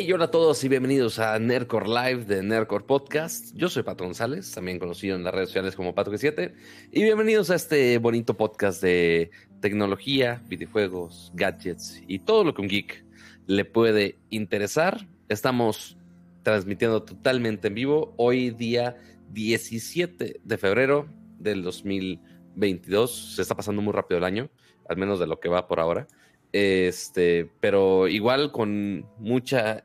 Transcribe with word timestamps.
Hey, 0.00 0.12
hola 0.12 0.26
a 0.26 0.30
todos 0.30 0.62
y 0.62 0.68
bienvenidos 0.68 1.18
a 1.18 1.36
Nerdcore 1.40 1.88
Live 1.88 2.24
de 2.26 2.40
Nerdcore 2.40 2.84
Podcast. 2.84 3.52
Yo 3.56 3.68
soy 3.68 3.82
Pato 3.82 4.04
González, 4.04 4.52
también 4.52 4.78
conocido 4.78 5.16
en 5.16 5.24
las 5.24 5.34
redes 5.34 5.48
sociales 5.48 5.74
como 5.74 5.92
Pato 5.92 6.12
G7. 6.12 6.54
Y 6.92 7.02
bienvenidos 7.02 7.50
a 7.50 7.56
este 7.56 7.98
bonito 7.98 8.36
podcast 8.36 8.80
de 8.80 9.32
tecnología, 9.60 10.40
videojuegos, 10.46 11.32
gadgets 11.34 12.00
y 12.06 12.20
todo 12.20 12.44
lo 12.44 12.54
que 12.54 12.62
un 12.62 12.68
geek 12.68 13.04
le 13.48 13.64
puede 13.64 14.16
interesar. 14.30 15.04
Estamos 15.28 15.98
transmitiendo 16.44 17.02
totalmente 17.02 17.66
en 17.66 17.74
vivo 17.74 18.14
hoy 18.18 18.50
día 18.50 18.96
17 19.32 20.42
de 20.44 20.58
febrero 20.58 21.08
del 21.40 21.64
2022. 21.64 23.34
Se 23.34 23.42
está 23.42 23.56
pasando 23.56 23.82
muy 23.82 23.92
rápido 23.92 24.18
el 24.18 24.24
año, 24.24 24.48
al 24.88 24.96
menos 24.96 25.18
de 25.18 25.26
lo 25.26 25.40
que 25.40 25.48
va 25.48 25.66
por 25.66 25.80
ahora. 25.80 26.06
Este, 26.52 27.50
pero 27.60 28.08
igual 28.08 28.52
con 28.52 29.06
mucha, 29.18 29.84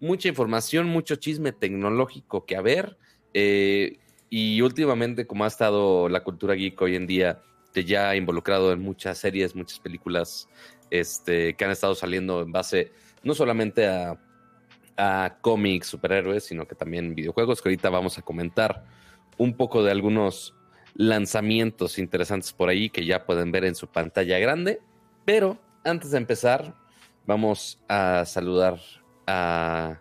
mucha 0.00 0.28
información, 0.28 0.86
mucho 0.86 1.16
chisme 1.16 1.52
tecnológico 1.52 2.46
que 2.46 2.56
haber. 2.56 2.96
Eh, 3.34 3.98
y 4.30 4.60
últimamente, 4.62 5.26
como 5.26 5.44
ha 5.44 5.48
estado 5.48 6.08
la 6.08 6.22
cultura 6.22 6.54
geek 6.54 6.80
hoy 6.80 6.96
en 6.96 7.06
día, 7.06 7.42
que 7.74 7.84
ya 7.84 8.10
ha 8.10 8.16
involucrado 8.16 8.72
en 8.72 8.80
muchas 8.80 9.18
series, 9.18 9.54
muchas 9.54 9.80
películas 9.80 10.48
este, 10.90 11.54
que 11.54 11.64
han 11.64 11.70
estado 11.70 11.94
saliendo 11.94 12.42
en 12.42 12.52
base 12.52 12.92
no 13.22 13.34
solamente 13.34 13.86
a, 13.86 14.18
a 14.96 15.38
cómics, 15.40 15.86
superhéroes, 15.86 16.44
sino 16.44 16.66
que 16.66 16.74
también 16.74 17.14
videojuegos, 17.14 17.62
que 17.62 17.68
ahorita 17.68 17.90
vamos 17.90 18.18
a 18.18 18.22
comentar 18.22 18.84
un 19.38 19.56
poco 19.56 19.82
de 19.82 19.90
algunos 19.90 20.54
lanzamientos 20.94 21.98
interesantes 21.98 22.52
por 22.52 22.68
ahí 22.68 22.90
que 22.90 23.06
ya 23.06 23.24
pueden 23.24 23.50
ver 23.50 23.64
en 23.64 23.74
su 23.74 23.86
pantalla 23.86 24.38
grande. 24.38 24.80
Pero 25.24 25.58
antes 25.84 26.10
de 26.10 26.18
empezar, 26.18 26.74
vamos 27.26 27.82
a 27.88 28.24
saludar 28.24 28.78
a, 29.26 30.00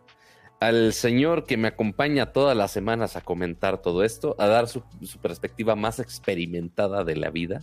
al 0.59 0.93
señor 0.93 1.45
que 1.45 1.57
me 1.57 1.67
acompaña 1.67 2.31
todas 2.33 2.55
las 2.55 2.71
semanas 2.71 3.15
a 3.15 3.21
comentar 3.21 3.81
todo 3.81 4.03
esto, 4.03 4.35
a 4.39 4.47
dar 4.47 4.67
su, 4.67 4.83
perspectiva 5.21 5.75
más 5.75 5.99
experimentada 5.99 7.03
de 7.03 7.15
la 7.15 7.29
vida. 7.29 7.61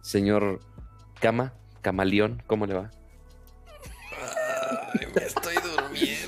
Señor 0.00 0.60
Cama, 1.20 1.54
Camaleón, 1.82 2.42
¿cómo 2.46 2.66
le 2.66 2.74
va? 2.74 2.90
me 5.14 5.22
estoy 5.22 5.54
durmiendo, 5.56 6.25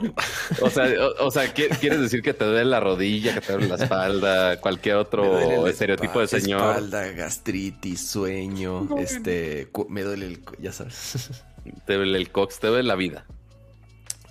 O 0.62 0.70
sea, 0.70 0.88
o, 1.20 1.30
sea, 1.30 1.52
¿quieres 1.52 2.00
decir 2.00 2.22
que 2.22 2.34
te 2.34 2.44
duele 2.44 2.64
la 2.64 2.80
rodilla, 2.80 3.34
que 3.34 3.40
te 3.40 3.52
duele 3.52 3.68
la 3.68 3.74
espalda, 3.82 4.60
cualquier 4.60 4.96
otro 4.96 5.66
estereotipo 5.66 6.20
de 6.20 6.26
señor? 6.28 6.60
Espalda, 6.60 7.12
gastritis, 7.12 8.08
sueño, 8.08 8.88
este, 8.98 9.68
me 9.88 10.02
duele 10.02 10.26
el, 10.26 10.40
ya 10.58 10.72
sabes. 10.72 11.42
Te 11.84 11.94
duele 11.94 12.16
el 12.16 12.30
cox, 12.30 12.60
te 12.60 12.68
duele 12.68 12.84
la 12.84 12.94
vida. 12.94 13.26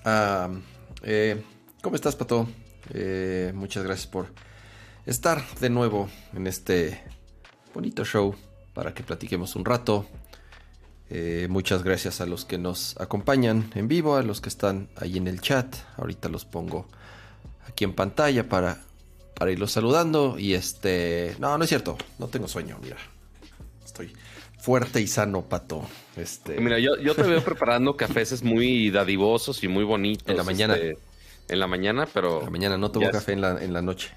Ah, 0.06 0.50
eh, 1.04 1.44
¿Cómo 1.82 1.98
estás, 1.98 2.16
Pato? 2.16 2.48
Eh, 2.94 3.52
muchas 3.54 3.84
gracias 3.84 4.08
por 4.08 4.28
estar 5.06 5.44
de 5.60 5.70
nuevo 5.70 6.10
en 6.34 6.48
este 6.48 7.04
bonito 7.74 8.06
show 8.06 8.34
para 8.74 8.94
que 8.94 9.04
platiquemos 9.04 9.58
un 9.58 9.66
rato 9.66 10.06
eh, 11.18 11.48
muchas 11.48 11.82
gracias 11.82 12.20
a 12.20 12.26
los 12.26 12.44
que 12.44 12.58
nos 12.58 13.00
acompañan 13.00 13.72
en 13.74 13.88
vivo, 13.88 14.18
a 14.18 14.22
los 14.22 14.42
que 14.42 14.50
están 14.50 14.90
ahí 14.98 15.16
en 15.16 15.30
el 15.30 15.40
chat. 15.40 15.74
Ahorita 15.96 16.28
los 16.28 16.44
pongo 16.44 16.90
aquí 17.70 17.86
en 17.86 17.94
pantalla 17.94 18.50
para, 18.50 18.82
para 19.34 19.50
irlos 19.50 19.72
saludando. 19.72 20.38
Y 20.38 20.56
este. 20.56 21.34
No, 21.40 21.58
no 21.58 21.64
es 21.64 21.70
cierto. 21.70 21.98
No 22.20 22.28
tengo 22.28 22.50
sueño, 22.50 22.78
mira. 22.84 22.98
Estoy 23.86 24.12
fuerte 24.60 25.00
y 25.00 25.08
sano, 25.08 25.44
pato. 25.44 25.88
Este. 26.18 26.60
Mira, 26.60 26.80
yo, 26.80 27.16
te 27.16 27.24
veo 27.24 27.42
preparando 27.42 27.96
cafés 27.96 28.44
muy 28.44 28.92
dadivosos 28.92 29.64
y 29.64 29.70
muy 29.70 29.86
bonitos. 29.86 30.28
En 30.28 30.36
la 30.36 30.44
mañana. 30.44 30.76
Este, 30.76 30.98
en 31.48 31.60
la 31.62 31.68
mañana, 31.68 32.10
pero. 32.14 32.40
En 32.40 32.46
la 32.46 32.52
mañana, 32.52 32.78
no 32.78 32.92
tomo 32.92 33.10
café 33.10 33.32
en 33.32 33.40
la, 33.40 33.64
en 33.64 33.72
la 33.72 33.82
noche. 33.82 34.12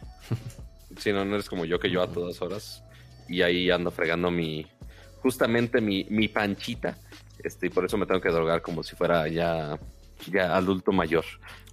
Si 0.99 1.13
no, 1.13 1.25
no 1.25 1.37
eres 1.37 1.49
como 1.49 1.65
yo 1.65 1.79
que 1.79 1.91
yo 1.91 2.03
a 2.03 2.09
todas 2.09 2.43
horas. 2.43 2.83
Y 3.29 3.43
ahí 3.43 3.71
ando 3.71 3.93
fregando 3.93 4.33
mi, 4.33 4.67
justamente 5.23 5.81
mi, 5.81 6.07
mi 6.11 6.29
panchita, 6.29 6.97
este, 7.43 7.67
y 7.67 7.71
por 7.71 7.85
eso 7.85 7.97
me 7.97 8.07
tengo 8.07 8.21
que 8.21 8.31
drogar 8.31 8.63
como 8.63 8.83
si 8.83 8.97
fuera 8.97 9.29
ya, 9.29 9.79
ya 10.31 10.57
adulto 10.57 10.93
mayor. 10.93 11.25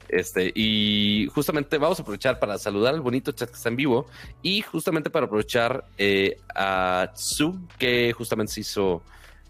Este, 0.07 0.51
y 0.53 1.28
justamente 1.33 1.78
vamos 1.78 2.00
a 2.00 2.03
aprovechar 2.03 2.39
para 2.39 2.57
saludar 2.59 2.94
al 2.94 3.01
bonito 3.01 3.31
chat 3.31 3.50
que 3.50 3.56
está 3.56 3.69
en 3.69 3.75
vivo 3.75 4.06
y 4.44 4.61
justamente 4.61 5.09
para 5.09 5.25
aprovechar 5.25 5.85
eh, 5.97 6.38
a 6.53 7.11
Tsu, 7.16 7.67
que 7.79 8.13
justamente 8.13 8.53
se 8.53 8.61
hizo 8.61 9.01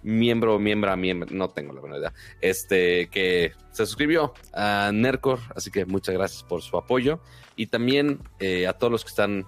miembro, 0.01 0.57
miembro, 0.59 0.95
miembro, 0.95 1.27
no 1.31 1.49
tengo 1.49 1.73
la 1.73 1.81
verdad, 1.81 2.13
este, 2.39 3.07
que 3.07 3.53
se 3.71 3.85
suscribió 3.85 4.33
a 4.53 4.91
Nercor, 4.93 5.39
así 5.55 5.71
que 5.71 5.85
muchas 5.85 6.15
gracias 6.15 6.43
por 6.43 6.61
su 6.61 6.77
apoyo 6.77 7.19
y 7.55 7.67
también 7.67 8.19
eh, 8.39 8.67
a 8.67 8.73
todos 8.73 8.91
los 8.91 9.03
que 9.03 9.09
están 9.09 9.45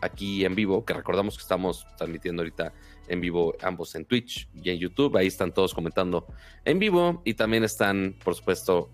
aquí 0.00 0.44
en 0.44 0.54
vivo, 0.54 0.84
que 0.84 0.94
recordamos 0.94 1.36
que 1.36 1.42
estamos 1.42 1.86
transmitiendo 1.98 2.42
ahorita 2.42 2.72
en 3.08 3.20
vivo 3.20 3.54
ambos 3.62 3.94
en 3.94 4.04
Twitch 4.04 4.48
y 4.54 4.70
en 4.70 4.78
YouTube. 4.78 5.16
Ahí 5.16 5.26
están 5.26 5.52
todos 5.52 5.74
comentando 5.74 6.26
en 6.64 6.78
vivo 6.78 7.22
y 7.24 7.34
también 7.34 7.64
están, 7.64 8.16
por 8.24 8.34
supuesto, 8.34 8.90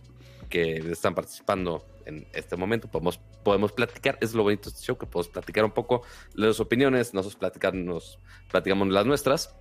que 0.48 0.76
están 0.76 1.14
participando 1.14 1.86
en 2.06 2.26
este 2.32 2.56
momento. 2.56 2.88
Podemos, 2.88 3.18
podemos 3.42 3.72
platicar, 3.72 4.18
es 4.20 4.34
lo 4.34 4.42
bonito 4.42 4.70
de 4.70 4.76
este 4.76 4.86
que 4.96 5.06
podemos 5.06 5.28
platicar 5.28 5.64
un 5.64 5.70
poco 5.70 6.02
las 6.34 6.60
opiniones, 6.60 7.14
nosotros 7.14 7.38
platicamos, 7.38 8.18
platicamos 8.50 8.88
las 8.88 9.06
nuestras. 9.06 9.54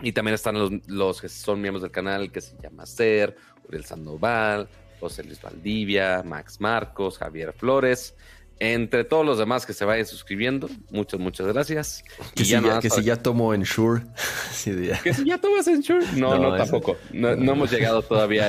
Y 0.00 0.12
también 0.12 0.34
están 0.34 0.56
los, 0.56 0.70
los 0.86 1.20
que 1.20 1.28
son 1.28 1.60
miembros 1.60 1.82
del 1.82 1.90
canal, 1.90 2.30
que 2.30 2.40
se 2.40 2.56
llama 2.62 2.86
Ser, 2.86 3.36
Uriel 3.66 3.84
Sandoval, 3.84 4.68
José 5.00 5.24
Luis 5.24 5.40
Valdivia, 5.42 6.22
Max 6.24 6.60
Marcos, 6.60 7.18
Javier 7.18 7.52
Flores, 7.52 8.14
entre 8.60 9.04
todos 9.04 9.24
los 9.24 9.38
demás 9.38 9.66
que 9.66 9.72
se 9.72 9.84
vayan 9.84 10.06
suscribiendo, 10.06 10.68
muchas, 10.90 11.20
muas 11.20 11.38
gracias. 11.38 12.04
Que, 12.34 12.44
si, 12.44 12.50
ya, 12.50 12.80
que 12.80 12.90
si 12.90 13.02
ya 13.02 13.16
tomo 13.16 13.54
Ensure. 13.54 14.02
Que 14.64 15.14
si 15.14 15.24
ya 15.24 15.38
tomas 15.38 15.66
Ensure. 15.68 16.04
No, 16.16 16.38
no, 16.38 16.56
tampoco. 16.56 16.96
No, 17.12 17.30
hemos 17.30 17.70
llegado 17.70 18.02
todavía 18.02 18.48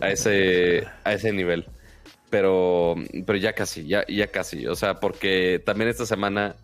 a 0.00 0.10
ese, 0.10 0.86
a 1.04 1.12
ese 1.12 1.32
nivel. 1.32 1.66
Pero, 2.30 2.94
pero 3.26 3.38
ya 3.38 3.52
casi, 3.54 3.86
ya, 3.86 4.06
ya 4.06 4.28
casi. 4.28 4.66
O 4.66 4.76
sea, 4.76 5.00
porque 5.00 5.60
también 5.64 5.90
esta 5.90 6.06
semana 6.06 6.54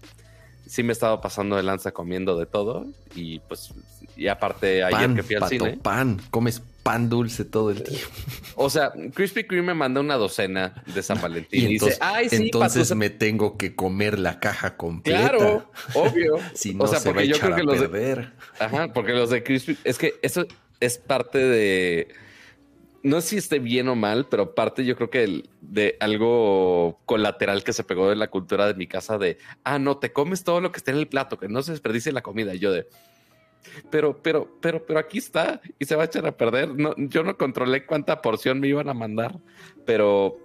sí 0.67 0.83
me 0.83 0.91
he 0.91 0.93
estado 0.93 1.21
pasando 1.21 1.57
de 1.57 1.63
lanza 1.63 1.93
comiendo 1.93 2.39
de 2.39 2.47
todo. 2.47 2.87
Y 3.15 3.41
pues, 3.41 3.75
y 4.17 4.29
aparte 4.29 4.85
ayer 4.85 5.15
que 5.15 5.23
fui 5.23 5.37
al 5.37 5.49
cine. 5.49 5.79
Pan, 5.83 6.21
comes 6.31 6.63
pan 6.87 7.09
dulce 7.09 7.45
todo 7.45 7.73
el 7.73 7.83
tiempo. 7.83 8.07
O 8.55 8.71
sea, 8.71 8.93
Krispy 9.13 9.43
Kreme 9.43 9.67
me 9.69 9.75
mandó 9.75 10.01
una 10.01 10.15
docena 10.15 10.85
de 10.95 11.03
San 11.03 11.21
Valentín. 11.23 11.69
Y, 11.69 11.73
entonces, 11.75 11.99
entonces 12.33 12.95
me 12.95 13.11
tengo 13.11 13.57
que 13.57 13.75
comer 13.75 14.21
la 14.21 14.39
caja 14.39 14.77
completa. 14.77 15.31
Claro, 15.31 15.71
obvio. 15.95 16.39
si 16.55 16.75
no, 16.75 16.85
o 16.85 16.87
sea, 16.87 17.01
se 17.01 17.09
porque 17.09 17.23
va 17.23 17.25
yo 17.25 17.41
creo 17.41 17.57
que 17.57 17.63
los 17.65 17.81
De, 17.81 18.29
ajá, 18.61 18.93
porque 18.93 19.13
los 19.15 19.31
de 19.31 19.43
Krispy... 19.43 19.77
Es 19.83 19.99
que 19.99 20.15
eso 20.23 20.47
es 20.79 20.99
parte 20.99 21.39
de... 21.39 22.15
No 23.03 23.21
sé 23.21 23.31
si 23.31 23.37
esté 23.39 23.59
bien 23.59 23.89
o 23.89 23.97
mal, 23.97 24.29
pero 24.29 24.55
parte 24.55 24.85
yo 24.85 24.95
creo 24.95 25.11
que 25.11 25.43
de 25.61 25.97
algo 25.99 27.01
colateral 27.05 27.65
que 27.65 27.73
se 27.73 27.83
pegó 27.83 28.09
de 28.09 28.17
la 28.17 28.29
cultura 28.29 28.69
de 28.69 28.75
mi 28.75 28.87
casa 28.87 29.19
de, 29.19 29.39
ah, 29.65 29.81
no, 29.81 29.99
te 29.99 30.13
comes 30.13 30.45
todo 30.45 30.61
lo 30.61 30.71
que 30.71 30.79
esté 30.79 30.93
en 30.93 30.99
el 30.99 31.09
plato, 31.09 31.37
que 31.37 31.49
no 31.49 31.63
se 31.63 31.73
desperdicie 31.73 32.13
la 32.13 32.23
comida. 32.23 32.55
Y 32.55 32.61
yo 32.61 32.71
de, 32.73 32.87
pero, 33.91 34.21
pero, 34.23 34.59
pero, 34.61 34.85
pero 34.85 34.99
aquí 34.99 35.19
está 35.19 35.61
y 35.79 35.85
se 35.85 35.97
va 35.97 36.03
a 36.03 36.07
echar 36.07 36.27
a 36.27 36.37
perder. 36.37 36.75
No, 36.75 36.95
yo 36.97 37.23
no 37.23 37.37
controlé 37.37 37.87
cuánta 37.87 38.23
porción 38.23 38.61
me 38.61 38.69
iban 38.69 38.89
a 38.89 38.95
mandar, 38.95 39.39
pero 39.85 40.39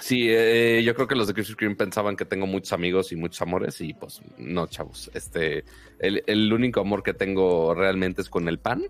sí, 0.00 0.26
eh, 0.28 0.82
yo 0.84 0.94
creo 0.94 1.08
que 1.08 1.14
los 1.14 1.26
de 1.26 1.34
Krispy 1.34 1.54
Kreme 1.54 1.76
pensaban 1.76 2.16
que 2.16 2.24
tengo 2.24 2.46
muchos 2.46 2.72
amigos 2.72 3.12
y 3.12 3.16
muchos 3.16 3.40
amores 3.42 3.80
y 3.80 3.94
pues 3.94 4.20
no, 4.36 4.66
chavos. 4.66 5.10
Este, 5.14 5.64
el, 5.98 6.22
el 6.26 6.52
único 6.52 6.80
amor 6.80 7.02
que 7.02 7.14
tengo 7.14 7.74
realmente 7.74 8.22
es 8.22 8.28
con 8.28 8.48
el 8.48 8.58
pan. 8.58 8.84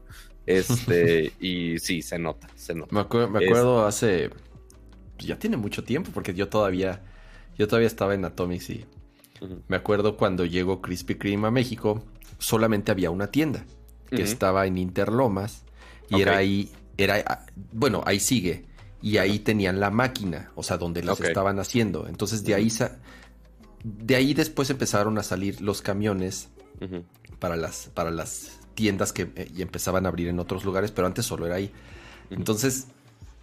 Este, 0.47 1.33
y 1.41 1.79
sí, 1.79 2.03
se 2.03 2.19
nota, 2.19 2.49
se 2.55 2.75
nota. 2.75 2.95
Me, 2.95 3.01
acuerdo 3.01 3.87
hace, 3.87 4.31
ya 5.19 5.39
tiene 5.39 5.57
mucho 5.57 5.85
tiempo 5.85 6.11
porque 6.13 6.35
yo 6.35 6.49
todavía, 6.49 7.03
yo 7.59 7.69
todavía 7.69 7.87
estaba 7.87 8.15
en 8.15 8.25
Atomics 8.25 8.71
y 8.71 8.87
me 9.69 9.77
acuerdo 9.77 10.17
cuando 10.17 10.45
llegó 10.47 10.81
Krispy 10.81 11.15
Kreme 11.17 11.49
a 11.49 11.51
México 11.51 12.03
solamente 12.39 12.91
había 12.91 13.11
una 13.11 13.29
tienda 13.29 13.65
que 14.11 14.23
estaba 14.23 14.67
en 14.67 14.79
Interlomas 14.79 15.65
y 16.09 16.23
era 16.23 16.39
ahí, 16.39 16.71
era, 16.97 17.23
ah, 17.27 17.47
bueno, 17.73 18.03
ahí 18.07 18.21
sigue. 18.21 18.65
Y 19.01 19.19
ahí 19.19 19.39
tenían 19.39 19.79
la 19.79 19.91
máquina, 19.91 20.51
o 20.57 20.63
sea, 20.63 20.77
donde 20.77 21.03
las 21.05 21.21
estaban 21.21 21.59
haciendo. 21.61 22.09
Entonces 22.09 22.43
de 22.43 22.55
ahí, 22.55 22.73
de 23.85 24.17
ahí 24.17 24.35
después 24.35 24.71
empezaron 24.71 25.19
a 25.19 25.23
salir 25.23 25.61
los 25.61 25.83
camiones 25.83 26.49
para, 27.39 27.57
las, 27.57 27.91
para 27.95 28.11
las 28.11 28.59
tiendas 28.75 29.13
que 29.13 29.31
eh, 29.35 29.51
empezaban 29.59 30.07
a 30.07 30.09
abrir 30.09 30.29
en 30.29 30.39
otros 30.39 30.65
lugares, 30.65 30.91
pero 30.91 31.07
antes 31.07 31.27
solo 31.27 31.47
era 31.47 31.57
ahí. 31.57 31.71
Entonces, 32.31 32.89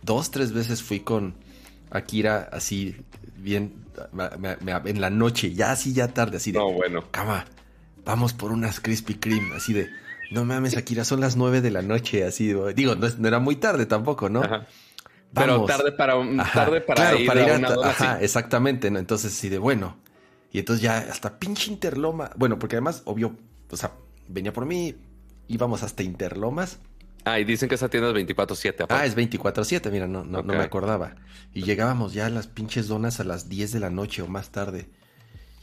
dos, 0.01 0.31
tres 0.31 0.51
veces 0.51 0.83
fui 0.83 1.01
con 1.01 1.35
Akira 1.89 2.49
así, 2.51 2.95
bien, 3.37 3.85
en 4.85 5.01
la 5.01 5.09
noche, 5.09 5.53
ya 5.53 5.71
así, 5.71 5.93
ya 5.93 6.09
tarde, 6.09 6.37
así 6.37 6.51
de... 6.51 6.59
No, 6.59 6.71
bueno. 6.71 7.05
Cama, 7.11 7.45
vamos 8.05 8.33
por 8.33 8.51
unas 8.51 8.79
Krispy 8.79 9.15
Kreme, 9.15 9.55
así 9.55 9.73
de, 9.73 9.89
no 10.31 10.45
mames, 10.45 10.77
Akira, 10.77 11.03
son 11.03 11.19
las 11.19 11.35
nueve 11.35 11.61
de 11.61 11.71
la 11.71 11.81
noche, 11.81 12.23
así, 12.23 12.53
digo, 12.75 12.95
no, 12.95 13.27
era 13.27 13.39
muy 13.39 13.57
tarde 13.57 13.85
tampoco, 13.85 14.29
¿no? 14.29 14.41
Pero 15.35 15.65
tarde 15.65 15.91
para, 15.91 16.15
tarde 16.53 16.81
para 16.81 17.19
ir, 17.19 17.29
a, 17.29 17.57
una 17.57 17.89
ajá, 17.89 18.21
exactamente. 18.21 18.89
¿no? 18.89 18.99
Entonces, 18.99 19.33
sí, 19.33 19.49
de 19.49 19.57
bueno. 19.57 19.97
Y 20.51 20.59
entonces 20.59 20.81
ya 20.81 20.97
hasta 20.97 21.37
pinche 21.37 21.69
Interloma. 21.69 22.31
Bueno, 22.37 22.57
porque 22.57 22.77
además, 22.77 23.01
obvio, 23.05 23.35
o 23.69 23.75
sea, 23.75 23.91
venía 24.29 24.53
por 24.53 24.65
mí, 24.65 24.95
íbamos 25.47 25.83
hasta 25.83 26.03
Interlomas. 26.03 26.79
Ah, 27.25 27.39
y 27.39 27.43
dicen 27.43 27.67
que 27.67 27.75
esa 27.75 27.89
tienda 27.89 28.09
es 28.09 28.15
24-7. 28.15 28.85
Ah, 28.87 29.05
es 29.05 29.17
24-7, 29.17 29.91
mira, 29.91 30.07
no, 30.07 30.23
no, 30.23 30.43
no 30.43 30.53
me 30.53 30.63
acordaba. 30.63 31.15
Y 31.53 31.63
llegábamos 31.63 32.13
ya 32.13 32.27
a 32.27 32.29
las 32.29 32.47
pinches 32.47 32.87
donas 32.87 33.19
a 33.19 33.23
las 33.23 33.49
10 33.49 33.73
de 33.73 33.79
la 33.79 33.89
noche 33.89 34.21
o 34.21 34.27
más 34.27 34.51
tarde. 34.51 34.87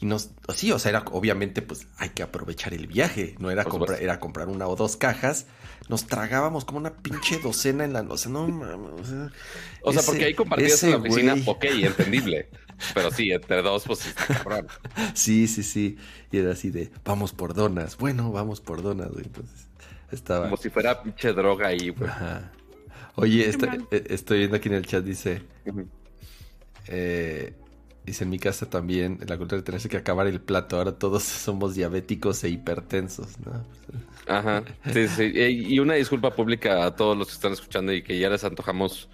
Y 0.02 0.06
nos, 0.06 0.31
sí, 0.52 0.72
o 0.72 0.81
sea, 0.81 0.88
era 0.90 1.04
obviamente, 1.12 1.62
pues 1.62 1.87
hay 1.96 2.08
que 2.08 2.25
aprovechar 2.25 2.75
el 2.75 2.88
viaje. 2.88 3.37
No 3.38 3.52
era 3.52 3.62
comprar, 3.62 4.02
era 4.02 4.19
comprar 4.19 4.49
una 4.49 4.66
o 4.66 4.75
dos 4.75 4.96
cajas. 4.96 5.46
Nos 5.88 6.06
tragábamos 6.06 6.64
como 6.64 6.78
una 6.81 6.93
pinche 6.96 7.38
docena 7.38 7.84
en 7.84 7.93
la 7.93 8.02
noche. 8.02 8.28
No 8.28 8.49
mames. 8.49 9.31
O 9.82 9.93
sea, 9.93 10.02
porque 10.02 10.25
ahí 10.25 10.34
compartías 10.34 10.82
en 10.82 10.90
la 10.90 10.96
oficina, 10.96 11.37
ok, 11.46 11.64
entendible. 11.66 12.49
Pero 12.94 13.12
sí, 13.12 13.31
entre 13.31 13.62
dos, 13.62 13.84
pues 13.87 14.00
sí, 14.00 14.10
cabrón. 14.26 14.66
sí, 15.14 15.46
sí, 15.46 15.62
sí. 15.62 15.96
Y 16.32 16.38
era 16.38 16.50
así 16.50 16.70
de, 16.70 16.90
vamos 17.05 17.32
por 17.32 17.55
donas. 17.55 17.96
Bueno, 17.96 18.32
vamos 18.32 18.60
por 18.60 18.82
donas, 18.82 19.10
Entonces, 19.16 19.69
estaba. 20.10 20.46
Como 20.46 20.56
si 20.56 20.69
fuera 20.69 21.00
pinche 21.00 21.32
droga 21.32 21.69
ahí, 21.69 21.90
güey. 21.90 22.10
Ajá. 22.10 22.50
Oye, 23.14 23.48
eh, 23.48 24.05
estoy 24.08 24.38
viendo 24.38 24.56
aquí 24.56 24.69
en 24.69 24.75
el 24.75 24.84
chat, 24.84 25.05
dice. 25.05 25.43
eh, 26.88 27.55
Dice 28.04 28.25
en 28.25 28.31
mi 28.31 28.38
casa 28.38 28.69
también, 28.69 29.19
en 29.20 29.28
la 29.28 29.38
cultura 29.38 29.58
de 29.58 29.64
tener 29.64 29.81
que 29.81 29.96
acabar 29.96 30.26
el 30.26 30.40
plato. 30.40 30.76
Ahora 30.76 30.99
todos 30.99 31.22
somos 31.22 31.75
diabéticos 31.75 32.43
e 32.44 32.50
hipertensos, 32.50 33.38
¿no? 33.40 33.64
Ajá. 34.26 34.64
Sí, 34.93 35.08
sí. 35.08 35.32
Y 35.34 35.78
una 35.78 35.94
disculpa 35.94 36.34
pública 36.34 36.84
a 36.84 36.96
todos 36.96 37.16
los 37.16 37.28
que 37.28 37.34
están 37.34 37.52
escuchando 37.52 37.93
y 37.93 38.02
que 38.02 38.19
ya 38.19 38.28
les 38.28 38.43
antojamos 38.44 39.08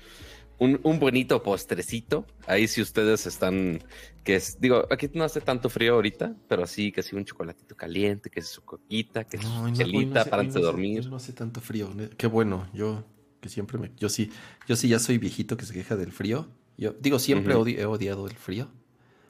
un, 0.58 0.80
un 0.82 0.98
bonito 0.98 1.42
postrecito. 1.42 2.26
Ahí 2.46 2.66
si 2.66 2.82
ustedes 2.82 3.26
están, 3.26 3.82
que 4.24 4.36
es, 4.36 4.60
digo, 4.60 4.86
aquí 4.90 5.08
no 5.14 5.24
hace 5.24 5.40
tanto 5.40 5.68
frío 5.68 5.94
ahorita, 5.94 6.34
pero 6.48 6.62
así 6.62 6.92
que 6.92 7.02
sí 7.02 7.16
un 7.16 7.24
chocolatito 7.24 7.76
caliente, 7.76 8.30
que 8.30 8.40
es 8.40 8.48
su 8.48 8.62
coquita, 8.62 9.24
que 9.24 9.36
es 9.36 9.44
su 9.44 9.70
chelita 9.70 10.24
para 10.24 10.40
antes 10.40 10.54
de 10.54 10.60
dormir. 10.60 11.06
No 11.08 11.16
hace 11.16 11.32
tanto 11.32 11.60
frío. 11.60 11.90
Qué 12.16 12.26
bueno. 12.26 12.68
Yo 12.72 13.04
que 13.40 13.48
siempre 13.48 13.78
me, 13.78 13.92
yo 13.96 14.08
sí, 14.08 14.30
yo 14.66 14.74
sí 14.76 14.88
ya 14.88 14.98
soy 14.98 15.18
viejito 15.18 15.56
que 15.56 15.64
se 15.64 15.72
queja 15.72 15.96
del 15.96 16.12
frío. 16.12 16.48
Yo 16.78 16.94
digo, 16.98 17.18
siempre 17.18 17.54
he 17.54 17.84
odiado 17.86 18.26
el 18.26 18.36
frío 18.36 18.68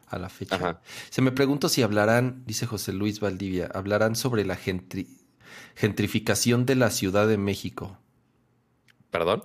a 0.06 0.18
la 0.18 0.28
fecha. 0.28 0.80
Se 1.10 1.22
me 1.22 1.32
pregunto 1.32 1.68
si 1.68 1.82
hablarán, 1.82 2.44
dice 2.46 2.66
José 2.66 2.92
Luis 2.92 3.20
Valdivia, 3.20 3.70
hablarán 3.74 4.14
sobre 4.16 4.44
la 4.44 4.56
gentrificación 5.74 6.66
de 6.66 6.74
la 6.76 6.90
Ciudad 6.90 7.26
de 7.26 7.38
México. 7.38 7.98
¿Perdón? 9.10 9.44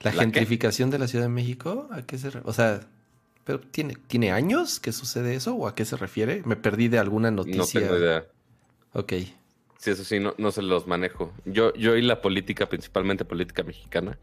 ¿La, 0.00 0.12
gentrificación 0.12 0.90
de 0.90 0.98
la 0.98 1.08
Ciudad 1.08 1.24
de 1.24 1.30
México? 1.30 1.88
¿A 1.90 2.02
qué 2.02 2.18
se 2.18 2.30
O 2.44 2.52
sea, 2.52 2.86
¿pero 3.44 3.58
tiene, 3.60 3.96
¿tiene 4.06 4.30
años 4.30 4.78
que 4.78 4.92
sucede 4.92 5.34
eso 5.34 5.54
o 5.54 5.66
a 5.66 5.74
qué 5.74 5.86
se 5.86 5.96
refiere? 5.96 6.42
Me 6.44 6.56
perdí 6.56 6.88
de 6.88 6.98
alguna 6.98 7.30
noticia. 7.30 7.80
No 7.80 7.86
tengo 7.86 7.98
idea. 7.98 8.26
Ok. 8.92 9.14
Sí, 9.78 9.90
eso 9.90 10.04
sí, 10.04 10.20
no, 10.20 10.34
no 10.36 10.52
se 10.52 10.60
los 10.60 10.86
manejo. 10.86 11.32
Yo, 11.46 11.72
yo 11.74 11.96
y 11.96 12.02
la 12.02 12.20
política, 12.20 12.68
principalmente 12.68 13.24
política 13.24 13.62
mexicana, 13.62 14.18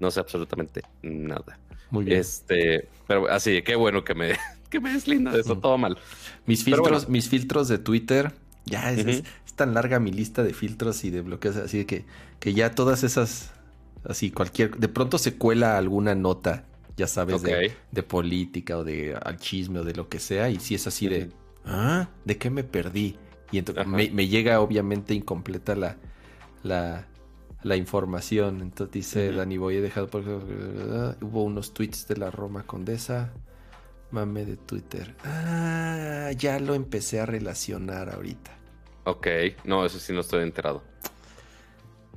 no 0.00 0.10
sé 0.10 0.20
absolutamente 0.20 0.82
nada. 1.02 1.58
Muy 1.90 2.04
bien. 2.04 2.20
Este, 2.20 2.88
pero 3.06 3.28
así, 3.28 3.62
qué 3.62 3.76
bueno 3.76 4.04
que 4.04 4.14
me, 4.14 4.32
que 4.70 4.80
me 4.80 4.92
deslinda 4.92 5.32
de 5.32 5.40
eso, 5.40 5.58
todo 5.58 5.78
mal. 5.78 5.98
Mis 6.46 6.64
filtros, 6.64 7.08
mis 7.08 7.28
filtros 7.28 7.68
de 7.68 7.78
Twitter, 7.78 8.32
ya 8.64 8.92
es, 8.92 9.22
tan 9.54 9.74
larga 9.74 10.00
mi 10.00 10.10
lista 10.10 10.42
de 10.42 10.52
filtros 10.52 11.04
y 11.04 11.10
de 11.10 11.20
bloqueos, 11.20 11.56
así 11.56 11.84
que, 11.84 12.04
que 12.40 12.54
ya 12.54 12.74
todas 12.74 13.04
esas, 13.04 13.52
así 14.04 14.30
cualquier, 14.30 14.76
de 14.76 14.88
pronto 14.88 15.16
se 15.18 15.36
cuela 15.36 15.78
alguna 15.78 16.14
nota, 16.14 16.64
ya 16.96 17.06
sabes, 17.06 17.42
de, 17.42 18.02
política 18.02 18.78
o 18.78 18.84
de 18.84 19.14
al 19.14 19.36
chisme 19.36 19.80
o 19.80 19.84
de 19.84 19.94
lo 19.94 20.08
que 20.08 20.18
sea, 20.18 20.50
y 20.50 20.58
si 20.58 20.74
es 20.74 20.86
así 20.86 21.08
de, 21.08 21.30
¿ah? 21.64 22.08
¿De 22.24 22.36
qué 22.36 22.50
me 22.50 22.64
perdí? 22.64 23.16
Y 23.52 23.58
entonces 23.58 23.86
me, 23.86 24.26
llega 24.26 24.60
obviamente 24.60 25.14
incompleta 25.14 25.76
la, 25.76 25.96
la, 26.64 27.06
la 27.64 27.76
información. 27.76 28.60
Entonces 28.60 28.92
dice 28.92 29.32
Dani 29.32 29.58
Boy, 29.58 29.76
he 29.76 29.80
dejado 29.80 30.08
por... 30.08 30.22
Hubo 30.22 31.42
unos 31.42 31.74
tweets 31.74 32.06
de 32.06 32.16
la 32.16 32.30
Roma 32.30 32.64
Condesa. 32.64 33.32
Mame 34.12 34.44
de 34.44 34.56
Twitter. 34.56 35.16
Ah, 35.24 36.30
ya 36.36 36.60
lo 36.60 36.74
empecé 36.74 37.18
a 37.18 37.26
relacionar 37.26 38.10
ahorita. 38.10 38.52
Ok, 39.04 39.26
no, 39.64 39.84
eso 39.84 39.98
sí 39.98 40.12
no 40.12 40.20
estoy 40.20 40.44
enterado. 40.44 40.84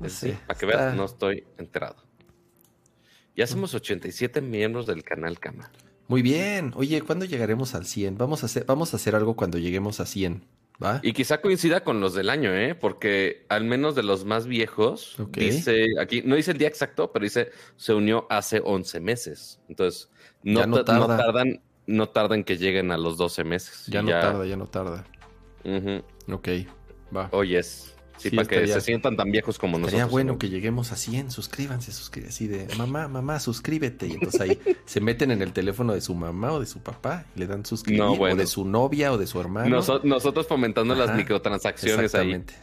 sí, 0.08 0.38
para 0.46 0.60
que 0.60 0.66
veas, 0.68 0.96
no 0.96 1.06
estoy 1.06 1.46
enterado. 1.58 1.96
Ya 3.36 3.48
somos 3.48 3.74
87 3.74 4.42
miembros 4.42 4.86
del 4.86 5.04
canal 5.04 5.40
Cama. 5.40 5.72
Muy 6.08 6.22
bien. 6.22 6.72
Oye, 6.76 7.02
¿cuándo 7.02 7.26
llegaremos 7.26 7.76
al 7.76 7.86
100? 7.86 8.18
Vamos 8.18 8.44
a 8.44 8.46
hacer, 8.46 8.66
vamos 8.66 8.94
a 8.94 8.98
hacer 8.98 9.16
algo 9.16 9.36
cuando 9.36 9.58
lleguemos 9.58 10.00
a 10.00 10.06
100. 10.06 10.46
Y 11.02 11.14
quizá 11.14 11.42
coincida 11.42 11.84
con 11.84 12.00
los 12.00 12.14
del 12.14 12.30
año, 12.30 12.54
¿eh? 12.54 12.76
Porque 12.76 13.46
al 13.50 13.64
menos 13.64 13.96
de 13.96 14.04
los 14.04 14.26
más 14.26 14.46
viejos, 14.46 15.18
dice 15.32 15.88
aquí, 16.00 16.22
no 16.24 16.36
dice 16.36 16.52
el 16.52 16.58
día 16.58 16.68
exacto, 16.68 17.12
pero 17.12 17.24
dice 17.24 17.50
se 17.76 17.94
unió 17.94 18.28
hace 18.30 18.62
11 18.64 19.00
meses. 19.00 19.60
Entonces, 19.70 20.10
no, 20.44 20.84
tardan, 20.84 21.62
no 21.88 22.10
tardan 22.10 22.44
que 22.44 22.58
lleguen 22.58 22.92
a 22.92 22.98
los 22.98 23.18
12 23.18 23.44
meses. 23.44 23.86
Ya 23.88 24.02
no 24.04 24.12
tarda, 24.12 24.46
ya 24.46 24.56
no 24.56 24.68
tarda. 24.68 25.04
Ok, 26.32 26.48
va. 27.16 27.30
Oyes. 27.32 27.97
Sí, 28.18 28.32
para 28.32 28.48
que 28.48 28.68
se 28.68 28.82
sientan 28.82 29.16
tan 29.16 29.32
viejos 29.32 29.58
como 29.60 29.78
nosotros. 29.78 29.92
Sería 29.92 30.06
bueno 30.06 30.38
que 30.38 30.50
lleguemos 30.50 30.92
a 30.92 30.96
100, 30.96 31.32
suscríbanse, 31.32 31.92
suscríbanse. 31.92 32.34
Así 32.36 32.48
de, 32.48 32.68
mamá, 32.78 33.08
mamá, 33.08 33.40
suscríbete. 33.40 34.08
Y 34.08 34.14
entonces 34.14 34.42
ahí 34.42 34.60
se 34.86 35.02
meten 35.02 35.32
en 35.32 35.42
el 35.42 35.54
teléfono 35.54 35.94
de 35.94 36.02
su 36.02 36.16
mamá 36.16 36.54
o 36.54 36.60
de 36.60 36.66
su 36.66 36.80
papá 36.80 37.26
y 37.36 37.40
le 37.40 37.48
dan 37.48 37.66
suscribir. 37.66 38.02
No, 38.02 38.14
O 38.14 38.36
de 38.36 38.48
su 38.48 38.66
novia 38.66 39.12
o 39.12 39.18
de 39.18 39.28
su 39.28 39.40
hermano. 39.40 39.82
nosotros 40.04 40.48
fomentando 40.48 40.96
las 40.96 41.16
microtransacciones 41.16 42.06
exactamente. 42.06 42.54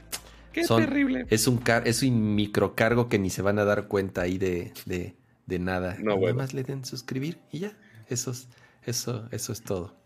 Qué 0.53 0.65
terrible. 0.65 1.27
Es 1.31 1.49
un, 1.49 1.61
es 1.85 2.03
un 2.03 2.35
microcargo 2.37 3.09
que 3.09 3.19
ni 3.19 3.29
se 3.29 3.43
van 3.43 3.59
a 3.59 3.65
dar 3.65 3.89
cuenta 3.89 4.23
ahí 4.23 4.39
de, 4.39 4.73
de, 4.87 5.17
de 5.47 5.59
nada. 5.59 5.97
No, 6.01 6.17
Nada 6.17 6.33
más 6.33 6.55
le 6.55 6.63
den 6.63 6.85
suscribir 6.85 7.39
y 7.51 7.61
ya. 7.61 7.73
Eso 8.09 8.31
es, 8.31 8.49
eso, 8.87 9.29
eso 9.33 9.53
es 9.53 9.63
todo. 9.63 9.97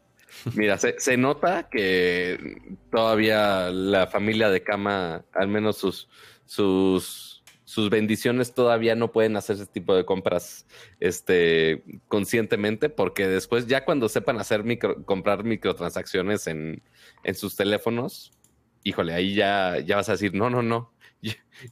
Mira, 0.55 0.79
se, 0.79 1.17
nota 1.17 1.69
que 1.71 2.77
todavía 2.91 3.71
la 3.71 4.07
familia 4.07 4.51
de 4.51 4.63
Cama, 4.63 5.25
al 5.35 5.49
menos 5.49 5.79
sus, 5.79 6.09
sus, 6.45 7.43
sus 7.65 7.91
bendiciones 7.91 8.55
todavía 8.55 8.95
no 8.95 9.13
pueden 9.13 9.37
hacer 9.37 9.57
ese 9.57 9.67
tipo 9.67 9.95
de 9.95 10.05
compras 10.05 10.67
este, 11.01 11.83
conscientemente, 12.09 12.89
porque 12.89 13.27
después 13.27 13.67
ya 13.67 13.85
cuando 13.85 14.09
sepan 14.09 14.39
hacer 14.39 14.65
micro, 14.65 15.05
comprar 15.05 15.45
microtransacciones 15.45 16.47
en, 16.47 16.83
en 17.25 17.35
sus 17.35 17.57
teléfonos, 17.57 18.33
híjole, 18.85 19.15
ahí 19.15 19.35
ya, 19.35 19.79
ya 19.81 19.97
vas 19.97 20.09
a 20.09 20.13
decir, 20.13 20.35
no, 20.35 20.51
no, 20.51 20.63
no, 20.63 20.93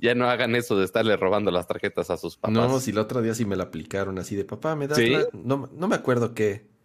ya, 0.01 0.15
no 0.15 0.29
hagan 0.29 0.55
eso 0.55 0.77
de 0.77 0.85
estarle 0.85 1.17
robando 1.17 1.51
las 1.51 1.67
tarjetas 1.67 2.11
a 2.11 2.17
sus 2.17 2.37
papás. 2.37 2.55
No, 2.55 2.81
si 2.81 2.91
el 2.91 2.99
otro 2.99 3.23
día 3.23 3.35
sí 3.35 3.45
me 3.45 3.57
la 3.57 3.65
aplicaron 3.65 4.19
así 4.19 4.35
de 4.35 4.45
papá, 4.45 4.75
me 4.75 4.89
das 4.89 4.99
no, 5.33 5.71
no 5.73 5.89
me 5.89 5.95
acuerdo 5.95 6.35
qué. 6.35 6.76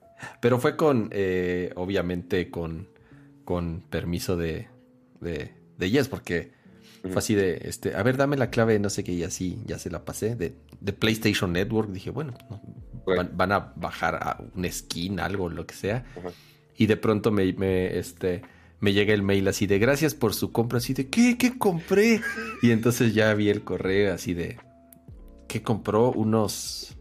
Pero 0.42 0.60
fue 0.60 0.76
con, 0.76 1.10
eh, 1.12 1.72
obviamente, 1.76 2.50
con, 2.50 2.88
con 3.46 3.82
permiso 3.90 4.38
de, 4.38 4.68
de, 5.20 5.52
de 5.78 5.90
Yes, 5.90 6.08
porque 6.08 6.52
fue 7.02 7.18
así 7.18 7.34
de, 7.34 7.62
este, 7.66 7.96
a 7.96 8.04
ver, 8.04 8.18
dame 8.18 8.38
la 8.38 8.50
clave, 8.50 8.78
no 8.80 8.90
sé 8.90 9.04
qué, 9.04 9.12
y 9.14 9.24
así 9.24 9.60
ya 9.66 9.80
se 9.80 9.90
la 9.90 10.06
pasé, 10.06 10.36
de, 10.36 10.54
de 10.80 10.94
PlayStation 10.94 11.52
Network. 11.54 11.90
Dije, 11.90 12.12
bueno, 12.12 12.34
van, 13.06 13.52
a 13.52 13.74
bajar 13.76 14.16
a 14.16 14.44
un 14.56 14.72
skin, 14.72 15.20
algo, 15.20 15.50
lo 15.50 15.66
que 15.66 15.74
sea. 15.74 16.06
Y 16.78 16.86
de 16.86 16.98
pronto 16.98 17.32
me, 17.32 17.54
me, 17.54 17.98
este, 17.98 18.44
me 18.80 18.94
llega 18.94 19.14
el 19.14 19.24
mail 19.24 19.48
así 19.48 19.68
de, 19.68 19.80
gracias 19.80 20.14
por 20.14 20.34
su 20.34 20.52
compra, 20.52 20.78
así 20.78 20.94
de, 20.94 21.10
¿qué? 21.10 21.38
¿Qué 21.38 21.58
compré? 21.58 22.22
Y 22.62 22.72
entonces 22.72 23.14
ya 23.14 23.34
vi 23.34 23.50
el 23.50 23.64
correo 23.64 24.14
así 24.14 24.34
de, 24.34 24.58
¿qué 25.48 25.62
compró? 25.64 26.12
Unos 26.12 26.98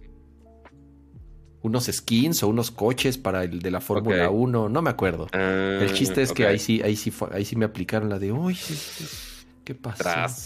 unos 1.62 1.86
skins 1.86 2.42
o 2.42 2.48
unos 2.48 2.70
coches 2.70 3.18
para 3.18 3.44
el 3.44 3.60
de 3.60 3.70
la 3.70 3.80
Fórmula 3.80 4.30
1, 4.30 4.68
no 4.68 4.82
me 4.82 4.90
acuerdo. 4.90 5.26
el 5.32 5.88
ah, 5.88 5.92
chiste 5.92 6.22
es 6.22 6.32
que 6.32 6.46
ahí 6.46 6.58
sí, 6.58 6.80
ahí 6.82 6.96
sí 6.96 7.12
ahí 7.32 7.44
sí 7.44 7.56
me 7.56 7.64
aplicaron 7.64 8.08
la 8.08 8.18
de, 8.18 8.32
uy, 8.32 8.56
¿qué 9.64 9.74
pasa? 9.74 10.26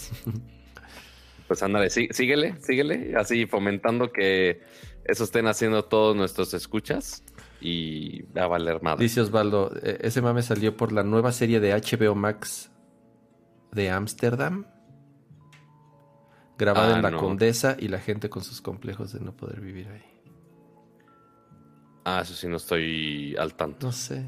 Pues 1.47 1.61
ándale, 1.61 1.91
sí, 1.91 2.07
síguele, 2.09 2.55
síguele, 2.59 3.13
así 3.15 3.45
fomentando 3.45 4.11
que 4.11 4.63
eso 5.03 5.25
estén 5.25 5.45
haciendo 5.45 5.85
todos 5.85 6.15
nuestros 6.15 6.55
escuchas 6.55 7.23
y 7.61 8.23
va 8.35 8.45
a 8.45 8.47
valer 8.47 8.81
madre. 8.81 9.03
Dice 9.03 9.21
Osvaldo, 9.21 9.71
e, 9.83 9.99
ese 10.01 10.23
mame 10.23 10.41
salió 10.41 10.75
por 10.75 10.91
la 10.91 11.03
nueva 11.03 11.31
serie 11.31 11.59
de 11.59 11.71
HBO 11.73 12.15
Max 12.15 12.71
de 13.71 13.91
Ámsterdam, 13.91 14.65
grabada 16.57 16.95
ah, 16.95 16.97
en 16.97 17.03
la 17.03 17.15
Condesa 17.15 17.77
y 17.79 17.89
la 17.89 17.99
gente 17.99 18.27
con 18.27 18.43
sus 18.43 18.61
complejos 18.61 19.13
de 19.13 19.19
no 19.19 19.37
poder 19.37 19.61
vivir 19.61 19.87
ahí. 19.89 20.14
Ah, 22.05 22.21
eso 22.21 22.35
sí, 22.35 22.47
no 22.47 22.57
estoy 22.57 23.35
al 23.37 23.55
tanto. 23.55 23.87
No 23.87 23.91
sé. 23.91 24.23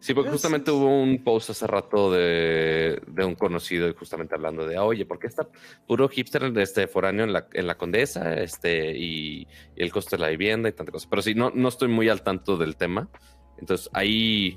Sí, 0.00 0.14
porque 0.14 0.30
justamente 0.30 0.70
hubo 0.70 1.02
un 1.02 1.22
post 1.22 1.50
hace 1.50 1.66
rato 1.66 2.10
de, 2.10 3.00
un 3.18 3.34
conocido 3.34 3.86
y 3.86 3.92
justamente 3.92 4.34
hablando 4.34 4.66
de, 4.66 4.78
oye, 4.78 5.04
¿por 5.04 5.18
qué 5.18 5.26
está 5.26 5.46
puro 5.86 6.08
hipster 6.08 6.44
este, 6.58 6.88
foráneo 6.88 7.24
en 7.24 7.34
la, 7.34 7.46
en 7.52 7.66
la 7.66 7.76
condesa 7.76 8.34
este, 8.34 8.96
y, 8.96 9.46
el 9.76 9.92
costo 9.92 10.16
de 10.16 10.22
la 10.22 10.28
vivienda 10.28 10.70
y 10.70 10.72
tantas 10.72 10.92
cosas? 10.94 11.08
Pero 11.08 11.22
sí, 11.22 11.34
no, 11.34 11.52
no 11.54 11.68
estoy 11.68 11.88
muy 11.88 12.08
al 12.08 12.22
tanto 12.22 12.56
del 12.56 12.76
tema. 12.76 13.10
Entonces 13.58 13.90
ahí, 13.92 14.54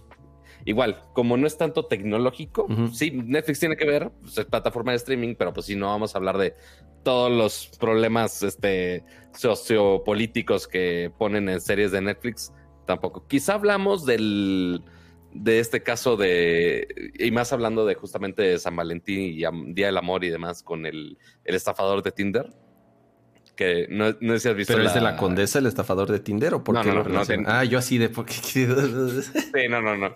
igual, 0.63 1.03
como 1.13 1.35
no 1.35 1.45
es 1.45 1.57
tanto 1.57 1.85
tecnológico, 1.85 2.65
sí, 2.93 3.11
Netflix 3.11 3.59
tiene 3.59 3.75
que 3.75 3.85
ver, 3.85 4.11
pues, 4.21 4.37
es 4.37 4.45
plataforma 4.45 4.93
de 4.93 4.97
streaming, 4.97 5.35
pero 5.35 5.53
pues 5.53 5.65
si 5.65 5.75
no 5.75 5.87
vamos 5.87 6.15
a 6.15 6.19
hablar 6.19 6.37
de 6.37 6.55
todos 7.03 7.29
los 7.29 7.77
problemas 7.77 8.41
este, 8.43 9.03
sociopolíticos 9.33 10.69
que 10.69 11.11
ponen 11.17 11.49
en 11.49 11.59
series 11.59 11.91
de 11.91 11.99
Netflix, 11.99 12.53
tampoco. 12.85 13.27
Quizá 13.27 13.55
hablamos 13.55 14.05
del 14.05 14.83
de 15.33 15.59
este 15.59 15.81
caso 15.81 16.15
de, 16.15 17.11
y 17.17 17.31
más 17.31 17.51
hablando 17.53 17.85
de 17.85 17.95
justamente 17.95 18.57
San 18.59 18.75
Valentín 18.75 19.19
y 19.19 19.73
Día 19.73 19.87
del 19.87 19.97
Amor 19.97 20.23
y 20.23 20.29
demás 20.29 20.61
con 20.61 20.85
el, 20.85 21.17
estafador 21.43 22.03
de 22.03 22.11
Tinder, 22.11 22.53
que 23.55 23.87
no, 23.89 24.15
no 24.21 24.33
sé 24.33 24.39
si 24.39 24.49
has 24.49 24.55
visto. 24.55 24.73
¿Pero 24.73 24.85
es 24.85 24.93
de 24.93 25.01
la 25.01 25.17
condesa 25.17 25.59
el 25.59 25.65
estafador 25.65 26.11
de 26.11 26.19
Tinder 26.19 26.53
o 26.53 26.63
por 26.63 26.81
qué 26.81 26.91
no, 26.91 27.03
no, 27.03 27.21
Ah, 27.47 27.63
yo 27.63 27.79
así 27.79 27.97
de... 27.97 28.09
Porque... 28.09 28.33
sí, 28.33 28.65
no, 29.69 29.81
no, 29.81 29.97
no. 29.97 30.15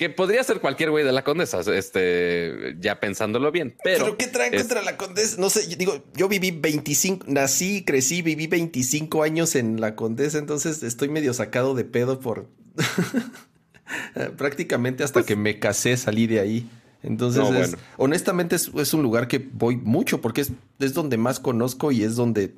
Que 0.00 0.08
podría 0.08 0.42
ser 0.42 0.60
cualquier 0.60 0.90
güey 0.90 1.04
de 1.04 1.12
la 1.12 1.22
condesa, 1.24 1.60
este, 1.60 2.74
ya 2.80 3.00
pensándolo 3.00 3.52
bien. 3.52 3.76
Pero, 3.84 4.06
¿Pero 4.06 4.16
qué 4.16 4.28
traen 4.28 4.56
contra 4.56 4.80
la 4.80 4.96
condesa? 4.96 5.36
No 5.38 5.50
sé, 5.50 5.76
digo, 5.76 6.02
yo 6.14 6.26
viví 6.26 6.52
25, 6.52 7.26
nací, 7.28 7.84
crecí, 7.84 8.22
viví 8.22 8.46
25 8.46 9.22
años 9.22 9.54
en 9.56 9.78
la 9.78 9.96
condesa, 9.96 10.38
entonces 10.38 10.82
estoy 10.82 11.10
medio 11.10 11.34
sacado 11.34 11.74
de 11.74 11.84
pedo 11.84 12.18
por... 12.18 12.48
Prácticamente 14.38 15.04
hasta 15.04 15.20
pues 15.20 15.26
que 15.26 15.36
me 15.36 15.58
casé 15.58 15.98
salí 15.98 16.26
de 16.26 16.40
ahí. 16.40 16.70
Entonces, 17.02 17.76
honestamente 17.98 18.56
es, 18.56 18.94
un 18.94 19.02
lugar 19.02 19.28
que 19.28 19.50
voy 19.52 19.76
mucho 19.76 20.22
porque 20.22 20.40
es, 20.40 20.52
es 20.78 20.94
donde 20.94 21.18
más 21.18 21.40
conozco 21.40 21.92
y 21.92 22.04
es 22.04 22.16
donde 22.16 22.54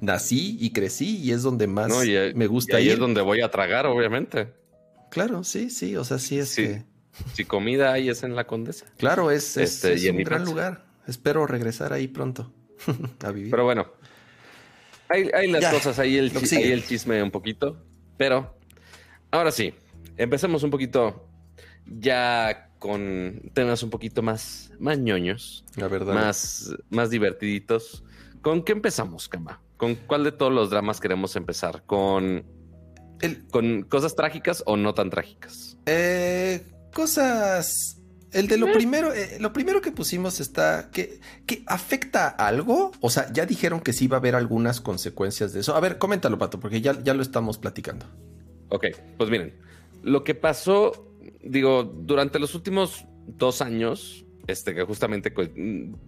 nací 0.00 0.56
y 0.60 0.70
crecí 0.70 1.18
y 1.18 1.30
es 1.30 1.42
donde 1.42 1.68
más 1.68 1.92
me 2.34 2.46
gusta 2.48 2.80
y 2.80 2.82
ahí 2.82 2.90
es 2.90 2.98
donde 2.98 3.20
voy 3.20 3.42
a 3.42 3.50
tragar, 3.52 3.86
obviamente. 3.86 4.58
Claro, 5.10 5.44
sí, 5.44 5.70
sí, 5.70 5.96
o 5.96 6.04
sea, 6.04 6.18
sí 6.18 6.38
es 6.38 6.54
que... 6.54 6.84
Si 7.34 7.44
comida 7.44 7.92
ahí 7.92 8.08
es 8.08 8.22
en 8.22 8.36
la 8.36 8.46
Condesa. 8.46 8.86
Claro, 8.96 9.30
es, 9.30 9.56
es, 9.56 9.84
este, 9.84 10.10
un 10.10 10.18
gran 10.18 10.44
lugar. 10.44 10.84
Espero 11.06 11.46
regresar 11.46 11.92
ahí 11.92 12.06
pronto 12.06 12.52
a 13.24 13.30
vivir. 13.32 13.50
Pero 13.50 13.64
bueno, 13.64 13.90
hay, 15.08 15.50
las 15.50 15.72
cosas, 15.72 15.98
ahí 15.98 16.16
el, 16.16 16.32
ahí 16.36 16.70
el 16.70 16.86
chisme 16.86 17.22
un 17.22 17.30
poquito. 17.30 17.82
Pero 18.16 18.54
ahora 19.30 19.50
sí, 19.50 19.74
empecemos 20.16 20.62
un 20.62 20.70
poquito 20.70 21.28
ya 21.86 22.70
con 22.78 23.50
temas 23.54 23.82
un 23.82 23.90
poquito 23.90 24.22
más, 24.22 24.72
más 24.78 24.98
ñoños. 24.98 25.64
La 25.76 25.88
verdad. 25.88 26.14
Más, 26.14 26.74
más 26.90 27.10
divertiditos. 27.10 28.04
¿Con 28.42 28.62
qué 28.62 28.72
empezamos, 28.72 29.28
Kama? 29.28 29.60
¿Con 29.76 29.94
cuál 29.94 30.24
de 30.24 30.32
todos 30.32 30.52
los 30.52 30.70
dramas 30.70 31.00
queremos 31.00 31.36
empezar? 31.36 31.82
¿Con, 31.86 32.44
¿con 33.50 33.82
cosas 33.82 34.14
trágicas 34.14 34.62
o 34.66 34.76
no 34.76 34.94
tan 34.94 35.10
trágicas? 35.10 35.76
Eh, 35.86 36.66
cosas. 36.92 37.96
El 38.32 38.46
de 38.46 38.58
lo 38.58 38.68
eh. 38.68 38.72
primero, 38.74 39.14
eh, 39.14 39.38
lo 39.40 39.54
primero 39.54 39.80
que 39.80 39.90
pusimos 39.90 40.40
está 40.40 40.90
que, 40.90 41.20
que 41.46 41.62
afecta 41.66 42.28
algo. 42.28 42.92
O 43.00 43.08
sea, 43.08 43.32
ya 43.32 43.46
dijeron 43.46 43.80
que 43.80 43.92
sí 43.92 44.06
va 44.06 44.18
a 44.18 44.20
haber 44.20 44.34
algunas 44.34 44.80
consecuencias 44.80 45.52
de 45.52 45.60
eso. 45.60 45.74
A 45.74 45.80
ver, 45.80 45.98
coméntalo, 45.98 46.38
Pato, 46.38 46.60
porque 46.60 46.80
ya, 46.80 47.02
ya 47.02 47.14
lo 47.14 47.22
estamos 47.22 47.56
platicando. 47.56 48.06
Ok, 48.68 48.86
pues 49.16 49.30
miren, 49.30 49.54
lo 50.02 50.24
que 50.24 50.34
pasó, 50.34 51.10
digo, 51.42 51.84
durante 51.84 52.38
los 52.38 52.54
últimos 52.54 53.06
dos 53.26 53.62
años, 53.62 54.26
este, 54.48 54.74
que 54.74 54.82
justamente, 54.82 55.32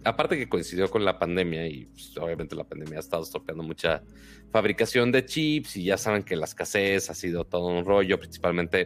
aparte 0.03 0.35
que 0.35 0.49
coincidió 0.49 0.89
con 0.89 1.05
la 1.05 1.19
pandemia 1.19 1.67
y 1.67 1.85
pues, 1.85 2.17
obviamente 2.17 2.55
la 2.55 2.63
pandemia 2.63 2.97
ha 2.97 2.99
estado 2.99 3.21
estropeando 3.21 3.63
mucha 3.63 4.03
fabricación 4.51 5.11
de 5.11 5.23
chips 5.23 5.77
y 5.77 5.85
ya 5.85 5.97
saben 5.97 6.23
que 6.23 6.35
la 6.35 6.45
escasez 6.45 7.11
ha 7.11 7.13
sido 7.13 7.45
todo 7.45 7.67
un 7.67 7.85
rollo, 7.85 8.19
principalmente 8.19 8.85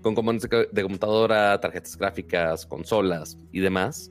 con 0.00 0.14
componentes 0.14 0.48
de 0.72 0.82
computadora, 0.82 1.60
tarjetas 1.60 1.98
gráficas, 1.98 2.64
consolas 2.64 3.38
y 3.52 3.60
demás, 3.60 4.10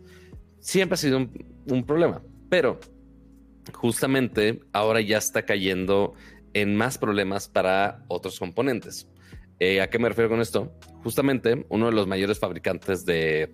siempre 0.60 0.94
ha 0.94 0.98
sido 0.98 1.18
un 1.18 1.84
problema. 1.84 2.22
Pero 2.48 2.80
justamente 3.74 4.62
ahora 4.72 5.02
ya 5.02 5.18
está 5.18 5.46
cayendo 5.46 6.14
en 6.54 6.76
más 6.76 7.00
problemas 7.00 7.48
para 7.48 8.06
otros 8.08 8.38
componentes. 8.38 9.10
Eh, 9.60 9.82
¿A 9.82 9.90
qué 9.90 9.98
me 9.98 10.10
refiero 10.10 10.30
con 10.30 10.42
esto? 10.42 10.78
Justamente 11.04 11.66
uno 11.70 11.88
de 11.88 11.94
los 11.94 12.06
mayores 12.06 12.38
fabricantes 12.38 13.04
de, 13.04 13.52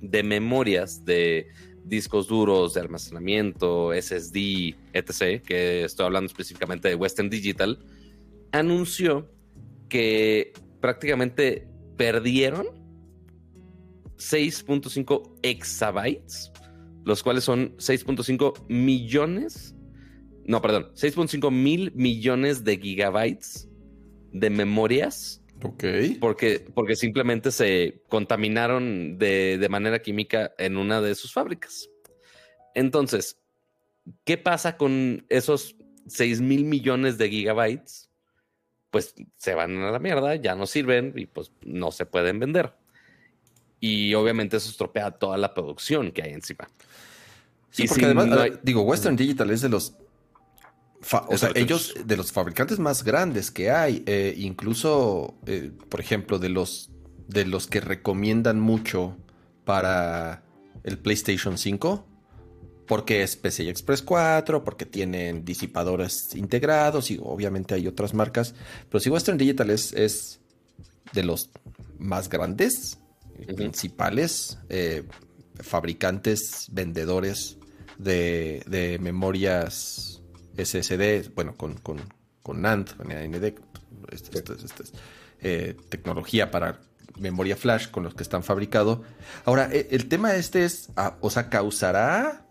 memorias, 0.00 1.04
de 1.04 1.48
discos 1.84 2.28
duros, 2.28 2.74
de 2.74 2.80
almacenamiento, 2.80 3.92
SSD, 3.92 4.76
etc., 4.92 5.42
que 5.42 5.84
estoy 5.84 6.06
hablando 6.06 6.26
específicamente 6.26 6.88
de 6.88 6.94
Western 6.94 7.30
Digital, 7.30 7.78
anunció 8.52 9.28
que 9.88 10.52
prácticamente 10.80 11.68
perdieron 11.96 12.66
6.5 14.16 15.38
exabytes, 15.42 16.52
los 17.04 17.22
cuales 17.22 17.44
son 17.44 17.76
6.5 17.78 18.66
millones, 18.68 19.74
no, 20.44 20.60
perdón, 20.60 20.90
6.5 20.94 21.50
mil 21.50 21.92
millones 21.94 22.64
de 22.64 22.78
gigabytes 22.78 23.68
de 24.32 24.50
memorias. 24.50 25.39
Ok. 25.62 25.84
Porque, 26.20 26.66
porque 26.74 26.96
simplemente 26.96 27.50
se 27.50 28.02
contaminaron 28.08 29.18
de, 29.18 29.66
manera 29.70 30.00
química 30.00 30.52
en 30.58 30.76
una 30.76 31.00
de 31.00 31.14
sus 31.14 31.32
fábricas. 31.32 31.88
Entonces, 32.74 33.38
¿qué 34.24 34.38
pasa 34.38 34.76
con 34.76 35.24
esos 35.28 35.76
6 36.06 36.40
mil 36.40 36.64
millones 36.64 37.18
de 37.18 37.28
gigabytes? 37.28 38.08
Pues 38.90 39.14
se 39.36 39.54
van 39.54 39.76
a 39.78 39.90
la 39.90 39.98
mierda, 39.98 40.34
ya 40.36 40.54
no 40.54 40.66
sirven 40.66 41.12
y 41.16 41.26
pues 41.26 41.52
no 41.62 41.92
se 41.92 42.06
pueden 42.06 42.40
vender. 42.40 42.74
Y 43.78 44.14
obviamente 44.14 44.56
eso 44.56 44.70
estropea 44.70 45.12
toda 45.12 45.38
la 45.38 45.54
producción 45.54 46.12
que 46.12 46.22
hay 46.22 46.32
encima. 46.32 46.68
Sí, 47.70 47.86
porque 47.86 48.04
además, 48.06 48.58
digo, 48.62 48.82
Western 48.82 49.16
Digital 49.16 49.50
es 49.50 49.60
de 49.60 49.68
los 49.68 49.94
o 51.28 51.38
sea, 51.38 51.50
ellos, 51.54 51.94
de 52.04 52.16
los 52.16 52.32
fabricantes 52.32 52.78
más 52.78 53.04
grandes 53.04 53.50
que 53.50 53.70
hay, 53.70 54.02
eh, 54.06 54.34
incluso, 54.36 55.34
eh, 55.46 55.70
por 55.88 56.00
ejemplo, 56.00 56.38
de 56.38 56.50
los, 56.50 56.90
de 57.26 57.46
los 57.46 57.66
que 57.66 57.80
recomiendan 57.80 58.60
mucho 58.60 59.16
para 59.64 60.42
el 60.84 60.98
PlayStation 60.98 61.56
5, 61.56 62.06
porque 62.86 63.22
es 63.22 63.36
PCI 63.36 63.68
Express 63.68 64.02
4, 64.02 64.62
porque 64.64 64.84
tienen 64.84 65.44
disipadores 65.44 66.34
integrados 66.34 67.10
y 67.10 67.18
obviamente 67.22 67.74
hay 67.74 67.86
otras 67.86 68.14
marcas. 68.14 68.54
Pero 68.88 69.00
si 69.00 69.10
Western 69.10 69.38
Digital 69.38 69.70
es, 69.70 69.92
es 69.92 70.40
de 71.12 71.22
los 71.22 71.50
más 71.98 72.28
grandes, 72.28 72.98
principales 73.56 74.58
eh, 74.68 75.04
fabricantes, 75.60 76.66
vendedores 76.72 77.58
de, 77.96 78.62
de 78.66 78.98
memorias 78.98 80.09
SSD, 80.64 81.34
bueno, 81.34 81.56
con, 81.56 81.74
con, 81.74 81.98
con 82.42 82.62
NAND, 82.62 82.90
AMD, 83.00 83.44
este, 84.12 84.38
este, 84.38 84.84
eh, 85.40 85.76
tecnología 85.88 86.50
para 86.50 86.80
memoria 87.18 87.56
flash 87.56 87.90
con 87.90 88.02
los 88.04 88.14
que 88.14 88.22
están 88.22 88.42
fabricados. 88.42 89.00
Ahora, 89.44 89.68
e, 89.72 89.88
el 89.90 90.08
tema 90.08 90.34
este 90.34 90.64
es, 90.64 90.90
ah, 90.96 91.16
o 91.20 91.30
sea, 91.30 91.48
¿causará 91.48 92.46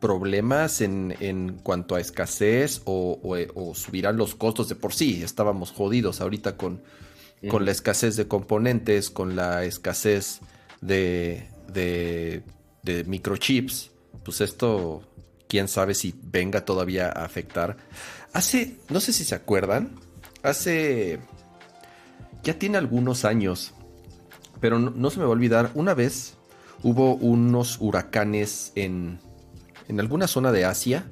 problemas 0.00 0.80
en, 0.80 1.14
en 1.20 1.58
cuanto 1.62 1.94
a 1.94 2.00
escasez 2.00 2.82
o, 2.84 3.18
subirán 3.74 4.16
los 4.16 4.34
costos 4.34 4.68
de 4.68 4.74
por 4.74 4.94
sí? 4.94 5.22
Estábamos 5.22 5.70
jodidos 5.72 6.20
ahorita 6.20 6.56
con, 6.56 6.82
con 7.48 7.64
la 7.64 7.72
escasez 7.72 8.16
de 8.16 8.26
componentes, 8.26 9.10
con 9.10 9.36
la 9.36 9.64
escasez 9.64 10.40
de, 10.80 11.48
de, 11.72 12.42
de 12.82 13.04
microchips. 13.04 13.90
Pues 14.24 14.40
esto 14.40 15.02
quién 15.50 15.66
sabe 15.66 15.94
si 15.94 16.14
venga 16.22 16.64
todavía 16.64 17.08
a 17.08 17.24
afectar. 17.24 17.76
Hace, 18.32 18.76
no 18.88 19.00
sé 19.00 19.12
si 19.12 19.24
se 19.24 19.34
acuerdan, 19.34 19.96
hace, 20.44 21.18
ya 22.44 22.56
tiene 22.56 22.78
algunos 22.78 23.24
años, 23.24 23.74
pero 24.60 24.78
no, 24.78 25.10
se 25.10 25.18
me 25.18 25.24
va 25.24 25.30
a 25.30 25.32
olvidar, 25.32 25.72
una 25.74 25.92
vez 25.92 26.36
hubo 26.84 27.16
unos 27.16 27.78
huracanes 27.80 28.70
en, 28.76 29.18
en 29.88 29.98
alguna 29.98 30.28
zona 30.28 30.52
de 30.52 30.64
Asia. 30.64 31.10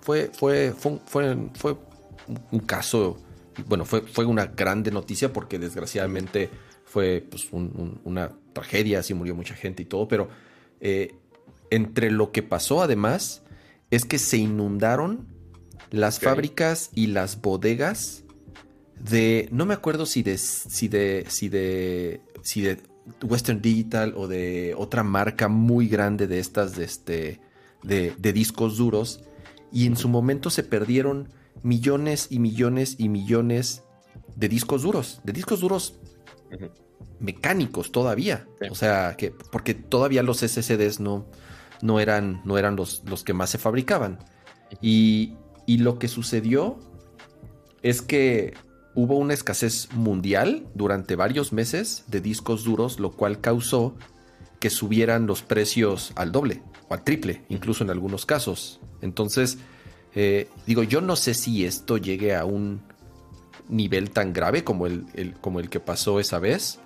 Fue, 0.00 0.30
fue, 0.32 0.72
fue, 0.72 1.36
fue, 1.54 1.76
un 2.52 2.60
caso, 2.60 3.18
bueno, 3.66 3.84
fue, 3.84 4.02
fue 4.02 4.24
una 4.24 4.46
grande 4.46 4.92
noticia 4.92 5.32
porque 5.32 5.58
desgraciadamente 5.58 6.50
fue 6.84 7.26
pues, 7.28 7.48
una 7.52 8.30
tragedia, 8.52 9.00
así 9.00 9.12
murió 9.12 9.34
mucha 9.34 9.54
gente 9.54 9.82
y 9.82 9.86
todo, 9.86 10.06
pero 10.06 10.28
eh, 10.80 11.16
entre 11.70 12.12
lo 12.12 12.30
que 12.30 12.42
pasó 12.42 12.82
además 12.82 13.42
es 13.92 14.06
que 14.06 14.18
se 14.18 14.38
inundaron 14.38 15.28
las 15.90 16.18
fábricas 16.18 16.88
y 16.94 17.08
las 17.08 17.42
bodegas 17.42 18.24
de, 18.98 19.50
no 19.52 19.66
me 19.66 19.74
acuerdo 19.74 20.06
si 20.06 20.22
de, 20.22 20.38
si 20.38 20.88
de, 20.88 21.26
si 21.28 21.50
de, 21.50 22.22
si 22.40 22.62
de 22.62 22.78
Western 23.22 23.60
Digital 23.60 24.14
o 24.16 24.28
de 24.28 24.74
otra 24.78 25.02
marca 25.02 25.48
muy 25.48 25.88
grande 25.88 26.26
de 26.26 26.38
estas, 26.38 26.74
de 26.74 26.84
este, 26.84 27.40
de, 27.82 28.14
de 28.16 28.32
discos 28.32 28.78
duros, 28.78 29.20
y 29.70 29.86
en 29.86 29.96
su 29.96 30.08
momento 30.08 30.48
se 30.48 30.62
perdieron 30.62 31.28
millones 31.62 32.28
y 32.30 32.38
millones 32.38 32.96
y 32.98 33.10
millones 33.10 33.82
de 34.36 34.48
discos 34.48 34.82
duros, 34.82 35.20
de 35.22 35.34
discos 35.34 35.60
duros 35.60 35.98
mecánicos 37.20 37.92
todavía. 37.92 38.46
O 38.70 38.74
sea, 38.74 39.16
que 39.18 39.30
porque 39.30 39.74
todavía 39.74 40.22
los 40.22 40.38
SSDs 40.38 40.98
no, 40.98 41.26
no 41.82 42.00
eran, 42.00 42.40
no 42.44 42.56
eran 42.56 42.76
los, 42.76 43.02
los 43.04 43.24
que 43.24 43.34
más 43.34 43.50
se 43.50 43.58
fabricaban. 43.58 44.18
Y, 44.80 45.34
y 45.66 45.78
lo 45.78 45.98
que 45.98 46.08
sucedió 46.08 46.78
es 47.82 48.00
que 48.00 48.54
hubo 48.94 49.18
una 49.18 49.34
escasez 49.34 49.92
mundial 49.92 50.66
durante 50.74 51.16
varios 51.16 51.52
meses 51.52 52.04
de 52.06 52.20
discos 52.20 52.64
duros, 52.64 52.98
lo 52.98 53.12
cual 53.12 53.40
causó 53.40 53.94
que 54.60 54.70
subieran 54.70 55.26
los 55.26 55.42
precios 55.42 56.12
al 56.14 56.30
doble 56.30 56.62
o 56.88 56.94
al 56.94 57.02
triple, 57.02 57.44
incluso 57.48 57.82
en 57.84 57.90
algunos 57.90 58.26
casos. 58.26 58.80
Entonces, 59.00 59.58
eh, 60.14 60.48
digo, 60.66 60.82
yo 60.82 61.00
no 61.00 61.16
sé 61.16 61.34
si 61.34 61.64
esto 61.64 61.96
llegue 61.96 62.36
a 62.36 62.44
un 62.44 62.80
nivel 63.68 64.10
tan 64.10 64.32
grave 64.32 64.62
como 64.64 64.86
el, 64.86 65.34
como 65.40 65.58
el 65.58 65.68
que 65.68 65.80
pasó 65.80 66.20
esa 66.20 66.38
vez, 66.38 66.78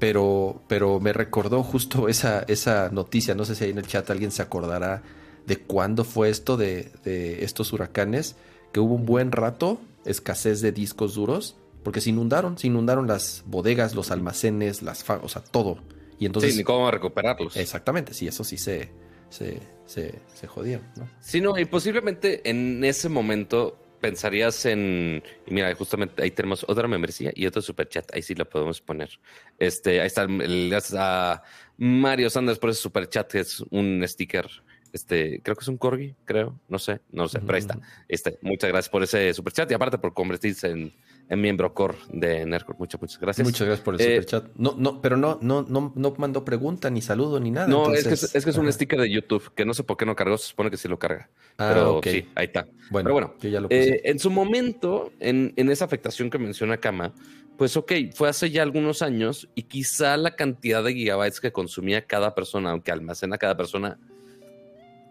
pero, 0.00 0.62
pero 0.66 0.98
me 0.98 1.12
recordó 1.12 1.62
justo 1.62 2.08
esa, 2.08 2.42
esa 2.48 2.88
noticia, 2.88 3.36
no 3.36 3.44
sé 3.44 3.54
si 3.54 3.64
ahí 3.64 3.70
en 3.70 3.78
el 3.78 3.86
chat 3.86 4.10
alguien 4.10 4.32
se 4.32 4.42
acordará 4.42 5.02
de 5.46 5.58
cuándo 5.58 6.04
fue 6.04 6.30
esto 6.30 6.56
de, 6.56 6.90
estos 7.04 7.72
huracanes, 7.72 8.34
que 8.72 8.80
hubo 8.80 8.94
un 8.94 9.04
buen 9.04 9.30
rato 9.30 9.78
escasez 10.04 10.62
de 10.62 10.72
discos 10.72 11.14
duros, 11.14 11.56
porque 11.84 12.00
se 12.00 12.10
inundaron, 12.10 12.56
se 12.58 12.66
inundaron 12.66 13.06
las 13.06 13.44
bodegas, 13.46 13.94
los 13.94 14.10
almacenes, 14.10 14.82
las 14.82 15.08
o 15.08 15.28
sea, 15.28 15.42
todo. 15.42 15.78
Y 16.18 16.26
entonces, 16.26 16.52
sí, 16.52 16.58
ni 16.58 16.64
cómo 16.64 16.90
recuperarlos. 16.90 17.56
Exactamente, 17.56 18.14
sí, 18.14 18.26
eso 18.26 18.42
sí 18.42 18.56
se, 18.56 18.90
se, 19.28 19.60
se, 19.84 20.14
se 20.34 20.46
jodieron. 20.46 20.86
¿no? 20.96 21.08
Sí, 21.20 21.40
no, 21.40 21.58
y 21.58 21.66
posiblemente 21.66 22.48
en 22.48 22.84
ese 22.84 23.08
momento 23.10 23.79
pensarías 24.00 24.64
en. 24.66 25.22
Mira, 25.46 25.74
justamente 25.74 26.22
ahí 26.22 26.30
tenemos 26.30 26.64
otra 26.68 26.88
membresía 26.88 27.32
y 27.34 27.46
otro 27.46 27.62
super 27.62 27.88
chat. 27.88 28.12
Ahí 28.14 28.22
sí 28.22 28.34
lo 28.34 28.48
podemos 28.48 28.80
poner. 28.80 29.10
Este, 29.58 30.00
ahí 30.00 30.06
está 30.06 30.22
el, 30.22 30.76
a 30.96 31.42
Mario 31.76 32.30
Sanders 32.30 32.58
por 32.58 32.70
ese 32.70 32.80
super 32.80 33.08
chat, 33.08 33.30
que 33.30 33.40
es 33.40 33.60
un 33.70 34.02
sticker. 34.06 34.48
Este, 34.92 35.40
creo 35.42 35.56
que 35.56 35.62
es 35.62 35.68
un 35.68 35.78
corgi, 35.78 36.14
creo, 36.24 36.58
no 36.68 36.78
sé, 36.78 37.00
no 37.12 37.28
sé, 37.28 37.38
pero 37.40 37.54
ahí 37.54 37.60
está. 37.60 37.78
Este, 38.08 38.38
muchas 38.42 38.70
gracias 38.70 38.90
por 38.90 39.02
ese 39.02 39.32
super 39.34 39.52
chat 39.52 39.70
y 39.70 39.74
aparte 39.74 39.98
por 39.98 40.14
convertirse 40.14 40.68
en, 40.68 40.92
en 41.28 41.40
miembro 41.40 41.72
core 41.72 41.96
de 42.12 42.44
Nerdcore. 42.44 42.76
Muchas, 42.78 43.00
muchas 43.00 43.20
gracias. 43.20 43.46
Muchas 43.46 43.66
gracias 43.66 43.84
por 43.84 43.94
el 43.94 44.00
eh, 44.00 44.24
chat. 44.24 44.46
No, 44.56 44.74
no, 44.76 45.00
pero 45.00 45.16
no, 45.16 45.38
no, 45.40 45.62
no, 45.62 45.92
no 45.94 46.14
mandó 46.18 46.44
pregunta, 46.44 46.90
ni 46.90 47.02
saludo, 47.02 47.38
ni 47.38 47.52
nada. 47.52 47.68
No, 47.68 47.94
es, 47.94 48.04
que 48.04 48.14
es, 48.14 48.44
que 48.44 48.50
es, 48.50 48.56
un 48.56 48.70
sticker 48.72 49.00
de 49.00 49.10
YouTube, 49.10 49.54
que 49.54 49.64
no 49.64 49.74
sé 49.74 49.84
por 49.84 49.96
qué 49.96 50.06
no 50.06 50.16
cargó, 50.16 50.36
se 50.38 50.48
supone 50.48 50.70
que 50.70 50.76
sí 50.76 50.88
lo 50.88 50.98
carga. 50.98 51.30
Ah, 51.60 51.68
pero 51.74 52.00
sí, 52.02 52.26
ahí 52.34 52.46
está. 52.46 52.66
Bueno, 52.90 53.04
pero 53.04 53.12
bueno, 53.12 53.34
ya 53.40 53.60
lo 53.60 53.68
eh, 53.70 54.00
en 54.04 54.18
su 54.18 54.30
momento, 54.30 55.12
en, 55.20 55.52
en 55.56 55.70
esa 55.70 55.84
afectación 55.84 56.30
que 56.30 56.38
menciona 56.38 56.78
Kama, 56.78 57.12
pues 57.58 57.76
ok, 57.76 57.92
fue 58.14 58.30
hace 58.30 58.50
ya 58.50 58.62
algunos 58.62 59.02
años 59.02 59.46
y 59.54 59.64
quizá 59.64 60.16
la 60.16 60.34
cantidad 60.36 60.82
de 60.82 60.94
gigabytes 60.94 61.38
que 61.38 61.52
consumía 61.52 62.06
cada 62.06 62.34
persona, 62.34 62.70
aunque 62.70 62.90
almacena 62.90 63.36
cada 63.36 63.58
persona, 63.58 63.98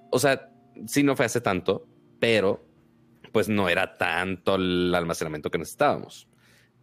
o 0.10 0.18
sea, 0.18 0.50
sí 0.88 1.04
no 1.04 1.16
fue 1.16 1.26
hace 1.26 1.40
tanto, 1.40 1.86
pero 2.20 2.66
pues 3.32 3.48
no 3.48 3.70
era 3.70 3.96
tanto 3.98 4.56
el 4.56 4.94
almacenamiento 4.96 5.52
que 5.52 5.60
necesitábamos. 5.60 6.28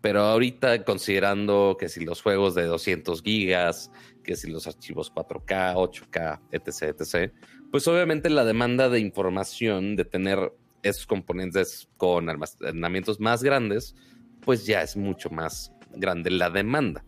Pero 0.00 0.20
ahorita 0.20 0.84
considerando 0.84 1.76
que 1.76 1.88
si 1.88 2.04
los 2.04 2.22
juegos 2.22 2.54
de 2.54 2.66
200 2.66 3.20
gigas, 3.22 3.90
que 4.22 4.36
si 4.36 4.48
los 4.48 4.68
archivos 4.68 5.12
4K, 5.12 5.74
8K, 5.74 6.40
etc., 6.52 7.00
etc., 7.00 7.32
pues 7.76 7.88
obviamente 7.88 8.30
la 8.30 8.46
demanda 8.46 8.88
de 8.88 9.00
información, 9.00 9.96
de 9.96 10.06
tener 10.06 10.50
esos 10.82 11.04
componentes 11.04 11.90
con 11.98 12.30
almacenamientos 12.30 13.20
más 13.20 13.42
grandes, 13.42 13.94
pues 14.40 14.64
ya 14.64 14.80
es 14.80 14.96
mucho 14.96 15.28
más 15.28 15.72
grande 15.94 16.30
la 16.30 16.48
demanda. 16.48 17.04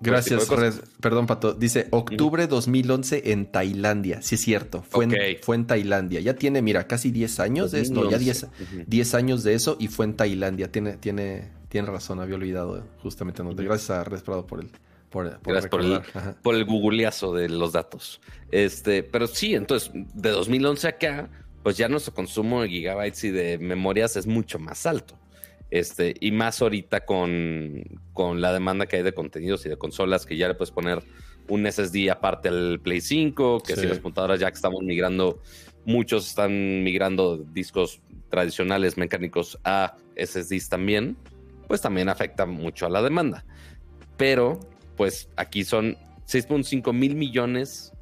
Gracias, 0.00 0.50
Perdón, 1.00 1.28
Pato. 1.28 1.54
Dice 1.54 1.86
octubre 1.92 2.48
2011 2.48 3.30
en 3.30 3.52
Tailandia. 3.52 4.20
Sí, 4.20 4.34
es 4.34 4.40
cierto. 4.40 4.82
Fue, 4.82 5.04
en, 5.04 5.14
fue 5.40 5.54
en 5.54 5.68
Tailandia. 5.68 6.18
Ya 6.18 6.34
tiene, 6.34 6.60
mira, 6.60 6.88
casi 6.88 7.12
10 7.12 7.38
años 7.38 7.70
de 7.70 7.82
esto. 7.82 8.10
Ya 8.10 8.18
10, 8.18 9.14
años 9.14 9.44
de 9.44 9.54
eso 9.54 9.76
y 9.78 9.86
fue 9.86 10.06
en 10.06 10.16
Tailandia. 10.16 10.72
Tiene, 10.72 10.96
tiene, 10.96 11.52
tiene 11.68 11.86
razón. 11.86 12.18
Había 12.18 12.34
olvidado 12.34 12.84
justamente. 13.00 13.44
Gracias 13.62 13.90
a 13.90 14.02
Res 14.02 14.22
por 14.22 14.58
el. 14.58 14.70
Por, 15.14 15.40
Gracias 15.44 15.70
por 15.70 15.80
el, 15.80 16.00
por 16.42 16.56
el 16.56 16.64
googleazo 16.64 17.32
de 17.34 17.48
los 17.48 17.70
datos. 17.70 18.20
Este, 18.50 19.04
pero 19.04 19.28
sí, 19.28 19.54
entonces, 19.54 19.92
de 20.12 20.30
2011 20.30 20.88
acá, 20.88 21.30
pues 21.62 21.76
ya 21.76 21.88
nuestro 21.88 22.12
consumo 22.12 22.62
de 22.62 22.68
gigabytes 22.68 23.22
y 23.22 23.30
de 23.30 23.58
memorias 23.58 24.16
es 24.16 24.26
mucho 24.26 24.58
más 24.58 24.86
alto. 24.86 25.16
Este, 25.70 26.16
y 26.18 26.32
más 26.32 26.60
ahorita 26.60 27.04
con, 27.04 27.84
la 28.40 28.52
demanda 28.52 28.86
que 28.86 28.96
hay 28.96 29.02
de 29.04 29.14
contenidos 29.14 29.64
y 29.66 29.68
de 29.68 29.76
consolas, 29.76 30.26
que 30.26 30.36
ya 30.36 30.48
le 30.48 30.54
puedes 30.54 30.72
poner 30.72 31.00
un 31.46 31.64
SSD 31.64 32.10
aparte 32.10 32.48
al 32.48 32.80
Play 32.80 33.00
5, 33.00 33.60
que 33.60 33.76
si 33.76 33.86
las 33.86 34.00
computadoras 34.00 34.40
ya 34.40 34.50
que 34.50 34.56
estamos 34.56 34.82
migrando, 34.82 35.40
muchos 35.84 36.26
están 36.26 36.82
migrando 36.82 37.36
discos 37.36 38.00
tradicionales 38.30 38.96
mecánicos 38.96 39.60
a 39.62 39.96
SSDs 40.16 40.68
también, 40.68 41.16
pues 41.68 41.80
también 41.80 42.08
afecta 42.08 42.46
mucho 42.46 42.86
a 42.86 42.90
la 42.90 43.00
demanda. 43.00 43.44
Pero, 44.16 44.58
pues 44.96 45.28
aquí 45.36 45.64
son 45.64 45.96
6.5 46.26 46.92
mil 46.92 47.14
millones 47.14 47.92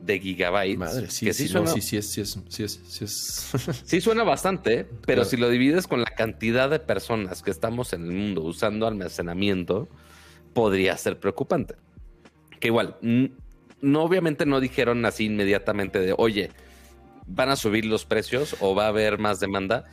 de 0.00 0.20
gigabytes. 0.20 0.78
Madre, 0.78 1.10
sí, 1.10 1.32
sí, 1.32 1.48
suena, 1.48 1.68
sí, 1.68 1.80
sí, 1.80 1.96
es, 1.96 2.10
sí, 2.10 2.20
es, 2.20 2.38
sí, 2.48 2.62
es, 2.62 2.80
sí, 2.86 3.04
es. 3.04 3.52
sí 3.84 4.00
suena 4.00 4.24
bastante, 4.24 4.86
pero 5.06 5.24
si 5.24 5.36
lo 5.36 5.48
divides 5.48 5.86
con 5.86 6.00
la 6.00 6.10
cantidad 6.10 6.70
de 6.70 6.78
personas 6.78 7.42
que 7.42 7.50
estamos 7.50 7.92
en 7.92 8.04
el 8.04 8.12
mundo 8.12 8.42
usando 8.42 8.86
almacenamiento, 8.86 9.88
podría 10.52 10.96
ser 10.96 11.18
preocupante. 11.18 11.74
Que 12.60 12.68
igual, 12.68 12.96
no 13.80 14.02
obviamente 14.02 14.46
no 14.46 14.60
dijeron 14.60 15.04
así 15.04 15.26
inmediatamente 15.26 16.00
de, 16.00 16.14
oye, 16.16 16.50
van 17.26 17.50
a 17.50 17.56
subir 17.56 17.84
los 17.84 18.04
precios 18.04 18.56
o 18.60 18.74
va 18.74 18.86
a 18.86 18.88
haber 18.88 19.18
más 19.18 19.40
demanda, 19.40 19.84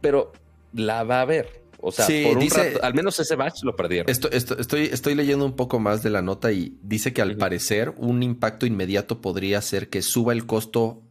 pero 0.00 0.32
la 0.72 1.04
va 1.04 1.18
a 1.18 1.22
haber. 1.22 1.61
O 1.84 1.90
sea, 1.90 2.06
por 2.06 2.38
un 2.38 2.48
rato, 2.48 2.82
al 2.82 2.94
menos 2.94 3.18
ese 3.18 3.34
batch 3.34 3.64
lo 3.64 3.74
perdieron. 3.74 4.08
Esto, 4.08 4.30
estoy, 4.30 4.84
estoy 4.84 5.16
leyendo 5.16 5.44
un 5.44 5.56
poco 5.56 5.80
más 5.80 6.04
de 6.04 6.10
la 6.10 6.22
nota 6.22 6.52
y 6.52 6.78
dice 6.80 7.12
que 7.12 7.20
al 7.20 7.36
parecer 7.36 7.92
un 7.96 8.22
impacto 8.22 8.66
inmediato 8.66 9.20
podría 9.20 9.60
ser 9.60 9.88
que 9.88 10.00
suba 10.00 10.32
el 10.32 10.46
costo 10.46 11.02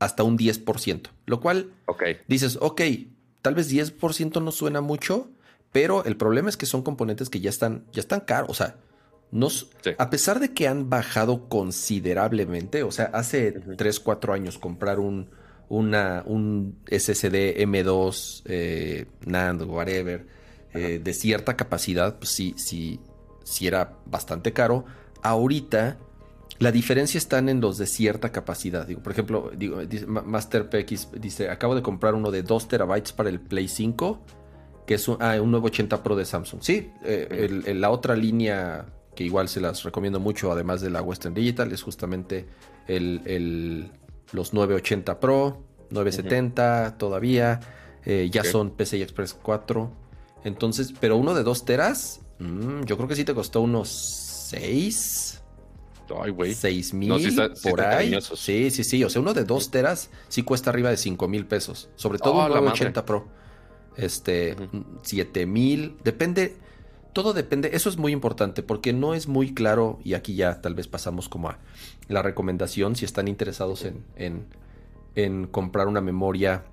hasta 0.00 0.24
un 0.24 0.36
10%, 0.36 1.10
lo 1.26 1.40
cual 1.40 1.70
dices, 2.26 2.58
ok, 2.60 2.82
tal 3.40 3.54
vez 3.54 3.72
10% 3.72 4.42
no 4.42 4.50
suena 4.50 4.80
mucho, 4.80 5.30
pero 5.70 6.04
el 6.04 6.16
problema 6.16 6.48
es 6.48 6.56
que 6.56 6.66
son 6.66 6.82
componentes 6.82 7.30
que 7.30 7.40
ya 7.40 7.50
están, 7.50 7.84
ya 7.92 8.00
están 8.00 8.20
caros. 8.20 8.50
O 8.50 8.54
sea, 8.54 8.76
nos, 9.30 9.70
a 9.96 10.10
pesar 10.10 10.40
de 10.40 10.52
que 10.52 10.66
han 10.66 10.90
bajado 10.90 11.48
considerablemente, 11.48 12.82
o 12.82 12.90
sea, 12.90 13.06
hace 13.12 13.52
3, 13.52 14.00
4 14.00 14.32
años 14.32 14.58
comprar 14.58 14.98
un, 14.98 15.30
una, 15.68 16.22
un 16.26 16.78
SSD 16.86 17.58
M2, 17.58 18.42
eh, 18.46 19.06
NAND, 19.24 19.62
whatever, 19.62 20.26
eh, 20.72 21.00
de 21.02 21.14
cierta 21.14 21.56
capacidad, 21.56 22.18
pues 22.18 22.30
sí, 22.30 22.54
sí, 22.56 23.00
sí 23.44 23.66
era 23.66 23.96
bastante 24.06 24.52
caro. 24.52 24.84
Ahorita 25.22 25.98
la 26.58 26.72
diferencia 26.72 27.18
está 27.18 27.38
en 27.38 27.60
los 27.60 27.78
de 27.78 27.86
cierta 27.86 28.30
capacidad. 28.30 28.86
Digo, 28.86 29.02
por 29.02 29.12
ejemplo, 29.12 29.50
digo, 29.56 29.78
Master 30.06 30.70
PX 30.70 31.08
dice, 31.20 31.50
acabo 31.50 31.74
de 31.74 31.82
comprar 31.82 32.14
uno 32.14 32.30
de 32.30 32.42
2 32.42 32.68
terabytes 32.68 33.12
para 33.12 33.28
el 33.28 33.40
Play 33.40 33.68
5, 33.68 34.20
que 34.86 34.94
es 34.94 35.08
un, 35.08 35.16
ah, 35.20 35.40
un 35.40 35.50
980 35.50 36.02
Pro 36.02 36.16
de 36.16 36.24
Samsung. 36.24 36.62
Sí, 36.62 36.92
eh, 37.04 37.74
la 37.74 37.90
otra 37.90 38.14
línea 38.14 38.86
que 39.14 39.24
igual 39.24 39.48
se 39.48 39.60
las 39.60 39.82
recomiendo 39.82 40.20
mucho, 40.20 40.52
además 40.52 40.80
de 40.80 40.90
la 40.90 41.02
Western 41.02 41.34
Digital, 41.34 41.72
es 41.72 41.82
justamente 41.82 42.46
el 42.86 43.90
los 44.32 44.52
980 44.52 45.20
Pro, 45.20 45.62
970 45.90 46.96
todavía, 46.98 47.60
eh, 48.04 48.28
ya 48.30 48.44
son 48.44 48.70
PCI 48.70 49.02
Express 49.02 49.34
4. 49.34 49.90
Entonces, 50.44 50.92
pero 51.00 51.16
uno 51.16 51.34
de 51.34 51.42
2 51.42 51.64
teras, 51.64 52.20
mm, 52.38 52.84
yo 52.84 52.96
creo 52.96 53.08
que 53.08 53.16
sí 53.16 53.24
te 53.24 53.34
costó 53.34 53.60
unos 53.60 53.88
6. 54.50 55.42
Ay, 56.22 56.30
güey. 56.30 56.54
6 56.54 56.94
mil 56.94 57.12
por 57.62 57.80
ahí. 57.80 58.16
Sí, 58.20 58.70
sí, 58.70 58.84
sí. 58.84 59.02
O 59.02 59.10
sea, 59.10 59.20
uno 59.20 59.34
de 59.34 59.44
2 59.44 59.70
teras 59.70 60.10
sí 60.28 60.42
cuesta 60.42 60.70
arriba 60.70 60.90
de 60.90 60.96
5 60.96 61.26
mil 61.26 61.46
pesos. 61.46 61.88
Sobre 61.96 62.18
todo 62.18 62.34
oh, 62.34 62.46
un 62.46 62.50
980 62.52 63.04
Pro. 63.04 63.26
Este, 63.96 64.56
7 65.02 65.46
mil. 65.46 65.96
Depende 66.04 66.56
todo 67.16 67.32
depende, 67.32 67.70
eso 67.72 67.88
es 67.88 67.96
muy 67.96 68.12
importante 68.12 68.62
porque 68.62 68.92
no 68.92 69.14
es 69.14 69.26
muy 69.26 69.54
claro 69.54 69.98
y 70.04 70.12
aquí 70.12 70.34
ya 70.34 70.60
tal 70.60 70.74
vez 70.74 70.86
pasamos 70.86 71.30
como 71.30 71.48
a 71.48 71.58
la 72.08 72.22
recomendación 72.22 72.96
si 72.96 73.04
están 73.04 73.28
interesados 73.28 73.84
en, 73.84 74.46
en, 75.14 75.46
comprar 75.46 75.88
una 75.88 76.00
memoria 76.00 76.64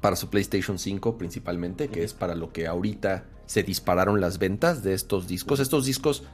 para 0.00 0.16
su 0.16 0.30
PlayStation 0.30 0.78
5 0.78 1.18
principalmente, 1.18 1.88
que 1.88 2.04
es 2.04 2.14
para 2.14 2.34
lo 2.34 2.52
que 2.52 2.66
ahorita 2.66 3.24
se 3.46 3.62
dispararon 3.62 4.20
las 4.20 4.38
ventas 4.38 4.82
de 4.82 4.94
estos 4.94 5.26
discos. 5.26 5.60
Estos 5.60 5.84
discos 5.84 6.24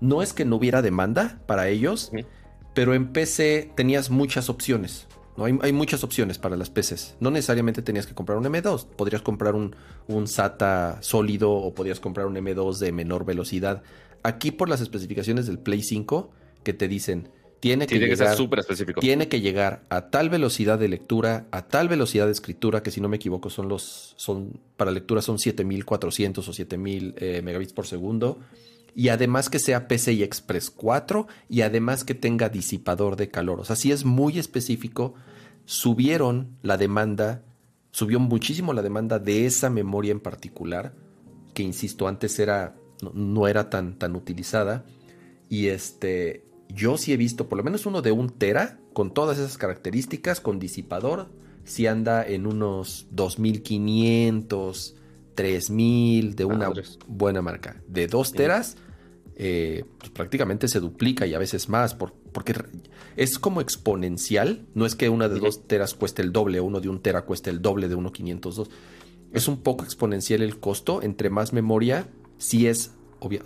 no 0.00 0.22
es 0.22 0.32
que 0.32 0.44
no 0.44 0.56
hubiera 0.56 0.82
demanda 0.82 1.40
para 1.46 1.68
ellos, 1.68 2.10
pero 2.74 2.94
en 2.94 3.12
PC 3.12 3.72
tenías 3.74 4.10
muchas 4.10 4.48
opciones. 4.48 5.06
¿no? 5.36 5.44
Hay, 5.44 5.72
muchas 5.72 6.04
opciones 6.04 6.38
para 6.38 6.56
las 6.56 6.70
PCs. 6.70 7.16
No 7.20 7.30
necesariamente 7.30 7.82
tenías 7.82 8.06
que 8.06 8.14
comprar 8.14 8.38
un 8.38 8.44
M2. 8.44 8.86
Podrías 8.86 9.22
comprar 9.22 9.54
un, 9.54 9.74
un 10.08 10.26
SATA 10.26 10.98
sólido 11.00 11.52
o 11.52 11.74
podrías 11.74 12.00
comprar 12.00 12.26
un 12.26 12.34
M2 12.34 12.78
de 12.78 12.92
menor 12.92 13.24
velocidad. 13.24 13.82
Aquí 14.22 14.50
por 14.50 14.68
las 14.68 14.80
especificaciones 14.80 15.46
del 15.46 15.58
Play 15.58 15.82
5 15.82 16.30
que 16.64 16.72
te 16.72 16.88
dicen 16.88 17.28
tiene 17.60 17.86
que, 17.86 17.98
llegar, 17.98 18.36
específico. 18.58 19.00
Tiene 19.00 19.28
que 19.28 19.40
llegar 19.40 19.82
a 19.88 20.10
tal 20.10 20.30
velocidad 20.30 20.78
de 20.78 20.88
lectura, 20.88 21.46
a 21.50 21.66
tal 21.66 21.88
velocidad 21.88 22.26
de 22.26 22.32
escritura, 22.32 22.82
que 22.82 22.90
si 22.90 23.00
no 23.00 23.08
me 23.08 23.16
equivoco 23.16 23.50
son 23.50 23.68
los, 23.68 24.14
son, 24.16 24.60
para 24.76 24.92
lectura 24.92 25.22
son 25.22 25.38
7400 25.38 26.46
o 26.46 26.52
7000 26.52 27.14
eh, 27.18 27.42
megabits 27.42 27.72
por 27.72 27.86
segundo. 27.86 28.38
Y 28.94 29.08
además 29.08 29.50
que 29.50 29.58
sea 29.58 29.88
PCI 29.88 30.22
Express 30.22 30.70
4 30.70 31.26
y 31.48 31.62
además 31.62 32.04
que 32.04 32.14
tenga 32.14 32.48
disipador 32.48 33.16
de 33.16 33.28
calor. 33.28 33.60
O 33.60 33.64
sea, 33.64 33.76
si 33.76 33.92
es 33.92 34.04
muy 34.04 34.38
específico. 34.38 35.14
Subieron 35.64 36.56
la 36.62 36.78
demanda, 36.78 37.42
subió 37.90 38.18
muchísimo 38.18 38.72
la 38.72 38.80
demanda 38.80 39.18
de 39.18 39.44
esa 39.44 39.68
memoria 39.68 40.12
en 40.12 40.20
particular, 40.20 40.94
que 41.52 41.62
insisto, 41.62 42.08
antes 42.08 42.38
era, 42.38 42.74
no, 43.02 43.12
no 43.12 43.48
era 43.48 43.68
tan, 43.68 43.98
tan 43.98 44.16
utilizada. 44.16 44.86
Y 45.50 45.66
este, 45.66 46.47
yo 46.68 46.96
sí 46.96 47.12
he 47.12 47.16
visto 47.16 47.48
por 47.48 47.58
lo 47.58 47.64
menos 47.64 47.86
uno 47.86 48.02
de 48.02 48.12
un 48.12 48.30
tera 48.30 48.78
con 48.92 49.12
todas 49.12 49.38
esas 49.38 49.58
características, 49.58 50.40
con 50.40 50.58
disipador, 50.58 51.28
si 51.64 51.86
anda 51.86 52.26
en 52.26 52.46
unos 52.46 53.06
2500, 53.10 54.96
3000 55.34 56.34
de 56.34 56.44
una 56.44 56.70
buena 57.06 57.42
marca. 57.42 57.82
De 57.86 58.06
dos 58.06 58.32
teras, 58.32 58.76
eh, 59.36 59.84
pues 59.98 60.10
prácticamente 60.10 60.66
se 60.66 60.80
duplica 60.80 61.26
y 61.26 61.34
a 61.34 61.38
veces 61.38 61.68
más, 61.68 61.94
porque 61.94 62.54
es 63.16 63.38
como 63.38 63.60
exponencial. 63.60 64.66
No 64.74 64.84
es 64.84 64.94
que 64.94 65.08
una 65.08 65.28
de 65.28 65.38
dos 65.38 65.66
teras 65.66 65.94
cueste 65.94 66.22
el 66.22 66.32
doble, 66.32 66.60
uno 66.60 66.80
de 66.80 66.88
un 66.88 67.00
tera 67.00 67.22
cueste 67.22 67.50
el 67.50 67.62
doble 67.62 67.88
de 67.88 67.94
uno 67.94 68.12
502. 68.12 68.68
Es 69.32 69.46
un 69.46 69.58
poco 69.62 69.84
exponencial 69.84 70.42
el 70.42 70.58
costo. 70.58 71.02
Entre 71.02 71.30
más 71.30 71.52
memoria, 71.52 72.08
si 72.38 72.66
es 72.66 72.92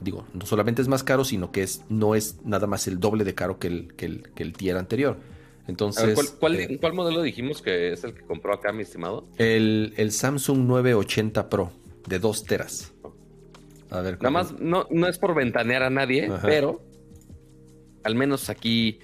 digo, 0.00 0.26
no 0.34 0.46
solamente 0.46 0.82
es 0.82 0.88
más 0.88 1.02
caro, 1.02 1.24
sino 1.24 1.50
que 1.50 1.62
es, 1.62 1.82
no 1.88 2.14
es 2.14 2.36
nada 2.44 2.66
más 2.66 2.86
el 2.88 3.00
doble 3.00 3.24
de 3.24 3.34
caro 3.34 3.58
que 3.58 3.68
el, 3.68 3.94
que 3.94 4.06
el, 4.06 4.22
que 4.34 4.42
el 4.42 4.52
tier 4.52 4.76
anterior. 4.76 5.16
Entonces. 5.66 6.18
Eh, 6.18 6.76
¿cuál, 6.80 6.92
modelo 6.92 7.22
dijimos 7.22 7.62
que 7.62 7.92
es 7.92 8.04
el 8.04 8.14
que 8.14 8.22
compró 8.22 8.54
acá, 8.54 8.72
mi 8.72 8.82
estimado? 8.82 9.26
El, 9.38 9.94
Samsung 10.10 10.66
980 10.66 11.48
Pro 11.48 11.72
de 12.06 12.18
2 12.18 12.44
teras. 12.44 12.92
A 13.90 14.00
ver. 14.00 14.16
Nada 14.18 14.30
más, 14.30 14.58
no, 14.58 14.86
no 14.90 15.06
es 15.06 15.18
por 15.18 15.34
ventanear 15.34 15.82
a 15.82 15.90
nadie, 15.90 16.30
pero 16.42 16.82
al 18.04 18.14
menos 18.14 18.50
aquí 18.50 18.98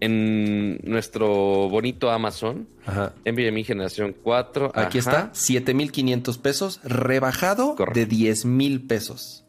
en 0.00 0.80
nuestro 0.82 1.68
bonito 1.68 2.10
Amazon, 2.10 2.66
Ajá. 2.84 3.14
NVMe 3.24 3.62
generación 3.62 4.16
4. 4.20 4.72
Aquí 4.74 4.98
está, 4.98 5.30
7500 5.32 6.38
pesos, 6.38 6.80
rebajado 6.82 7.76
de 7.94 8.06
10 8.06 8.44
mil 8.46 8.82
pesos. 8.86 9.41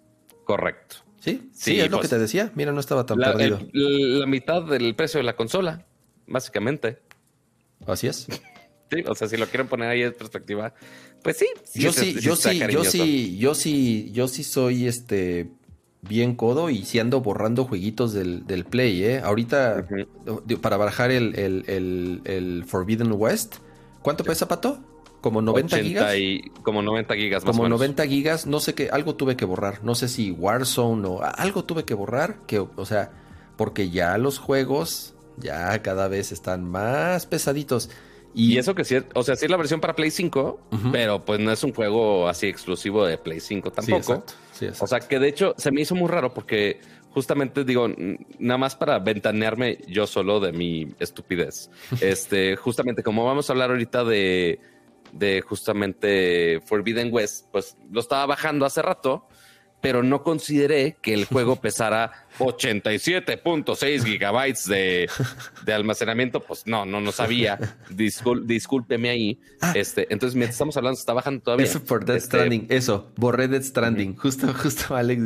Correcto. 0.44 0.98
Sí, 1.20 1.50
sí, 1.54 1.80
es 1.80 1.90
lo 1.90 1.98
que 1.98 2.02
pues, 2.02 2.10
te 2.10 2.20
decía. 2.20 2.52
Mira, 2.54 2.74
no 2.74 2.82
estaba 2.82 3.06
tan 3.06 3.18
perdido. 3.18 3.60
la 3.72 4.26
mitad 4.26 4.62
del 4.64 4.94
precio 4.96 5.20
de 5.20 5.24
la 5.24 5.36
consola, 5.36 5.86
básicamente. 6.28 7.00
Así 7.86 8.08
es. 8.08 8.28
Sí, 8.92 9.04
o 9.08 9.16
sea, 9.16 9.28
si 9.28 9.38
lo 9.38 9.48
quieren 9.48 9.68
poner 9.68 9.90
ahí 9.90 10.04
en 10.04 10.14
perspectiva, 10.14 10.72
pues 11.24 11.38
sí. 11.38 11.48
yo 11.74 11.92
sí, 11.92 12.14
yo 12.22 12.36
sí, 12.36 12.60
yo 12.70 12.84
sí, 12.84 13.38
yo 13.40 13.56
sí, 13.56 14.12
yo 14.12 14.28
sí 14.28 14.44
soy 14.44 14.88
este 14.88 15.50
bien 16.02 16.36
codo 16.36 16.70
y 16.70 16.84
sí 16.84 17.00
ando 17.00 17.22
borrando 17.22 17.66
jueguitos 17.66 18.14
del, 18.14 18.66
Play, 18.70 19.04
¿eh? 19.04 19.20
Ahorita, 19.22 19.88
para 20.62 20.78
bajar 20.78 21.10
el, 21.12 21.34
el, 21.40 22.22
el, 22.26 22.66
Forbidden 22.68 23.12
West, 23.14 23.56
¿cuánto 24.04 24.24
pesa, 24.24 24.48
Pato? 24.48 24.80
Como 25.24 25.42
90 25.42 25.78
gigas. 25.78 26.16
Y, 26.18 26.52
como 26.64 26.82
90 26.82 27.16
gigas 27.16 27.46
más 27.46 27.56
Como 27.56 27.70
90 27.70 28.06
gigas, 28.08 28.46
no 28.46 28.60
sé 28.60 28.76
qué, 28.76 28.90
algo 28.92 29.16
tuve 29.16 29.38
que 29.38 29.46
borrar. 29.46 29.82
No 29.82 29.96
sé 29.96 30.10
si 30.10 30.32
Warzone 30.32 31.08
o 31.08 31.24
algo 31.24 31.64
tuve 31.64 31.86
que 31.86 31.94
borrar. 31.94 32.40
Que, 32.46 32.60
o 32.60 32.86
sea, 32.86 33.10
porque 33.56 33.90
ya 33.90 34.18
los 34.18 34.38
juegos 34.38 35.14
ya 35.38 35.82
cada 35.82 36.10
vez 36.10 36.34
están 36.34 36.70
más 36.70 37.26
pesaditos. 37.26 37.90
Y, 38.36 38.58
eso 38.58 38.76
que 38.76 38.84
sí, 38.84 38.98
o 39.14 39.24
sea, 39.24 39.38
sí 39.38 39.46
es 39.46 39.52
la 39.52 39.56
versión 39.56 39.80
para 39.80 39.96
Play 39.96 40.12
5, 40.12 40.60
pero 40.92 41.24
pues 41.24 41.40
no 41.40 41.52
es 41.52 41.64
un 41.64 41.72
juego 41.72 42.28
así 42.28 42.48
exclusivo 42.48 43.06
de 43.06 43.18
Play 43.18 43.40
5 43.40 43.72
tampoco. 43.72 44.26
O 44.82 44.88
sea, 44.88 45.00
que 45.00 45.20
de 45.20 45.30
hecho 45.30 45.54
se 45.58 45.72
me 45.72 45.82
hizo 45.82 45.96
muy 45.96 46.10
raro 46.10 46.34
porque 46.34 46.82
justamente 47.12 47.64
digo, 47.64 47.88
nada 48.40 48.58
más 48.58 48.76
para 48.76 49.00
ventanearme 49.00 49.78
yo 49.88 50.06
solo 50.06 50.42
de 50.42 50.52
mi 50.52 50.88
estupidez. 51.00 51.70
este, 52.02 52.58
justamente 52.58 53.04
como 53.04 53.24
vamos 53.24 53.50
a 53.50 53.54
hablar 53.54 53.70
ahorita 53.70 54.04
de 54.04 54.60
de 55.14 55.42
justamente 55.42 56.60
Forbidden 56.66 57.14
West, 57.14 57.48
pues 57.52 57.78
lo 57.92 58.00
estaba 58.00 58.26
bajando 58.26 58.66
hace 58.66 58.82
rato, 58.82 59.28
pero 59.84 60.02
no 60.02 60.24
consideré 60.24 60.96
que 61.02 61.14
el 61.14 61.26
juego 61.26 61.58
pesara 61.58 62.26
87.6 62.40 64.06
gigabytes 64.06 64.66
de, 64.66 65.10
de, 65.66 65.74
almacenamiento. 65.74 66.42
Pues 66.42 66.66
no, 66.66 66.86
no, 66.86 67.02
no 67.02 67.12
sabía. 67.12 67.60
discúlpeme 67.90 69.10
ahí. 69.10 69.42
Ah. 69.60 69.74
Este, 69.76 70.08
entonces, 70.10 70.36
mientras 70.36 70.56
estamos 70.56 70.78
hablando, 70.78 70.98
está 70.98 71.12
bajando 71.12 71.44
todavía. 71.44 71.66
Eso 71.66 71.84
por 71.84 72.06
Death 72.06 72.16
este, 72.16 72.38
Stranding. 72.38 72.68
Eso, 72.70 73.12
borré 73.18 73.50
Death 73.50 73.64
Stranding. 73.64 74.16
Justo, 74.16 74.54
justo, 74.54 74.96
Alex. 74.96 75.22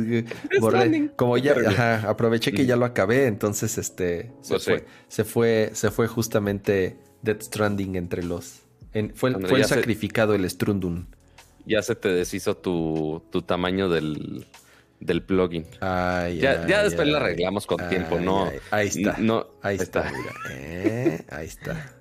Borré. 0.58 1.12
Como 1.14 1.38
ya 1.38 2.02
aproveché 2.08 2.50
que 2.50 2.66
ya 2.66 2.74
lo 2.74 2.84
acabé, 2.84 3.26
entonces 3.26 3.78
este 3.78 4.32
se, 4.42 4.54
pues 4.54 4.64
fue, 4.64 4.84
se 5.06 5.24
fue, 5.24 5.70
se 5.72 5.90
fue 5.92 6.08
justamente 6.08 6.98
Death 7.22 7.42
Stranding 7.42 7.94
entre 7.94 8.24
los 8.24 8.67
fue, 9.14 9.30
el 9.30 9.64
sacrificado 9.64 10.34
el 10.34 10.48
Strundun. 10.48 11.06
Ya 11.66 11.82
se 11.82 11.94
te 11.94 12.08
deshizo 12.08 12.56
tu, 12.56 13.22
tamaño 13.46 13.88
del, 13.88 14.46
del 15.00 15.22
plugin. 15.22 15.66
ya, 15.80 16.82
después 16.82 17.08
lo 17.08 17.18
arreglamos 17.18 17.66
con 17.66 17.88
tiempo, 17.88 18.18
¿no? 18.18 18.50
ahí 18.70 18.88
está. 18.88 19.16
ahí, 19.62 19.76
está. 19.76 20.12
Eh, 20.50 21.24
ahí 21.30 21.46
está. 21.46 21.98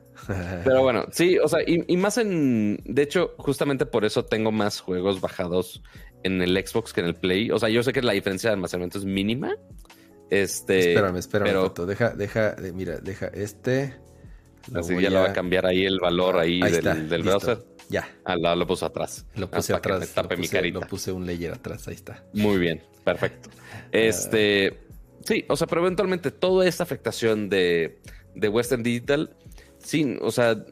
Pero 0.63 0.81
bueno, 0.83 1.05
sí, 1.11 1.37
o 1.37 1.47
sea, 1.47 1.59
y, 1.65 1.97
más 1.97 2.17
en. 2.17 2.79
De 2.85 3.01
hecho, 3.01 3.33
justamente 3.37 3.85
por 3.85 4.05
eso 4.05 4.25
tengo 4.25 4.51
más 4.51 4.79
juegos 4.79 5.21
bajados 5.21 5.81
en 6.23 6.41
el 6.41 6.55
Xbox 6.65 6.93
que 6.93 7.01
en 7.01 7.07
el 7.07 7.15
Play. 7.15 7.51
O 7.51 7.59
sea, 7.59 7.69
yo 7.69 7.83
sé 7.83 7.93
que 7.93 8.01
la 8.01 8.13
diferencia 8.13 8.49
de 8.49 8.55
almacenamiento 8.55 8.97
es 8.97 9.05
mínima. 9.05 9.55
Este. 10.29 10.91
Espérame, 10.93 11.17
espérame, 11.17 11.87
Deja, 11.87 12.09
deja, 12.09 12.55
mira, 12.73 12.97
deja 12.97 13.27
este. 13.27 13.95
Así 14.75 14.99
ya 15.01 15.09
lo 15.09 15.19
va 15.21 15.29
a 15.29 15.33
cambiar 15.33 15.65
ahí 15.65 15.85
el 15.85 15.99
valor 15.99 16.37
ahí, 16.37 16.59
del, 16.59 17.23
browser. 17.23 17.63
Ya. 17.89 18.07
Ah, 18.25 18.35
lo, 18.35 18.67
puse 18.67 18.85
atrás. 18.85 19.25
Lo 19.35 19.49
puse 19.49 19.73
atrás. 19.73 20.13
lo 20.71 20.81
puse, 20.81 21.11
un 21.11 21.25
layer 21.25 21.53
atrás, 21.53 21.87
ahí 21.87 21.95
está. 21.95 22.23
Muy 22.33 22.57
bien, 22.57 22.83
perfecto. 23.03 23.49
Este. 23.91 24.79
Sí, 25.25 25.45
o 25.49 25.57
sea, 25.57 25.67
pero 25.67 25.81
eventualmente 25.81 26.31
toda 26.31 26.67
esta 26.67 26.83
afectación 26.83 27.49
de, 27.49 27.99
de 28.33 28.49
Western 28.49 28.83
Digital, 28.83 29.35
sí, 29.77 30.17
o 30.21 30.31
sea, 30.31 30.63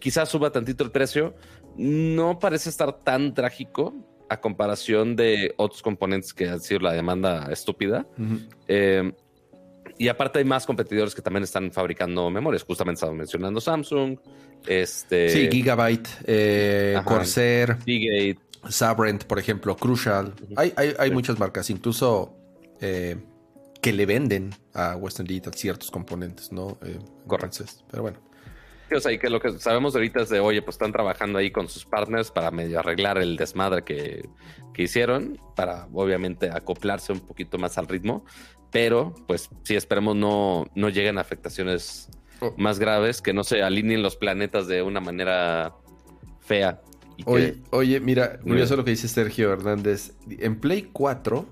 quizás 0.00 0.28
suba 0.28 0.50
tantito 0.50 0.82
el 0.84 0.90
precio. 0.90 1.34
No 1.76 2.38
parece 2.38 2.70
estar 2.70 3.04
tan 3.04 3.34
trágico 3.34 3.94
a 4.28 4.40
comparación 4.40 5.16
de 5.16 5.54
otros 5.56 5.82
componentes 5.82 6.32
que 6.32 6.48
han 6.48 6.60
sido 6.60 6.80
la 6.80 6.92
demanda 6.92 7.48
estúpida. 7.50 8.06
Y 10.00 10.08
aparte 10.08 10.38
hay 10.38 10.46
más 10.46 10.64
competidores 10.64 11.14
que 11.14 11.20
también 11.20 11.44
están 11.44 11.70
fabricando 11.72 12.30
memorias. 12.30 12.62
Justamente 12.62 12.96
estaba 12.96 13.12
mencionando 13.12 13.60
Samsung. 13.60 14.18
Este... 14.66 15.28
Sí, 15.28 15.50
Gigabyte, 15.52 16.08
eh, 16.24 16.98
Corsair, 17.04 17.76
Seagate. 17.84 18.38
Sabrent, 18.66 19.24
por 19.24 19.38
ejemplo, 19.38 19.76
Crucial. 19.76 20.32
Hay, 20.56 20.72
hay, 20.74 21.10
muchas 21.10 21.38
marcas, 21.38 21.68
incluso 21.68 22.34
eh, 22.80 23.18
que 23.82 23.92
le 23.92 24.06
venden 24.06 24.54
a 24.72 24.96
Western 24.96 25.26
Digital 25.26 25.52
ciertos 25.52 25.90
componentes, 25.90 26.50
¿no? 26.50 26.78
Eh, 26.82 26.98
Correcto. 27.26 27.66
pero 27.90 28.04
bueno. 28.04 28.18
o 28.96 29.00
sea, 29.00 29.12
y 29.12 29.18
que 29.18 29.28
lo 29.28 29.38
que 29.38 29.58
sabemos 29.58 29.94
ahorita 29.94 30.22
es 30.22 30.30
de, 30.30 30.40
oye, 30.40 30.62
pues 30.62 30.76
están 30.76 30.92
trabajando 30.92 31.38
ahí 31.38 31.50
con 31.50 31.68
sus 31.68 31.84
partners 31.84 32.30
para 32.30 32.50
medio 32.50 32.78
arreglar 32.78 33.18
el 33.18 33.36
desmadre 33.36 33.84
que, 33.84 34.26
que 34.72 34.82
hicieron, 34.82 35.38
para 35.54 35.88
obviamente 35.92 36.48
acoplarse 36.48 37.12
un 37.12 37.20
poquito 37.20 37.58
más 37.58 37.76
al 37.76 37.86
ritmo 37.86 38.24
pero 38.70 39.14
pues 39.26 39.50
sí 39.62 39.74
esperemos 39.74 40.16
no, 40.16 40.66
no 40.74 40.88
lleguen 40.88 41.18
afectaciones 41.18 42.08
oh. 42.40 42.54
más 42.56 42.78
graves, 42.78 43.20
que 43.22 43.32
no 43.32 43.44
se 43.44 43.62
alineen 43.62 44.02
los 44.02 44.16
planetas 44.16 44.66
de 44.66 44.82
una 44.82 45.00
manera 45.00 45.74
fea. 46.40 46.80
oye, 47.24 47.56
oye, 47.70 48.00
mira, 48.00 48.38
curioso 48.40 48.76
lo 48.76 48.84
que 48.84 48.92
dice 48.92 49.08
Sergio 49.08 49.52
Hernández. 49.52 50.12
En 50.28 50.58
Play 50.58 50.88
4 50.92 51.46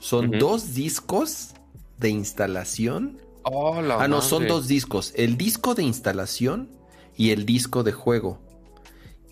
son 0.00 0.30
dos 0.32 0.74
discos 0.74 1.54
de 1.98 2.10
instalación. 2.10 3.20
Oh, 3.44 3.74
ah, 3.76 4.08
no, 4.08 4.22
son 4.22 4.46
dos 4.46 4.68
discos. 4.68 5.12
El 5.16 5.36
disco 5.36 5.74
de 5.74 5.82
instalación 5.82 6.70
y 7.16 7.30
el 7.30 7.44
disco 7.44 7.82
de 7.82 7.92
juego. 7.92 8.40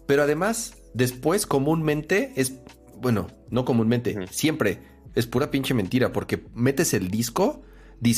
Pero 0.06 0.24
además, 0.24 0.76
después 0.94 1.46
comúnmente 1.46 2.32
es 2.36 2.54
bueno, 3.00 3.28
no 3.48 3.64
comúnmente, 3.64 4.26
siempre 4.30 4.78
es 5.14 5.26
pura 5.26 5.50
pinche 5.50 5.74
mentira 5.74 6.12
porque 6.12 6.44
metes 6.54 6.94
el 6.94 7.10
disco, 7.10 7.62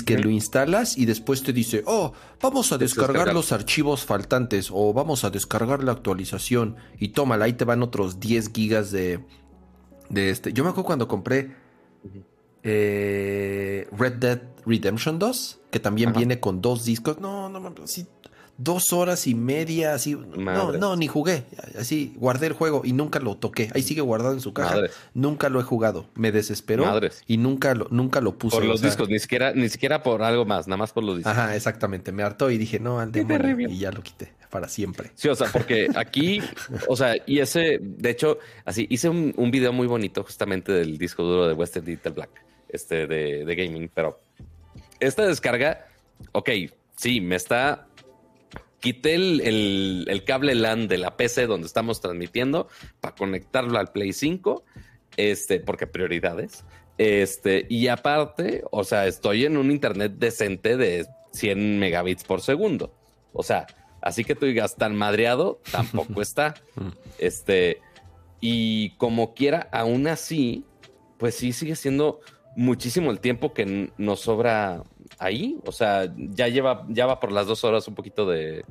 que 0.07 0.19
lo 0.19 0.31
instalas 0.31 0.97
y 0.97 1.07
después 1.07 1.43
te 1.43 1.53
dice, 1.53 1.83
oh, 1.87 2.13
vamos 2.41 2.73
a 2.73 2.79
descargar 2.79 3.35
los 3.35 3.51
archivos 3.53 4.05
faltantes 4.05 4.71
o 4.73 4.93
vamos 4.93 5.25
a 5.25 5.31
descargar 5.31 5.83
la 5.83 5.93
actualización 5.93 6.77
y 6.99 7.09
tómala, 7.09 7.47
ahí 7.47 7.55
te 7.55 7.65
van 7.65 7.83
otros 7.83 8.21
10 8.21 8.53
gigas 8.53 8.93
de, 8.93 9.25
de 10.09 10.31
este. 10.31 10.53
Yo 10.53 10.63
me 10.63 10.71
acuerdo 10.71 10.87
cuando 10.87 11.09
compré 11.09 11.57
eh, 12.63 13.89
Red 13.91 14.13
Dead 14.15 14.43
Redemption 14.65 15.19
2, 15.19 15.61
que 15.71 15.81
también 15.81 16.13
viene 16.13 16.39
con 16.39 16.61
dos 16.61 16.85
discos. 16.85 17.19
No, 17.19 17.49
no, 17.49 17.59
no, 17.59 17.75
sí, 17.87 18.07
dos 18.63 18.93
horas 18.93 19.27
y 19.27 19.35
media, 19.35 19.95
así. 19.95 20.15
No, 20.15 20.73
no, 20.73 20.97
ni 20.97 21.09
jugué. 21.09 21.45
Así, 21.79 22.15
guardé 22.17 22.47
el 22.47 22.53
juego 22.53 22.83
y 22.85 22.93
nunca 22.93 23.19
lo 23.19 23.37
toqué. 23.37 23.71
Ahí 23.75 23.83
sigue 23.83 24.01
guardado 24.01 24.35
en 24.35 24.41
su 24.41 24.53
caja. 24.53 24.83
Nunca 25.15 25.49
lo 25.49 25.61
he 25.61 25.63
jugado. 25.63 26.07
Me 26.15 26.33
desesperó 26.33 27.01
y 27.27 27.37
nunca 27.37 27.75
lo, 27.75 27.89
nunca 27.91 28.21
lo 28.21 28.39
puse. 28.39 28.57
Por 28.57 28.65
los 28.65 28.81
discos, 28.81 29.09
ni 29.09 29.19
siquiera, 29.19 29.53
ni 29.53 29.69
siquiera 29.69 30.03
por 30.03 30.23
algo 30.23 30.45
más, 30.45 30.69
nada 30.69 30.77
más 30.77 30.93
por 30.93 31.05
los 31.05 31.17
discos. 31.17 31.33
Ajá, 31.33 31.57
exactamente. 31.57 32.13
Me 32.13 32.23
hartó 32.23 32.51
y 32.51 32.59
dije, 32.59 32.79
no, 32.79 33.01
al 33.01 33.13
demonio. 33.13 33.69
Y 33.69 33.79
ya 33.79 33.91
lo 33.91 34.03
quité 34.03 34.33
para 34.53 34.69
siempre. 34.69 35.11
Sí, 35.15 35.29
o 35.29 35.35
sea, 35.35 35.49
porque 35.51 35.89
aquí, 35.95 36.43
o 36.87 36.95
sea, 36.95 37.17
y 37.27 37.39
ese, 37.39 37.79
de 37.81 38.11
hecho, 38.11 38.39
así, 38.67 38.87
hice 38.91 39.09
un, 39.09 39.33
un 39.39 39.51
video 39.51 39.73
muy 39.73 39.87
bonito 39.87 40.23
justamente 40.25 40.73
del 40.73 40.99
disco 40.99 41.23
duro 41.23 41.49
de 41.49 41.55
Western 41.55 41.87
Digital 41.87 42.13
Black, 42.13 42.31
este 42.69 43.07
de, 43.07 43.47
de 43.47 43.55
gaming, 43.57 43.91
pero 43.95 44.21
esta 45.01 45.27
descarga, 45.27 45.87
ok, 46.33 46.51
sí, 46.97 47.23
me 47.23 47.37
está 47.37 47.87
quité 48.83 49.15
el, 49.15 50.23
cable 50.27 50.55
LAN 50.57 50.89
de 50.89 50.99
la 50.99 51.17
PC 51.17 51.47
donde 51.47 51.67
estamos 51.67 52.01
transmitiendo 52.01 52.69
para 53.01 53.15
conectarlo 53.15 53.79
al 53.79 53.93
Play 53.93 54.13
5, 54.13 54.65
este, 55.17 55.61
porque 55.61 55.87
prioridades. 55.87 56.65
Este, 56.99 57.65
y 57.71 57.87
aparte, 57.89 58.65
o 58.71 58.85
sea, 58.85 59.07
estoy 59.07 59.47
en 59.47 59.57
un 59.57 59.71
internet 59.71 60.15
decente 60.19 60.77
de 60.77 61.07
100 61.33 61.79
megabits 61.79 62.25
por 62.25 62.43
segundo. 62.43 62.93
O 63.33 63.43
sea, 63.43 63.67
así 64.03 64.25
que 64.25 64.35
tú 64.35 64.47
digas 64.47 64.77
tan 64.77 64.97
madreado, 64.97 65.61
tampoco 65.71 66.21
está. 66.23 66.55
Este, 67.19 67.81
y 68.41 68.91
como 68.97 69.33
quiera, 69.33 69.69
aún 69.71 70.09
así, 70.09 70.65
pues 71.19 71.37
sí 71.37 71.53
sigue 71.53 71.77
siendo 71.77 72.21
muchísimo 72.57 73.13
el 73.13 73.21
tiempo 73.21 73.55
que 73.55 73.93
nos 73.97 74.21
sobra 74.21 74.83
ahí. 75.19 75.59
O 75.67 75.73
sea, 75.73 76.13
ya 76.17 76.49
lleva, 76.49 76.87
ya 76.89 77.07
va 77.07 77.21
por 77.21 77.33
las 77.33 77.47
dos 77.47 77.65
horas 77.65 77.87
un 77.89 77.95
poquito 77.95 78.27
de. 78.27 78.65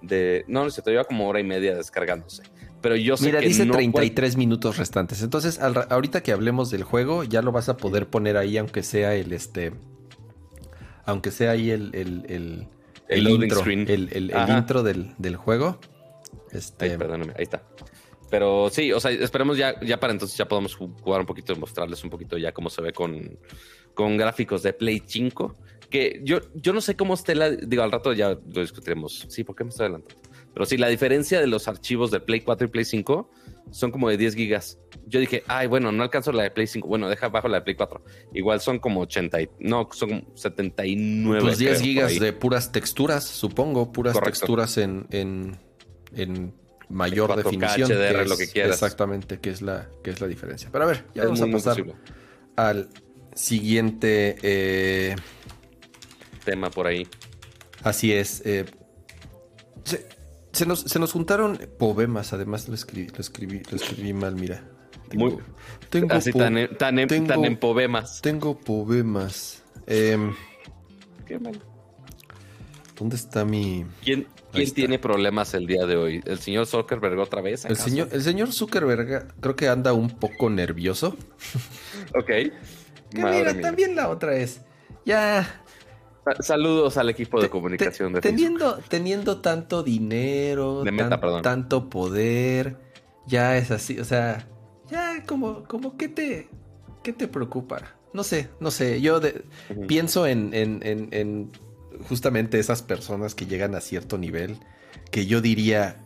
de 0.00 0.44
no, 0.48 0.64
no 0.64 0.70
sé, 0.70 0.82
te 0.82 0.90
lleva 0.90 1.04
como 1.04 1.28
hora 1.28 1.40
y 1.40 1.44
media 1.44 1.74
descargándose. 1.74 2.42
Pero 2.80 2.96
yo 2.96 3.16
sé 3.16 3.26
Mira, 3.26 3.40
dice 3.40 3.64
33 3.64 4.36
minutos 4.36 4.76
restantes. 4.76 5.22
Entonces, 5.22 5.60
ahorita 5.60 6.22
que 6.22 6.32
hablemos 6.32 6.70
del 6.70 6.82
juego, 6.82 7.22
ya 7.22 7.40
lo 7.40 7.52
vas 7.52 7.68
a 7.68 7.76
poder 7.76 8.08
poner 8.08 8.36
ahí, 8.36 8.58
aunque 8.58 8.82
sea 8.82 9.14
el 9.14 9.32
este. 9.32 9.72
Aunque 11.04 11.30
sea 11.30 11.52
ahí 11.52 11.70
el. 11.70 11.94
el, 11.94 12.24
el, 12.28 12.68
el, 13.08 13.28
intro, 13.28 13.62
el, 13.64 14.32
intro 14.48 14.82
del, 14.82 15.14
del 15.18 15.36
juego. 15.36 15.78
Este... 16.50 16.98
perdóname, 16.98 17.32
ahí 17.36 17.44
está. 17.44 17.62
Pero 18.30 18.70
sí, 18.70 18.92
o 18.92 18.98
sea, 19.00 19.10
esperemos 19.10 19.58
ya, 19.58 19.78
ya 19.80 20.00
para 20.00 20.12
entonces 20.12 20.36
ya 20.38 20.48
podamos 20.48 20.74
jugar 20.74 21.20
un 21.20 21.26
poquito 21.26 21.54
mostrarles 21.56 22.02
un 22.02 22.08
poquito 22.08 22.38
ya 22.38 22.52
cómo 22.52 22.70
se 22.70 22.80
ve 22.80 22.92
con, 22.92 23.38
con 23.92 24.16
gráficos 24.16 24.62
de 24.62 24.72
Play 24.72 25.02
5 25.04 25.54
que 25.92 26.20
yo, 26.24 26.40
yo 26.54 26.72
no 26.72 26.80
sé 26.80 26.96
cómo 26.96 27.14
esté 27.14 27.36
la. 27.36 27.50
Digo, 27.50 27.84
al 27.84 27.92
rato 27.92 28.12
ya 28.12 28.30
lo 28.30 28.60
discutiremos. 28.60 29.26
Sí, 29.28 29.44
¿por 29.44 29.54
qué 29.54 29.62
me 29.62 29.70
estoy 29.70 29.84
adelantando? 29.84 30.20
Pero 30.52 30.66
sí, 30.66 30.76
la 30.76 30.88
diferencia 30.88 31.40
de 31.40 31.46
los 31.46 31.68
archivos 31.68 32.10
de 32.10 32.20
Play 32.20 32.40
4 32.40 32.66
y 32.66 32.70
Play 32.70 32.84
5 32.84 33.30
son 33.70 33.90
como 33.90 34.08
de 34.08 34.16
10 34.16 34.34
gigas. 34.34 34.78
Yo 35.06 35.20
dije, 35.20 35.44
ay, 35.46 35.66
bueno, 35.66 35.92
no 35.92 36.02
alcanzo 36.02 36.32
la 36.32 36.42
de 36.42 36.50
Play 36.50 36.66
5. 36.66 36.88
Bueno, 36.88 37.08
deja 37.08 37.26
abajo 37.26 37.48
la 37.48 37.58
de 37.58 37.62
Play 37.62 37.76
4. 37.76 38.04
Igual 38.34 38.60
son 38.60 38.78
como 38.78 39.00
80. 39.00 39.38
no, 39.60 39.88
son 39.92 40.26
79. 40.34 41.42
Pues 41.42 41.58
10 41.58 41.80
gigas 41.80 42.18
de 42.18 42.32
puras 42.32 42.72
texturas, 42.72 43.24
supongo. 43.24 43.92
Puras 43.92 44.18
texturas 44.20 44.76
en, 44.78 45.06
en, 45.10 45.56
en 46.14 46.54
mayor 46.88 47.36
definición. 47.36 47.90
HDR, 47.90 48.28
lo 48.28 48.36
que 48.36 48.48
quieras. 48.48 48.74
Exactamente, 48.74 49.38
que 49.38 49.50
es 49.50 49.62
la, 49.62 49.88
que 50.02 50.10
es 50.10 50.20
la 50.20 50.26
diferencia. 50.26 50.68
Pero 50.72 50.84
a 50.84 50.86
ver, 50.88 51.04
ya 51.14 51.24
vamos 51.24 51.40
a 51.40 51.46
pasar 51.46 51.84
al 52.56 52.88
siguiente. 53.34 54.36
Eh, 54.42 55.16
tema 56.44 56.70
por 56.70 56.86
ahí. 56.86 57.06
Así 57.82 58.12
es. 58.12 58.42
Eh, 58.44 58.64
se, 60.52 60.66
nos, 60.66 61.12
juntaron 61.12 61.58
poemas, 61.78 62.32
además 62.32 62.68
lo 62.68 62.74
escribí, 62.74 63.08
lo 63.08 63.20
escribí, 63.20 63.62
lo 63.70 63.76
escribí 63.76 64.12
mal, 64.12 64.34
mira. 64.34 64.62
Tengo, 65.08 65.40
tengo 65.90 66.14
así 66.14 66.32
tan, 66.32 66.56
en, 66.58 66.76
tan, 66.76 66.98
en, 66.98 67.56
poemas. 67.56 68.20
Tengo 68.22 68.58
poemas. 68.58 69.62
Em, 69.86 70.34
Qué 71.26 71.38
mal. 71.38 71.58
¿Dónde 72.98 73.16
está 73.16 73.44
mi...? 73.44 73.84
¿Quién, 74.02 74.26
quién 74.52 74.70
tiene 74.72 74.98
problemas 74.98 75.54
el 75.54 75.66
día 75.66 75.86
de 75.86 75.96
hoy? 75.96 76.22
¿El 76.24 76.38
señor 76.38 76.66
Zuckerberg 76.66 77.18
otra 77.18 77.40
vez? 77.40 77.64
El 77.64 77.76
señor, 77.76 78.08
el 78.12 78.22
señor 78.22 78.52
Zuckerberg 78.52 79.34
creo 79.40 79.56
que 79.56 79.68
anda 79.68 79.92
un 79.92 80.10
poco 80.10 80.50
nervioso. 80.50 81.16
ok. 82.14 82.30
Que 83.12 83.22
mira, 83.22 83.60
también 83.60 83.94
la 83.94 84.08
otra 84.08 84.34
es... 84.36 84.62
Ya, 85.04 85.62
Saludos 86.40 86.96
al 86.98 87.10
equipo 87.10 87.40
de 87.40 87.50
comunicación 87.50 88.12
de 88.12 88.20
teniendo, 88.20 88.78
teniendo 88.88 89.40
tanto 89.40 89.82
dinero, 89.82 90.84
tanto 91.42 91.90
poder, 91.90 92.76
ya 93.26 93.56
es 93.56 93.72
así, 93.72 93.98
o 93.98 94.04
sea, 94.04 94.46
ya 94.88 95.24
como, 95.26 95.64
como 95.64 95.96
¿qué 95.96 96.08
te, 96.08 96.48
qué 97.02 97.12
te 97.12 97.26
preocupa? 97.26 97.96
No 98.12 98.22
sé, 98.22 98.50
no 98.60 98.70
sé, 98.70 99.00
yo 99.00 99.20
pienso 99.88 100.26
en, 100.26 100.54
en, 100.54 100.80
en, 100.82 101.50
justamente 102.08 102.58
esas 102.58 102.82
personas 102.82 103.34
que 103.34 103.46
llegan 103.46 103.74
a 103.74 103.80
cierto 103.80 104.16
nivel, 104.16 104.58
que 105.10 105.26
yo 105.26 105.40
diría, 105.40 106.04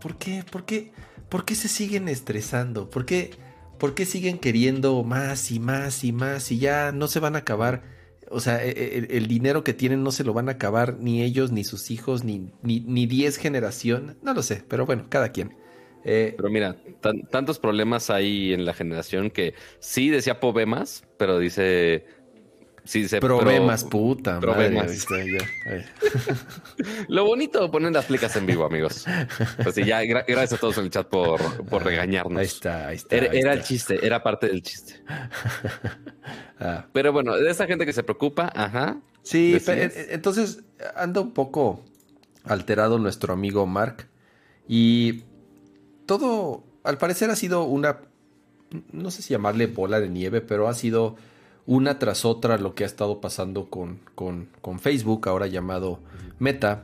¿por 0.00 0.16
qué, 0.16 0.42
por 0.50 0.64
qué, 0.64 0.92
por 1.28 1.44
qué 1.44 1.54
se 1.54 1.68
siguen 1.68 2.08
estresando? 2.08 2.88
¿Por 2.88 3.04
qué, 3.04 3.32
por 3.78 3.94
qué 3.94 4.06
siguen 4.06 4.38
queriendo 4.38 5.02
más 5.02 5.50
y 5.50 5.60
más 5.60 6.02
y 6.02 6.12
más 6.12 6.50
y 6.50 6.58
ya 6.58 6.92
no 6.92 7.08
se 7.08 7.20
van 7.20 7.36
a 7.36 7.40
acabar? 7.40 7.93
O 8.34 8.40
sea, 8.40 8.64
e, 8.64 8.70
e, 8.70 9.16
el, 9.16 9.26
dinero 9.26 9.64
que 9.64 9.72
tienen 9.72 10.02
no 10.02 10.10
se 10.12 10.24
lo 10.24 10.32
van 10.32 10.48
a 10.48 10.52
acabar 10.52 10.98
ni 10.98 11.22
ellos, 11.22 11.52
ni 11.52 11.64
sus 11.64 11.90
hijos, 11.90 12.24
ni, 12.24 12.50
ni, 12.62 12.80
ni 12.80 13.06
diez 13.06 13.36
generación. 13.36 14.18
No 14.22 14.34
lo 14.34 14.42
sé, 14.42 14.64
pero 14.68 14.86
bueno, 14.86 15.06
cada 15.08 15.30
quien. 15.30 15.56
Eh, 16.04 16.34
pero 16.36 16.50
mira, 16.50 16.76
tantos 17.30 17.58
problemas 17.58 18.10
hay 18.10 18.52
en 18.52 18.66
la 18.66 18.74
generación 18.74 19.30
que 19.30 19.54
sí 19.78 20.10
decía 20.10 20.40
problemas, 20.40 21.04
pero 21.16 21.38
dice. 21.38 22.06
Sí, 22.84 23.02
dice 23.02 23.18
problemas, 23.18 23.82
puta. 23.84 24.38
Problemas. 24.40 25.06
Lo 27.08 27.24
bonito 27.24 27.70
poner 27.70 27.92
las 27.92 28.04
plicas 28.04 28.36
en 28.36 28.44
vivo, 28.44 28.64
amigos. 28.64 29.06
Pues 29.62 29.74
ya, 29.76 30.02
gracias 30.02 30.52
a 30.52 30.56
todos 30.58 30.76
en 30.78 30.84
el 30.84 30.90
chat 30.90 31.08
por, 31.08 31.40
por 31.64 31.82
regañarnos. 31.82 32.38
Ahí 32.38 32.46
está, 32.46 32.88
ahí 32.88 32.96
está. 32.96 33.16
Era, 33.16 33.54
el 33.54 33.62
chiste, 33.62 34.04
era 34.04 34.22
parte 34.22 34.48
del 34.48 34.62
chiste. 34.62 35.02
Ah. 36.60 36.86
Pero 36.92 37.12
bueno, 37.12 37.36
de 37.36 37.50
esa 37.50 37.66
gente 37.66 37.84
que 37.84 37.92
se 37.92 38.04
preocupa, 38.04 38.50
ajá. 38.54 39.00
Sí, 39.22 39.58
eh, 39.66 40.08
entonces 40.10 40.62
anda 40.94 41.20
un 41.20 41.32
poco 41.32 41.84
alterado 42.44 42.98
nuestro 42.98 43.32
amigo 43.32 43.66
Mark. 43.66 44.08
Y 44.68 45.24
todo, 46.06 46.64
al 46.84 46.96
parecer, 46.96 47.28
ha 47.28 47.36
sido 47.36 47.64
una, 47.64 47.98
no 48.92 49.10
sé 49.10 49.20
si 49.20 49.30
llamarle 49.34 49.66
bola 49.66 50.00
de 50.00 50.08
nieve, 50.08 50.40
pero 50.40 50.68
ha 50.68 50.74
sido 50.74 51.16
una 51.66 51.98
tras 51.98 52.24
otra 52.24 52.58
lo 52.58 52.74
que 52.74 52.84
ha 52.84 52.86
estado 52.86 53.20
pasando 53.20 53.70
con, 53.70 54.00
con, 54.14 54.78
Facebook, 54.80 55.28
ahora 55.28 55.46
llamado 55.46 56.00
Meta, 56.38 56.82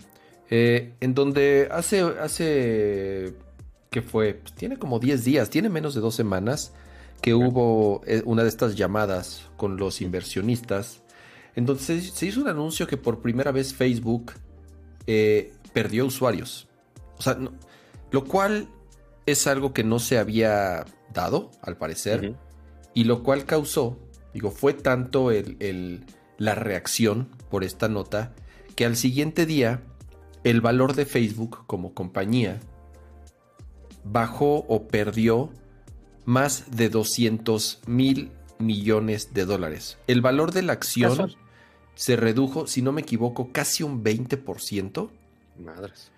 eh, 0.48 0.94
en 1.00 1.14
donde 1.14 1.68
hace, 1.70 2.00
hace, 2.00 3.34
¿qué 3.90 4.02
fue? 4.02 4.34
Pues 4.34 4.54
tiene 4.54 4.78
como 4.78 4.98
10 4.98 5.24
días, 5.24 5.50
tiene 5.50 5.68
menos 5.68 5.94
de 5.94 6.00
dos 6.00 6.14
semanas 6.14 6.72
que 7.20 7.34
hubo 7.34 8.00
eh, 8.06 8.22
una 8.24 8.42
de 8.42 8.48
estas 8.48 8.76
llamadas 8.76 9.50
con 9.56 9.76
los 9.76 10.00
inversionistas, 10.00 11.02
entonces 11.54 12.10
se 12.12 12.26
hizo 12.26 12.40
un 12.40 12.48
anuncio 12.48 12.86
que 12.86 12.96
por 12.96 13.20
primera 13.20 13.52
vez 13.52 13.74
Facebook 13.74 14.32
eh, 15.06 15.52
perdió 15.72 16.06
usuarios. 16.06 16.68
O 17.18 17.22
sea, 17.22 17.36
lo 18.10 18.24
cual 18.24 18.68
es 19.26 19.46
algo 19.46 19.74
que 19.74 19.84
no 19.84 19.98
se 19.98 20.18
había 20.18 20.86
dado, 21.12 21.50
al 21.60 21.76
parecer, 21.76 22.34
y 22.94 23.04
lo 23.04 23.22
cual 23.22 23.44
causó, 23.44 23.98
digo, 24.34 24.50
fue 24.50 24.74
tanto 24.74 25.30
el, 25.30 26.04
la 26.38 26.54
reacción 26.54 27.28
por 27.50 27.64
esta 27.64 27.88
nota 27.88 28.32
que 28.76 28.84
al 28.84 28.96
siguiente 28.96 29.46
día 29.46 29.82
el 30.44 30.60
valor 30.60 30.94
de 30.94 31.06
Facebook 31.06 31.64
como 31.66 31.94
compañía 31.94 32.60
bajó 34.04 34.64
o 34.68 34.88
perdió 34.88 35.50
más 36.24 36.70
de 36.70 36.88
200 36.88 37.80
mil 37.86 38.30
millones 38.58 39.34
de 39.34 39.44
dólares. 39.44 39.98
El 40.06 40.20
valor 40.20 40.52
de 40.52 40.62
la 40.62 40.72
acción 40.72 41.34
se 41.94 42.16
redujo, 42.16 42.66
si 42.66 42.82
no 42.82 42.92
me 42.92 43.02
equivoco, 43.02 43.52
casi 43.52 43.82
un 43.82 44.02
20%. 44.02 45.10
Madres. 45.58 46.10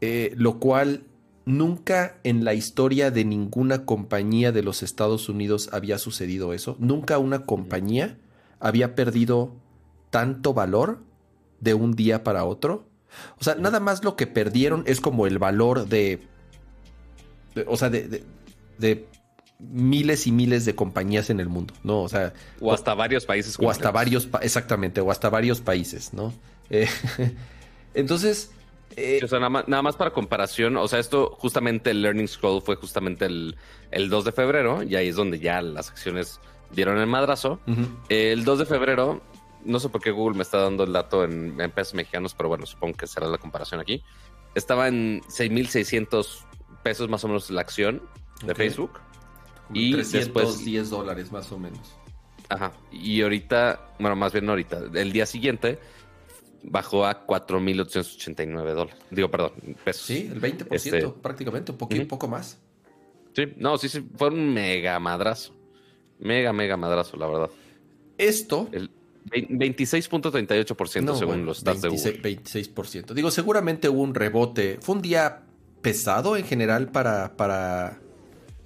Eh, 0.00 0.32
lo 0.36 0.60
cual 0.60 1.04
nunca 1.46 2.18
en 2.24 2.44
la 2.44 2.52
historia 2.52 3.10
de 3.10 3.24
ninguna 3.24 3.86
compañía 3.86 4.52
de 4.52 4.62
los 4.62 4.82
Estados 4.82 5.30
Unidos 5.30 5.70
había 5.72 5.96
sucedido 5.96 6.52
eso. 6.52 6.76
Nunca 6.78 7.18
una 7.18 7.46
compañía 7.46 8.18
había 8.60 8.94
perdido 8.94 9.54
tanto 10.10 10.52
valor 10.52 10.98
de 11.60 11.72
un 11.74 11.94
día 11.94 12.24
para 12.24 12.44
otro. 12.44 12.88
O 13.38 13.44
sea, 13.44 13.54
nada 13.54 13.80
más 13.80 14.04
lo 14.04 14.16
que 14.16 14.26
perdieron 14.26 14.82
es 14.86 15.00
como 15.00 15.26
el 15.26 15.38
valor 15.38 15.88
de. 15.88 16.26
o 17.66 17.76
sea, 17.76 17.90
de, 17.90 18.24
de, 18.78 19.08
miles 19.58 20.26
y 20.26 20.32
miles 20.32 20.64
de 20.64 20.74
compañías 20.74 21.30
en 21.30 21.38
el 21.40 21.48
mundo, 21.48 21.74
¿no? 21.84 22.02
O 22.02 22.08
sea. 22.08 22.34
O 22.60 22.74
hasta 22.74 22.92
varios 22.94 23.24
países. 23.24 23.56
O 23.60 23.70
hasta 23.70 23.92
varios. 23.92 24.28
Exactamente, 24.42 25.00
o 25.00 25.10
hasta 25.12 25.30
varios 25.30 25.60
países, 25.60 26.12
¿no? 26.12 26.34
Eh, 26.70 26.88
entonces. 27.94 28.50
Eh, 28.94 29.20
o 29.22 29.28
sea, 29.28 29.40
nada 29.40 29.82
más, 29.82 29.96
para 29.96 30.12
comparación, 30.12 30.76
o 30.76 30.88
sea, 30.88 30.98
esto 30.98 31.36
justamente 31.38 31.90
el 31.90 32.02
Learning 32.02 32.28
Scroll 32.28 32.62
fue 32.62 32.76
justamente 32.76 33.26
el, 33.26 33.56
el 33.90 34.08
2 34.08 34.24
de 34.26 34.32
febrero, 34.32 34.82
y 34.82 34.96
ahí 34.96 35.08
es 35.08 35.16
donde 35.16 35.38
ya 35.38 35.60
las 35.60 35.90
acciones 35.90 36.40
dieron 36.70 36.98
el 36.98 37.06
madrazo. 37.06 37.60
El 38.08 38.44
2 38.44 38.58
de 38.60 38.66
febrero, 38.66 39.22
no 39.64 39.80
sé 39.80 39.88
por 39.88 40.00
qué 40.00 40.10
Google 40.10 40.36
me 40.36 40.42
está 40.42 40.58
dando 40.58 40.84
el 40.84 40.92
dato 40.92 41.24
en, 41.24 41.56
pesos 41.74 41.94
mexicanos, 41.94 42.34
pero 42.34 42.48
bueno, 42.48 42.66
supongo 42.66 42.96
que 42.96 43.06
será 43.06 43.26
la 43.26 43.38
comparación 43.38 43.80
aquí. 43.80 44.02
Estaba 44.54 44.88
en 44.88 45.20
6.600 45.22 46.44
pesos 46.82 47.08
más 47.08 47.24
o 47.24 47.28
menos 47.28 47.50
la 47.50 47.60
acción 47.60 48.02
de 48.44 48.54
Facebook. 48.54 49.00
y 49.72 49.92
310 49.92 50.90
dólares 50.90 51.32
más 51.32 51.50
o 51.52 51.58
menos. 51.58 51.96
Ajá. 52.48 52.72
Y 52.92 53.22
ahorita, 53.22 53.94
bueno, 53.98 54.16
más 54.16 54.32
bien 54.32 54.48
ahorita, 54.48 54.84
el 54.94 55.12
día 55.12 55.26
siguiente 55.26 55.80
bajó 56.66 57.06
a 57.06 57.26
4.889 57.26 58.74
dólares. 58.74 59.00
Digo, 59.10 59.30
perdón, 59.30 59.52
pesos. 59.84 60.06
Sí, 60.06 60.30
el 60.32 60.40
20% 60.40 60.66
este, 60.70 61.08
prácticamente, 61.08 61.72
un 61.72 61.78
poquito, 61.78 62.06
poco 62.08 62.28
más. 62.28 62.58
Sí, 63.34 63.52
no, 63.56 63.78
sí, 63.78 63.88
sí, 63.88 64.06
fue 64.16 64.28
un 64.28 64.52
mega 64.52 64.98
madrazo. 64.98 65.54
Mega, 66.18 66.52
mega 66.52 66.76
madrazo, 66.76 67.16
la 67.16 67.26
verdad. 67.26 67.50
Esto. 68.18 68.68
El 68.72 68.90
26.38% 69.30 71.18
según 71.18 71.44
los 71.44 71.58
stats 71.58 71.82
de 71.82 71.88
Google. 71.88 72.22
26%. 72.22 73.12
Digo, 73.12 73.30
seguramente 73.30 73.88
hubo 73.88 74.02
un 74.02 74.14
rebote. 74.14 74.78
Fue 74.80 74.94
un 74.94 75.02
día 75.02 75.42
pesado 75.82 76.36
en 76.36 76.44
general 76.44 76.90
para, 76.90 77.36
para, 77.36 78.00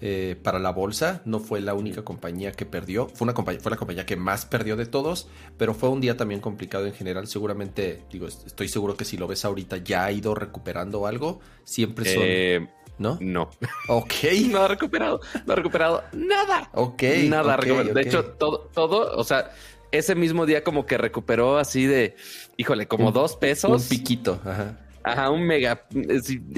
eh, 0.01 0.37
para 0.43 0.59
la 0.59 0.71
bolsa. 0.71 1.23
No 1.25 1.41
fue 1.41 1.61
la 1.61 1.75
única 1.75 2.03
compañía 2.03 2.53
que 2.53 2.67
perdió. 2.67 3.09
Fue, 3.09 3.25
una 3.25 3.35
compañía, 3.35 3.61
fue 3.61 3.71
la 3.71 3.77
compañía 3.77 4.07
que 4.07 4.17
más 4.17 4.47
perdió 4.47 4.77
de 4.77 4.87
todos. 4.87 5.29
Pero 5.57 5.75
fue 5.75 5.89
un 5.89 6.01
día 6.01 6.17
también 6.17 6.41
complicado 6.41 6.87
en 6.87 6.95
general. 6.95 7.27
Seguramente, 7.27 8.05
digo, 8.11 8.27
estoy 8.27 8.69
seguro 8.69 8.97
que 8.97 9.05
si 9.05 9.17
lo 9.17 9.27
ves 9.27 9.45
ahorita 9.45 9.79
ya 9.79 10.05
ha 10.05 10.13
ido 10.13 10.35
recuperando 10.35 11.07
algo. 11.07 11.41
Siempre 11.65 12.15
son. 12.15 12.23
Eh, 12.25 12.69
¿No? 12.99 13.19
No. 13.21 13.51
Ok. 13.89 14.13
no 14.51 14.61
ha 14.61 14.69
recuperado, 14.69 15.21
no 15.47 15.53
ha 15.53 15.57
recuperado 15.57 16.03
nada. 16.13 16.71
Ok. 16.75 17.03
Nada 17.25 17.57
De 17.57 18.03
hecho, 18.03 18.25
todo, 18.25 18.71
todo, 18.75 19.17
o 19.17 19.25
sea, 19.25 19.53
ese 19.91 20.15
mismo 20.15 20.47
día 20.47 20.63
como 20.63 20.87
que 20.87 20.99
recuperó 20.99 21.59
así 21.59 21.87
de, 21.87 22.17
híjole, 22.57 22.87
como 22.89 23.11
dos 23.11 23.37
pesos. 23.37 23.83
Un 23.83 23.89
piquito, 23.89 24.41
ajá. 24.45 24.79
Ajá, 25.03 25.31
un 25.31 25.43
mega, 25.43 25.87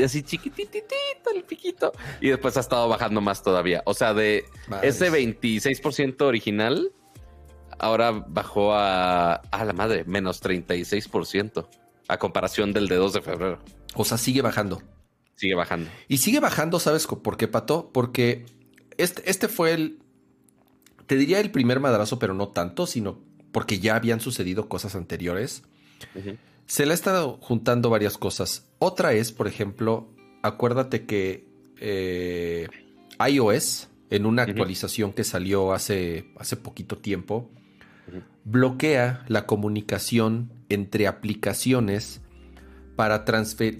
así, 0.04 0.22
chiquititito 0.22 0.94
el 1.34 1.44
piquito. 1.44 1.92
Y 2.20 2.28
después 2.28 2.56
ha 2.56 2.60
estado 2.60 2.88
bajando 2.88 3.20
más 3.20 3.42
todavía. 3.42 3.82
O 3.86 3.94
sea, 3.94 4.14
de 4.14 4.44
ese 4.82 5.10
26% 5.10 6.22
original, 6.22 6.92
ahora 7.78 8.10
bajó 8.10 8.74
a, 8.74 9.34
a 9.34 9.64
la 9.64 9.72
madre, 9.72 10.04
menos 10.04 10.42
36%, 10.42 11.68
a 12.08 12.18
comparación 12.18 12.72
del 12.72 12.88
de 12.88 12.96
2 12.96 13.12
de 13.12 13.22
febrero. 13.22 13.58
O 13.94 14.04
sea, 14.04 14.18
sigue 14.18 14.42
bajando. 14.42 14.82
Sigue 15.36 15.54
bajando. 15.54 15.90
Y 16.08 16.18
sigue 16.18 16.40
bajando, 16.40 16.80
¿sabes 16.80 17.06
por 17.06 17.36
qué, 17.36 17.48
Pato? 17.48 17.90
Porque 17.92 18.44
este, 18.98 19.28
este 19.30 19.48
fue 19.48 19.72
el, 19.72 19.98
te 21.06 21.16
diría 21.16 21.40
el 21.40 21.50
primer 21.50 21.80
madrazo, 21.80 22.18
pero 22.18 22.34
no 22.34 22.48
tanto, 22.48 22.86
sino 22.86 23.20
porque 23.52 23.78
ya 23.78 23.96
habían 23.96 24.20
sucedido 24.20 24.68
cosas 24.68 24.94
anteriores. 24.94 25.62
Se 26.72 26.86
le 26.86 26.92
ha 26.92 26.94
estado 26.94 27.36
juntando 27.42 27.90
varias 27.90 28.16
cosas. 28.16 28.66
Otra 28.78 29.12
es, 29.12 29.30
por 29.30 29.46
ejemplo, 29.46 30.08
acuérdate 30.42 31.04
que 31.04 31.46
eh, 31.78 32.66
iOS, 33.28 33.90
en 34.08 34.24
una 34.24 34.44
actualización 34.44 35.12
que 35.12 35.22
salió 35.22 35.74
hace, 35.74 36.32
hace 36.38 36.56
poquito 36.56 36.96
tiempo, 36.96 37.50
bloquea 38.44 39.22
la 39.28 39.44
comunicación 39.44 40.50
entre 40.70 41.06
aplicaciones 41.06 42.22
para, 42.96 43.26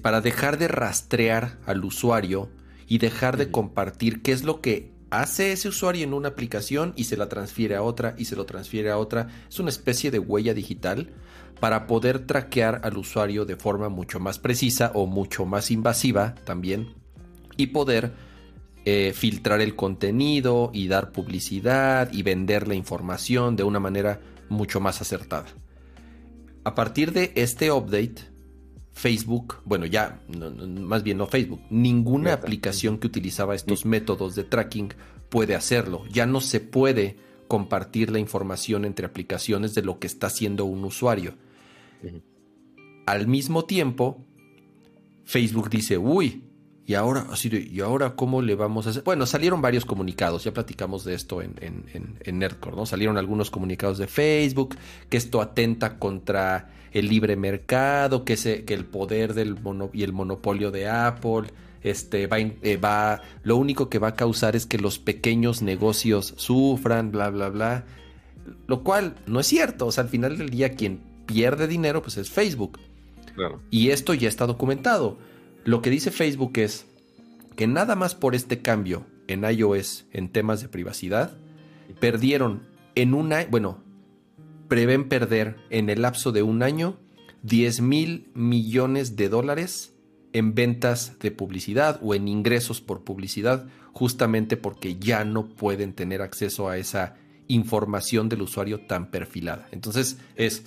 para 0.03 0.21
dejar 0.21 0.59
de 0.59 0.69
rastrear 0.69 1.61
al 1.65 1.87
usuario 1.87 2.51
y 2.89 2.99
dejar 2.99 3.39
de 3.39 3.51
compartir 3.51 4.21
qué 4.21 4.33
es 4.33 4.45
lo 4.45 4.61
que 4.61 4.93
hace 5.09 5.53
ese 5.53 5.69
usuario 5.69 6.05
en 6.05 6.13
una 6.13 6.29
aplicación 6.29 6.93
y 6.95 7.05
se 7.05 7.17
la 7.17 7.31
transfiere 7.31 7.75
a 7.75 7.83
otra 7.83 8.15
y 8.19 8.27
se 8.27 8.37
lo 8.37 8.45
transfiere 8.45 8.91
a 8.91 8.99
otra. 8.99 9.29
Es 9.49 9.59
una 9.61 9.71
especie 9.71 10.11
de 10.11 10.19
huella 10.19 10.53
digital 10.53 11.09
para 11.63 11.87
poder 11.87 12.27
traquear 12.27 12.81
al 12.83 12.99
usuario 12.99 13.45
de 13.45 13.55
forma 13.55 13.89
mucho 13.89 14.19
más 14.19 14.41
precisa 14.41 14.91
o 14.97 15.07
mucho 15.07 15.47
más 15.47 15.71
invasiva 15.71 16.35
también 16.45 16.89
y 17.57 17.69
poder 17.69 18.15
eh, 18.85 19.13
filtrar 19.15 19.61
el 19.61 19.77
contenido 19.77 20.73
y 20.75 20.89
dar 20.89 21.13
publicidad 21.13 22.13
y 22.13 22.25
vender 22.25 22.67
la 22.67 22.75
información 22.75 23.55
de 23.55 23.63
una 23.63 23.79
manera 23.79 24.19
mucho 24.49 24.81
más 24.81 25.01
acertada. 25.03 25.47
A 26.65 26.75
partir 26.75 27.13
de 27.13 27.31
este 27.37 27.71
update, 27.71 28.17
Facebook, 28.91 29.59
bueno, 29.65 29.87
ya, 29.87 30.21
más 30.27 31.05
bien 31.05 31.19
no 31.19 31.29
Facebook, 31.29 31.63
ninguna 31.71 32.33
aplicación 32.33 32.99
que 32.99 33.07
utilizaba 33.07 33.55
estos 33.55 33.87
métodos 33.87 34.35
de 34.35 34.43
tracking 34.43 34.95
puede 35.29 35.55
hacerlo. 35.55 36.03
Ya 36.11 36.27
no 36.27 36.41
se 36.41 36.59
puede 36.59 37.19
compartir 37.47 38.11
la 38.11 38.19
información 38.19 38.85
entre 38.85 39.07
aplicaciones 39.07 39.77
de 39.77 39.83
lo 39.83 40.01
que 40.01 40.09
está 40.09 40.27
haciendo 40.27 40.65
un 40.65 40.85
usuario. 40.85 41.37
Al 43.07 43.27
mismo 43.27 43.65
tiempo, 43.65 44.25
Facebook 45.25 45.71
dice, 45.71 45.99
uy, 45.99 46.45
y 46.85 46.95
ahora, 46.95 47.27
así 47.31 47.49
¿y 47.71 47.81
ahora 47.81 48.17
cómo 48.17 48.43
le 48.43 48.57
vamos 48.57 48.87
a 48.87 48.91
hacer? 48.91 49.05
Bueno, 49.05 49.25
salieron 49.25 49.63
varios 49.63 49.85
comunicados, 49.85 50.45
ya 50.45 50.53
platicamos 50.53 51.05
de 51.05 51.15
esto 51.15 51.41
en, 51.41 51.55
en, 51.61 52.39
Nerdcore, 52.39 52.77
¿no? 52.77 52.87
Salieron 52.87 53.19
algunos 53.19 53.51
comunicados 53.51 53.99
de 53.99 54.09
Facebook, 54.09 54.77
que 55.09 55.17
esto 55.17 55.41
atenta 55.41 55.99
contra 55.99 56.71
el 56.93 57.09
libre 57.09 57.37
mercado, 57.37 58.25
que, 58.25 58.37
se, 58.37 58.65
que 58.65 58.75
el 58.75 58.85
poder 58.85 59.35
del 59.35 59.57
y 59.93 60.03
el 60.03 60.13
monopolio 60.13 60.73
de 60.73 60.89
Apple, 60.89 61.53
este, 61.83 62.27
va, 62.27 62.39
eh, 62.41 62.77
va, 62.77 63.23
lo 63.45 63.57
único 63.57 63.89
que 63.89 63.99
va 63.99 64.09
a 64.09 64.17
causar 64.17 64.57
es 64.57 64.67
que 64.67 64.79
los 64.79 64.99
pequeños 64.99 65.63
negocios 65.63 66.35
sufran, 66.37 67.13
bla, 67.13 67.31
bla, 67.31 67.49
bla. 67.49 67.85
Lo 68.67 68.83
cual 68.83 69.15
no 69.27 69.39
es 69.39 69.47
cierto, 69.47 69.87
o 69.87 69.93
sea, 69.93 70.05
al 70.05 70.11
final 70.11 70.37
del 70.37 70.51
día 70.51 70.75
quien 70.75 71.12
pierde 71.27 71.67
dinero 71.67 72.03
pues 72.03 72.17
es 72.17 72.31
Facebook. 72.31 72.79
Y 73.71 73.91
esto 73.91 74.15
ya 74.15 74.29
está 74.29 74.47
documentado. 74.47 75.19
Lo 75.65 75.81
que 75.81 75.91
dice 75.91 76.11
Facebook 76.11 76.53
es 76.59 76.87
que 77.57 77.67
nada 77.67 77.97
más 77.97 78.15
por 78.15 78.35
este 78.35 78.61
cambio 78.61 79.07
en 79.29 79.45
iOS 79.45 80.07
en 80.13 80.29
temas 80.31 80.61
de 80.61 80.69
privacidad, 80.69 81.37
perdieron 82.01 82.63
en 82.95 83.15
una, 83.15 83.45
bueno, 83.47 83.83
prevén 84.69 85.09
perder 85.09 85.57
en 85.71 85.91
el 85.91 86.03
lapso 86.03 86.33
de 86.33 86.43
un 86.43 86.63
año 86.63 86.99
10 87.43 87.81
mil 87.81 88.31
millones 88.35 89.17
de 89.17 89.29
dólares 89.29 89.95
en 90.33 90.55
ventas 90.55 91.19
de 91.19 91.31
publicidad 91.31 91.99
o 92.03 92.15
en 92.15 92.29
ingresos 92.29 92.81
por 92.81 93.05
publicidad, 93.05 93.67
justamente 93.93 94.57
porque 94.57 94.97
ya 94.97 95.25
no 95.25 95.49
pueden 95.49 95.93
tener 95.93 96.23
acceso 96.23 96.69
a 96.69 96.79
esa 96.79 97.17
información 97.49 98.29
del 98.29 98.43
usuario 98.43 98.87
tan 98.87 99.11
perfilada. 99.11 99.69
Entonces 99.73 100.19
es 100.37 100.65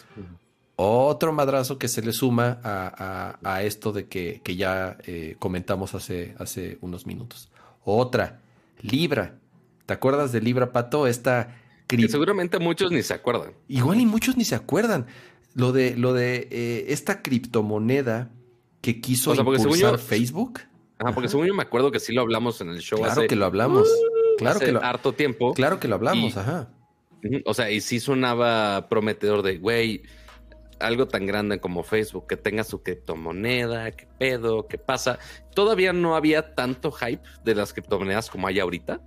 otro 0.75 1.31
madrazo 1.31 1.77
que 1.77 1.87
se 1.87 2.01
le 2.01 2.11
suma 2.11 2.59
a, 2.63 3.63
esto 3.63 3.91
de 3.91 4.07
que, 4.07 4.41
ya 4.55 4.97
eh, 5.05 5.35
comentamos 5.39 5.95
hace, 5.95 6.35
hace 6.37 6.77
unos 6.81 7.05
minutos. 7.05 7.49
Otra, 7.83 8.41
Libra. 8.81 9.37
¿Te 9.85 9.93
acuerdas 9.93 10.31
de 10.31 10.41
Libra, 10.41 10.71
Pato? 10.71 11.07
Esta 11.07 11.55
que 11.87 12.07
seguramente 12.07 12.59
muchos 12.59 12.91
ni 12.91 13.03
se 13.03 13.13
acuerdan. 13.13 13.53
Igual 13.67 13.99
y 13.99 14.05
muchos 14.05 14.37
ni 14.37 14.43
se 14.43 14.55
acuerdan. 14.55 15.05
Lo 15.53 15.71
de, 15.71 15.95
lo 15.95 16.13
de 16.13 16.47
eh, 16.51 16.85
esta 16.89 17.21
criptomoneda 17.21 18.31
que 18.81 18.99
quiso 18.99 19.33
impulsar 19.33 19.99
Facebook. 19.99 20.61
Ajá, 20.97 21.13
porque 21.13 21.29
según 21.29 21.47
yo 21.47 21.53
me 21.53 21.63
acuerdo 21.63 21.91
que 21.91 21.99
sí 21.99 22.13
lo 22.13 22.21
hablamos 22.21 22.59
en 22.61 22.69
el 22.69 22.79
show 22.79 22.99
claro 22.99 23.27
que 23.27 23.35
lo 23.35 23.45
hablamos. 23.45 23.87
Uh, 23.87 24.37
claro 24.37 24.59
que 24.59 24.71
lo 24.71 24.83
harto 24.83 25.13
tiempo. 25.13 25.53
Claro 25.53 25.79
que 25.79 25.87
lo 25.87 25.95
hablamos, 25.95 26.35
ajá. 26.37 26.69
O 27.45 27.53
sea, 27.53 27.71
y 27.71 27.81
sí 27.81 27.99
sonaba 27.99 28.87
prometedor 28.89 29.41
de, 29.41 29.57
güey, 29.57 30.03
algo 30.79 31.07
tan 31.07 31.25
grande 31.25 31.59
como 31.59 31.83
Facebook, 31.83 32.27
que 32.27 32.37
tenga 32.37 32.63
su 32.63 32.83
criptomoneda, 32.83 33.91
qué 33.91 34.07
pedo, 34.17 34.67
qué 34.67 34.77
pasa. 34.77 35.19
Todavía 35.53 35.93
no 35.93 36.15
había 36.15 36.55
tanto 36.55 36.91
hype 36.91 37.23
de 37.43 37.55
las 37.55 37.73
criptomonedas 37.73 38.29
como 38.29 38.47
hay 38.47 38.59
ahorita. 38.59 39.01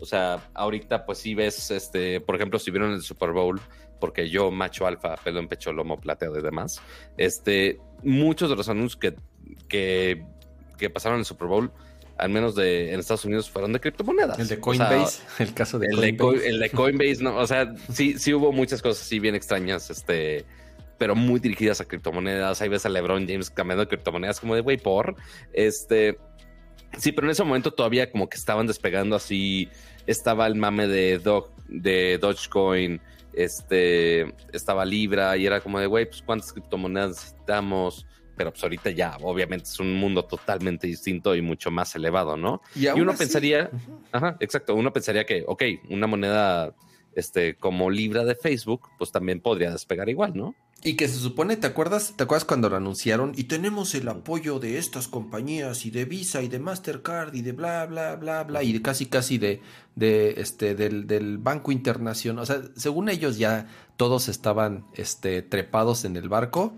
O 0.00 0.06
sea, 0.06 0.50
ahorita 0.54 1.06
pues 1.06 1.18
si 1.18 1.34
ves, 1.34 1.70
este, 1.70 2.20
por 2.20 2.36
ejemplo, 2.36 2.58
si 2.58 2.70
vieron 2.70 2.92
el 2.92 3.02
Super 3.02 3.30
Bowl, 3.30 3.60
porque 4.00 4.28
yo, 4.28 4.50
macho 4.50 4.86
alfa, 4.86 5.16
pelo 5.16 5.40
en 5.40 5.48
pecho, 5.48 5.72
lomo 5.72 6.00
plateado 6.00 6.38
y 6.38 6.42
demás, 6.42 6.80
este, 7.16 7.80
muchos 8.02 8.50
de 8.50 8.56
los 8.56 8.68
anuncios 8.68 9.00
que, 9.00 9.14
que, 9.68 10.90
pasaron 10.90 11.16
en 11.16 11.20
el 11.20 11.24
Super 11.24 11.48
Bowl 11.48 11.72
al 12.18 12.28
menos 12.28 12.54
de 12.54 12.92
en 12.92 13.00
Estados 13.00 13.24
Unidos, 13.24 13.50
fueron 13.50 13.72
de 13.72 13.80
criptomonedas. 13.80 14.38
El 14.38 14.46
de 14.46 14.60
Coinbase, 14.60 15.22
el 15.42 15.52
caso 15.52 15.78
de 15.78 15.86
el 15.86 16.16
Coinbase. 16.16 16.44
De, 16.44 16.48
el 16.48 16.60
de 16.60 16.70
Coinbase, 16.70 17.22
no, 17.22 17.36
o 17.36 17.46
sea, 17.46 17.74
sí, 17.90 18.18
sí 18.18 18.32
hubo 18.32 18.52
muchas 18.52 18.82
cosas 18.82 19.04
así 19.04 19.18
bien 19.18 19.34
extrañas, 19.34 19.90
este, 19.90 20.44
pero 20.98 21.14
muy 21.14 21.40
dirigidas 21.40 21.80
a 21.80 21.84
criptomonedas. 21.84 22.60
Ahí 22.60 22.68
ves 22.68 22.86
a 22.86 22.88
LeBron 22.88 23.26
James 23.26 23.50
cambiando 23.50 23.84
de 23.84 23.88
criptomonedas 23.88 24.40
como 24.40 24.54
de, 24.54 24.60
güey, 24.60 24.76
por, 24.76 25.16
este, 25.52 26.18
sí, 26.98 27.12
pero 27.12 27.26
en 27.26 27.32
ese 27.32 27.44
momento 27.44 27.72
todavía 27.72 28.10
como 28.10 28.28
que 28.28 28.36
estaban 28.36 28.66
despegando 28.66 29.16
así, 29.16 29.68
estaba 30.06 30.46
el 30.46 30.54
mame 30.54 30.86
de, 30.86 31.20
de 31.68 32.18
Dogecoin, 32.18 33.00
este, 33.32 34.34
estaba 34.52 34.84
Libra 34.84 35.36
y 35.36 35.46
era 35.46 35.60
como 35.60 35.80
de, 35.80 35.86
güey, 35.86 36.06
pues 36.06 36.22
cuántas 36.22 36.52
criptomonedas 36.52 37.10
necesitamos 37.10 38.06
pero 38.36 38.50
pues 38.50 38.62
ahorita 38.62 38.90
ya, 38.90 39.16
obviamente 39.22 39.64
es 39.64 39.80
un 39.80 39.94
mundo 39.94 40.24
totalmente 40.24 40.86
distinto 40.86 41.34
y 41.34 41.42
mucho 41.42 41.70
más 41.70 41.94
elevado, 41.94 42.36
¿no? 42.36 42.60
Y, 42.74 42.88
uno 42.88 43.14
pensaría, 43.14 43.70
ajá, 44.12 44.36
exacto, 44.40 44.74
uno 44.74 44.92
pensaría 44.92 45.24
que, 45.24 45.44
ok, 45.46 45.62
una 45.90 46.06
moneda 46.06 46.74
este, 47.16 47.56
como 47.56 47.90
Libra 47.90 48.24
de 48.24 48.34
Facebook, 48.34 48.88
pues 48.98 49.12
también 49.12 49.40
podría 49.40 49.70
despegar 49.70 50.08
igual, 50.08 50.36
¿no? 50.36 50.54
Y 50.86 50.96
que 50.96 51.08
se 51.08 51.18
supone, 51.18 51.56
¿te 51.56 51.66
acuerdas? 51.66 52.12
¿Te 52.14 52.24
acuerdas 52.24 52.44
cuando 52.44 52.68
lo 52.68 52.76
anunciaron? 52.76 53.32
Y 53.34 53.44
tenemos 53.44 53.94
el 53.94 54.06
apoyo 54.06 54.58
de 54.58 54.76
estas 54.76 55.08
compañías 55.08 55.86
y 55.86 55.90
de 55.90 56.04
Visa 56.04 56.42
y 56.42 56.48
de 56.48 56.58
Mastercard 56.58 57.34
y 57.34 57.40
de 57.40 57.52
bla, 57.52 57.86
bla, 57.86 58.16
bla, 58.16 58.44
bla, 58.44 58.62
y 58.62 58.74
de 58.74 58.82
casi, 58.82 59.06
casi 59.06 59.38
de, 59.38 59.62
de 59.96 60.34
este, 60.36 60.74
del, 60.74 61.06
del 61.06 61.38
Banco 61.38 61.72
Internacional. 61.72 62.42
O 62.42 62.46
sea, 62.46 62.60
según 62.76 63.08
ellos 63.08 63.38
ya 63.38 63.66
todos 63.96 64.28
estaban 64.28 64.84
este, 64.94 65.40
trepados 65.40 66.04
en 66.04 66.16
el 66.16 66.28
barco 66.28 66.74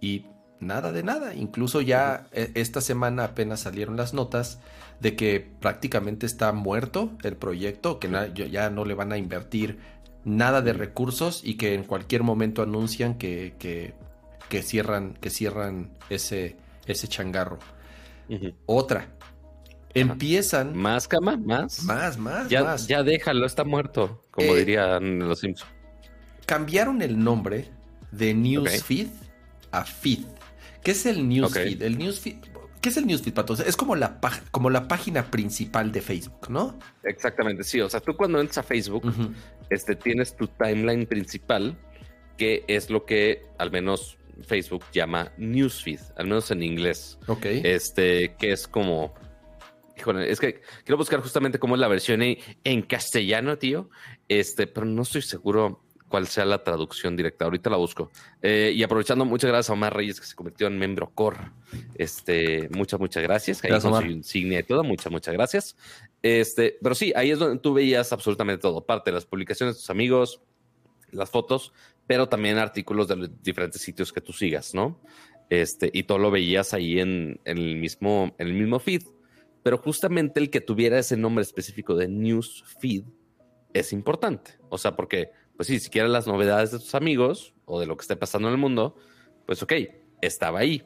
y 0.00 0.24
nada 0.60 0.90
de 0.90 1.02
nada. 1.02 1.34
Incluso 1.34 1.82
ya 1.82 2.28
e, 2.32 2.52
esta 2.54 2.80
semana 2.80 3.24
apenas 3.24 3.60
salieron 3.60 3.98
las 3.98 4.14
notas 4.14 4.58
de 5.00 5.16
que 5.16 5.46
prácticamente 5.60 6.26
está 6.26 6.52
muerto 6.52 7.12
el 7.22 7.36
proyecto, 7.36 7.98
que 7.98 8.10
ya 8.50 8.70
no 8.70 8.84
le 8.84 8.94
van 8.94 9.12
a 9.12 9.18
invertir 9.18 9.78
nada 10.24 10.60
de 10.60 10.72
recursos 10.72 11.42
y 11.44 11.54
que 11.54 11.74
en 11.74 11.84
cualquier 11.84 12.22
momento 12.22 12.62
anuncian 12.62 13.16
que, 13.16 13.54
que, 13.58 14.62
cierran, 14.62 15.14
que 15.14 15.30
cierran 15.30 15.90
ese, 16.10 16.56
ese 16.86 17.08
changarro. 17.08 17.58
Otra. 18.66 19.08
Empiezan. 19.94 20.76
Más 20.76 21.08
cama, 21.08 21.36
más. 21.36 21.82
Más, 21.84 22.18
más, 22.18 22.48
ya, 22.48 22.62
más. 22.62 22.86
Ya 22.86 23.02
déjalo, 23.02 23.46
está 23.46 23.64
muerto, 23.64 24.26
como 24.30 24.54
eh, 24.54 24.58
dirían 24.58 25.20
los 25.20 25.40
Simpsons. 25.40 25.72
Cambiaron 26.44 27.02
el 27.02 27.22
nombre 27.22 27.70
de 28.10 28.34
Newsfeed 28.34 29.08
a 29.70 29.84
Feed. 29.84 30.24
¿Qué 30.82 30.92
es 30.92 31.06
el 31.06 31.28
newsfeed? 31.28 31.82
El 31.82 31.98
newsfeed, 31.98 32.36
¿Qué 32.80 32.90
es 32.90 32.96
el 32.96 33.06
newsfeed, 33.06 33.34
Pato? 33.34 33.54
Es 33.54 33.76
como 33.76 33.96
la, 33.96 34.20
como 34.50 34.70
la 34.70 34.86
página 34.88 35.30
principal 35.30 35.90
de 35.92 36.00
Facebook, 36.00 36.48
¿no? 36.48 36.78
Exactamente, 37.02 37.64
sí. 37.64 37.80
O 37.80 37.88
sea, 37.88 38.00
tú 38.00 38.16
cuando 38.16 38.40
entras 38.40 38.58
a 38.58 38.62
Facebook, 38.62 39.12
este, 39.70 39.96
tienes 39.96 40.36
tu 40.36 40.46
timeline 40.46 41.06
principal, 41.06 41.76
que 42.36 42.64
es 42.68 42.90
lo 42.90 43.04
que 43.04 43.46
al 43.58 43.70
menos 43.70 44.18
Facebook 44.46 44.84
llama 44.92 45.32
newsfeed, 45.38 46.00
al 46.16 46.26
menos 46.26 46.50
en 46.50 46.62
inglés. 46.62 47.18
Ok. 47.26 47.46
Este, 47.46 48.36
que 48.38 48.52
es 48.52 48.68
como... 48.68 49.14
Híjole, 49.96 50.30
es 50.30 50.38
que 50.38 50.60
quiero 50.84 50.96
buscar 50.96 51.20
justamente 51.20 51.58
cómo 51.58 51.74
es 51.74 51.80
la 51.80 51.88
versión 51.88 52.22
en, 52.22 52.38
en 52.62 52.82
castellano, 52.82 53.58
tío. 53.58 53.90
Este, 54.28 54.68
pero 54.68 54.86
no 54.86 55.02
estoy 55.02 55.22
seguro 55.22 55.82
cuál 56.08 56.26
sea 56.26 56.44
la 56.44 56.62
traducción 56.62 57.16
directa. 57.16 57.44
Ahorita 57.44 57.70
la 57.70 57.76
busco. 57.76 58.10
Eh, 58.42 58.72
y 58.74 58.82
aprovechando, 58.82 59.24
muchas 59.24 59.48
gracias 59.48 59.70
a 59.70 59.72
Omar 59.74 59.94
Reyes, 59.94 60.20
que 60.20 60.26
se 60.26 60.34
convirtió 60.34 60.66
en 60.66 60.78
miembro 60.78 61.10
core. 61.14 61.38
Este, 61.94 62.68
muchas, 62.70 62.98
muchas 62.98 63.22
gracias. 63.22 63.62
Ahí 63.62 63.70
gracias, 63.70 64.04
insignia 64.04 64.60
y 64.60 64.62
todo. 64.62 64.82
Muchas, 64.84 65.12
muchas 65.12 65.34
gracias. 65.34 65.76
Este, 66.22 66.78
pero 66.82 66.94
sí, 66.94 67.12
ahí 67.14 67.30
es 67.30 67.38
donde 67.38 67.60
tú 67.60 67.74
veías 67.74 68.12
absolutamente 68.12 68.60
todo. 68.60 68.84
Parte 68.84 69.10
de 69.10 69.14
las 69.16 69.26
publicaciones 69.26 69.76
de 69.76 69.80
tus 69.80 69.90
amigos, 69.90 70.40
las 71.10 71.30
fotos, 71.30 71.72
pero 72.06 72.28
también 72.28 72.58
artículos 72.58 73.08
de 73.08 73.16
los 73.16 73.42
diferentes 73.42 73.80
sitios 73.80 74.12
que 74.12 74.20
tú 74.20 74.32
sigas, 74.32 74.74
¿no? 74.74 75.00
Este, 75.50 75.90
y 75.92 76.02
todo 76.02 76.18
lo 76.18 76.30
veías 76.30 76.74
ahí 76.74 77.00
en, 77.00 77.40
en, 77.44 77.58
el 77.58 77.76
mismo, 77.76 78.34
en 78.38 78.48
el 78.48 78.54
mismo 78.54 78.78
feed. 78.78 79.02
Pero 79.62 79.78
justamente 79.78 80.40
el 80.40 80.50
que 80.50 80.60
tuviera 80.60 80.98
ese 80.98 81.16
nombre 81.16 81.42
específico 81.42 81.94
de 81.94 82.08
news 82.08 82.64
feed 82.80 83.04
es 83.72 83.92
importante. 83.92 84.52
O 84.68 84.78
sea, 84.78 84.96
porque 84.96 85.30
pues 85.58 85.66
sí, 85.66 85.80
si 85.80 85.90
quieres 85.90 86.12
las 86.12 86.28
novedades 86.28 86.70
de 86.70 86.78
tus 86.78 86.94
amigos 86.94 87.52
o 87.64 87.80
de 87.80 87.86
lo 87.86 87.96
que 87.96 88.02
esté 88.02 88.14
pasando 88.14 88.46
en 88.46 88.54
el 88.54 88.60
mundo, 88.60 88.94
pues 89.44 89.60
ok, 89.60 89.72
estaba 90.22 90.60
ahí. 90.60 90.84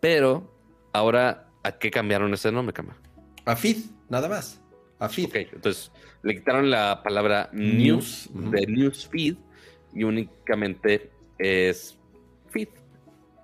Pero 0.00 0.50
ahora, 0.94 1.50
¿a 1.62 1.72
qué 1.72 1.90
cambiaron 1.90 2.32
ese 2.32 2.50
nombre, 2.50 2.72
Cama? 2.72 2.96
A 3.44 3.54
feed, 3.54 3.76
nada 4.08 4.30
más. 4.30 4.62
A 4.98 5.10
feed. 5.10 5.26
Ok, 5.26 5.36
entonces 5.52 5.92
le 6.22 6.34
quitaron 6.36 6.70
la 6.70 7.02
palabra 7.02 7.50
news, 7.52 8.30
de 8.32 8.66
news 8.66 9.06
feed 9.08 9.36
y 9.92 10.04
únicamente 10.04 11.10
es 11.36 11.98
feed. 12.48 12.68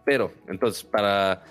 Pero, 0.07 0.33
entonces, 0.47 0.83
para, 0.83 1.45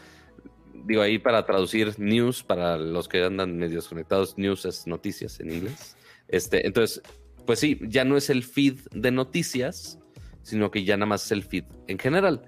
digo 0.74 1.04
ahí 1.04 1.20
para 1.20 1.46
traducir 1.46 1.94
news, 2.00 2.42
para 2.42 2.78
los 2.78 3.08
que 3.08 3.24
andan 3.24 3.60
medios 3.60 3.88
conectados, 3.90 4.40
news 4.40 4.66
es 4.66 4.88
noticias 4.88 5.40
en 5.40 5.52
inglés. 5.52 5.96
Este, 6.28 6.66
entonces, 6.66 7.04
pues 7.48 7.60
sí, 7.60 7.80
ya 7.88 8.06
no 8.06 8.18
es 8.18 8.30
el 8.30 8.44
feed 8.44 8.76
de 8.92 9.10
noticias, 9.10 9.98
sino 10.44 10.70
que 10.70 10.84
ya 10.84 10.98
nada 10.98 11.08
más 11.08 11.26
es 11.26 11.32
el 11.32 11.44
feed 11.44 11.64
en 11.88 11.98
general. 11.98 12.44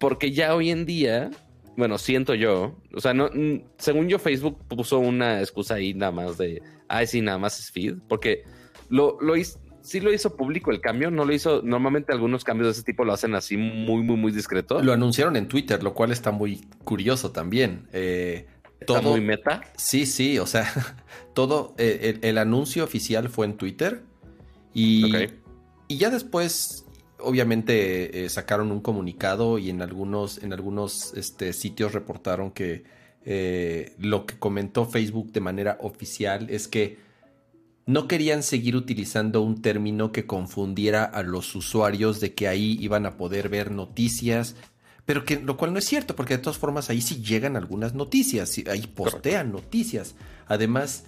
Porque 0.00 0.32
ya 0.32 0.56
hoy 0.56 0.70
en 0.70 0.86
día, 0.86 1.30
bueno, 1.76 1.98
siento 1.98 2.34
yo, 2.34 2.80
o 2.92 3.00
sea, 3.00 3.14
no, 3.14 3.30
según 3.78 4.08
yo 4.08 4.18
Facebook 4.18 4.58
puso 4.66 4.98
una 4.98 5.40
excusa 5.40 5.74
ahí 5.74 5.94
nada 5.94 6.10
más 6.10 6.38
de, 6.38 6.60
ay, 6.88 7.06
sí, 7.06 7.20
nada 7.20 7.38
más 7.38 7.60
es 7.60 7.70
feed, 7.70 7.98
porque 8.08 8.42
lo, 8.88 9.18
lo 9.20 9.36
hizo, 9.36 9.60
sí 9.82 10.00
lo 10.00 10.12
hizo 10.12 10.34
público 10.34 10.70
el 10.70 10.80
cambio, 10.80 11.10
no 11.10 11.24
lo 11.24 11.32
hizo, 11.32 11.60
normalmente 11.62 12.12
algunos 12.12 12.42
cambios 12.42 12.68
de 12.68 12.72
ese 12.72 12.82
tipo 12.82 13.04
lo 13.04 13.12
hacen 13.12 13.34
así 13.34 13.56
muy, 13.56 14.02
muy, 14.02 14.16
muy 14.16 14.32
discreto. 14.32 14.82
Lo 14.82 14.92
anunciaron 14.92 15.36
en 15.36 15.46
Twitter, 15.46 15.82
lo 15.82 15.92
cual 15.94 16.10
está 16.10 16.30
muy 16.30 16.62
curioso 16.84 17.32
también. 17.32 17.86
Eh, 17.92 18.46
todo, 18.86 19.10
muy 19.10 19.20
meta? 19.20 19.60
Sí, 19.76 20.06
sí, 20.06 20.38
o 20.38 20.46
sea, 20.46 20.66
todo, 21.34 21.74
eh, 21.78 22.18
el, 22.22 22.38
anuncio 22.38 22.82
oficial 22.82 23.28
fue 23.28 23.46
en 23.46 23.56
Twitter 23.56 24.02
y, 24.74 25.12
y 25.88 25.96
ya 25.98 26.10
después, 26.10 26.86
obviamente, 27.18 28.24
eh, 28.24 28.28
sacaron 28.28 28.72
un 28.72 28.80
comunicado 28.80 29.58
y 29.58 29.70
en 29.70 29.82
algunos, 29.82 30.38
en 30.42 30.52
algunos 30.52 31.12
este, 31.14 31.52
sitios 31.52 31.92
reportaron 31.92 32.50
que 32.50 32.84
eh, 33.24 33.94
lo 33.98 34.26
que 34.26 34.38
comentó 34.38 34.84
Facebook 34.84 35.32
de 35.32 35.40
manera 35.40 35.78
oficial 35.80 36.48
es 36.50 36.66
que 36.66 36.98
no 37.86 38.08
querían 38.08 38.42
seguir 38.42 38.76
utilizando 38.76 39.42
un 39.42 39.60
término 39.60 40.12
que 40.12 40.26
confundiera 40.26 41.04
a 41.04 41.22
los 41.22 41.54
usuarios 41.54 42.20
de 42.20 42.34
que 42.34 42.48
ahí 42.48 42.78
iban 42.80 43.06
a 43.06 43.16
poder 43.16 43.48
ver 43.48 43.70
noticias, 43.70 44.56
pero 45.04 45.24
que 45.24 45.40
lo 45.40 45.56
cual 45.56 45.72
no 45.72 45.78
es 45.78 45.84
cierto, 45.84 46.14
porque 46.14 46.36
de 46.36 46.42
todas 46.42 46.58
formas 46.58 46.90
ahí 46.90 47.00
sí 47.00 47.22
llegan 47.22 47.56
algunas 47.56 47.94
noticias, 47.94 48.56
ahí 48.70 48.86
postean 48.86 49.50
noticias. 49.50 50.14
Además, 50.46 51.04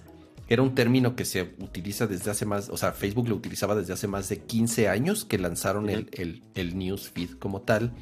era 0.47 0.61
un 0.61 0.75
término 0.75 1.15
que 1.15 1.25
se 1.25 1.55
utiliza 1.59 2.07
desde 2.07 2.31
hace 2.31 2.45
más, 2.45 2.69
o 2.69 2.77
sea, 2.77 2.91
Facebook 2.91 3.27
lo 3.27 3.35
utilizaba 3.35 3.75
desde 3.75 3.93
hace 3.93 4.07
más 4.07 4.29
de 4.29 4.41
15 4.41 4.89
años 4.89 5.25
que 5.25 5.39
lanzaron 5.39 5.89
el, 5.89 6.09
el, 6.13 6.43
el 6.53 6.77
newsfeed 6.77 7.31
como 7.39 7.61
tal. 7.61 7.93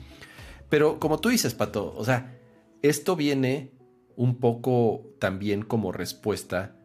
Pero 0.70 1.00
como 1.00 1.20
tú 1.20 1.30
dices, 1.30 1.54
Pato, 1.54 1.94
o 1.96 2.04
sea, 2.04 2.38
esto 2.82 3.16
viene 3.16 3.72
un 4.16 4.40
poco 4.40 5.06
también 5.20 5.64
como 5.64 5.92
respuesta 5.92 6.76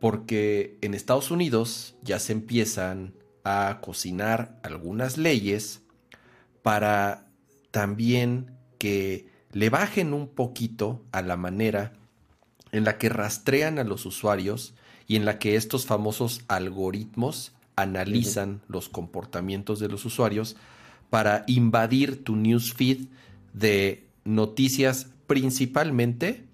porque 0.00 0.78
en 0.80 0.94
Estados 0.94 1.30
Unidos 1.30 1.96
ya 2.02 2.18
se 2.18 2.32
empiezan 2.32 3.14
a 3.44 3.80
cocinar 3.80 4.58
algunas 4.62 5.16
leyes 5.16 5.82
para 6.62 7.30
también 7.70 8.58
que 8.78 9.26
le 9.52 9.70
bajen 9.70 10.12
un 10.12 10.28
poquito 10.28 11.04
a 11.12 11.22
la 11.22 11.36
manera 11.36 11.94
en 12.72 12.84
la 12.84 12.98
que 12.98 13.08
rastrean 13.08 13.78
a 13.78 13.84
los 13.84 14.06
usuarios 14.06 14.74
y 15.08 15.16
en 15.16 15.24
la 15.24 15.38
que 15.38 15.56
estos 15.56 15.86
famosos 15.86 16.42
algoritmos 16.46 17.52
analizan 17.74 18.60
los 18.68 18.88
comportamientos 18.88 19.80
de 19.80 19.88
los 19.88 20.04
usuarios 20.04 20.56
para 21.10 21.44
invadir 21.46 22.22
tu 22.22 22.36
newsfeed 22.36 23.06
de 23.54 24.06
noticias 24.24 25.08
principalmente 25.26 26.44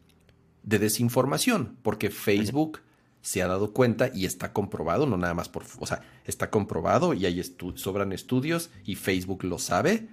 de 0.62 0.78
desinformación, 0.78 1.76
porque 1.82 2.11
Facebook 2.11 2.80
se 3.22 3.42
ha 3.42 3.48
dado 3.48 3.72
cuenta 3.72 4.11
y 4.14 4.26
está 4.26 4.52
comprobado, 4.52 5.07
no 5.07 5.16
nada 5.16 5.34
más 5.34 5.48
por, 5.48 5.64
o 5.80 5.86
sea, 5.86 6.02
está 6.24 6.50
comprobado 6.50 7.14
y 7.14 7.26
hay 7.26 7.42
sobran 7.74 8.12
estudios 8.12 8.70
y 8.84 8.94
Facebook 8.94 9.44
lo 9.44 9.59
sabe, 9.59 10.09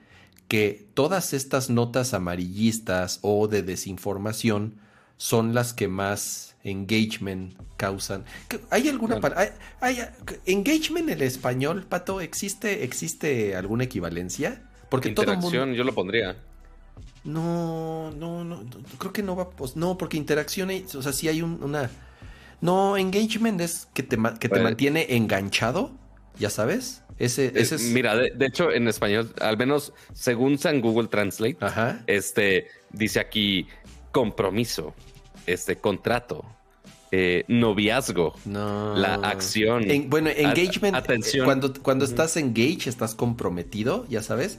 que 0.48 0.88
todas 0.94 1.34
estas 1.34 1.70
notas 1.70 2.14
amarillistas 2.14 3.20
o 3.22 3.48
de 3.48 3.64
desinformación 3.64 4.76
son 5.22 5.54
las 5.54 5.72
que 5.74 5.88
más 5.88 6.56
engagement 6.64 7.54
causan. 7.78 8.26
¿Hay 8.72 8.90
alguna 8.90 9.20
hay, 9.80 10.00
engagement 10.48 11.10
en 11.10 11.14
el 11.14 11.22
español, 11.22 11.86
Pato? 11.88 12.22
¿Existe, 12.22 12.84
existe 12.84 13.56
alguna 13.56 13.84
equivalencia? 13.84 14.64
Porque 14.90 15.12
todo 15.12 15.36
mundo... 15.38 15.74
yo 15.74 15.84
lo 15.84 15.94
pondría. 15.94 16.38
No, 17.24 18.10
no, 18.18 18.44
no, 18.44 18.66
creo 18.98 19.14
que 19.14 19.22
no 19.22 19.36
va, 19.36 19.52
pues, 19.52 19.76
no, 19.76 19.96
porque 19.96 20.18
interacción, 20.18 20.72
o 20.72 21.02
sea, 21.04 21.14
sí 21.14 21.28
hay 21.28 21.44
una... 21.44 21.92
No, 22.60 22.98
engagement 22.98 23.62
es 23.62 23.90
que 23.94 24.02
te, 24.02 24.18
que 24.40 24.50
te 24.50 24.60
mantiene 24.60 25.06
enganchado, 25.16 25.92
ya 26.40 26.50
sabes. 26.50 27.04
Ese, 27.20 27.46
eh, 27.46 27.52
ese 27.58 27.76
es... 27.76 27.84
Mira, 27.84 28.16
de, 28.16 28.34
hecho, 28.44 28.72
en 28.72 28.88
español, 28.88 29.32
al 29.40 29.56
menos 29.56 29.94
según 30.16 30.58
San 30.58 30.82
Google 30.82 31.10
Translate, 31.10 31.58
este 32.08 32.70
dice 32.92 33.20
aquí 33.20 33.68
compromiso, 34.12 34.94
este 35.46 35.78
contrato, 35.78 36.46
eh, 37.12 37.44
noviazgo, 37.48 38.34
la 38.46 39.16
acción. 39.16 39.86
bueno, 40.08 40.30
engagement. 40.30 40.96
atención. 40.96 41.46
Cuando, 41.46 41.74
cuando 41.82 42.06
estás 42.06 42.38
engaged, 42.38 42.88
estás 42.88 43.16
comprometido, 43.16 44.06
ya 44.10 44.22
sabes. 44.22 44.58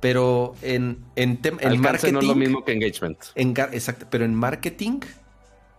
Pero 0.00 0.54
en, 0.62 1.04
en, 1.16 1.38
en 1.42 1.80
marketing. 1.80 2.12
no 2.12 2.20
es 2.20 2.26
lo 2.26 2.34
mismo 2.34 2.64
que 2.64 2.72
engagement. 2.72 3.18
exacto, 3.34 4.06
pero 4.10 4.24
en 4.24 4.34
marketing 4.34 5.00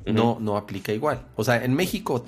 no, 0.06 0.38
no 0.40 0.58
aplica 0.58 0.92
igual. 0.92 1.28
O 1.36 1.44
sea, 1.44 1.64
en 1.64 1.74
México 1.74 2.24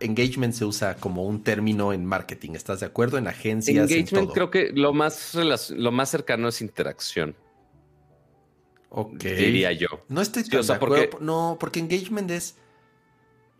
engagement 0.00 0.54
se 0.54 0.64
usa 0.64 0.96
como 0.96 1.24
un 1.24 1.42
término 1.42 1.92
en 1.92 2.04
marketing. 2.04 2.52
¿Estás 2.54 2.80
de 2.80 2.86
acuerdo? 2.86 3.18
En 3.18 3.28
agencias. 3.28 3.90
Engagement 3.90 4.32
creo 4.32 4.50
que 4.50 4.70
lo 4.74 4.92
más, 4.92 5.34
lo 5.34 5.92
más 5.92 6.10
cercano 6.10 6.48
es 6.48 6.60
interacción. 6.60 7.36
Ok. 8.94 9.22
Diría 9.22 9.72
yo. 9.72 9.88
No 10.08 10.20
estoy 10.20 10.44
tan 10.44 10.66
de 10.66 10.72
acuerdo. 10.72 10.96
Porque... 11.10 11.24
No, 11.24 11.56
porque 11.58 11.80
engagement 11.80 12.30
es 12.30 12.56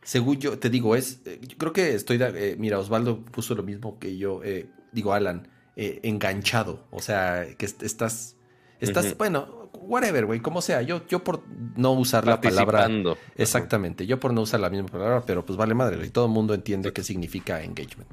según 0.02 0.38
yo, 0.38 0.58
te 0.58 0.68
digo, 0.68 0.96
es. 0.96 1.20
Eh, 1.24 1.38
yo 1.40 1.56
creo 1.56 1.72
que 1.72 1.94
estoy. 1.94 2.18
Eh, 2.20 2.56
mira, 2.58 2.78
Osvaldo 2.78 3.20
puso 3.20 3.54
lo 3.54 3.62
mismo 3.62 3.98
que 3.98 4.16
yo. 4.16 4.42
Eh, 4.42 4.68
digo, 4.90 5.12
Alan, 5.12 5.48
enganchado. 5.76 6.84
O 6.90 7.00
sea, 7.00 7.46
que 7.56 7.66
estás. 7.66 8.36
Estás, 8.80 9.16
bueno, 9.16 9.70
whatever, 9.74 10.26
güey, 10.26 10.40
como 10.40 10.60
sea. 10.60 10.82
Yo, 10.82 11.06
yo 11.06 11.22
por 11.22 11.44
no 11.76 11.92
usar 11.92 12.26
la 12.26 12.40
palabra. 12.40 12.88
Exactamente. 13.36 14.06
Yo 14.06 14.18
por 14.18 14.32
no 14.32 14.42
usar 14.42 14.58
la 14.58 14.70
misma 14.70 14.88
palabra, 14.88 15.22
pero 15.24 15.46
pues 15.46 15.56
vale 15.56 15.74
madre. 15.74 16.04
Y 16.04 16.10
todo 16.10 16.26
el 16.26 16.32
mundo 16.32 16.52
entiende 16.52 16.92
qué 16.92 17.04
significa 17.04 17.62
engagement. 17.62 18.10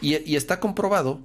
Y, 0.00 0.16
y 0.28 0.34
está 0.34 0.58
comprobado 0.58 1.20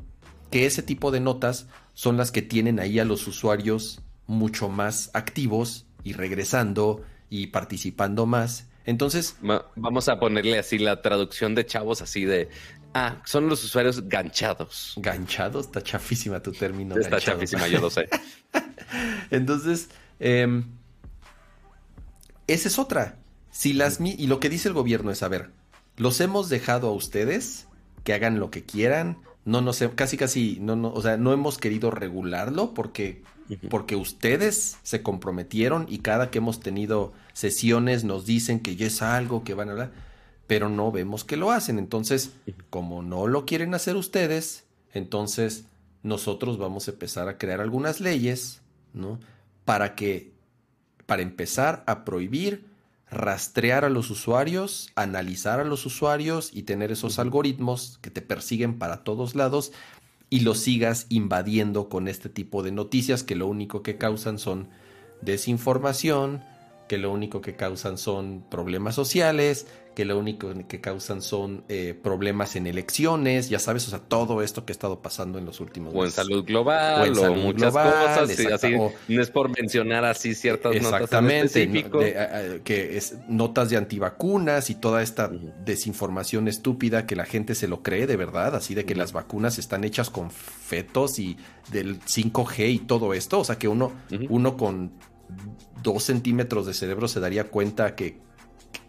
que 0.52 0.68
ese 0.68 0.84
tipo 0.84 1.10
de 1.10 1.20
notas 1.20 1.68
son 1.96 2.16
las 2.16 2.32
que 2.32 2.44
tienen 2.44 2.80
ahí 2.80 3.00
a 3.00 3.06
los 3.06 3.26
usuarios 3.26 4.04
mucho 4.30 4.70
más 4.70 5.12
activos 5.14 5.86
y 6.04 6.14
regresando 6.14 7.04
y 7.30 7.48
participando 7.48 8.26
más 8.26 8.70
entonces. 8.90 9.36
vamos 9.76 10.10
a 10.10 10.20
ponerle 10.20 10.58
así 10.58 10.80
la 10.80 11.04
traducción 11.04 11.54
de 11.54 11.64
chavos, 11.64 12.02
así 12.02 12.26
de. 12.26 12.50
Ah, 12.96 13.22
son 13.24 13.48
los 13.48 13.64
usuarios 13.64 14.10
ganchados. 14.10 14.96
¿Ganchados? 14.98 15.68
Está 15.68 15.84
chafísima 15.84 16.42
tu 16.42 16.52
término. 16.52 16.98
Está 16.98 17.20
chafísima, 17.20 17.68
yo 17.68 17.80
lo 17.82 17.92
sé. 17.92 18.10
Entonces, 19.30 19.90
eh, 20.20 20.64
esa 22.48 22.68
es 22.68 22.80
otra. 22.80 23.20
Si 23.52 23.74
las 23.74 24.00
y 24.02 24.26
lo 24.26 24.40
que 24.40 24.50
dice 24.50 24.70
el 24.70 24.74
gobierno 24.74 25.12
es, 25.12 25.22
a 25.22 25.28
ver, 25.28 25.52
los 25.96 26.20
hemos 26.20 26.50
dejado 26.50 26.88
a 26.88 26.92
ustedes 26.92 27.68
que 28.04 28.14
hagan 28.14 28.40
lo 28.40 28.50
que 28.50 28.64
quieran. 28.64 29.20
No, 29.46 29.62
no 29.62 29.72
sé, 29.72 29.88
casi, 29.92 30.18
casi, 30.18 30.58
no, 30.60 30.76
no, 30.76 30.92
o 30.92 31.02
sea, 31.04 31.16
no 31.16 31.32
hemos 31.32 31.60
querido 31.60 31.92
regularlo 31.92 32.74
porque 32.74 33.22
porque 33.70 33.96
ustedes 33.96 34.78
se 34.84 35.02
comprometieron 35.02 35.86
y 35.90 36.00
cada 36.00 36.30
que 36.30 36.38
hemos 36.38 36.60
tenido 36.60 37.14
sesiones 37.34 38.04
nos 38.04 38.26
dicen 38.26 38.60
que 38.60 38.76
ya 38.76 38.88
es 38.88 39.02
algo 39.02 39.44
que 39.44 39.54
van 39.54 39.70
a 39.70 39.72
hablar, 39.72 39.92
pero 40.48 40.70
no 40.70 40.92
vemos 40.92 41.24
que 41.24 41.38
lo 41.38 41.52
hacen. 41.52 41.80
Entonces, 41.80 42.32
como 42.70 43.02
no 43.02 43.28
lo 43.28 43.46
quieren 43.46 43.74
hacer 43.74 43.96
ustedes, 43.96 44.66
entonces 44.94 45.66
nosotros 46.04 46.58
vamos 46.58 46.88
a 46.88 46.92
empezar 46.92 47.28
a 47.28 47.38
crear 47.38 47.62
algunas 47.62 48.00
leyes, 48.00 48.62
¿no? 48.94 49.20
Para 49.66 49.96
que, 49.96 50.32
para 51.06 51.22
empezar 51.22 51.84
a 51.88 52.06
prohibir 52.06 52.70
rastrear 53.12 53.86
a 53.86 53.90
los 53.90 54.12
usuarios, 54.12 54.92
analizar 54.96 55.60
a 55.60 55.64
los 55.64 55.86
usuarios 55.86 56.52
y 56.54 56.64
tener 56.64 56.92
esos 56.92 57.18
algoritmos 57.18 57.98
que 58.02 58.12
te 58.12 58.22
persiguen 58.22 58.78
para 58.78 59.04
todos 59.04 59.36
lados 59.36 59.72
y 60.30 60.42
lo 60.42 60.56
sigas 60.56 61.06
invadiendo 61.10 61.90
con 61.90 62.08
este 62.08 62.30
tipo 62.30 62.64
de 62.64 62.72
noticias 62.72 63.24
que 63.24 63.36
lo 63.36 63.48
único 63.48 63.82
que 63.82 63.98
causan 63.98 64.40
son 64.40 64.70
desinformación, 65.22 66.44
que 66.90 66.98
lo 66.98 67.12
único 67.12 67.40
que 67.40 67.56
causan 67.56 68.00
son 68.00 68.44
problemas 68.50 68.96
sociales, 68.96 69.68
que 69.94 70.06
lo 70.06 70.18
único 70.18 70.52
que 70.68 70.82
causan 70.82 71.22
son 71.22 71.64
eh, 71.70 71.94
problemas 71.94 72.56
en 72.56 72.66
elecciones, 72.66 73.48
ya 73.48 73.60
sabes, 73.60 73.86
o 73.88 73.92
sea, 73.92 74.00
todo 74.00 74.42
esto 74.42 74.66
que 74.66 74.72
ha 74.72 74.74
estado 74.74 75.00
pasando 75.00 75.38
en 75.38 75.46
los 75.46 75.60
últimos 75.60 75.94
meses. 75.94 76.02
O 76.02 76.06
en 76.06 76.12
salud 76.12 76.46
global, 76.46 77.02
o, 77.02 77.06
en 77.06 77.16
salud 77.16 77.44
muchas 77.44 77.74
cosas, 77.74 78.40
así, 78.54 78.76
no 79.08 79.22
es 79.22 79.30
por 79.30 79.56
mencionar 79.56 80.04
así 80.04 80.34
ciertas 80.34 80.76
exactamente, 80.76 81.68
notas 81.68 82.02
en 82.02 82.62
que 82.64 82.98
es 82.98 83.18
notas 83.28 83.70
de 83.70 83.78
antivacunas 83.78 84.72
y 84.72 84.76
toda 84.76 85.04
esta 85.04 85.30
desinformación 85.64 86.48
estúpida 86.48 87.06
que 87.06 87.16
la 87.16 87.26
gente 87.26 87.54
se 87.54 87.68
lo 87.68 87.84
cree 87.84 88.08
de 88.08 88.16
verdad, 88.16 88.56
así 88.56 88.74
de 88.74 88.86
que 88.86 88.96
las 88.96 89.14
vacunas 89.14 89.60
están 89.60 89.84
hechas 89.84 90.10
con 90.10 90.32
fetos 90.32 91.20
y 91.20 91.38
del 91.72 92.00
5G 92.00 92.74
y 92.74 92.80
todo 92.80 93.14
esto, 93.14 93.42
o 93.42 93.44
sea, 93.44 93.60
que 93.60 93.68
uno, 93.68 93.92
uno 94.30 94.58
con 94.58 94.92
dos 95.82 96.04
centímetros 96.04 96.66
de 96.66 96.74
cerebro 96.74 97.08
se 97.08 97.20
daría 97.20 97.46
cuenta 97.46 97.96
que, 97.96 98.20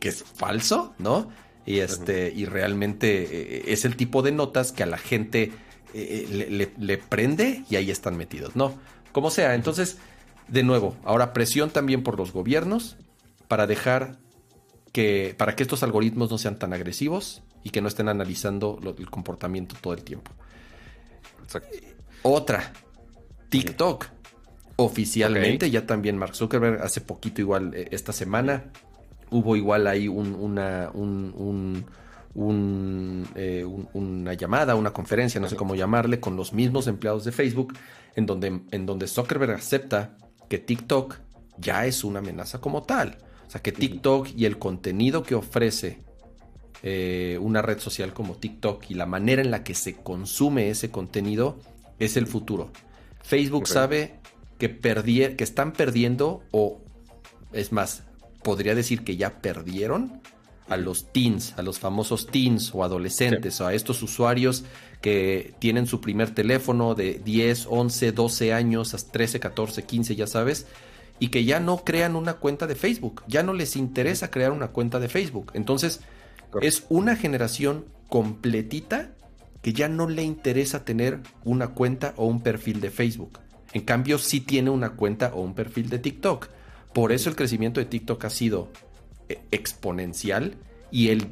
es 0.00 0.24
falso, 0.24 0.94
¿no? 0.98 1.30
Y, 1.66 1.80
este, 1.80 2.32
y 2.34 2.46
realmente 2.46 3.22
eh, 3.22 3.64
es 3.68 3.84
el 3.84 3.96
tipo 3.96 4.22
de 4.22 4.32
notas 4.32 4.72
que 4.72 4.82
a 4.82 4.86
la 4.86 4.96
gente 4.96 5.52
eh, 5.92 6.72
le, 6.78 6.98
prende 6.98 7.64
y 7.68 7.76
ahí 7.76 7.90
están 7.90 8.16
metidos, 8.16 8.56
¿no? 8.56 8.78
Como 9.12 9.30
sea, 9.30 9.54
entonces, 9.54 9.98
de 10.48 10.62
nuevo, 10.62 10.96
ahora 11.04 11.32
presión 11.32 11.70
también 11.70 12.02
por 12.02 12.16
los 12.16 12.32
gobiernos 12.32 12.96
para 13.48 13.66
dejar 13.66 14.18
que, 14.92 15.34
para 15.36 15.54
que 15.54 15.62
estos 15.62 15.82
algoritmos 15.82 16.30
no 16.30 16.38
sean 16.38 16.58
tan 16.58 16.72
agresivos 16.72 17.42
y 17.62 17.70
que 17.70 17.80
no 17.80 17.88
estén 17.88 18.08
analizando 18.08 18.78
el 18.96 19.10
comportamiento 19.10 19.76
todo 19.80 19.92
el 19.92 20.02
tiempo. 20.02 20.30
Otra, 22.22 22.72
TikTok 23.48 24.06
oficialmente. 24.84 25.70
Ya 25.70 25.86
también 25.86 26.16
Mark 26.18 26.34
Zuckerberg 26.34 26.82
hace 26.82 27.00
poquito 27.00 27.40
igual 27.40 27.74
eh, 27.74 27.88
esta 27.90 28.12
semana 28.12 28.64
hubo 29.30 29.56
igual 29.56 29.86
ahí 29.86 30.08
un, 30.08 30.34
una, 30.34 30.90
un, 30.92 31.84
eh, 33.34 33.64
una 33.92 34.34
llamada, 34.34 34.74
una 34.74 34.92
conferencia, 34.92 35.40
no 35.40 35.48
sé 35.48 35.56
cómo 35.56 35.74
llamarle, 35.74 36.20
con 36.20 36.36
los 36.36 36.52
mismos 36.52 36.86
empleados 36.86 37.24
de 37.24 37.32
Facebook, 37.32 37.74
en 38.16 38.26
donde, 38.26 38.60
en 38.70 38.86
donde 38.86 39.06
Zuckerberg 39.06 39.52
acepta 39.52 40.16
que 40.48 40.58
TikTok 40.58 41.16
ya 41.58 41.86
es 41.86 42.04
una 42.04 42.18
amenaza 42.18 42.60
como 42.60 42.82
tal. 42.82 43.18
O 43.46 43.50
sea, 43.50 43.62
que 43.62 43.72
TikTok 43.72 44.28
y 44.36 44.44
el 44.44 44.58
contenido 44.58 45.22
que 45.22 45.34
ofrece 45.34 45.98
eh, 46.82 47.38
una 47.40 47.62
red 47.62 47.78
social 47.78 48.12
como 48.12 48.36
TikTok 48.36 48.90
y 48.90 48.94
la 48.94 49.06
manera 49.06 49.42
en 49.42 49.50
la 49.50 49.64
que 49.64 49.74
se 49.74 49.96
consume 49.96 50.70
ese 50.70 50.90
contenido 50.90 51.58
es 51.98 52.16
el 52.16 52.26
futuro. 52.26 52.70
Facebook 53.22 53.66
sabe 53.66 54.19
que, 54.60 54.78
que 55.36 55.44
están 55.44 55.72
perdiendo 55.72 56.44
o 56.52 56.80
es 57.52 57.72
más, 57.72 58.04
podría 58.44 58.76
decir 58.76 59.02
que 59.02 59.16
ya 59.16 59.40
perdieron 59.40 60.22
a 60.68 60.76
los 60.76 61.12
teens, 61.12 61.54
a 61.56 61.62
los 61.62 61.80
famosos 61.80 62.28
teens 62.28 62.70
o 62.72 62.84
adolescentes, 62.84 63.60
o 63.60 63.66
a 63.66 63.74
estos 63.74 64.02
usuarios 64.02 64.64
que 65.00 65.54
tienen 65.58 65.88
su 65.88 66.00
primer 66.00 66.32
teléfono 66.32 66.94
de 66.94 67.20
10, 67.24 67.66
11, 67.68 68.12
12 68.12 68.52
años, 68.52 68.94
hasta 68.94 69.10
13, 69.10 69.40
14, 69.40 69.82
15, 69.82 70.14
ya 70.14 70.28
sabes, 70.28 70.66
y 71.18 71.28
que 71.28 71.44
ya 71.44 71.58
no 71.58 71.78
crean 71.78 72.14
una 72.14 72.34
cuenta 72.34 72.68
de 72.68 72.76
Facebook, 72.76 73.24
ya 73.26 73.42
no 73.42 73.52
les 73.52 73.74
interesa 73.74 74.30
crear 74.30 74.52
una 74.52 74.68
cuenta 74.68 75.00
de 75.00 75.08
Facebook. 75.08 75.50
Entonces, 75.54 76.02
es 76.62 76.84
una 76.88 77.16
generación 77.16 77.86
completita 78.08 79.10
que 79.62 79.72
ya 79.72 79.88
no 79.88 80.08
le 80.08 80.22
interesa 80.22 80.84
tener 80.84 81.20
una 81.44 81.68
cuenta 81.68 82.14
o 82.16 82.26
un 82.26 82.42
perfil 82.42 82.80
de 82.80 82.90
Facebook. 82.90 83.40
En 83.72 83.82
cambio, 83.82 84.18
sí 84.18 84.40
tiene 84.40 84.70
una 84.70 84.90
cuenta 84.90 85.32
o 85.34 85.42
un 85.42 85.54
perfil 85.54 85.88
de 85.88 85.98
TikTok. 85.98 86.48
Por 86.92 87.12
eso 87.12 87.30
el 87.30 87.36
crecimiento 87.36 87.80
de 87.80 87.86
TikTok 87.86 88.24
ha 88.24 88.30
sido 88.30 88.68
eh, 89.28 89.38
exponencial 89.50 90.56
y 90.90 91.08
el, 91.08 91.28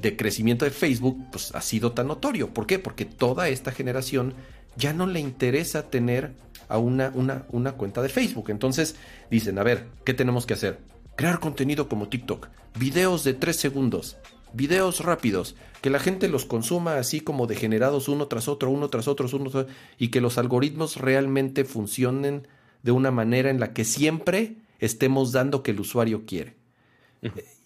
decrecimiento 0.00 0.64
de 0.64 0.70
Facebook 0.70 1.26
pues, 1.30 1.54
ha 1.54 1.60
sido 1.60 1.92
tan 1.92 2.08
notorio. 2.08 2.54
¿Por 2.54 2.66
qué? 2.66 2.78
Porque 2.78 3.04
toda 3.04 3.48
esta 3.48 3.70
generación 3.70 4.34
ya 4.76 4.92
no 4.92 5.06
le 5.06 5.20
interesa 5.20 5.90
tener 5.90 6.32
a 6.68 6.78
una, 6.78 7.10
una, 7.14 7.44
una 7.50 7.72
cuenta 7.72 8.00
de 8.00 8.08
Facebook. 8.08 8.50
Entonces 8.50 8.96
dicen, 9.30 9.58
a 9.58 9.62
ver, 9.62 9.88
¿qué 10.04 10.14
tenemos 10.14 10.46
que 10.46 10.54
hacer? 10.54 10.78
Crear 11.16 11.38
contenido 11.38 11.88
como 11.88 12.08
TikTok, 12.08 12.48
videos 12.78 13.24
de 13.24 13.34
3 13.34 13.54
segundos, 13.54 14.16
videos 14.52 15.00
rápidos, 15.00 15.56
que 15.80 15.90
la 15.90 15.98
gente 15.98 16.28
los 16.28 16.44
consuma 16.44 16.96
así 16.96 17.20
como 17.20 17.46
degenerados 17.46 18.08
uno 18.08 18.26
tras 18.26 18.48
otro, 18.48 18.70
uno 18.70 18.88
tras 18.88 19.08
otro, 19.08 19.28
uno 19.32 19.50
tras 19.50 19.66
y 19.98 20.08
que 20.08 20.20
los 20.20 20.38
algoritmos 20.38 20.96
realmente 20.96 21.64
funcionen 21.64 22.48
de 22.82 22.92
una 22.92 23.10
manera 23.10 23.50
en 23.50 23.60
la 23.60 23.72
que 23.72 23.84
siempre 23.84 24.56
estemos 24.78 25.32
dando 25.32 25.62
que 25.62 25.70
el 25.72 25.80
usuario 25.80 26.24
quiere. 26.26 26.56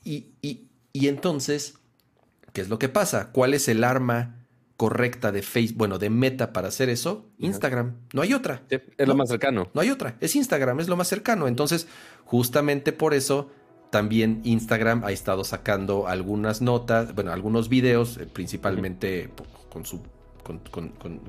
y, 0.05 0.27
y, 0.43 0.69
y 0.93 1.09
entonces, 1.09 1.75
¿qué 2.53 2.61
es 2.61 2.69
lo 2.69 2.79
que 2.79 2.89
pasa? 2.89 3.33
¿Cuál 3.33 3.55
es 3.55 3.69
el 3.69 3.85
arma 3.85 4.45
correcta 4.77 5.31
de 5.31 5.43
Facebook, 5.43 5.79
bueno, 5.79 5.99
de 5.99 6.11
Meta 6.11 6.53
para 6.53 6.69
hacer 6.69 6.89
eso, 6.89 7.29
Instagram. 7.39 7.95
No 8.13 8.23
hay 8.23 8.35
otra. 8.35 8.63
es 8.69 9.09
lo 9.09 9.15
más 9.15 9.29
cercano. 9.29 9.71
No 9.73 9.81
hay 9.81 9.91
otra. 9.91 10.17
Es 10.21 10.35
Instagram, 10.35 10.81
es 10.81 10.89
lo 10.89 10.97
más 10.97 11.09
cercano. 11.09 11.47
Entonces, 11.47 11.87
justamente 12.25 12.93
por 12.93 13.15
eso 13.15 13.51
también 13.95 14.41
Instagram 14.43 15.05
ha 15.05 15.13
estado 15.13 15.45
sacando 15.45 16.09
algunas 16.09 16.61
notas, 16.61 17.15
bueno, 17.15 17.31
algunos 17.31 17.69
videos, 17.69 18.17
eh, 18.17 18.27
principalmente 18.27 19.31
con 19.69 19.87
su 19.87 20.01
con, 20.43 20.59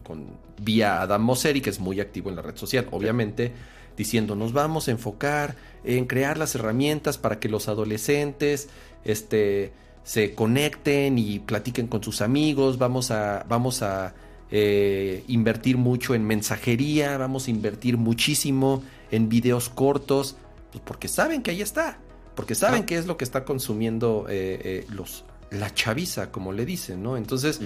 con, 0.01 0.25
vía 0.59 1.03
Adam 1.03 1.21
Mosseri, 1.21 1.61
que 1.61 1.69
es 1.69 1.79
muy 1.79 1.99
activo 1.99 2.31
en 2.31 2.37
la 2.37 2.41
red 2.41 2.55
social, 2.55 2.87
obviamente, 2.89 3.51
diciendo 3.95 4.35
nos 4.35 4.51
vamos 4.51 4.87
a 4.87 4.91
enfocar 4.91 5.55
en 5.83 6.07
crear 6.07 6.39
las 6.39 6.55
herramientas 6.55 7.19
para 7.19 7.39
que 7.39 7.49
los 7.49 7.67
adolescentes 7.67 8.67
este, 9.03 9.71
se 10.03 10.33
conecten 10.33 11.19
y 11.19 11.37
platiquen 11.37 11.85
con 11.85 12.01
sus 12.01 12.21
amigos, 12.21 12.79
vamos 12.79 13.11
a, 13.11 13.45
vamos 13.47 13.83
a 13.83 14.15
eh, 14.49 15.23
invertir 15.27 15.77
mucho 15.77 16.15
en 16.15 16.25
mensajería, 16.25 17.15
vamos 17.19 17.47
a 17.47 17.51
invertir 17.51 17.97
muchísimo 17.97 18.81
en 19.11 19.29
videos 19.29 19.69
cortos, 19.69 20.35
pues 20.71 20.83
porque 20.83 21.07
saben 21.07 21.43
que 21.43 21.51
ahí 21.51 21.61
está, 21.61 21.99
porque 22.35 22.55
saben 22.55 22.85
que 22.85 22.97
es 22.97 23.07
lo 23.07 23.17
que 23.17 23.23
está 23.23 23.45
consumiendo 23.45 24.25
eh, 24.29 24.59
eh, 24.63 24.85
los, 24.89 25.25
la 25.51 25.73
chaviza, 25.73 26.31
como 26.31 26.51
le 26.51 26.65
dicen, 26.65 27.01
¿no? 27.01 27.17
Entonces, 27.17 27.59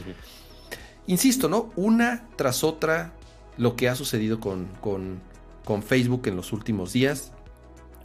insisto, 1.08 1.50
¿no? 1.50 1.72
Una 1.76 2.28
tras 2.36 2.64
otra 2.64 3.14
lo 3.58 3.76
que 3.76 3.90
ha 3.90 3.96
sucedido 3.96 4.40
con, 4.40 4.68
con, 4.80 5.20
con 5.66 5.84
Facebook 5.84 6.28
en 6.28 6.36
los 6.36 6.54
últimos 6.54 6.94
días. 6.94 7.32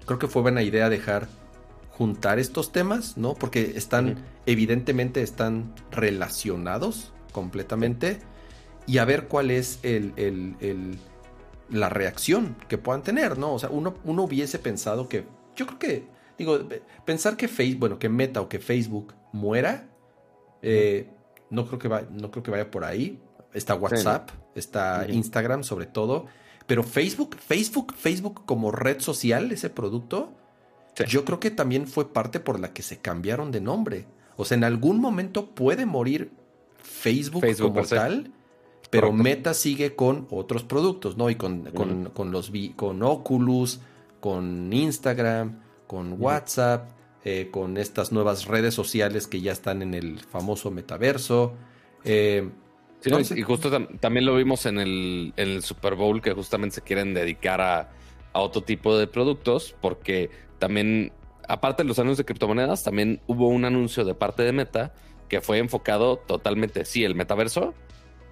Creo 0.07 0.19
que 0.19 0.27
fue 0.27 0.43
buena 0.43 0.63
idea 0.63 0.89
dejar 0.89 1.29
juntar 1.91 2.39
estos 2.39 2.73
temas, 2.73 3.17
¿no? 3.17 3.35
Porque 3.35 3.75
están, 3.77 4.25
evidentemente 4.47 5.23
están 5.23 5.75
relacionados 5.91 7.13
completamente 7.33 8.19
y 8.87 8.99
a 8.99 9.05
ver 9.05 9.29
cuál 9.29 9.51
es 9.51 9.79
el, 9.83 10.13
el, 10.17 10.99
la 11.71 11.89
reacción 11.89 12.57
que 12.69 12.79
puedan 12.79 13.03
tener, 13.03 13.39
¿no? 13.39 13.55
O 13.55 13.59
sea, 13.59 13.71
uno, 13.71 13.95
uno 14.05 14.25
hubiese 14.25 14.59
pensado 14.59 15.09
que, 15.09 15.25
yo 15.57 15.67
creo 15.67 15.79
que, 15.79 16.14
digo, 16.39 16.59
pensar 17.05 17.37
que 17.37 17.49
Facebook, 17.49 17.81
bueno, 17.81 17.99
que 17.99 18.09
Meta 18.09 18.41
o 18.41 18.49
que 18.49 18.59
Facebook 18.59 19.15
muera, 19.33 19.89
eh, 20.63 21.11
no, 21.51 21.67
creo 21.67 21.79
que 21.79 21.89
va, 21.89 22.03
no 22.11 22.31
creo 22.31 22.43
que 22.43 22.51
vaya 22.51 22.71
por 22.71 22.85
ahí. 22.85 23.21
Está 23.53 23.75
WhatsApp, 23.75 24.31
está 24.55 25.07
Instagram 25.09 25.63
sobre 25.63 25.87
todo, 25.87 26.27
pero 26.67 26.83
Facebook, 26.83 27.37
Facebook, 27.37 27.95
Facebook 27.95 28.45
como 28.47 28.73
red 28.73 29.01
social, 29.01 29.53
ese 29.53 29.71
producto, 29.71 30.33
yo 31.07 31.25
creo 31.25 31.41
que 31.41 31.51
también 31.51 31.87
fue 31.87 32.13
parte 32.13 32.41
por 32.41 32.59
la 32.59 32.73
que 32.73 32.83
se 32.83 32.99
cambiaron 32.99 33.51
de 33.51 33.61
nombre. 33.61 34.07
O 34.37 34.45
sea, 34.45 34.57
en 34.57 34.65
algún 34.65 35.01
momento 35.01 35.51
puede 35.51 35.87
morir 35.87 36.33
Facebook, 36.77 37.45
como 37.61 37.83
tal, 37.83 38.33
pero 38.91 39.13
Meta 39.13 39.55
sigue 39.55 39.95
con 39.95 40.27
otros 40.31 40.65
productos, 40.65 41.17
¿no? 41.17 41.31
Y 41.31 41.37
con, 41.37 41.71
con, 42.13 42.33
los 42.33 42.53
con 42.77 43.03
Oculus, 43.03 43.81
con 44.21 44.73
Instagram, 44.73 45.61
con 45.87 46.21
WhatsApp, 46.21 46.89
eh, 47.25 47.49
con 47.51 47.77
estas 47.77 48.13
nuevas 48.13 48.47
redes 48.47 48.75
sociales 48.75 49.27
que 49.27 49.41
ya 49.41 49.53
están 49.53 49.83
en 49.83 49.95
el 49.95 50.21
famoso 50.21 50.71
metaverso. 50.71 51.55
Eh, 52.05 52.51
y 53.37 53.43
justo 53.43 53.71
también 54.01 54.25
lo 54.25 54.37
vimos 54.37 54.67
en 54.67 54.79
el, 54.79 55.33
en 55.37 55.49
el, 55.49 55.63
Super 55.63 55.95
Bowl 55.95 56.23
que 56.23 56.33
justamente 56.33 56.77
se 56.77 56.83
quieren 56.83 57.13
dedicar 57.13 57.61
a, 57.61 57.91
a 58.33 58.41
otro 58.41 58.63
tipo 58.63 58.97
de 58.97 59.07
productos 59.07 59.75
porque 59.81 60.31
también, 60.59 61.13
aparte 61.47 61.83
de 61.83 61.89
los 61.89 61.99
anuncios 61.99 62.19
de 62.19 62.25
criptomonedas, 62.25 62.83
también 62.83 63.21
hubo 63.27 63.49
un 63.49 63.65
anuncio 63.65 64.05
de 64.05 64.15
parte 64.15 64.43
de 64.43 64.53
Meta 64.53 64.95
que 65.29 65.41
fue 65.41 65.59
enfocado 65.59 66.17
totalmente, 66.17 66.85
sí, 66.85 67.05
el 67.05 67.15
metaverso, 67.15 67.75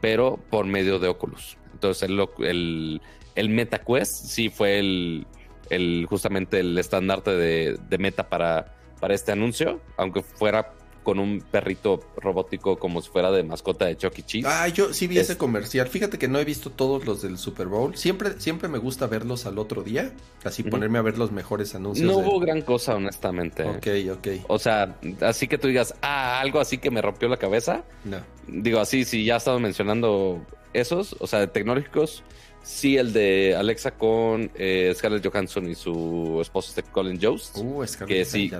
pero 0.00 0.38
por 0.50 0.66
medio 0.66 0.98
de 0.98 1.08
Oculus. 1.08 1.56
Entonces, 1.72 2.08
el, 2.08 2.26
el, 2.40 3.02
el 3.34 3.48
MetaQuest 3.48 4.26
sí 4.26 4.48
fue 4.50 4.78
el, 4.78 5.26
el, 5.74 6.06
justamente 6.08 6.60
el 6.60 6.78
estandarte 6.78 7.30
de, 7.32 7.78
de 7.88 7.98
Meta 7.98 8.28
para, 8.28 8.74
para 9.00 9.14
este 9.14 9.32
anuncio, 9.32 9.80
aunque 9.96 10.22
fuera 10.22 10.74
con 11.02 11.18
un 11.18 11.40
perrito 11.40 12.00
robótico 12.16 12.78
como 12.78 13.02
si 13.02 13.10
fuera 13.10 13.30
de 13.30 13.42
mascota 13.42 13.86
de 13.86 13.96
Chucky 13.96 14.20
e. 14.20 14.24
Cheese. 14.24 14.48
Ah, 14.48 14.68
yo 14.68 14.94
sí 14.94 15.06
vi 15.06 15.18
ese 15.18 15.36
comercial. 15.36 15.88
Fíjate 15.88 16.18
que 16.18 16.28
no 16.28 16.38
he 16.38 16.44
visto 16.44 16.70
todos 16.70 17.04
los 17.04 17.22
del 17.22 17.38
Super 17.38 17.66
Bowl. 17.66 17.96
Siempre, 17.96 18.38
siempre 18.40 18.68
me 18.68 18.78
gusta 18.78 19.06
verlos 19.06 19.46
al 19.46 19.58
otro 19.58 19.82
día. 19.82 20.12
Así 20.44 20.62
ponerme 20.62 20.98
a 20.98 21.02
ver 21.02 21.18
los 21.18 21.32
mejores 21.32 21.74
anuncios. 21.74 22.08
No 22.08 22.18
hubo 22.18 22.38
gran 22.38 22.62
cosa, 22.62 22.94
honestamente. 22.94 23.64
Ok, 23.64 23.88
ok. 24.12 24.44
O 24.48 24.58
sea, 24.58 24.96
así 25.20 25.48
que 25.48 25.58
tú 25.58 25.68
digas, 25.68 25.94
ah, 26.02 26.40
algo 26.40 26.60
así 26.60 26.78
que 26.78 26.90
me 26.90 27.02
rompió 27.02 27.28
la 27.28 27.36
cabeza. 27.36 27.84
No. 28.04 28.18
Digo, 28.46 28.80
así, 28.80 29.04
si 29.04 29.24
ya 29.24 29.36
estado 29.36 29.58
mencionando 29.58 30.46
esos, 30.72 31.16
o 31.18 31.26
sea, 31.26 31.40
de 31.40 31.48
tecnológicos. 31.48 32.22
Sí, 32.62 32.96
el 32.96 33.12
de 33.12 33.56
Alexa 33.56 33.92
con 33.92 34.50
eh, 34.54 34.92
Scarlett 34.94 35.26
Johansson 35.26 35.68
y 35.68 35.74
su 35.74 36.38
esposo 36.40 36.68
este 36.68 36.82
Colin 36.90 37.18
Jost. 37.20 37.58
Uh, 37.58 37.86
Scarlett 37.86 38.18
que 38.18 38.24
sí, 38.24 38.50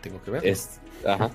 tengo 0.00 0.22
que 0.22 0.30
ver. 0.30 0.56
Ajá. 1.06 1.30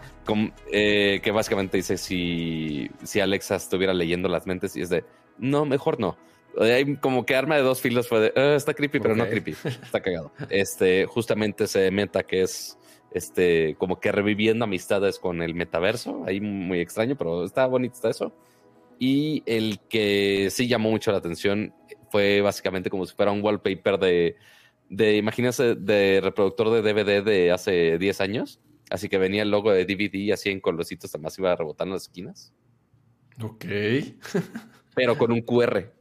Eh, 0.72 1.22
que 1.24 1.32
básicamente 1.32 1.78
dice 1.78 1.98
si, 1.98 2.90
si 3.04 3.20
Alexa 3.20 3.56
estuviera 3.56 3.94
leyendo 3.94 4.28
las 4.28 4.48
mentes 4.48 4.76
y 4.76 4.82
es 4.82 4.90
de, 4.90 5.04
no, 5.38 5.66
mejor 5.66 6.00
no. 6.00 6.18
Hay 6.60 6.96
como 6.98 7.26
que 7.26 7.36
arma 7.36 7.56
de 7.56 7.62
dos 7.62 7.80
filos 7.80 8.08
fue 8.08 8.20
de, 8.20 8.34
ah, 8.36 8.56
está 8.56 8.74
creepy, 8.74 9.00
pero 9.00 9.16
no 9.16 9.28
creepy. 9.28 9.52
Está 9.84 10.02
cagado. 10.02 10.32
Este, 10.50 11.06
justamente 11.06 11.68
se 11.68 11.92
meta 11.92 12.24
que 12.24 12.42
es 12.42 12.78
este, 13.12 13.76
como 13.78 14.00
que 14.00 14.12
reviviendo 14.12 14.66
amistades 14.66 15.20
con 15.20 15.42
el 15.42 15.54
metaverso. 15.54 16.24
Ahí 16.26 16.42
muy 16.42 16.80
extraño, 16.80 17.16
pero 17.16 17.46
está 17.46 17.68
bonito 17.68 17.94
está 17.94 18.10
eso. 18.10 18.34
Y 18.98 19.44
el 19.46 19.80
que 19.90 20.50
sí 20.52 20.68
llamó 20.68 20.90
mucho 20.90 21.12
la 21.12 21.20
atención 21.20 21.74
fue 22.12 22.42
básicamente 22.42 22.90
como 22.90 23.06
si 23.06 23.16
fuera 23.16 23.32
un 23.32 23.44
wallpaper 23.44 23.98
de, 24.00 24.36
de 24.90 25.18
imagínense, 25.18 25.76
de 25.76 26.20
reproductor 26.22 26.70
de 26.72 26.82
DVD 26.82 27.24
de 27.24 27.52
hace 27.52 27.98
10 27.98 28.22
años 28.22 28.60
Así 28.90 29.08
que 29.08 29.18
venía 29.18 29.44
el 29.44 29.52
logo 29.52 29.72
de 29.72 29.86
DVD 29.86 30.34
así 30.34 30.50
en 30.50 30.60
colorcitos, 30.60 31.14
además 31.14 31.38
iba 31.38 31.56
rebotando 31.56 31.94
las 31.94 32.04
esquinas. 32.04 32.52
Ok. 33.42 33.66
pero 34.96 35.18
con 35.18 35.32
un 35.32 35.42
QR. 35.42 35.92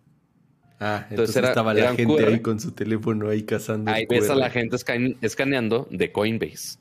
Ah, 0.80 1.06
entonces, 1.10 1.36
estaba 1.36 1.74
la 1.74 1.94
gente 1.94 2.24
ahí 2.24 2.40
con 2.40 2.60
su 2.60 2.70
teléfono 2.70 3.28
ahí 3.28 3.42
cazando. 3.42 3.90
Ahí 3.90 4.06
ves 4.06 4.30
a 4.30 4.36
la 4.36 4.48
gente 4.48 4.76
escaneando 5.20 5.86
de 5.90 6.12
Coinbase. 6.12 6.78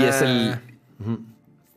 Y 0.00 0.04
es 0.04 0.22
el. 0.22 0.54
Ah, 0.54 0.62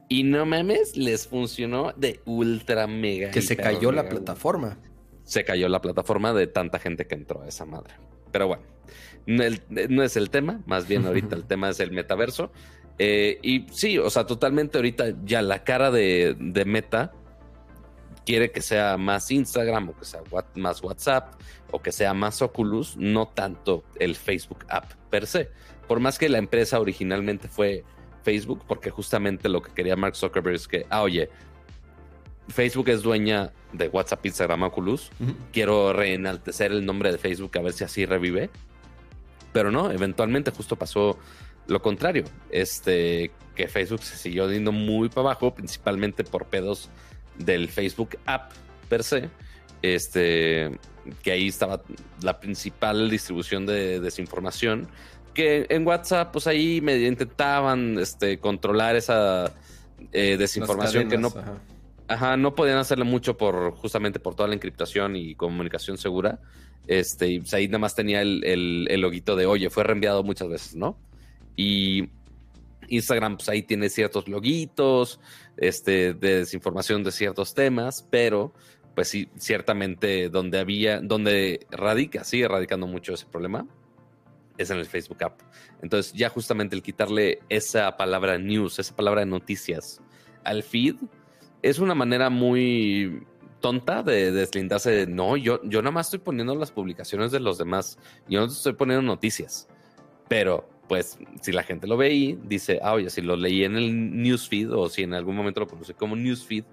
y 0.10 0.24
no 0.24 0.46
mames, 0.46 0.96
les 0.96 1.28
funcionó 1.28 1.92
de 1.98 2.22
ultra 2.26 2.88
mega. 2.88 3.30
Que 3.32 3.42
se 3.42 3.58
cayó 3.58 3.92
la 3.92 4.08
plataforma. 4.08 4.78
Se 5.28 5.44
cayó 5.44 5.68
la 5.70 5.82
plataforma 5.82 6.34
de 6.34 6.48
tanta 6.48 6.80
gente 6.80 7.06
que 7.06 7.14
entró 7.14 7.44
a 7.44 7.48
esa 7.48 7.66
madre. 7.66 7.94
Pero 8.32 8.48
bueno, 8.48 8.64
no 9.28 10.04
es 10.04 10.18
el 10.18 10.30
tema, 10.30 10.62
más 10.66 10.88
bien 10.88 11.06
ahorita 11.06 11.36
el 11.36 11.44
tema 11.48 11.70
es 11.70 11.80
el 11.80 11.92
metaverso. 11.92 12.52
Eh, 13.00 13.40
y 13.44 13.68
sí, 13.72 13.98
o 13.98 14.10
sea, 14.10 14.26
totalmente 14.26 14.78
ahorita 14.78 15.14
ya 15.24 15.42
la 15.42 15.64
cara 15.64 15.92
de, 15.92 16.36
Meta 16.66 17.12
quiere 18.26 18.52
que 18.52 18.62
sea 18.62 18.98
más 18.98 19.30
Instagram 19.30 19.90
o 19.90 19.98
que 19.98 20.06
sea 20.06 20.22
más 20.56 20.82
WhatsApp 20.82 21.36
o 21.72 21.82
que 21.82 21.92
sea 21.92 22.14
más 22.14 22.42
Oculus, 22.42 22.98
no 22.98 23.28
tanto 23.28 23.84
el 24.00 24.16
Facebook 24.16 24.66
app 24.70 24.94
per 25.10 25.28
se. 25.28 25.50
Por 25.88 26.00
más 26.00 26.18
que 26.18 26.28
la 26.28 26.38
empresa 26.38 26.80
originalmente 26.80 27.48
fue 27.48 27.84
Facebook, 28.24 28.64
porque 28.68 28.90
justamente 28.90 29.48
lo 29.48 29.62
que 29.62 29.72
quería 29.72 29.96
Mark 29.96 30.16
Zuckerberg 30.16 30.56
es 30.56 30.68
que, 30.68 30.86
ah, 30.90 31.04
oye, 31.04 31.30
Facebook 32.50 32.90
es 32.90 33.02
dueña 33.02 33.52
de 33.74 33.88
WhatsApp, 33.90 34.26
Instagram, 34.26 34.64
Oculus. 34.64 35.12
Quiero 35.52 35.94
reenaltecer 35.94 36.72
el 36.72 36.86
nombre 36.86 37.12
de 37.12 37.18
Facebook 37.18 37.58
a 37.58 37.62
ver 37.62 37.74
si 37.74 37.84
así 37.84 38.06
revive. 38.06 38.50
Pero 39.52 39.72
no, 39.72 39.92
eventualmente 39.92 40.52
justo 40.52 40.76
pasó 40.76 41.18
lo 41.68 41.82
contrario, 41.82 42.24
este, 42.50 43.32
que 43.56 43.68
Facebook 43.68 44.02
se 44.02 44.16
siguió 44.16 44.50
yendo 44.50 44.72
muy 44.72 45.10
para 45.10 45.22
abajo, 45.22 45.54
principalmente 45.54 46.24
por 46.24 46.46
pedos 46.46 46.90
del 47.38 47.68
Facebook 47.68 48.18
app 48.26 48.52
per 48.88 49.04
se, 49.04 49.30
este, 49.82 50.80
que 51.24 51.32
ahí 51.32 51.48
estaba 51.48 51.82
la 52.22 52.40
principal 52.40 53.10
distribución 53.10 53.66
de 53.66 54.00
desinformación, 54.00 54.88
que 55.34 55.68
en 55.70 55.86
WhatsApp, 55.86 56.32
pues 56.32 56.48
ahí 56.48 56.80
me 56.82 56.98
intentaban 57.00 58.00
este, 58.00 58.40
controlar 58.40 58.96
esa 58.96 59.54
eh, 60.14 60.38
desinformación 60.38 61.10
que 61.10 61.18
no... 61.18 61.28
Ajá. 61.28 61.58
No 62.38 62.56
podían 62.56 62.78
hacerlo 62.78 63.06
mucho 63.06 63.38
por 63.38 63.76
justamente 63.76 64.20
por 64.20 64.36
toda 64.36 64.48
la 64.50 64.56
encriptación 64.56 65.16
y 65.16 65.36
comunicación 65.36 65.98
segura. 65.98 66.40
Este, 66.88 67.28
y 67.28 67.40
pues 67.40 67.54
ahí 67.54 67.68
nada 67.68 67.80
más 67.80 67.96
tenía 67.96 68.22
el, 68.22 68.44
el, 68.46 69.02
loguito 69.02 69.36
de 69.36 69.46
oye, 69.46 69.70
fue 69.70 69.84
reenviado 69.84 70.24
muchas 70.24 70.48
veces, 70.48 70.76
¿no? 70.76 70.98
Y 71.58 72.10
Instagram, 72.88 73.36
pues 73.38 73.50
ahí 73.50 73.64
tiene 73.64 73.90
ciertos 73.90 74.30
loguitos, 74.30 75.20
este, 75.58 76.14
de 76.14 76.40
desinformación 76.40 77.04
de 77.04 77.12
ciertos 77.12 77.54
temas, 77.54 78.08
pero 78.10 78.54
pues 78.96 79.10
sí, 79.10 79.30
ciertamente 79.38 80.30
donde 80.30 80.60
había, 80.60 81.02
donde 81.02 81.68
radica, 81.70 82.24
sigue 82.24 82.48
radicando 82.48 82.88
mucho 82.88 83.14
ese 83.14 83.26
problema, 83.26 83.68
es 84.58 84.70
en 84.70 84.78
el 84.78 84.86
Facebook 84.86 85.24
app. 85.24 85.42
Entonces 85.82 86.14
ya 86.14 86.30
justamente 86.30 86.76
el 86.76 86.82
quitarle 86.82 87.40
esa 87.50 87.96
palabra 87.98 88.38
news, 88.38 88.80
esa 88.80 88.96
palabra 88.96 89.26
noticias 89.26 90.02
al 90.44 90.64
feed, 90.64 90.96
es 91.62 91.80
una 91.80 91.96
manera 91.96 92.30
muy 92.30 93.24
tonta 93.60 94.04
de 94.04 94.32
deslindarse 94.32 94.92
de 94.92 95.08
no, 95.08 95.36
yo, 95.36 95.62
yo 95.64 95.82
nada 95.82 95.92
más 95.92 96.08
estoy 96.08 96.20
poniendo 96.20 96.56
las 96.56 96.72
publicaciones 96.72 97.32
de 97.32 97.40
los 97.40 97.58
demás. 97.58 97.98
Yo 98.28 98.42
no 98.42 98.48
estoy 98.48 98.74
poniendo 98.74 99.02
noticias. 99.02 99.68
Pero, 100.28 100.70
pues, 100.88 101.18
si 101.42 101.52
la 101.52 101.64
gente 101.64 101.88
lo 101.88 101.98
ve 101.98 102.14
y 102.14 102.40
dice, 102.44 102.80
ah, 102.84 102.94
oye, 102.94 103.10
si 103.10 103.22
lo 103.22 103.36
leí 103.36 103.64
en 103.64 103.76
el 103.76 104.22
newsfeed 104.22 104.72
o 104.74 104.90
si 104.90 105.04
en 105.04 105.14
algún 105.14 105.36
momento 105.36 105.60
lo 105.60 105.68
conocí 105.68 105.94
como 105.94 106.16
newsfeed, 106.16 106.66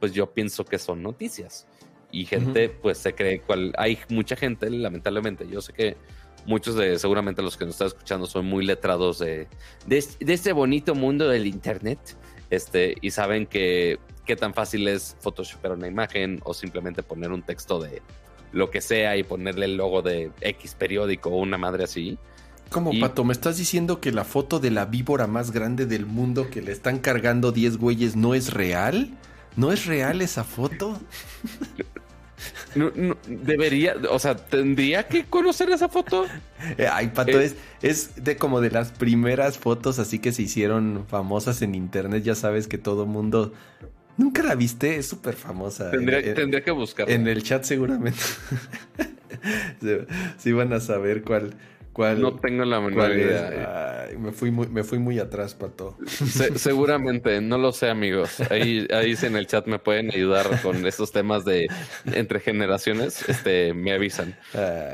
pues 0.00 0.12
yo 0.12 0.32
pienso 0.32 0.64
que 0.64 0.78
son 0.78 1.02
noticias. 1.02 1.66
Y 2.10 2.24
gente, 2.24 2.68
pues 2.68 2.98
se 2.98 3.14
cree 3.14 3.40
cual. 3.40 3.72
Hay 3.76 3.98
mucha 4.08 4.36
gente, 4.36 4.70
lamentablemente. 4.70 5.46
Yo 5.48 5.60
sé 5.60 5.72
que 5.72 5.96
muchos 6.46 6.76
de 6.76 6.98
seguramente 6.98 7.42
los 7.42 7.56
que 7.56 7.64
nos 7.64 7.74
están 7.74 7.88
escuchando 7.88 8.26
son 8.26 8.46
muy 8.46 8.64
letrados 8.64 9.18
de, 9.18 9.48
de, 9.86 10.04
de 10.20 10.32
este 10.32 10.52
bonito 10.52 10.94
mundo 10.94 11.28
del 11.28 11.46
Internet. 11.46 11.98
Este, 12.50 12.96
y 13.00 13.10
saben 13.10 13.46
que 13.46 13.98
qué 14.24 14.36
tan 14.36 14.54
fácil 14.54 14.86
es 14.88 15.16
photoshopear 15.20 15.74
una 15.74 15.88
imagen 15.88 16.40
o 16.44 16.54
simplemente 16.54 17.02
poner 17.02 17.32
un 17.32 17.42
texto 17.42 17.80
de 17.80 18.02
lo 18.52 18.70
que 18.70 18.80
sea 18.80 19.16
y 19.16 19.22
ponerle 19.22 19.66
el 19.66 19.76
logo 19.76 20.02
de 20.02 20.30
X 20.40 20.74
periódico 20.74 21.30
o 21.30 21.36
una 21.36 21.58
madre 21.58 21.84
así. 21.84 22.18
¿Cómo, 22.70 22.90
Pato? 22.98 23.22
¿Me 23.24 23.32
estás 23.32 23.56
diciendo 23.58 24.00
que 24.00 24.10
la 24.10 24.24
foto 24.24 24.58
de 24.58 24.70
la 24.70 24.86
víbora 24.86 25.26
más 25.28 25.52
grande 25.52 25.86
del 25.86 26.04
mundo 26.04 26.50
que 26.50 26.62
le 26.62 26.72
están 26.72 26.98
cargando 26.98 27.52
10 27.52 27.76
güeyes 27.76 28.16
no 28.16 28.34
es 28.34 28.52
real? 28.52 29.16
¿No 29.56 29.72
es 29.72 29.86
real 29.86 30.20
esa 30.20 30.42
foto? 30.42 30.98
No, 32.76 33.16
debería, 33.26 33.96
o 34.10 34.18
sea, 34.18 34.36
tendría 34.36 35.06
que 35.06 35.24
conocer 35.24 35.70
esa 35.70 35.88
foto. 35.88 36.26
Eh, 36.78 36.88
ay, 36.90 37.08
Pato, 37.08 37.38
eh, 37.38 37.44
es, 37.44 37.56
es 37.82 38.24
de 38.24 38.36
como 38.36 38.62
de 38.62 38.70
las 38.70 38.90
primeras 38.90 39.58
fotos 39.58 39.98
así 39.98 40.18
que 40.18 40.32
se 40.32 40.42
hicieron 40.42 41.04
famosas 41.06 41.60
en 41.60 41.74
internet. 41.74 42.22
Ya 42.22 42.34
sabes 42.34 42.66
que 42.66 42.78
todo 42.78 43.04
mundo 43.04 43.52
¿Nunca 44.16 44.42
la 44.42 44.54
viste? 44.54 44.96
Es 44.96 45.06
súper 45.06 45.34
famosa. 45.34 45.90
Tendría, 45.90 46.62
que 46.62 46.70
buscarla. 46.70 47.14
En 47.14 47.26
el 47.26 47.42
chat 47.42 47.64
seguramente. 47.64 48.18
sí, 50.38 50.52
van 50.52 50.72
a 50.72 50.80
saber 50.80 51.22
cuál, 51.22 51.54
cuál. 51.96 52.20
No 52.20 52.36
tengo 52.36 52.66
la 52.66 52.78
menor 52.78 53.10
idea. 53.10 54.10
me, 54.18 54.30
fui 54.30 54.50
muy, 54.50 54.68
me 54.68 54.84
fui 54.84 54.98
muy 54.98 55.18
atrás, 55.18 55.54
Pato. 55.54 55.96
seguramente, 56.56 57.40
no 57.40 57.56
lo 57.56 57.72
sé, 57.72 57.88
amigos. 57.88 58.38
Ahí, 58.50 58.86
ahí 58.92 59.14
en 59.22 59.34
el 59.34 59.46
chat 59.46 59.66
me 59.66 59.78
pueden 59.78 60.10
ayudar 60.12 60.60
con 60.60 60.86
estos 60.86 61.10
temas 61.10 61.46
de 61.46 61.68
entre 62.04 62.40
generaciones. 62.40 63.26
Este, 63.26 63.72
me 63.72 63.92
avisan. 63.92 64.38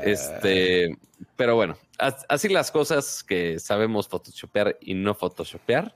Este, 0.05 0.97
pero 1.35 1.57
bueno, 1.57 1.77
así 1.97 2.47
las 2.47 2.71
cosas 2.71 3.21
que 3.21 3.59
sabemos 3.59 4.07
photoshopear 4.07 4.77
y 4.79 4.93
no 4.93 5.13
photoshopear. 5.13 5.93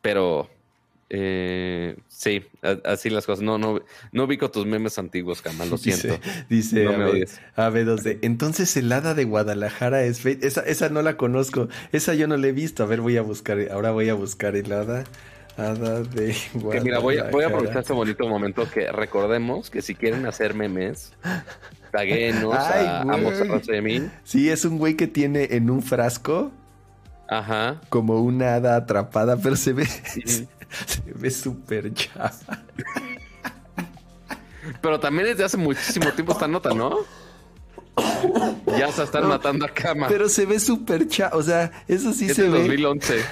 Pero 0.00 0.48
eh, 1.08 1.96
sí, 2.08 2.42
así 2.84 3.10
las 3.10 3.26
cosas. 3.26 3.44
No, 3.44 3.58
no, 3.58 3.80
no 4.12 4.24
ubico 4.24 4.50
tus 4.50 4.66
memes 4.66 4.98
antiguos, 4.98 5.40
Camal, 5.40 5.70
lo 5.70 5.78
siento. 5.78 6.18
Dice, 6.48 6.86
AB2D. 7.56 8.18
Entonces 8.22 8.76
el 8.76 8.90
hada 8.92 9.14
de 9.14 9.24
Guadalajara 9.24 10.02
es 10.02 10.24
Esa, 10.26 10.62
esa 10.62 10.88
no 10.88 11.02
la 11.02 11.16
conozco. 11.16 11.68
Esa 11.92 12.14
yo 12.14 12.26
no 12.26 12.36
la 12.36 12.48
he 12.48 12.52
visto. 12.52 12.82
A 12.82 12.86
ver, 12.86 13.00
voy 13.00 13.16
a 13.16 13.22
buscar. 13.22 13.58
Ahora 13.70 13.92
voy 13.92 14.08
a 14.08 14.14
buscar 14.14 14.56
el 14.56 14.72
hada. 14.72 15.04
Hada 15.56 16.02
de 16.02 16.36
Guadalajara. 16.54 16.78
Que 16.78 16.80
mira, 16.80 16.98
voy 16.98 17.18
a, 17.18 17.30
voy 17.30 17.44
a 17.44 17.48
aprovechar 17.48 17.78
este 17.78 17.92
bonito 17.92 18.28
momento 18.28 18.68
que 18.68 18.90
recordemos 18.90 19.70
que 19.70 19.82
si 19.82 19.94
quieren 19.94 20.26
hacer 20.26 20.54
memes, 20.54 21.12
taguenos 21.92 22.54
a, 22.54 23.02
a 23.02 23.16
mí. 23.80 24.10
Sí, 24.24 24.50
es 24.50 24.64
un 24.64 24.78
güey 24.78 24.94
que 24.94 25.06
tiene 25.06 25.48
en 25.52 25.70
un 25.70 25.82
frasco. 25.82 26.50
Ajá. 27.28 27.80
Como 27.88 28.20
una 28.22 28.54
hada 28.54 28.76
atrapada, 28.76 29.36
pero 29.36 29.56
se 29.56 29.72
ve. 29.72 29.86
Se 30.86 31.12
ve 31.12 31.30
súper 31.30 31.92
chafa. 31.94 32.62
Pero 34.80 35.00
también 35.00 35.28
desde 35.28 35.44
hace 35.44 35.56
muchísimo 35.56 36.10
tiempo 36.12 36.32
esta 36.32 36.48
nota, 36.48 36.70
¿no? 36.74 36.98
Ya 38.78 38.92
se 38.92 39.04
están 39.04 39.28
matando 39.28 39.64
a 39.64 39.68
cama. 39.68 40.08
Pero 40.08 40.28
se 40.28 40.44
ve 40.44 40.60
súper 40.60 41.08
chafa. 41.08 41.36
O 41.36 41.42
sea, 41.42 41.70
eso 41.88 42.12
sí 42.12 42.28
se 42.28 42.42
ve. 42.48 42.60
2011. 42.60 43.24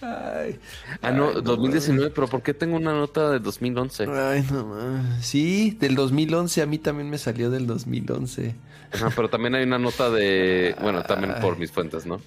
Ay, 0.00 0.60
ah, 1.02 1.10
no, 1.10 1.32
2019, 1.32 2.12
pero 2.14 2.28
¿por 2.28 2.42
qué 2.42 2.54
tengo 2.54 2.76
una 2.76 2.92
nota 2.92 3.30
de 3.30 3.40
2011? 3.40 4.06
Ay, 4.08 4.46
no 4.50 4.76
Sí, 5.20 5.76
del 5.80 5.96
2011, 5.96 6.62
a 6.62 6.66
mí 6.66 6.78
también 6.78 7.10
me 7.10 7.18
salió 7.18 7.50
del 7.50 7.66
2011. 7.66 8.54
Ajá, 8.92 9.10
pero 9.14 9.28
también 9.28 9.56
hay 9.56 9.64
una 9.64 9.78
nota 9.78 10.08
de, 10.10 10.76
bueno, 10.80 11.02
también 11.02 11.34
por 11.40 11.58
mis 11.58 11.72
fuentes, 11.72 12.06
¿no? 12.06 12.20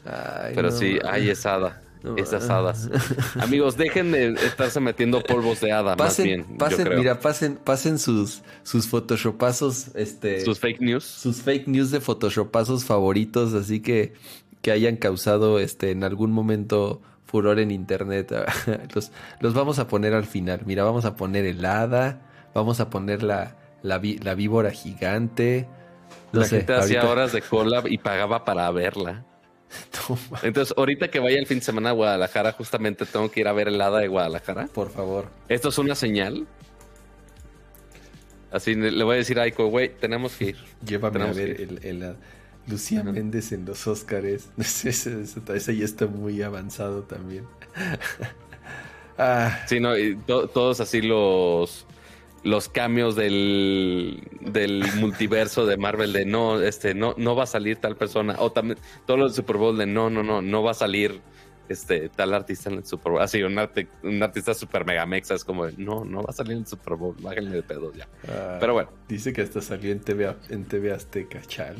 pero 0.53 0.71
sí, 0.71 0.99
hay 1.07 1.29
esa 1.29 1.55
hada. 1.55 1.81
Esas 2.17 2.49
hadas. 2.49 2.89
Amigos, 3.39 3.77
dejen 3.77 4.11
de 4.11 4.33
estarse 4.33 4.79
metiendo 4.79 5.21
polvos 5.21 5.61
de 5.61 5.71
hada, 5.71 5.95
pasen, 5.95 6.45
más 6.59 6.75
bien. 6.75 6.97
mira, 6.97 7.19
pasen, 7.19 7.57
pasen 7.57 7.99
sus, 7.99 8.41
sus 8.63 8.87
photoshopazos, 8.87 9.95
este. 9.95 10.41
Sus 10.41 10.59
fake 10.59 10.81
news. 10.81 11.03
Sus 11.03 11.41
fake 11.41 11.67
news 11.67 11.91
de 11.91 12.01
photoshopazos 12.01 12.85
favoritos, 12.85 13.53
así 13.53 13.81
que, 13.81 14.13
que 14.61 14.71
hayan 14.71 14.95
causado 14.97 15.59
este 15.59 15.91
en 15.91 16.03
algún 16.03 16.31
momento 16.31 17.01
furor 17.25 17.59
en 17.59 17.71
internet. 17.71 18.33
los, 18.95 19.11
los 19.39 19.53
vamos 19.53 19.79
a 19.79 19.87
poner 19.87 20.13
al 20.13 20.25
final. 20.25 20.61
Mira, 20.65 20.83
vamos 20.83 21.05
a 21.05 21.15
poner 21.15 21.45
el 21.45 21.63
hada, 21.63 22.21
vamos 22.53 22.79
a 22.79 22.89
poner 22.89 23.23
la, 23.23 23.57
la, 23.83 23.99
víbora 24.35 24.71
gigante. 24.71 25.67
la 26.31 26.45
gente 26.45 26.73
hacía 26.73 27.07
horas 27.07 27.31
de 27.31 27.41
cola 27.41 27.83
y 27.85 27.97
pagaba 27.97 28.43
para 28.43 28.69
verla. 28.71 29.25
Entonces, 30.43 30.73
ahorita 30.77 31.09
que 31.09 31.19
vaya 31.19 31.39
el 31.39 31.47
fin 31.47 31.59
de 31.59 31.65
semana 31.65 31.89
a 31.89 31.93
Guadalajara, 31.93 32.51
justamente 32.53 33.05
tengo 33.05 33.29
que 33.31 33.41
ir 33.41 33.47
a 33.47 33.53
ver 33.53 33.67
el 33.67 33.81
hada 33.81 33.99
de 33.99 34.07
Guadalajara. 34.07 34.67
Por 34.67 34.91
favor. 34.91 35.27
Esto 35.47 35.69
es 35.69 35.77
una 35.77 35.95
señal. 35.95 36.47
Así 38.51 38.75
le 38.75 39.03
voy 39.03 39.15
a 39.15 39.17
decir 39.17 39.39
a 39.39 39.43
Aiko, 39.43 39.67
güey, 39.67 39.89
tenemos 39.97 40.35
que 40.35 40.45
ir. 40.45 40.57
Llévame 40.85 41.23
a 41.23 41.31
ver 41.31 41.61
el, 41.61 42.15
Lucía 42.67 43.03
Méndez 43.03 43.53
en 43.53 43.65
los 43.65 43.87
Óscares. 43.87 44.49
Ese, 44.57 45.77
ya 45.77 45.85
está 45.85 46.05
muy 46.05 46.41
avanzado 46.41 47.03
también. 47.03 47.45
ah. 49.17 49.63
Sí, 49.67 49.79
no, 49.79 49.97
y 49.97 50.15
todos 50.15 50.81
así 50.81 51.01
los 51.01 51.85
los 52.43 52.69
cambios 52.69 53.15
del, 53.15 54.27
del 54.41 54.83
multiverso 54.99 55.65
de 55.65 55.77
Marvel 55.77 56.13
de 56.13 56.25
no, 56.25 56.59
este, 56.61 56.93
no, 56.93 57.13
no 57.17 57.35
va 57.35 57.43
a 57.43 57.47
salir 57.47 57.77
tal 57.77 57.95
persona. 57.95 58.35
O 58.39 58.51
también 58.51 58.79
todo 59.05 59.17
lo 59.17 59.25
del 59.25 59.33
Super 59.33 59.57
Bowl 59.57 59.77
de 59.77 59.85
no, 59.85 60.09
no, 60.09 60.23
no, 60.23 60.41
no 60.41 60.63
va 60.63 60.71
a 60.71 60.75
salir 60.75 61.21
este 61.69 62.09
tal 62.09 62.33
artista 62.33 62.69
en 62.69 62.77
el 62.77 62.85
Super 62.85 63.13
Bowl. 63.13 63.21
Así, 63.21 63.41
un, 63.43 63.57
un 64.03 64.23
artista 64.23 64.53
super 64.53 64.85
mega 64.85 65.05
mexa 65.05 65.35
es 65.35 65.43
como 65.45 65.67
no, 65.77 66.03
no 66.03 66.21
va 66.21 66.29
a 66.29 66.33
salir 66.33 66.53
en 66.53 66.59
el 66.59 66.67
Super 66.67 66.95
Bowl, 66.95 67.15
bájenle 67.19 67.51
de 67.51 67.63
pedo 67.63 67.93
ya. 67.93 68.07
Ah, 68.27 68.57
Pero 68.59 68.73
bueno. 68.73 68.89
Dice 69.07 69.33
que 69.33 69.41
hasta 69.41 69.61
salió 69.61 69.91
en 69.91 69.99
TV, 69.99 70.35
en 70.49 70.65
TV 70.65 70.91
Azteca, 70.91 71.41
chal. 71.41 71.77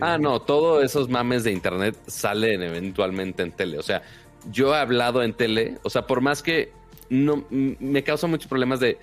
ah, 0.00 0.18
no, 0.18 0.40
todos 0.40 0.82
esos 0.84 1.08
mames 1.08 1.44
de 1.44 1.52
internet 1.52 1.96
salen 2.06 2.62
eventualmente 2.62 3.42
en 3.42 3.52
tele. 3.52 3.78
O 3.78 3.82
sea, 3.82 4.02
yo 4.50 4.74
he 4.74 4.78
hablado 4.78 5.22
en 5.22 5.34
tele, 5.34 5.78
o 5.82 5.90
sea, 5.90 6.06
por 6.06 6.20
más 6.20 6.42
que 6.42 6.72
no 7.10 7.44
me 7.50 8.02
causa 8.02 8.26
muchos 8.26 8.48
problemas 8.48 8.80
de 8.80 8.98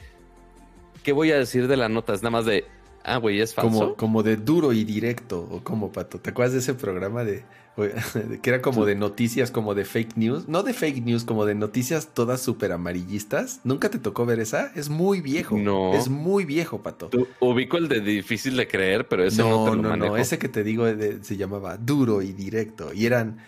¿qué 1.04 1.14
voy 1.14 1.32
a 1.32 1.38
decir 1.38 1.68
de 1.68 1.78
la 1.78 1.90
nota? 1.90 2.14
Es 2.14 2.22
nada 2.22 2.32
más 2.32 2.46
de, 2.46 2.66
ah, 3.04 3.18
güey, 3.18 3.42
es 3.42 3.54
falso. 3.54 3.80
Como, 3.80 3.96
como 3.96 4.24
de 4.24 4.38
duro 4.38 4.74
y 4.74 4.84
directo, 4.84 5.48
o 5.52 5.64
como, 5.64 5.92
Pato. 5.92 6.20
¿Te 6.20 6.32
acuerdas 6.32 6.54
de 6.54 6.60
ese 6.60 6.74
programa 6.74 7.24
de, 7.24 7.44
que 8.42 8.50
era 8.50 8.62
como 8.62 8.86
de 8.86 8.96
noticias, 8.96 9.52
como 9.52 9.76
de 9.76 9.86
fake 9.86 10.18
news? 10.18 10.48
No 10.48 10.64
de 10.64 10.74
fake 10.74 11.04
news, 11.04 11.24
como 11.24 11.46
de 11.46 11.56
noticias 11.56 12.10
todas 12.14 12.42
súper 12.42 12.72
amarillistas. 12.72 13.62
¿Nunca 13.64 13.90
te 13.90 14.00
tocó 14.00 14.26
ver 14.26 14.40
esa? 14.40 14.72
Es 14.76 14.90
muy 14.90 15.22
viejo. 15.22 15.58
No. 15.58 15.94
Es 15.94 16.10
muy 16.10 16.46
viejo, 16.46 16.82
Pato. 16.82 17.10
ubico 17.40 17.78
el 17.78 17.88
de 17.88 18.02
difícil 18.02 18.58
de 18.58 18.68
creer, 18.68 19.08
pero 19.08 19.24
ese 19.24 19.42
no, 19.42 19.66
no 19.66 19.72
te 19.72 19.78
lo 19.78 19.82
no, 19.82 19.96
no. 19.96 20.18
Ese 20.18 20.38
que 20.38 20.50
te 20.50 20.64
digo 20.64 20.86
se 21.22 21.38
llamaba 21.38 21.78
duro 21.78 22.22
y 22.22 22.34
directo. 22.34 22.94
Y 22.94 23.06
eran... 23.06 23.40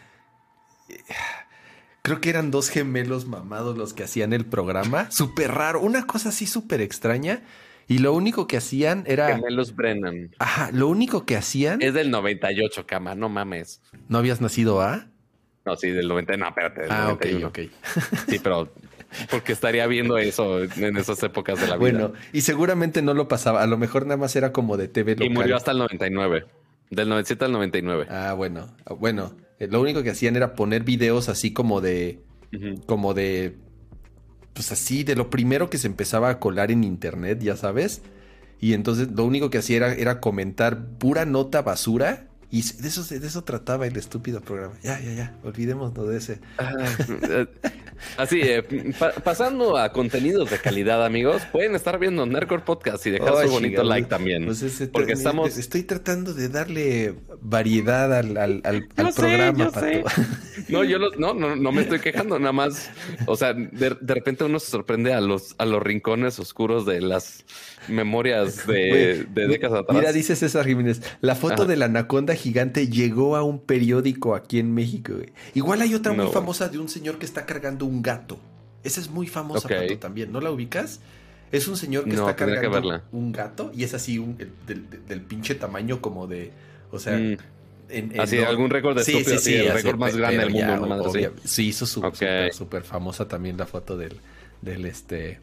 Creo 2.01 2.19
que 2.19 2.29
eran 2.29 2.49
dos 2.49 2.69
gemelos 2.69 3.27
mamados 3.27 3.77
los 3.77 3.93
que 3.93 4.03
hacían 4.03 4.33
el 4.33 4.45
programa. 4.45 5.11
Súper 5.11 5.51
raro, 5.51 5.81
una 5.81 6.07
cosa 6.07 6.29
así 6.29 6.47
súper 6.47 6.81
extraña. 6.81 7.43
Y 7.87 7.99
lo 7.99 8.13
único 8.13 8.47
que 8.47 8.57
hacían 8.57 9.03
era. 9.05 9.35
Gemelos 9.35 9.75
Brennan. 9.75 10.31
Ajá, 10.39 10.71
lo 10.71 10.87
único 10.87 11.25
que 11.25 11.35
hacían. 11.35 11.81
Es 11.81 11.93
del 11.93 12.09
98, 12.09 12.87
cama, 12.87 13.15
no 13.15 13.29
mames. 13.29 13.81
¿No 14.07 14.17
habías 14.17 14.41
nacido 14.41 14.81
a? 14.81 15.07
No, 15.65 15.75
sí, 15.75 15.91
del 15.91 16.07
90. 16.07 16.37
No, 16.37 16.47
espérate. 16.47 16.81
Del 16.81 16.91
ah, 16.91 17.03
91. 17.19 17.47
ok, 17.47 17.59
Sí, 18.29 18.39
pero. 18.39 18.73
Porque 19.29 19.51
estaría 19.51 19.85
viendo 19.87 20.17
eso 20.17 20.63
en 20.63 20.95
esas 20.95 21.21
épocas 21.21 21.59
de 21.59 21.67
la 21.67 21.75
vida. 21.75 21.79
Bueno, 21.79 22.13
y 22.31 22.41
seguramente 22.41 23.01
no 23.01 23.13
lo 23.13 23.27
pasaba. 23.27 23.61
A 23.61 23.67
lo 23.67 23.77
mejor 23.77 24.05
nada 24.05 24.15
más 24.15 24.37
era 24.37 24.53
como 24.53 24.77
de 24.77 24.87
TV 24.87 25.15
local. 25.15 25.27
Y 25.27 25.29
murió 25.29 25.57
hasta 25.57 25.71
el 25.71 25.79
99. 25.79 26.45
Del 26.91 27.09
97 27.09 27.43
al 27.43 27.51
99. 27.51 28.07
Ah, 28.09 28.33
bueno. 28.33 28.73
Bueno, 28.97 29.33
lo 29.69 29.81
único 29.81 30.03
que 30.03 30.11
hacían 30.11 30.35
era 30.35 30.55
poner 30.55 30.83
videos 30.83 31.29
así 31.29 31.53
como 31.53 31.81
de. 31.81 32.19
Como 32.85 33.13
de. 33.13 33.55
Pues 34.53 34.71
así, 34.71 35.03
de 35.03 35.15
lo 35.15 35.29
primero 35.29 35.69
que 35.69 35.77
se 35.77 35.87
empezaba 35.87 36.29
a 36.29 36.39
colar 36.39 36.71
en 36.71 36.83
internet, 36.83 37.39
ya 37.41 37.55
sabes. 37.55 38.01
Y 38.59 38.73
entonces 38.73 39.09
lo 39.11 39.25
único 39.25 39.49
que 39.49 39.57
hacía 39.57 39.93
era, 39.93 40.19
comentar 40.19 40.85
pura 40.97 41.25
nota 41.25 41.61
basura 41.61 42.27
Y 42.51 42.63
de 42.63 42.89
eso, 42.89 43.03
de 43.03 43.25
eso 43.25 43.45
trataba 43.45 43.87
el 43.87 43.95
estúpido 43.95 44.41
programa. 44.41 44.73
Ya, 44.83 44.99
ya, 44.99 45.13
ya, 45.13 45.35
olvidémonos 45.41 46.07
de 46.07 46.17
ese. 46.17 46.39
Ah, 46.57 46.85
así, 48.17 48.41
eh, 48.43 48.93
pasando 49.23 49.77
a 49.77 49.93
contenidos 49.93 50.49
de 50.49 50.59
calidad, 50.59 51.05
amigos, 51.05 51.43
pueden 51.53 51.75
estar 51.75 51.97
viendo 51.97 52.25
Nerdcore 52.25 52.63
Podcast 52.63 53.07
y 53.07 53.11
dejar 53.11 53.45
su 53.45 53.51
bonito 53.51 53.83
like 53.83 54.09
también. 54.09 54.45
Pues 54.45 54.89
porque 54.91 55.13
estamos... 55.13 55.57
Estoy 55.57 55.83
tratando 55.83 56.33
de 56.33 56.49
darle 56.49 57.15
variedad 57.39 58.13
al, 58.13 58.35
al, 58.35 58.61
al, 58.65 59.13
programa, 59.15 59.71
No, 60.67 60.83
yo 60.83 60.99
no, 60.99 61.33
no, 61.33 61.55
no 61.55 61.71
me 61.71 61.83
estoy 61.83 61.99
quejando, 61.99 62.37
nada 62.37 62.51
más. 62.51 62.89
O 63.27 63.37
sea, 63.37 63.53
de, 63.53 63.95
de 63.99 64.13
repente 64.13 64.43
uno 64.43 64.59
se 64.59 64.69
sorprende 64.69 65.13
a 65.13 65.21
los, 65.21 65.55
a 65.57 65.65
los 65.65 65.81
rincones 65.81 66.37
oscuros 66.37 66.85
de 66.85 66.99
las 66.99 67.45
memorias 67.87 68.65
de, 68.67 69.25
décadas 69.33 69.81
atrás. 69.81 69.97
Mira, 69.97 70.11
dice 70.11 70.35
César 70.35 70.65
Jiménez, 70.65 71.01
la 71.21 71.35
foto 71.35 71.65
de 71.65 71.75
la 71.75 71.85
anaconda 71.85 72.35
gigante 72.35 72.87
llegó 72.87 73.35
a 73.35 73.43
un 73.43 73.59
periódico 73.59 74.35
aquí 74.35 74.59
en 74.59 74.73
México. 74.73 75.13
Igual 75.53 75.81
hay 75.81 75.93
otra 75.95 76.13
muy 76.13 76.27
famosa 76.27 76.69
de 76.69 76.79
un 76.79 76.89
señor 76.89 77.17
que 77.17 77.25
está 77.25 77.45
cargando 77.45 77.85
un 77.85 78.01
gato. 78.01 78.39
Esa 78.83 78.99
es 78.99 79.09
muy 79.09 79.27
famosa 79.27 79.69
también. 79.99 80.31
¿No 80.31 80.41
la 80.41 80.51
ubicas? 80.51 80.99
Es 81.51 81.67
un 81.67 81.75
señor 81.75 82.05
que 82.05 82.11
está 82.11 82.35
cargando 82.35 83.01
un 83.11 83.31
gato 83.31 83.71
y 83.75 83.83
es 83.83 83.93
así 83.93 84.17
un, 84.17 84.37
del, 84.37 85.21
pinche 85.21 85.55
tamaño 85.55 86.01
como 86.01 86.27
de, 86.27 86.51
o 86.91 86.99
sea... 86.99 87.17
Mm. 87.17 88.19
así, 88.19 88.37
algún 88.37 88.69
récord 88.69 88.97
de 88.97 89.03
sí, 89.03 89.21
sí, 89.23 89.55
el 89.55 89.73
récord 89.73 89.97
más 89.97 90.15
grande 90.15 90.45
del 90.45 90.49
mundo. 90.49 91.11
sí, 91.43 91.67
hizo 91.67 91.85
súper 91.85 92.53
super 92.53 92.83
famosa 92.83 93.27
también 93.27 93.57
la 93.57 93.65
foto 93.65 93.97
del, 93.97 94.15
del 94.61 94.85
este 94.85 95.39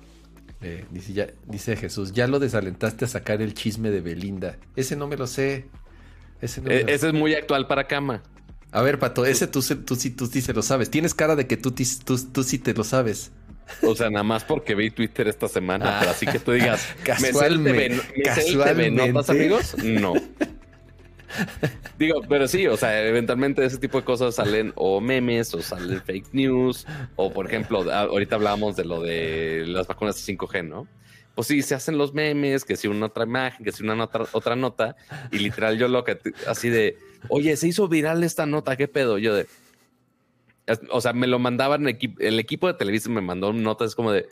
eh, 0.61 0.85
dice, 0.91 1.13
ya, 1.13 1.29
dice 1.47 1.77
Jesús, 1.77 2.13
ya 2.13 2.27
lo 2.27 2.39
desalentaste 2.39 3.05
a 3.05 3.09
sacar 3.09 3.43
el 3.43 3.55
chisme 3.55 3.91
de 3.91 4.01
Belinda. 4.01 4.59
Ese 4.77 4.97
no 4.97 5.07
me 5.07 5.17
lo 5.17 5.27
sé. 5.27 5.67
Ese, 6.41 6.63
eh, 6.67 6.87
es 6.89 7.13
muy 7.13 7.35
actual 7.35 7.67
para 7.67 7.87
cama. 7.87 8.23
A 8.71 8.83
ver, 8.83 8.99
Pato, 8.99 9.25
ese 9.25 9.47
tú, 9.47 9.63
tú, 9.85 9.97
sí, 9.97 10.11
tú 10.11 10.27
sí 10.27 10.41
se 10.41 10.53
lo 10.53 10.63
sabes. 10.63 10.91
Tienes 10.91 11.15
cara 11.15 11.37
de 11.37 11.47
que 11.47 11.57
tú, 11.57 11.73
tú, 11.73 12.19
tú 12.33 12.43
sí 12.43 12.59
te 12.59 12.75
lo 12.75 12.85
sabes. 12.85 13.33
O 13.83 13.95
sea, 13.95 14.11
nada 14.11 14.25
más 14.25 14.45
porque 14.45 14.75
vi 14.75 14.91
Twitter 14.91 15.29
esta 15.29 15.49
semana, 15.49 16.01
así 16.01 16.27
que 16.27 16.39
tú 16.39 16.53
digas, 16.53 16.87
casualmente, 17.05 18.01
casualmente. 18.25 19.13
amigos? 19.29 19.77
No. 19.83 20.15
Digo, 21.99 22.21
pero 22.29 22.49
sí, 22.49 22.67
o 22.67 22.77
sea, 22.77 23.07
eventualmente 23.07 23.65
ese 23.65 23.79
tipo 23.79 23.99
de 23.99 24.05
cosas 24.05 24.35
salen 24.35 24.73
o 24.77 25.01
memes 25.01 25.53
o 25.55 25.63
salen 25.63 26.03
fake 26.03 26.33
news 26.33 26.87
o, 27.17 27.33
por 27.33 27.47
ejemplo, 27.47 27.91
ahorita 27.93 28.37
hablábamos 28.37 28.77
de 28.77 28.85
lo 28.85 29.03
de 29.03 29.65
las 29.67 29.87
vacunas 29.87 30.17
5G, 30.27 30.69
¿no? 30.69 30.87
Pues 31.35 31.47
sí, 31.49 31.63
se 31.63 31.75
hacen 31.75 31.99
los 31.99 32.15
memes, 32.15 32.65
que 32.65 32.77
si 32.77 32.89
una 32.89 33.07
otra 33.07 33.25
imagen, 33.25 33.65
que 33.65 33.71
si 33.71 33.85
una 33.85 34.03
otra, 34.03 34.25
otra 34.33 34.57
nota, 34.57 34.97
y 35.31 35.39
literal 35.39 35.79
yo 35.79 35.87
lo 35.87 36.03
que, 36.03 36.19
así 36.49 36.69
de, 36.69 36.99
oye, 37.29 37.57
se 37.57 37.69
hizo 37.69 37.87
viral 37.87 38.25
esta 38.25 38.45
nota, 38.45 38.77
¿qué 38.77 38.89
pedo? 38.89 39.19
Yo 39.19 39.35
de, 39.35 39.47
o 40.91 41.01
sea, 41.01 41.13
me 41.13 41.27
lo 41.27 41.39
mandaban, 41.39 41.87
el 41.87 42.39
equipo 42.41 42.67
de 42.67 42.75
televisión 42.75 43.15
me 43.15 43.21
mandó 43.21 43.53
notas 43.53 43.95
como 43.95 44.11
de, 44.11 44.27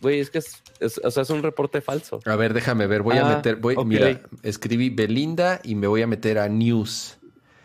Güey, 0.00 0.20
es 0.20 0.30
que 0.30 0.38
es, 0.38 0.62
o 1.02 1.10
sea, 1.10 1.22
es 1.22 1.30
un 1.30 1.42
reporte 1.42 1.80
falso. 1.80 2.20
A 2.24 2.36
ver, 2.36 2.54
déjame 2.54 2.86
ver. 2.86 3.02
Voy 3.02 3.16
a 3.16 3.26
ah, 3.26 3.36
meter. 3.36 3.56
Voy, 3.56 3.76
Mira, 3.84 4.20
escribí 4.42 4.90
Belinda 4.90 5.60
y 5.62 5.74
me 5.74 5.86
voy 5.86 6.02
a 6.02 6.06
meter 6.06 6.38
a 6.38 6.48
News. 6.48 7.18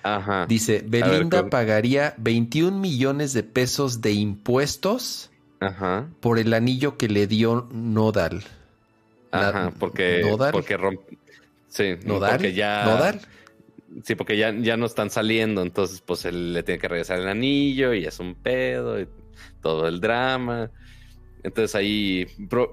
Ajá. 0.03 0.45
Dice: 0.47 0.83
Belinda 0.85 1.49
pagaría 1.49 2.15
21 2.17 2.77
millones 2.77 3.33
de 3.33 3.43
pesos 3.43 4.01
de 4.01 4.13
impuestos 4.13 5.29
Ajá. 5.59 6.07
por 6.19 6.39
el 6.39 6.53
anillo 6.53 6.97
que 6.97 7.07
le 7.07 7.27
dio 7.27 7.67
Nodal. 7.71 8.43
Ajá, 9.31 9.71
porque. 9.77 10.21
¿Nodal? 10.23 10.51
Porque 10.51 10.77
Sí, 11.67 11.95
¿Nodal? 12.03 12.31
Porque 12.31 12.53
ya. 12.53 12.85
¿Nodal? 12.85 13.21
Sí, 14.03 14.15
porque 14.15 14.37
ya, 14.37 14.53
ya 14.53 14.77
no 14.77 14.85
están 14.85 15.09
saliendo, 15.09 15.61
entonces 15.61 16.01
pues 16.01 16.23
él 16.25 16.53
le 16.53 16.63
tiene 16.63 16.79
que 16.79 16.87
regresar 16.87 17.19
el 17.19 17.27
anillo 17.27 17.93
y 17.93 18.05
es 18.05 18.19
un 18.19 18.35
pedo 18.35 18.99
y 19.01 19.07
todo 19.61 19.87
el 19.87 19.99
drama. 19.99 20.71
Entonces 21.43 21.75
hay 21.75 22.27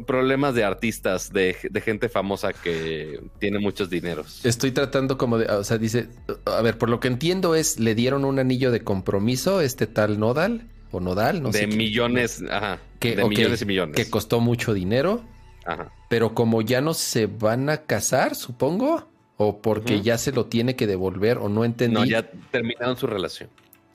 problemas 0.07 0.55
de 0.55 0.65
artistas, 0.65 1.33
de, 1.33 1.55
gente 1.85 2.09
famosa 2.09 2.53
que 2.53 3.21
tiene 3.39 3.59
muchos 3.59 3.89
dineros. 3.89 4.45
Estoy 4.45 4.73
tratando 4.73 5.17
como 5.17 5.39
de, 5.39 5.47
o 5.47 5.65
sea, 5.65 5.79
dice, 5.79 6.09
a 6.45 6.61
ver, 6.61 6.77
por 6.77 6.91
lo 6.91 7.01
que 7.01 7.09
entiendo 7.09 7.55
es, 7.55 7.79
le 7.79 7.95
dieron 7.95 8.25
un 8.25 8.39
anillo 8.39 8.71
de 8.71 8.83
compromiso, 8.85 9.61
este 9.61 9.87
tal 9.87 10.19
Nodal, 10.19 10.69
o 10.91 11.01
Nodal, 11.01 11.43
no 11.43 11.51
de 11.51 11.61
sé. 11.61 11.67
De 11.67 11.77
millones, 11.77 12.43
ajá. 12.51 12.79
de 13.01 13.25
millones 13.25 13.63
y 13.63 13.65
millones. 13.65 13.97
Que 13.97 14.11
costó 14.11 14.41
mucho 14.41 14.75
dinero. 14.75 15.23
Ajá. 15.65 15.93
Pero 16.09 16.35
como 16.35 16.63
ya 16.63 16.81
no 16.81 16.95
se 16.95 17.27
van 17.27 17.69
a 17.71 17.79
casar, 17.79 18.35
supongo, 18.35 19.09
o 19.37 19.61
porque 19.61 20.03
ya 20.03 20.19
se 20.19 20.33
lo 20.33 20.47
tiene 20.47 20.77
que 20.77 20.87
devolver, 20.87 21.39
o 21.39 21.49
no 21.49 21.65
entendí. 21.65 21.95
No, 21.95 22.05
ya 22.05 22.29
terminaron 22.51 22.97
su 22.97 23.07
relación 23.07 23.51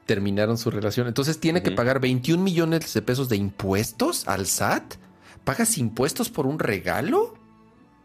terminaron 0.05 0.57
su 0.57 0.71
relación. 0.71 1.07
Entonces 1.07 1.39
tiene 1.39 1.63
que 1.63 1.71
pagar 1.71 1.99
21 1.99 2.41
millones 2.41 2.93
de 2.93 3.01
pesos 3.01 3.29
de 3.29 3.37
impuestos 3.37 4.27
al 4.27 4.45
SAT. 4.45 4.95
¿Pagas 5.43 5.77
impuestos 5.77 6.29
por 6.29 6.45
un 6.45 6.59
regalo? 6.59 7.35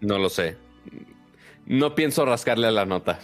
No 0.00 0.18
lo 0.18 0.28
sé. 0.28 0.56
No 1.66 1.94
pienso 1.94 2.24
rascarle 2.24 2.66
a 2.66 2.70
la 2.70 2.86
nota. 2.86 3.18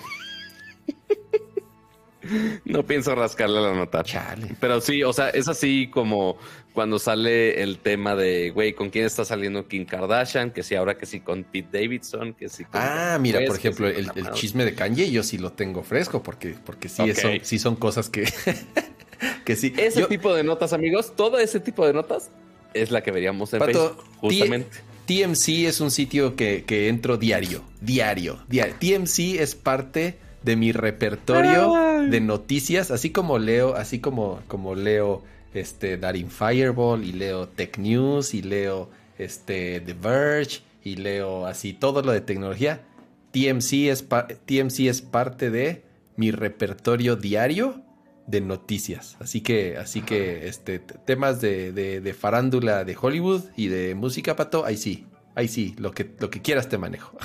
no 2.65 2.85
pienso 2.85 3.15
rascarle 3.15 3.59
a 3.59 3.63
la 3.63 3.75
nota. 3.75 4.03
Chale. 4.03 4.57
Pero 4.61 4.81
sí, 4.81 5.03
o 5.03 5.13
sea, 5.13 5.31
es 5.31 5.49
así 5.49 5.89
como 5.91 6.37
cuando 6.75 6.99
sale 6.99 7.63
el 7.63 7.79
tema 7.79 8.17
de, 8.17 8.51
güey, 8.51 8.73
¿con 8.73 8.91
quién 8.91 9.07
está 9.07 9.25
saliendo 9.25 9.69
Kim 9.69 9.87
Kardashian? 9.87 10.51
Que 10.51 10.65
si 10.65 10.75
ahora 10.75 10.99
que 10.99 11.07
sí 11.07 11.21
con 11.21 11.45
Pete 11.45 11.81
Davidson, 11.81 12.35
que 12.35 12.49
sí 12.49 12.65
con... 12.65 12.81
Ah, 12.83 13.17
mira, 13.21 13.41
por 13.47 13.57
ejemplo, 13.57 13.87
el, 13.87 14.11
chisme 14.33 14.65
de 14.65 14.75
Kanye 14.75 15.09
yo 15.11 15.23
sí 15.23 15.39
lo 15.39 15.53
tengo 15.53 15.85
fresco 15.85 16.23
porque, 16.23 16.57
porque 16.67 16.89
sí, 16.89 17.15
son, 17.15 17.39
sí 17.43 17.61
son 17.61 17.77
cosas 17.77 18.11
que, 18.11 18.25
que 19.45 19.55
sí. 19.55 19.73
Ese 19.77 20.05
tipo 20.07 20.35
de 20.35 20.43
notas, 20.43 20.73
amigos, 20.73 21.15
todo 21.15 21.39
ese 21.39 21.61
tipo 21.61 21.87
de 21.87 21.93
notas 21.93 22.31
es 22.75 22.91
la 22.91 23.05
que 23.05 23.13
veríamos 23.13 23.55
en 23.55 23.61
Facebook, 23.61 24.05
justamente. 24.17 24.77
TMC 25.07 25.67
es 25.67 25.81
un 25.81 25.93
sitio 25.93 26.35
que, 26.35 26.65
que 26.65 26.89
entro 26.89 27.19
diario, 27.19 27.63
diario, 27.83 28.43
diario. 28.49 28.75
TMC 28.81 29.39
es 29.39 29.55
parte 29.55 30.19
de 30.43 30.57
mi 30.57 30.73
repertorio 30.73 32.03
de 32.09 32.21
noticias, 32.21 32.91
así 32.91 33.11
como 33.11 33.39
leo, 33.39 33.77
así 33.77 34.01
como, 34.01 34.43
como 34.49 34.75
leo 34.75 35.23
este, 35.55 35.97
Daring 35.97 36.31
Fireball 36.31 37.05
y 37.05 37.13
leo 37.13 37.49
Tech 37.49 37.79
News 37.79 38.35
y 38.35 38.43
leo 38.43 38.91
este, 39.19 39.81
The 39.81 39.95
Verge 39.95 40.61
y 40.83 40.97
leo 40.97 41.47
así 41.47 41.73
todo 41.73 42.03
lo 42.03 42.13
de 42.13 42.21
tecnología. 42.21 42.83
TMC 43.31 43.89
es, 43.89 44.05
TMC 44.47 44.81
es 44.81 45.03
parte 45.03 45.51
de 45.51 45.83
mi 46.17 46.31
repertorio 46.31 47.17
diario 47.17 47.83
de 48.27 48.41
noticias. 48.41 49.17
Así 49.21 49.41
que, 49.41 49.77
así 49.77 50.03
que 50.03 50.49
este, 50.49 50.79
temas 50.79 51.41
de, 51.41 51.73
de, 51.73 52.15
farándula 52.15 52.85
de 52.85 52.97
Hollywood 53.01 53.43
y 53.57 53.69
de 53.69 53.95
música, 53.95 54.37
Pato, 54.37 54.65
ahí 54.65 54.77
sí. 54.77 55.07
Ahí 55.37 55.49
sí, 55.49 55.75
lo 55.79 55.91
que, 55.91 56.09
lo 56.21 56.31
que 56.31 56.43
quieras 56.43 56.69
te 56.69 56.79
manejo. 56.79 57.19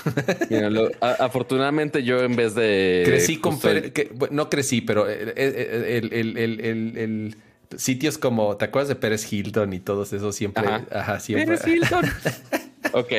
afortunadamente 1.00 2.04
yo 2.04 2.24
en 2.24 2.36
vez 2.36 2.56
de... 2.56 3.04
Crecí 3.06 3.38
con... 3.38 3.60
no 4.32 4.50
crecí, 4.50 4.82
pero 4.82 5.08
el, 5.08 5.36
el 5.36 7.36
sitios 7.78 8.18
como, 8.18 8.58
¿te 8.58 8.66
acuerdas 8.66 8.90
de 8.90 8.96
Pérez 8.96 9.32
Hilton 9.32 9.74
y 9.74 9.80
todos 9.80 10.14
esos 10.14 10.36
siempre? 10.36 10.68
Ajá, 10.92 11.20
siempre. 11.20 11.58
Pérez 11.58 11.68
Hilton. 11.68 12.06
ok. 12.94 13.12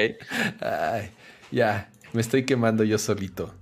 Ay, 0.60 1.10
ya, 1.50 1.90
me 2.12 2.20
estoy 2.20 2.44
quemando 2.44 2.84
yo 2.84 2.98
solito. 2.98 3.54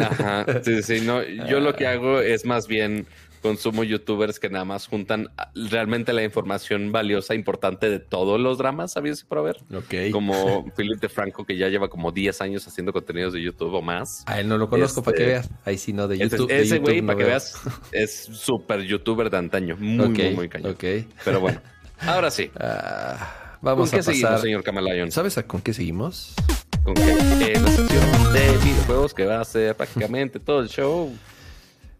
Ajá, 0.00 0.46
sí, 0.64 0.82
sí, 0.82 1.00
no, 1.00 1.22
yo 1.22 1.60
lo 1.60 1.74
que 1.74 1.86
hago 1.86 2.20
es 2.20 2.44
más 2.44 2.66
bien 2.66 3.06
consumo 3.40 3.84
youtubers 3.84 4.38
que 4.38 4.48
nada 4.48 4.64
más 4.64 4.86
juntan 4.86 5.30
realmente 5.54 6.12
la 6.12 6.22
información 6.22 6.92
valiosa, 6.92 7.34
importante 7.34 7.90
de 7.90 7.98
todos 7.98 8.40
los 8.40 8.58
dramas, 8.58 8.92
¿sabías 8.92 9.24
por 9.24 9.42
ver? 9.42 9.56
Ok. 9.74 10.12
Como 10.12 10.64
Philip 10.76 11.08
Franco 11.08 11.44
que 11.44 11.56
ya 11.56 11.68
lleva 11.68 11.88
como 11.88 12.12
10 12.12 12.40
años 12.40 12.66
haciendo 12.66 12.92
contenidos 12.92 13.32
de 13.32 13.42
YouTube 13.42 13.74
o 13.74 13.82
más. 13.82 14.22
A 14.26 14.40
él 14.40 14.48
no 14.48 14.58
lo 14.58 14.68
conozco 14.68 15.02
para 15.02 15.16
que 15.16 15.22
este, 15.22 15.32
veas. 15.32 15.48
Ahí 15.64 15.78
sí, 15.78 15.92
no, 15.92 16.08
de 16.08 16.18
YouTube. 16.18 16.50
ese 16.50 16.78
güey, 16.78 17.02
para 17.02 17.18
que 17.18 17.24
veas, 17.24 17.60
es 17.92 18.28
súper 18.32 18.82
youtuber 18.82 19.30
de 19.30 19.38
antaño. 19.38 19.76
Muy, 19.78 20.08
muy, 20.08 20.34
muy 20.34 20.48
cañón. 20.48 20.72
Ok. 20.72 20.84
Pero 21.24 21.40
bueno, 21.40 21.60
ahora 22.00 22.30
sí. 22.30 22.50
Ah, 22.60 23.58
vamos 23.62 23.92
a 23.92 23.96
pasar. 23.98 24.14
seguimos, 24.14 24.40
señor 24.40 24.62
Camalayon? 24.62 25.10
¿Sabes 25.10 25.36
a 25.36 25.46
con 25.46 25.60
qué 25.60 25.74
seguimos? 25.74 26.34
Con 26.82 26.94
qué? 26.94 27.58
la 27.60 27.70
sección 27.70 28.32
de 28.32 28.56
videojuegos 28.64 29.12
que 29.12 29.26
va 29.26 29.40
a 29.40 29.44
ser 29.44 29.76
prácticamente 29.76 30.40
todo 30.40 30.60
el 30.60 30.68
show. 30.68 31.12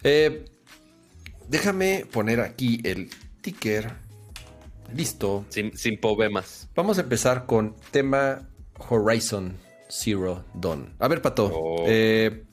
Eh, 0.03 0.47
Déjame 1.51 2.07
poner 2.12 2.40
aquí 2.40 2.80
el 2.84 3.11
ticker. 3.40 3.90
Listo. 4.94 5.44
Sin, 5.48 5.76
sin 5.76 6.01
problemas. 6.01 6.68
Vamos 6.76 6.98
a 6.98 7.01
empezar 7.01 7.44
con 7.46 7.74
tema 7.90 8.48
Horizon 8.88 9.57
Zero 9.88 10.44
Dawn. 10.55 10.94
A 11.01 11.09
ver, 11.09 11.20
Pato. 11.20 11.51
Oh. 11.53 11.84
Eh, 11.88 12.44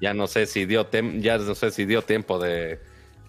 ya 0.00 0.14
no 0.14 0.26
sé 0.26 0.46
si 0.46 0.66
dio 0.66 0.90
ya 1.20 1.38
no 1.38 1.54
sé 1.54 1.70
si 1.70 1.84
dio 1.84 2.02
tiempo 2.02 2.40
de 2.40 2.80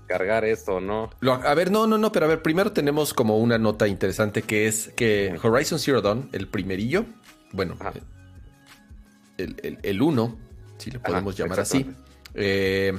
cargar 0.08 0.44
esto 0.44 0.78
o 0.78 0.82
no. 0.82 1.12
a 1.22 1.54
ver, 1.54 1.70
no, 1.70 1.86
no, 1.86 2.00
no, 2.00 2.12
pero 2.12 2.26
a 2.26 2.30
ver, 2.30 2.42
primero 2.42 2.72
tenemos 2.72 3.14
como 3.14 3.38
una 3.38 3.60
nota 3.60 3.88
interesante 3.88 4.42
que 4.42 4.68
es 4.68 4.90
que 4.96 5.38
Horizon 5.42 5.78
Zero 5.78 6.02
Dawn, 6.02 6.30
el 6.32 6.48
primerillo, 6.48 7.06
bueno, 7.52 7.78
el, 9.38 9.78
el, 9.84 10.02
uno, 10.02 10.40
si 10.78 10.90
le 10.90 11.00
podemos 11.00 11.38
llamar 11.38 11.60
así, 11.60 11.86
eh, 12.34 12.98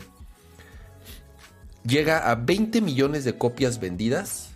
llega 1.85 2.31
a 2.31 2.35
20 2.35 2.81
millones 2.81 3.25
de 3.25 3.37
copias 3.37 3.81
vendidas. 3.81 4.49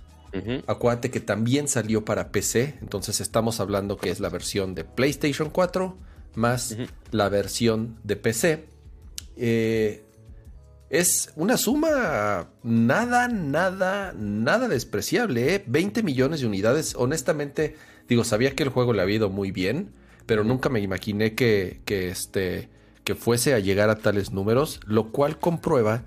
Acuérdate 0.66 1.10
que 1.10 1.20
también 1.20 1.66
salió 1.66 2.04
para 2.04 2.30
PC, 2.30 2.74
entonces 2.82 3.22
estamos 3.22 3.58
hablando 3.58 3.96
que 3.96 4.10
es 4.10 4.20
la 4.20 4.28
versión 4.28 4.74
de 4.74 4.84
PlayStation 4.84 5.48
4 5.48 5.96
más 6.36 6.76
la 7.10 7.28
versión 7.28 7.96
de 8.04 8.16
PC. 8.16 8.66
Eh, 9.36 10.04
es 10.88 11.32
una 11.34 11.56
suma 11.56 12.50
nada, 12.62 13.28
nada, 13.28 14.12
nada 14.16 14.68
despreciable. 14.68 15.64
20 15.66 16.00
¿eh? 16.00 16.02
millones 16.02 16.40
de 16.40 16.46
unidades. 16.46 16.94
Honestamente, 16.96 17.74
digo, 18.08 18.22
sabía 18.22 18.54
que 18.54 18.62
el 18.62 18.68
juego 18.68 18.92
le 18.92 19.02
había 19.02 19.16
ido 19.16 19.30
muy 19.30 19.50
bien, 19.50 19.92
pero 20.26 20.44
nunca 20.44 20.68
me 20.68 20.80
imaginé 20.80 21.34
que, 21.34 21.80
que, 21.84 22.08
este, 22.08 22.68
que 23.02 23.14
fuese 23.14 23.54
a 23.54 23.58
llegar 23.58 23.90
a 23.90 23.96
tales 23.96 24.32
números, 24.32 24.80
lo 24.86 25.10
cual 25.10 25.38
comprueba 25.38 26.04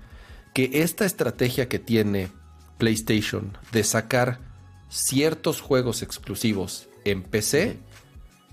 que 0.52 0.82
esta 0.82 1.04
estrategia 1.04 1.68
que 1.68 1.78
tiene 1.78 2.28
PlayStation 2.78 3.56
de 3.72 3.84
sacar 3.84 4.38
ciertos 4.88 5.60
juegos 5.60 6.02
exclusivos 6.02 6.88
en 7.04 7.22
PC, 7.22 7.78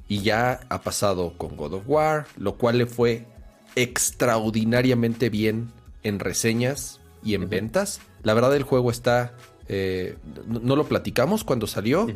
y 0.08 0.22
ya 0.22 0.62
ha 0.70 0.82
pasado 0.82 1.34
con 1.38 1.58
God 1.58 1.74
of 1.74 1.84
War, 1.88 2.28
lo 2.38 2.56
cual 2.56 2.78
le 2.78 2.86
fue 2.86 3.26
extraordinariamente 3.76 5.30
bien 5.30 5.72
en 6.04 6.20
reseñas 6.20 7.00
y 7.24 7.36
en 7.36 7.50
ventas. 7.50 8.00
La 8.24 8.34
verdad 8.34 8.56
el 8.56 8.64
juego 8.64 8.90
está, 8.90 9.34
eh, 9.68 10.18
no, 10.48 10.76
lo 10.76 10.88
platicamos 10.88 11.44
cuando 11.44 11.68
salió, 11.68 12.08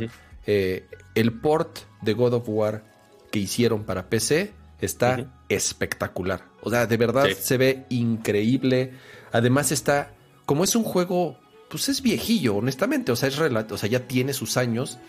eh, 0.46 0.86
el 1.16 1.34
port 1.34 1.80
de 2.02 2.14
God 2.14 2.34
of 2.36 2.44
War 2.48 2.84
que 3.30 3.40
hicieron 3.40 3.84
para 3.84 4.10
PC 4.10 4.54
está 4.80 5.44
espectacular. 5.50 6.46
O 6.64 6.70
sea, 6.70 6.88
de 6.88 6.98
verdad 6.98 7.28
se 7.40 7.58
ve 7.58 7.86
increíble. 7.90 8.94
Además 9.32 9.72
está, 9.72 10.14
como 10.46 10.64
es 10.64 10.76
un 10.76 10.84
juego, 10.84 11.38
pues 11.70 11.90
es 11.90 12.02
viejillo, 12.02 12.56
honestamente. 12.56 13.12
O 13.12 13.16
sea, 13.16 13.30
es 13.30 13.40
o 13.40 13.78
sea, 13.78 13.90
ya 13.90 14.08
tiene 14.08 14.34
sus 14.34 14.58
años. 14.58 15.00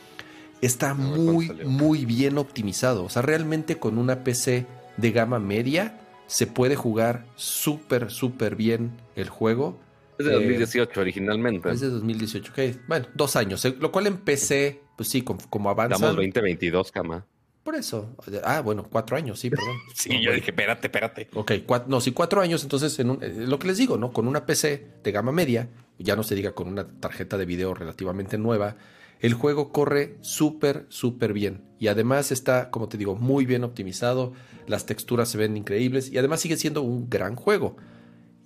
Está 0.61 0.95
muy, 0.95 1.51
muy 1.65 2.05
bien 2.05 2.39
optimizado. 2.39 3.05
O 3.05 3.09
sea, 3.09 3.23
realmente 3.23 3.79
con 3.79 3.99
una 3.99 4.23
PC 4.23 4.67
de 4.97 5.11
gama 5.11 5.41
media 5.41 5.99
se 6.27 6.47
puede 6.47 6.77
jugar 6.77 7.27
súper, 7.35 8.11
súper 8.11 8.57
bien 8.57 8.93
el 9.17 9.29
juego. 9.29 9.79
Es 10.19 10.27
de 10.27 10.33
2018 10.33 10.93
eh, 10.93 11.01
originalmente. 11.01 11.71
Es 11.71 11.81
de 11.81 11.91
2018, 11.91 12.53
ok. 12.53 12.59
Bueno, 12.87 13.07
dos 13.15 13.35
años. 13.37 13.65
Eh, 13.65 13.77
lo 13.81 13.91
cual 13.91 14.07
en 14.07 14.19
PC, 14.19 14.81
pues 14.97 15.09
sí, 15.09 15.23
como, 15.23 15.41
como 15.51 15.69
avanza. 15.69 15.97
Estamos 15.97 16.17
2022, 16.17 16.93
cama. 16.93 17.27
Por 17.63 17.77
eso. 17.77 18.17
Ah, 18.45 18.61
bueno, 18.61 18.89
cuatro 18.91 19.17
años, 19.17 19.39
sí, 19.39 19.49
perdón. 19.49 19.77
sí, 19.95 20.21
yo 20.21 20.33
dije, 20.33 20.51
espérate, 20.51 20.89
espérate. 20.89 21.29
Ok, 21.35 21.53
no, 21.87 22.01
sí, 22.01 22.13
cuatro 22.13 22.41
años, 22.41 22.63
entonces, 22.63 22.99
en 22.99 23.19
eh, 23.23 23.47
lo 23.47 23.59
que 23.59 23.69
les 23.69 23.79
digo, 23.79 23.97
¿no? 23.97 24.13
Con 24.13 24.27
una 24.27 24.47
PC 24.47 24.87
de 25.03 25.13
gama 25.13 25.31
media, 25.31 25.69
ya 25.99 26.17
no 26.17 26.25
se 26.25 26.35
diga 26.35 26.53
con 26.53 26.69
una 26.69 26.87
tarjeta 26.87 27.39
de 27.39 27.47
video 27.47 27.73
relativamente 27.75 28.37
nueva, 28.37 28.77
el 29.23 29.35
juego 29.35 29.71
corre 29.71 30.17
súper, 30.21 30.87
súper 30.89 31.33
bien. 31.33 31.63
Y 31.79 31.87
además 31.87 32.33
está, 32.33 32.71
como 32.71 32.89
te 32.89 32.99
digo, 32.99 33.15
muy 33.15 33.47
bien 33.47 33.63
optimizado. 33.63 34.33
Las 34.67 34.85
texturas 34.85 35.29
se 35.29 35.39
ven 35.39 35.57
increíbles. 35.57 36.11
Y 36.11 36.19
además 36.19 36.41
sigue 36.41 36.57
siendo 36.57 36.83
un 36.83 37.09
gran 37.09 37.37
juego. 37.37 37.77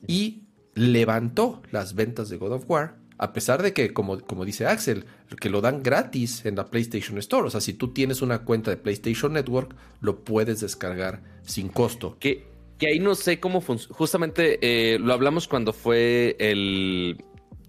Y 0.06 0.42
levantó 0.74 1.62
las 1.70 1.94
ventas 1.94 2.28
de 2.28 2.36
God 2.36 2.52
of 2.52 2.64
War. 2.68 2.98
A 3.18 3.32
pesar 3.32 3.62
de 3.62 3.72
que, 3.72 3.92
como, 3.92 4.20
como 4.20 4.44
dice 4.44 4.66
Axel, 4.66 5.04
que 5.40 5.48
lo 5.48 5.60
dan 5.60 5.82
gratis 5.82 6.44
en 6.44 6.56
la 6.56 6.66
PlayStation 6.66 7.16
Store. 7.18 7.46
O 7.46 7.50
sea, 7.50 7.60
si 7.60 7.72
tú 7.72 7.92
tienes 7.92 8.20
una 8.22 8.40
cuenta 8.40 8.70
de 8.70 8.76
PlayStation 8.76 9.32
Network, 9.32 9.74
lo 10.00 10.24
puedes 10.24 10.60
descargar 10.60 11.22
sin 11.42 11.68
costo. 11.68 12.16
Que, 12.20 12.46
que 12.78 12.88
ahí 12.88 12.98
no 12.98 13.14
sé 13.14 13.40
cómo 13.40 13.60
funciona. 13.60 13.94
Justamente 13.96 14.58
eh, 14.60 14.98
lo 14.98 15.14
hablamos 15.14 15.48
cuando 15.48 15.72
fue 15.72 16.36
el, 16.38 17.16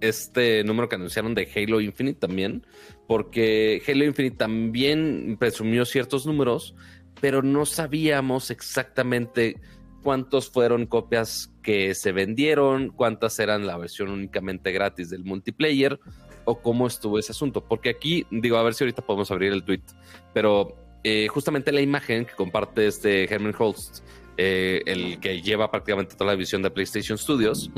este 0.01 0.63
número 0.63 0.89
que 0.89 0.95
anunciaron 0.95 1.33
de 1.33 1.49
Halo 1.55 1.81
Infinite 1.81 2.19
también, 2.19 2.65
porque 3.07 3.81
Halo 3.87 4.05
Infinite 4.05 4.35
también 4.35 5.37
presumió 5.39 5.85
ciertos 5.85 6.25
números, 6.25 6.75
pero 7.19 7.41
no 7.41 7.65
sabíamos 7.65 8.51
exactamente 8.51 9.57
cuántos 10.07 10.49
fueron 10.49 10.85
copias 10.85 11.53
que 11.61 11.93
se 11.93 12.13
vendieron, 12.13 12.91
cuántas 12.91 13.37
eran 13.39 13.67
la 13.67 13.75
versión 13.77 14.07
únicamente 14.07 14.71
gratis 14.71 15.09
del 15.09 15.25
multiplayer 15.25 15.99
o 16.45 16.61
cómo 16.61 16.87
estuvo 16.87 17.19
ese 17.19 17.33
asunto. 17.33 17.65
Porque 17.67 17.89
aquí, 17.89 18.25
digo, 18.31 18.55
a 18.55 18.63
ver 18.63 18.73
si 18.73 18.85
ahorita 18.85 19.01
podemos 19.01 19.29
abrir 19.31 19.51
el 19.51 19.65
tweet, 19.65 19.81
pero 20.33 20.77
eh, 21.03 21.27
justamente 21.27 21.73
la 21.73 21.81
imagen 21.81 22.23
que 22.23 22.35
comparte 22.35 22.87
este 22.87 23.25
Herman 23.25 23.53
Holst 23.59 24.01
eh, 24.37 24.81
el 24.85 25.19
que 25.19 25.41
lleva 25.41 25.69
prácticamente 25.69 26.15
toda 26.15 26.31
la 26.31 26.37
visión 26.37 26.61
de 26.61 26.71
PlayStation 26.71 27.17
Studios. 27.17 27.69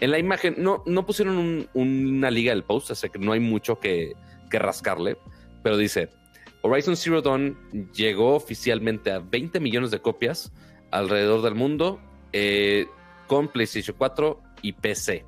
En 0.00 0.10
la 0.10 0.18
imagen 0.18 0.56
no, 0.58 0.82
no 0.84 1.06
pusieron 1.06 1.66
una 1.72 2.30
liga 2.30 2.52
del 2.52 2.62
post, 2.62 2.90
así 2.90 3.08
que 3.08 3.18
no 3.18 3.32
hay 3.32 3.40
mucho 3.40 3.80
que, 3.80 4.12
rascarle, 4.50 5.16
pero 5.62 5.78
dice, 5.78 6.10
Horizon 6.60 6.94
Zero 6.94 7.22
Dawn 7.22 7.56
llegó 7.94 8.34
oficialmente 8.34 9.12
a 9.12 9.20
20 9.20 9.60
millones 9.60 9.90
de 9.90 10.02
copias 10.02 10.52
alrededor 10.90 11.42
del 11.42 11.54
mundo 11.54 12.00
eh, 12.32 12.86
con 13.26 13.48
PlayStation 13.48 13.96
4 13.96 14.40
y 14.62 14.72
PC. 14.72 15.24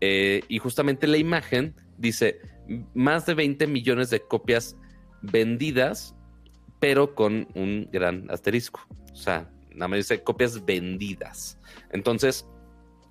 Eh, 0.00 0.42
y 0.48 0.58
justamente 0.58 1.06
la 1.06 1.18
imagen 1.18 1.74
dice 1.96 2.40
más 2.94 3.26
de 3.26 3.34
20 3.34 3.66
millones 3.66 4.10
de 4.10 4.20
copias 4.20 4.76
vendidas, 5.20 6.14
pero 6.80 7.14
con 7.14 7.48
un 7.54 7.88
gran 7.92 8.30
asterisco. 8.30 8.80
O 9.12 9.16
sea, 9.16 9.50
nada 9.74 9.88
más 9.88 9.98
dice 9.98 10.22
copias 10.22 10.64
vendidas. 10.64 11.58
Entonces, 11.90 12.46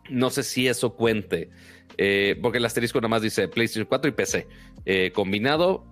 no 0.09 0.29
sé 0.29 0.43
si 0.43 0.67
eso 0.67 0.95
cuente, 0.95 1.49
eh, 1.97 2.37
porque 2.41 2.57
el 2.57 2.65
asterisco 2.65 2.99
nada 2.99 3.09
más 3.09 3.21
dice 3.21 3.47
PlayStation 3.47 3.87
4 3.87 4.09
y 4.09 4.13
PC. 4.13 4.47
Eh, 4.85 5.11
combinado, 5.13 5.85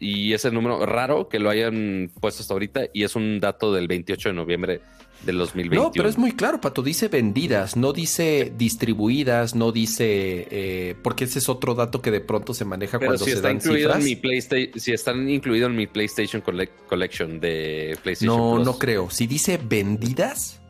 y 0.00 0.32
es 0.32 0.44
el 0.44 0.54
número 0.54 0.84
raro 0.84 1.28
que 1.28 1.38
lo 1.38 1.50
hayan 1.50 2.10
puesto 2.20 2.42
hasta 2.42 2.54
ahorita, 2.54 2.86
y 2.92 3.04
es 3.04 3.16
un 3.16 3.40
dato 3.40 3.72
del 3.72 3.88
28 3.88 4.30
de 4.30 4.34
noviembre 4.34 4.80
del 5.22 5.38
2021. 5.38 5.82
No, 5.82 5.92
pero 5.92 6.08
es 6.08 6.16
muy 6.16 6.32
claro, 6.32 6.60
Pato. 6.60 6.82
Dice 6.82 7.08
vendidas, 7.08 7.76
no 7.76 7.92
dice 7.92 8.52
distribuidas, 8.56 9.54
no 9.54 9.72
dice. 9.72 10.46
Eh, 10.50 10.94
porque 11.02 11.24
ese 11.24 11.40
es 11.40 11.48
otro 11.48 11.74
dato 11.74 12.00
que 12.00 12.10
de 12.10 12.20
pronto 12.20 12.54
se 12.54 12.64
maneja 12.64 12.98
cuando 12.98 13.18
se 13.18 13.40
dan 13.40 13.60
cifras. 13.60 13.98
En 13.98 14.04
mi 14.04 14.16
PlayStation, 14.16 14.80
si 14.80 14.92
están 14.92 15.28
incluidos 15.28 15.70
en 15.70 15.76
mi 15.76 15.86
PlayStation 15.86 16.42
Collection 16.42 17.40
de 17.40 17.98
PlayStation. 18.02 18.36
No, 18.36 18.64
no 18.64 18.78
creo. 18.78 19.10
Si 19.10 19.26
dice 19.26 19.58
vendidas. 19.62 20.60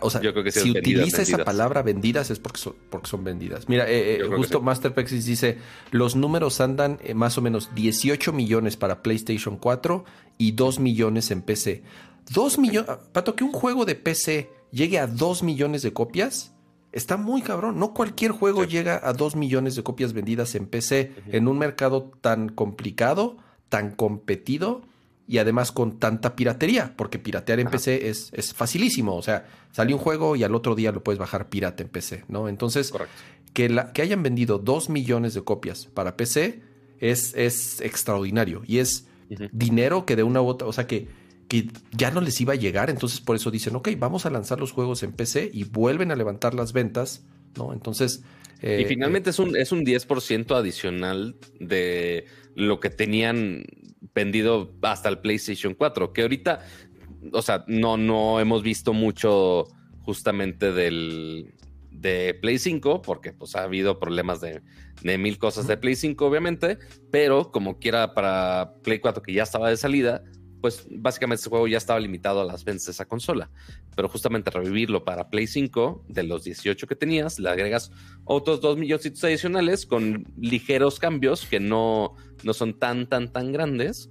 o 0.00 0.10
sea, 0.10 0.20
si 0.50 0.70
utiliza 0.70 1.22
esa 1.22 1.44
palabra 1.44 1.82
vendidas 1.82 2.30
es 2.30 2.38
porque 2.38 2.58
son, 2.58 2.76
porque 2.88 3.08
son 3.08 3.24
vendidas. 3.24 3.68
Mira, 3.68 3.90
eh, 3.90 4.20
eh 4.20 4.24
justo 4.36 4.60
Master 4.60 4.94
Pexis 4.94 5.26
dice, 5.26 5.58
los 5.90 6.14
números 6.14 6.60
andan 6.60 6.98
más 7.14 7.36
o 7.36 7.42
menos 7.42 7.74
18 7.74 8.32
millones 8.32 8.76
para 8.76 9.02
PlayStation 9.02 9.56
4 9.56 10.04
y 10.38 10.52
2 10.52 10.78
millones 10.78 11.30
en 11.32 11.42
PC. 11.42 11.82
Dos 12.30 12.58
millones. 12.58 12.90
Pato, 13.12 13.34
que 13.34 13.44
un 13.44 13.52
juego 13.52 13.84
de 13.84 13.94
PC 13.94 14.50
llegue 14.70 14.98
a 14.98 15.06
dos 15.06 15.42
millones 15.42 15.82
de 15.82 15.92
copias. 15.92 16.52
Está 16.92 17.16
muy 17.16 17.42
cabrón. 17.42 17.78
No 17.78 17.92
cualquier 17.92 18.30
juego 18.30 18.64
llega 18.64 19.00
a 19.02 19.12
dos 19.12 19.36
millones 19.36 19.74
de 19.76 19.82
copias 19.82 20.12
vendidas 20.12 20.54
en 20.54 20.66
PC 20.66 21.12
en 21.26 21.48
un 21.48 21.58
mercado 21.58 22.12
tan 22.20 22.48
complicado, 22.48 23.36
tan 23.68 23.90
competido 23.90 24.82
y 25.26 25.38
además 25.38 25.72
con 25.72 25.98
tanta 25.98 26.36
piratería, 26.36 26.94
porque 26.96 27.18
piratear 27.18 27.58
en 27.58 27.70
PC 27.70 28.08
es, 28.10 28.30
es, 28.32 28.52
facilísimo. 28.52 29.16
O 29.16 29.22
sea, 29.22 29.46
sale 29.72 29.94
un 29.94 29.98
juego 29.98 30.36
y 30.36 30.44
al 30.44 30.54
otro 30.54 30.74
día 30.74 30.92
lo 30.92 31.02
puedes 31.02 31.18
bajar 31.18 31.48
pirata 31.48 31.82
en 31.82 31.88
PC, 31.88 32.24
¿no? 32.28 32.48
Entonces, 32.48 32.92
que, 33.54 33.68
la, 33.68 33.92
que 33.92 34.02
hayan 34.02 34.22
vendido 34.22 34.58
dos 34.58 34.90
millones 34.90 35.34
de 35.34 35.42
copias 35.42 35.86
para 35.86 36.16
PC 36.16 36.62
es, 37.00 37.34
es 37.34 37.80
extraordinario 37.80 38.62
y 38.66 38.78
es 38.78 39.06
dinero 39.52 40.04
que 40.04 40.16
de 40.16 40.22
una 40.22 40.42
u 40.42 40.46
otra, 40.46 40.68
o 40.68 40.72
sea, 40.72 40.86
que 40.86 41.08
que 41.48 41.68
ya 41.92 42.10
no 42.10 42.20
les 42.20 42.40
iba 42.40 42.54
a 42.54 42.56
llegar, 42.56 42.90
entonces 42.90 43.20
por 43.20 43.36
eso 43.36 43.50
dicen, 43.50 43.76
ok, 43.76 43.90
vamos 43.98 44.26
a 44.26 44.30
lanzar 44.30 44.60
los 44.60 44.72
juegos 44.72 45.02
en 45.02 45.12
PC 45.12 45.50
y 45.52 45.64
vuelven 45.64 46.10
a 46.10 46.16
levantar 46.16 46.54
las 46.54 46.72
ventas, 46.72 47.26
¿no? 47.56 47.72
Entonces... 47.72 48.22
Eh, 48.62 48.80
y 48.80 48.84
finalmente 48.86 49.30
es, 49.30 49.38
un, 49.38 49.56
es 49.56 49.72
un 49.72 49.84
10% 49.84 50.56
adicional 50.56 51.36
de 51.60 52.24
lo 52.54 52.80
que 52.80 52.88
tenían 52.88 53.64
vendido 54.14 54.72
hasta 54.82 55.08
el 55.08 55.18
PlayStation 55.18 55.74
4, 55.74 56.12
que 56.12 56.22
ahorita, 56.22 56.64
o 57.32 57.42
sea, 57.42 57.64
no, 57.66 57.96
no 57.96 58.40
hemos 58.40 58.62
visto 58.62 58.92
mucho 58.92 59.66
justamente 60.00 60.72
del 60.72 61.52
de 61.90 62.34
Play 62.40 62.58
5, 62.58 63.02
porque 63.02 63.32
pues 63.32 63.56
ha 63.56 63.62
habido 63.62 63.98
problemas 63.98 64.40
de, 64.40 64.62
de 65.02 65.18
mil 65.18 65.38
cosas 65.38 65.66
de 65.66 65.76
Play 65.76 65.96
5, 65.96 66.24
obviamente, 66.26 66.78
pero 67.10 67.50
como 67.50 67.78
quiera 67.78 68.14
para 68.14 68.74
Play 68.82 68.98
4 68.98 69.22
que 69.22 69.32
ya 69.32 69.42
estaba 69.42 69.70
de 69.70 69.76
salida, 69.76 70.22
pues 70.64 70.86
básicamente 70.88 71.42
ese 71.42 71.50
juego 71.50 71.68
ya 71.68 71.76
estaba 71.76 72.00
limitado 72.00 72.40
a 72.40 72.44
las 72.46 72.64
ventas 72.64 72.86
de 72.86 72.92
esa 72.92 73.04
consola. 73.04 73.50
Pero 73.94 74.08
justamente 74.08 74.50
revivirlo 74.50 75.04
para 75.04 75.28
Play 75.28 75.46
5, 75.46 76.06
de 76.08 76.22
los 76.22 76.42
18 76.44 76.86
que 76.86 76.96
tenías, 76.96 77.38
le 77.38 77.50
agregas 77.50 77.92
otros 78.24 78.62
2 78.62 78.78
milloncitos 78.78 79.22
adicionales 79.24 79.84
con 79.84 80.26
ligeros 80.38 80.98
cambios 80.98 81.44
que 81.44 81.60
no, 81.60 82.14
no 82.44 82.54
son 82.54 82.78
tan, 82.78 83.10
tan, 83.10 83.30
tan 83.30 83.52
grandes. 83.52 84.08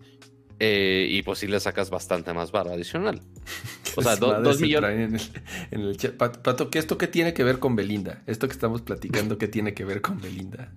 Eh, 0.59 1.07
y 1.09 1.23
pues 1.23 1.39
sí 1.39 1.47
le 1.47 1.59
sacas 1.59 1.89
bastante 1.89 2.31
más 2.35 2.51
barro 2.51 2.71
adicional. 2.73 3.19
O 3.95 4.01
sea, 4.01 4.15
dos 4.15 4.59
millones. 4.59 5.31
En 5.69 5.81
el. 5.81 5.95
Pato, 6.13 6.71
¿qué 6.71 6.79
esto 6.79 6.97
qué 6.97 7.05
tiene 7.05 7.35
que 7.35 7.43
ver 7.43 7.59
con 7.59 7.75
Belinda? 7.75 8.23
Esto 8.25 8.47
que 8.47 8.53
estamos 8.53 8.81
platicando, 8.81 9.37
¿qué 9.37 9.47
tiene 9.47 9.75
que 9.75 9.85
ver 9.85 10.01
con 10.01 10.19
Belinda? 10.19 10.71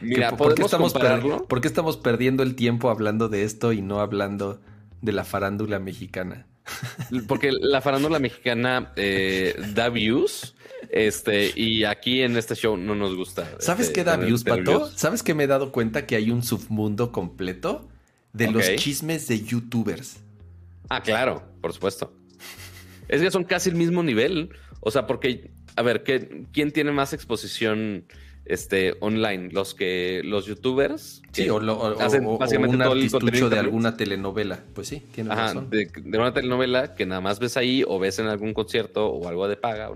Mira, 0.00 0.36
¿por, 0.36 0.54
qué 0.54 0.62
estamos 0.62 0.92
¿por 0.92 1.60
qué 1.60 1.66
estamos 1.66 1.96
perdiendo 1.96 2.44
el 2.44 2.54
tiempo 2.54 2.88
hablando 2.88 3.28
de 3.28 3.42
esto 3.42 3.72
y 3.72 3.82
no 3.82 3.98
hablando 3.98 4.60
de 5.02 5.12
la 5.12 5.24
farándula 5.24 5.78
mexicana? 5.78 6.46
Porque 7.28 7.52
la 7.52 7.80
farándula 7.80 8.18
mexicana 8.18 8.92
eh, 8.96 9.54
da 9.74 9.88
views. 9.90 10.54
Este, 10.90 11.52
y 11.54 11.84
aquí 11.84 12.22
en 12.22 12.36
este 12.36 12.54
show 12.54 12.76
no 12.76 12.94
nos 12.94 13.14
gusta. 13.14 13.48
¿Sabes 13.60 13.88
este, 13.88 14.00
qué 14.00 14.04
da 14.04 14.16
views, 14.16 14.44
Pato? 14.44 14.90
¿Sabes 14.90 15.22
que 15.22 15.34
me 15.34 15.44
he 15.44 15.46
dado 15.46 15.72
cuenta 15.72 16.06
que 16.06 16.16
hay 16.16 16.30
un 16.30 16.42
submundo 16.42 17.12
completo 17.12 17.88
de 18.32 18.50
los 18.50 18.74
chismes 18.76 19.28
de 19.28 19.42
youtubers? 19.42 20.20
Ah, 20.88 21.02
claro, 21.02 21.44
por 21.60 21.72
supuesto. 21.72 22.14
Es 23.08 23.20
que 23.20 23.30
son 23.30 23.44
casi 23.44 23.70
el 23.70 23.76
mismo 23.76 24.02
nivel. 24.02 24.50
O 24.80 24.90
sea, 24.90 25.06
porque, 25.06 25.52
a 25.76 25.82
ver, 25.82 26.02
¿quién 26.02 26.72
tiene 26.72 26.92
más 26.92 27.12
exposición 27.12 28.06
este, 28.44 28.96
online, 29.00 29.50
los 29.52 29.74
que 29.74 30.20
los 30.24 30.46
youtubers. 30.46 31.22
Sí, 31.32 31.48
o, 31.48 31.60
hacen 32.00 32.26
básicamente 32.38 32.76
un 32.76 32.82
artistucho 32.82 33.48
de 33.48 33.58
alguna 33.58 33.96
telenovela. 33.96 34.64
Pues 34.74 34.88
sí, 34.88 35.02
tiene 35.12 35.34
razón. 35.34 35.70
De, 35.70 35.90
una 36.04 36.32
telenovela 36.32 36.94
que 36.94 37.06
nada 37.06 37.20
más 37.20 37.38
ves 37.38 37.56
ahí 37.56 37.84
o 37.86 37.98
ves 37.98 38.18
en 38.18 38.26
algún 38.26 38.52
concierto 38.52 39.06
o 39.06 39.28
algo 39.28 39.48
de 39.48 39.56
paga. 39.56 39.90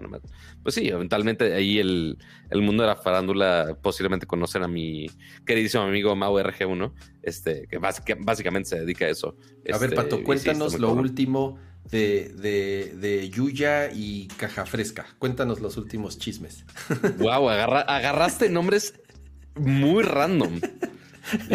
Pues 0.62 0.74
sí, 0.74 0.88
eventualmente 0.88 1.54
ahí 1.54 1.78
el, 1.78 2.18
mundo 2.52 2.84
de 2.84 2.88
la 2.88 2.96
farándula 2.96 3.76
posiblemente 3.82 4.26
conocen 4.26 4.62
a 4.62 4.68
mi 4.68 5.06
queridísimo 5.44 5.82
amigo 5.82 6.14
Mau 6.14 6.38
RG1, 6.38 6.92
este, 7.22 7.66
que, 7.68 7.78
básicamente 7.78 8.68
se 8.68 8.80
dedica 8.80 9.06
a 9.06 9.10
eso. 9.10 9.36
a 9.72 9.78
ver, 9.78 9.94
Pato, 9.94 10.16
este, 10.16 10.24
cuéntanos 10.24 10.78
lo 10.78 10.92
último 10.92 11.58
de, 11.90 12.32
de, 12.34 12.94
de, 12.96 13.30
Yuya 13.30 13.90
y 13.92 14.28
Caja 14.28 14.66
Fresca. 14.66 15.06
Cuéntanos 15.18 15.60
los 15.60 15.76
últimos 15.76 16.18
chismes. 16.18 16.64
Wow, 17.18 17.48
agarraste 17.48 18.48
nombres 18.48 18.94
muy 19.54 20.02
random. 20.02 20.60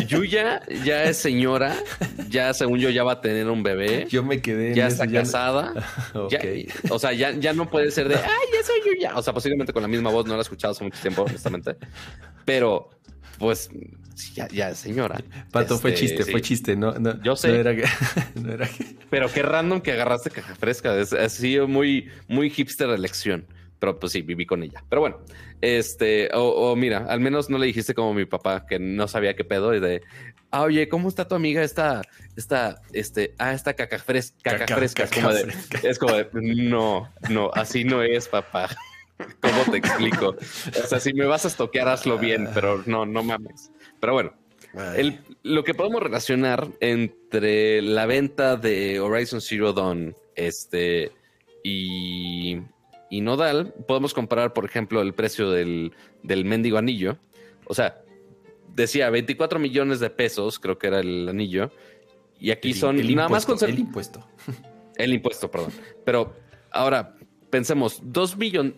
Yuya 0.08 0.62
ya 0.84 1.06
es 1.06 1.18
señora, 1.18 1.76
ya 2.30 2.54
según 2.54 2.80
yo 2.80 2.90
ya 2.90 3.04
va 3.04 3.14
a 3.14 3.22
tener 3.22 3.48
un 3.50 3.64
bebé. 3.64 4.06
Yo 4.10 4.24
me 4.24 4.42
quedé. 4.42 4.76
Ya 4.76 4.88
está 4.88 5.08
casada. 5.08 5.74
o 6.90 7.00
sea, 7.00 7.14
ya, 7.14 7.32
ya 7.32 7.54
no 7.54 7.70
puede 7.70 7.92
ser 7.92 8.10
de, 8.10 8.16
ay, 8.16 8.48
ya 8.54 8.64
soy 8.64 8.82
Yuya. 8.86 9.16
O 9.16 9.22
sea, 9.22 9.34
posiblemente 9.34 9.72
con 9.72 9.82
la 9.82 9.88
misma 9.88 10.10
voz, 10.10 10.26
no 10.26 10.34
la 10.34 10.40
he 10.40 10.42
escuchado 10.42 10.72
hace 10.72 10.84
mucho 10.84 11.00
tiempo, 11.02 11.24
honestamente. 11.24 11.78
Pero, 12.44 12.90
pues, 13.40 13.70
ya, 14.36 14.47
ya 14.49 14.76
señora. 14.76 15.22
Pato, 15.51 15.78
fue 15.78 15.93
este, 15.93 16.07
chiste, 16.07 16.32
fue 16.32 16.41
chiste, 16.41 16.76
no, 16.76 16.93
no 16.93 17.22
Yo 17.24 17.36
sé. 17.36 17.49
No 18.36 18.51
era 18.51 18.68
que, 18.68 18.74
Pero 19.09 19.32
qué 19.32 19.41
random 19.41 19.82
que 19.82 19.91
agarraste 19.91 20.30
caja 20.30 20.55
fresca. 20.55 20.93
ha 20.93 21.30
sido 21.30 21.68
muy, 21.68 22.09
muy 22.28 22.49
hipster 22.49 22.89
elección. 22.89 23.45
Pero 23.80 23.99
pues 23.99 24.14
sí, 24.14 24.22
viví 24.22 24.45
con 24.45 24.62
ella. 24.62 24.84
Pero 24.89 25.01
bueno, 25.01 25.18
este, 25.59 26.30
o, 26.36 26.76
mira, 26.76 27.07
al 27.09 27.20
menos 27.20 27.49
no 27.49 27.57
le 27.57 27.66
dijiste 27.66 27.95
como 27.95 28.14
mi 28.14 28.26
papá, 28.26 28.68
que 28.68 28.78
no 28.78 29.07
sabía 29.07 29.36
qué 29.36 29.43
pedo, 29.43 29.74
y 29.74 29.80
de, 29.80 30.03
ah, 30.51 30.62
oye, 30.62 30.88
¿cómo 30.88 31.09
está 31.09 31.28
tu 31.28 31.34
amiga 31.34 31.64
esta, 31.64 32.03
esta, 32.36 32.80
este, 32.93 33.34
ah, 33.39 33.53
esta 33.53 33.74
caca, 33.74 33.97
fresca, 33.97 34.57
caca, 34.57 34.76
fresca? 34.76 35.03
es, 35.05 35.12
como 35.12 35.34
de, 35.34 35.53
es 35.82 35.97
como 35.97 36.14
de, 36.14 36.30
no, 36.34 37.12
no, 37.30 37.49
así 37.55 37.84
no 37.84 38.03
es, 38.03 38.28
papá. 38.28 38.70
¿Cómo 39.41 39.64
te 39.72 39.78
explico? 39.78 40.36
O 40.84 40.88
sea, 40.88 40.99
si 40.99 41.14
me 41.14 41.26
vas 41.26 41.45
a 41.45 41.47
estoquear, 41.47 41.88
hazlo 41.88 42.20
bien, 42.20 42.49
pero 42.53 42.84
no, 42.86 43.07
no 43.07 43.24
mames. 43.24 43.70
Pero 44.02 44.14
bueno, 44.14 44.34
lo 45.43 45.64
que 45.64 45.74
podemos 45.74 46.04
relacionar 46.04 46.68
entre 46.82 47.82
la 47.82 48.06
venta 48.06 48.58
de 48.58 48.99
Horizon 48.99 49.39
Zero 49.39 49.72
Dawn 49.72 50.16
este, 50.36 51.12
y, 51.64 52.58
y 53.10 53.22
Nodal, 53.22 53.74
podemos 53.88 54.14
comparar, 54.14 54.52
por 54.52 54.66
ejemplo, 54.66 55.02
el 55.02 55.14
precio 55.14 55.49
del, 55.52 55.93
del 56.24 56.43
mendigo 56.43 56.78
anillo. 56.78 57.18
O 57.66 57.74
sea, 57.74 58.02
decía 58.76 59.10
24 59.10 59.60
millones 59.60 59.99
de 59.99 60.10
pesos, 60.10 60.60
creo 60.60 60.78
que 60.78 60.88
era 60.88 60.99
el 60.99 61.30
anillo. 61.30 61.72
Y 62.39 62.52
aquí 62.52 62.74
son 62.74 62.97
nada 63.16 63.30
más 63.30 63.45
con 63.45 63.58
el 63.64 63.80
impuesto. 63.80 64.28
El 64.97 65.14
impuesto, 65.14 65.49
perdón. 65.49 65.72
Pero 66.06 66.36
ahora 66.70 67.16
pensemos, 67.49 68.02
2 68.04 68.38
millones 68.38 68.74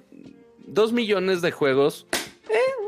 dos 0.66 0.94
millones 0.94 1.42
de 1.42 1.52
juegos, 1.52 2.08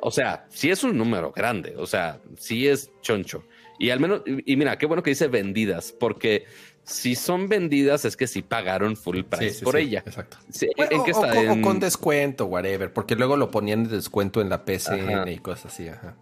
o 0.05 0.11
sea, 0.11 0.45
sí 0.49 0.69
es 0.69 0.83
un 0.83 0.95
número 0.95 1.31
grande, 1.31 1.73
o 1.79 1.87
sea, 1.87 2.19
sí 2.37 2.67
es 2.67 2.91
choncho. 3.01 3.43
Y 3.79 3.89
al 3.89 3.99
menos, 3.99 4.21
y, 4.27 4.55
mira, 4.55 4.77
qué 4.77 4.85
bueno 4.85 5.01
que 5.01 5.09
dice 5.09 5.27
vendidas, 5.27 5.91
porque 5.99 6.45
si 6.83 7.15
son 7.15 7.49
vendidas 7.49 8.05
es 8.05 8.15
que 8.15 8.27
sí 8.27 8.43
pagaron 8.43 8.95
full 8.97 9.23
price 9.23 9.63
por 9.63 9.75
ella. 9.77 10.03
Exacto. 10.05 10.37
¿En 10.77 11.03
qué 11.03 11.09
está? 11.09 11.33
O, 11.51 11.59
con 11.59 11.79
descuento, 11.79 12.45
whatever, 12.45 12.93
porque 12.93 13.15
luego 13.15 13.35
lo 13.35 13.49
ponían 13.49 13.85
de 13.85 13.95
descuento 13.95 14.41
en 14.41 14.49
la 14.49 14.63
PCN 14.63 15.27
y 15.27 15.39
cosas 15.39 15.73
así. 15.73 15.87
Ajá. 15.87 16.15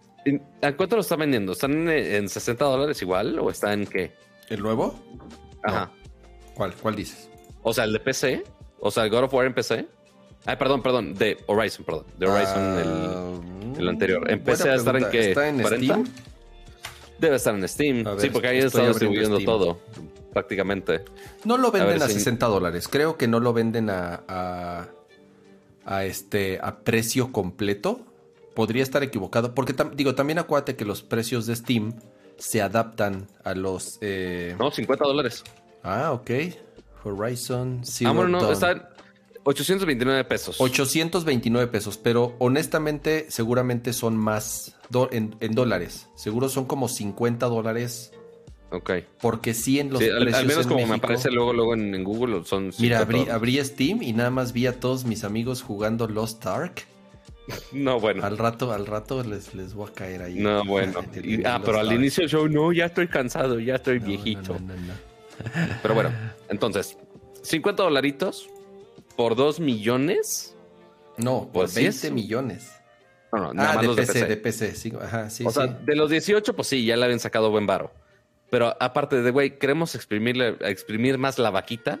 ¿A 0.62 0.72
cuánto 0.72 0.96
lo 0.96 1.02
está 1.02 1.16
vendiendo? 1.16 1.52
¿Están 1.52 1.86
en, 1.90 2.26
60 2.26 2.64
dólares 2.64 3.02
igual 3.02 3.38
o 3.38 3.50
está 3.50 3.74
en 3.74 3.86
qué? 3.86 4.12
¿El 4.48 4.62
nuevo? 4.62 4.98
Ajá. 5.62 5.90
¿Cuál? 6.54 6.72
¿Cuál 6.72 6.96
dices? 6.96 7.28
O 7.62 7.74
sea, 7.74 7.84
el 7.84 7.92
de 7.92 8.00
PC. 8.00 8.44
O 8.80 8.90
sea, 8.90 9.04
el 9.04 9.10
God 9.10 9.24
of 9.24 9.34
War 9.34 9.44
en 9.44 9.52
PC. 9.52 9.86
Ah, 10.46 10.56
perdón, 10.56 10.82
perdón, 10.82 11.14
de 11.14 11.36
Horizon, 11.46 11.84
perdón. 11.84 12.06
De 12.18 12.26
Horizon, 12.26 12.78
el, 12.78 13.53
ah, 13.78 13.88
anterior. 13.88 14.30
Empecé 14.30 14.70
a 14.70 14.74
estar 14.74 14.96
en 14.96 15.10
qué? 15.10 15.30
¿Está 15.30 15.48
en 15.48 15.64
Steam? 15.64 16.04
Debe 17.18 17.36
estar 17.36 17.54
en 17.54 17.68
Steam. 17.68 18.04
sí, 18.18 18.30
porque 18.30 18.48
ahí 18.48 18.58
está 18.58 18.86
distribuyendo 18.86 19.38
todo, 19.40 19.80
prácticamente. 20.32 21.04
No 21.44 21.56
lo 21.56 21.70
venden 21.70 22.02
a, 22.02 22.08
60 22.08 22.46
dólares. 22.46 22.88
Creo 22.88 23.16
que 23.16 23.28
no 23.28 23.40
lo 23.40 23.52
venden 23.52 23.90
a, 23.90 24.88
a, 25.84 26.04
este, 26.04 26.58
a 26.62 26.78
precio 26.80 27.32
completo. 27.32 28.00
Podría 28.54 28.82
estar 28.82 29.02
equivocado. 29.02 29.54
Porque, 29.54 29.74
digo, 29.94 30.14
también 30.14 30.38
acuérdate 30.38 30.76
que 30.76 30.84
los 30.84 31.02
precios 31.02 31.46
de 31.46 31.56
Steam 31.56 31.94
se 32.36 32.62
adaptan 32.62 33.26
a 33.42 33.54
los... 33.54 33.98
Eh... 34.00 34.54
No, 34.58 34.70
50 34.70 35.04
dólares. 35.04 35.42
Ah, 35.82 36.12
ok. 36.12 36.30
Horizon 37.04 37.80
Zero 37.84 38.10
Ah, 38.10 38.12
bueno, 38.14 38.40
no, 38.40 38.52
está 38.52 38.93
829 39.44 40.24
pesos. 40.24 40.56
829 40.58 41.70
pesos, 41.70 41.98
pero 41.98 42.34
honestamente 42.38 43.26
seguramente 43.28 43.92
son 43.92 44.16
más 44.16 44.76
en, 45.10 45.54
dólares. 45.54 46.08
Seguro 46.16 46.48
son 46.48 46.64
como 46.64 46.88
50 46.88 47.46
dólares. 47.46 48.12
Ok. 48.70 48.90
Porque 49.20 49.54
sí 49.54 49.78
en 49.78 49.90
los 49.90 49.98
precios 49.98 50.34
al, 50.34 50.46
menos 50.46 50.66
como 50.66 50.86
me 50.86 50.94
aparece 50.94 51.30
luego, 51.30 51.52
luego 51.52 51.74
en, 51.74 52.02
Google 52.02 52.44
son... 52.44 52.72
Mira, 52.78 53.00
abrí, 53.30 53.62
Steam 53.62 54.02
y 54.02 54.12
nada 54.14 54.30
más 54.30 54.52
vi 54.52 54.66
a 54.66 54.80
todos 54.80 55.04
mis 55.04 55.24
amigos 55.24 55.62
jugando 55.62 56.08
Lost 56.08 56.44
Ark. 56.46 56.86
No, 57.72 58.00
bueno. 58.00 58.24
Al 58.24 58.38
rato, 58.38 58.72
al 58.72 58.86
rato 58.86 59.22
les, 59.22 59.54
les 59.54 59.74
voy 59.74 59.90
a 59.90 59.92
caer 59.92 60.22
ahí. 60.22 60.36
No, 60.36 60.64
bueno. 60.64 61.00
ah, 61.44 61.60
pero 61.62 61.78
al 61.78 61.92
inicio 61.92 62.22
del 62.22 62.30
show, 62.30 62.48
no, 62.48 62.72
ya 62.72 62.86
estoy 62.86 63.06
cansado, 63.06 63.60
ya 63.60 63.74
estoy 63.74 63.98
viejito. 63.98 64.56
pero 65.82 65.92
bueno, 65.92 66.10
entonces, 66.48 66.96
50 67.42 67.82
dolaritos 67.82 68.48
por 69.16 69.36
2 69.36 69.60
millones. 69.60 70.56
No, 71.16 71.50
por 71.52 71.72
20 71.72 72.00
pues 72.00 72.12
millones. 72.12 72.72
No, 73.32 73.38
no, 73.40 73.54
nada 73.54 73.72
ah, 73.72 73.82
más 73.82 73.96
de, 73.96 74.06
PC, 74.06 74.26
de 74.26 74.36
PC. 74.36 74.74
Sí, 74.74 74.92
ajá, 75.00 75.30
sí, 75.30 75.44
o 75.44 75.50
sea, 75.50 75.66
de 75.66 75.96
los 75.96 76.10
18, 76.10 76.54
pues 76.54 76.68
sí, 76.68 76.84
ya 76.84 76.96
le 76.96 77.04
habían 77.04 77.20
sacado 77.20 77.50
buen 77.50 77.66
varo. 77.66 77.92
Pero 78.50 78.76
aparte 78.80 79.22
de, 79.22 79.30
güey, 79.30 79.58
queremos 79.58 79.94
exprimirle, 79.94 80.56
exprimir 80.60 81.18
más 81.18 81.38
la 81.38 81.50
vaquita. 81.50 82.00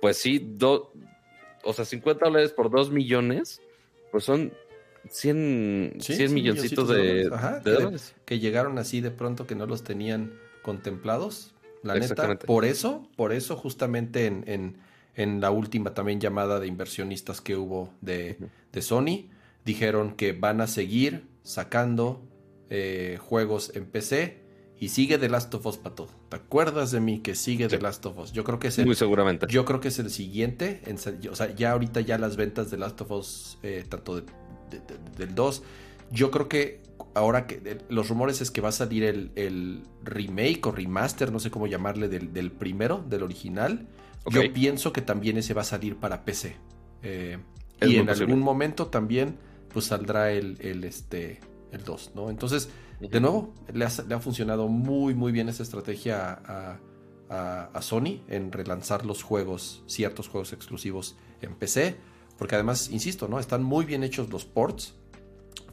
Pues 0.00 0.16
sí, 0.16 0.38
do, 0.38 0.92
o 1.64 1.72
sea, 1.72 1.84
50 1.84 2.24
dólares 2.24 2.52
por 2.52 2.70
2 2.70 2.92
millones, 2.92 3.60
pues 4.12 4.22
son 4.22 4.52
100, 5.10 5.96
100 5.98 6.34
milloncitos 6.34 6.88
de, 6.88 7.24
dólares. 7.64 8.14
Que, 8.24 8.38
llegaron 8.38 8.78
así 8.78 9.00
de 9.00 9.10
pronto 9.10 9.46
que 9.46 9.56
no 9.56 9.66
los 9.66 9.82
tenían 9.82 10.38
contemplados. 10.62 11.54
La 11.82 11.94
neta, 11.94 12.38
por 12.38 12.64
eso, 12.64 13.08
por 13.16 13.32
eso 13.32 13.56
justamente 13.56 14.26
en 14.26 14.44
en 14.46 14.76
la 15.26 15.50
última 15.50 15.94
también 15.94 16.20
llamada 16.20 16.60
de 16.60 16.66
inversionistas 16.68 17.40
que 17.40 17.56
hubo 17.56 17.92
de, 18.00 18.38
Sony. 18.80 19.30
Dijeron 19.64 20.12
que 20.12 20.32
van 20.32 20.60
a 20.60 20.66
seguir 20.66 21.28
sacando 21.42 22.24
eh, 22.70 23.18
juegos 23.20 23.72
en 23.74 23.86
PC 23.86 24.44
y 24.78 24.90
sigue 24.90 25.18
The 25.18 25.28
Last 25.28 25.52
of 25.54 25.66
Us 25.66 25.76
para 25.76 25.96
todo. 25.96 26.08
¿Te 26.28 26.36
acuerdas 26.36 26.92
de 26.92 27.00
mí 27.00 27.18
que 27.18 27.34
sigue 27.34 27.66
The 27.66 27.80
Last 27.80 28.06
of 28.06 28.18
Us? 28.18 28.32
Yo 28.32 28.44
creo 28.44 28.60
que 28.60 28.68
es 28.68 28.78
el, 28.78 28.86
Muy 28.86 28.94
seguramente. 28.94 29.46
Yo 29.48 29.64
creo 29.64 29.80
que 29.80 29.88
es 29.88 29.98
el 29.98 30.10
siguiente. 30.10 30.82
o 31.30 31.34
sea, 31.34 31.54
ya 31.54 31.72
ahorita 31.72 32.00
ya 32.00 32.16
las 32.16 32.36
ventas 32.36 32.70
de 32.70 32.78
Last 32.78 33.00
of 33.00 33.10
Us, 33.10 33.58
eh, 33.64 33.84
tanto 33.88 34.22
del 35.16 35.34
2, 35.34 35.62
yo 36.12 36.30
creo 36.30 36.48
que 36.48 36.82
ahora 37.14 37.46
que 37.46 37.78
los 37.88 38.08
rumores 38.08 38.40
es 38.40 38.52
que 38.52 38.60
va 38.60 38.68
a 38.68 38.72
salir 38.72 39.02
el, 39.02 39.82
remake 40.04 40.64
o 40.66 40.70
remaster, 40.70 41.32
no 41.32 41.40
sé 41.40 41.50
cómo 41.50 41.66
llamarle, 41.66 42.08
del, 42.08 42.32
del 42.32 42.52
primero, 42.52 43.04
del 43.08 43.24
original. 43.24 43.88
Yo 44.30 44.52
pienso 44.52 44.92
que 44.92 45.00
también 45.00 45.36
ese 45.38 45.54
va 45.54 45.62
a 45.62 45.64
salir 45.64 45.96
para 45.96 46.24
PC. 46.24 46.56
Eh, 47.02 47.38
y 47.80 47.96
en 47.96 48.10
algún 48.10 48.40
momento 48.40 48.88
también 48.88 49.36
pues 49.72 49.86
saldrá 49.86 50.32
el, 50.32 50.56
el, 50.60 50.84
este, 50.84 51.40
el 51.72 51.84
2, 51.84 52.12
¿no? 52.14 52.30
Entonces, 52.30 52.70
de 53.00 53.20
nuevo, 53.20 53.54
le 53.72 53.84
ha, 53.84 54.20
funcionado 54.20 54.66
muy, 54.68 55.14
muy 55.14 55.30
bien 55.30 55.48
esa 55.48 55.62
estrategia 55.62 56.42
a, 56.44 56.80
Sony 57.80 58.22
en 58.28 58.50
relanzar 58.50 59.04
los 59.06 59.22
juegos, 59.22 59.84
ciertos 59.86 60.28
juegos 60.28 60.52
exclusivos 60.52 61.16
en 61.42 61.54
PC. 61.54 61.96
Porque 62.38 62.54
además, 62.54 62.88
insisto, 62.90 63.28
¿no? 63.28 63.38
Están 63.38 63.62
muy 63.62 63.84
bien 63.84 64.02
hechos 64.02 64.30
los 64.30 64.44
ports. 64.44 64.94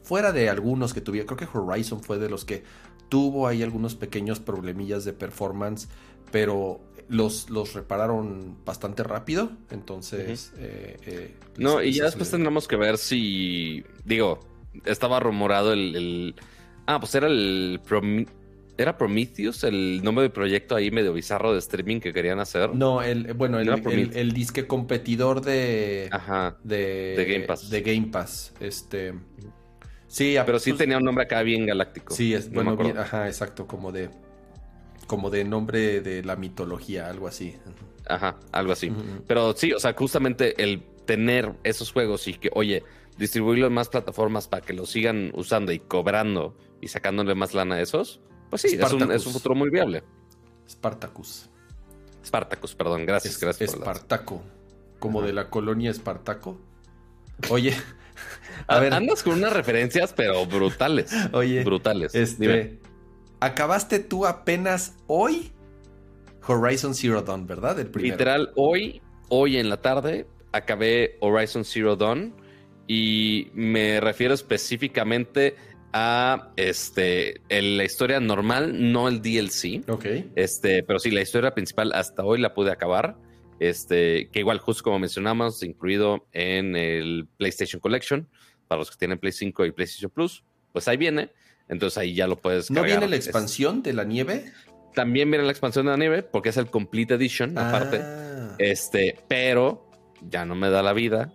Fuera 0.02 0.32
de 0.32 0.50
algunos 0.50 0.94
que 0.94 1.00
tuvieron, 1.00 1.26
creo 1.26 1.50
que 1.50 1.58
Horizon 1.58 2.02
fue 2.02 2.18
de 2.18 2.28
los 2.28 2.44
que 2.44 2.62
tuvo 3.08 3.48
ahí 3.48 3.62
algunos 3.62 3.94
pequeños 3.94 4.38
problemillas 4.38 5.04
de 5.04 5.12
performance, 5.12 5.88
pero 6.30 6.80
los, 7.08 7.50
los 7.50 7.74
repararon 7.74 8.56
bastante 8.64 9.02
rápido. 9.02 9.50
Entonces. 9.70 10.52
Eh, 10.58 10.96
eh, 11.06 11.34
no, 11.56 11.82
y 11.82 11.92
ya 11.92 12.04
después 12.04 12.30
tendremos 12.30 12.68
que 12.68 12.76
ver 12.76 12.98
si. 12.98 13.84
Digo, 14.04 14.40
estaba 14.84 15.20
rumorado 15.20 15.72
el. 15.72 16.34
ah, 16.86 16.98
pues 17.00 17.14
era 17.14 17.26
el. 17.26 17.80
¿Era 18.78 18.98
Prometheus 18.98 19.64
el 19.64 20.02
nombre 20.04 20.24
del 20.24 20.32
proyecto 20.32 20.76
ahí 20.76 20.90
medio 20.90 21.14
bizarro 21.14 21.54
de 21.54 21.60
streaming 21.60 21.98
que 21.98 22.12
querían 22.12 22.40
hacer? 22.40 22.74
No, 22.74 23.00
el, 23.00 23.32
bueno, 23.32 23.58
el, 23.58 24.32
disque 24.34 24.66
competidor 24.66 25.40
de, 25.40 26.10
Ajá, 26.12 26.58
de, 26.62 27.24
Game 27.26 27.46
Pass. 27.46 27.70
De 27.70 27.80
Game 27.80 28.08
Pass. 28.08 28.52
Este. 28.60 29.14
Sí, 30.08 30.36
pero 30.44 30.58
sí 30.58 30.74
tenía 30.74 30.98
un 30.98 31.04
nombre 31.04 31.24
acá 31.24 31.42
bien 31.42 31.64
galáctico. 31.64 32.14
Sí, 32.14 32.34
es, 32.34 32.50
bueno, 32.50 32.76
bien, 32.76 32.98
ajá, 32.98 33.28
exacto, 33.28 33.66
como 33.66 33.92
de 33.92 34.10
como 35.06 35.30
de 35.30 35.44
nombre 35.44 36.00
de 36.00 36.22
la 36.22 36.36
mitología, 36.36 37.08
algo 37.08 37.28
así. 37.28 37.56
Ajá, 38.08 38.36
algo 38.52 38.72
así. 38.72 38.92
Pero 39.26 39.54
sí, 39.54 39.72
o 39.72 39.78
sea, 39.78 39.94
justamente 39.94 40.62
el 40.62 40.82
tener 41.06 41.52
esos 41.64 41.92
juegos 41.92 42.28
y 42.28 42.34
que, 42.34 42.50
oye, 42.52 42.82
distribuirlo 43.18 43.66
en 43.66 43.72
más 43.72 43.88
plataformas 43.88 44.48
para 44.48 44.64
que 44.64 44.72
lo 44.72 44.86
sigan 44.86 45.32
usando 45.34 45.72
y 45.72 45.78
cobrando 45.78 46.56
y 46.80 46.88
sacándole 46.88 47.34
más 47.34 47.54
lana 47.54 47.76
a 47.76 47.80
esos, 47.80 48.20
pues 48.50 48.62
sí, 48.62 48.76
es 48.80 48.92
un, 48.92 49.10
es 49.10 49.26
un, 49.26 49.32
futuro 49.32 49.54
muy 49.54 49.70
viable. 49.70 50.04
Spartacus. 50.68 51.48
Spartacus, 52.24 52.74
perdón, 52.74 53.06
gracias, 53.06 53.38
gracias. 53.40 53.74
Espartaco, 53.74 54.42
como 54.98 55.22
de 55.22 55.32
la 55.32 55.48
colonia 55.48 55.90
Espartaco. 55.90 56.58
Oye, 57.50 57.74
a 58.66 58.78
ver. 58.80 58.94
Andas 58.94 59.22
con 59.22 59.34
unas 59.34 59.52
referencias, 59.52 60.12
pero 60.12 60.44
brutales. 60.46 61.10
Oye, 61.32 61.64
brutales. 61.64 62.14
Este, 62.14 62.78
acabaste 63.40 63.98
tú 63.98 64.26
apenas 64.26 64.96
hoy 65.06 65.52
Horizon 66.46 66.94
Zero 66.94 67.22
Dawn, 67.22 67.46
¿verdad? 67.46 67.78
El 67.80 67.90
Literal, 67.92 68.52
hoy, 68.56 69.02
hoy 69.28 69.56
en 69.56 69.68
la 69.68 69.80
tarde, 69.80 70.26
acabé 70.52 71.16
Horizon 71.20 71.64
Zero 71.64 71.96
Dawn 71.96 72.34
y 72.86 73.48
me 73.54 74.00
refiero 74.00 74.34
específicamente 74.34 75.56
a 75.92 76.52
este 76.56 77.40
la 77.48 77.84
historia 77.84 78.20
normal, 78.20 78.92
no 78.92 79.08
el 79.08 79.22
DLC. 79.22 79.88
Ok. 79.88 80.06
Este, 80.34 80.82
pero 80.82 80.98
sí, 80.98 81.10
la 81.10 81.22
historia 81.22 81.52
principal 81.52 81.92
hasta 81.94 82.24
hoy 82.24 82.40
la 82.40 82.54
pude 82.54 82.70
acabar. 82.70 83.16
Este, 83.58 84.28
que 84.30 84.40
igual, 84.40 84.58
justo 84.58 84.84
como 84.84 84.98
mencionamos, 84.98 85.62
incluido 85.62 86.26
en 86.32 86.76
el 86.76 87.26
PlayStation 87.38 87.80
Collection, 87.80 88.28
para 88.68 88.80
los 88.80 88.90
que 88.90 88.98
tienen 88.98 89.18
Play 89.18 89.32
5 89.32 89.64
y 89.64 89.72
PlayStation 89.72 90.10
Plus, 90.10 90.44
pues 90.72 90.86
ahí 90.88 90.98
viene. 90.98 91.30
Entonces 91.68 91.98
ahí 91.98 92.14
ya 92.14 92.26
lo 92.26 92.36
puedes 92.36 92.70
¿No 92.70 92.82
viene 92.82 93.08
la 93.08 93.16
expansión 93.16 93.82
de 93.82 93.92
la 93.92 94.04
nieve? 94.04 94.52
También 94.94 95.30
viene 95.30 95.44
la 95.44 95.50
expansión 95.50 95.86
de 95.86 95.92
la 95.92 95.98
nieve, 95.98 96.22
porque 96.22 96.50
es 96.50 96.56
el 96.56 96.70
Complete 96.70 97.14
Edition, 97.14 97.58
aparte. 97.58 98.00
Ah. 98.02 98.54
Este, 98.58 99.18
pero 99.28 99.90
ya 100.22 100.44
no 100.44 100.54
me 100.54 100.70
da 100.70 100.82
la 100.82 100.92
vida. 100.92 101.32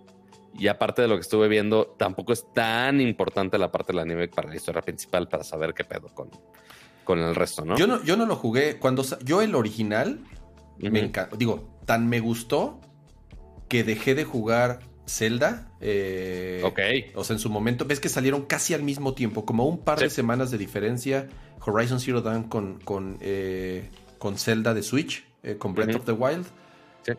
Y 0.58 0.68
aparte 0.68 1.02
de 1.02 1.08
lo 1.08 1.16
que 1.16 1.22
estuve 1.22 1.48
viendo, 1.48 1.96
tampoco 1.98 2.34
es 2.34 2.46
tan 2.54 3.00
importante 3.00 3.58
la 3.58 3.72
parte 3.72 3.94
de 3.94 3.98
la 3.98 4.06
nieve 4.06 4.28
para 4.28 4.50
la 4.50 4.56
historia 4.56 4.82
principal, 4.82 5.28
para 5.28 5.44
saber 5.44 5.74
qué 5.74 5.84
pedo 5.86 6.08
con, 6.10 6.30
con 7.04 7.20
el 7.20 7.36
resto, 7.36 7.64
¿no? 7.64 7.78
Yo 7.78 7.88
no, 7.88 8.04
yo 8.04 8.18
no 8.18 8.26
lo 8.26 8.36
jugué. 8.36 8.78
Cuando 8.78 9.06
yo 9.24 9.42
el 9.42 9.56
original, 9.56 10.20
me 10.80 11.00
encantó. 11.00 11.38
Digo, 11.38 11.80
tan 11.86 12.08
me 12.10 12.20
gustó 12.20 12.82
que 13.70 13.84
dejé 13.84 14.16
de 14.16 14.26
jugar 14.26 14.80
Zelda. 15.12 15.68
Eh, 15.82 16.62
ok. 16.64 16.80
O 17.16 17.24
sea, 17.24 17.36
en 17.36 17.40
su 17.40 17.50
momento, 17.50 17.86
ves 17.86 18.00
que 18.00 18.10
salieron 18.10 18.44
casi 18.44 18.74
al 18.74 18.82
mismo 18.82 19.14
tiempo, 19.14 19.46
como 19.46 19.66
un 19.66 19.80
par 19.80 20.00
de 20.00 20.10
semanas 20.10 20.52
de 20.52 20.58
diferencia. 20.58 21.28
Horizon 21.64 22.00
Zero 22.00 22.22
Dawn 22.22 22.44
con, 22.44 22.80
con, 22.80 23.18
eh, 23.20 23.90
con 24.18 24.38
Zelda 24.38 24.74
de 24.74 24.84
Switch, 24.84 25.26
eh, 25.44 25.58
con 25.58 25.74
Breath 25.74 25.96
of 25.96 26.06
the 26.06 26.14
Wild. 26.14 26.46
Sí. 27.06 27.12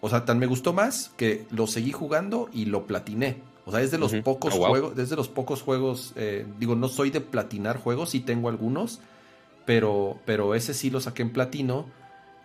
O 0.00 0.08
sea, 0.08 0.24
tan 0.24 0.38
me 0.38 0.46
gustó 0.46 0.72
más 0.72 1.12
que 1.16 1.46
lo 1.50 1.66
seguí 1.66 1.92
jugando 1.92 2.48
y 2.52 2.64
lo 2.64 2.86
platiné. 2.86 3.36
O 3.66 3.70
sea, 3.70 3.82
es 3.82 3.90
de 3.90 3.98
los 3.98 4.14
pocos 4.16 4.54
oh, 4.56 4.66
juegos, 4.66 4.96
desde 4.96 5.14
los 5.14 5.28
pocos 5.28 5.60
juegos, 5.60 6.14
digo, 6.58 6.74
no 6.74 6.88
soy 6.88 7.10
de 7.10 7.20
platinar 7.20 7.76
juegos, 7.76 8.10
sí 8.10 8.20
tengo 8.20 8.48
algunos, 8.48 9.00
pero, 9.66 10.18
pero 10.24 10.54
ese 10.54 10.72
sí 10.72 10.88
lo 10.88 11.02
saqué 11.02 11.20
en 11.20 11.34
platino. 11.34 11.86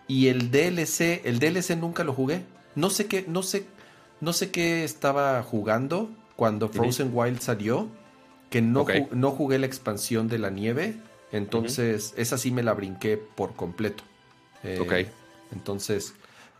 Y 0.06 0.26
el 0.26 0.50
DLC, 0.50 1.22
el 1.24 1.38
DLC 1.38 1.78
nunca 1.78 2.04
lo 2.04 2.12
jugué. 2.12 2.44
No 2.74 2.90
sé 2.90 3.06
qué, 3.06 3.24
no 3.26 3.42
sé 3.42 3.66
no 4.20 4.32
sé 4.32 4.50
qué 4.50 4.84
estaba 4.84 5.42
jugando 5.42 6.10
cuando 6.36 6.68
Frozen 6.68 7.10
Wild 7.12 7.40
salió, 7.40 7.88
que 8.50 8.60
no, 8.62 8.86
no 9.12 9.30
jugué 9.30 9.58
la 9.58 9.66
expansión 9.66 10.28
de 10.28 10.38
la 10.38 10.50
nieve, 10.50 10.96
entonces 11.32 12.14
esa 12.16 12.38
sí 12.38 12.50
me 12.50 12.62
la 12.62 12.74
brinqué 12.74 13.16
por 13.16 13.54
completo. 13.54 14.04
Eh, 14.62 14.78
ok. 14.80 15.10
Entonces... 15.52 16.14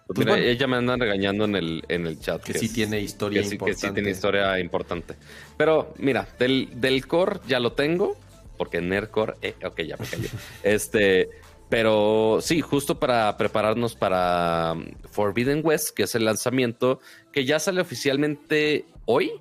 Pues 0.07 0.19
mira, 0.19 0.39
ella 0.39 0.67
me 0.67 0.77
anda 0.77 0.97
regañando 0.97 1.47
en 1.47 1.57
el, 1.57 1.83
en 1.89 2.07
el 2.07 2.21
chat. 2.21 2.43
Que, 2.43 2.53
sí 2.53 2.69
tiene 2.69 3.01
historia 3.01 3.41
importante. 3.41 3.81
Que 3.81 3.87
sí 3.87 3.95
tiene 3.95 4.11
historia 4.11 4.59
importante. 4.59 5.15
Pero 5.57 5.95
mira, 5.97 6.29
del, 6.39 6.69
del 6.75 7.07
core 7.07 7.41
ya 7.49 7.59
lo 7.59 7.73
tengo, 7.73 8.15
porque 8.59 8.83
Nerdcore, 8.83 9.35
eh, 9.41 9.55
ok, 9.65 9.81
ya 9.81 9.97
me 9.97 10.05
cayó. 10.05 10.29
este, 10.63 11.31
pero 11.69 12.39
sí, 12.41 12.61
justo 12.61 12.99
para 12.99 13.37
prepararnos 13.37 13.95
para 13.95 14.75
um, 14.75 14.87
Forbidden 15.11 15.61
West, 15.65 15.91
que 15.91 16.05
es 16.05 16.15
el 16.15 16.25
lanzamiento 16.25 17.01
que 17.33 17.45
ya 17.45 17.59
sale 17.59 17.81
oficialmente 17.81 18.87
hoy. 19.07 19.33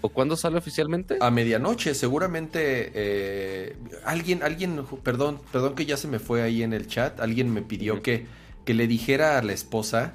¿O 0.00 0.10
cuándo 0.10 0.36
sale 0.36 0.58
oficialmente? 0.58 1.18
A 1.20 1.28
medianoche, 1.32 1.92
seguramente 1.92 2.92
eh, 2.94 3.76
alguien, 4.04 4.44
alguien, 4.44 4.84
perdón, 5.02 5.40
perdón 5.50 5.74
que 5.74 5.86
ya 5.86 5.96
se 5.96 6.06
me 6.06 6.20
fue 6.20 6.42
ahí 6.42 6.62
en 6.62 6.72
el 6.72 6.86
chat, 6.86 7.18
alguien 7.18 7.52
me 7.52 7.62
pidió 7.62 8.00
que, 8.00 8.26
que 8.64 8.74
le 8.74 8.86
dijera 8.86 9.38
a 9.38 9.42
la 9.42 9.52
esposa 9.52 10.14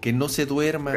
que 0.00 0.12
no 0.12 0.28
se 0.28 0.46
duerma, 0.46 0.94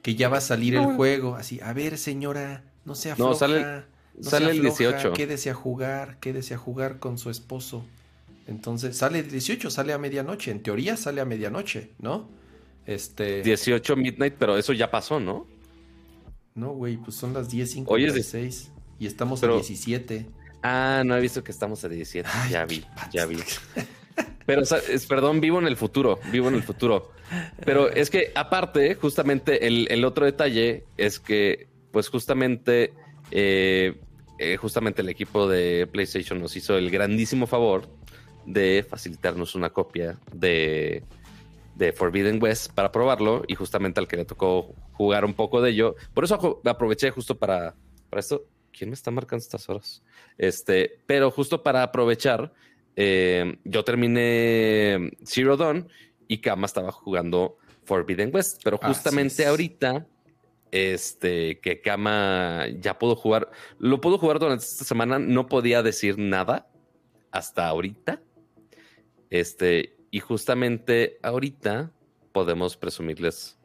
que 0.00 0.14
ya 0.14 0.30
va 0.30 0.38
a 0.38 0.40
salir 0.40 0.74
el 0.74 0.86
juego, 0.96 1.34
así, 1.34 1.60
a 1.60 1.74
ver 1.74 1.98
señora, 1.98 2.64
no 2.86 2.94
se 2.94 3.10
afloja, 3.10 3.30
no, 3.30 3.36
sale, 3.36 3.84
sale 4.22 4.50
el 4.52 4.62
18. 4.62 5.12
Quédese 5.12 5.50
a 5.50 5.54
jugar, 5.54 6.18
quédese 6.18 6.54
a 6.54 6.58
jugar 6.58 6.98
con 6.98 7.18
su 7.18 7.28
esposo. 7.28 7.84
Entonces 8.46 8.96
sale 8.96 9.20
el 9.20 9.30
18, 9.30 9.70
sale 9.70 9.92
a 9.92 9.98
medianoche. 9.98 10.50
En 10.50 10.62
teoría 10.62 10.96
sale 10.96 11.20
a 11.20 11.24
medianoche, 11.24 11.92
¿no? 11.98 12.30
Este. 12.86 13.42
18 13.42 13.96
midnight, 13.96 14.34
pero 14.38 14.56
eso 14.56 14.72
ya 14.72 14.90
pasó, 14.90 15.18
¿no? 15.18 15.46
No, 16.54 16.72
güey, 16.72 16.96
pues 16.96 17.16
son 17.16 17.34
las 17.34 17.52
10.56 17.52 18.68
y 18.98 19.06
estamos 19.06 19.42
a 19.42 19.48
17. 19.48 20.26
Ah, 20.62 21.02
no 21.04 21.16
he 21.16 21.20
visto 21.20 21.44
que 21.44 21.52
estamos 21.52 21.84
a 21.84 21.88
17. 21.88 22.28
ya 22.50 22.64
vi, 22.64 22.84
ya 23.12 23.26
vi. 23.26 23.38
Pero, 24.46 24.62
es, 24.62 25.06
perdón, 25.06 25.40
vivo 25.40 25.58
en 25.58 25.66
el 25.66 25.76
futuro, 25.76 26.20
vivo 26.30 26.48
en 26.48 26.54
el 26.54 26.62
futuro. 26.62 27.10
Pero 27.64 27.90
es 27.90 28.10
que 28.10 28.32
aparte, 28.34 28.94
justamente 28.94 29.66
el, 29.66 30.04
otro 30.04 30.24
detalle 30.24 30.84
es 30.96 31.18
que, 31.18 31.66
pues 31.90 32.08
justamente, 32.08 32.94
eh, 33.32 34.00
eh, 34.38 34.56
justamente 34.56 35.02
el 35.02 35.08
equipo 35.08 35.48
de 35.48 35.88
PlayStation 35.90 36.40
nos 36.40 36.56
hizo 36.56 36.78
el 36.78 36.90
grandísimo 36.90 37.48
favor 37.48 37.88
de 38.46 38.86
facilitarnos 38.88 39.54
una 39.54 39.70
copia 39.70 40.18
de, 40.32 41.02
de 41.74 41.92
Forbidden 41.92 42.42
West 42.42 42.72
para 42.72 42.92
probarlo 42.92 43.42
y 43.46 43.54
justamente 43.54 44.00
al 44.00 44.08
que 44.08 44.16
le 44.16 44.24
tocó 44.24 44.74
jugar 44.92 45.24
un 45.24 45.34
poco 45.34 45.60
de 45.60 45.70
ello. 45.70 45.96
Por 46.14 46.24
eso 46.24 46.60
aproveché 46.64 47.10
justo 47.10 47.36
para, 47.36 47.74
para 48.08 48.20
esto. 48.20 48.46
¿Quién 48.72 48.90
me 48.90 48.94
está 48.94 49.10
marcando 49.10 49.42
estas 49.42 49.68
horas? 49.68 50.02
Este, 50.36 51.00
pero 51.06 51.30
justo 51.30 51.62
para 51.62 51.82
aprovechar, 51.82 52.52
eh, 52.94 53.58
yo 53.64 53.84
terminé 53.84 55.12
Zero 55.24 55.56
Dawn 55.56 55.88
y 56.28 56.38
Kama 56.38 56.66
estaba 56.66 56.92
jugando 56.92 57.56
Forbidden 57.84 58.34
West, 58.34 58.60
pero 58.62 58.78
justamente 58.78 59.46
ahorita, 59.46 60.06
este, 60.70 61.58
que 61.60 61.80
Kama 61.80 62.66
ya 62.78 62.98
pudo 62.98 63.16
jugar, 63.16 63.50
lo 63.78 64.00
pudo 64.00 64.18
jugar 64.18 64.38
durante 64.38 64.64
esta 64.64 64.84
semana, 64.84 65.18
no 65.18 65.46
podía 65.46 65.82
decir 65.82 66.18
nada 66.18 66.68
hasta 67.30 67.66
ahorita. 67.66 68.20
Este, 69.30 69.96
y 70.10 70.20
justamente 70.20 71.18
ahorita 71.22 71.90
podemos 72.32 72.76
presumirles. 72.76 73.58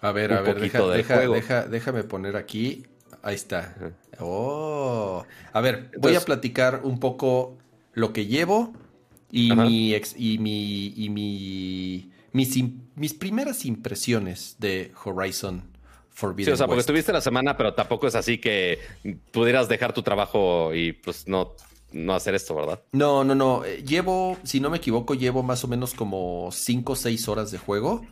A 0.00 0.12
ver, 0.12 0.32
a 0.32 0.40
ver, 0.40 0.60
deja, 0.60 1.66
déjame 1.66 2.04
poner 2.04 2.36
aquí. 2.36 2.84
Ahí 3.22 3.34
está. 3.34 3.74
Oh. 4.20 5.24
A 5.52 5.60
ver, 5.60 5.90
voy 5.98 6.14
a 6.14 6.20
platicar 6.20 6.80
un 6.84 7.00
poco 7.00 7.56
lo 7.94 8.12
que 8.12 8.26
llevo 8.26 8.74
y 9.30 9.54
mi 9.54 9.94
ex, 9.94 10.14
y 10.16 10.38
mi 10.38 10.92
y 10.96 11.08
mi 11.08 12.10
mis, 12.32 12.64
mis 12.96 13.14
primeras 13.14 13.64
impresiones 13.64 14.56
de 14.58 14.92
Horizon 15.04 15.62
Forbidden. 16.10 16.46
Sí, 16.46 16.52
o 16.52 16.56
sea, 16.56 16.66
porque 16.66 16.80
estuviste 16.80 17.12
la 17.12 17.20
semana, 17.20 17.56
pero 17.56 17.74
tampoco 17.74 18.06
es 18.06 18.14
así 18.14 18.38
que 18.38 18.78
pudieras 19.32 19.68
dejar 19.68 19.92
tu 19.92 20.02
trabajo 20.02 20.74
y 20.74 20.92
pues 20.92 21.26
no 21.26 21.54
no 21.94 22.14
hacer 22.14 22.34
esto, 22.34 22.54
¿verdad? 22.54 22.82
No, 22.92 23.24
no, 23.24 23.34
no. 23.34 23.64
Eh, 23.64 23.82
llevo, 23.82 24.36
si 24.42 24.60
no 24.60 24.68
me 24.68 24.78
equivoco, 24.78 25.14
llevo 25.14 25.42
más 25.42 25.64
o 25.64 25.68
menos 25.68 25.94
como 25.94 26.50
5 26.52 26.92
o 26.92 26.96
6 26.96 27.28
horas 27.28 27.50
de 27.50 27.58
juego. 27.58 28.04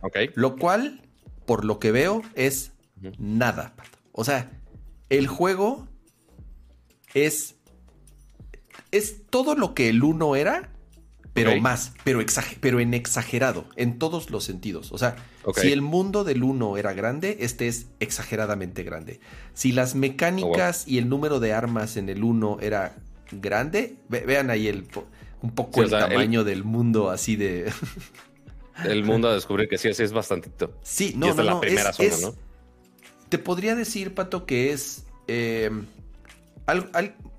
Ok. 0.00 0.16
Lo 0.34 0.56
cual, 0.56 1.02
por 1.44 1.64
lo 1.64 1.78
que 1.78 1.90
veo, 1.90 2.22
es 2.34 2.72
nada. 3.18 3.74
O 4.12 4.24
sea, 4.24 4.50
el 5.10 5.26
juego 5.26 5.88
es. 7.12 7.56
Es 8.90 9.26
todo 9.28 9.56
lo 9.56 9.74
que 9.74 9.88
el 9.88 10.04
1 10.04 10.36
era, 10.36 10.70
pero 11.32 11.60
más, 11.60 11.92
pero, 12.04 12.20
pero 12.60 12.78
en 12.78 12.94
exagerado, 12.94 13.64
en 13.74 13.98
todos 13.98 14.30
los 14.30 14.44
sentidos. 14.44 14.92
O 14.92 14.98
sea, 14.98 15.16
si 15.56 15.72
el 15.72 15.82
mundo 15.82 16.22
del 16.22 16.44
1 16.44 16.76
era 16.76 16.92
grande, 16.92 17.38
este 17.40 17.66
es 17.66 17.88
exageradamente 17.98 18.84
grande. 18.84 19.18
Si 19.52 19.72
las 19.72 19.96
mecánicas 19.96 20.84
oh, 20.86 20.90
y 20.90 20.98
el 20.98 21.08
número 21.08 21.40
de 21.40 21.52
armas 21.52 21.96
en 21.96 22.08
el 22.08 22.22
1 22.22 22.58
era 22.60 22.94
grande, 23.40 23.96
vean 24.08 24.50
ahí 24.50 24.68
el, 24.68 24.86
un 25.42 25.50
poco 25.54 25.82
el 25.82 25.90
tamaño 25.90 26.44
del 26.44 26.64
mundo 26.64 27.10
así 27.10 27.36
de... 27.36 27.72
el 28.84 29.04
mundo 29.04 29.28
a 29.28 29.34
descubrir 29.34 29.68
que 29.68 29.78
sí, 29.78 29.88
así 29.88 30.02
es 30.02 30.12
bastantito. 30.12 30.76
Sí, 30.82 31.14
no, 31.16 31.34
no, 31.34 31.42
la 31.42 31.60
primera 31.60 31.92
zona, 31.92 32.16
¿no? 32.20 32.34
Te 33.28 33.38
podría 33.38 33.74
decir, 33.74 34.14
Pato, 34.14 34.46
que 34.46 34.72
es... 34.72 35.04
Eh, 35.26 35.70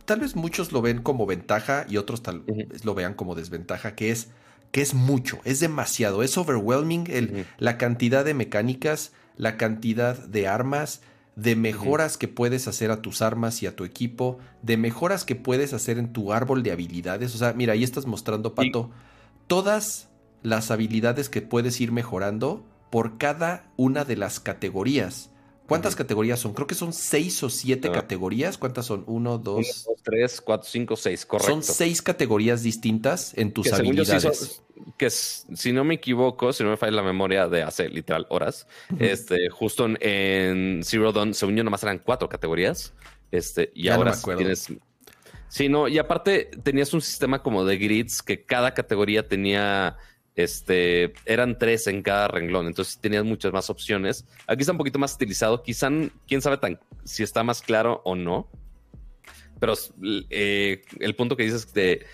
tal 0.06 0.20
vez 0.20 0.36
muchos 0.36 0.72
lo 0.72 0.82
ven 0.82 1.02
como 1.02 1.26
ventaja 1.26 1.86
y 1.90 1.98
otros 1.98 2.22
tal 2.22 2.42
vez 2.42 2.86
lo 2.86 2.94
vean 2.94 3.14
como 3.14 3.36
desventaja, 3.36 3.96
que 3.96 4.12
es 4.12 4.30
que 4.76 4.82
es 4.82 4.94
mucho, 4.94 5.40
es 5.46 5.62
demasiado, 5.62 6.22
es 6.22 6.38
overwhelming 6.38 7.06
el, 7.10 7.46
la 7.60 7.78
cantidad 7.78 8.26
de 8.26 8.34
mecánicas, 8.34 9.14
la 9.38 9.56
cantidad 9.56 10.18
de 10.18 10.50
armas, 10.50 11.00
de 11.36 11.56
mejoras 11.56 12.18
que 12.18 12.28
puedes 12.28 12.68
hacer 12.68 12.92
a 12.92 13.02
tus 13.02 13.22
armas 13.22 13.62
y 13.62 13.68
a 13.68 13.76
tu 13.76 13.84
equipo, 13.84 14.38
de 14.62 14.78
mejoras 14.78 15.26
que 15.26 15.36
puedes 15.36 15.74
hacer 15.74 15.98
en 15.98 16.14
tu 16.14 16.32
árbol 16.32 16.64
de 16.64 16.72
habilidades. 16.72 17.36
O 17.36 17.38
sea, 17.38 17.54
mira, 17.54 17.74
ahí 17.74 17.84
estás 17.84 18.06
mostrando, 18.06 18.56
Pato, 18.56 18.92
todas 19.48 20.10
las 20.44 20.72
habilidades 20.72 21.30
que 21.30 21.42
puedes 21.42 21.82
ir 21.82 21.92
mejorando 21.92 22.66
por 22.90 23.18
cada 23.18 23.70
una 23.76 24.06
de 24.06 24.16
las 24.16 24.40
categorías. 24.40 25.32
¿Cuántas 25.68 25.96
categorías 25.96 26.40
son? 26.40 26.54
Creo 26.54 26.68
que 26.68 26.76
son 26.76 26.94
seis 26.94 27.42
o 27.42 27.50
siete 27.50 27.88
ah. 27.90 27.92
categorías. 27.92 28.58
¿Cuántas 28.58 28.86
son? 28.86 29.04
Uno, 29.08 29.38
dos. 29.38 29.88
tres, 30.04 30.40
cuatro, 30.42 30.70
cinco, 30.70 30.96
seis, 30.96 31.26
correcto. 31.26 31.52
Son 31.52 31.64
seis 31.64 32.02
categorías 32.02 32.62
distintas 32.62 33.34
en 33.36 33.52
tus 33.52 33.74
habilidades. 33.74 34.62
que 34.98 35.10
si 35.10 35.72
no 35.72 35.84
me 35.84 35.96
equivoco, 35.96 36.54
si 36.54 36.64
no 36.64 36.70
me 36.70 36.78
falla 36.78 36.92
la 36.92 37.04
memoria 37.04 37.48
de 37.48 37.64
hace 37.64 37.90
literal 37.90 38.28
horas, 38.30 38.68
este, 39.00 39.50
justo 39.50 39.88
en, 40.00 40.82
Zero 40.84 41.12
Dawn, 41.12 41.34
según 41.34 41.56
yo, 41.56 41.64
nomás 41.64 41.82
eran 41.84 42.00
cuatro 42.00 42.30
categorías. 42.30 42.94
Este, 43.32 43.72
y 43.74 43.90
ahora 43.90 44.14
tienes. 44.38 44.72
Sí, 45.48 45.70
no, 45.70 45.88
y 45.88 45.98
aparte 45.98 46.50
tenías 46.64 46.94
un 46.94 47.02
sistema 47.02 47.42
como 47.42 47.66
de 47.66 47.78
grids 47.78 48.22
que 48.22 48.44
cada 48.44 48.74
categoría 48.74 49.28
tenía 49.28 49.98
este, 50.36 51.14
eran 51.26 51.58
tres 51.58 51.88
en 51.88 52.02
cada 52.02 52.28
renglón, 52.28 52.68
entonces 52.68 53.00
tenías 53.00 53.24
muchas 53.24 53.54
más 53.54 53.70
opciones. 53.70 54.26
Aquí 54.48 54.62
está 54.62 54.74
un 54.74 54.78
poquito 54.78 55.00
más 55.00 55.12
estilizado, 55.12 55.64
quizá, 55.64 55.90
quién 56.28 56.42
sabe 56.42 56.58
tan, 56.58 56.80
si 57.04 57.24
está 57.24 57.44
más 57.44 57.62
claro 57.62 58.02
o 58.04 58.16
no. 58.16 58.50
Pero 59.60 59.74
eh, 60.30 60.84
el 61.00 61.16
punto 61.16 61.38
que 61.38 61.44
dices 61.44 61.74
de, 61.74 62.06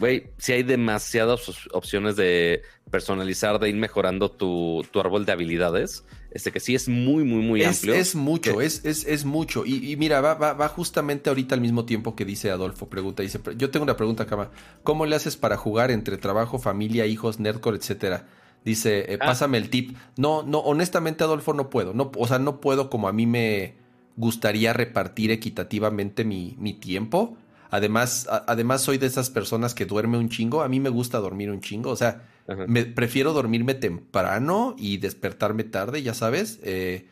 güey, 0.00 0.30
si 0.38 0.52
hay 0.52 0.64
demasiadas 0.64 1.68
opciones 1.72 2.16
de 2.16 2.62
personalizar, 2.90 3.58
de 3.60 3.68
ir 3.68 3.76
mejorando 3.76 4.30
tu, 4.30 4.84
tu 4.90 4.98
árbol 4.98 5.24
de 5.24 5.32
habilidades, 5.32 6.04
este 6.30 6.52
que 6.52 6.60
sí 6.60 6.74
es 6.74 6.88
muy, 6.88 7.24
muy, 7.24 7.42
muy 7.42 7.64
amplio. 7.64 7.94
Es 7.94 8.14
mucho, 8.14 8.60
es, 8.60 8.84
es, 8.84 9.06
es, 9.06 9.24
mucho. 9.24 9.64
Y, 9.64 9.96
mira, 9.96 10.20
va, 10.20 10.34
va, 10.34 10.68
justamente 10.68 11.30
ahorita 11.30 11.54
al 11.54 11.60
mismo 11.60 11.84
tiempo 11.84 12.14
que 12.14 12.24
dice 12.24 12.50
Adolfo, 12.50 12.88
pregunta, 12.88 13.22
dice, 13.22 13.40
yo 13.56 13.70
tengo 13.70 13.84
una 13.84 13.96
pregunta 13.96 14.24
acá, 14.24 14.50
¿cómo 14.82 15.06
le 15.06 15.16
haces 15.16 15.36
para 15.36 15.56
jugar 15.56 15.90
entre 15.90 16.18
trabajo, 16.18 16.58
familia, 16.58 17.06
hijos, 17.06 17.40
nerdcore, 17.40 17.78
etcétera? 17.78 18.26
Dice, 18.64 19.12
eh, 19.12 19.18
ah. 19.20 19.26
pásame 19.26 19.58
el 19.58 19.70
tip. 19.70 19.96
No, 20.16 20.42
no, 20.42 20.58
honestamente, 20.58 21.24
Adolfo, 21.24 21.54
no 21.54 21.70
puedo. 21.70 21.94
No, 21.94 22.12
o 22.16 22.26
sea, 22.26 22.38
no 22.38 22.60
puedo 22.60 22.90
como 22.90 23.08
a 23.08 23.12
mí 23.12 23.26
me 23.26 23.74
gustaría 24.16 24.72
repartir 24.72 25.30
equitativamente 25.30 26.24
mi, 26.24 26.56
mi 26.58 26.74
tiempo. 26.74 27.36
Además, 27.70 28.26
además 28.46 28.82
soy 28.82 28.98
de 28.98 29.06
esas 29.06 29.30
personas 29.30 29.74
que 29.74 29.86
duerme 29.86 30.18
un 30.18 30.28
chingo. 30.28 30.62
A 30.62 30.68
mí 30.68 30.80
me 30.80 30.88
gusta 30.88 31.18
dormir 31.18 31.50
un 31.50 31.60
chingo. 31.60 31.90
O 31.90 31.96
sea, 31.96 32.26
me, 32.56 32.84
prefiero 32.86 33.32
dormirme 33.32 33.74
temprano 33.74 34.74
y 34.78 34.96
despertarme 34.96 35.64
tarde, 35.64 36.02
ya 36.02 36.14
sabes. 36.14 36.60
Eh, 36.62 37.06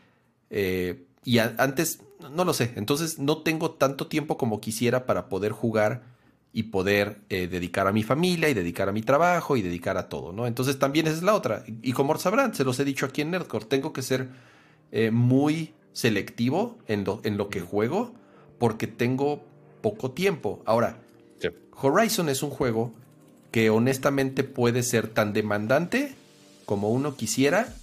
eh, 0.50 1.04
y 1.24 1.38
antes, 1.38 2.00
no 2.32 2.44
lo 2.44 2.54
sé. 2.54 2.72
Entonces 2.76 3.18
no 3.18 3.38
tengo 3.42 3.72
tanto 3.72 4.06
tiempo 4.06 4.38
como 4.38 4.60
quisiera 4.60 5.04
para 5.04 5.28
poder 5.28 5.52
jugar 5.52 6.02
y 6.52 6.64
poder 6.64 7.20
eh, 7.28 7.48
dedicar 7.48 7.86
a 7.86 7.92
mi 7.92 8.02
familia 8.02 8.48
y 8.48 8.54
dedicar 8.54 8.88
a 8.88 8.92
mi 8.92 9.02
trabajo 9.02 9.58
y 9.58 9.62
dedicar 9.62 9.98
a 9.98 10.08
todo, 10.08 10.32
¿no? 10.32 10.46
Entonces 10.46 10.78
también 10.78 11.06
esa 11.06 11.16
es 11.16 11.22
la 11.22 11.34
otra. 11.34 11.64
Y 11.82 11.92
como 11.92 12.16
sabrán, 12.16 12.54
se 12.54 12.64
los 12.64 12.80
he 12.80 12.84
dicho 12.84 13.04
aquí 13.04 13.20
en 13.20 13.30
Nerdcore, 13.30 13.66
tengo 13.66 13.92
que 13.92 14.02
ser 14.02 14.28
muy 15.12 15.74
selectivo 15.92 16.78
en 16.86 17.04
lo, 17.04 17.20
en 17.24 17.36
lo 17.36 17.50
que 17.50 17.60
juego 17.60 18.14
porque 18.58 18.86
tengo 18.86 19.44
poco 19.82 20.12
tiempo. 20.12 20.62
Ahora, 20.64 20.98
Horizon 21.78 22.30
es 22.30 22.42
un 22.42 22.50
juego 22.50 22.92
que 23.56 23.70
honestamente 23.70 24.44
puede 24.44 24.82
ser 24.82 25.08
tan 25.08 25.32
demandante 25.32 26.14
como 26.66 26.90
uno 26.90 27.16
quisiera 27.16 27.74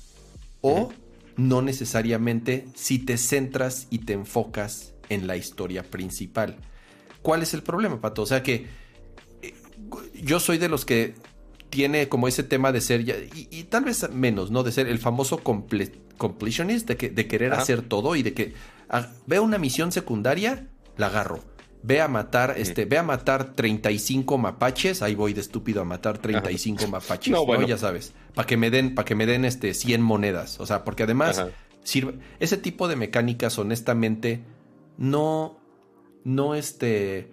o 0.62 0.94
no 1.36 1.64
necesariamente 1.64 2.68
si 2.76 3.00
te 3.00 3.18
centras 3.18 3.88
y 3.90 3.98
te 4.06 4.14
enfocas 4.14 4.94
en 5.10 5.26
la 5.26 5.36
historia 5.36 5.82
principal. 5.82 6.58
¿Cuál 7.24 7.42
es 7.42 7.56
el 7.56 7.64
problema, 7.64 8.00
Pato? 8.00 8.22
O 8.22 8.28
sea 8.28 8.44
que 8.44 8.68
eh, 9.42 9.56
yo 10.22 10.40
soy 10.40 10.60
de 10.60 10.70
los 10.70 10.86
que 10.86 11.16
tiene 11.72 12.08
como 12.08 12.28
ese 12.28 12.44
tema 12.44 12.72
de 12.72 12.80
ser, 12.80 13.02
y, 13.02 13.64
tal 13.64 13.86
vez 13.86 14.08
menos, 14.12 14.52
¿no? 14.52 14.62
De 14.62 14.72
ser 14.72 14.88
el 14.88 15.00
famoso 15.00 15.42
completionist, 15.42 16.88
de, 16.88 16.98
que, 16.98 17.10
de 17.10 17.28
querer 17.28 17.52
hacer 17.52 17.82
todo 17.82 18.16
y 18.16 18.22
de 18.22 18.36
que 18.36 18.54
ah, 18.90 19.10
veo 19.26 19.42
una 19.42 19.58
misión 19.58 19.92
secundaria, 19.92 20.68
la 20.98 21.08
agarro 21.08 21.53
ve 21.84 22.02
a 22.02 22.08
matar, 22.08 22.56
este, 22.58 22.86
ve 22.86 22.98
a 22.98 23.04
matar 23.04 23.54
35 23.54 24.38
mapaches, 24.38 25.02
ahí 25.02 25.16
voy 25.16 25.34
de 25.34 25.42
estúpido 25.42 25.82
a 25.82 25.86
matar 25.86 26.18
35 26.18 26.88
mapaches, 26.88 27.32
no, 27.34 27.46
bueno. 27.46 27.68
ya 27.68 27.78
sabes, 27.78 28.14
para 28.34 28.48
que 28.48 28.58
me 28.58 28.72
den, 28.72 28.96
para 28.96 29.06
que 29.06 29.16
me 29.16 29.26
den 29.26 29.46
este 29.46 29.74
100 29.74 30.02
monedas, 30.02 30.60
o 30.60 30.66
sea, 30.66 30.84
porque 30.84 31.04
además 31.04 31.46
sirve, 31.84 32.16
ese 32.40 32.58
tipo 32.58 32.88
de 32.88 32.96
mecánicas 32.96 33.60
honestamente 33.60 34.42
no 34.98 35.60
no 36.24 36.56
este 36.56 37.30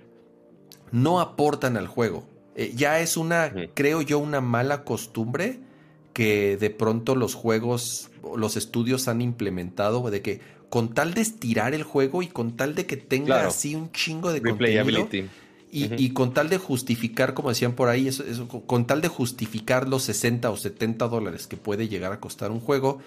no 0.91 1.21
aportan 1.21 1.77
al 1.77 1.87
juego. 1.87 2.27
Eh, 2.57 2.73
ya 2.75 2.99
es 3.01 3.17
una, 3.17 3.53
creo 3.75 4.03
yo, 4.03 4.19
una 4.19 4.41
mala 4.41 4.83
costumbre 4.83 5.61
que 6.13 6.57
de 6.57 6.71
pronto 6.71 7.15
los 7.15 7.35
juegos, 7.35 8.11
los 8.37 8.57
estudios 8.57 9.07
han 9.07 9.23
implementado 9.23 10.11
de 10.11 10.21
que 10.21 10.41
con 10.71 10.95
tal 10.95 11.15
de 11.15 11.21
estirar 11.21 11.75
el 11.75 11.83
juego 11.83 12.23
y 12.23 12.29
con 12.29 12.57
tal 12.57 12.75
de 12.75 12.87
que 12.87 12.97
tenga 12.97 13.47
así 13.47 13.75
un 13.75 13.93
chingo 13.93 14.33
de 14.33 14.41
contenido. 14.41 15.09
Y, 15.73 16.05
y, 16.05 16.11
con 16.11 16.35
tal 16.35 16.49
de 16.49 16.59
justificar, 16.59 17.33
como 17.33 17.49
decían 17.49 17.75
por 17.75 17.89
ahí, 17.89 18.09
eso, 18.09 18.49
con 18.49 18.89
tal 18.89 19.01
de 19.01 19.07
justificar 19.07 19.89
los 19.89 20.03
60 20.03 20.51
o 20.51 20.57
70 20.57 21.07
dólares 21.07 21.47
que 21.47 21.57
puede 21.57 21.87
llegar 21.87 22.11
a 22.13 22.19
costar 22.19 22.51
un 22.51 22.59
juego, 22.59 22.99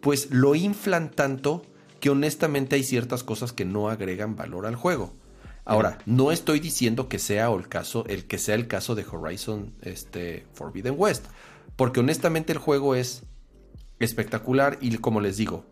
pues 0.00 0.30
lo 0.30 0.54
inflan 0.54 1.10
tanto 1.10 1.66
que 2.00 2.08
honestamente 2.08 2.76
hay 2.76 2.82
ciertas 2.82 3.22
cosas 3.22 3.52
que 3.52 3.66
no 3.66 3.90
agregan 3.90 4.36
valor 4.36 4.64
al 4.64 4.74
juego. 4.74 5.12
Ahora, 5.64 5.98
no 6.06 6.32
estoy 6.32 6.60
diciendo 6.60 7.08
que 7.08 7.18
sea 7.18 7.48
el 7.52 7.68
caso, 7.68 8.04
el 8.08 8.24
que 8.24 8.38
sea 8.38 8.54
el 8.54 8.66
caso 8.66 8.94
de 8.94 9.04
Horizon 9.04 9.72
este, 9.82 10.46
Forbidden 10.54 10.94
West, 10.96 11.26
porque 11.76 12.00
honestamente 12.00 12.52
el 12.52 12.58
juego 12.58 12.94
es 12.94 13.22
espectacular 14.00 14.78
y 14.80 14.96
como 14.96 15.20
les 15.20 15.36
digo, 15.36 15.64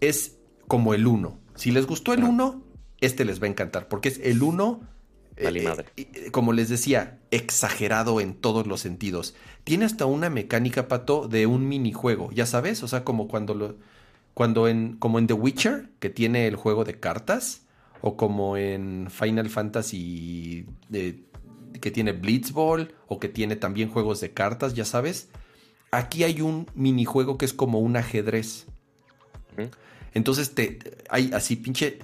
es 0.00 0.38
como 0.66 0.94
el 0.94 1.06
1. 1.06 1.38
Si 1.54 1.70
les 1.70 1.86
gustó 1.86 2.12
el 2.12 2.24
1, 2.24 2.62
este 3.00 3.24
les 3.24 3.40
va 3.40 3.46
a 3.46 3.50
encantar, 3.50 3.88
porque 3.88 4.08
es 4.08 4.20
el 4.22 4.42
1, 4.42 4.80
eh, 5.36 5.84
eh, 5.96 6.30
como 6.30 6.52
les 6.52 6.68
decía, 6.68 7.20
exagerado 7.30 8.20
en 8.20 8.34
todos 8.34 8.66
los 8.66 8.80
sentidos. 8.80 9.34
Tiene 9.64 9.84
hasta 9.84 10.06
una 10.06 10.30
mecánica, 10.30 10.88
Pato, 10.88 11.28
de 11.28 11.46
un 11.46 11.68
minijuego, 11.68 12.30
ya 12.32 12.46
sabes, 12.46 12.82
o 12.82 12.88
sea, 12.88 13.04
como 13.04 13.28
cuando 13.28 13.54
lo... 13.54 13.76
Cuando 14.34 14.66
en, 14.66 14.96
como 14.96 15.20
en 15.20 15.28
The 15.28 15.34
Witcher, 15.34 15.90
que 16.00 16.10
tiene 16.10 16.48
el 16.48 16.56
juego 16.56 16.84
de 16.84 16.98
cartas, 16.98 17.66
o 18.00 18.16
como 18.16 18.56
en 18.56 19.06
Final 19.08 19.48
Fantasy, 19.48 20.66
que 20.90 21.90
tiene 21.92 22.12
Blitzball, 22.12 22.92
o 23.06 23.20
que 23.20 23.28
tiene 23.28 23.54
también 23.54 23.90
juegos 23.90 24.20
de 24.20 24.32
cartas, 24.32 24.74
ya 24.74 24.84
sabes. 24.84 25.28
Aquí 25.92 26.24
hay 26.24 26.40
un 26.40 26.66
minijuego 26.74 27.38
que 27.38 27.44
es 27.44 27.52
como 27.52 27.78
un 27.78 27.96
ajedrez. 27.96 28.63
Entonces 30.14 30.54
te, 30.54 30.78
hay 31.08 31.30
así 31.34 31.56
pinche 31.56 31.98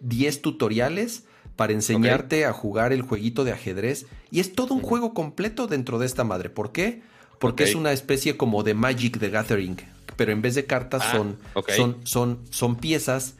10 0.00 0.42
tutoriales 0.42 1.24
para 1.56 1.72
enseñarte 1.72 2.44
a 2.44 2.52
jugar 2.52 2.92
el 2.92 3.02
jueguito 3.02 3.44
de 3.44 3.52
ajedrez. 3.52 4.06
Y 4.30 4.40
es 4.40 4.54
todo 4.54 4.74
un 4.74 4.80
juego 4.80 5.12
completo 5.12 5.66
dentro 5.66 5.98
de 5.98 6.06
esta 6.06 6.24
madre. 6.24 6.50
¿Por 6.50 6.70
qué? 6.72 7.02
Porque 7.40 7.64
es 7.64 7.74
una 7.74 7.92
especie 7.92 8.36
como 8.36 8.62
de 8.62 8.74
Magic 8.74 9.18
the 9.18 9.30
Gathering. 9.30 9.76
Pero 10.16 10.32
en 10.32 10.40
vez 10.40 10.54
de 10.54 10.66
cartas 10.66 11.02
ah, 11.04 11.12
son, 11.12 11.38
son, 11.76 11.96
son, 12.04 12.38
son 12.50 12.76
piezas 12.76 13.34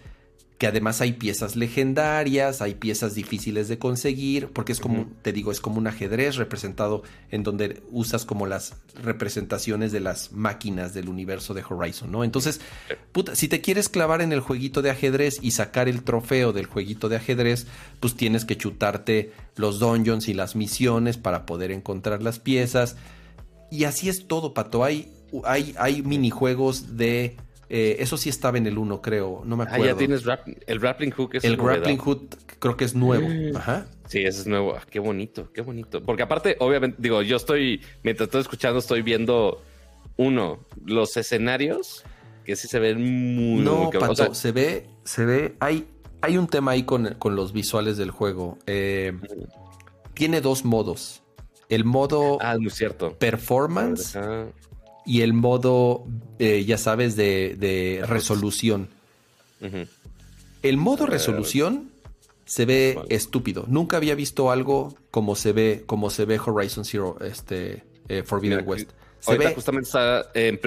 que 0.58 0.66
además 0.66 1.00
hay 1.00 1.12
piezas 1.12 1.54
legendarias, 1.54 2.60
hay 2.62 2.74
piezas 2.74 3.14
difíciles 3.14 3.68
de 3.68 3.78
conseguir, 3.78 4.48
porque 4.48 4.72
es 4.72 4.80
como, 4.80 5.06
te 5.22 5.32
digo, 5.32 5.52
es 5.52 5.60
como 5.60 5.78
un 5.78 5.86
ajedrez 5.86 6.34
representado 6.34 7.04
en 7.30 7.44
donde 7.44 7.80
usas 7.92 8.24
como 8.24 8.44
las 8.44 8.74
representaciones 9.00 9.92
de 9.92 10.00
las 10.00 10.32
máquinas 10.32 10.94
del 10.94 11.08
universo 11.08 11.54
de 11.54 11.62
Horizon, 11.62 12.10
¿no? 12.10 12.24
Entonces, 12.24 12.60
puta, 13.12 13.36
si 13.36 13.46
te 13.46 13.60
quieres 13.60 13.88
clavar 13.88 14.20
en 14.20 14.32
el 14.32 14.40
jueguito 14.40 14.82
de 14.82 14.90
ajedrez 14.90 15.38
y 15.40 15.52
sacar 15.52 15.88
el 15.88 16.02
trofeo 16.02 16.52
del 16.52 16.66
jueguito 16.66 17.08
de 17.08 17.16
ajedrez, 17.16 17.68
pues 18.00 18.16
tienes 18.16 18.44
que 18.44 18.56
chutarte 18.56 19.32
los 19.54 19.78
dungeons 19.78 20.26
y 20.26 20.34
las 20.34 20.56
misiones 20.56 21.18
para 21.18 21.46
poder 21.46 21.70
encontrar 21.70 22.20
las 22.20 22.40
piezas. 22.40 22.96
Y 23.70 23.84
así 23.84 24.08
es 24.08 24.26
todo, 24.26 24.54
Pato. 24.54 24.82
Hay, 24.82 25.08
hay, 25.44 25.72
hay 25.78 26.02
minijuegos 26.02 26.96
de 26.96 27.36
eh, 27.68 27.96
eso 28.00 28.16
sí 28.16 28.28
estaba 28.28 28.58
en 28.58 28.66
el 28.66 28.78
1, 28.78 29.02
creo. 29.02 29.42
No 29.44 29.56
me 29.56 29.64
acuerdo. 29.64 29.84
Ah, 29.84 29.86
ya 29.88 29.96
tienes 29.96 30.24
el 30.66 30.78
grappling 30.78 31.10
hook. 31.10 31.34
Es 31.34 31.44
el 31.44 31.56
grappling 31.56 31.98
hook 31.98 32.28
creo 32.58 32.76
que 32.76 32.84
es 32.84 32.94
nuevo. 32.94 33.28
Mm. 33.28 33.56
Ajá. 33.56 33.86
Sí, 34.06 34.18
ese 34.20 34.40
es 34.40 34.46
nuevo. 34.46 34.74
Ah, 34.76 34.82
qué 34.88 34.98
bonito, 34.98 35.50
qué 35.52 35.60
bonito. 35.60 36.02
Porque 36.02 36.22
aparte, 36.22 36.56
obviamente, 36.60 36.96
digo, 37.00 37.22
yo 37.22 37.36
estoy, 37.36 37.82
mientras 38.02 38.28
estoy 38.28 38.40
escuchando, 38.42 38.78
estoy 38.78 39.02
viendo, 39.02 39.62
uno, 40.16 40.60
los 40.84 41.16
escenarios, 41.16 42.04
que 42.44 42.56
sí 42.56 42.68
se 42.68 42.78
ven 42.78 43.02
muy... 43.36 43.62
No, 43.62 43.90
Pato, 43.90 44.34
se 44.34 44.52
ve, 44.52 44.86
se 45.04 45.24
ve, 45.24 45.56
hay, 45.60 45.86
hay 46.22 46.38
un 46.38 46.46
tema 46.46 46.72
ahí 46.72 46.84
con, 46.84 47.16
los 47.22 47.52
visuales 47.52 47.96
del 47.96 48.10
juego. 48.10 48.58
Eh, 48.66 49.12
tiene 50.14 50.40
dos 50.40 50.64
modos. 50.64 51.22
El 51.68 51.84
modo 51.84 52.38
ah, 52.40 52.56
muy 52.58 52.70
cierto. 52.70 53.12
performance 53.18 54.18
y 55.08 55.22
el 55.22 55.32
modo, 55.32 56.04
eh, 56.38 56.66
ya 56.66 56.76
sabes, 56.76 57.16
de, 57.16 58.04
resolución. 58.06 58.88
El 60.62 60.76
modo 60.76 61.06
resolución 61.06 61.90
se 62.44 62.66
ve 62.66 62.98
estúpido. 63.08 63.64
Nunca 63.68 63.96
había 63.96 64.14
visto 64.14 64.50
algo 64.50 64.94
como 65.10 65.34
se 65.34 65.52
ve, 65.52 65.82
como 65.86 66.10
se 66.10 66.26
ve 66.26 66.38
Horizon 66.38 66.84
Zero, 66.84 67.16
este, 67.22 67.84
eh, 68.08 68.22
Forbidden 68.22 68.68
West. 68.68 68.90
Se 69.20 69.38
ve, 69.38 69.54
justamente 69.54 69.86
está 69.86 70.30
en, 70.34 70.58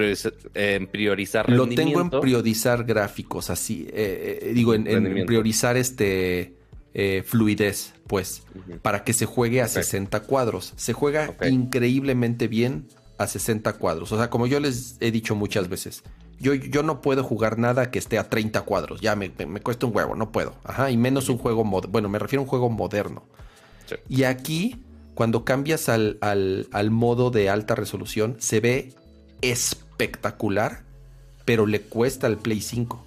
priorizar, 0.88 1.48
Lo 1.48 1.68
tengo 1.68 2.00
en 2.00 2.10
priorizar 2.10 2.82
gráficos, 2.82 3.48
así, 3.48 3.86
eh, 3.92 4.50
digo, 4.52 4.74
en, 4.74 5.24
priorizar 5.24 5.76
este 5.76 6.54
fluidez, 7.24 7.94
pues, 8.08 8.42
para 8.82 9.04
que 9.04 9.12
se 9.12 9.24
juegue 9.24 9.62
a 9.62 9.68
60 9.68 10.20
cuadros. 10.24 10.74
Se 10.76 10.92
juega 10.92 11.32
increíblemente 11.48 12.48
bien 12.48 12.88
a 13.18 13.26
60 13.26 13.72
cuadros. 13.74 14.12
O 14.12 14.16
sea, 14.16 14.30
como 14.30 14.46
yo 14.46 14.60
les 14.60 14.96
he 15.00 15.10
dicho 15.10 15.34
muchas 15.34 15.68
veces, 15.68 16.02
yo, 16.40 16.54
yo 16.54 16.82
no 16.82 17.00
puedo 17.00 17.22
jugar 17.22 17.58
nada 17.58 17.90
que 17.90 17.98
esté 17.98 18.18
a 18.18 18.28
30 18.28 18.62
cuadros. 18.62 19.00
Ya 19.00 19.14
me, 19.16 19.30
cuesta 19.30 19.86
un 19.86 19.96
huevo, 19.96 20.14
no 20.14 20.32
puedo. 20.32 20.54
Ajá, 20.64 20.90
y 20.90 20.96
menos 20.96 21.28
un 21.28 21.38
juego, 21.38 21.64
bueno, 21.64 22.08
me 22.08 22.18
refiero 22.18 22.40
a 22.40 22.44
un 22.44 22.48
juego 22.48 22.68
moderno. 22.68 23.24
Y 24.08 24.24
aquí, 24.24 24.82
cuando 25.14 25.44
cambias 25.44 25.88
al, 25.88 26.18
al, 26.20 26.90
modo 26.90 27.30
de 27.30 27.50
alta 27.50 27.74
resolución, 27.74 28.36
se 28.38 28.60
ve 28.60 28.94
espectacular, 29.42 30.84
pero 31.44 31.66
le 31.66 31.82
cuesta 31.82 32.26
al 32.26 32.38
Play 32.38 32.60
5. 32.60 33.06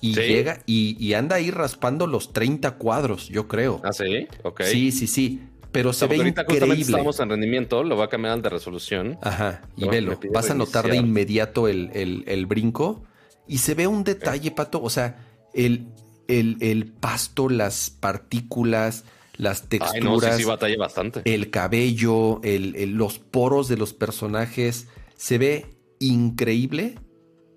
Y 0.00 0.14
llega 0.14 0.60
y, 0.66 0.96
y, 1.04 1.14
anda 1.14 1.36
ahí 1.36 1.50
raspando 1.50 2.06
los 2.06 2.32
30 2.32 2.72
cuadros, 2.72 3.28
yo 3.28 3.48
creo. 3.48 3.80
Ah, 3.82 3.92
sí, 3.92 4.28
ok. 4.42 4.62
Sí, 4.62 4.92
sí, 4.92 5.06
sí 5.06 5.40
pero 5.76 5.92
se 5.92 6.06
ve 6.06 6.16
increíble. 6.16 6.80
estamos 6.80 7.20
en 7.20 7.28
rendimiento, 7.28 7.82
lo 7.84 7.96
va 7.96 8.06
a 8.06 8.08
cambiar 8.08 8.32
al 8.32 8.42
de 8.42 8.48
resolución. 8.48 9.18
Ajá, 9.20 9.62
y 9.76 9.86
velo, 9.86 10.18
vas 10.32 10.50
a 10.50 10.54
notar 10.54 10.88
de 10.88 10.96
inmediato 10.96 11.68
el, 11.68 12.46
brinco 12.46 13.04
y 13.46 13.58
se 13.58 13.74
ve 13.74 13.86
un 13.86 14.02
detalle, 14.02 14.50
Pato, 14.50 14.82
o 14.82 14.90
sea, 14.90 15.24
el, 15.54 15.88
el, 16.28 16.92
pasto, 16.98 17.48
las 17.48 17.90
partículas, 17.90 19.04
las 19.36 19.68
texturas, 19.68 20.42
bastante. 20.78 21.20
el 21.24 21.50
cabello, 21.50 22.40
los 22.42 23.18
poros 23.18 23.68
de 23.68 23.76
los 23.76 23.92
personajes, 23.92 24.88
se 25.14 25.36
ve 25.36 25.76
increíble, 25.98 26.98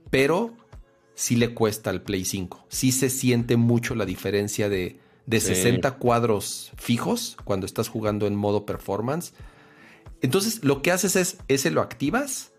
pero 0.10 0.54
sí 1.16 1.38
le 1.38 1.54
cuesta 1.54 1.90
al 1.90 2.02
Play 2.02 2.26
5. 2.26 2.66
Sí 2.68 2.92
se 2.92 3.10
siente 3.10 3.56
mucho 3.56 3.96
la 3.96 4.06
diferencia 4.06 4.68
de 4.68 5.00
de 5.26 5.40
60 5.40 5.92
cuadros 5.98 6.72
fijos 6.78 7.38
cuando 7.44 7.66
estás 7.66 7.88
jugando 7.88 8.28
en 8.28 8.36
modo 8.36 8.66
performance. 8.66 9.34
Entonces, 10.22 10.64
lo 10.64 10.82
que 10.82 10.92
haces 10.92 11.16
es, 11.16 11.38
ese 11.48 11.72
lo 11.72 11.82
activas. 11.82 12.52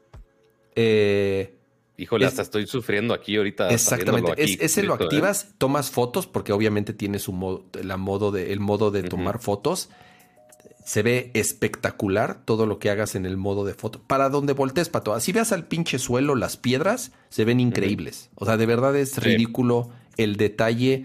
Eh, 0.77 1.57
Híjole, 1.97 2.25
hasta 2.25 2.41
estoy 2.41 2.67
sufriendo 2.67 3.13
aquí 3.13 3.37
ahorita. 3.37 3.69
Exactamente. 3.69 4.33
ese 4.39 4.83
lo 4.83 4.95
¿eh? 4.95 5.05
activas, 5.05 5.49
tomas 5.59 5.91
fotos, 5.91 6.27
porque 6.27 6.53
obviamente 6.53 6.95
tiene 6.95 7.19
su 7.19 7.33
modo, 7.33 7.67
la 7.83 7.99
modo 7.99 8.31
de, 8.31 8.53
el 8.53 8.61
modo 8.61 8.91
de 8.91 9.03
tomar 9.03 9.39
fotos. 9.39 9.91
Se 10.83 11.03
ve 11.03 11.31
espectacular 11.35 12.43
todo 12.47 12.65
lo 12.65 12.79
que 12.79 12.89
hagas 12.89 13.15
en 13.15 13.27
el 13.27 13.37
modo 13.37 13.67
de 13.67 13.75
foto. 13.75 14.01
Para 14.07 14.31
donde 14.31 14.55
voltees, 14.55 14.89
pato. 14.89 15.13
Así 15.13 15.31
veas 15.33 15.53
al 15.53 15.67
pinche 15.67 15.99
suelo, 15.99 16.35
las 16.35 16.57
piedras, 16.57 17.13
se 17.29 17.45
ven 17.45 17.61
increíbles. 17.61 18.31
O 18.35 18.47
sea, 18.47 18.57
de 18.57 18.65
verdad 18.65 18.97
es 18.97 19.19
ridículo 19.19 19.91
el 20.17 20.37
detalle 20.37 21.05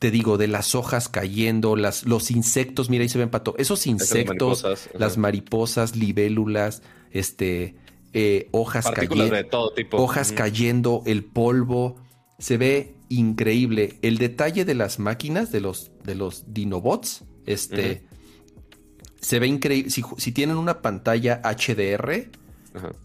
te 0.00 0.10
digo, 0.10 0.38
de 0.38 0.48
las 0.48 0.74
hojas 0.74 1.10
cayendo, 1.10 1.76
las, 1.76 2.04
los 2.06 2.30
insectos, 2.30 2.88
mira, 2.88 3.02
ahí 3.02 3.10
se 3.10 3.18
ven 3.18 3.28
pato, 3.28 3.54
esos 3.58 3.86
insectos, 3.86 4.64
las 4.98 5.18
mariposas, 5.18 5.94
libélulas, 5.94 6.82
este, 7.10 7.76
eh, 8.14 8.48
hojas 8.50 8.90
cayendo, 8.90 9.28
de 9.28 9.44
todo 9.44 9.74
tipo. 9.74 9.98
hojas 9.98 10.32
cayendo, 10.32 11.02
el 11.04 11.22
polvo, 11.22 11.96
se 12.38 12.56
ve 12.56 12.94
increíble. 13.10 13.98
El 14.00 14.16
detalle 14.16 14.64
de 14.64 14.74
las 14.74 14.98
máquinas, 14.98 15.52
de 15.52 15.60
los, 15.60 15.90
de 16.02 16.14
los 16.14 16.44
Dinobots, 16.46 17.24
este, 17.44 18.06
se 19.20 19.38
ve 19.38 19.48
increíble. 19.48 19.90
Si, 19.90 20.32
tienen 20.32 20.56
una 20.56 20.80
pantalla 20.80 21.42
HDR, 21.44 22.30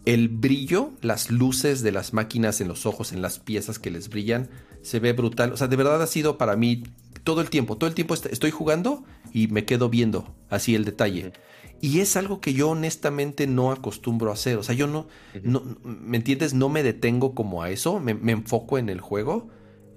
el 0.06 0.28
brillo, 0.30 0.92
las 1.02 1.30
luces 1.30 1.82
de 1.82 1.92
las 1.92 2.14
máquinas 2.14 2.62
en 2.62 2.68
los 2.68 2.86
ojos, 2.86 3.12
en 3.12 3.20
las 3.20 3.38
piezas 3.38 3.78
que 3.78 3.90
les 3.90 4.08
brillan, 4.08 4.48
se 4.86 5.00
ve 5.00 5.12
brutal. 5.12 5.52
O 5.52 5.56
sea, 5.56 5.66
de 5.66 5.74
verdad 5.74 6.00
ha 6.00 6.06
sido 6.06 6.38
para 6.38 6.54
mí 6.54 6.84
todo 7.24 7.40
el 7.40 7.50
tiempo, 7.50 7.76
todo 7.76 7.88
el 7.88 7.94
tiempo 7.94 8.14
estoy 8.14 8.52
jugando 8.52 9.02
y 9.32 9.48
me 9.48 9.64
quedo 9.64 9.88
viendo 9.88 10.36
así 10.48 10.76
el 10.76 10.84
detalle. 10.84 11.32
Y 11.80 11.98
es 11.98 12.16
algo 12.16 12.40
que 12.40 12.54
yo 12.54 12.70
honestamente 12.70 13.48
no 13.48 13.72
acostumbro 13.72 14.30
a 14.30 14.34
hacer. 14.34 14.56
O 14.58 14.62
sea, 14.62 14.76
yo 14.76 14.86
no, 14.86 15.08
no 15.42 15.76
¿me 15.82 16.16
entiendes? 16.16 16.54
No 16.54 16.68
me 16.68 16.84
detengo 16.84 17.34
como 17.34 17.64
a 17.64 17.70
eso, 17.70 17.98
me, 17.98 18.12
enfoco 18.30 18.78
en 18.78 18.88
el 18.88 19.00
juego, 19.00 19.48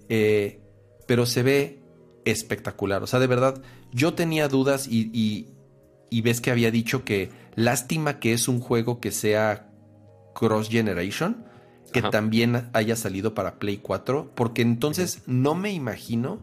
eh, 0.09 0.59
pero 1.05 1.27
se 1.27 1.43
ve 1.43 1.83
espectacular. 2.25 3.03
O 3.03 3.07
sea, 3.07 3.19
de 3.19 3.27
verdad, 3.27 3.61
yo 3.93 4.15
tenía 4.15 4.47
dudas 4.47 4.87
y, 4.87 5.11
y, 5.13 5.49
y 6.09 6.21
ves 6.21 6.41
que 6.41 6.49
había 6.49 6.71
dicho 6.71 7.05
que 7.05 7.29
lástima 7.53 8.19
que 8.19 8.33
es 8.33 8.47
un 8.47 8.59
juego 8.59 8.99
que 8.99 9.11
sea 9.11 9.69
cross 10.33 10.67
generation 10.67 11.45
que 11.89 12.01
también 12.01 12.69
haya 12.73 12.95
salido 12.95 13.33
para 13.33 13.59
Play 13.59 13.77
4, 13.77 14.31
porque 14.35 14.61
entonces 14.61 15.21
no 15.25 15.55
me 15.55 15.71
imagino, 15.71 16.39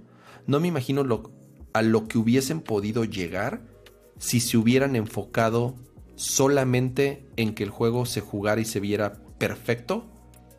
no 0.47 0.61
me 0.61 0.69
imagino 0.69 1.05
lo, 1.05 1.31
a 1.73 1.83
lo 1.83 2.09
que 2.09 2.19
hubiesen 2.19 2.61
podido 2.61 3.05
llegar 3.05 3.63
si 4.19 4.41
se 4.41 4.57
hubieran 4.57 4.97
enfocado 4.97 5.75
solamente 6.15 7.27
en 7.37 7.55
que 7.55 7.65
el 7.65 7.71
juego 7.71 8.07
se 8.07 8.21
jugara 8.21 8.61
y 8.61 8.65
se 8.65 8.81
viera 8.81 9.15
perfecto 9.39 10.07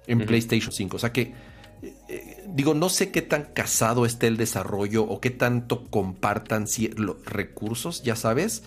en 0.05 0.19
PlayStation 0.25 0.71
5. 0.71 0.95
O 0.95 0.99
sea 0.99 1.11
que, 1.11 1.33
eh, 1.81 1.95
eh, 2.07 2.45
digo, 2.47 2.73
no 2.73 2.89
sé 2.89 3.11
qué 3.11 3.21
tan 3.21 3.45
casado 3.53 4.05
esté 4.05 4.27
el 4.27 4.37
desarrollo 4.37 5.03
o 5.03 5.19
qué 5.19 5.31
tanto 5.31 5.85
compartan 5.89 6.65
los 6.95 7.25
recursos, 7.25 8.03
ya 8.03 8.15
sabes. 8.15 8.63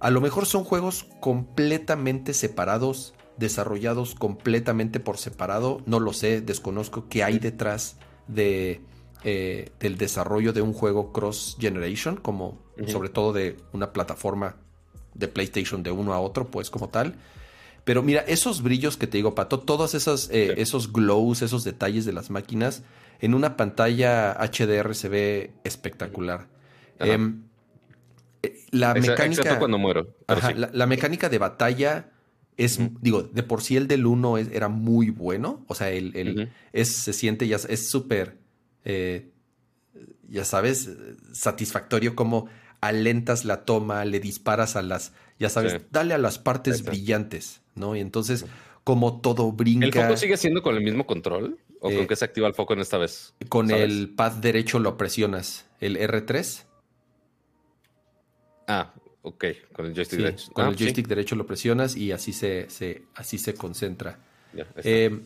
A 0.00 0.10
lo 0.10 0.20
mejor 0.20 0.46
son 0.46 0.64
juegos 0.64 1.06
completamente 1.20 2.34
separados 2.34 3.14
desarrollados 3.38 4.14
completamente 4.14 5.00
por 5.00 5.16
separado. 5.16 5.80
No 5.86 6.00
lo 6.00 6.12
sé, 6.12 6.40
desconozco 6.40 7.08
qué 7.08 7.24
hay 7.24 7.38
detrás 7.38 7.96
de, 8.26 8.80
eh, 9.24 9.70
del 9.80 9.96
desarrollo 9.96 10.52
de 10.52 10.62
un 10.62 10.72
juego 10.72 11.12
cross 11.12 11.56
generation, 11.58 12.16
como 12.16 12.58
sobre 12.86 13.08
todo 13.08 13.32
de 13.32 13.56
una 13.72 13.92
plataforma 13.92 14.56
de 15.14 15.28
PlayStation 15.28 15.82
de 15.82 15.90
uno 15.90 16.14
a 16.14 16.20
otro, 16.20 16.50
pues 16.50 16.70
como 16.70 16.88
tal. 16.88 17.16
Pero 17.84 18.02
mira, 18.02 18.20
esos 18.20 18.62
brillos 18.62 18.96
que 18.96 19.06
te 19.06 19.16
digo, 19.18 19.34
Pato, 19.34 19.60
todos 19.60 19.94
esos, 19.94 20.28
eh, 20.30 20.54
esos 20.58 20.92
glows, 20.92 21.42
esos 21.42 21.64
detalles 21.64 22.04
de 22.04 22.12
las 22.12 22.30
máquinas, 22.30 22.82
en 23.20 23.34
una 23.34 23.56
pantalla 23.56 24.32
HDR 24.32 24.94
se 24.94 25.08
ve 25.08 25.52
espectacular. 25.64 26.48
Em, 26.98 27.44
eh, 28.42 28.60
la 28.70 28.94
mecánica. 28.94 29.58
cuando 29.58 29.78
muero. 29.78 30.14
la, 30.72 30.86
mecánica 30.86 31.28
de 31.28 31.38
batalla 31.38 32.10
es, 32.58 32.80
digo, 33.00 33.22
de 33.22 33.42
por 33.44 33.62
sí 33.62 33.76
el 33.76 33.86
del 33.86 34.04
1 34.04 34.38
era 34.38 34.68
muy 34.68 35.10
bueno. 35.10 35.64
O 35.68 35.74
sea, 35.74 35.90
el, 35.90 36.50
es, 36.72 36.88
se 36.88 37.12
siente 37.12 37.46
ya, 37.46 37.56
es 37.56 37.88
súper, 37.88 38.36
eh, 38.84 39.30
ya 40.28 40.44
sabes, 40.44 40.90
satisfactorio 41.32 42.16
como 42.16 42.48
alentas 42.80 43.44
la 43.44 43.64
toma, 43.64 44.04
le 44.04 44.18
disparas 44.18 44.74
a 44.74 44.82
las, 44.82 45.12
ya 45.38 45.48
sabes, 45.48 45.80
dale 45.90 46.14
a 46.14 46.18
las 46.18 46.38
partes 46.38 46.82
brillantes, 46.82 47.62
¿no? 47.76 47.94
Y 47.94 48.00
entonces, 48.00 48.44
como 48.82 49.20
todo 49.20 49.52
brinca. 49.52 49.86
¿El 49.86 49.92
foco 49.92 50.16
sigue 50.16 50.36
siendo 50.36 50.60
con 50.60 50.76
el 50.76 50.82
mismo 50.82 51.06
control? 51.06 51.58
¿O 51.80 51.92
con 51.92 52.08
qué 52.08 52.16
se 52.16 52.24
activa 52.24 52.48
el 52.48 52.54
foco 52.54 52.72
en 52.72 52.80
esta 52.80 52.98
vez? 52.98 53.34
Con 53.48 53.70
el 53.70 54.10
pad 54.10 54.32
derecho 54.32 54.80
lo 54.80 54.96
presionas. 54.96 55.64
¿El 55.80 55.96
R3? 55.96 56.64
Ah, 58.66 58.92
ok. 59.22 59.44
Con 59.72 59.86
el 59.86 59.94
joystick 59.94 60.18
derecho. 60.18 60.52
Con 60.52 60.66
el 60.66 60.74
ah, 60.74 60.76
joystick 60.78 61.06
derecho 61.06 61.36
lo 61.36 61.46
presionas 61.46 61.96
y 61.96 62.12
así 62.12 62.32
se, 62.32 62.68
se 62.70 63.02
así 63.14 63.38
se 63.38 63.54
concentra. 63.54 64.18
Eh, 64.82 65.20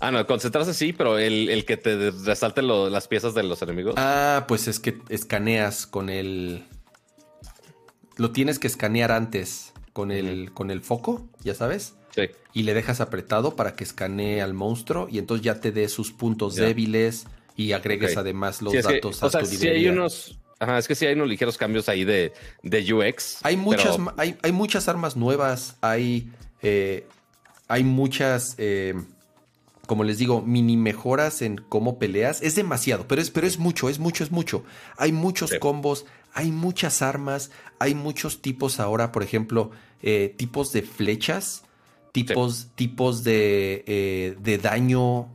ah, 0.00 0.10
no, 0.10 0.26
concentrarse 0.26 0.74
sí, 0.74 0.92
pero 0.92 1.18
el, 1.18 1.64
que 1.64 1.76
te 1.76 2.10
resalte 2.10 2.62
las 2.62 3.08
piezas 3.08 3.34
de 3.34 3.42
los 3.42 3.60
enemigos. 3.62 3.94
Ah, 3.96 4.44
pues 4.48 4.68
es 4.68 4.80
que 4.80 4.98
escaneas 5.08 5.86
con 5.86 6.08
el. 6.08 6.64
Lo 8.16 8.30
tienes 8.30 8.58
que 8.58 8.66
escanear 8.66 9.10
antes 9.10 9.72
con 9.92 10.10
el, 10.10 10.52
con 10.52 10.70
el 10.70 10.80
foco, 10.80 11.28
ya 11.42 11.54
sabes. 11.54 11.94
Y 12.52 12.64
le 12.64 12.74
dejas 12.74 13.00
apretado 13.00 13.56
para 13.56 13.74
que 13.74 13.84
escanee 13.84 14.42
al 14.42 14.52
monstruo 14.52 15.08
y 15.10 15.18
entonces 15.18 15.42
ya 15.42 15.60
te 15.60 15.72
dé 15.72 15.88
sus 15.88 16.12
puntos 16.12 16.56
débiles 16.56 17.26
y 17.56 17.72
agregues 17.72 18.18
además 18.18 18.60
los 18.60 18.74
datos 18.74 19.22
a 19.22 19.26
o 19.26 19.30
sea, 19.30 19.42
tu 19.42 19.66
hay 19.66 19.88
unos, 19.88 20.38
Ajá, 20.62 20.78
es 20.78 20.86
que 20.86 20.94
sí 20.94 21.06
hay 21.06 21.14
unos 21.14 21.28
ligeros 21.28 21.58
cambios 21.58 21.88
ahí 21.88 22.04
de, 22.04 22.32
de 22.62 22.94
UX. 22.94 23.40
Hay 23.42 23.56
muchas, 23.56 23.96
hay, 24.16 24.36
hay, 24.42 24.52
muchas 24.52 24.86
armas 24.86 25.16
nuevas, 25.16 25.76
hay, 25.80 26.30
eh, 26.62 27.04
hay 27.66 27.82
muchas, 27.82 28.54
eh, 28.58 28.94
como 29.88 30.04
les 30.04 30.18
digo, 30.18 30.40
mini 30.40 30.76
mejoras 30.76 31.42
en 31.42 31.56
cómo 31.68 31.98
peleas. 31.98 32.42
Es 32.42 32.54
demasiado, 32.54 33.08
pero 33.08 33.20
es, 33.20 33.30
pero 33.32 33.48
es 33.48 33.58
mucho, 33.58 33.88
es 33.88 33.98
mucho, 33.98 34.22
es 34.22 34.30
mucho. 34.30 34.62
Hay 34.98 35.10
muchos 35.10 35.52
combos, 35.58 36.06
hay 36.32 36.52
muchas 36.52 37.02
armas, 37.02 37.50
hay 37.80 37.96
muchos 37.96 38.40
tipos 38.40 38.78
ahora, 38.78 39.10
por 39.10 39.24
ejemplo, 39.24 39.72
eh, 40.00 40.32
tipos 40.36 40.72
de 40.72 40.82
flechas 40.82 41.64
tipos, 42.12 42.68
tipos 42.76 43.24
de, 43.24 44.36
de 44.38 44.58
daño 44.58 45.28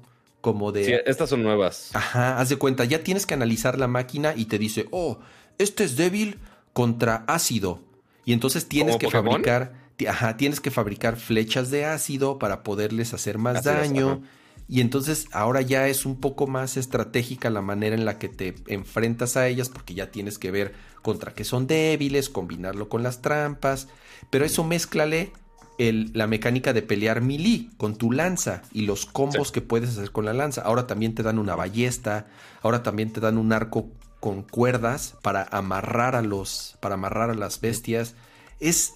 como 0.47 0.71
de... 0.71 0.85
Sí, 0.85 0.93
estas 1.05 1.29
son 1.29 1.43
nuevas. 1.43 1.89
Ajá, 1.93 2.39
haz 2.39 2.47
de 2.47 2.55
cuenta, 2.55 2.85
ya 2.85 3.03
tienes 3.03 3.25
que 3.25 3.33
analizar 3.33 3.77
la 3.77 3.89
máquina 3.89 4.33
y 4.33 4.45
te 4.45 4.57
dice, 4.57 4.85
oh, 4.91 5.19
este 5.57 5.83
es 5.83 5.97
débil 5.97 6.39
contra 6.71 7.25
ácido. 7.27 7.81
Y 8.23 8.31
entonces 8.31 8.65
tienes 8.69 8.95
que 8.95 9.11
fabricar, 9.11 9.73
ajá, 10.07 10.37
tienes 10.37 10.61
que 10.61 10.71
fabricar 10.71 11.17
flechas 11.17 11.69
de 11.69 11.83
ácido 11.83 12.39
para 12.39 12.63
poderles 12.63 13.13
hacer 13.13 13.37
más 13.37 13.65
daño. 13.65 14.21
y 14.69 14.79
entonces 14.79 15.27
ahora 15.33 15.59
ya 15.59 15.89
es 15.89 16.05
un 16.05 16.15
poco 16.15 16.47
más 16.47 16.77
estratégica 16.77 17.49
la 17.49 17.61
manera 17.61 17.93
en 17.93 18.05
la 18.05 18.17
que 18.17 18.29
te 18.29 18.55
enfrentas 18.67 19.35
a 19.35 19.49
ellas 19.49 19.67
porque 19.67 19.95
ya 19.95 20.11
tienes 20.11 20.39
que 20.39 20.49
ver 20.49 20.75
contra 21.01 21.33
qué 21.33 21.43
son 21.43 21.67
débiles, 21.67 22.29
combinarlo 22.29 22.87
con 22.87 23.03
las 23.03 23.21
trampas. 23.21 23.89
Pero 24.29 24.45
eso 24.45 24.63
mézclale 24.63 25.33
la 25.77 26.27
mecánica 26.27 26.73
de 26.73 26.81
pelear 26.81 27.21
melee 27.21 27.69
con 27.77 27.95
tu 27.95 28.11
lanza 28.11 28.63
y 28.71 28.81
los 28.81 29.05
combos 29.05 29.51
que 29.51 29.61
puedes 29.61 29.91
hacer 29.91 30.11
con 30.11 30.25
la 30.25 30.33
lanza. 30.33 30.61
Ahora 30.61 30.87
también 30.87 31.13
te 31.13 31.23
dan 31.23 31.37
una 31.37 31.55
ballesta, 31.55 32.27
ahora 32.61 32.83
también 32.83 33.13
te 33.13 33.19
dan 33.19 33.37
un 33.37 33.53
arco 33.53 33.89
con 34.19 34.41
cuerdas 34.41 35.15
para 35.21 35.43
amarrar 35.51 36.15
a 36.15 36.21
los 36.21 36.77
para 36.79 36.95
amarrar 36.95 37.29
a 37.29 37.35
las 37.35 37.61
bestias. 37.61 38.15
Es 38.59 38.95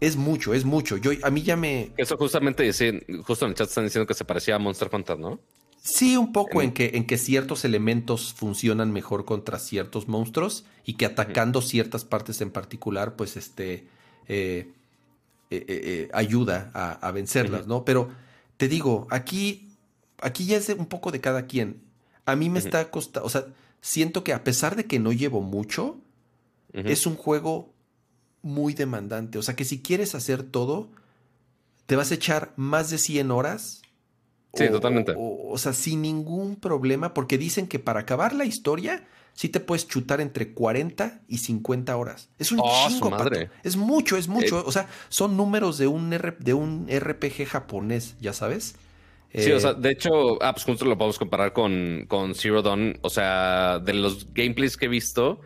es 0.00 0.16
mucho, 0.16 0.54
es 0.54 0.64
mucho. 0.64 0.96
Yo 0.96 1.10
a 1.22 1.30
mí 1.30 1.42
ya 1.42 1.56
me 1.56 1.92
Eso 1.96 2.16
justamente 2.16 2.62
dicen, 2.62 3.02
justo 3.24 3.46
en 3.46 3.50
el 3.50 3.56
chat 3.56 3.68
están 3.68 3.84
diciendo 3.84 4.06
que 4.06 4.14
se 4.14 4.24
parecía 4.24 4.56
a 4.56 4.58
Monster 4.58 4.90
Hunter, 4.92 5.18
¿no? 5.18 5.40
Sí, 5.82 6.16
un 6.16 6.32
poco 6.32 6.62
en, 6.62 6.72
que, 6.72 6.92
en 6.94 7.06
que 7.06 7.16
ciertos 7.16 7.64
elementos 7.64 8.34
funcionan 8.34 8.92
mejor 8.92 9.24
contra 9.24 9.60
ciertos 9.60 10.08
monstruos 10.08 10.64
y 10.84 10.94
que 10.94 11.06
atacando 11.06 11.62
ciertas 11.62 12.04
partes 12.04 12.40
en 12.40 12.50
particular, 12.50 13.14
pues 13.14 13.36
este 13.36 13.86
eh, 14.26 14.72
eh, 15.48 15.64
eh, 15.68 15.80
eh, 15.84 16.08
ayuda 16.12 16.70
a, 16.74 17.10
vencerlas, 17.12 17.68
¿no? 17.68 17.84
Pero 17.84 18.10
te 18.56 18.66
digo, 18.66 19.06
aquí, 19.10 19.68
aquí 20.20 20.44
ya 20.44 20.56
es 20.56 20.68
un 20.70 20.86
poco 20.86 21.12
de 21.12 21.20
cada 21.20 21.46
quien. 21.46 21.82
A 22.24 22.34
mí 22.34 22.50
me 22.50 22.58
está 22.58 22.90
costando, 22.90 23.26
o 23.26 23.30
sea, 23.30 23.46
siento 23.80 24.24
que 24.24 24.32
a 24.32 24.42
pesar 24.42 24.74
de 24.74 24.86
que 24.86 24.98
no 24.98 25.12
llevo 25.12 25.40
mucho, 25.42 26.00
es 26.72 27.06
un 27.06 27.14
juego 27.14 27.72
muy 28.42 28.74
demandante. 28.74 29.38
O 29.38 29.42
sea, 29.42 29.54
que 29.54 29.64
si 29.64 29.80
quieres 29.80 30.14
hacer 30.14 30.42
todo, 30.42 30.90
te 31.86 31.94
vas 31.94 32.10
a 32.10 32.14
echar 32.14 32.52
más 32.56 32.90
de 32.90 32.98
100 32.98 33.30
horas. 33.30 33.82
Sí, 34.52 34.68
totalmente. 34.68 35.14
o, 35.16 35.56
sea, 35.58 35.72
sin 35.72 36.02
ningún 36.02 36.56
problema, 36.56 37.14
porque 37.14 37.38
dicen 37.38 37.68
que 37.68 37.78
para 37.78 38.00
acabar 38.00 38.34
la 38.34 38.44
historia 38.46 39.06
sí 39.36 39.50
te 39.50 39.60
puedes 39.60 39.86
chutar 39.86 40.20
entre 40.20 40.52
40 40.52 41.20
y 41.28 41.38
50 41.38 41.96
horas. 41.96 42.30
Es 42.38 42.50
un 42.50 42.58
oh, 42.62 42.88
chingo, 42.88 43.10
madre. 43.10 43.50
Es 43.62 43.76
mucho, 43.76 44.16
es 44.16 44.26
mucho. 44.26 44.60
Eh, 44.60 44.64
o 44.66 44.72
sea, 44.72 44.88
son 45.08 45.36
números 45.36 45.78
de 45.78 45.86
un, 45.86 46.10
de 46.10 46.54
un 46.54 46.88
RPG 46.90 47.46
japonés, 47.46 48.16
ya 48.18 48.32
sabes. 48.32 48.74
Sí, 49.32 49.52
o 49.52 49.60
sea, 49.60 49.72
eh, 49.72 49.74
de 49.78 49.90
hecho, 49.90 50.42
ah, 50.42 50.52
pues 50.54 50.64
justo 50.64 50.86
lo 50.86 50.96
podemos 50.96 51.18
comparar 51.18 51.52
con, 51.52 52.06
con 52.08 52.34
Zero 52.34 52.62
Dawn. 52.62 52.98
O 53.02 53.10
sea, 53.10 53.78
de 53.78 53.92
los 53.92 54.32
gameplays 54.32 54.78
que 54.78 54.86
he 54.86 54.88
visto, 54.88 55.40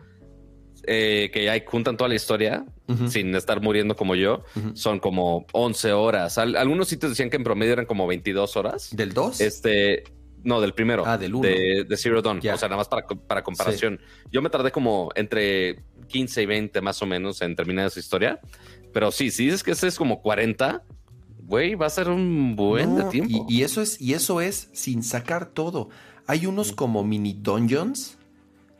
eh, 0.87 1.29
que 1.33 1.43
ya 1.43 1.61
juntan 1.65 1.97
toda 1.97 2.07
la 2.07 2.15
historia 2.15 2.65
sin 3.07 3.33
estar 3.35 3.61
muriendo 3.61 3.95
como 3.95 4.15
yo, 4.15 4.43
son 4.73 4.99
como 4.99 5.45
11 5.53 5.93
horas. 5.93 6.37
algunos 6.37 6.89
sitios 6.89 7.11
decían 7.11 7.29
que 7.29 7.37
en 7.37 7.43
promedio 7.45 7.71
eran 7.71 7.85
como 7.85 8.05
22 8.05 8.57
horas. 8.57 8.89
¿Del 8.93 9.13
2? 9.13 9.39
Este, 9.39 10.03
no, 10.43 10.61
del 10.61 10.73
primero. 10.73 11.03
Ah, 11.05 11.17
del 11.17 11.35
1. 11.35 11.47
De, 11.47 11.97
Zero 11.97 12.21
Dawn. 12.21 12.39
O 12.39 12.41
sea, 12.41 12.55
nada 12.67 12.77
más 12.77 12.87
para, 12.87 13.05
para 13.05 13.43
comparación. 13.43 13.99
Yo 14.31 14.41
me 14.41 14.49
tardé 14.49 14.71
como 14.71 15.09
entre 15.15 15.83
15 16.07 16.41
y 16.41 16.45
20 16.45 16.81
más 16.81 17.01
o 17.01 17.05
menos 17.05 17.41
en 17.41 17.55
terminar 17.55 17.87
esa 17.87 17.99
historia. 17.99 18.39
Pero 18.93 19.11
sí, 19.11 19.31
si 19.31 19.45
dices 19.45 19.63
que 19.63 19.71
ese 19.71 19.87
es 19.87 19.97
como 19.97 20.21
40, 20.21 20.83
güey, 21.43 21.75
va 21.75 21.85
a 21.85 21.89
ser 21.89 22.09
un 22.09 22.55
buen 22.55 23.09
tiempo. 23.09 23.45
Y, 23.47 23.63
eso 23.63 23.81
es, 23.81 23.99
y 24.01 24.13
eso 24.13 24.41
es 24.41 24.69
sin 24.73 25.03
sacar 25.03 25.47
todo. 25.47 25.89
Hay 26.27 26.45
unos 26.45 26.71
como 26.71 27.03
mini 27.03 27.33
dungeons 27.33 28.17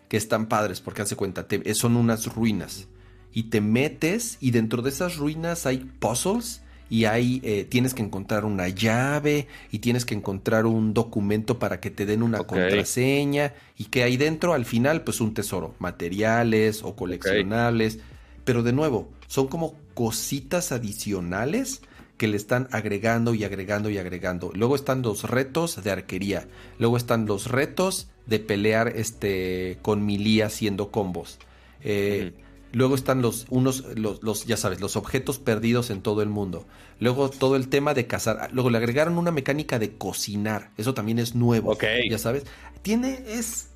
que 0.09 0.17
están 0.17 0.47
padres, 0.47 0.81
porque 0.81 1.01
hace 1.01 1.15
cuenta, 1.15 1.47
son 1.73 1.95
unas 1.95 2.33
ruinas. 2.33 2.87
Y 3.31 3.43
te 3.43 3.61
metes 3.61 4.37
y 4.41 4.51
dentro 4.51 4.81
de 4.81 4.89
esas 4.89 5.15
ruinas 5.15 5.65
hay 5.65 5.77
puzzles 5.99 6.63
y 6.91 7.05
ahí 7.05 7.39
eh, 7.45 7.63
tienes 7.63 7.93
que 7.93 8.03
encontrar 8.03 8.43
una 8.43 8.67
llave 8.67 9.47
y 9.71 9.79
tienes 9.79 10.03
que 10.03 10.13
encontrar 10.13 10.65
un 10.65 10.93
documento 10.93 11.57
para 11.57 11.79
que 11.79 11.89
te 11.89 12.05
den 12.05 12.21
una 12.21 12.39
contraseña 12.39 13.53
y 13.77 13.85
que 13.85 14.03
hay 14.03 14.17
dentro 14.17 14.53
al 14.53 14.65
final 14.65 15.01
pues 15.05 15.21
un 15.21 15.33
tesoro, 15.33 15.73
materiales 15.79 16.83
o 16.83 16.93
coleccionables, 16.93 17.99
pero 18.43 18.61
de 18.61 18.73
nuevo, 18.73 19.07
son 19.27 19.47
como 19.47 19.73
cositas 19.93 20.73
adicionales 20.73 21.81
que 22.17 22.27
le 22.27 22.35
están 22.35 22.67
agregando 22.71 23.33
y 23.35 23.45
agregando 23.45 23.89
y 23.89 23.97
agregando. 23.97 24.51
Luego 24.53 24.75
están 24.75 25.01
los 25.01 25.23
retos 25.23 25.81
de 25.81 25.91
arquería, 25.91 26.49
luego 26.77 26.97
están 26.97 27.25
los 27.25 27.49
retos 27.49 28.09
de 28.25 28.39
pelear 28.39 28.89
este 28.89 29.77
con 29.81 30.05
milía 30.05 30.47
haciendo 30.47 30.91
combos. 30.91 31.39
Eh, 31.83 32.33
Luego 32.73 32.95
están 32.95 33.21
los 33.21 33.45
unos, 33.49 33.85
los, 33.95 34.45
ya 34.45 34.55
sabes, 34.55 34.79
los 34.79 34.95
objetos 34.95 35.39
perdidos 35.39 35.89
en 35.89 36.01
todo 36.01 36.21
el 36.21 36.29
mundo. 36.29 36.65
Luego 36.99 37.29
todo 37.29 37.55
el 37.55 37.67
tema 37.67 37.93
de 37.93 38.07
cazar. 38.07 38.49
Luego 38.53 38.69
le 38.69 38.77
agregaron 38.77 39.17
una 39.17 39.31
mecánica 39.31 39.77
de 39.77 39.97
cocinar. 39.97 40.71
Eso 40.77 40.93
también 40.93 41.19
es 41.19 41.35
nuevo. 41.35 41.71
Ok. 41.71 41.83
Ya 42.09 42.17
sabes. 42.17 42.45
Tiene, 42.81 43.23
es, 43.27 43.67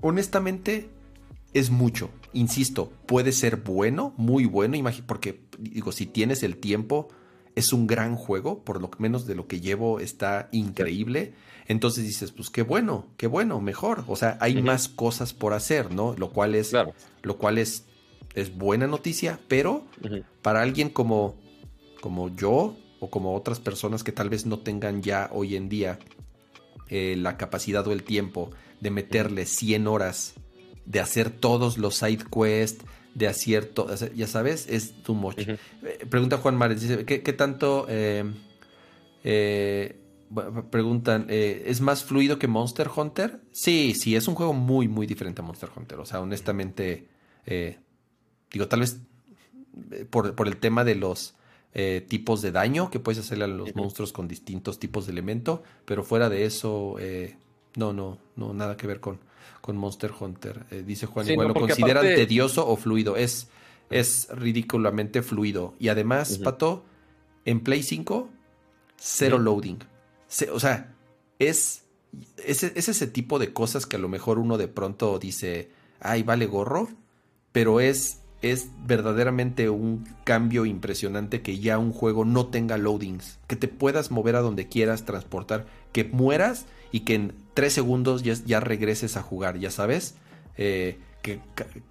honestamente, 0.00 0.88
es 1.52 1.70
mucho. 1.70 2.10
Insisto, 2.32 2.92
puede 3.06 3.32
ser 3.32 3.56
bueno, 3.56 4.14
muy 4.16 4.44
bueno. 4.44 4.76
Porque, 5.06 5.40
digo, 5.58 5.90
si 5.90 6.06
tienes 6.06 6.44
el 6.44 6.58
tiempo, 6.58 7.08
es 7.56 7.72
un 7.72 7.88
gran 7.88 8.14
juego. 8.14 8.62
Por 8.62 8.80
lo 8.80 8.88
menos 8.98 9.26
de 9.26 9.34
lo 9.34 9.48
que 9.48 9.60
llevo 9.60 9.98
está 9.98 10.48
increíble. 10.52 11.34
Entonces 11.66 12.04
dices, 12.04 12.30
pues 12.30 12.50
qué 12.50 12.62
bueno, 12.62 13.06
qué 13.16 13.26
bueno, 13.26 13.60
mejor. 13.60 14.04
O 14.06 14.14
sea, 14.14 14.38
hay 14.40 14.62
más 14.62 14.88
cosas 14.88 15.34
por 15.34 15.54
hacer, 15.54 15.92
¿no? 15.92 16.14
Lo 16.16 16.30
cual 16.30 16.54
es, 16.54 16.72
lo 17.22 17.36
cual 17.36 17.58
es 17.58 17.84
es 18.34 18.56
buena 18.56 18.86
noticia, 18.86 19.40
pero 19.48 19.84
para 20.42 20.62
alguien 20.62 20.90
como, 20.90 21.36
como 22.00 22.34
yo 22.34 22.76
o 23.00 23.10
como 23.10 23.34
otras 23.34 23.60
personas 23.60 24.02
que 24.02 24.12
tal 24.12 24.28
vez 24.28 24.46
no 24.46 24.58
tengan 24.58 25.02
ya 25.02 25.30
hoy 25.32 25.56
en 25.56 25.68
día 25.68 25.98
eh, 26.88 27.16
la 27.18 27.36
capacidad 27.36 27.86
o 27.86 27.92
el 27.92 28.02
tiempo 28.02 28.50
de 28.80 28.90
meterle 28.90 29.44
100 29.46 29.86
horas, 29.86 30.34
de 30.86 31.00
hacer 31.00 31.30
todos 31.30 31.78
los 31.78 31.96
side 31.96 32.24
quests, 32.32 32.84
de 33.14 33.26
hacer 33.26 33.66
todo, 33.66 33.94
ya 34.14 34.26
sabes, 34.26 34.66
es 34.68 35.02
too 35.02 35.14
much. 35.14 35.38
Eh, 35.40 35.58
pregunta 36.08 36.38
Juan 36.38 36.56
Mares, 36.56 36.80
dice, 36.80 37.04
¿qué, 37.04 37.32
tanto... 37.32 37.86
Eh, 37.88 38.24
preguntan, 40.70 41.26
¿es 41.28 41.80
más 41.80 42.04
fluido 42.04 42.38
que 42.38 42.48
Monster 42.48 42.88
Hunter? 42.94 43.40
Sí, 43.50 43.94
sí, 43.94 44.14
es 44.14 44.28
un 44.28 44.34
juego 44.34 44.52
muy, 44.52 44.88
muy 44.88 45.06
diferente 45.06 45.42
a 45.42 45.44
Monster 45.44 45.70
Hunter. 45.74 45.98
O 45.98 46.06
sea, 46.06 46.20
honestamente, 46.20 47.08
Digo, 48.52 48.68
tal 48.68 48.80
vez 48.80 49.00
eh, 49.92 50.06
por, 50.08 50.46
el 50.46 50.56
tema 50.56 50.84
de 50.84 50.94
los 50.94 51.34
eh, 51.74 52.04
tipos 52.08 52.42
de 52.42 52.52
daño 52.52 52.90
que 52.90 53.00
puedes 53.00 53.18
hacerle 53.18 53.44
a 53.44 53.48
los 53.48 53.74
monstruos 53.74 54.12
con 54.12 54.28
distintos 54.28 54.78
tipos 54.78 55.06
de 55.06 55.12
elemento, 55.12 55.62
pero 55.84 56.02
fuera 56.02 56.28
de 56.28 56.44
eso, 56.44 56.96
eh, 56.98 57.36
no, 57.76 57.92
no, 57.92 58.18
no, 58.36 58.54
nada 58.54 58.76
que 58.76 58.86
ver 58.86 59.00
con, 59.00 59.18
con 59.60 59.76
Monster 59.76 60.12
Hunter. 60.18 60.84
dice 60.84 61.06
Juan, 61.06 61.28
igual, 61.30 61.48
¿lo 61.48 61.54
consideran 61.54 62.04
tedioso 62.04 62.66
o 62.66 62.76
fluido? 62.76 63.16
Es, 63.16 63.48
es 63.90 64.28
ridículamente 64.30 65.22
fluido. 65.22 65.74
Y 65.78 65.88
además, 65.88 66.38
Pato, 66.38 66.84
en 67.44 67.60
Play 67.60 67.82
5 67.82 68.30
cero 68.98 69.38
loading. 69.38 69.78
o 70.52 70.60
sea, 70.60 70.94
es, 71.38 71.84
es, 72.44 72.62
es, 72.62 72.88
ese 72.88 73.06
tipo 73.06 73.38
de 73.38 73.52
cosas 73.52 73.86
que 73.86 73.96
a 73.96 73.98
lo 73.98 74.08
mejor 74.08 74.38
uno 74.38 74.58
de 74.58 74.68
pronto 74.68 75.18
dice, 75.18 75.70
ay, 76.00 76.22
vale 76.22 76.46
gorro, 76.46 76.88
pero 77.52 77.80
es, 77.80 78.17
es 78.40 78.68
verdaderamente 78.86 79.68
un 79.68 80.06
cambio 80.24 80.64
impresionante 80.64 81.42
que 81.42 81.58
ya 81.58 81.78
un 81.78 81.92
juego 81.92 82.24
no 82.24 82.46
tenga 82.46 82.78
loadings, 82.78 83.38
que 83.46 83.56
te 83.56 83.68
puedas 83.68 84.10
mover 84.10 84.36
a 84.36 84.40
donde 84.40 84.68
quieras, 84.68 85.04
transportar, 85.04 85.66
que 85.92 86.04
mueras 86.04 86.66
y 86.92 87.00
que 87.00 87.14
en 87.14 87.34
tres 87.54 87.72
segundos 87.72 88.22
ya, 88.22 88.60
regreses 88.60 89.16
a 89.16 89.22
jugar, 89.22 89.58
ya 89.58 89.70
sabes. 89.70 90.14
Eh, 90.56 90.98
que, 91.22 91.40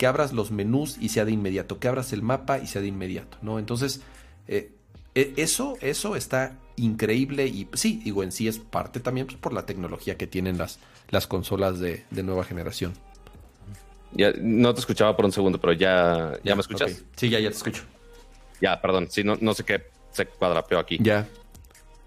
abras 0.07 0.33
los 0.33 0.51
menús 0.51 0.97
y 0.99 1.09
sea 1.09 1.25
de 1.25 1.31
inmediato, 1.31 1.79
que 1.79 1.87
abras 1.87 2.13
el 2.13 2.21
mapa 2.21 2.59
y 2.59 2.67
sea 2.67 2.81
de 2.81 2.87
inmediato, 2.87 3.37
¿no? 3.41 3.59
Entonces, 3.59 4.01
eh, 4.47 4.71
e, 5.15 5.33
eso, 5.37 5.77
eso 5.81 6.15
está 6.15 6.57
increíble 6.77 7.47
y 7.47 7.67
sí, 7.73 8.01
digo, 8.03 8.23
en 8.23 8.31
sí 8.31 8.47
es 8.47 8.59
parte 8.59 8.99
también 8.99 9.27
pues, 9.27 9.37
por 9.37 9.51
la 9.51 9.65
tecnología 9.65 10.15
que 10.15 10.27
tienen 10.27 10.57
las, 10.57 10.79
las 11.09 11.27
consolas 11.27 11.79
de, 11.79 12.05
nueva 12.11 12.43
generación. 12.43 12.93
Ya, 14.17 14.33
no 14.41 14.73
te 14.73 14.79
escuchaba 14.79 15.15
por 15.15 15.25
un 15.25 15.31
segundo, 15.31 15.59
pero 15.59 15.73
ya, 15.73 16.33
ya, 16.43 16.55
me 16.55 16.61
escuchas. 16.61 17.03
Sí, 17.15 17.29
ya, 17.29 17.39
ya 17.39 17.49
te 17.49 17.55
escucho. 17.55 17.83
Ya, 18.59 18.81
perdón, 18.81 19.07
sí, 19.09 19.23
no, 19.23 19.37
no 19.39 19.53
sé 19.53 19.63
qué 19.63 19.83
se 20.11 20.25
cuadrapeó 20.25 20.79
aquí. 20.79 20.97
Ya. 20.99 21.27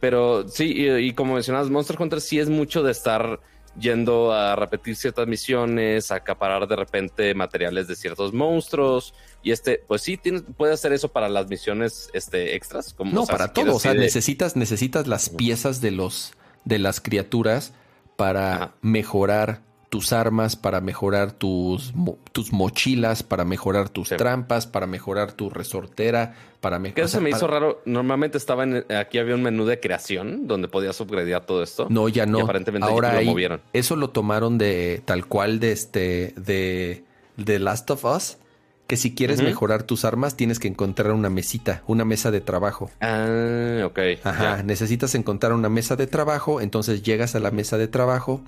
Pero 0.01 0.49
sí, 0.49 0.75
y, 0.77 1.13
como 1.13 1.35
mencionabas, 1.35 1.71
Monster 1.71 1.97
Hunter 2.01 2.21
sí 2.21 2.39
es 2.39 2.49
mucho 2.49 2.83
de 2.83 2.91
estar 2.91 3.39
yendo 3.79 4.33
a 4.33 4.57
repetir 4.57 4.97
ciertas 4.97 5.29
misiones, 5.29 6.11
a 6.11 6.17
acaparar 6.17 6.67
de 6.67 6.75
repente 6.75 7.35
materiales 7.35 7.87
de 7.87 7.95
ciertos 7.95 8.33
monstruos. 8.33 9.15
Y 9.43 9.53
este, 9.53 9.83
pues 9.87 10.03
sí, 10.03 10.19
puede 10.57 10.73
hacer 10.73 10.93
eso 10.93 11.09
para 11.09 11.29
las 11.29 11.49
misiones 11.49 12.11
este, 12.13 12.57
extras. 12.57 12.95
Como, 12.95 13.13
no, 13.13 13.27
para 13.27 13.53
todo. 13.53 13.77
O 13.77 13.81
sea, 13.81 13.95
necesitas, 13.95 14.57
necesitas 14.57 15.07
las 15.07 15.29
piezas 15.29 15.81
de 15.81 15.93
los 15.93 16.33
de 16.65 16.79
las 16.79 17.01
criaturas 17.01 17.73
para 18.17 18.75
mejorar 18.83 19.63
tus 19.91 20.13
armas, 20.13 20.55
para 20.55 20.81
mejorar 20.81 21.33
tus, 21.33 21.93
tus 22.33 22.53
mochilas, 22.53 23.25
para 23.25 23.45
mejorar 23.45 23.89
tus 23.89 24.09
trampas, 24.09 24.69
para 24.69 24.87
mejorar 24.87 25.33
tu 25.33 25.51
resortera, 25.51 26.35
para 26.61 26.79
mejorar... 26.79 27.05
¿Qué 27.05 27.09
se 27.09 27.21
me 27.21 27.31
hizo 27.31 27.49
raro? 27.49 27.83
Normalmente 27.85 28.39
estaba 28.39 28.63
en... 28.63 28.85
Aquí 28.97 29.19
había 29.19 29.35
un 29.35 29.43
menú 29.43 29.67
de 29.67 29.81
creación 29.81 30.47
donde 30.47 30.69
podías 30.69 30.99
upgradear 31.01 31.45
todo 31.45 31.65
esto. 31.65 31.89
No, 31.91 32.09
ya 32.09 32.25
no. 32.25 32.39
aparentemente 32.39 32.89
Ahora 32.89 33.21
lo 33.21 33.25
movieron. 33.25 33.61
Eso 33.73 33.97
lo 33.97 34.11
tomaron 34.11 34.59
de 34.59 35.03
tal 35.05 35.27
cual 35.27 35.59
de 35.59 35.73
este... 35.73 36.35
de... 36.37 37.05
de 37.37 37.59
Last 37.59 37.91
of 37.91 38.05
Us 38.05 38.39
que 38.87 38.97
si 38.97 39.15
quieres 39.15 39.41
mejorar 39.41 39.85
tus 39.85 40.05
armas 40.05 40.35
tienes 40.37 40.59
que 40.59 40.67
encontrar 40.67 41.13
una 41.13 41.31
mesita, 41.31 41.85
una 41.87 42.05
mesa 42.05 42.33
de 42.33 42.41
trabajo. 42.41 42.91
Ah, 43.01 43.83
ok. 43.85 43.99
Ajá, 44.25 44.65
necesitas 44.65 45.15
encontrar 45.15 45.53
una 45.53 45.69
mesa 45.69 45.95
de 45.95 46.09
trabajo, 46.09 46.61
entonces 46.61 47.05
llegas 47.05 47.37
a 47.37 47.41
la 47.41 47.53
mesa 47.53 47.79
de 47.79 47.87
trabajo, 47.87 48.43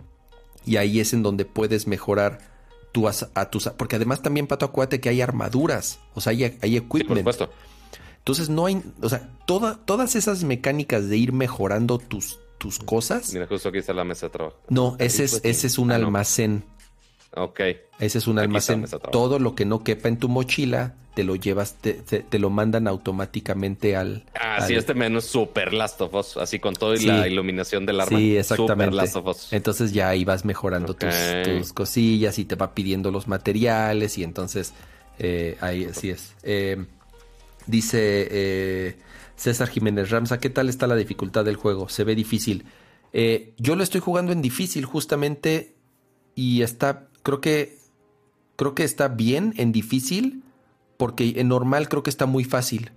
y 0.66 0.76
ahí 0.76 1.00
es 1.00 1.12
en 1.12 1.22
donde 1.22 1.44
puedes 1.44 1.86
mejorar 1.86 2.38
tu 2.92 3.08
a 3.08 3.50
tus... 3.50 3.68
Porque 3.76 3.96
además 3.96 4.22
también, 4.22 4.46
Pato, 4.46 4.66
acuérdate 4.66 5.00
que 5.00 5.08
hay 5.08 5.20
armaduras, 5.20 5.98
o 6.14 6.20
sea, 6.20 6.30
hay, 6.30 6.58
hay 6.60 6.76
equipment. 6.76 7.08
por 7.08 7.18
supuesto. 7.18 7.50
Entonces 8.18 8.48
no 8.48 8.66
hay, 8.66 8.80
o 9.00 9.08
sea, 9.08 9.28
toda, 9.46 9.78
todas 9.84 10.14
esas 10.14 10.44
mecánicas 10.44 11.08
de 11.08 11.16
ir 11.16 11.32
mejorando 11.32 11.98
tus, 11.98 12.38
tus 12.58 12.78
cosas. 12.78 13.32
Mira, 13.32 13.48
justo 13.48 13.68
aquí 13.68 13.78
está 13.78 13.92
la 13.92 14.04
mesa 14.04 14.26
de 14.26 14.30
trabajo. 14.30 14.56
No, 14.68 14.94
ese 15.00 15.24
es, 15.24 15.40
ese 15.42 15.66
es 15.66 15.78
un 15.78 15.90
ah, 15.90 15.96
almacén. 15.96 16.64
Ok. 17.34 17.60
Ese 17.98 18.18
es 18.18 18.26
un 18.26 18.38
almacén. 18.38 18.86
Todo 19.10 19.38
lo 19.38 19.54
que 19.54 19.64
no 19.64 19.84
quepa 19.84 20.08
en 20.08 20.18
tu 20.18 20.28
mochila, 20.28 20.94
te 21.14 21.24
lo 21.24 21.36
llevas, 21.36 21.76
te, 21.76 22.38
lo 22.38 22.50
mandan 22.50 22.88
automáticamente 22.88 23.96
al. 23.96 24.24
Ah, 24.38 24.64
sí, 24.66 24.74
este 24.74 24.94
menú 24.94 25.18
es 25.18 25.26
super 25.26 25.72
Last 25.72 26.00
of 26.00 26.14
Us, 26.14 26.36
así 26.36 26.58
con 26.58 26.74
todo 26.74 26.94
y 26.94 27.04
la 27.04 27.28
iluminación 27.28 27.86
del 27.86 28.00
arma. 28.00 28.18
Sí, 28.18 28.36
exactamente. 28.36 28.96
Last 28.96 29.16
of 29.16 29.26
Us. 29.26 29.52
Entonces 29.52 29.92
ya 29.92 30.08
ahí 30.08 30.24
vas 30.24 30.44
mejorando 30.44 30.94
tus, 30.94 31.72
cosillas 31.72 32.38
y 32.38 32.44
te 32.44 32.54
va 32.54 32.74
pidiendo 32.74 33.10
los 33.10 33.28
materiales 33.28 34.18
y 34.18 34.24
entonces 34.24 34.74
eh, 35.18 35.56
ahí 35.60 35.88
sí 35.92 36.10
es. 36.10 36.34
Eh, 36.42 36.84
dice 37.66 38.28
eh, 38.30 38.96
César 39.36 39.68
Jiménez 39.68 40.10
Ramsa, 40.10 40.38
¿qué 40.38 40.50
tal 40.50 40.68
está 40.68 40.86
la 40.86 40.96
dificultad 40.96 41.44
del 41.44 41.56
juego? 41.56 41.88
Se 41.88 42.04
ve 42.04 42.14
difícil. 42.14 42.64
yo 43.58 43.76
lo 43.76 43.82
estoy 43.82 44.00
jugando 44.00 44.32
en 44.32 44.42
difícil 44.42 44.84
justamente 44.86 45.74
y 46.34 46.62
está, 46.62 47.08
creo 47.22 47.40
que, 47.40 47.78
creo 48.56 48.74
que 48.74 48.84
está 48.84 49.08
bien 49.08 49.54
en 49.56 49.72
difícil 49.72 50.42
porque 50.96 51.34
en 51.36 51.48
normal 51.48 51.88
creo 51.88 52.02
que 52.02 52.10
está 52.10 52.26
muy 52.26 52.44
fácil. 52.44 52.92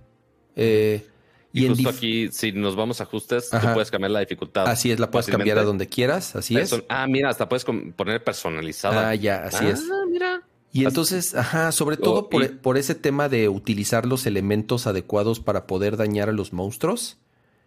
Eh, 0.55 1.07
y, 1.51 1.67
justo 1.67 1.89
aquí, 1.89 2.29
si 2.31 2.51
nos 2.51 2.75
vamos 2.75 2.99
a 2.99 3.03
ajustes, 3.03 3.49
tú 3.49 3.57
puedes 3.73 3.89
cambiar 3.89 4.11
la 4.11 4.19
dificultad. 4.19 4.67
Así 4.67 4.91
es, 4.91 4.99
la 4.99 5.09
puedes 5.09 5.27
cambiar 5.27 5.57
a 5.57 5.63
donde 5.63 5.87
quieras, 5.87 6.35
así 6.35 6.57
es. 6.57 6.75
Ah, 6.89 7.07
mira, 7.07 7.29
hasta 7.29 7.47
puedes 7.47 7.63
poner 7.63 8.23
personalizada. 8.23 9.09
Ah, 9.09 9.15
ya, 9.15 9.45
así 9.45 9.65
es. 9.65 9.89
Ah, 9.89 10.03
mira. 10.09 10.43
Y 10.71 10.83
entonces, 10.83 11.33
ajá, 11.33 11.71
sobre 11.71 11.95
todo 11.95 12.27
por, 12.29 12.77
ese 12.77 12.93
tema 12.95 13.29
de 13.29 13.47
utilizar 13.47 14.05
los 14.05 14.25
elementos 14.25 14.87
adecuados 14.87 15.39
para 15.39 15.65
poder 15.65 15.95
dañar 15.95 16.27
a 16.27 16.33
los 16.33 16.51
monstruos, 16.51 17.17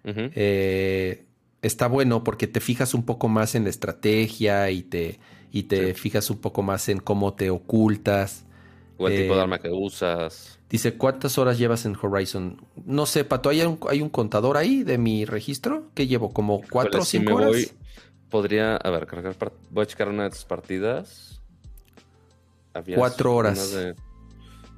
eh, 0.05 1.25
está 1.63 1.87
bueno 1.87 2.23
porque 2.23 2.47
te 2.47 2.61
fijas 2.61 2.93
un 2.93 3.05
poco 3.05 3.29
más 3.29 3.55
en 3.55 3.65
la 3.65 3.71
estrategia 3.71 4.71
y 4.71 4.83
te, 4.83 5.19
y 5.51 5.65
te 5.65 5.95
fijas 5.95 6.31
un 6.31 6.39
poco 6.39 6.63
más 6.63 6.89
en 6.89 6.99
cómo 6.99 7.35
te 7.35 7.51
ocultas. 7.51 8.45
O 8.97 9.09
el 9.09 9.23
tipo 9.23 9.35
de 9.35 9.39
eh, 9.39 9.43
arma 9.43 9.59
que 9.59 9.71
usas. 9.71 10.59
Dice, 10.69 10.95
¿cuántas 10.95 11.39
horas 11.39 11.57
llevas 11.57 11.87
en 11.87 11.97
Horizon? 12.01 12.61
No 12.85 13.07
sé, 13.07 13.25
Pato, 13.25 13.49
¿hay 13.49 13.63
un, 13.63 13.79
hay 13.89 14.03
un 14.03 14.11
contador 14.11 14.57
ahí 14.57 14.83
de 14.83 14.99
mi 14.99 15.25
registro? 15.25 15.85
¿Qué 15.95 16.07
llevo? 16.07 16.33
¿Como 16.33 16.61
cuatro 16.71 17.03
o 17.03 17.05
cinco 17.05 17.37
horas? 17.37 17.51
Voy, 17.51 17.71
podría, 18.29 18.77
a 18.77 18.91
ver, 18.91 19.07
cargar, 19.07 19.35
voy 19.71 19.83
a 19.83 19.87
checar 19.87 20.09
una 20.09 20.25
de 20.25 20.31
tus 20.31 20.45
partidas. 20.45 21.41
cuatro 22.95 23.35
horas. 23.35 23.77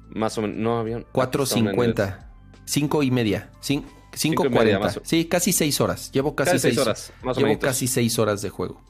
más 0.09 0.37
o 0.37 0.43
menos, 0.43 0.57
no 0.57 0.79
había. 0.79 1.03
Cuatro 1.11 1.45
cincuenta. 1.45 2.31
Cinco 2.63 3.03
y 3.03 3.11
media. 3.11 3.49
cinco, 3.59 4.49
cuarenta. 4.49 4.93
Sí, 5.03 5.25
casi 5.25 5.51
seis 5.51 5.81
horas. 5.81 6.11
Llevo 6.11 6.35
casi, 6.35 6.57
seis, 6.57 6.77
horas. 6.77 7.11
Más 7.23 7.35
llevo 7.35 7.59
casi 7.59 7.87
seis 7.87 8.17
horas 8.17 8.41
de 8.41 8.49
juego. 8.49 8.81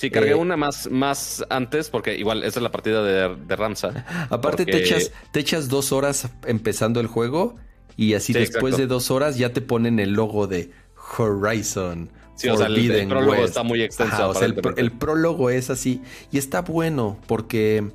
Sí, 0.00 0.10
cargué 0.10 0.30
eh, 0.30 0.34
una 0.34 0.56
más, 0.56 0.90
más 0.90 1.44
antes 1.50 1.90
porque 1.90 2.16
igual 2.16 2.42
esa 2.42 2.58
es 2.58 2.62
la 2.62 2.70
partida 2.70 3.02
de, 3.02 3.36
de 3.36 3.54
Ramsa. 3.54 4.06
Aparte 4.30 4.64
te, 4.64 4.78
echas, 4.78 5.12
te 5.30 5.40
echas 5.40 5.68
dos 5.68 5.92
horas 5.92 6.30
empezando 6.46 7.00
el 7.00 7.06
juego 7.06 7.56
y 7.98 8.14
así 8.14 8.32
después 8.32 8.78
de 8.78 8.86
dos 8.86 9.10
horas 9.10 9.36
ya 9.36 9.52
te 9.52 9.60
ponen 9.60 10.00
el 10.00 10.14
logo 10.14 10.46
de 10.46 10.70
Horizon. 11.18 12.10
Sí, 12.34 12.48
o 12.48 12.56
sea, 12.56 12.68
el, 12.68 13.08
prólogo 13.08 13.44
está 13.44 13.62
muy 13.62 13.82
extenso. 13.82 14.32
el, 14.74 14.92
prólogo 14.92 15.50
es 15.50 15.68
así 15.68 16.00
y 16.32 16.38
está 16.38 16.62
bueno 16.62 17.18
porque 17.26 17.92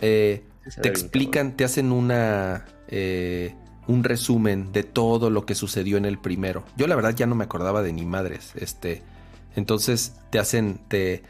eh, 0.00 0.44
te 0.80 0.88
explican, 0.88 1.58
te 1.58 1.64
hacen 1.64 1.92
una... 1.92 2.64
Eh, 2.88 3.54
un 3.86 4.02
resumen 4.02 4.72
de 4.72 4.82
todo 4.82 5.28
lo 5.28 5.44
que 5.44 5.54
sucedió 5.54 5.98
en 5.98 6.06
el 6.06 6.16
primero. 6.16 6.64
Yo 6.74 6.86
la 6.86 6.96
verdad 6.96 7.14
ya 7.14 7.26
no 7.26 7.34
me 7.34 7.44
acordaba 7.44 7.82
de 7.82 7.92
ni 7.92 8.06
madres. 8.06 8.52
Este, 8.54 9.02
entonces 9.56 10.14
te 10.30 10.38
hacen, 10.38 10.80
te, 10.88 11.22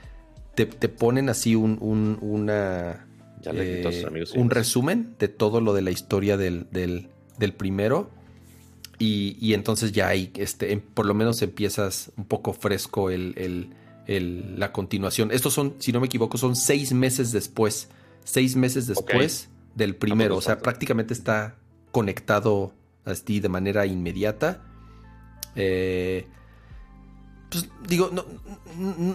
te, 0.54 0.88
ponen 0.88 1.28
así 1.28 1.54
un, 1.54 1.78
un 1.80 2.18
una, 2.20 3.06
eh, 3.44 4.24
un 4.36 4.50
resumen 4.50 5.14
de 5.18 5.28
todo 5.28 5.60
lo 5.60 5.74
de 5.74 5.82
la 5.82 5.90
historia 5.90 6.36
del, 6.36 6.66
del, 6.70 7.52
primero. 7.52 8.10
Y, 8.98 9.36
y, 9.40 9.54
entonces 9.54 9.92
ya 9.92 10.08
ahí, 10.08 10.30
este, 10.36 10.72
em, 10.72 10.80
por 10.80 11.04
lo 11.04 11.14
menos 11.14 11.42
empiezas 11.42 12.12
un 12.16 12.24
poco 12.24 12.52
fresco 12.52 13.10
el, 13.10 13.34
el, 13.36 13.70
el, 14.06 14.58
la 14.58 14.72
continuación. 14.72 15.30
Estos 15.32 15.52
son, 15.52 15.74
si 15.78 15.92
no 15.92 16.00
me 16.00 16.06
equivoco, 16.06 16.38
son 16.38 16.54
seis 16.54 16.92
meses 16.92 17.32
después. 17.32 17.88
Seis 18.24 18.56
meses 18.56 18.86
después 18.86 19.48
del 19.74 19.96
primero. 19.96 20.36
O 20.36 20.40
sea, 20.40 20.60
prácticamente 20.60 21.12
está 21.12 21.56
conectado 21.90 22.72
así 23.04 23.40
de 23.40 23.48
manera 23.48 23.84
inmediata. 23.84 24.62
Eh, 25.56 26.26
pues 27.54 27.70
digo, 27.86 28.10
no, 28.12 28.24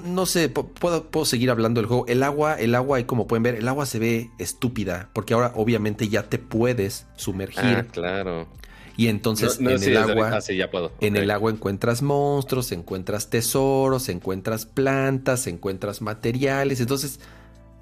no, 0.05 0.25
sé, 0.25 0.47
puedo, 0.47 1.03
puedo, 1.09 1.25
seguir 1.25 1.51
hablando 1.51 1.81
del 1.81 1.87
juego. 1.87 2.05
El 2.07 2.23
agua, 2.23 2.55
el 2.55 2.73
agua, 2.73 3.01
y 3.01 3.03
como 3.03 3.27
pueden 3.27 3.43
ver, 3.43 3.55
el 3.55 3.67
agua 3.67 3.85
se 3.85 3.99
ve 3.99 4.29
estúpida, 4.37 5.09
porque 5.11 5.33
ahora 5.33 5.51
obviamente 5.55 6.07
ya 6.07 6.29
te 6.29 6.39
puedes 6.39 7.05
sumergir. 7.17 7.59
Ah, 7.63 7.85
claro. 7.91 8.47
Y 8.95 9.07
entonces 9.07 9.59
en 9.59 9.67
el 9.67 9.97
agua, 9.97 10.37
ah, 10.37 10.53
ya 10.53 10.71
puedo. 10.71 10.93
en 11.01 11.17
el 11.17 11.31
agua 11.31 11.51
encuentras 11.51 12.01
monstruos, 12.01 12.71
encuentras 12.71 13.29
tesoros, 13.29 14.07
encuentras 14.07 14.65
plantas, 14.65 15.47
encuentras 15.47 16.01
materiales. 16.01 16.79
Entonces, 16.79 17.19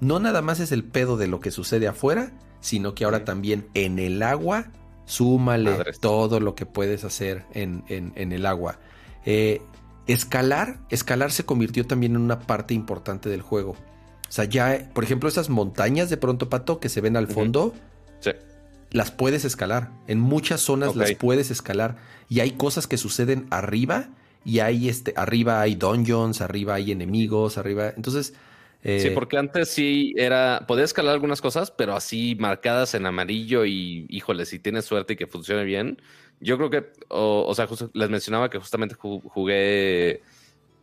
no 0.00 0.18
nada 0.18 0.42
más 0.42 0.58
es 0.58 0.72
el 0.72 0.82
pedo 0.82 1.16
de 1.16 1.28
lo 1.28 1.38
que 1.38 1.52
sucede 1.52 1.86
afuera, 1.86 2.32
sino 2.60 2.94
que 2.94 3.04
ahora 3.04 3.24
también 3.24 3.68
en 3.74 4.00
el 4.00 4.22
agua, 4.24 4.72
súmale 5.06 5.76
todo 6.00 6.40
lo 6.40 6.56
que 6.56 6.66
puedes 6.66 7.04
hacer 7.04 7.44
en, 7.52 7.84
en, 7.88 8.12
en 8.16 8.32
el 8.32 8.46
agua. 8.46 8.80
Eh, 9.24 9.60
Escalar, 10.08 10.80
escalar 10.90 11.30
se 11.30 11.44
convirtió 11.44 11.86
también 11.86 12.16
en 12.16 12.22
una 12.22 12.40
parte 12.40 12.74
importante 12.74 13.28
del 13.28 13.42
juego. 13.42 13.72
O 13.72 14.32
sea, 14.32 14.44
ya, 14.44 14.90
por 14.92 15.04
ejemplo, 15.04 15.28
esas 15.28 15.48
montañas 15.48 16.10
de 16.10 16.16
pronto, 16.16 16.48
Pato, 16.48 16.80
que 16.80 16.88
se 16.88 17.00
ven 17.00 17.16
al 17.16 17.28
fondo, 17.28 17.74
las 18.90 19.10
puedes 19.10 19.44
escalar. 19.44 19.90
En 20.06 20.18
muchas 20.18 20.60
zonas 20.60 20.96
las 20.96 21.14
puedes 21.14 21.50
escalar. 21.50 21.96
Y 22.28 22.40
hay 22.40 22.52
cosas 22.52 22.86
que 22.86 22.96
suceden 22.96 23.46
arriba 23.50 24.08
y 24.44 24.60
ahí 24.60 24.88
este, 24.88 25.12
arriba 25.16 25.60
hay 25.60 25.74
dungeons, 25.74 26.40
arriba 26.40 26.74
hay 26.74 26.92
enemigos, 26.92 27.58
arriba. 27.58 27.92
Entonces. 27.94 28.34
Eh, 28.84 29.00
sí, 29.00 29.10
porque 29.10 29.36
antes 29.36 29.70
sí 29.70 30.14
era. 30.16 30.64
Podías 30.66 30.90
escalar 30.90 31.12
algunas 31.12 31.40
cosas, 31.40 31.70
pero 31.70 31.94
así 31.94 32.36
marcadas 32.38 32.94
en 32.94 33.06
amarillo 33.06 33.64
y, 33.64 34.06
híjole, 34.08 34.46
si 34.46 34.58
tienes 34.58 34.84
suerte 34.84 35.14
y 35.14 35.16
que 35.16 35.26
funcione 35.26 35.64
bien. 35.64 36.00
Yo 36.40 36.56
creo 36.56 36.70
que. 36.70 36.92
O, 37.08 37.54
sea, 37.54 37.68
les 37.92 38.10
mencionaba 38.10 38.50
que 38.50 38.58
justamente 38.58 38.94
jugué. 38.94 40.22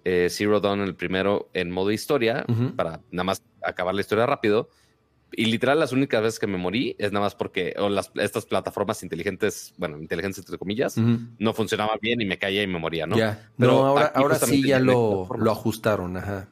Eh, 0.08 0.28
Zero 0.30 0.60
Dawn 0.60 0.82
el 0.82 0.94
primero 0.94 1.50
en 1.56 1.72
modo 1.72 1.90
historia 1.90 2.46
para 2.76 3.02
nada 3.10 3.24
más 3.24 3.42
acabar 3.64 3.96
la 3.96 4.02
historia 4.02 4.28
rápido 4.28 4.70
y 5.38 5.46
literal, 5.46 5.80
las 5.80 5.92
únicas 5.92 6.22
veces 6.22 6.40
que 6.40 6.48
me 6.48 6.58
morí 6.58 6.96
es 6.98 7.12
nada 7.12 7.26
más 7.26 7.36
porque 7.36 7.76
o 7.78 7.90
las, 7.90 8.12
estas 8.16 8.46
plataformas 8.46 9.04
inteligentes, 9.04 9.74
bueno, 9.78 9.98
inteligentes 9.98 10.40
entre 10.40 10.58
comillas, 10.58 10.96
no 10.98 11.54
funcionaban 11.54 11.98
bien 12.02 12.22
y 12.22 12.26
me 12.26 12.38
caía 12.38 12.64
y 12.64 12.68
me 12.68 12.80
moría, 12.80 13.06
¿no? 13.06 13.18
Ya. 13.18 13.50
Pero 13.58 13.86
ahora, 13.86 14.12
ahora 14.16 14.36
sí 14.36 14.66
ya 14.66 14.80
lo, 14.80 15.28
lo, 15.38 15.52
ajustaron, 15.52 16.16
ajá. 16.18 16.50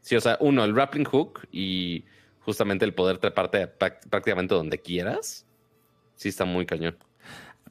Sí, 0.00 0.16
o 0.16 0.20
sea, 0.20 0.36
uno, 0.40 0.64
el 0.64 0.72
grappling 0.72 1.04
hook 1.04 1.40
y 1.50 2.04
justamente 2.40 2.84
el 2.84 2.94
poder 2.94 3.18
treparte 3.18 3.66
prácticamente 3.66 4.54
donde 4.54 4.78
quieras. 4.78 5.46
Sí, 6.14 6.28
está 6.28 6.44
muy 6.44 6.66
cañón. 6.66 6.96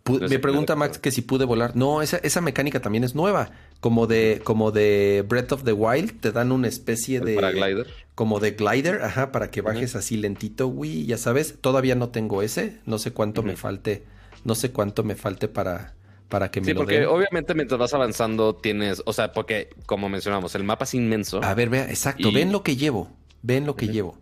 Me 0.10 0.40
pregunta 0.40 0.76
Max 0.76 0.98
que 0.98 1.11
si 1.11 1.22
pude 1.22 1.45
volar. 1.45 1.76
No, 1.76 2.02
esa, 2.02 2.18
esa 2.18 2.41
mecánica 2.41 2.81
también 2.81 3.03
es 3.03 3.15
nueva. 3.15 3.52
Como 3.80 4.07
de, 4.07 4.41
como 4.44 4.72
de 4.72 5.23
Breath 5.27 5.52
of 5.52 5.64
the 5.64 5.73
Wild, 5.73 6.19
te 6.19 6.31
dan 6.31 6.52
una 6.52 6.68
especie 6.68 7.19
de. 7.19 7.36
Para 7.36 7.52
glider. 7.52 7.88
Como 8.15 8.40
de 8.40 8.52
glider, 8.52 9.02
ajá, 9.03 9.31
para 9.31 9.52
que 9.52 9.61
bajes 9.61 9.95
así 9.95 10.18
lentito, 10.18 10.68
güey. 10.68 11.06
Ya 11.06 11.18
sabes, 11.18 11.56
todavía 11.61 11.95
no 11.95 12.10
tengo 12.10 12.41
ese. 12.41 12.77
No 12.86 12.98
sé 12.99 13.11
cuánto 13.11 13.44
me 13.44 13.56
falte. 13.56 14.03
No 14.44 14.56
sé 14.56 14.72
cuánto 14.72 15.03
me 15.03 15.15
falte 15.15 15.48
para, 15.48 15.94
para 16.30 16.52
que 16.52 16.61
me 16.61 16.68
sí, 16.68 16.73
porque 16.73 17.06
obviamente 17.06 17.53
mientras 17.53 17.80
vas 17.80 17.94
avanzando 17.94 18.56
tienes, 18.56 19.02
o 19.06 19.14
sea, 19.14 19.34
porque 19.34 19.69
como 19.86 20.07
mencionamos, 20.10 20.56
el 20.56 20.64
mapa 20.64 20.86
es 20.86 20.94
inmenso. 20.94 21.44
A 21.44 21.53
ver, 21.53 21.69
vea, 21.69 21.90
exacto, 21.90 22.31
ven 22.31 22.52
lo 22.52 22.64
que 22.64 22.76
llevo, 22.76 23.10
ven 23.41 23.65
lo 23.65 23.76
que 23.76 23.88
llevo. 23.88 24.18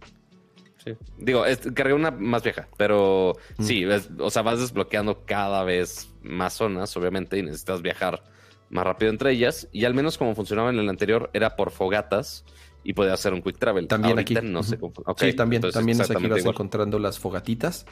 Digo, 1.17 1.43
cargué 1.73 1.93
una 1.93 2.11
más 2.11 2.43
vieja, 2.43 2.67
pero 2.77 3.33
mm. 3.57 3.63
sí, 3.63 3.85
o 3.85 4.29
sea, 4.29 4.41
vas 4.41 4.59
desbloqueando 4.59 5.25
cada 5.25 5.63
vez 5.63 6.09
más 6.21 6.53
zonas, 6.53 6.95
obviamente, 6.97 7.37
y 7.37 7.43
necesitas 7.43 7.81
viajar 7.81 8.23
más 8.69 8.85
rápido 8.85 9.11
entre 9.11 9.31
ellas. 9.31 9.67
Y 9.71 9.85
al 9.85 9.93
menos 9.93 10.17
como 10.17 10.35
funcionaba 10.35 10.69
en 10.69 10.79
el 10.79 10.89
anterior, 10.89 11.29
era 11.33 11.55
por 11.55 11.71
fogatas 11.71 12.45
y 12.83 12.93
podía 12.93 13.13
hacer 13.13 13.33
un 13.33 13.41
quick 13.41 13.57
travel. 13.57 13.87
También 13.87 14.19
aquí. 14.19 14.33
No 14.35 14.61
cómo. 14.79 14.93
sí, 15.17 15.33
también, 15.33 15.61
también 15.61 16.01
es 16.01 16.09
aquí 16.09 16.27
vas 16.27 16.45
encontrando 16.45 16.99
las 16.99 17.19
fogatitas. 17.19 17.85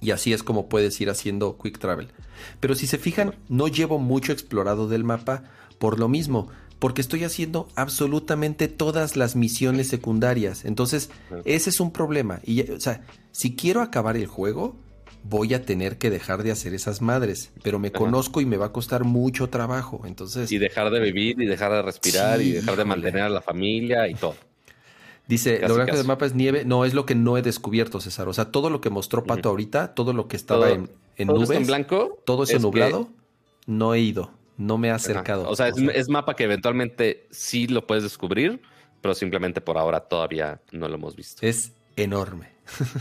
Y 0.00 0.10
así 0.10 0.32
es 0.32 0.42
como 0.42 0.68
puedes 0.68 1.00
ir 1.00 1.10
haciendo 1.10 1.56
quick 1.56 1.78
travel. 1.78 2.08
Pero 2.58 2.74
si 2.74 2.88
se 2.88 2.98
fijan, 2.98 3.36
no 3.48 3.68
llevo 3.68 3.98
mucho 4.00 4.32
explorado 4.32 4.88
del 4.88 5.04
mapa 5.04 5.44
por 5.78 5.98
lo 6.00 6.08
mismo 6.08 6.48
porque 6.80 7.02
estoy 7.02 7.24
haciendo 7.24 7.68
absolutamente 7.76 8.66
todas 8.66 9.14
las 9.14 9.36
misiones 9.36 9.86
secundarias. 9.88 10.64
Entonces, 10.64 11.10
ese 11.44 11.70
es 11.70 11.78
un 11.78 11.92
problema. 11.92 12.40
Y, 12.44 12.68
o 12.70 12.80
sea, 12.80 13.04
si 13.30 13.54
quiero 13.54 13.82
acabar 13.82 14.16
el 14.16 14.26
juego, 14.26 14.74
voy 15.22 15.52
a 15.52 15.64
tener 15.64 15.98
que 15.98 16.08
dejar 16.08 16.42
de 16.42 16.50
hacer 16.50 16.72
esas 16.72 17.02
madres, 17.02 17.52
pero 17.62 17.78
me 17.78 17.92
conozco 17.92 18.40
y 18.40 18.46
me 18.46 18.56
va 18.56 18.66
a 18.66 18.72
costar 18.72 19.04
mucho 19.04 19.50
trabajo. 19.50 20.02
Entonces, 20.06 20.50
y 20.50 20.58
dejar 20.58 20.90
de 20.90 21.00
vivir 21.00 21.40
y 21.40 21.44
dejar 21.46 21.70
de 21.70 21.82
respirar 21.82 22.40
y 22.40 22.52
dejar 22.52 22.76
de 22.76 22.84
mantener 22.86 23.22
a 23.22 23.28
la 23.28 23.42
familia 23.42 24.08
y 24.08 24.14
todo. 24.14 24.34
Dice, 25.28 25.60
lo 25.60 25.74
blanco 25.74 25.96
del 25.96 26.06
mapa 26.06 26.26
es 26.26 26.34
nieve. 26.34 26.64
No, 26.64 26.84
es 26.84 26.94
lo 26.94 27.06
que 27.06 27.14
no 27.14 27.36
he 27.36 27.42
descubierto, 27.42 28.00
César. 28.00 28.26
O 28.26 28.32
sea, 28.32 28.46
todo 28.46 28.68
lo 28.68 28.80
que 28.80 28.90
mostró 28.90 29.22
Pato 29.22 29.50
ahorita, 29.50 29.94
todo 29.94 30.12
lo 30.12 30.26
que 30.26 30.36
estaba 30.36 30.70
en, 30.70 30.90
en 31.16 31.28
nubes, 31.28 31.50
en 31.50 31.66
blanco, 31.66 32.18
todo 32.24 32.42
ese 32.42 32.58
nublado, 32.58 33.10
no 33.66 33.94
he 33.94 34.00
ido. 34.00 34.32
No 34.60 34.76
me 34.76 34.90
ha 34.90 34.96
acercado. 34.96 35.48
O 35.48 35.56
sea, 35.56 35.68
es, 35.68 36.08
mapa 36.10 36.36
que 36.36 36.44
eventualmente 36.44 37.26
sí 37.30 37.66
lo 37.66 37.86
puedes 37.86 38.04
descubrir, 38.04 38.60
pero 39.00 39.14
simplemente 39.14 39.62
por 39.62 39.78
ahora 39.78 40.00
todavía 40.00 40.60
no 40.70 40.86
lo 40.86 40.96
hemos 40.96 41.16
visto. 41.16 41.46
Es 41.46 41.72
enorme. 41.96 42.50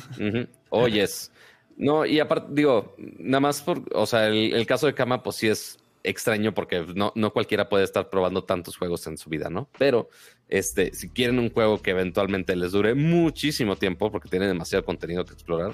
Oyes. 0.69 1.33
No, 1.75 2.05
y 2.05 2.21
aparte, 2.21 2.47
digo, 2.51 2.95
nada 2.97 3.41
más 3.41 3.61
por, 3.61 3.83
o 3.93 4.05
sea, 4.05 4.27
el, 4.27 4.65
caso 4.65 4.87
de 4.87 4.93
Kama, 4.93 5.21
pues 5.21 5.35
sí 5.35 5.49
es 5.49 5.79
extraño 6.01 6.53
porque 6.53 6.85
no, 6.95 7.11
no 7.15 7.33
cualquiera 7.33 7.67
puede 7.67 7.83
estar 7.83 8.09
probando 8.09 8.45
tantos 8.45 8.77
juegos 8.77 9.05
en 9.07 9.17
su 9.17 9.29
vida, 9.29 9.49
¿no? 9.49 9.67
Pero, 9.77 10.09
este, 10.47 10.93
si 10.93 11.09
quieren 11.09 11.39
un 11.39 11.51
juego 11.51 11.81
que 11.81 11.91
eventualmente 11.91 12.55
les 12.55 12.71
dure 12.71 12.95
muchísimo 12.95 13.75
tiempo 13.75 14.13
porque 14.13 14.29
tiene 14.29 14.47
demasiado 14.47 14.85
contenido 14.85 15.25
que 15.25 15.33
explorar, 15.33 15.73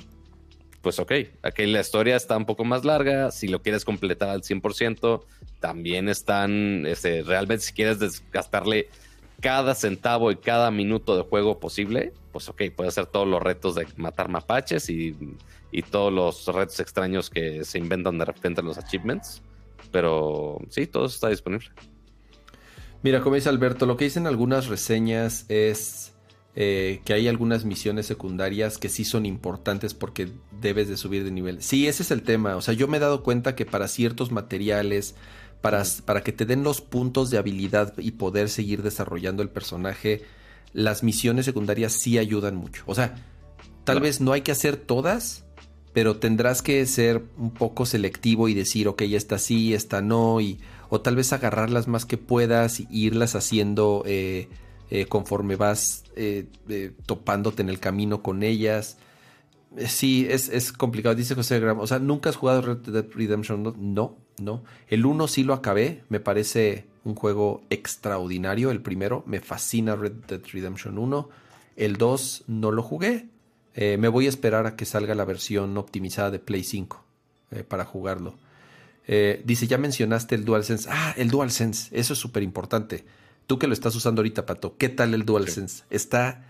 pues 0.81 0.99
ok, 0.99 1.11
aquí 1.41 1.65
la 1.65 1.79
historia 1.79 2.15
está 2.15 2.37
un 2.37 2.45
poco 2.45 2.63
más 2.63 2.85
larga, 2.85 3.31
si 3.31 3.47
lo 3.47 3.63
quieres 3.63 3.83
completar 3.85 4.29
al 4.29 4.41
100%, 4.41 5.23
también 5.65 6.09
están, 6.09 6.85
este, 6.85 7.23
realmente 7.23 7.63
si 7.63 7.73
quieres 7.73 7.97
desgastarle 7.97 8.87
cada 9.41 9.73
centavo 9.73 10.29
y 10.29 10.35
cada 10.35 10.69
minuto 10.69 11.17
de 11.17 11.23
juego 11.23 11.59
posible, 11.59 12.13
pues 12.31 12.47
ok, 12.49 12.61
puedes 12.75 12.93
hacer 12.93 13.07
todos 13.07 13.27
los 13.27 13.41
retos 13.41 13.73
de 13.73 13.87
matar 13.97 14.29
mapaches 14.29 14.91
y, 14.91 15.17
y 15.71 15.81
todos 15.81 16.13
los 16.13 16.45
retos 16.55 16.79
extraños 16.79 17.31
que 17.31 17.63
se 17.63 17.79
inventan 17.79 18.19
de 18.19 18.25
repente 18.25 18.61
en 18.61 18.67
los 18.67 18.77
achievements, 18.77 19.41
pero 19.91 20.59
sí, 20.69 20.85
todo 20.85 21.07
está 21.07 21.29
disponible. 21.29 21.71
Mira, 23.01 23.21
como 23.21 23.33
dice 23.33 23.49
Alberto, 23.49 23.87
lo 23.87 23.97
que 23.97 24.05
dicen 24.05 24.27
algunas 24.27 24.67
reseñas 24.67 25.45
es 25.49 26.15
eh, 26.57 27.01
que 27.03 27.11
hay 27.11 27.27
algunas 27.27 27.65
misiones 27.65 28.05
secundarias 28.05 28.77
que 28.77 28.87
sí 28.87 29.03
son 29.03 29.25
importantes 29.25 29.93
porque 29.93 30.29
debes 30.61 30.87
de 30.87 30.95
subir 30.95 31.25
de 31.25 31.31
nivel. 31.31 31.61
Sí, 31.61 31.85
ese 31.85 32.03
es 32.03 32.11
el 32.11 32.23
tema. 32.23 32.55
O 32.55 32.61
sea, 32.61 32.73
yo 32.73 32.87
me 32.87 32.95
he 32.95 32.99
dado 33.01 33.23
cuenta 33.23 33.55
que 33.55 33.65
para 33.65 33.89
ciertos 33.89 34.31
materiales, 34.31 35.15
para, 35.61 35.83
para 36.05 36.21
que 36.21 36.31
te 36.31 36.45
den 36.45 36.63
los 36.63 36.81
puntos 36.81 37.29
de 37.29 37.37
habilidad 37.37 37.93
y 37.97 38.11
poder 38.11 38.49
seguir 38.49 38.83
desarrollando 38.83 39.41
el 39.41 39.49
personaje, 39.49 40.23
las 40.73 41.03
misiones 41.03 41.45
secundarias 41.45 41.93
sí 41.93 42.17
ayudan 42.17 42.55
mucho. 42.55 42.83
O 42.85 42.95
sea, 42.95 43.15
tal 43.83 44.01
vez 44.01 44.21
no 44.21 44.33
hay 44.33 44.41
que 44.41 44.51
hacer 44.51 44.77
todas, 44.77 45.45
pero 45.93 46.17
tendrás 46.17 46.61
que 46.61 46.85
ser 46.85 47.23
un 47.37 47.51
poco 47.51 47.85
selectivo 47.85 48.49
y 48.49 48.53
decir, 48.53 48.89
ok, 48.89 49.03
esta 49.03 49.37
sí, 49.37 49.73
esta 49.73 50.01
no, 50.01 50.41
y, 50.41 50.59
o 50.89 50.99
tal 50.99 51.15
vez 51.15 51.31
agarrarlas 51.31 51.87
más 51.87 52.05
que 52.05 52.17
puedas 52.17 52.81
e 52.81 52.87
irlas 52.89 53.35
haciendo 53.35 54.03
eh, 54.05 54.49
eh, 54.89 55.05
conforme 55.05 55.55
vas 55.55 56.03
eh, 56.17 56.47
topándote 57.05 57.61
en 57.61 57.69
el 57.69 57.79
camino 57.79 58.21
con 58.21 58.43
ellas. 58.43 58.97
sí, 59.87 60.27
es, 60.29 60.71
complicado, 60.73 61.15
dice 61.15 61.35
José 61.35 61.59
Graham. 61.61 61.79
O 61.79 61.87
sea, 61.87 61.99
¿nunca 61.99 62.29
has 62.29 62.35
jugado 62.35 62.61
Red 62.61 62.77
Dead 62.79 63.05
Redemption? 63.13 63.73
No, 63.93 64.17
no. 64.39 64.63
El 64.87 65.05
1 65.05 65.27
sí 65.27 65.43
lo 65.43 65.53
acabé, 65.53 66.03
me 66.09 66.19
parece 66.19 66.85
un 67.03 67.15
juego 67.15 67.63
extraordinario. 67.69 68.71
El 68.71 68.81
primero, 68.81 69.23
me 69.25 69.39
fascina 69.39 69.95
Red 69.95 70.13
Dead 70.27 70.41
Redemption 70.51 70.97
1. 70.97 71.29
El 71.75 71.97
2 71.97 72.45
no 72.47 72.71
lo 72.71 72.83
jugué. 72.83 73.27
me 73.75 74.07
voy 74.07 74.25
a 74.25 74.29
esperar 74.29 74.65
a 74.65 74.75
que 74.75 74.85
salga 74.85 75.15
la 75.15 75.25
versión 75.25 75.77
optimizada 75.77 76.31
de 76.31 76.39
Play 76.39 76.63
5 76.63 77.03
para 77.67 77.85
jugarlo. 77.85 78.35
dice, 79.07 79.67
ya 79.67 79.77
mencionaste 79.77 80.35
el 80.35 80.45
DualSense. 80.45 80.89
Ah, 80.91 81.13
el 81.17 81.29
DualSense, 81.29 81.89
eso 81.97 82.13
es 82.13 82.19
súper 82.19 82.43
importante. 82.43 83.05
Tú 83.47 83.59
que 83.59 83.67
lo 83.67 83.73
estás 83.73 83.95
usando 83.95 84.21
ahorita, 84.21 84.45
Pato, 84.45 84.75
¿qué 84.77 84.89
tal 84.89 85.13
el 85.13 85.25
DualSense? 85.25 85.83
Está 85.89 86.43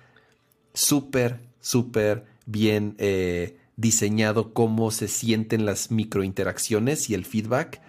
súper, 0.74 1.40
súper 1.60 2.26
bien 2.46 2.96
eh, 3.00 3.58
diseñado 3.78 4.54
cómo 4.54 4.92
se 4.92 5.08
sienten 5.08 5.66
las 5.66 5.92
microinteracciones 5.92 7.10
y 7.10 7.14
el 7.14 7.26
feedback. 7.26 7.82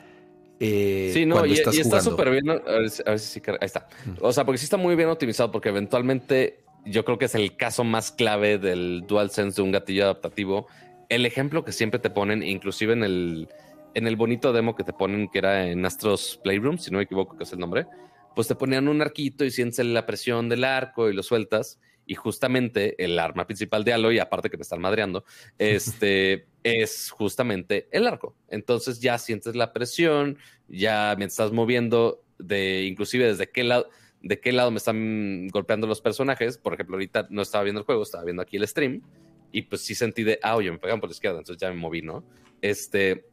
Eh, 0.58 1.10
sí, 1.12 1.26
no, 1.26 1.44
y, 1.44 1.52
está 1.52 2.00
súper 2.00 2.30
bien. 2.30 2.50
A 2.50 2.54
ver, 2.54 2.90
si, 2.90 3.02
ahí 3.06 3.56
está. 3.60 3.88
O 4.20 4.32
sea, 4.32 4.44
porque 4.44 4.58
sí 4.58 4.64
está 4.64 4.76
muy 4.76 4.96
bien 4.96 5.08
optimizado, 5.08 5.50
porque 5.52 5.68
eventualmente 5.68 6.64
yo 6.84 7.04
creo 7.04 7.18
que 7.18 7.26
es 7.26 7.34
el 7.34 7.56
caso 7.56 7.84
más 7.84 8.12
clave 8.12 8.58
del 8.58 9.04
DualSense 9.06 9.56
de 9.56 9.62
un 9.62 9.72
gatillo 9.72 10.04
adaptativo. 10.04 10.66
El 11.08 11.26
ejemplo 11.26 11.64
que 11.64 11.72
siempre 11.72 12.00
te 12.00 12.10
ponen, 12.10 12.42
inclusive 12.42 12.92
en 12.92 13.04
el, 13.04 13.48
en 13.94 14.06
el 14.06 14.16
bonito 14.16 14.52
demo 14.52 14.74
que 14.74 14.84
te 14.84 14.92
ponen, 14.92 15.28
que 15.28 15.38
era 15.38 15.68
en 15.68 15.84
Astros 15.84 16.40
Playroom, 16.42 16.78
si 16.78 16.90
no 16.90 16.98
me 16.98 17.04
equivoco, 17.04 17.36
que 17.36 17.44
es 17.44 17.52
el 17.52 17.58
nombre, 17.58 17.86
pues 18.34 18.48
te 18.48 18.54
ponían 18.54 18.88
un 18.88 19.02
arquito 19.02 19.44
y 19.44 19.50
sientes 19.50 19.84
la 19.84 20.06
presión 20.06 20.48
del 20.48 20.64
arco 20.64 21.08
y 21.08 21.14
lo 21.14 21.22
sueltas. 21.22 21.78
Y 22.06 22.14
justamente 22.14 23.02
el 23.04 23.18
arma 23.18 23.46
principal 23.46 23.84
de 23.84 23.92
Aloy, 23.92 24.18
aparte 24.18 24.48
que 24.48 24.56
me 24.56 24.62
están 24.62 24.80
madreando, 24.80 25.24
este 25.58 26.46
es 26.62 27.10
justamente 27.10 27.88
el 27.90 28.06
arco. 28.06 28.34
Entonces 28.48 29.00
ya 29.00 29.18
sientes 29.18 29.56
la 29.56 29.72
presión, 29.72 30.38
ya 30.68 31.14
me 31.18 31.24
estás 31.24 31.52
moviendo 31.52 32.22
de 32.38 32.84
inclusive 32.84 33.26
desde 33.26 33.50
qué 33.50 33.64
lado, 33.64 33.88
de 34.22 34.40
qué 34.40 34.52
lado 34.52 34.70
me 34.70 34.78
están 34.78 35.48
golpeando 35.48 35.86
los 35.86 36.00
personajes. 36.00 36.58
Por 36.58 36.74
ejemplo, 36.74 36.96
ahorita 36.96 37.28
no 37.30 37.42
estaba 37.42 37.64
viendo 37.64 37.80
el 37.80 37.86
juego, 37.86 38.02
estaba 38.02 38.24
viendo 38.24 38.42
aquí 38.42 38.56
el 38.56 38.66
stream. 38.66 39.02
Y 39.52 39.62
pues 39.62 39.82
sí 39.82 39.94
sentí 39.94 40.22
de, 40.22 40.38
ah, 40.42 40.56
oye, 40.56 40.70
me 40.70 40.78
pegan 40.78 41.00
por 41.00 41.08
la 41.08 41.14
izquierda, 41.14 41.38
entonces 41.38 41.60
ya 41.60 41.70
me 41.70 41.76
moví, 41.76 42.02
¿no? 42.02 42.24
Este, 42.60 43.26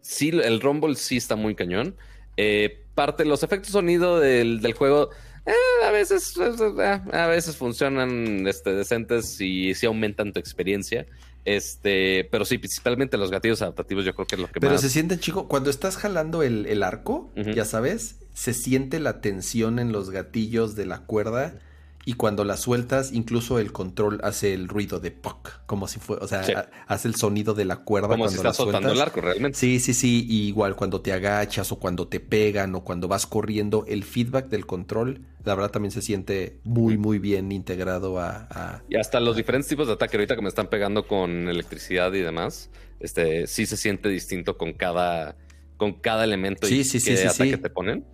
sí, 0.00 0.30
el 0.30 0.60
Rumble 0.60 0.96
sí 0.96 1.16
está 1.16 1.36
muy 1.36 1.54
cañón. 1.54 1.96
Eh, 2.36 2.84
parte, 2.94 3.24
los 3.24 3.42
efectos 3.42 3.72
sonido 3.72 4.18
del, 4.18 4.72
juego 4.74 5.10
eh, 5.46 5.84
a 5.84 5.90
veces 5.90 6.34
eh, 6.38 7.00
a 7.12 7.26
veces 7.26 7.56
funcionan 7.56 8.46
este, 8.46 8.72
decentes 8.72 9.40
y 9.40 9.74
sí 9.74 9.86
aumentan 9.86 10.32
tu 10.32 10.40
experiencia. 10.40 11.06
Este, 11.44 12.26
pero 12.30 12.46
sí, 12.46 12.56
principalmente 12.56 13.18
los 13.18 13.30
gatillos 13.30 13.60
adaptativos, 13.60 14.04
yo 14.04 14.14
creo 14.14 14.26
que 14.26 14.36
es 14.36 14.40
lo 14.40 14.46
que 14.46 14.60
pero 14.60 14.72
más. 14.72 14.80
Pero 14.80 14.88
se 14.88 14.92
sienten, 14.92 15.20
chico, 15.20 15.46
cuando 15.46 15.68
estás 15.68 15.98
jalando 15.98 16.42
el, 16.42 16.82
arco, 16.82 17.30
ya 17.36 17.66
sabes, 17.66 18.20
se 18.32 18.54
siente 18.54 18.98
la 18.98 19.20
tensión 19.20 19.78
en 19.78 19.92
los 19.92 20.10
gatillos 20.10 20.74
de 20.74 20.86
la 20.86 21.00
cuerda 21.00 21.60
y 22.06 22.14
cuando 22.14 22.44
la 22.44 22.56
sueltas, 22.56 23.12
incluso 23.12 23.58
el 23.58 23.72
control 23.72 24.20
hace 24.22 24.52
el 24.52 24.68
ruido 24.68 25.00
de 25.00 25.10
poc, 25.10 25.64
como 25.66 25.88
si 25.88 26.00
fuera, 26.00 26.24
o 26.24 26.28
sea, 26.28 26.70
hace 26.86 27.08
el 27.08 27.14
sonido 27.14 27.54
de 27.54 27.64
la 27.64 27.76
cuerda 27.76 28.08
como 28.08 28.24
cuando 28.24 28.32
si 28.32 28.36
estás 28.36 28.56
soltando 28.56 28.92
el 28.92 29.00
arco 29.00 29.20
realmente. 29.20 29.58
Sí, 29.58 29.80
sí, 29.80 29.94
sí, 29.94 30.26
igual 30.28 30.76
cuando 30.76 31.00
te 31.00 31.12
agachas 31.12 31.72
o 31.72 31.78
cuando 31.78 32.06
te 32.06 32.20
pegan 32.20 32.74
o 32.74 32.84
cuando 32.84 33.08
vas 33.08 33.26
corriendo, 33.26 33.84
el 33.88 34.04
feedback 34.04 34.48
del 34.48 34.66
control, 34.66 35.22
la 35.44 35.54
verdad 35.54 35.70
también 35.70 35.92
se 35.92 36.02
siente 36.02 36.58
muy, 36.64 36.98
muy 36.98 37.18
bien 37.18 37.52
integrado 37.52 38.18
a... 38.20 38.82
y 38.88 38.96
hasta 38.96 39.20
los 39.20 39.36
diferentes 39.36 39.68
tipos 39.68 39.86
de 39.86 39.94
ataque 39.94 40.16
ahorita 40.16 40.36
que 40.36 40.42
me 40.42 40.48
están 40.48 40.68
pegando 40.68 41.06
con 41.06 41.48
electricidad 41.48 42.12
y 42.12 42.20
demás, 42.20 42.70
este, 43.00 43.46
sí 43.46 43.64
se 43.64 43.76
siente 43.76 44.08
distinto 44.10 44.58
con 44.58 44.74
cada, 44.74 45.36
con 45.78 45.94
cada 45.94 46.24
elemento 46.24 46.66
sí, 46.66 46.80
y 46.80 46.84
sí, 46.84 47.00
sí, 47.00 47.12
ataque 47.12 47.52
que 47.52 47.58
te 47.58 47.70
ponen. 47.70 48.04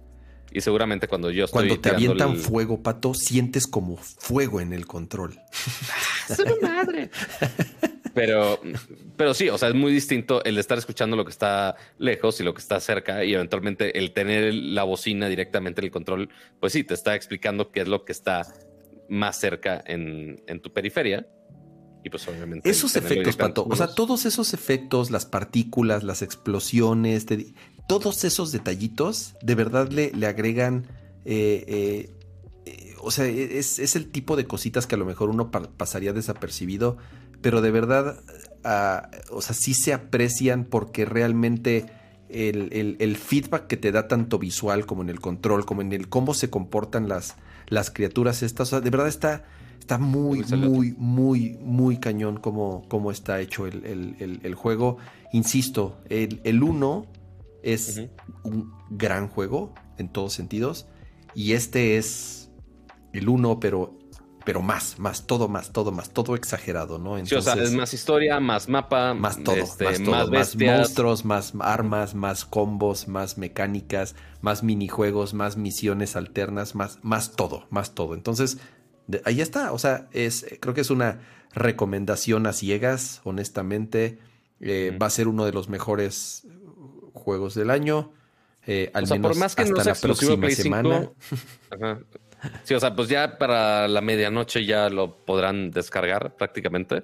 Y 0.52 0.60
seguramente 0.60 1.08
cuando 1.08 1.30
yo 1.30 1.44
estoy. 1.44 1.68
Cuando 1.68 1.80
te 1.80 1.90
avientan 1.90 2.36
fuego, 2.36 2.82
pato, 2.82 3.14
sientes 3.14 3.66
como 3.66 3.96
fuego 3.96 4.60
en 4.60 4.72
el 4.72 4.86
control. 4.86 5.38
¡Es 6.28 6.42
madre! 6.62 7.10
Pero, 8.14 8.60
pero 9.16 9.34
sí, 9.34 9.48
o 9.48 9.58
sea, 9.58 9.68
es 9.68 9.74
muy 9.74 9.92
distinto 9.92 10.42
el 10.44 10.58
estar 10.58 10.76
escuchando 10.76 11.16
lo 11.16 11.24
que 11.24 11.30
está 11.30 11.76
lejos 11.98 12.40
y 12.40 12.44
lo 12.44 12.54
que 12.54 12.60
está 12.60 12.80
cerca 12.80 13.24
y 13.24 13.34
eventualmente 13.34 13.98
el 13.98 14.12
tener 14.12 14.52
la 14.52 14.82
bocina 14.82 15.28
directamente 15.28 15.80
en 15.80 15.84
el 15.84 15.90
control, 15.90 16.28
pues 16.58 16.72
sí, 16.72 16.82
te 16.82 16.94
está 16.94 17.14
explicando 17.14 17.70
qué 17.70 17.82
es 17.82 17.88
lo 17.88 18.04
que 18.04 18.12
está 18.12 18.46
más 19.08 19.38
cerca 19.38 19.82
en, 19.86 20.42
en 20.46 20.60
tu 20.60 20.72
periferia. 20.72 21.26
Y 22.02 22.08
pues 22.08 22.26
obviamente... 22.28 22.68
Esos 22.68 22.96
efectos, 22.96 23.36
Pato, 23.36 23.66
o 23.68 23.76
sea, 23.76 23.94
todos 23.94 24.24
esos 24.24 24.54
efectos, 24.54 25.10
las 25.10 25.26
partículas, 25.26 26.02
las 26.02 26.22
explosiones, 26.22 27.26
todos 27.90 28.22
esos 28.22 28.52
detallitos 28.52 29.34
de 29.42 29.56
verdad 29.56 29.90
le, 29.90 30.12
le 30.12 30.28
agregan, 30.28 30.86
eh, 31.24 31.64
eh, 31.66 32.10
eh, 32.64 32.94
o 33.00 33.10
sea, 33.10 33.26
es, 33.26 33.96
el 33.96 34.12
tipo 34.12 34.36
de 34.36 34.46
cositas 34.46 34.86
que 34.86 34.94
a 34.94 34.98
lo 34.98 35.04
mejor 35.04 35.28
uno 35.28 35.50
pasaría 35.50 36.12
desapercibido, 36.12 36.98
pero 37.42 37.60
de 37.60 37.72
verdad, 37.72 38.20
ah, 38.62 39.10
o 39.32 39.42
sea, 39.42 39.56
sí 39.56 39.74
se 39.74 39.92
aprecian 39.92 40.66
porque 40.66 41.04
realmente 41.04 41.86
el, 42.28 43.16
feedback 43.16 43.66
que 43.66 43.76
te 43.76 43.90
da 43.90 44.06
tanto 44.06 44.38
visual 44.38 44.86
como 44.86 45.02
en 45.02 45.08
el 45.08 45.18
control, 45.18 45.66
como 45.66 45.82
en 45.82 45.92
el 45.92 46.08
cómo 46.08 46.32
se 46.32 46.48
comportan 46.48 47.08
las, 47.08 47.34
las 47.66 47.90
criaturas 47.90 48.44
estas, 48.44 48.68
o 48.68 48.70
sea, 48.70 48.80
de 48.80 48.90
verdad 48.90 49.08
está... 49.08 49.44
Está 49.80 49.98
muy, 49.98 50.44
muy, 50.44 50.94
muy, 50.98 51.58
muy 51.60 51.96
cañón 51.96 52.36
como, 52.36 52.86
como 52.86 53.10
está 53.10 53.40
hecho 53.40 53.66
el, 53.66 54.54
juego. 54.54 54.98
Insisto, 55.32 55.98
el 56.08 56.62
1 56.62 57.06
es 57.62 58.02
un 58.42 58.72
gran 58.90 59.28
juego 59.28 59.74
en 59.98 60.08
todos 60.08 60.32
sentidos. 60.32 60.86
Y 61.34 61.52
este 61.52 61.96
es 61.96 62.50
el 63.12 63.28
uno, 63.28 63.60
pero, 63.60 63.98
pero 64.44 64.62
más, 64.62 64.98
más, 64.98 65.26
todo 65.26 65.48
más, 65.48 65.72
todo 65.72 65.92
más, 65.92 66.10
todo 66.10 66.34
exagerado, 66.34 66.98
¿no? 66.98 67.18
Entonces, 67.18 67.44
sí, 67.44 67.50
o 67.50 67.54
sea, 67.54 67.62
es 67.62 67.72
más 67.72 67.94
historia, 67.94 68.40
más 68.40 68.68
mapa, 68.68 69.14
más 69.14 69.42
todo, 69.42 69.56
este, 69.56 69.84
más, 69.84 70.02
todo, 70.02 70.30
más, 70.30 70.56
monstruos, 70.56 71.24
más 71.24 71.52
armas, 71.60 72.14
más 72.14 72.44
combos, 72.44 73.08
más 73.08 73.38
mecánicas, 73.38 74.16
más 74.40 74.62
minijuegos, 74.62 75.34
más 75.34 75.56
misiones 75.56 76.16
alternas, 76.16 76.74
más, 76.74 76.98
más 77.02 77.32
todo, 77.32 77.66
más 77.70 77.94
todo. 77.94 78.14
Entonces, 78.14 78.58
ahí 79.24 79.40
está. 79.40 79.72
O 79.72 79.78
sea, 79.78 80.08
es, 80.12 80.46
creo 80.60 80.74
que 80.74 80.80
es 80.80 80.90
una 80.90 81.20
recomendación 81.54 82.46
a 82.46 82.52
ciegas, 82.52 83.20
honestamente. 83.24 84.18
Eh, 84.62 84.96
va 85.00 85.06
a 85.06 85.10
ser 85.10 85.26
uno 85.26 85.46
de 85.46 85.52
los 85.52 85.70
mejores 85.70 86.46
juegos 87.20 87.54
del 87.54 87.70
año. 87.70 88.12
Eh, 88.66 88.90
al 88.92 89.06
menos 89.06 89.32
por 89.32 89.36
más 89.38 89.54
que 89.54 89.62
hasta 89.62 89.74
no 89.74 89.82
sea 89.82 89.94
la 89.94 90.00
próxima 90.00 90.50
semana. 90.50 91.10
Sí, 92.64 92.74
o 92.74 92.80
sea, 92.80 92.96
pues 92.96 93.08
ya 93.08 93.38
para 93.38 93.86
la 93.86 94.00
medianoche 94.00 94.64
ya 94.64 94.88
lo 94.88 95.16
podrán 95.24 95.70
descargar 95.70 96.36
prácticamente. 96.36 97.02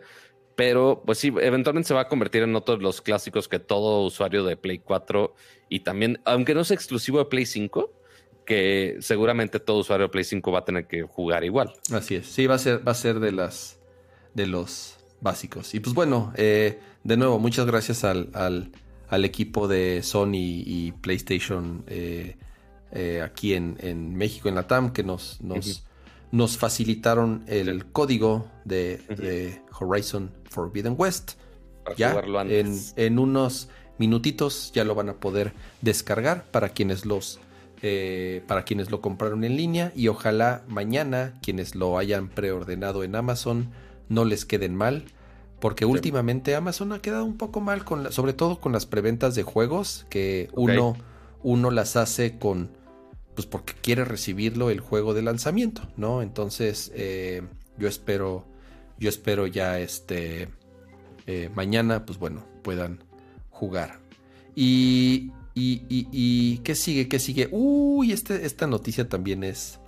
Pero 0.55 1.03
pues 1.05 1.19
sí, 1.19 1.33
eventualmente 1.41 1.89
se 1.89 1.95
va 1.95 2.03
a 2.03 2.09
convertir 2.09 2.43
en 2.43 2.57
otro 2.57 2.77
de 2.77 2.83
los 2.83 3.03
clásicos 3.03 3.47
que 3.47 3.59
todo 3.59 4.03
usuario 4.07 4.45
de 4.45 4.57
Play 4.57 4.79
4 4.79 5.35
y 5.69 5.81
también, 5.81 6.21
aunque 6.25 6.55
no 6.55 6.63
es 6.63 6.71
exclusivo 6.71 7.19
de 7.19 7.27
Play 7.27 7.45
5, 7.45 7.93
que 8.47 8.97
seguramente 9.01 9.61
todo 9.61 9.79
usuario 9.79 10.07
de 10.07 10.11
Play 10.11 10.25
5 10.25 10.51
va 10.51 10.61
a 10.61 10.65
tener 10.65 10.87
que 10.87 11.03
jugar 11.03 11.45
igual. 11.45 11.75
Así 11.93 12.15
es, 12.15 12.27
sí, 12.27 12.47
va 12.47 12.55
a 12.55 12.59
ser, 12.59 12.87
va 12.87 12.93
a 12.93 12.95
ser 12.95 13.21
de 13.21 13.33
las 13.33 13.79
de 14.33 14.47
los 14.47 14.97
básicos. 15.21 15.75
Y 15.75 15.81
pues 15.81 15.95
bueno, 15.95 16.33
eh, 16.37 16.79
de 17.05 17.17
nuevo, 17.19 17.39
muchas 17.39 17.67
gracias 17.67 18.05
al 18.05 18.31
al 18.33 18.73
equipo 19.11 19.69
de 19.69 20.03
Sony 20.03 20.35
y 20.35 20.93
PlayStation 21.01 21.85
eh, 21.87 22.37
eh, 22.93 23.23
aquí 23.23 23.55
en, 23.55 24.17
México, 24.17 24.49
en 24.49 24.55
la 24.55 24.67
TAM, 24.67 24.93
que 24.93 25.03
nos, 25.03 25.41
nos, 25.43 26.59
facilitaron 26.59 27.45
el 27.47 27.87
código 27.87 28.51
de, 28.65 29.61
Horizon 29.79 30.33
Forbidden 30.49 30.95
West. 30.97 31.33
ya 31.97 32.21
en, 32.97 33.19
unos 33.19 33.69
minutitos 33.99 34.73
ya 34.75 34.85
lo 34.85 34.95
van 34.95 35.09
a 35.09 35.15
poder 35.15 35.53
descargar 35.81 36.45
para 36.51 36.71
quienes 36.71 37.07
los 37.07 37.41
eh, 37.83 38.43
para 38.47 38.65
quienes 38.65 38.91
lo 38.91 39.01
compraron 39.01 39.45
en 39.45 39.57
línea 39.57 39.93
y 39.95 40.09
ojalá 40.09 40.65
mañana 40.67 41.35
quienes 41.43 41.75
lo 41.75 41.99
hayan 41.99 42.29
preordenado 42.29 43.05
en 43.05 43.15
Amazon 43.15 43.71
no 44.09 44.25
les 44.25 44.47
queden 44.47 44.75
mal 44.75 45.05
porque 45.61 45.85
últimamente 45.85 46.55
Amazon 46.55 46.93
ha 46.93 47.01
quedado 47.01 47.25
un 47.25 47.37
poco 47.37 47.61
mal, 47.61 47.85
con 47.85 48.13
sobre 48.13 48.33
todo 48.33 48.61
con 48.61 48.73
las 48.73 48.87
preventas 48.87 49.35
de 49.35 49.43
juegos, 49.43 50.07
que 50.11 50.49
uno, 50.53 50.97
uno 51.43 51.71
las 51.71 51.97
hace 51.97 52.39
con, 52.39 52.71
pues 53.35 53.47
porque 53.47 53.73
quiere 53.81 54.05
recibirlo 54.05 54.71
el 54.71 54.81
juego 54.81 55.15
de 55.15 55.23
lanzamiento, 55.23 55.83
¿no? 55.97 56.23
Entonces, 56.23 56.93
eh, 56.95 57.43
yo 57.79 57.89
espero, 57.89 58.45
yo 58.99 59.09
espero 59.09 59.47
ya 59.47 59.79
este, 59.79 60.49
eh, 61.27 61.51
mañana, 61.55 62.05
pues 62.05 62.19
bueno, 62.19 62.45
puedan 62.63 63.03
jugar. 63.51 64.01
Y, 64.55 65.33
y, 65.55 65.83
y, 65.89 66.09
y, 66.13 66.59
¿qué 66.59 66.75
sigue? 66.75 67.09
¿Qué 67.09 67.19
sigue? 67.19 67.49
Uy, 67.51 68.13
este, 68.13 68.45
esta 68.45 68.67
noticia 68.67 69.09
también 69.09 69.43
es, 69.43 69.81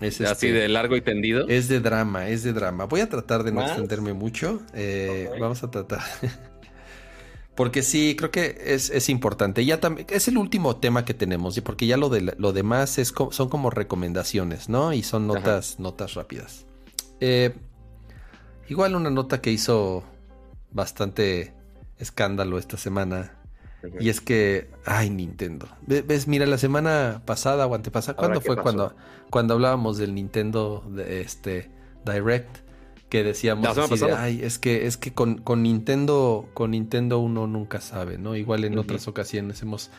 es 0.00 0.20
Así 0.20 0.46
este, 0.46 0.52
de 0.52 0.68
largo 0.68 0.96
y 0.96 1.00
tendido. 1.02 1.46
Es 1.48 1.68
de 1.68 1.80
drama, 1.80 2.28
es 2.28 2.42
de 2.42 2.52
drama. 2.52 2.84
Voy 2.84 3.00
a 3.00 3.08
tratar 3.08 3.44
de 3.44 3.52
no 3.52 3.62
extenderme 3.62 4.12
mucho. 4.12 4.62
Eh, 4.72 5.30
vamos 5.38 5.62
a 5.62 5.70
tratar. 5.70 6.00
porque 7.54 7.82
sí, 7.82 8.14
creo 8.16 8.30
que 8.30 8.56
es, 8.64 9.08
importante. 9.08 9.64
Ya 9.64 9.80
también 9.80 10.06
es 10.10 10.28
el 10.28 10.38
último 10.38 10.76
tema 10.76 11.04
que 11.04 11.12
tenemos, 11.12 11.60
porque 11.60 11.86
ya 11.86 11.96
lo 11.96 12.08
de 12.08 12.34
lo 12.38 12.52
demás 12.52 12.98
es 12.98 13.12
son 13.30 13.48
como 13.48 13.70
recomendaciones, 13.70 14.68
¿no? 14.68 14.92
Y 14.92 15.02
son 15.02 15.26
notas, 15.26 15.78
notas 15.78 16.14
rápidas. 16.14 16.66
Eh, 17.20 17.54
igual 18.68 18.94
una 18.96 19.10
nota 19.10 19.42
que 19.42 19.50
hizo 19.50 20.04
bastante 20.70 21.52
escándalo 21.98 22.58
esta 22.58 22.78
semana 22.78 23.39
y 23.98 24.08
es 24.08 24.20
que, 24.20 24.68
ay, 24.84 25.10
Nintendo. 25.10 25.68
¿Ves? 25.86 26.28
Mira, 26.28 26.46
la 26.46 26.58
semana 26.58 27.22
pasada 27.24 27.66
o 27.66 27.74
antepasada, 27.74 28.16
¿cuándo 28.16 28.40
fue 28.40 28.56
cuando, 28.56 28.94
cuando 29.30 29.54
hablábamos 29.54 29.98
del 29.98 30.14
Nintendo 30.14 30.84
de 30.88 31.20
este 31.22 31.70
Direct? 32.04 32.58
Que 33.08 33.24
decíamos, 33.24 33.76
ay, 34.16 34.40
es 34.42 34.58
que, 34.58 34.86
es 34.86 34.96
que 34.96 35.12
con, 35.12 35.38
con, 35.38 35.64
Nintendo, 35.64 36.48
con 36.54 36.70
Nintendo 36.70 37.18
uno 37.18 37.48
nunca 37.48 37.80
sabe, 37.80 38.18
¿no? 38.18 38.36
Igual 38.36 38.64
en 38.64 38.78
otras 38.78 39.08
ocasiones 39.08 39.62
hemos 39.62 39.90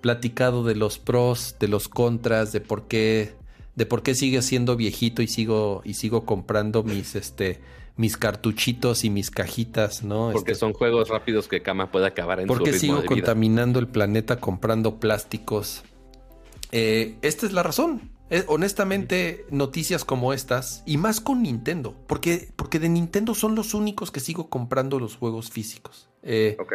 platicado 0.00 0.64
de 0.64 0.74
los 0.74 0.98
pros, 0.98 1.56
de 1.60 1.68
los 1.68 1.88
contras, 1.88 2.52
de 2.52 2.62
por 2.62 2.88
qué, 2.88 3.34
de 3.74 3.84
por 3.84 4.02
qué 4.02 4.14
sigue 4.14 4.40
siendo 4.40 4.76
viejito 4.76 5.20
y 5.20 5.28
sigo, 5.28 5.82
y 5.84 5.94
sigo 5.94 6.24
comprando 6.24 6.82
mis, 6.82 7.14
este, 7.14 7.60
mis 7.96 8.16
cartuchitos 8.16 9.04
y 9.04 9.10
mis 9.10 9.30
cajitas, 9.30 10.02
¿no? 10.02 10.30
Porque 10.32 10.52
este, 10.52 10.60
son 10.60 10.74
juegos 10.74 11.08
rápidos 11.08 11.48
que 11.48 11.62
Kama 11.62 11.90
puede 11.90 12.06
acabar 12.06 12.40
en 12.40 12.46
Porque 12.46 12.72
sigo 12.74 13.04
contaminando 13.04 13.78
el 13.78 13.88
planeta 13.88 14.38
comprando 14.38 15.00
plásticos. 15.00 15.82
Eh, 16.72 17.16
esta 17.22 17.46
es 17.46 17.52
la 17.52 17.62
razón. 17.62 18.10
Eh, 18.28 18.44
honestamente, 18.48 19.46
noticias 19.50 20.04
como 20.04 20.32
estas, 20.32 20.82
y 20.84 20.98
más 20.98 21.20
con 21.20 21.42
Nintendo, 21.42 21.94
porque, 22.06 22.48
porque 22.56 22.80
de 22.80 22.88
Nintendo 22.88 23.34
son 23.34 23.54
los 23.54 23.72
únicos 23.72 24.10
que 24.10 24.20
sigo 24.20 24.50
comprando 24.50 24.98
los 24.98 25.16
juegos 25.16 25.50
físicos. 25.50 26.10
Eh, 26.22 26.56
ok. 26.58 26.72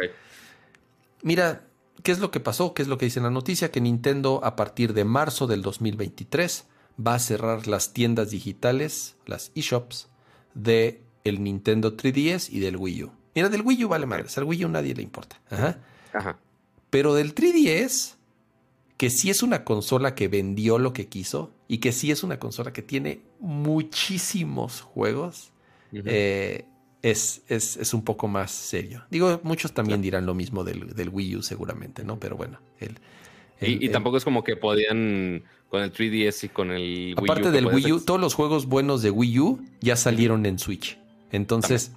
Mira, 1.22 1.66
¿qué 2.02 2.10
es 2.10 2.20
lo 2.20 2.30
que 2.30 2.40
pasó? 2.40 2.72
¿Qué 2.72 2.82
es 2.82 2.88
lo 2.88 2.96
que 2.96 3.04
dice 3.04 3.20
en 3.20 3.24
la 3.24 3.30
noticia? 3.30 3.70
Que 3.70 3.82
Nintendo 3.82 4.40
a 4.42 4.56
partir 4.56 4.94
de 4.94 5.04
marzo 5.04 5.46
del 5.46 5.62
2023 5.62 6.66
va 7.06 7.14
a 7.14 7.18
cerrar 7.18 7.68
las 7.68 7.92
tiendas 7.92 8.30
digitales, 8.30 9.16
las 9.26 9.52
eShops, 9.54 10.08
de 10.54 11.02
el 11.24 11.42
Nintendo 11.42 11.96
3DS 11.96 12.50
y 12.50 12.60
del 12.60 12.76
Wii 12.76 13.04
U. 13.04 13.12
Mira, 13.34 13.48
del 13.48 13.62
Wii 13.62 13.84
U 13.84 13.88
vale 13.88 14.06
madre, 14.06 14.26
al 14.36 14.44
Wii 14.44 14.64
U 14.64 14.68
nadie 14.68 14.94
le 14.94 15.02
importa. 15.02 15.40
Ajá. 15.50 16.38
Pero 16.90 17.14
del 17.14 17.34
3DS, 17.34 18.16
que 18.98 19.10
sí 19.10 19.30
es 19.30 19.42
una 19.42 19.64
consola 19.64 20.14
que 20.14 20.28
vendió 20.28 20.78
lo 20.78 20.92
que 20.92 21.08
quiso 21.08 21.52
y 21.68 21.78
que 21.78 21.92
sí 21.92 22.10
es 22.10 22.22
una 22.22 22.38
consola 22.38 22.72
que 22.72 22.82
tiene 22.82 23.22
muchísimos 23.40 24.82
juegos, 24.82 25.52
eh, 25.92 26.66
es, 27.02 27.42
es, 27.48 27.94
un 27.94 28.04
poco 28.04 28.28
más 28.28 28.50
serio. 28.50 29.04
Digo, 29.10 29.40
muchos 29.42 29.72
también 29.72 30.02
dirán 30.02 30.26
lo 30.26 30.34
mismo 30.34 30.64
del, 30.64 31.08
Wii 31.10 31.36
U 31.36 31.42
seguramente, 31.42 32.04
¿no? 32.04 32.20
Pero 32.20 32.36
bueno, 32.36 32.60
el, 32.78 32.98
y, 33.60 33.88
tampoco 33.88 34.16
es 34.16 34.24
como 34.24 34.44
que 34.44 34.56
podían 34.56 35.44
con 35.68 35.82
el 35.82 35.92
3DS 35.92 36.44
y 36.44 36.48
con 36.50 36.70
el 36.70 36.80
Wii 36.80 37.14
U. 37.14 37.24
Aparte 37.24 37.50
del 37.50 37.66
Wii 37.66 37.92
U, 37.92 38.00
todos 38.00 38.20
los 38.20 38.34
juegos 38.34 38.66
buenos 38.66 39.02
de 39.02 39.10
Wii 39.10 39.38
U 39.40 39.64
ya 39.80 39.96
salieron 39.96 40.46
en 40.46 40.58
Switch. 40.58 40.98
Entonces, 41.32 41.92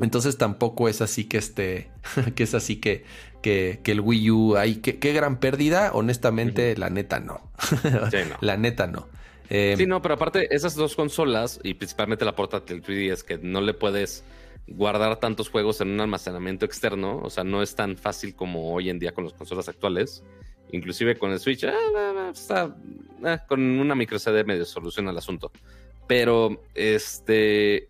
entonces 0.00 0.36
tampoco 0.36 0.88
es 0.88 1.00
así 1.00 1.24
que 1.24 1.38
este, 1.38 1.90
que 2.34 2.42
es 2.42 2.54
así 2.54 2.76
que, 2.76 3.04
que, 3.42 3.80
el 3.84 4.00
Wii 4.00 4.30
U 4.30 4.56
hay, 4.56 4.76
qué 4.76 5.12
gran 5.12 5.40
pérdida. 5.40 5.90
Honestamente, 5.94 6.76
la 6.76 6.90
neta 6.90 7.20
no. 7.20 7.40
La 8.40 8.56
neta 8.56 8.86
no. 8.86 9.08
Eh, 9.50 9.74
sí, 9.76 9.86
no, 9.86 10.00
pero 10.00 10.14
aparte, 10.14 10.54
esas 10.54 10.74
dos 10.74 10.96
consolas, 10.96 11.60
y 11.62 11.74
principalmente 11.74 12.24
la 12.24 12.34
portátil 12.34 12.82
3DS, 12.82 13.22
que 13.22 13.38
no 13.38 13.60
le 13.60 13.74
puedes 13.74 14.24
guardar 14.66 15.20
tantos 15.20 15.50
juegos 15.50 15.80
en 15.80 15.90
un 15.90 16.00
almacenamiento 16.00 16.64
externo, 16.64 17.20
o 17.22 17.30
sea, 17.30 17.44
no 17.44 17.62
es 17.62 17.74
tan 17.74 17.96
fácil 17.96 18.34
como 18.34 18.72
hoy 18.72 18.88
en 18.88 18.98
día 18.98 19.12
con 19.12 19.24
las 19.24 19.34
consolas 19.34 19.68
actuales. 19.68 20.22
Inclusive 20.72 21.16
con 21.18 21.30
el 21.30 21.38
Switch, 21.38 21.64
ah, 21.64 22.32
ah, 22.50 22.74
ah, 23.24 23.38
con 23.46 23.60
una 23.60 23.94
micro 23.94 24.18
CD 24.18 24.42
medio 24.44 24.64
soluciona 24.64 25.10
el 25.10 25.18
asunto. 25.18 25.52
Pero, 26.08 26.62
este, 26.74 27.88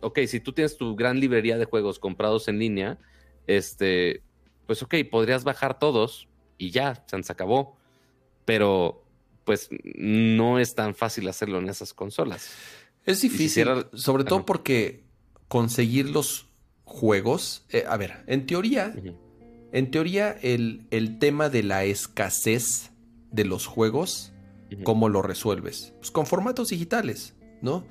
ok, 0.00 0.20
si 0.26 0.40
tú 0.40 0.52
tienes 0.52 0.76
tu 0.76 0.96
gran 0.96 1.20
librería 1.20 1.58
de 1.58 1.64
juegos 1.64 1.98
comprados 1.98 2.48
en 2.48 2.58
línea, 2.58 2.98
este, 3.46 4.22
pues 4.66 4.82
ok, 4.82 4.94
podrías 5.10 5.44
bajar 5.44 5.78
todos 5.78 6.28
y 6.58 6.70
ya, 6.70 7.04
se 7.06 7.32
acabó. 7.32 7.76
Pero 8.44 9.04
pues 9.44 9.68
no 9.94 10.58
es 10.58 10.74
tan 10.74 10.94
fácil 10.94 11.28
hacerlo 11.28 11.58
en 11.58 11.68
esas 11.68 11.94
consolas. 11.94 12.50
Es 13.04 13.20
difícil, 13.20 13.68
sobre 13.92 14.24
todo 14.24 14.46
porque 14.46 15.04
conseguir 15.48 16.08
los 16.08 16.48
juegos, 16.84 17.66
eh, 17.68 17.84
a 17.86 17.96
ver, 17.96 18.24
en 18.26 18.46
teoría, 18.46 18.94
en 19.72 19.90
teoría 19.90 20.32
el, 20.42 20.86
el, 20.90 21.18
tema 21.18 21.50
de 21.50 21.62
la 21.62 21.84
escasez 21.84 22.92
de 23.30 23.44
los 23.44 23.66
juegos, 23.66 24.32
¿cómo 24.84 25.10
lo 25.10 25.20
resuelves? 25.20 25.92
Pues 25.98 26.10
con 26.10 26.26
formatos 26.26 26.70
digitales, 26.70 27.34
¿no? 27.64 27.82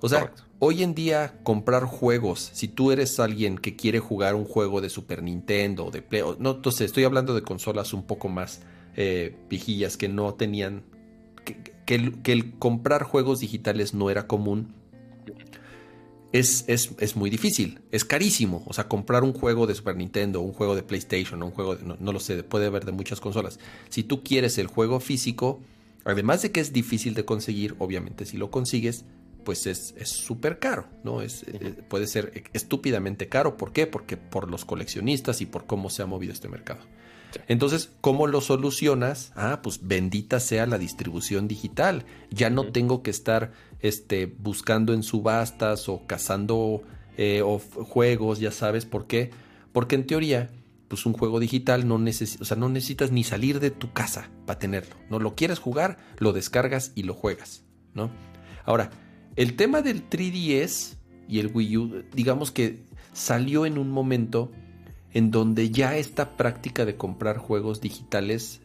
O 0.00 0.08
sea, 0.08 0.32
hoy 0.58 0.82
en 0.82 0.94
día 0.94 1.38
comprar 1.44 1.84
juegos, 1.84 2.50
si 2.52 2.68
tú 2.68 2.90
eres 2.90 3.18
alguien 3.20 3.56
que 3.56 3.76
quiere 3.76 4.00
jugar 4.00 4.34
un 4.34 4.44
juego 4.44 4.80
de 4.80 4.90
Super 4.90 5.22
Nintendo, 5.22 5.90
de 5.90 6.02
Play, 6.02 6.22
no, 6.38 6.50
entonces 6.50 6.82
estoy 6.82 7.04
hablando 7.04 7.34
de 7.34 7.42
consolas 7.42 7.94
un 7.94 8.02
poco 8.02 8.28
más 8.28 8.62
eh, 8.96 9.34
vigillas 9.48 9.96
que 9.96 10.08
no 10.08 10.34
tenían 10.34 10.82
que, 11.44 11.94
el, 11.94 12.58
comprar 12.58 13.04
juegos 13.04 13.40
digitales 13.40 13.94
no 13.94 14.10
era 14.10 14.26
común, 14.26 14.74
es, 16.32 16.64
es, 16.66 17.14
muy 17.14 17.28
difícil, 17.28 17.80
es 17.90 18.04
carísimo. 18.04 18.64
O 18.66 18.72
sea, 18.72 18.88
comprar 18.88 19.22
un 19.22 19.34
juego 19.34 19.66
de 19.66 19.74
Super 19.74 19.96
Nintendo, 19.96 20.40
un 20.40 20.52
juego 20.52 20.74
de 20.74 20.82
PlayStation, 20.82 21.42
un 21.42 21.50
juego 21.50 21.76
de, 21.76 21.84
no, 21.84 22.12
lo 22.12 22.20
sé, 22.20 22.42
puede 22.42 22.66
haber 22.66 22.86
de 22.86 22.92
muchas 22.92 23.20
consolas. 23.20 23.58
Si 23.90 24.02
tú 24.02 24.22
quieres 24.22 24.56
el 24.56 24.66
juego 24.66 24.98
físico, 24.98 25.60
además 26.04 26.42
de 26.42 26.52
que 26.52 26.60
es 26.60 26.72
difícil 26.72 27.14
de 27.14 27.24
conseguir, 27.24 27.74
obviamente 27.78 28.24
si 28.24 28.36
lo 28.36 28.50
consigues, 28.50 29.04
pues 29.44 29.66
es 29.66 29.94
súper 30.04 30.58
caro, 30.58 30.86
¿no? 31.02 31.20
Es, 31.20 31.44
eh, 31.48 31.82
puede 31.88 32.06
ser 32.06 32.44
estúpidamente 32.52 33.28
caro. 33.28 33.56
¿Por 33.56 33.72
qué? 33.72 33.86
Porque 33.86 34.16
por 34.16 34.50
los 34.50 34.64
coleccionistas 34.64 35.40
y 35.40 35.46
por 35.46 35.66
cómo 35.66 35.90
se 35.90 36.02
ha 36.02 36.06
movido 36.06 36.32
este 36.32 36.48
mercado. 36.48 36.80
Entonces, 37.48 37.90
¿cómo 38.00 38.26
lo 38.26 38.40
solucionas? 38.40 39.32
Ah, 39.34 39.60
pues 39.62 39.86
bendita 39.86 40.40
sea 40.40 40.66
la 40.66 40.78
distribución 40.78 41.48
digital. 41.48 42.04
Ya 42.30 42.50
no 42.50 42.72
tengo 42.72 43.02
que 43.02 43.10
estar 43.10 43.52
este, 43.80 44.26
buscando 44.26 44.92
en 44.92 45.02
subastas 45.02 45.88
o 45.88 46.06
cazando 46.06 46.82
eh, 47.16 47.42
juegos, 47.88 48.38
ya 48.38 48.50
sabes 48.50 48.84
por 48.84 49.06
qué. 49.06 49.30
Porque 49.72 49.94
en 49.94 50.06
teoría, 50.06 50.50
pues 50.92 51.06
un 51.06 51.14
juego 51.14 51.40
digital 51.40 51.88
no, 51.88 51.94
o 51.94 52.44
sea, 52.44 52.54
no 52.58 52.68
necesitas 52.68 53.12
ni 53.12 53.24
salir 53.24 53.60
de 53.60 53.70
tu 53.70 53.94
casa 53.94 54.28
para 54.44 54.58
tenerlo. 54.58 54.94
No 55.08 55.20
lo 55.20 55.34
quieres 55.34 55.58
jugar, 55.58 55.96
lo 56.18 56.34
descargas 56.34 56.92
y 56.94 57.04
lo 57.04 57.14
juegas, 57.14 57.64
¿no? 57.94 58.10
Ahora, 58.66 58.90
el 59.34 59.56
tema 59.56 59.80
del 59.80 60.06
3DS 60.06 60.98
y 61.28 61.38
el 61.38 61.50
Wii 61.54 61.76
U, 61.78 62.04
digamos 62.12 62.50
que 62.50 62.84
salió 63.14 63.64
en 63.64 63.78
un 63.78 63.90
momento 63.90 64.52
en 65.14 65.30
donde 65.30 65.70
ya 65.70 65.96
esta 65.96 66.36
práctica 66.36 66.84
de 66.84 66.94
comprar 66.98 67.38
juegos 67.38 67.80
digitales 67.80 68.60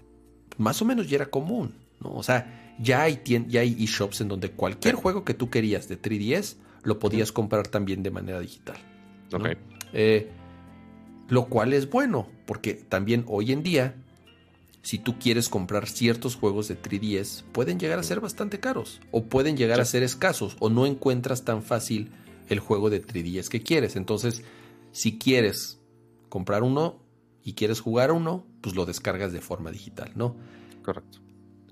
más 0.57 0.81
o 0.81 0.85
menos 0.85 1.09
ya 1.09 1.15
era 1.15 1.27
común, 1.27 1.75
¿no? 2.01 2.13
O 2.13 2.23
sea, 2.23 2.75
ya 2.77 3.03
hay, 3.03 3.21
ya 3.47 3.61
hay 3.61 3.81
eShops 3.81 4.19
en 4.19 4.27
donde 4.27 4.51
cualquier 4.51 4.95
juego 4.95 5.23
que 5.23 5.33
tú 5.33 5.49
querías 5.49 5.87
de 5.87 5.97
3DS 5.97 6.57
lo 6.83 6.99
podías 6.99 7.31
comprar 7.31 7.69
también 7.69 8.03
de 8.03 8.11
manera 8.11 8.41
digital. 8.41 8.75
Eh, 9.93 10.29
lo 11.29 11.45
cual 11.47 11.73
es 11.73 11.89
bueno, 11.89 12.27
porque 12.45 12.73
también 12.73 13.25
hoy 13.27 13.51
en 13.51 13.63
día, 13.63 13.95
si 14.81 14.99
tú 14.99 15.19
quieres 15.19 15.49
comprar 15.49 15.87
ciertos 15.87 16.35
juegos 16.35 16.67
de 16.67 16.81
3DS, 16.81 17.43
pueden 17.51 17.79
llegar 17.79 17.99
a 17.99 18.03
ser 18.03 18.19
bastante 18.19 18.59
caros, 18.59 19.01
o 19.11 19.25
pueden 19.25 19.57
llegar 19.57 19.81
a 19.81 19.85
ser 19.85 20.03
escasos, 20.03 20.55
o 20.59 20.69
no 20.69 20.85
encuentras 20.85 21.43
tan 21.43 21.63
fácil 21.63 22.11
el 22.47 22.59
juego 22.59 22.89
de 22.89 23.05
3DS 23.05 23.49
que 23.49 23.61
quieres. 23.61 23.95
Entonces, 23.95 24.43
si 24.91 25.17
quieres 25.17 25.79
comprar 26.29 26.63
uno 26.63 26.99
y 27.43 27.53
quieres 27.53 27.81
jugar 27.81 28.11
uno, 28.11 28.45
pues 28.61 28.75
lo 28.75 28.85
descargas 28.85 29.33
de 29.33 29.41
forma 29.41 29.71
digital, 29.71 30.11
¿no? 30.15 30.35
Correcto. 30.83 31.19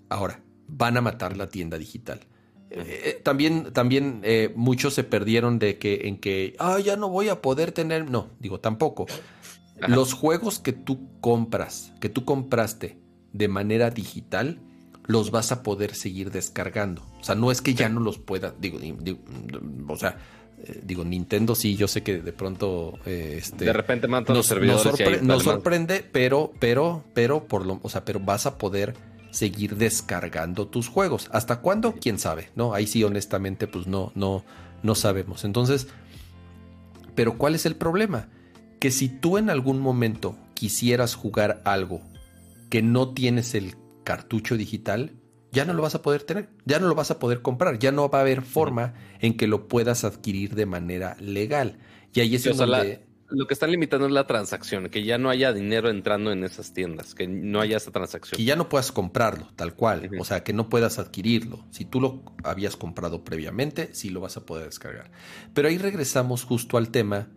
Ahora, 0.10 0.42
van 0.68 0.98
a 0.98 1.02
matar 1.02 1.38
la 1.38 1.48
tienda 1.48 1.78
digital. 1.78 2.22
Eh, 2.70 3.02
eh, 3.06 3.22
también 3.24 3.72
también 3.74 4.22
eh, 4.24 4.52
muchos 4.56 4.94
se 4.94 5.04
perdieron 5.04 5.60
de 5.60 5.78
que 5.78 6.08
en 6.08 6.18
que, 6.18 6.56
ah, 6.60 6.80
ya 6.80 6.96
no 6.96 7.10
voy 7.10 7.30
a 7.30 7.42
poder 7.42 7.72
tener, 7.72 8.10
no, 8.10 8.32
digo, 8.40 8.60
tampoco. 8.60 9.06
Los 9.88 10.14
juegos 10.14 10.60
que 10.60 10.74
tú 10.74 11.10
compras, 11.20 11.94
que 12.00 12.10
tú 12.10 12.24
compraste 12.26 13.00
de 13.34 13.48
manera 13.48 13.90
digital, 13.90 14.60
los 15.06 15.32
vas 15.32 15.52
a 15.52 15.64
poder 15.64 15.96
seguir 15.96 16.32
descargando. 16.32 17.04
O 17.20 17.24
sea, 17.24 17.36
no 17.36 17.52
es 17.52 17.62
que 17.62 17.74
ya 17.74 17.90
no 17.90 18.00
los 18.00 18.18
puedas, 18.18 18.54
digo, 18.60 18.80
digo 18.80 19.20
o 19.88 19.98
sea, 19.98 20.18
eh, 20.64 20.82
digo, 20.84 21.04
Nintendo 21.04 21.54
sí, 21.54 21.76
yo 21.76 21.88
sé 21.88 22.02
que 22.02 22.22
de 22.22 22.34
pronto 22.34 22.98
eh, 23.06 23.36
este, 23.40 23.66
de 23.66 23.74
repente 23.74 24.08
nos, 24.08 24.28
los 24.30 24.46
servidores 24.46 25.22
nos, 25.22 25.44
sorprende, 25.44 26.06
pero, 26.10 26.54
pero, 26.60 27.04
pero, 27.14 27.46
por 27.46 27.66
lo, 27.66 27.80
o 27.84 27.90
sea, 27.90 28.06
pero 28.06 28.20
vas 28.20 28.46
a 28.46 28.58
poder 28.58 28.96
seguir 29.32 29.76
descargando 29.76 30.68
tus 30.68 30.88
juegos. 30.88 31.30
¿Hasta 31.32 31.60
cuándo? 31.60 31.96
Quién 32.00 32.18
sabe, 32.18 32.50
¿no? 32.56 32.74
Ahí 32.74 32.88
sí, 32.88 33.04
honestamente, 33.04 33.68
pues 33.68 33.86
no, 33.86 34.12
no, 34.16 34.44
no 34.82 34.96
sabemos. 34.96 35.44
Entonces, 35.44 35.88
pero 37.16 37.38
¿cuál 37.38 37.54
es 37.54 37.66
el 37.66 37.76
problema? 37.76 38.30
Que 38.86 38.92
si 38.92 39.10
tú 39.10 39.40
en 39.40 39.50
algún 39.50 39.80
momento 39.80 40.38
quisieras 40.54 41.16
jugar 41.16 41.60
algo 41.66 42.04
que 42.70 42.84
no 42.84 43.16
tienes 43.16 43.56
el 43.56 43.74
cartucho 44.04 44.58
digital, 44.58 45.14
ya 45.52 45.66
no 45.66 45.74
lo 45.74 45.82
vas 45.82 45.96
a 45.96 46.04
poder 46.04 46.22
tener, 46.22 46.50
ya 46.66 46.80
no 46.80 46.88
lo 46.88 46.94
vas 46.94 47.10
a 47.10 47.18
poder 47.18 47.42
comprar, 47.42 47.80
ya 47.80 47.92
no 47.92 48.08
va 48.10 48.20
a 48.20 48.22
haber 48.22 48.44
forma 48.44 48.94
en 49.22 49.38
que 49.38 49.48
lo 49.48 49.68
puedas 49.68 50.04
adquirir 50.04 50.54
de 50.54 50.68
manera 50.68 51.18
legal. 51.20 51.80
Y 52.14 52.20
ahí 52.20 52.36
es 52.36 52.44
donde... 52.44 53.08
lo 53.30 53.48
que 53.48 53.56
están 53.56 53.72
limitando 53.72 54.06
es 54.06 54.12
la 54.12 54.28
transacción, 54.28 54.88
que 54.90 55.04
ya 55.04 55.18
no 55.18 55.32
haya 55.32 55.52
dinero 55.52 55.90
entrando 55.90 56.32
en 56.32 56.44
esas 56.44 56.72
tiendas, 56.72 57.16
que 57.16 57.28
no 57.28 57.62
haya 57.62 57.78
esa 57.78 57.90
transacción. 57.90 58.38
Que 58.38 58.44
ya 58.44 58.56
no 58.56 58.70
puedas 58.70 58.92
comprarlo, 58.92 59.48
tal 59.56 59.74
cual, 59.74 60.12
o 60.20 60.26
sea, 60.26 60.44
que 60.44 60.54
no 60.54 60.70
puedas 60.70 61.00
adquirirlo. 61.00 61.66
Si 61.72 61.86
tú 61.86 62.00
lo 62.00 62.22
habías 62.44 62.78
comprado 62.78 63.24
previamente, 63.24 63.90
sí 63.96 64.12
lo 64.12 64.22
vas 64.22 64.38
a 64.38 64.46
poder 64.46 64.66
descargar. 64.66 65.10
Pero 65.56 65.70
ahí 65.70 65.80
regresamos 65.80 66.44
justo 66.44 66.78
al 66.78 66.90
tema 66.90 67.30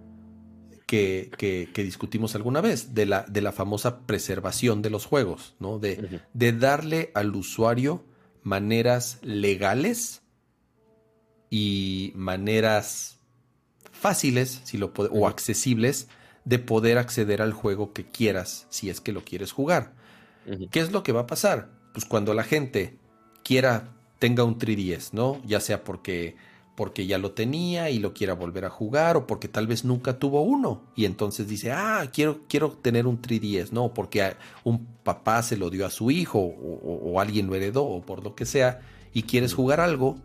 que, 0.89 1.31
que, 1.37 1.83
discutimos 1.83 2.35
alguna 2.35 2.63
vez, 2.63 2.95
de 2.95 3.05
la, 3.05 3.27
de 3.29 3.43
la 3.43 3.53
famosa 3.53 4.07
preservación 4.07 4.81
de 4.81 4.89
los 4.89 5.05
juegos, 5.05 5.55
¿no? 5.61 5.79
De, 5.79 6.23
de 6.33 6.53
darle 6.53 7.13
al 7.15 7.37
usuario 7.37 8.07
maneras 8.43 9.19
legales 9.21 10.23
y 11.51 12.13
maneras 12.17 13.19
fáciles 13.93 14.63
si 14.65 14.79
lo 14.79 14.91
o 14.97 15.29
accesibles 15.29 16.09
de 16.47 16.59
poder 16.59 16.97
acceder 16.97 17.43
al 17.43 17.53
juego 17.53 17.93
que 17.93 18.07
quieras 18.07 18.67
si 18.71 18.89
es 18.89 19.03
que 19.03 19.13
lo 19.13 19.25
quieres 19.25 19.53
jugar. 19.53 19.95
¿Qué 20.71 20.81
es 20.81 20.91
lo 20.91 21.03
que 21.03 21.13
va 21.13 21.21
a 21.23 21.27
pasar? 21.27 21.69
Pues 21.93 22.07
cuando 22.07 22.33
la 22.33 22.45
gente 22.45 22.99
quiera, 23.45 23.95
tenga 24.19 24.45
un 24.45 24.59
3DS, 24.59 25.13
¿no? 25.13 25.43
Ya 25.45 25.61
sea 25.61 25.85
porque 25.85 26.37
porque 26.79 27.09
ya 27.09 27.19
lo 27.19 27.33
tenía 27.33 27.91
y 27.91 27.99
lo 27.99 28.15
quiera 28.15 28.35
volver 28.35 28.65
a 28.65 28.71
jugar 28.71 29.17
o 29.17 29.27
porque 29.27 29.49
tal 29.49 29.67
vez 29.67 29.85
nunca 29.85 30.21
tuvo 30.21 30.43
uno. 30.43 30.85
Y 30.95 31.07
entonces 31.07 31.49
dice, 31.49 31.73
ah, 31.73 32.09
quiero, 32.13 32.43
quiero 32.49 32.71
tener 32.71 33.09
un 33.09 33.21
3DS, 33.21 33.73
no, 33.73 33.93
porque 33.93 34.37
un 34.63 34.87
papá 35.03 35.43
se 35.43 35.57
lo 35.57 35.71
dio 35.71 35.85
a 35.85 35.91
su 35.91 36.13
hijo 36.13 36.39
o, 36.39 37.21
alguien 37.21 37.49
lo 37.49 37.57
heredó 37.57 37.83
o 37.83 38.01
por 38.01 38.23
lo 38.23 38.37
que 38.37 38.47
sea 38.47 38.79
y 39.13 39.25
quieres 39.25 39.55
jugar 39.55 39.81
algo, 39.81 40.19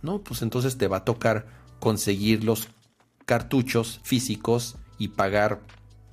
no, 0.00 0.22
pues 0.22 0.40
entonces 0.40 0.78
te 0.78 0.88
va 0.88 0.96
a 0.96 1.04
tocar 1.04 1.44
conseguir 1.78 2.42
los 2.42 2.68
cartuchos 3.26 4.00
físicos 4.02 4.76
y 4.96 5.08
pagar 5.08 5.60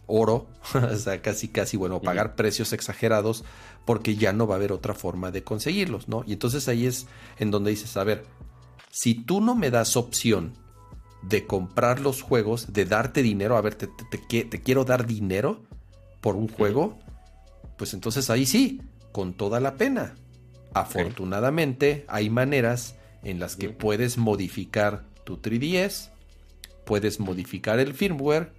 oro, 0.08 0.48
o 0.74 0.96
sea, 0.98 1.22
casi, 1.22 1.48
casi, 1.48 1.78
bueno, 1.78 2.02
pagar 2.02 2.36
precios 2.36 2.74
exagerados 2.74 3.46
porque 3.86 4.18
ya 4.18 4.34
no 4.34 4.46
va 4.46 4.56
a 4.56 4.58
haber 4.58 4.74
otra 4.74 4.94
forma 4.94 5.32
de 5.32 5.46
conseguirlos, 5.46 6.10
¿no? 6.10 6.26
Y 6.28 6.34
entonces 6.34 6.68
ahí 6.68 6.86
es 6.86 7.08
en 7.40 7.50
donde 7.50 7.70
dices, 7.70 7.96
a 7.96 8.04
ver, 8.04 8.26
si 8.98 9.14
tú 9.14 9.42
no 9.42 9.54
me 9.54 9.70
das 9.70 9.96
opción 9.96 10.54
de 11.22 11.46
comprar 11.46 12.00
los 12.00 12.24
juegos, 12.24 12.74
de 12.74 12.86
darte 12.86 13.22
dinero, 13.22 13.56
a 13.56 13.62
ver, 13.62 13.76
te, 13.76 13.88
te, 13.88 14.60
quiero 14.60 14.86
dar 14.86 15.06
dinero 15.06 15.62
por 16.20 16.36
un 16.36 16.48
juego, 16.48 16.98
pues 17.78 17.94
entonces 17.94 18.32
ahí 18.32 18.48
sí, 18.48 18.82
con 19.12 19.36
toda 19.36 19.60
la 19.60 19.76
pena. 19.76 20.16
Afortunadamente, 20.74 22.06
hay 22.08 22.32
maneras 22.32 22.96
en 23.22 23.40
las 23.40 23.56
que 23.56 23.70
puedes 23.70 24.18
modificar 24.18 25.04
tu 25.26 25.38
3DS, 25.38 26.10
puedes 26.84 27.20
modificar 27.20 27.78
el 27.78 27.94
firmware 27.94 28.52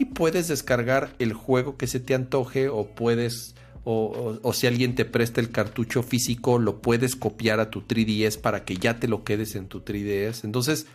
y 0.00 0.06
puedes 0.06 0.48
descargar 0.48 1.14
el 1.20 1.32
juego 1.32 1.76
que 1.76 1.86
se 1.86 2.00
te 2.00 2.16
antoje 2.16 2.68
o 2.68 2.88
puedes 2.88 3.54
o, 3.84 4.52
si 4.52 4.66
alguien 4.66 4.94
te 4.94 5.04
presta 5.04 5.40
el 5.40 5.50
cartucho 5.50 6.02
físico 6.02 6.58
lo 6.58 6.80
puedes 6.80 7.16
copiar 7.16 7.60
a 7.60 7.70
tu 7.70 7.82
3DS 7.82 8.38
para 8.38 8.64
que 8.64 8.76
ya 8.76 9.00
te 9.00 9.08
lo 9.08 9.24
quedes 9.24 9.54
en 9.54 9.68
tu 9.68 9.80
3DS. 9.80 10.44
Entonces, 10.44 10.86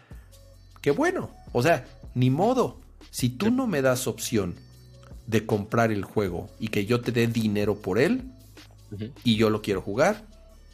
qué 0.82 0.92
bueno. 0.92 1.32
O 1.52 1.64
sea, 1.64 1.86
ni 2.14 2.30
modo. 2.30 2.80
Si 3.10 3.30
tú 3.30 3.50
no 3.50 3.66
me 3.66 3.82
das 3.82 4.08
opción 4.08 4.56
de 5.26 5.46
comprar 5.46 5.92
el 5.92 6.04
juego 6.04 6.50
y 6.60 6.68
que 6.68 6.86
yo 6.86 7.02
te 7.02 7.12
dé 7.12 7.28
dinero 7.28 7.76
por 7.76 7.98
él 7.98 8.32
y 9.24 9.36
yo 9.36 9.50
lo 9.50 9.62
quiero 9.62 9.82
jugar, 9.82 10.24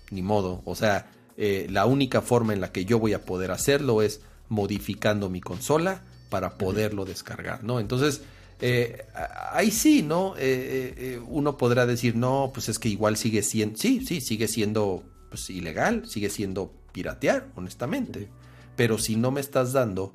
ni 0.10 0.22
modo. 0.22 0.62
O 0.66 0.76
sea, 0.76 1.10
eh, 1.38 1.68
la 1.70 1.86
única 1.86 2.22
forma 2.22 2.54
en 2.54 2.62
la 2.62 2.72
que 2.72 2.86
yo 2.86 3.00
voy 3.00 3.14
a 3.14 3.26
poder 3.26 3.52
hacerlo 3.52 4.02
es 4.02 4.22
modificando 4.50 5.30
mi 5.30 5.40
consola 5.40 6.02
para 6.30 6.58
poderlo 6.58 7.06
descargar, 7.06 7.64
¿no? 7.64 7.80
Entonces, 7.80 8.22
eh, 8.62 9.06
ahí 9.52 9.72
sí, 9.72 10.04
¿no? 10.04 10.36
Eh, 10.38 11.20
uno 11.28 11.58
podrá 11.58 11.86
decir, 11.86 12.16
no, 12.16 12.52
pues 12.54 12.70
es 12.70 12.80
que 12.80 12.90
igual 12.90 13.18
sigue 13.18 13.42
siendo, 13.42 13.78
sí, 13.78 14.06
sí, 14.06 14.22
sigue 14.22 14.48
siendo 14.48 15.04
pues, 15.30 15.50
ilegal, 15.50 16.08
sigue 16.08 16.30
siendo 16.30 16.74
piratear, 16.92 17.48
honestamente. 17.56 18.30
Pero 18.76 18.98
si 18.98 19.16
no 19.16 19.32
me 19.32 19.42
estás 19.42 19.74
dando... 19.74 20.14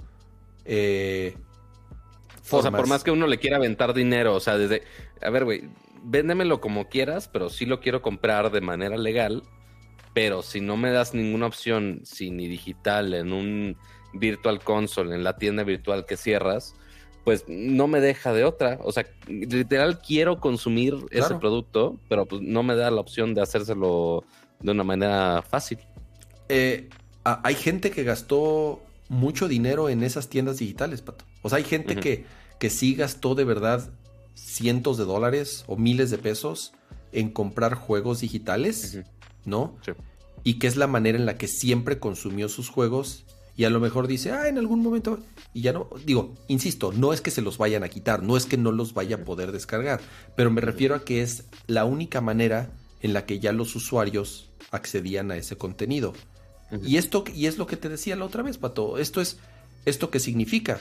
O 2.50 2.62
sea, 2.62 2.70
por 2.70 2.86
más 2.86 3.02
que 3.02 3.10
uno 3.10 3.26
le 3.26 3.38
quiera 3.38 3.56
aventar 3.56 3.92
dinero, 3.92 4.34
o 4.34 4.40
sea, 4.40 4.56
desde, 4.56 4.82
a 5.20 5.30
ver, 5.30 5.44
güey, 5.44 5.68
véndemelo 6.04 6.60
como 6.60 6.88
quieras, 6.88 7.28
pero 7.28 7.50
sí 7.50 7.66
lo 7.66 7.80
quiero 7.80 8.02
comprar 8.02 8.50
de 8.52 8.60
manera 8.60 8.96
legal 8.96 9.42
pero 10.16 10.40
si 10.40 10.62
no 10.62 10.78
me 10.78 10.92
das 10.92 11.12
ninguna 11.12 11.44
opción, 11.44 12.00
si 12.04 12.30
ni 12.30 12.48
digital, 12.48 13.12
en 13.12 13.34
un 13.34 13.76
virtual 14.14 14.60
console, 14.64 15.14
en 15.14 15.22
la 15.22 15.36
tienda 15.36 15.62
virtual 15.62 16.06
que 16.06 16.16
cierras, 16.16 16.74
pues 17.26 17.42
no 17.48 17.88
me 17.88 18.00
deja 18.00 18.32
de 18.32 18.44
otra. 18.44 18.78
O 18.84 18.92
sea, 18.92 19.04
literal 19.26 19.98
quiero 19.98 20.38
consumir 20.38 20.94
ese 21.10 21.34
producto, 21.34 21.98
pero 22.08 22.24
pues 22.26 22.40
no 22.40 22.62
me 22.62 22.76
da 22.76 22.88
la 22.92 23.00
opción 23.00 23.34
de 23.34 23.42
hacérselo 23.42 24.22
de 24.60 24.70
una 24.70 24.84
manera 24.84 25.42
fácil. 25.42 25.80
Eh, 26.48 26.88
hay 27.24 27.56
gente 27.56 27.90
que 27.90 28.04
gastó 28.04 28.80
mucho 29.08 29.48
dinero 29.48 29.88
en 29.88 30.04
esas 30.04 30.28
tiendas 30.28 30.58
digitales, 30.58 31.02
Pato. 31.02 31.24
O 31.42 31.48
sea, 31.48 31.58
hay 31.58 31.64
gente 31.64 31.96
que, 31.96 32.26
que 32.60 32.70
sí 32.70 32.94
gastó 32.94 33.34
de 33.34 33.42
verdad 33.42 33.90
cientos 34.34 34.96
de 34.96 35.04
dólares 35.04 35.64
o 35.66 35.76
miles 35.76 36.12
de 36.12 36.18
pesos 36.18 36.74
en 37.10 37.30
comprar 37.30 37.74
juegos 37.74 38.20
digitales. 38.20 39.00
¿no? 39.44 39.76
Sí. 39.84 39.90
Y 40.44 40.60
que 40.60 40.68
es 40.68 40.76
la 40.76 40.86
manera 40.86 41.18
en 41.18 41.26
la 41.26 41.36
que 41.36 41.48
siempre 41.48 41.98
consumió 41.98 42.48
sus 42.48 42.68
juegos 42.68 43.24
y 43.56 43.64
a 43.64 43.70
lo 43.70 43.80
mejor 43.80 44.06
dice, 44.06 44.32
ah, 44.32 44.48
en 44.48 44.58
algún 44.58 44.82
momento, 44.82 45.18
y 45.54 45.62
ya 45.62 45.72
no, 45.72 45.88
digo, 46.04 46.34
insisto, 46.46 46.92
no 46.92 47.14
es 47.14 47.22
que 47.22 47.30
se 47.30 47.40
los 47.40 47.56
vayan 47.56 47.84
a 47.84 47.88
quitar, 47.88 48.22
no 48.22 48.36
es 48.36 48.44
que 48.44 48.58
no 48.58 48.70
los 48.70 48.92
vaya 48.92 49.16
a 49.16 49.24
poder 49.24 49.50
descargar, 49.50 50.00
pero 50.36 50.50
me 50.50 50.60
refiero 50.60 50.94
a 50.94 51.04
que 51.04 51.22
es 51.22 51.44
la 51.66 51.86
única 51.86 52.20
manera 52.20 52.70
en 53.00 53.14
la 53.14 53.24
que 53.24 53.38
ya 53.38 53.52
los 53.52 53.74
usuarios 53.74 54.50
accedían 54.70 55.30
a 55.30 55.36
ese 55.36 55.56
contenido. 55.56 56.12
Y 56.82 56.98
esto, 56.98 57.24
y 57.34 57.46
es 57.46 57.56
lo 57.56 57.66
que 57.66 57.76
te 57.76 57.88
decía 57.88 58.16
la 58.16 58.26
otra 58.26 58.42
vez, 58.42 58.58
Pato, 58.58 58.98
esto 58.98 59.20
es, 59.22 59.38
¿esto 59.86 60.10
qué 60.10 60.20
significa? 60.20 60.80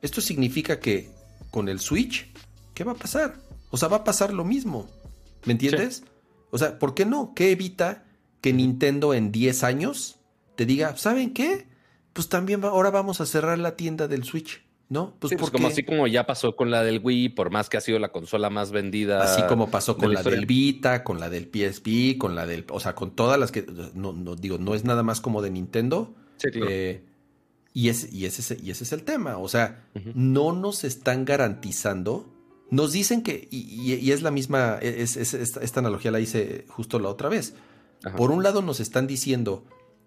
Esto 0.00 0.20
significa 0.20 0.80
que 0.80 1.10
con 1.50 1.68
el 1.68 1.80
Switch, 1.80 2.30
¿qué 2.72 2.84
va 2.84 2.92
a 2.92 2.96
pasar? 2.96 3.36
O 3.70 3.76
sea, 3.76 3.88
va 3.88 3.98
a 3.98 4.04
pasar 4.04 4.32
lo 4.32 4.44
mismo, 4.44 4.88
¿me 5.44 5.52
entiendes? 5.52 6.04
O 6.50 6.56
sea, 6.56 6.78
¿por 6.78 6.94
qué 6.94 7.04
no? 7.04 7.34
¿Qué 7.34 7.50
evita 7.50 8.06
que 8.40 8.54
Nintendo 8.54 9.12
en 9.12 9.30
10 9.30 9.64
años 9.64 10.16
te 10.56 10.64
diga, 10.64 10.96
¿saben 10.96 11.34
qué? 11.34 11.67
Pues 12.18 12.28
también 12.28 12.64
ahora 12.64 12.90
vamos 12.90 13.20
a 13.20 13.26
cerrar 13.26 13.60
la 13.60 13.76
tienda 13.76 14.08
del 14.08 14.24
Switch, 14.24 14.60
¿no? 14.88 15.14
Pues, 15.20 15.36
pues 15.38 15.52
como 15.52 15.68
así 15.68 15.84
como 15.84 16.08
ya 16.08 16.26
pasó 16.26 16.56
con 16.56 16.68
la 16.68 16.82
del 16.82 16.98
Wii, 17.00 17.28
por 17.28 17.52
más 17.52 17.68
que 17.68 17.76
ha 17.76 17.80
sido 17.80 18.00
la 18.00 18.08
consola 18.08 18.50
más 18.50 18.72
vendida. 18.72 19.22
Así 19.22 19.40
como 19.42 19.70
pasó 19.70 19.96
con 19.96 20.12
la, 20.12 20.24
del 20.24 20.44
Vita, 20.44 21.04
con 21.04 21.20
la 21.20 21.30
del 21.30 21.44
PSP, 21.44 22.18
con 22.18 22.34
la 22.34 22.44
del, 22.44 22.64
o 22.70 22.80
sea, 22.80 22.96
con 22.96 23.12
todas 23.12 23.38
las 23.38 23.52
que, 23.52 23.64
no, 23.94 24.12
no 24.12 24.34
digo, 24.34 24.58
no 24.58 24.74
es 24.74 24.82
nada 24.82 25.04
más 25.04 25.20
como 25.20 25.42
de 25.42 25.50
Nintendo. 25.50 26.12
Sí, 26.38 26.50
claro. 26.50 26.66
Eh, 26.68 27.04
y, 27.72 27.88
es, 27.88 28.12
y, 28.12 28.26
ese, 28.26 28.58
y 28.60 28.72
ese 28.72 28.82
es 28.82 28.92
el 28.92 29.04
tema, 29.04 29.38
o 29.38 29.48
sea, 29.48 29.84
no 30.12 30.50
nos 30.50 30.82
están 30.82 31.24
garantizando 31.24 32.26
nos 32.70 32.90
dicen 32.90 33.22
que, 33.22 33.46
y, 33.52 34.10
es 34.10 34.22
la 34.22 34.32
misma, 34.32 34.78
es, 34.82 35.16
esta, 35.16 35.78
analogía 35.78 36.10
la 36.10 36.18
hice 36.18 36.66
justo 36.68 36.98
la 36.98 37.10
otra 37.10 37.28
vez. 37.28 37.54
Por 38.16 38.32
un 38.32 38.42
lado 38.42 38.60
nos 38.60 38.80
están 38.80 39.06
diciendo 39.06 39.64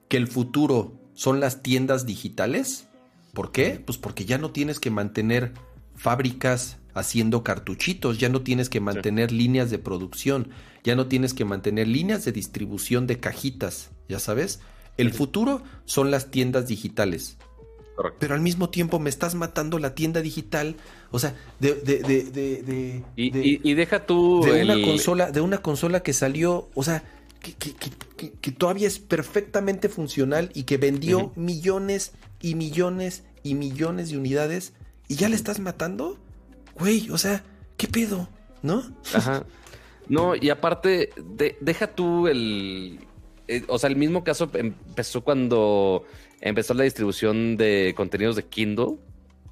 que 0.10 0.18
el 0.18 0.28
futuro 0.28 1.01
son 1.14 1.40
las 1.40 1.62
tiendas 1.64 2.06
digitales. 2.06 2.88
¿Por 3.34 3.52
qué? 3.52 3.82
Pues 3.86 3.98
porque 3.98 4.26
ya 4.26 4.38
no 4.38 4.52
tienes 4.52 4.80
que 4.80 4.92
mantener 4.92 5.54
fábricas 5.96 6.78
haciendo 6.94 7.44
cartuchitos, 7.44 8.18
ya 8.18 8.30
no 8.30 8.42
tienes 8.42 8.70
que 8.70 8.82
mantener 8.82 9.32
líneas 9.32 9.70
de 9.70 9.80
producción, 9.80 10.50
ya 10.84 10.96
no 10.96 11.08
tienes 11.08 11.34
que 11.34 11.46
mantener 11.46 11.88
líneas 11.88 12.26
de 12.26 12.32
distribución 12.32 13.08
de 13.08 13.20
cajitas, 13.20 13.92
ya 14.10 14.20
sabes. 14.20 14.60
El 14.98 15.14
futuro 15.14 15.64
son 15.86 16.12
las 16.12 16.32
tiendas 16.32 16.68
digitales. 16.68 17.38
Pero 18.20 18.34
al 18.34 18.42
mismo 18.42 18.70
tiempo 18.70 19.00
me 19.00 19.10
estás 19.10 19.36
matando 19.36 19.78
la 19.78 19.94
tienda 19.94 20.22
digital. 20.22 20.76
O 21.12 21.20
sea, 21.20 21.36
de. 21.60 21.76
de, 21.76 22.02
de, 22.02 23.04
y, 23.16 23.74
deja 23.74 24.06
tú. 24.06 24.42
De 24.44 24.64
una 24.64 24.82
consola, 24.82 25.32
de 25.32 25.42
una 25.42 25.60
consola 25.60 26.02
que 26.02 26.14
salió. 26.14 26.70
O 26.74 26.84
sea, 26.84 27.04
que, 27.42 28.52
todavía 28.52 28.88
es 28.88 29.00
perfectamente 29.00 29.90
funcional 29.90 30.52
y 30.54 30.64
que 30.64 30.78
vendió 30.78 31.32
millones 31.36 32.14
y 32.40 32.56
millones 32.56 33.24
y 33.44 33.56
millones 33.56 34.12
de 34.12 34.18
unidades. 34.18 34.74
Y 35.08 35.16
ya 35.16 35.28
le 35.28 35.36
estás 35.36 35.60
matando. 35.60 36.18
Güey, 36.80 37.10
o 37.10 37.18
sea, 37.18 37.44
¿qué 37.78 37.88
pedo? 37.88 38.30
¿No? 38.62 38.84
Ajá. 39.14 39.46
No, 40.08 40.36
y 40.36 40.50
aparte, 40.50 41.10
deja 41.62 41.88
tú 41.88 42.28
el. 42.28 43.00
Eh, 43.48 43.64
o 43.68 43.78
sea, 43.80 43.90
el 43.90 43.96
mismo 43.96 44.24
caso 44.24 44.50
empezó 44.54 45.24
cuando 45.24 46.06
empezó 46.42 46.74
la 46.74 46.84
distribución 46.84 47.58
de 47.58 47.94
contenidos 47.96 48.36
de 48.36 48.44
Kindle. 48.44 48.98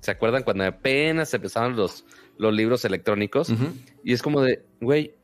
¿Se 0.01 0.11
acuerdan 0.11 0.43
cuando 0.43 0.65
apenas 0.65 1.33
empezaron 1.33 1.75
los, 1.75 2.05
los 2.37 2.53
libros 2.53 2.85
electrónicos? 2.85 3.51
Y 4.03 4.13
es 4.13 4.21
como 4.21 4.41
de, 4.41 4.63
güey, 4.79 5.15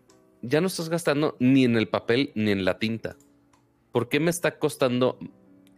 ya 0.48 0.62
no 0.62 0.68
estás 0.68 0.90
gastando 0.90 1.36
ni 1.40 1.66
en 1.66 1.76
el 1.76 1.88
papel 1.88 2.32
ni 2.36 2.52
en 2.52 2.66
la 2.66 2.78
tinta. 2.78 3.18
¿Por 3.92 4.10
qué 4.10 4.20
me 4.20 4.30
está 4.30 4.60
costando 4.60 5.18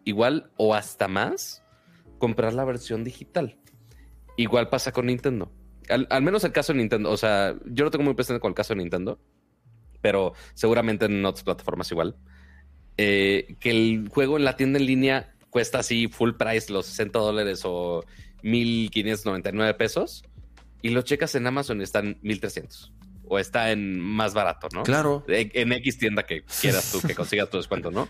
igual 0.04 0.52
o 0.58 0.74
hasta 0.74 1.08
más 1.08 1.64
comprar 2.18 2.54
la 2.54 2.66
versión 2.66 3.04
digital? 3.04 3.58
Igual 4.36 4.70
pasa 4.70 4.92
con 4.92 5.08
Nintendo. 5.08 5.52
Al, 5.90 6.22
menos 6.22 6.44
el 6.44 6.52
caso 6.52 6.74
de 6.74 6.80
Nintendo. 6.80 7.12
O 7.12 7.18
sea, 7.18 7.56
yo 7.66 7.86
no 7.86 7.92
tengo 7.92 8.04
muy 8.04 8.14
presente 8.14 8.42
con 8.42 8.50
el 8.50 8.56
caso 8.56 8.74
de 8.74 8.80
Nintendo, 8.80 9.20
pero 10.02 10.34
seguramente 10.54 11.06
en 11.06 11.26
otras 11.26 11.44
plataformas 11.44 11.92
igual. 11.92 12.18
Eh, 12.98 13.56
que 13.60 13.72
el 13.72 14.10
juego 14.10 14.38
en 14.38 14.44
la 14.44 14.58
tienda 14.58 14.80
en 14.80 14.86
línea 14.86 15.36
cuesta 15.50 15.80
así 15.80 16.08
full 16.08 16.34
price 16.34 16.74
los 16.74 16.88
60 16.88 17.20
dólares 17.20 17.62
o 17.64 18.04
1599 18.42 19.74
pesos 19.76 20.24
y 20.82 20.90
lo 20.90 21.04
checas 21.04 21.36
en 21.36 21.48
Amazon 21.48 21.80
y 21.80 21.84
están 21.84 22.18
1300 22.22 22.92
o 23.30 23.40
está 23.40 23.72
en 23.72 24.00
más 24.00 24.34
barato, 24.34 24.68
¿no? 24.74 24.84
Claro. 24.84 25.24
En 25.28 25.72
X 25.74 25.98
tienda 25.98 26.24
que 26.24 26.44
quieras 26.62 26.92
tú 26.92 27.02
que 27.06 27.16
consigas 27.16 27.50
tu 27.50 27.58
descuento, 27.58 27.92
¿no? 27.92 28.08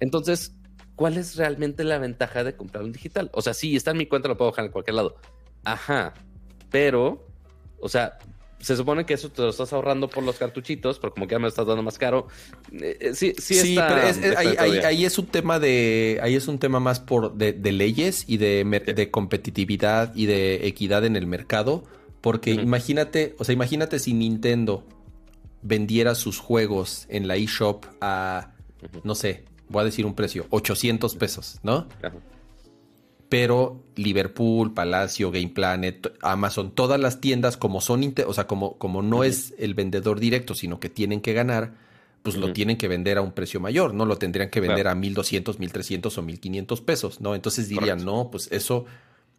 Entonces, 0.00 0.54
¿cuál 0.96 1.16
es 1.16 1.36
realmente 1.36 1.84
la 1.84 1.98
ventaja 1.98 2.44
de 2.44 2.54
comprar 2.56 2.84
un 2.84 2.92
digital? 2.92 3.30
O 3.32 3.42
sea, 3.42 3.54
sí, 3.54 3.76
está 3.76 3.90
en 3.90 3.98
mi 3.98 4.06
cuenta, 4.06 4.28
lo 4.28 4.36
puedo 4.36 4.50
dejar 4.50 4.66
en 4.66 4.72
cualquier 4.72 4.94
lado. 4.94 5.16
Ajá, 5.64 6.14
pero, 6.70 7.26
o 7.80 7.88
sea, 7.88 8.18
se 8.60 8.76
supone 8.76 9.06
que 9.06 9.14
eso 9.14 9.30
te 9.30 9.42
lo 9.42 9.48
estás 9.48 9.72
ahorrando 9.72 10.08
por 10.08 10.22
los 10.22 10.36
cartuchitos, 10.36 10.98
pero 10.98 11.14
como 11.14 11.26
que 11.26 11.32
ya 11.32 11.38
me 11.38 11.48
estás 11.48 11.66
dando 11.66 11.82
más 11.82 11.98
caro. 11.98 12.28
Eh, 12.72 12.96
eh, 13.00 13.14
sí, 13.14 13.34
sí, 13.38 13.54
sí 13.54 13.76
pero 13.76 14.86
ahí, 14.86 15.04
es 15.04 15.18
un 15.18 15.26
tema 15.26 15.58
de, 15.58 16.20
ahí 16.22 16.34
es 16.34 16.46
un 16.46 16.58
tema 16.58 16.78
más 16.78 17.00
por 17.00 17.34
de, 17.34 17.72
leyes 17.72 18.24
y 18.26 18.36
de, 18.36 19.08
competitividad 19.10 20.14
y 20.14 20.26
de 20.26 20.66
equidad 20.66 21.04
en 21.04 21.16
el 21.16 21.26
mercado, 21.26 21.84
porque 22.20 22.52
imagínate, 22.52 23.34
o 23.38 23.44
sea, 23.44 23.52
imagínate 23.52 23.98
si 23.98 24.12
Nintendo 24.12 24.84
vendiera 25.62 26.14
sus 26.14 26.38
juegos 26.38 27.06
en 27.08 27.28
la 27.28 27.36
eShop 27.36 27.84
a, 28.00 28.52
no 29.04 29.14
sé, 29.14 29.44
voy 29.68 29.82
a 29.82 29.84
decir 29.84 30.06
un 30.06 30.14
precio, 30.14 30.46
800 30.50 31.16
pesos, 31.16 31.60
¿no? 31.62 31.86
pero 33.30 33.84
Liverpool, 33.94 34.74
Palacio, 34.74 35.30
Game 35.30 35.50
Planet, 35.50 36.12
Amazon, 36.20 36.72
todas 36.72 36.98
las 36.98 37.20
tiendas 37.20 37.56
como 37.56 37.80
son, 37.80 38.12
o 38.26 38.34
sea, 38.34 38.48
como, 38.48 38.76
como 38.76 39.02
no 39.02 39.22
es 39.22 39.54
el 39.56 39.74
vendedor 39.74 40.18
directo, 40.18 40.54
sino 40.54 40.80
que 40.80 40.88
tienen 40.88 41.20
que 41.20 41.32
ganar, 41.32 41.74
pues 42.24 42.36
lo 42.36 42.52
tienen 42.52 42.76
que 42.76 42.88
vender 42.88 43.18
a 43.18 43.22
un 43.22 43.30
precio 43.30 43.60
mayor, 43.60 43.94
no 43.94 44.04
lo 44.04 44.18
tendrían 44.18 44.50
que 44.50 44.58
vender 44.60 44.88
a 44.88 44.96
1200, 44.96 45.60
1300 45.60 46.18
o 46.18 46.22
1500 46.22 46.80
pesos, 46.80 47.20
¿no? 47.20 47.36
Entonces 47.36 47.68
dirían, 47.68 48.04
no, 48.04 48.30
pues 48.32 48.48
eso 48.50 48.84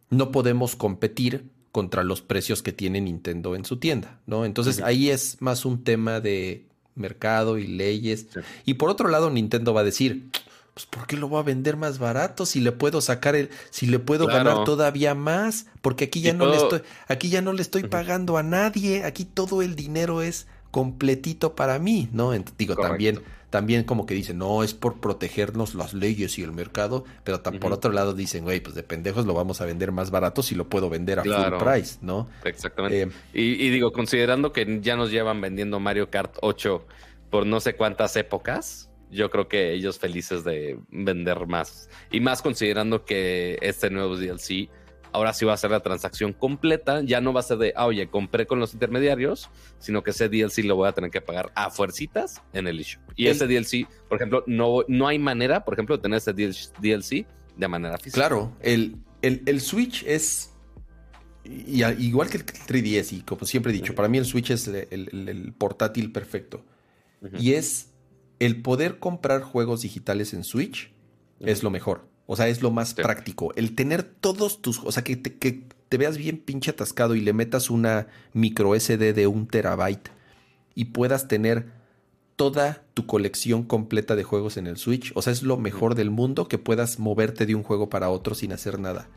no 0.10 0.32
podemos 0.32 0.78
competir 0.78 1.50
contra 1.72 2.04
los 2.04 2.22
precios 2.22 2.62
que 2.62 2.74
tiene 2.74 3.02
Nintendo 3.02 3.56
en 3.56 3.66
su 3.66 3.78
tienda, 3.78 4.20
¿no? 4.26 4.46
Entonces 4.46 4.82
ahí 4.82 5.10
es 5.10 5.38
más 5.42 5.66
un 5.66 5.84
tema 5.84 6.20
de, 6.20 6.66
mercado 6.96 7.58
y 7.58 7.68
leyes. 7.68 8.28
Y 8.66 8.76
por 8.76 8.90
otro 8.90 9.10
lado, 9.10 9.30
Nintendo 9.30 9.74
va 9.74 9.82
a 9.82 9.86
decir, 9.86 10.30
pues 10.74 10.86
¿por 10.86 11.08
qué 11.08 11.18
lo 11.18 11.28
voy 11.28 11.40
a 11.40 11.44
vender 11.44 11.78
más 11.78 12.00
barato 12.00 12.46
si 12.46 12.60
le 12.60 12.72
puedo 12.72 13.02
sacar 13.02 13.36
el, 13.36 13.50
si 13.70 13.88
le 13.88 14.00
puedo 14.00 14.28
ganar 14.28 14.64
todavía 14.64 15.16
más? 15.16 15.68
Porque 15.82 16.06
aquí 16.06 16.22
ya 16.22 16.34
no 16.34 16.46
le 16.48 16.58
estoy, 16.58 16.82
aquí 17.08 17.30
ya 17.30 17.42
no 17.42 17.54
le 17.54 17.62
estoy 17.62 17.84
pagando 17.84 18.38
a 18.38 18.44
nadie, 18.44 19.04
aquí 19.04 19.26
todo 19.26 19.62
el 19.62 19.76
dinero 19.76 20.22
es 20.22 20.48
completito 20.72 21.56
para 21.56 21.80
mí, 21.80 22.10
¿no? 22.14 22.32
Digo, 22.58 22.76
también, 22.76 23.22
también 23.52 23.84
como 23.84 24.06
que 24.06 24.16
dicen, 24.16 24.40
no, 24.40 24.64
es 24.64 24.74
por 24.74 25.00
protegernos 25.00 25.76
las 25.76 25.94
leyes 25.94 26.40
y 26.40 26.44
el 26.44 26.54
mercado, 26.54 27.04
pero 27.24 27.44
por 27.44 27.74
otro 27.74 27.92
lado 27.92 28.14
dicen, 28.14 28.46
güey, 28.46 28.62
pues 28.62 28.74
de 28.76 28.82
pendejos 28.82 29.26
lo 29.26 29.34
vamos 29.34 29.60
a 29.62 29.66
vender 29.66 29.92
más 29.92 30.10
barato 30.10 30.42
si 30.42 30.56
lo 30.56 30.70
puedo 30.70 30.90
vender 30.90 31.20
a 31.20 31.24
full 31.24 31.58
price, 31.60 32.00
¿no? 32.02 32.28
Exactamente. 32.46 33.02
Eh, 33.02 33.10
y, 33.34 33.68
y, 33.68 33.70
digo, 33.70 33.92
considerando 33.92 34.54
que 34.54 34.80
ya 34.82 34.96
nos 34.96 35.12
llevan 35.12 35.42
vendiendo 35.42 35.80
Mario 35.82 36.10
Kart 36.10 36.38
8 36.42 36.88
por 37.30 37.46
no 37.46 37.60
sé 37.60 37.76
cuántas 37.76 38.16
épocas, 38.16 38.90
yo 39.12 39.30
creo 39.30 39.50
que 39.50 39.74
ellos 39.74 40.00
felices 40.00 40.46
de 40.46 40.80
vender 40.90 41.46
más. 41.46 41.90
Y 42.10 42.22
más 42.22 42.42
considerando 42.42 43.04
que 43.04 43.60
este 43.62 43.90
nuevo 43.90 44.16
DLC 44.16 44.70
ahora 45.14 45.34
sí 45.34 45.46
va 45.46 45.54
a 45.54 45.58
ser 45.58 45.72
la 45.72 45.80
transacción 45.82 46.34
completa. 46.34 47.02
Ya 47.02 47.22
no 47.22 47.34
va 47.34 47.42
a 47.42 47.44
ser 47.44 47.58
de, 47.58 47.74
ah, 47.76 47.86
oye, 47.86 48.08
compré 48.08 48.46
con 48.46 48.60
los 48.60 48.74
intermediarios, 48.74 49.50
sino 49.80 50.04
que 50.04 50.12
ese 50.12 50.30
DLC 50.30 50.60
lo 50.64 50.76
voy 50.76 50.88
a 50.88 50.92
tener 50.92 51.12
que 51.12 51.22
pagar 51.22 51.52
a 51.56 51.70
fuercitas 51.70 52.42
en 52.54 52.68
el 52.68 52.80
issue. 52.80 53.02
Y 53.16 53.28
ese 53.28 53.48
DLC, 53.48 53.88
por 54.08 54.18
ejemplo, 54.18 54.44
no, 54.48 54.84
no 54.88 55.08
hay 55.08 55.20
manera, 55.20 55.64
por 55.64 55.74
ejemplo, 55.74 55.98
de 55.98 56.02
tener 56.02 56.18
ese 56.18 56.34
DLC 56.34 57.26
de 57.58 57.68
manera 57.68 57.98
física. 57.98 58.16
Claro, 58.16 58.56
el, 58.62 58.98
el, 59.22 59.62
Switch 59.62 60.04
es. 60.04 60.52
igual 61.44 62.30
que 62.30 62.38
el 62.38 62.46
3DS, 62.46 63.14
y 63.14 63.22
como 63.22 63.46
siempre 63.46 63.72
he 63.72 63.76
dicho, 63.76 63.96
para 63.96 64.08
mí 64.08 64.18
el 64.18 64.26
Switch 64.26 64.52
es 64.52 64.68
el, 64.68 65.54
portátil 65.58 66.12
perfecto. 66.12 66.66
Y 67.38 67.54
es 67.54 67.92
el 68.40 68.64
poder 68.64 68.98
comprar 68.98 69.42
juegos 69.42 69.82
digitales 69.82 70.34
en 70.34 70.44
Switch 70.44 70.92
es 71.40 71.64
lo 71.64 71.70
mejor. 71.70 72.08
O 72.26 72.36
sea, 72.36 72.48
es 72.48 72.62
lo 72.62 72.72
más 72.72 72.94
práctico. 72.94 73.54
El 73.56 73.76
tener 73.76 74.04
todos 74.04 74.62
tus... 74.62 74.80
O 74.84 74.92
sea, 74.92 75.04
que 75.04 75.16
te, 75.16 75.38
que 75.38 75.64
te 75.90 75.98
veas 75.98 76.18
bien 76.18 76.38
pinche 76.38 76.72
atascado 76.72 77.16
y 77.16 77.22
le 77.22 77.34
metas 77.34 77.70
una 77.70 78.08
micro 78.34 78.80
SD 78.80 79.14
de 79.14 79.28
un 79.28 79.48
terabyte 79.48 80.10
y 80.76 80.86
puedas 80.86 81.28
tener 81.28 81.68
toda 82.36 82.84
tu 82.94 83.06
colección 83.06 83.64
completa 83.64 84.16
de 84.16 84.24
juegos 84.24 84.58
en 84.58 84.68
el 84.68 84.78
Switch. 84.78 85.12
O 85.16 85.22
sea, 85.22 85.34
es 85.34 85.44
lo 85.44 85.58
mejor 85.58 85.96
del 85.96 86.10
mundo 86.10 86.48
que 86.48 86.58
puedas 86.58 87.00
moverte 87.00 87.46
de 87.46 87.56
un 87.56 87.64
juego 87.64 87.90
para 87.90 88.10
otro 88.10 88.36
sin 88.36 88.54
hacer 88.54 88.80
nada. 88.80 89.10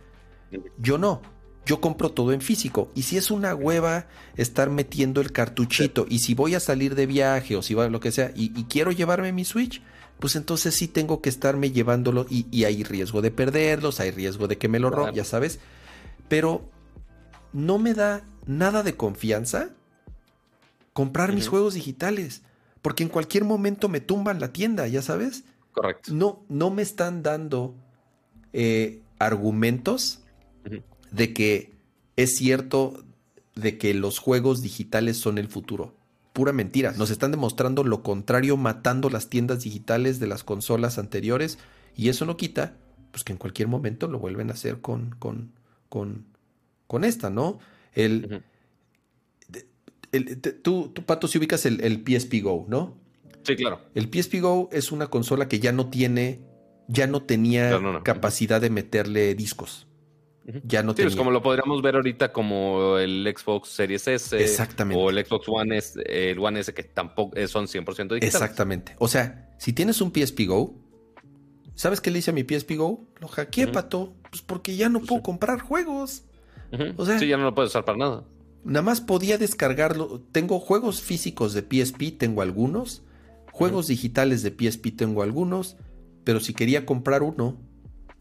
Yo 0.79 0.99
no 0.99 1.23
yo 1.67 1.81
compro 1.81 2.11
todo 2.11 2.33
en 2.33 2.41
físico. 2.41 2.91
Y 2.95 3.03
si 3.03 3.17
es 3.17 3.31
una 3.31 3.55
hueva 3.55 4.07
estar 4.37 4.71
metiendo 4.71 5.21
el 5.21 5.33
cartuchito, 5.33 6.07
y 6.09 6.19
si 6.21 6.35
voy 6.35 6.55
a 6.55 6.61
salir 6.61 6.95
de 6.95 7.07
viaje 7.07 7.57
o 7.57 7.63
si 7.63 7.75
va 7.75 7.89
lo 7.89 8.01
que 8.01 8.13
sea, 8.13 8.33
y, 8.35 8.51
quiero 8.65 8.93
llevarme 8.93 9.33
mi 9.33 9.45
Switch, 9.45 9.83
pues 10.25 10.37
entonces 10.37 10.75
sí 10.75 10.89
tengo 10.89 11.21
que 11.21 11.29
estarme 11.29 11.71
llevándolo 11.71 12.25
y, 12.31 12.65
hay 12.65 12.83
riesgo 12.83 13.21
de 13.21 13.31
perderlos, 13.31 14.01
hay 14.01 14.11
riesgo 14.11 14.49
de 14.49 14.57
que 14.57 14.69
me 14.69 14.79
lo 14.79 14.89
roben, 14.89 15.15
ya 15.15 15.23
sabes. 15.23 15.61
Pero 16.31 16.71
no 17.53 17.77
me 17.77 17.93
da 17.93 18.25
nada 18.47 18.83
de 18.83 18.97
confianza 18.97 19.75
comprar 20.95 21.35
mis 21.35 21.49
juegos 21.49 21.75
digitales, 21.75 22.41
porque 22.81 23.03
en 23.03 23.11
cualquier 23.11 23.45
momento 23.45 23.91
me 23.91 24.01
tumban 24.01 24.41
la 24.41 24.51
tienda, 24.51 24.89
ya 24.89 25.03
sabes. 25.03 25.45
Correcto. 25.73 26.15
No, 26.15 26.43
no 26.49 26.71
me 26.71 26.81
están 26.81 27.23
dando 27.23 27.75
eh, 28.55 29.03
argumentos 29.19 30.23
de 31.11 31.35
que 31.35 31.75
es 32.17 32.37
cierto 32.37 33.05
de 33.55 33.77
que 33.77 33.93
los 33.93 34.21
juegos 34.21 34.63
digitales 34.63 35.19
son 35.19 35.37
el 35.37 35.49
futuro. 35.49 35.95
Pura 36.35 36.53
mentira. 36.53 36.93
Nos 36.99 37.11
están 37.11 37.31
demostrando 37.31 37.85
lo 37.85 38.03
contrario, 38.03 38.57
matando 38.57 39.09
las 39.09 39.31
tiendas 39.31 39.63
digitales 39.63 40.19
de 40.19 40.27
las 40.27 40.43
consolas 40.43 40.99
anteriores. 40.99 41.59
Y 41.97 42.09
eso 42.09 42.27
no 42.27 42.37
quita, 42.37 42.77
pues 43.13 43.23
que 43.23 43.33
en 43.33 43.39
cualquier 43.39 43.69
momento 43.69 44.09
lo 44.09 44.19
vuelven 44.19 44.51
a 44.51 44.55
hacer 44.55 44.81
con, 44.81 45.15
con, 45.21 45.53
con, 45.89 46.27
con 46.89 47.05
esta, 47.05 47.31
¿no? 47.31 47.61
El, 47.93 48.43
tú, 50.63 50.93
Pato, 51.07 51.29
si 51.29 51.39
ubicas 51.39 51.67
el, 51.67 51.81
el 51.83 52.03
PSP 52.05 52.43
Go, 52.43 52.67
¿no? 52.69 52.97
Sí, 53.45 53.55
claro. 53.55 53.81
El 53.95 54.11
PSP 54.13 54.41
Go 54.41 54.69
es 54.73 54.91
una 54.91 55.07
consola 55.07 55.47
que 55.47 55.61
ya 55.61 55.71
no 55.71 55.89
tiene, 55.89 56.41
ya 56.89 57.07
no 57.07 57.23
tenía 57.23 57.81
capacidad 58.03 58.61
de 58.61 58.71
meterle 58.71 59.37
discos. 59.37 59.87
Ya 60.65 60.83
no 60.83 60.95
sí, 60.95 61.03
es 61.03 61.17
como 61.17 61.31
lo 61.31 61.43
podríamos 61.43 61.81
ver 61.81 61.95
ahorita 61.95 62.33
como 62.33 62.99
el 62.99 63.33
Xbox 63.35 63.71
Series 63.71 64.07
S. 64.07 64.39
Exactamente. 64.39 65.03
O 65.03 65.09
el 65.09 65.25
Xbox 65.25 65.49
One 65.49 65.77
S, 65.79 66.03
el 66.05 66.39
One 66.39 66.61
S 66.61 66.75
que 66.75 66.83
tampoco 66.83 67.35
eh, 67.35 67.49
son 67.49 67.67
100% 67.67 67.87
digitales. 67.87 68.23
Exactamente. 68.23 68.95
O 68.99 69.09
sea, 69.09 69.55
si 69.59 69.73
tienes 69.73 70.03
un 70.03 70.13
PSP 70.13 70.47
Go, 70.47 70.75
¿sabes 71.75 72.03
qué 72.03 72.11
le 72.11 72.19
hice 72.19 72.31
a 72.31 72.35
mi 72.35 72.43
PSP 72.43 72.73
Go? 72.77 73.07
Lo 73.21 73.29
hackeé, 73.29 73.69
pato. 73.69 74.15
Pues 74.29 74.43
porque 74.43 74.77
ya 74.77 74.91
no 74.91 74.99
pues 74.99 75.09
puedo 75.09 75.23
comprar 75.23 75.61
juegos. 75.61 76.25
O 76.97 77.07
sea, 77.07 77.19
sí, 77.19 77.27
ya 77.27 77.39
no 77.39 77.45
lo 77.45 77.55
puedo 77.55 77.69
usar 77.69 77.85
para 77.87 77.97
nada. 77.97 78.25
Nada 78.65 78.83
más 78.83 79.01
podía 79.01 79.39
descargarlo. 79.39 80.21
Tengo 80.33 80.61
juegos 80.61 81.01
físicos 81.01 81.55
de 81.55 81.63
PSP, 81.63 82.19
tengo 82.19 82.43
algunos. 82.43 83.03
Juegos 83.51 83.87
digitales 83.87 84.43
de 84.43 84.51
PSP 84.51 84.95
tengo 84.97 85.23
algunos. 85.23 85.77
Pero 86.25 86.41
si 86.41 86.53
quería 86.53 86.85
comprar 86.85 87.23
uno, 87.23 87.59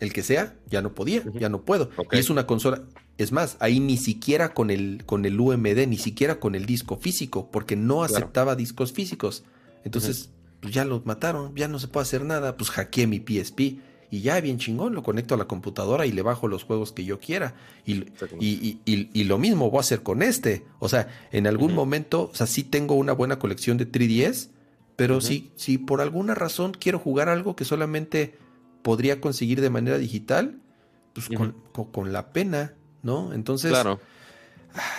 el 0.03 0.13
que 0.13 0.21
sea, 0.21 0.55
ya 0.69 0.81
no 0.81 0.93
podía, 0.93 1.23
ya 1.33 1.49
no 1.49 1.61
puedo. 1.61 1.89
Y 2.11 2.17
es 2.17 2.29
una 2.29 2.45
consola, 2.45 2.83
es 3.17 3.31
más, 3.31 3.57
ahí 3.59 3.79
ni 3.79 3.97
siquiera 3.97 4.53
con 4.53 4.69
el, 4.69 5.03
con 5.05 5.25
el 5.25 5.39
UMD, 5.39 5.87
ni 5.87 5.97
siquiera 5.97 6.39
con 6.39 6.55
el 6.55 6.65
disco 6.65 6.97
físico, 6.97 7.49
porque 7.51 7.75
no 7.75 8.03
aceptaba 8.03 8.55
discos 8.55 8.91
físicos. 8.91 9.43
Entonces, 9.83 10.29
pues 10.59 10.73
ya 10.73 10.85
los 10.85 11.05
mataron, 11.05 11.55
ya 11.55 11.67
no 11.67 11.79
se 11.79 11.87
puede 11.87 12.03
hacer 12.03 12.23
nada, 12.25 12.57
pues 12.57 12.69
hackeé 12.69 13.07
mi 13.07 13.19
PSP 13.19 13.79
y 14.13 14.21
ya 14.21 14.39
bien 14.41 14.59
chingón, 14.59 14.93
lo 14.93 15.01
conecto 15.01 15.33
a 15.33 15.37
la 15.37 15.45
computadora 15.45 16.05
y 16.05 16.11
le 16.11 16.21
bajo 16.21 16.47
los 16.47 16.63
juegos 16.63 16.91
que 16.91 17.03
yo 17.03 17.19
quiera. 17.19 17.55
Y, 17.83 18.05
y, 18.39 19.23
lo 19.23 19.39
mismo 19.39 19.71
voy 19.71 19.79
a 19.79 19.81
hacer 19.81 20.03
con 20.03 20.21
este. 20.21 20.65
O 20.77 20.87
sea, 20.87 21.07
en 21.31 21.47
algún 21.47 21.73
momento, 21.73 22.29
o 22.31 22.35
sea, 22.35 22.45
sí 22.45 22.63
tengo 22.63 22.93
una 22.93 23.13
buena 23.13 23.39
colección 23.39 23.77
de 23.77 23.91
3DS, 23.91 24.49
pero 24.95 25.19
si, 25.19 25.51
si 25.55 25.79
por 25.79 25.99
alguna 25.99 26.35
razón 26.35 26.73
quiero 26.79 26.99
jugar 26.99 27.27
algo 27.27 27.55
que 27.55 27.65
solamente 27.65 28.37
podría 28.83 29.19
conseguir 29.19 29.61
de 29.61 29.69
manera 29.69 29.97
digital, 29.97 30.59
pues 31.13 31.29
con, 31.91 32.13
la 32.13 32.33
pena, 32.33 32.75
¿no? 33.01 33.33
Entonces, 33.33 33.71
claro. 33.71 33.99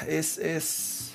es... 0.09 0.39
es... 0.39 1.11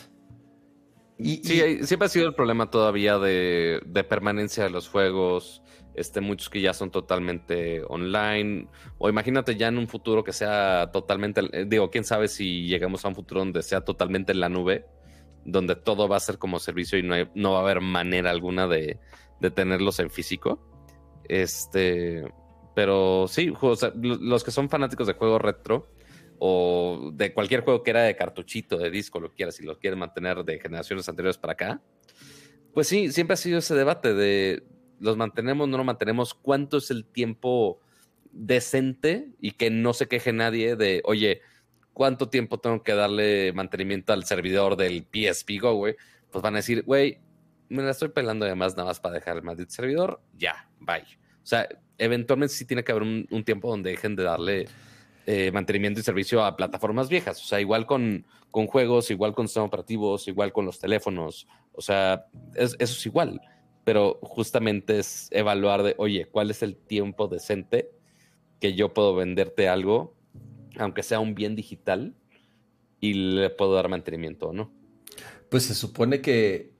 Y, 1.17 1.43
sí, 1.43 1.85
siempre 1.85 2.05
ha 2.05 2.09
sido 2.09 2.27
el 2.27 2.33
problema 2.33 2.71
todavía 2.71 3.19
de, 3.19 3.81
permanencia 4.07 4.63
de 4.63 4.69
los 4.69 4.87
juegos, 4.87 5.61
este, 5.93 6.21
muchos 6.21 6.49
que 6.49 6.61
ya 6.61 6.73
son 6.73 6.91
totalmente 6.91 7.83
online, 7.89 8.69
o 8.99 9.09
imagínate 9.09 9.57
ya 9.57 9.67
en 9.67 9.77
un 9.77 9.89
futuro 9.89 10.23
que 10.23 10.31
sea 10.31 10.91
totalmente, 10.93 11.41
eh, 11.51 11.65
digo, 11.67 11.89
quién 11.89 12.05
sabe 12.05 12.29
si 12.29 12.67
llegamos 12.67 13.03
a 13.03 13.09
un 13.09 13.15
futuro 13.15 13.41
donde 13.41 13.63
sea 13.63 13.81
totalmente 13.81 14.31
en 14.31 14.39
la 14.39 14.47
nube, 14.47 14.85
donde 15.43 15.75
todo 15.75 16.07
va 16.07 16.15
a 16.15 16.21
ser 16.21 16.37
como 16.37 16.57
servicio 16.57 16.97
y 16.97 17.03
no, 17.03 17.15
no 17.35 17.51
va 17.51 17.59
a 17.59 17.63
haber 17.63 17.81
manera 17.81 18.31
alguna 18.31 18.67
de, 18.67 18.97
de 19.41 19.51
tenerlos 19.51 19.99
en 19.99 20.09
físico. 20.09 20.65
Este, 21.27 22.23
pero 22.75 23.27
sí, 23.27 23.53
los 24.01 24.43
que 24.43 24.51
son 24.51 24.69
fanáticos 24.69 25.07
de 25.07 25.13
juegos 25.13 25.41
retro 25.41 25.87
o 26.39 27.11
de 27.13 27.33
cualquier 27.33 27.61
juego 27.61 27.83
que 27.83 27.91
era 27.91 28.03
de 28.03 28.15
cartuchito, 28.15 28.77
de 28.77 28.89
disco, 28.89 29.19
lo 29.19 29.33
quieras, 29.33 29.59
y 29.59 29.63
lo 29.63 29.77
quieres 29.77 29.99
mantener 29.99 30.43
de 30.43 30.59
generaciones 30.59 31.07
anteriores 31.09 31.37
para 31.37 31.53
acá, 31.53 31.81
pues 32.73 32.87
sí, 32.87 33.11
siempre 33.11 33.33
ha 33.33 33.37
sido 33.37 33.59
ese 33.59 33.75
debate 33.75 34.13
de 34.13 34.63
los 34.99 35.17
mantenemos, 35.17 35.67
no 35.67 35.77
los 35.77 35.85
mantenemos, 35.85 36.33
cuánto 36.33 36.77
es 36.77 36.91
el 36.91 37.05
tiempo 37.05 37.79
decente 38.31 39.31
y 39.39 39.51
que 39.51 39.69
no 39.69 39.93
se 39.93 40.07
queje 40.07 40.33
nadie 40.33 40.75
de, 40.75 41.01
oye, 41.05 41.41
¿cuánto 41.93 42.29
tiempo 42.29 42.59
tengo 42.59 42.83
que 42.83 42.93
darle 42.93 43.51
mantenimiento 43.53 44.13
al 44.13 44.25
servidor 44.25 44.75
del 44.75 45.05
PSP 45.11 45.59
Go, 45.61 45.73
güey? 45.73 45.95
Pues 46.31 46.41
van 46.41 46.55
a 46.55 46.57
decir, 46.57 46.83
güey, 46.83 47.19
me 47.69 47.83
la 47.83 47.91
estoy 47.91 48.09
pelando 48.09 48.45
además 48.45 48.75
nada 48.75 48.89
más 48.89 48.99
para 48.99 49.15
dejar 49.15 49.37
el 49.37 49.43
maldito 49.43 49.71
servidor, 49.71 50.21
ya, 50.33 50.69
bye. 50.79 51.03
O 51.41 51.45
sea, 51.45 51.67
eventualmente 51.99 52.55
sí 52.55 52.65
tiene 52.65 52.83
que 52.83 52.91
haber 52.91 53.03
un, 53.03 53.43
tiempo 53.45 53.69
donde 53.69 53.91
dejen 53.91 54.15
de 54.15 54.23
darle 54.23 54.67
eh, 55.25 55.51
mantenimiento 55.51 55.99
y 55.99 56.03
servicio 56.03 56.43
a 56.43 56.55
plataformas 56.55 57.09
viejas. 57.09 57.41
O 57.43 57.45
sea, 57.45 57.61
igual 57.61 57.85
con, 57.85 58.25
con 58.49 58.67
juegos, 58.67 59.11
igual 59.11 59.33
con 59.33 59.47
sistemas 59.47 59.67
operativos, 59.67 60.27
igual 60.27 60.51
con 60.51 60.65
los 60.65 60.79
teléfonos. 60.79 61.47
O 61.73 61.81
sea, 61.81 62.25
eso 62.55 62.75
es 62.79 63.05
igual. 63.05 63.41
Pero 63.83 64.19
justamente 64.21 64.99
es 64.99 65.29
evaluar 65.31 65.83
de, 65.83 65.95
oye, 65.97 66.25
¿cuál 66.25 66.51
es 66.51 66.63
el 66.63 66.75
tiempo 66.75 67.27
decente 67.27 67.91
que 68.59 68.73
yo 68.73 68.93
puedo 68.93 69.15
venderte 69.15 69.67
algo, 69.67 70.15
aunque 70.77 71.03
sea 71.03 71.19
un 71.19 71.35
bien 71.35 71.55
digital, 71.55 72.15
y 72.99 73.13
le 73.13 73.49
puedo 73.49 73.73
dar 73.73 73.89
mantenimiento 73.89 74.49
o 74.49 74.53
no? 74.53 74.71
Pues 75.49 75.63
se 75.63 75.75
supone 75.75 76.21
que 76.21 76.73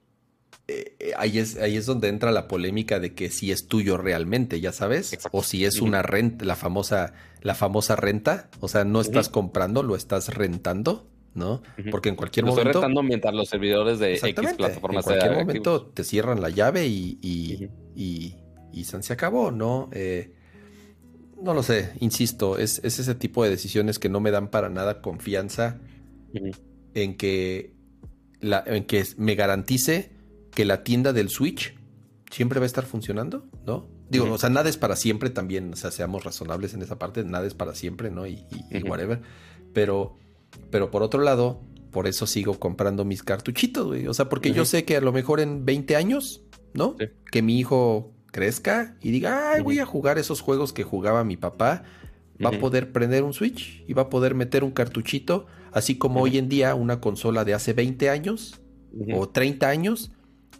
eh, 0.69 1.13
ahí, 1.17 1.39
es, 1.39 1.57
ahí 1.57 1.77
es 1.77 1.87
donde 1.87 2.09
entra 2.09 2.31
la 2.31 2.47
polémica 2.47 2.99
de 2.99 3.15
que 3.15 3.31
si 3.31 3.51
es 3.51 3.67
tuyo 3.67 3.97
realmente, 3.97 4.61
ya 4.61 4.71
sabes, 4.71 5.17
o 5.31 5.41
si 5.41 5.65
es 5.65 5.81
una 5.81 6.03
renta, 6.03 6.45
la 6.45 6.55
famosa, 6.55 7.13
la 7.41 7.55
famosa 7.55 7.95
renta, 7.95 8.49
o 8.59 8.67
sea, 8.67 8.83
no 8.83 9.01
estás 9.01 9.29
comprando, 9.29 9.81
lo 9.81 9.95
estás 9.95 10.33
rentando, 10.35 11.07
¿no? 11.33 11.63
Porque 11.89 12.09
en 12.09 12.15
cualquier 12.15 12.45
Lo 12.45 12.51
momento... 12.51 12.69
Estoy 12.69 12.81
retando 12.81 13.01
mientras 13.01 13.33
los 13.33 13.49
servidores 13.49 13.97
de 13.97 14.15
X 14.15 14.53
plataformas... 14.57 15.07
En 15.07 15.13
cualquier 15.13 15.37
momento 15.39 15.87
te 15.87 16.03
cierran 16.03 16.39
la 16.39 16.49
llave 16.49 16.85
y, 16.85 17.17
y, 17.21 18.35
y, 18.71 18.83
se 18.83 19.13
acabó, 19.13 19.49
¿no? 19.49 19.89
Eh, 19.91 20.35
no 21.41 21.55
lo 21.55 21.63
sé, 21.63 21.93
insisto, 21.99 22.59
es, 22.59 22.79
ese 22.83 23.15
tipo 23.15 23.43
de 23.43 23.49
decisiones 23.49 23.97
que 23.97 24.09
no 24.09 24.19
me 24.19 24.29
dan 24.29 24.49
para 24.49 24.69
nada 24.69 25.01
confianza 25.01 25.79
en, 26.93 27.17
que 27.17 27.73
la, 28.39 28.63
en 28.67 28.83
que 28.83 29.03
me 29.17 29.33
garantice 29.33 30.18
que 30.60 30.65
la 30.65 30.84
tienda 30.84 31.14
del 31.14 31.30
Switch 31.30 31.73
siempre 32.30 32.60
va 32.60 32.65
a 32.65 32.68
estar 32.68 32.86
funcionando, 32.86 33.45
¿no? 33.65 33.88
Digo, 34.10 34.30
o 34.30 34.38
sea, 34.38 34.49
nada 34.49 34.68
es 34.68 34.76
para 34.76 34.98
siempre 34.98 35.30
también, 35.30 35.72
o 35.72 35.76
sea, 35.77 35.90
seamos 35.90 36.26
razonables 36.26 36.73
en 36.73 36.81
esa 36.81 36.99
parte, 36.99 37.23
nada 37.23 37.48
es 37.48 37.53
para 37.53 37.73
siempre, 37.73 38.11
¿no? 38.11 38.27
Y, 38.27 38.45
whatever. 38.86 39.22
Pero, 39.72 40.18
pero 40.69 40.91
por 40.91 41.02
otro 41.02 41.22
lado, 41.22 41.61
por 41.91 42.07
eso 42.07 42.27
sigo 42.27 42.60
comprando 42.60 43.06
mis 43.06 43.23
cartuchitos, 43.23 43.88
güey. 43.88 44.06
O 44.07 44.14
sea, 44.14 44.27
porque 44.27 44.52
yo 44.52 44.65
sé 44.65 44.84
que 44.84 44.98
a 44.98 44.99
lo 44.99 45.14
mejor 45.14 45.40
en 45.40 45.64
20 45.64 45.95
años, 45.95 46.44
¿no? 46.73 46.98
Que 47.31 47.41
mi 47.41 47.57
hijo 47.57 48.11
crezca 48.26 48.98
y 49.02 49.11
diga, 49.11 49.53
ay, 49.53 49.61
voy 49.61 49.80
a 49.80 49.86
jugar 49.86 50.18
esos 50.18 50.41
juegos 50.41 50.73
que 50.73 50.84
jugaba 50.84 51.23
mi 51.23 51.38
papá, 51.38 51.84
va 52.44 52.49
a 52.49 52.60
poder 52.60 52.91
prender 52.91 53.23
un 53.23 53.31
Switch 53.31 53.81
y 53.88 53.94
va 53.94 54.02
a 54.02 54.10
poder 54.10 54.36
meter 54.36 54.65
un 54.65 54.72
cartuchito, 54.72 55.45
así 55.72 55.98
como 55.98 56.19
hoy 56.19 56.38
en 56.38 56.49
día 56.49 56.76
una 56.76 56.99
consola 56.99 57.45
de 57.45 57.53
hace 57.53 57.72
20 57.72 58.10
años 58.10 58.60
o 59.14 59.30
30 59.30 59.69
años 59.69 60.11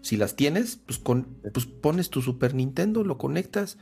si 0.02 0.18
las 0.18 0.36
tienes, 0.36 0.80
pues, 0.86 1.00
con, 1.00 1.28
pues 1.54 1.66
pones 1.66 2.10
tu 2.10 2.22
Super 2.22 2.54
Nintendo, 2.54 3.04
lo 3.04 3.18
conectas, 3.18 3.78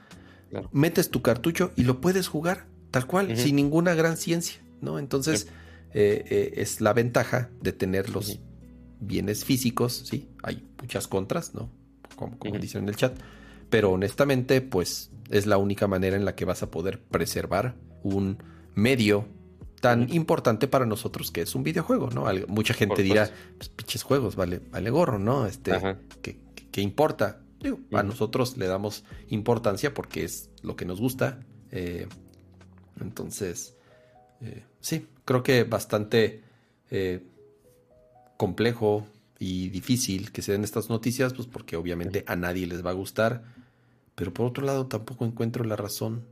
metes 0.72 1.10
tu 1.10 1.22
cartucho 1.22 1.72
y 1.76 1.84
lo 1.84 2.02
puedes 2.02 2.28
jugar 2.28 2.66
tal 2.92 3.06
cual, 3.06 3.38
sin 3.38 3.56
ninguna 3.56 3.94
gran 3.96 4.18
ciencia, 4.18 4.62
¿no? 4.82 5.00
Entonces, 5.00 5.48
eh, 5.94 6.26
eh, 6.30 6.54
es 6.58 6.82
la 6.82 6.94
ventaja 6.94 7.50
de 7.62 7.74
tener 7.74 8.10
los 8.10 8.40
bienes 9.00 9.46
físicos, 9.46 10.04
¿sí? 10.06 10.28
Hay 10.44 10.66
muchas 10.82 11.08
contras, 11.08 11.54
¿no? 11.54 11.70
Como, 12.16 12.38
como 12.40 12.58
dicen 12.58 12.84
en 12.84 12.90
el 12.90 12.96
chat. 12.96 13.18
Pero 13.70 13.92
honestamente, 13.92 14.62
pues 14.62 15.12
es 15.30 15.46
la 15.46 15.58
única 15.58 15.88
manera 15.88 16.16
en 16.16 16.26
la 16.26 16.36
que 16.36 16.46
vas 16.46 16.64
a 16.64 16.72
poder 16.72 17.02
preservar 17.02 17.76
un 18.04 18.38
medio 18.74 19.28
tan 19.80 20.12
importante 20.14 20.68
para 20.68 20.86
nosotros 20.86 21.32
que 21.32 21.42
es 21.42 21.56
un 21.56 21.64
videojuego, 21.64 22.10
¿no? 22.10 22.26
mucha 22.48 22.74
gente 22.74 23.04
dirá, 23.04 23.30
pues 23.58 23.70
pinches 23.70 24.04
juegos, 24.04 24.36
vale, 24.36 24.60
vale 24.72 24.90
gorro, 24.90 25.20
¿no? 25.20 25.46
Este, 25.46 25.72
¿qué, 26.22 26.82
importa? 26.82 27.42
Digo, 27.60 27.80
a 27.94 28.04
nosotros 28.04 28.58
le 28.58 28.68
damos 28.68 29.04
importancia 29.30 29.94
porque 29.94 30.24
es 30.24 30.50
lo 30.62 30.76
que 30.76 30.86
nos 30.86 31.00
gusta. 31.00 31.40
Eh, 31.72 32.08
entonces, 33.02 33.76
eh, 34.42 34.64
sí, 34.80 35.08
creo 35.26 35.44
que 35.44 35.64
bastante 35.64 36.44
eh, 36.92 37.24
complejo 38.38 39.08
y 39.40 39.70
difícil 39.70 40.32
que 40.32 40.42
se 40.42 40.52
den 40.52 40.64
estas 40.64 40.90
noticias, 40.90 41.34
pues 41.34 41.48
porque 41.48 41.76
obviamente 41.76 42.24
a 42.28 42.36
nadie 42.36 42.68
les 42.68 42.86
va 42.86 42.92
a 42.92 42.94
gustar. 42.94 43.44
Pero 44.16 44.34
por 44.34 44.48
otro 44.48 44.66
lado, 44.66 44.88
tampoco 44.88 45.26
encuentro 45.26 45.64
la 45.64 45.76
razón 45.76 46.26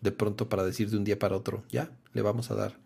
de 0.00 0.12
pronto 0.12 0.48
para 0.48 0.64
decir 0.64 0.90
de 0.90 0.96
un 0.96 1.04
día 1.04 1.18
para 1.18 1.36
otro, 1.36 1.62
ya, 1.70 1.90
le 2.12 2.22
vamos 2.22 2.50
a 2.50 2.54
dar, 2.54 2.78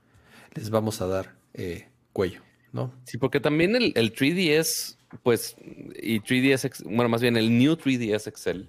les 0.55 0.70
vamos 0.70 1.01
a 1.01 1.06
dar 1.06 1.34
eh, 1.55 1.88
cuello, 2.12 2.42
¿no? 2.72 2.92
Sí, 3.05 3.18
porque 3.18 3.40
también 3.40 3.76
el, 3.76 3.92
el 3.96 4.14
3DS, 4.14 4.96
pues, 5.22 5.56
y 6.02 6.20
3DS, 6.20 6.84
bueno, 6.84 7.09
más 7.09 7.22
bien 7.22 7.36
el 7.36 7.56
New 7.56 7.74
3DS 7.74 8.26
Excel, 8.26 8.68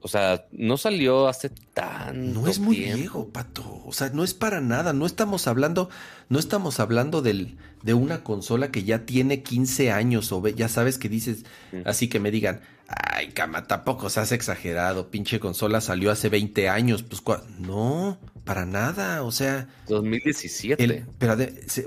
o 0.00 0.08
sea, 0.08 0.46
no 0.52 0.76
salió 0.76 1.26
hace 1.28 1.50
tan. 1.74 2.32
No 2.32 2.46
es 2.46 2.60
muy 2.60 2.76
viejo, 2.76 3.28
pato. 3.28 3.82
O 3.84 3.92
sea, 3.92 4.10
no 4.10 4.22
es 4.22 4.32
para 4.32 4.60
nada. 4.60 4.92
No 4.92 5.06
estamos 5.06 5.46
hablando, 5.48 5.90
no 6.28 6.38
estamos 6.38 6.78
hablando 6.78 7.20
del, 7.20 7.56
de 7.82 7.94
una 7.94 8.22
consola 8.22 8.70
que 8.70 8.84
ya 8.84 9.06
tiene 9.06 9.42
15 9.42 9.90
años 9.90 10.30
o 10.30 10.46
ya 10.48 10.68
sabes 10.68 10.98
que 10.98 11.08
dices, 11.08 11.44
así 11.84 12.08
que 12.08 12.20
me 12.20 12.30
digan, 12.30 12.60
ay, 12.86 13.28
cama, 13.28 13.66
tampoco 13.66 14.08
se 14.08 14.20
hace 14.20 14.36
exagerado. 14.36 15.10
Pinche 15.10 15.40
consola 15.40 15.80
salió 15.80 16.12
hace 16.12 16.28
20 16.28 16.68
años. 16.68 17.02
Pues, 17.02 17.22
no, 17.58 18.18
para 18.44 18.66
nada. 18.66 19.24
O 19.24 19.32
sea. 19.32 19.68
2017. 19.88 21.06
pero, 21.18 21.36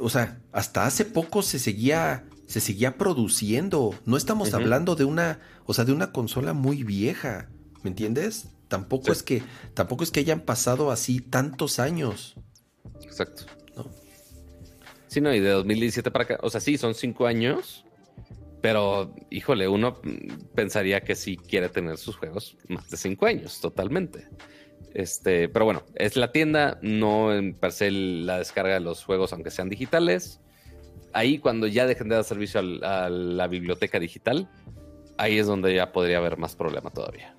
o 0.01 0.09
sea, 0.09 0.38
hasta 0.51 0.85
hace 0.85 1.05
poco 1.05 1.43
se 1.43 1.59
seguía 1.59 2.25
se 2.51 2.59
seguía 2.59 2.97
produciendo. 2.97 3.95
No 4.05 4.17
estamos 4.17 4.53
hablando 4.53 4.97
de 4.97 5.05
una, 5.05 5.39
o 5.65 5.73
sea, 5.73 5.85
de 5.85 5.93
una 5.93 6.11
consola 6.11 6.51
muy 6.51 6.83
vieja. 6.83 7.47
¿Me 7.84 7.90
entiendes? 7.90 8.48
Tampoco 8.68 9.12
es 9.12 9.24
que 9.24 9.44
tampoco 9.74 10.03
es 10.03 10.12
que 10.12 10.22
hayan 10.22 10.41
pasado 10.41 10.91
así 10.91 11.20
tantos 11.20 11.80
años. 11.80 12.36
Exacto. 13.03 13.44
¿No? 13.76 13.91
Sí, 15.08 15.20
no, 15.20 15.34
y 15.34 15.40
de 15.40 15.49
2017 15.49 16.10
para 16.12 16.24
acá, 16.24 16.40
o 16.41 16.49
sea, 16.49 16.62
sí, 16.62 16.78
son 16.78 16.95
cinco 16.95 17.28
años, 17.28 17.86
pero 18.62 19.14
híjole, 19.30 19.68
uno 19.68 19.99
pensaría 20.56 21.02
que 21.02 21.16
sí 21.16 21.36
quiere 21.36 21.68
tener 21.68 21.98
sus 21.98 22.16
juegos 22.16 22.58
más 22.70 22.90
de 22.90 22.98
cinco 22.98 23.26
años, 23.26 23.60
totalmente. 23.60 24.28
Este, 24.94 25.49
pero 25.49 25.66
bueno, 25.66 25.84
es 25.95 26.16
la 26.16 26.32
tienda, 26.32 26.80
no 26.82 27.34
en 27.34 27.53
per 27.53 27.72
se 27.72 27.91
la 27.91 28.38
descarga 28.38 28.76
de 28.76 28.80
los 28.82 29.03
juegos, 29.03 29.34
aunque 29.34 29.52
sean 29.52 29.70
digitales. 29.70 30.40
Ahí, 31.14 31.40
cuando 31.40 31.68
ya 31.68 31.86
dejen 31.88 32.08
de 32.10 32.16
dar 32.16 32.24
servicio 32.24 32.62
a 32.84 33.10
la 33.10 33.48
biblioteca 33.48 33.99
digital, 33.99 34.49
ahí 35.18 35.38
es 35.38 35.48
donde 35.48 35.74
ya 35.74 35.91
podría 35.91 36.18
haber 36.18 36.38
más 36.38 36.56
problema 36.56 36.90
todavía. 36.90 37.36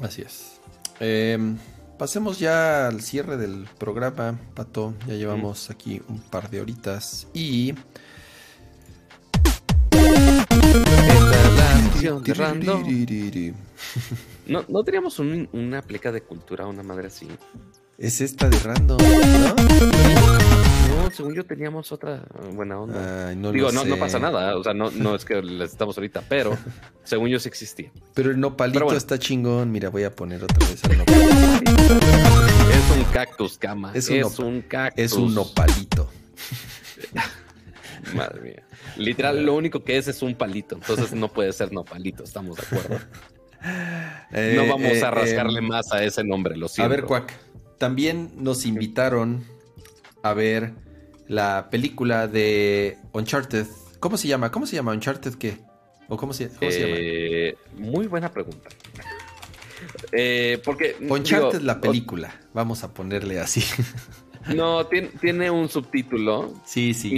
Así 0.00 0.22
es. 0.22 0.60
Em, 1.00 1.56
pasemos 1.98 2.38
ya 2.38 2.88
al 2.88 3.02
cierre 3.02 3.36
del 3.36 3.66
programa, 3.78 4.38
Pato. 4.54 4.94
Ya 5.06 5.14
llevamos 5.14 5.70
aquí 5.70 6.02
un 6.08 6.20
par 6.20 6.50
de 6.50 6.60
horitas 6.60 7.28
y... 7.34 7.74
No, 14.46 14.64
no 14.68 14.84
teníamos 14.84 15.18
una 15.18 15.82
pleca 15.82 16.12
de 16.12 16.22
cultura, 16.22 16.66
una 16.66 16.82
madre 16.82 17.08
así. 17.08 17.26
Es 17.98 18.20
esta 18.20 18.48
de 18.48 18.58
random, 18.58 18.98
¿no? 18.98 20.65
Según 21.16 21.34
yo 21.34 21.44
teníamos 21.44 21.90
otra 21.92 22.22
buena 22.52 22.78
onda. 22.78 23.30
Digo, 23.50 23.72
no, 23.72 23.84
no 23.84 23.96
pasa 23.96 24.18
nada, 24.18 24.56
o 24.56 24.62
sea, 24.62 24.74
no, 24.74 24.90
no 24.90 25.14
es 25.14 25.24
que 25.24 25.42
les 25.42 25.70
estamos 25.70 25.96
ahorita, 25.96 26.22
pero 26.28 26.56
según 27.04 27.28
yo 27.28 27.38
sí 27.38 27.48
existía. 27.48 27.90
Pero 28.14 28.30
el 28.30 28.38
nopalito 28.38 28.94
está 28.94 29.18
chingón. 29.18 29.72
Mira, 29.72 29.88
voy 29.88 30.04
a 30.04 30.14
poner 30.14 30.44
otra 30.44 30.68
vez 30.68 30.84
el 30.84 30.98
nopalito. 30.98 31.94
es 32.70 32.96
un 32.96 33.04
cactus, 33.12 33.58
cama. 33.58 33.92
Es 33.94 34.10
un, 34.38 34.60
cactus. 34.62 35.04
Es 35.04 35.12
un 35.14 35.34
nopalito. 35.34 36.10
Madre 38.14 38.40
mía. 38.40 38.62
Literal, 38.96 39.44
lo 39.44 39.54
único 39.54 39.82
que 39.82 39.96
es 39.96 40.08
es 40.08 40.22
un 40.22 40.34
palito. 40.34 40.76
Entonces 40.76 41.12
no 41.12 41.28
puede 41.28 41.52
ser 41.52 41.72
nopalito, 41.72 42.24
estamos 42.24 42.56
de 42.56 42.62
acuerdo. 42.62 43.04
Eh, 44.30 44.52
no 44.54 44.68
vamos 44.68 45.02
a 45.02 45.08
eh, 45.08 45.10
rascarle 45.10 45.58
em, 45.58 45.66
más 45.66 45.90
a 45.90 46.04
ese 46.04 46.22
nombre, 46.22 46.56
lo 46.56 46.68
siento. 46.68 46.84
A 46.84 46.88
ver, 46.94 47.04
Cuac. 47.04 47.32
También 47.78 48.30
nos 48.36 48.64
invitaron 48.64 49.44
a 50.22 50.34
ver 50.34 50.72
la 51.28 51.68
película 51.70 52.28
de 52.28 52.98
Uncharted. 53.12 53.66
¿Cómo 54.00 54.16
se 54.16 54.28
llama? 54.28 54.50
¿Cómo 54.50 54.66
se 54.66 54.76
llama? 54.76 54.92
¿Uncharted 54.92 55.34
qué? 55.34 55.58
¿O 56.08 56.16
cómo 56.16 56.32
se, 56.32 56.44
llama? 56.48 56.58
Eh, 56.60 57.56
muy 57.76 58.06
buena 58.06 58.30
pregunta. 58.30 58.68
Eh, 60.12 60.60
porque. 60.64 60.96
Uncharted 61.00 61.60
la 61.60 61.80
película. 61.80 62.40
Vamos 62.54 62.82
a 62.82 62.94
ponerle 62.94 63.40
así. 63.40 63.62
No, 64.54 64.86
tiene, 64.86 65.50
un 65.50 65.68
subtítulo. 65.68 66.54
Sí, 66.64 66.94
sí. 66.94 67.12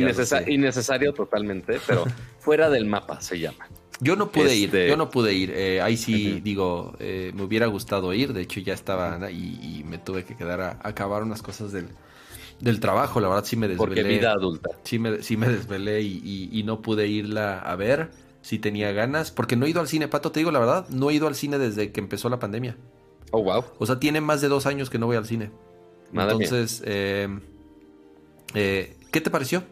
innecesario 0.47 1.12
totalmente, 1.12 1.78
pero 1.86 2.05
fuera 2.39 2.70
del 2.70 2.86
mapa 2.86 3.20
se 3.20 3.39
llama. 3.39 3.68
Yo 4.01 4.16
no 4.16 4.32
pude 4.32 4.56
ir, 4.56 4.64
este 4.66 4.89
yo 4.89 4.97
no 4.97 5.10
pude 5.10 5.35
ir. 5.35 5.51
Eh, 5.51 5.82
ahí 5.82 5.98
sí, 5.98 6.40
digo, 6.40 6.97
me 6.98 7.43
hubiera 7.43 7.66
gustado 7.66 8.14
ir. 8.14 8.32
De 8.32 8.40
hecho, 8.40 8.60
ya 8.60 8.72
estaba 8.72 9.30
y, 9.30 9.60
y 9.62 9.85
me 9.85 9.98
tuve 9.98 10.24
que 10.24 10.36
quedar 10.36 10.62
a 10.62 10.78
acabar 10.82 11.22
unas 11.22 11.43
cosas 11.43 11.70
del, 11.70 11.90
del 12.60 12.80
trabajo, 12.80 13.20
la 13.20 13.28
verdad 13.28 13.44
sí 13.44 13.56
me 13.56 13.68
desvelé. 13.68 13.86
Porque 13.86 14.02
vida 14.02 14.32
adulta. 14.32 14.70
Sí 14.82 14.98
me, 14.98 15.22
sí 15.22 15.36
me 15.36 15.48
desvelé 15.48 16.02
y, 16.02 16.62
no 16.64 16.82
pude 16.82 17.06
irla 17.06 17.59
a 17.59 17.76
ver. 17.76 18.10
Si 18.40 18.59
tenía 18.59 18.93
ganas. 18.93 19.30
Porque 19.30 19.56
no 19.56 19.66
he 19.66 19.70
ido 19.70 19.80
al 19.80 19.89
cine, 19.89 20.09
Pato, 20.09 20.32
te 20.32 20.40
digo 20.40 20.51
la 20.51 20.59
verdad. 20.59 20.89
No 20.89 21.10
he 21.10 21.14
ido 21.14 21.26
al 21.26 21.35
cine 21.35 21.59
desde 21.59 21.93
que 21.93 22.01
empezó 22.01 22.28
la 22.28 22.39
pandemia. 22.39 22.76
Oh, 23.30 23.43
wow. 23.43 23.64
O 23.78 23.86
sea, 23.86 24.01
tiene 24.01 24.20
más 24.20 24.40
de 24.40 24.48
dos 24.48 24.66
años 24.66 24.90
que 24.90 24.98
no 24.98 25.06
voy 25.06 25.16
al 25.16 25.26
cine. 25.26 25.51
Entonces, 26.12 26.82
eh, 26.86 27.28
eh, 28.55 28.97
¿qué 29.12 29.20
te 29.20 29.30
pareció? 29.30 29.62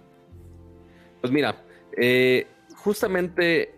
Pues 1.20 1.32
mira, 1.32 1.64
eh, 1.96 2.46
justamente 2.76 3.72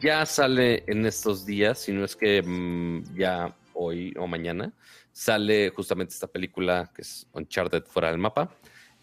ya 0.00 0.26
sale 0.26 0.84
en 0.86 1.06
estos 1.06 1.46
días, 1.46 1.78
si 1.78 1.92
no 1.92 2.04
es 2.04 2.16
que 2.16 2.42
mm, 2.42 3.16
ya 3.16 3.56
hoy 3.72 4.12
o 4.18 4.26
mañana, 4.26 4.72
sale 5.20 5.68
justamente 5.68 6.14
esta 6.14 6.28
película 6.28 6.90
que 6.94 7.02
es 7.02 7.26
Uncharted 7.34 7.84
fuera 7.84 8.08
del 8.08 8.16
mapa, 8.16 8.50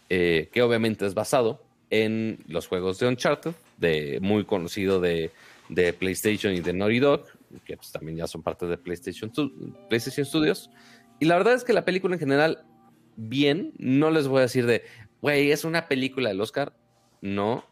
eh, 0.09 0.49
que 0.51 0.63
obviamente 0.63 1.05
es 1.05 1.13
basado 1.13 1.63
en 1.91 2.43
los 2.47 2.65
juegos 2.65 2.97
de 2.97 3.07
Uncharted, 3.07 3.51
de, 3.77 4.17
muy 4.19 4.43
conocido 4.43 4.99
de, 4.99 5.31
PlayStation 5.99 6.55
y 6.55 6.61
de 6.61 6.73
Naughty 6.73 6.97
Dog, 6.97 7.25
que 7.65 7.77
pues, 7.77 7.91
también 7.91 8.17
ya 8.17 8.25
son 8.25 8.41
parte 8.41 8.65
de 8.65 8.79
PlayStation, 8.79 9.31
PlayStation 9.89 10.25
Studios. 10.25 10.71
Y 11.19 11.25
la 11.25 11.37
verdad 11.37 11.53
es 11.53 11.63
que 11.63 11.71
la 11.71 11.85
película 11.85 12.15
en 12.15 12.19
general, 12.19 12.65
bien, 13.15 13.73
no 13.77 14.09
les 14.09 14.27
voy 14.27 14.39
a 14.39 14.41
decir 14.41 14.65
de, 14.65 14.85
güey, 15.21 15.51
es 15.51 15.65
una 15.65 15.87
película 15.87 16.29
del 16.29 16.41
Oscar. 16.41 16.73
No. 17.21 17.63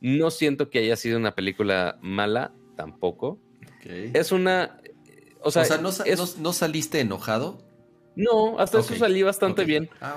No 0.00 0.32
siento 0.32 0.70
que 0.70 0.80
haya 0.80 0.96
sido 0.96 1.18
una 1.18 1.36
película 1.36 1.98
mala, 2.02 2.52
tampoco. 2.76 3.38
Es 3.84 4.32
una. 4.32 4.80
O 5.40 5.52
sea, 5.52 5.78
no, 5.78 6.52
saliste 6.52 6.98
enojado? 6.98 7.65
No, 8.16 8.58
hasta 8.58 8.80
eso 8.80 8.96
salí 8.96 9.22
bastante 9.22 9.64
bien. 9.64 9.90
Ah, 10.00 10.16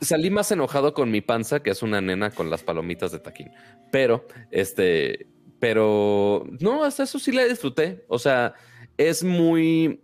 salí 0.00 0.30
más 0.30 0.50
enojado 0.52 0.94
con 0.94 1.10
mi 1.10 1.20
panza, 1.20 1.60
que 1.62 1.70
es 1.70 1.82
una 1.82 2.00
nena 2.00 2.30
con 2.30 2.48
las 2.48 2.62
palomitas 2.62 3.10
de 3.10 3.18
taquín. 3.18 3.50
Pero, 3.90 4.24
este, 4.52 5.26
pero 5.58 6.46
no, 6.60 6.84
hasta 6.84 7.02
eso 7.02 7.18
sí 7.18 7.32
la 7.32 7.44
disfruté. 7.44 8.04
O 8.08 8.20
sea, 8.20 8.54
es 8.96 9.24
muy 9.24 10.03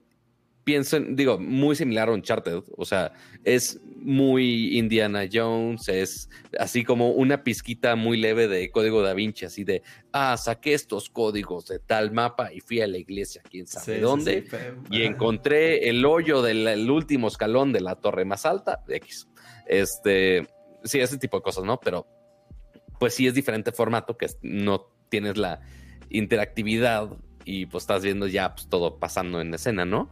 piensen, 0.70 1.16
digo, 1.16 1.36
muy 1.36 1.74
similar 1.74 2.08
a 2.08 2.12
Uncharted. 2.12 2.62
O 2.76 2.84
sea, 2.84 3.12
es 3.42 3.80
muy 3.96 4.78
Indiana 4.78 5.24
Jones, 5.30 5.88
es 5.88 6.30
así 6.60 6.84
como 6.84 7.10
una 7.10 7.42
pizquita 7.42 7.96
muy 7.96 8.16
leve 8.16 8.46
de 8.46 8.70
código 8.70 9.02
da 9.02 9.12
Vinci, 9.12 9.46
así 9.46 9.64
de, 9.64 9.82
ah, 10.12 10.36
saqué 10.36 10.74
estos 10.74 11.10
códigos 11.10 11.66
de 11.66 11.80
tal 11.80 12.12
mapa 12.12 12.52
y 12.52 12.60
fui 12.60 12.80
a 12.82 12.86
la 12.86 12.98
iglesia, 12.98 13.42
quién 13.50 13.66
sabe 13.66 13.98
dónde, 13.98 14.46
y 14.92 15.02
encontré 15.02 15.88
el 15.88 16.04
hoyo 16.04 16.40
del 16.40 16.88
último 16.88 17.26
escalón 17.26 17.72
de 17.72 17.80
la 17.80 17.96
torre 17.96 18.24
más 18.24 18.46
alta, 18.46 18.84
de 18.86 18.94
X. 18.98 19.26
Este, 19.66 20.46
sí, 20.84 21.00
ese 21.00 21.18
tipo 21.18 21.38
de 21.38 21.42
cosas, 21.42 21.64
¿no? 21.64 21.80
Pero, 21.80 22.06
pues 23.00 23.14
sí 23.14 23.26
es 23.26 23.34
diferente 23.34 23.72
formato, 23.72 24.16
que 24.16 24.28
no 24.42 24.86
tienes 25.08 25.36
la 25.36 25.62
interactividad 26.10 27.10
y 27.44 27.66
pues 27.66 27.82
estás 27.82 28.04
viendo 28.04 28.28
ya 28.28 28.54
pues, 28.54 28.68
todo 28.68 29.00
pasando 29.00 29.40
en 29.40 29.52
escena, 29.52 29.84
¿no? 29.84 30.10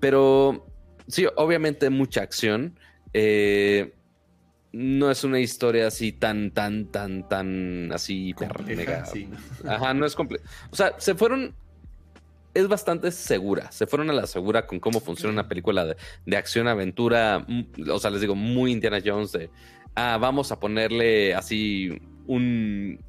Pero 0.00 0.66
sí, 1.06 1.26
obviamente 1.36 1.90
mucha 1.90 2.22
acción. 2.22 2.78
Eh, 3.12 3.94
no 4.72 5.10
es 5.10 5.24
una 5.24 5.40
historia 5.40 5.88
así 5.88 6.12
tan, 6.12 6.52
tan, 6.52 6.86
tan, 6.86 7.28
tan 7.28 7.90
así 7.92 8.34
mega. 8.66 9.04
Ajá, 9.66 9.94
no 9.94 10.06
es 10.06 10.14
complejo. 10.14 10.44
O 10.70 10.76
sea, 10.76 10.94
se 10.98 11.14
fueron. 11.14 11.54
Es 12.52 12.66
bastante 12.66 13.12
segura. 13.12 13.70
Se 13.70 13.86
fueron 13.86 14.10
a 14.10 14.12
la 14.12 14.26
segura 14.26 14.66
con 14.66 14.80
cómo 14.80 15.00
funciona 15.00 15.32
una 15.32 15.48
película 15.48 15.84
de, 15.84 15.96
de 16.26 16.36
acción, 16.36 16.66
aventura. 16.66 17.46
O 17.90 17.98
sea, 17.98 18.10
les 18.10 18.20
digo, 18.20 18.34
muy 18.34 18.72
Indiana 18.72 19.00
Jones 19.04 19.32
de. 19.32 19.50
Ah, 19.94 20.18
vamos 20.20 20.50
a 20.52 20.58
ponerle 20.58 21.34
así 21.34 22.00
un 22.26 23.00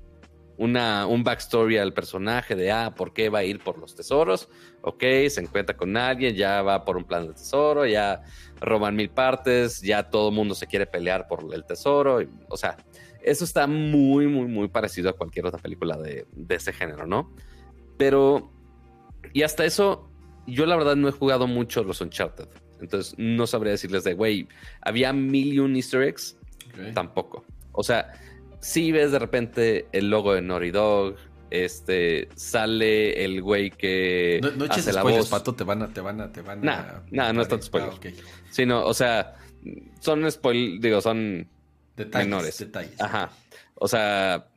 una, 0.61 1.07
un 1.07 1.23
backstory 1.23 1.79
al 1.79 1.91
personaje 1.91 2.55
de, 2.55 2.71
ah, 2.71 2.93
¿por 2.95 3.13
qué 3.13 3.29
va 3.29 3.39
a 3.39 3.43
ir 3.43 3.63
por 3.63 3.79
los 3.79 3.95
tesoros? 3.95 4.47
Ok, 4.83 5.01
se 5.27 5.41
encuentra 5.41 5.75
con 5.75 5.97
alguien, 5.97 6.35
ya 6.35 6.61
va 6.61 6.85
por 6.85 6.97
un 6.97 7.03
plan 7.03 7.25
de 7.25 7.33
tesoro, 7.33 7.88
ya 7.88 8.21
roban 8.59 8.95
mil 8.95 9.09
partes, 9.09 9.81
ya 9.81 10.11
todo 10.11 10.29
el 10.29 10.35
mundo 10.35 10.53
se 10.53 10.67
quiere 10.67 10.85
pelear 10.85 11.27
por 11.27 11.51
el 11.51 11.65
tesoro. 11.65 12.19
o 12.47 12.57
sea, 12.57 12.77
eso 13.23 13.43
está 13.43 13.65
muy, 13.65 14.27
muy, 14.27 14.45
muy 14.45 14.67
parecido 14.67 15.09
a 15.09 15.13
cualquier 15.13 15.47
otra 15.47 15.59
película 15.59 15.97
de, 15.97 16.27
de 16.31 16.55
ese 16.55 16.73
género, 16.73 17.07
¿no? 17.07 17.33
Pero, 17.97 18.51
y 19.33 19.41
hasta 19.41 19.65
eso, 19.65 20.11
yo 20.45 20.67
la 20.67 20.75
verdad 20.75 20.95
no 20.95 21.09
he 21.09 21.11
jugado 21.11 21.47
mucho 21.47 21.83
los 21.83 22.01
Uncharted. 22.01 22.49
Entonces, 22.79 23.15
no 23.17 23.47
sabría 23.47 23.71
decirles 23.71 24.03
de, 24.03 24.13
güey, 24.13 24.47
había 24.81 25.11
mil 25.11 25.53
y 25.53 25.57
un 25.59 25.75
easter 25.75 26.03
eggs. 26.03 26.38
Tampoco. 26.93 27.45
O 27.71 27.83
sea, 27.83 28.13
si 28.61 28.91
ves 28.91 29.11
de 29.11 29.19
repente 29.19 29.88
el 29.91 30.09
logo 30.09 30.33
de 30.33 30.41
Naughty 30.41 30.71
Dog, 30.71 31.15
este, 31.49 32.29
sale 32.35 33.25
el 33.25 33.41
güey 33.41 33.71
que 33.71 34.39
no, 34.41 34.51
no 34.51 34.65
eches 34.65 34.88
hace 34.88 34.93
la 34.93 35.03
voz. 35.03 35.29
Pato, 35.29 35.53
te 35.53 35.63
van 35.63 35.81
a, 35.81 35.93
te 35.93 35.99
van 35.99 36.21
a, 36.21 36.31
te 36.31 36.41
van 36.41 36.67
a... 36.67 37.03
Nah, 37.11 37.33
no 37.33 37.41
es 37.41 37.47
tanto 37.47 37.65
spoiler. 37.65 37.91
Ah, 37.91 38.23
Sino, 38.49 38.85
o 38.85 38.93
sea, 38.93 39.35
son 39.99 40.31
spoil, 40.31 40.79
digo, 40.79 41.01
son 41.01 41.47
detalles, 41.97 42.27
menores. 42.27 42.57
Detalles. 42.57 43.01
Ajá. 43.01 43.31
O 43.75 43.88
sea, 43.88 44.47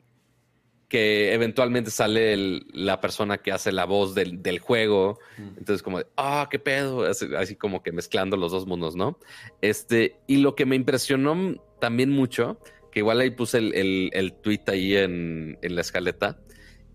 que 0.89 1.35
eventualmente 1.35 1.90
sale 1.90 2.60
la 2.72 3.01
persona 3.01 3.39
que 3.39 3.51
hace 3.51 3.72
la 3.72 3.86
voz 3.86 4.14
del, 4.14 4.43
del 4.43 4.60
juego. 4.60 5.18
Mm. 5.39 5.59
Entonces, 5.59 5.82
como 5.82 5.98
de, 5.98 6.06
ah, 6.16 6.47
qué 6.51 6.59
pedo. 6.59 7.05
Así, 7.05 7.26
así, 7.36 7.56
como 7.56 7.82
que 7.82 7.90
mezclando 7.90 8.36
los 8.36 8.52
dos 8.52 8.66
mundos, 8.66 8.94
¿no? 8.94 9.18
Este, 9.60 10.20
y 10.28 10.36
lo 10.36 10.55
que 10.55 10.66
me 10.66 10.76
impresionó 10.76 11.56
también 11.81 12.10
mucho 12.10 12.60
que 12.95 13.01
igual 13.01 13.21
ahí 13.21 13.31
puse 13.31 13.59
el, 13.59 14.11
el, 14.12 14.33
tweet 14.35 14.61
ahí 14.69 14.95
en, 14.95 15.59
la 15.61 15.81
escaleta, 15.81 16.39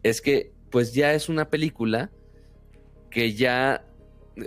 es 0.02 0.22
que 0.22 0.54
pues 0.70 0.94
ya 0.94 1.14
es 1.14 1.28
una 1.28 1.50
película 1.50 2.10
que 3.12 3.34
ya, 3.34 3.86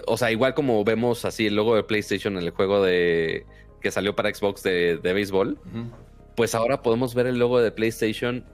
o 0.07 0.17
sea, 0.17 0.33
igual 0.33 0.55
como 0.55 0.83
vemos 0.83 1.27
así 1.27 1.47
el 1.47 1.55
logo 1.55 1.77
de 1.77 1.83
PlayStation 1.83 2.39
en 2.39 2.45
el 2.45 2.51
juego 2.53 2.83
de 2.83 3.45
que 3.83 3.91
salió 3.91 4.17
para 4.17 4.35
Xbox 4.35 4.63
de, 4.63 4.97
de 4.97 5.13
béisbol, 5.13 5.61
pues 6.37 6.55
ahora 6.55 6.81
podemos 6.81 7.15
ver 7.15 7.27
el 7.27 7.39
logo 7.39 7.61
de 7.61 7.71
PlayStation 7.71 8.47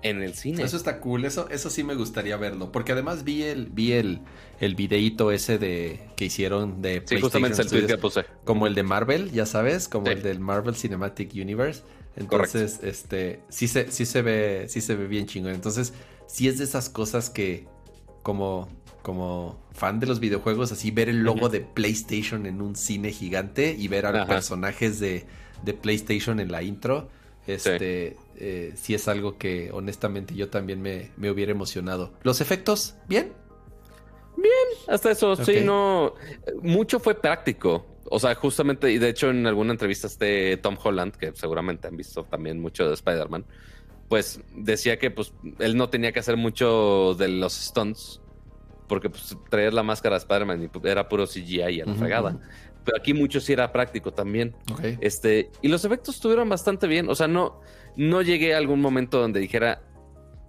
en 0.00 0.22
el 0.22 0.32
cine. 0.32 0.62
Eso 0.62 0.78
está 0.78 1.00
cool, 1.00 1.26
eso, 1.26 1.50
eso 1.50 1.68
sí 1.68 1.84
me 1.84 1.96
gustaría 1.96 2.38
verlo, 2.38 2.72
porque 2.72 2.92
además 2.92 3.24
vi 3.24 3.42
el, 3.42 3.66
vi 3.66 3.92
el, 3.92 4.20
el 4.58 4.74
videíto 4.74 5.32
ese 5.32 5.58
de 5.58 6.00
que 6.16 6.24
hicieron 6.24 6.80
de 6.80 7.02
sí, 7.04 7.20
justamente 7.20 7.60
el 7.60 7.68
tweet 7.68 7.86
que 7.86 7.98
puse. 7.98 8.24
Como 8.44 8.66
el 8.66 8.74
de 8.74 8.84
Marvel, 8.84 9.32
ya 9.32 9.44
sabes, 9.44 9.86
como 9.86 10.06
el 10.06 10.22
del 10.22 10.40
Marvel 10.40 10.76
Cinematic 10.76 11.34
Universe. 11.34 11.82
Entonces, 12.16 12.80
este, 12.82 13.40
sí 13.48 13.68
se, 13.68 13.90
sí 13.92 14.06
se 14.06 14.22
ve, 14.22 14.66
sí 14.68 14.80
se 14.80 14.94
ve 14.94 15.06
bien 15.06 15.26
chingón. 15.26 15.52
Entonces, 15.52 15.92
sí 16.26 16.48
es 16.48 16.58
de 16.58 16.64
esas 16.64 16.88
cosas 16.88 17.30
que, 17.30 17.66
como, 18.22 18.68
como 19.02 19.60
fan 19.72 20.00
de 20.00 20.06
los 20.06 20.18
videojuegos, 20.18 20.72
así 20.72 20.90
ver 20.90 21.08
el 21.08 21.22
logo 21.22 21.48
de 21.48 21.60
PlayStation 21.60 22.46
en 22.46 22.62
un 22.62 22.74
cine 22.74 23.12
gigante 23.12 23.76
y 23.78 23.88
ver 23.88 24.06
a 24.06 24.12
los 24.12 24.26
personajes 24.26 24.98
de, 24.98 25.26
de, 25.62 25.74
PlayStation 25.74 26.40
en 26.40 26.50
la 26.50 26.62
intro, 26.62 27.08
este, 27.46 28.10
sí. 28.10 28.16
Eh, 28.38 28.72
sí. 28.76 28.94
es 28.94 29.06
algo 29.08 29.38
que 29.38 29.70
honestamente 29.72 30.34
yo 30.34 30.48
también 30.48 30.80
me, 30.80 31.10
me 31.16 31.30
hubiera 31.30 31.52
emocionado. 31.52 32.12
¿Los 32.22 32.40
efectos? 32.40 32.96
¿Bien? 33.08 33.32
Bien, 34.36 34.52
hasta 34.88 35.10
eso, 35.10 35.36
sí, 35.36 35.60
no. 35.62 36.14
Mucho 36.62 36.98
fue 36.98 37.14
práctico. 37.14 37.86
O 38.10 38.18
sea, 38.18 38.34
justamente, 38.34 38.92
y 38.92 38.98
de 38.98 39.08
hecho 39.08 39.30
en 39.30 39.46
alguna 39.46 39.72
entrevista 39.72 40.06
este 40.06 40.56
Tom 40.58 40.76
Holland, 40.82 41.14
que 41.14 41.32
seguramente 41.34 41.88
han 41.88 41.96
visto 41.96 42.24
también 42.24 42.60
mucho 42.60 42.88
de 42.88 42.94
Spider-Man, 42.94 43.44
pues 44.08 44.40
decía 44.54 44.98
que 44.98 45.10
pues 45.10 45.32
él 45.58 45.76
no 45.76 45.88
tenía 45.88 46.12
que 46.12 46.20
hacer 46.20 46.36
mucho 46.36 47.14
de 47.14 47.28
los 47.28 47.54
stunts, 47.54 48.20
porque 48.88 49.10
pues 49.10 49.36
traer 49.50 49.74
la 49.74 49.82
máscara 49.82 50.16
de 50.16 50.18
Spider-Man 50.18 50.70
pues, 50.72 50.84
era 50.84 51.08
puro 51.08 51.26
CGI 51.26 51.70
y 51.70 51.80
a 51.80 51.86
la 51.86 51.94
fregada. 51.94 52.38
Pero 52.84 52.98
aquí 52.98 53.14
mucho 53.14 53.40
sí 53.40 53.52
era 53.52 53.72
práctico 53.72 54.12
también. 54.12 54.54
Este, 55.00 55.50
y 55.60 55.68
los 55.68 55.84
efectos 55.84 56.14
estuvieron 56.14 56.48
bastante 56.48 56.86
bien. 56.86 57.08
O 57.10 57.16
sea, 57.16 57.26
no, 57.26 57.60
no 57.96 58.22
llegué 58.22 58.54
a 58.54 58.58
algún 58.58 58.80
momento 58.80 59.20
donde 59.20 59.40
dijera, 59.40 59.82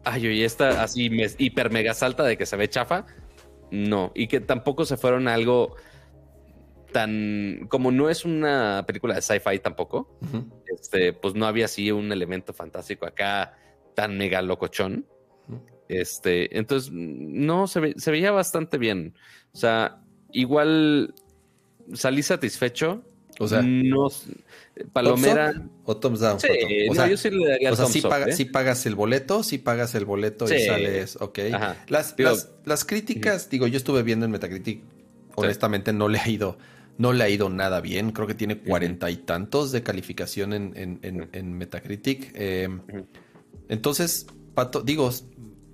ay, 0.05 0.27
oye, 0.27 0.45
esta 0.45 0.83
así 0.83 1.09
hiper 1.39 1.71
mega 1.71 1.95
salta 1.95 2.23
de 2.23 2.37
que 2.37 2.45
se 2.45 2.55
ve 2.55 2.69
chafa. 2.69 3.07
No, 3.71 4.11
y 4.13 4.27
que 4.27 4.39
tampoco 4.39 4.85
se 4.85 4.97
fueron 4.97 5.27
a 5.27 5.33
algo 5.33 5.75
tan 6.91 7.67
como 7.69 7.91
no 7.91 8.09
es 8.09 8.25
una 8.25 8.83
película 8.87 9.15
de 9.15 9.21
sci-fi 9.21 9.59
tampoco, 9.59 10.17
este, 10.67 11.13
pues 11.13 11.35
no 11.35 11.45
había 11.45 11.65
así 11.65 11.91
un 11.91 12.11
elemento 12.11 12.53
fantástico 12.53 13.05
acá 13.05 13.57
tan 13.95 14.17
mega 14.17 14.41
locochón. 14.41 15.05
Este, 15.89 16.57
entonces 16.57 16.91
no 16.91 17.67
se, 17.67 17.79
veía 17.79 18.31
bastante 18.31 18.77
bien. 18.77 19.15
O 19.53 19.57
sea, 19.57 20.01
igual 20.31 21.15
salí 21.93 22.23
satisfecho. 22.23 23.03
O 23.39 23.47
sea, 23.47 23.61
no 23.61 24.07
Palomera 24.93 25.53
o 25.83 25.97
thumbs 25.97 26.19
down. 26.19 26.39
Sí, 26.39 26.47
o 26.89 26.95
sea, 26.95 27.07
yo 27.07 27.17
sí 27.17 27.29
le 27.29 27.47
daría 27.47 27.71
o 27.71 27.75
sea, 27.75 27.85
si, 27.85 27.99
¿eh? 27.99 28.45
pagas 28.51 28.85
el 28.85 28.95
boleto, 28.95 29.43
si 29.43 29.57
pagas 29.57 29.95
el 29.95 30.05
boleto 30.05 30.45
y 30.45 30.59
sales, 30.59 31.17
ok. 31.19 31.39
Las, 31.87 32.15
las, 32.65 32.85
críticas, 32.85 33.49
digo, 33.49 33.67
yo 33.67 33.77
estuve 33.77 34.03
viendo 34.03 34.25
en 34.25 34.31
Metacritic, 34.31 34.81
honestamente 35.35 35.93
no 35.93 36.07
le 36.07 36.19
ha 36.19 36.27
ido 36.27 36.57
no 36.97 37.13
le 37.13 37.23
ha 37.23 37.29
ido 37.29 37.49
nada 37.49 37.81
bien. 37.81 38.11
Creo 38.11 38.27
que 38.27 38.35
tiene 38.35 38.59
cuarenta 38.59 39.09
y 39.11 39.17
tantos 39.17 39.71
de 39.71 39.83
calificación 39.83 40.53
en, 40.53 41.53
Metacritic. 41.53 42.31
Em, 42.35 42.81
entonces, 43.69 44.27
Pato, 44.53 44.81
digo, 44.81 45.11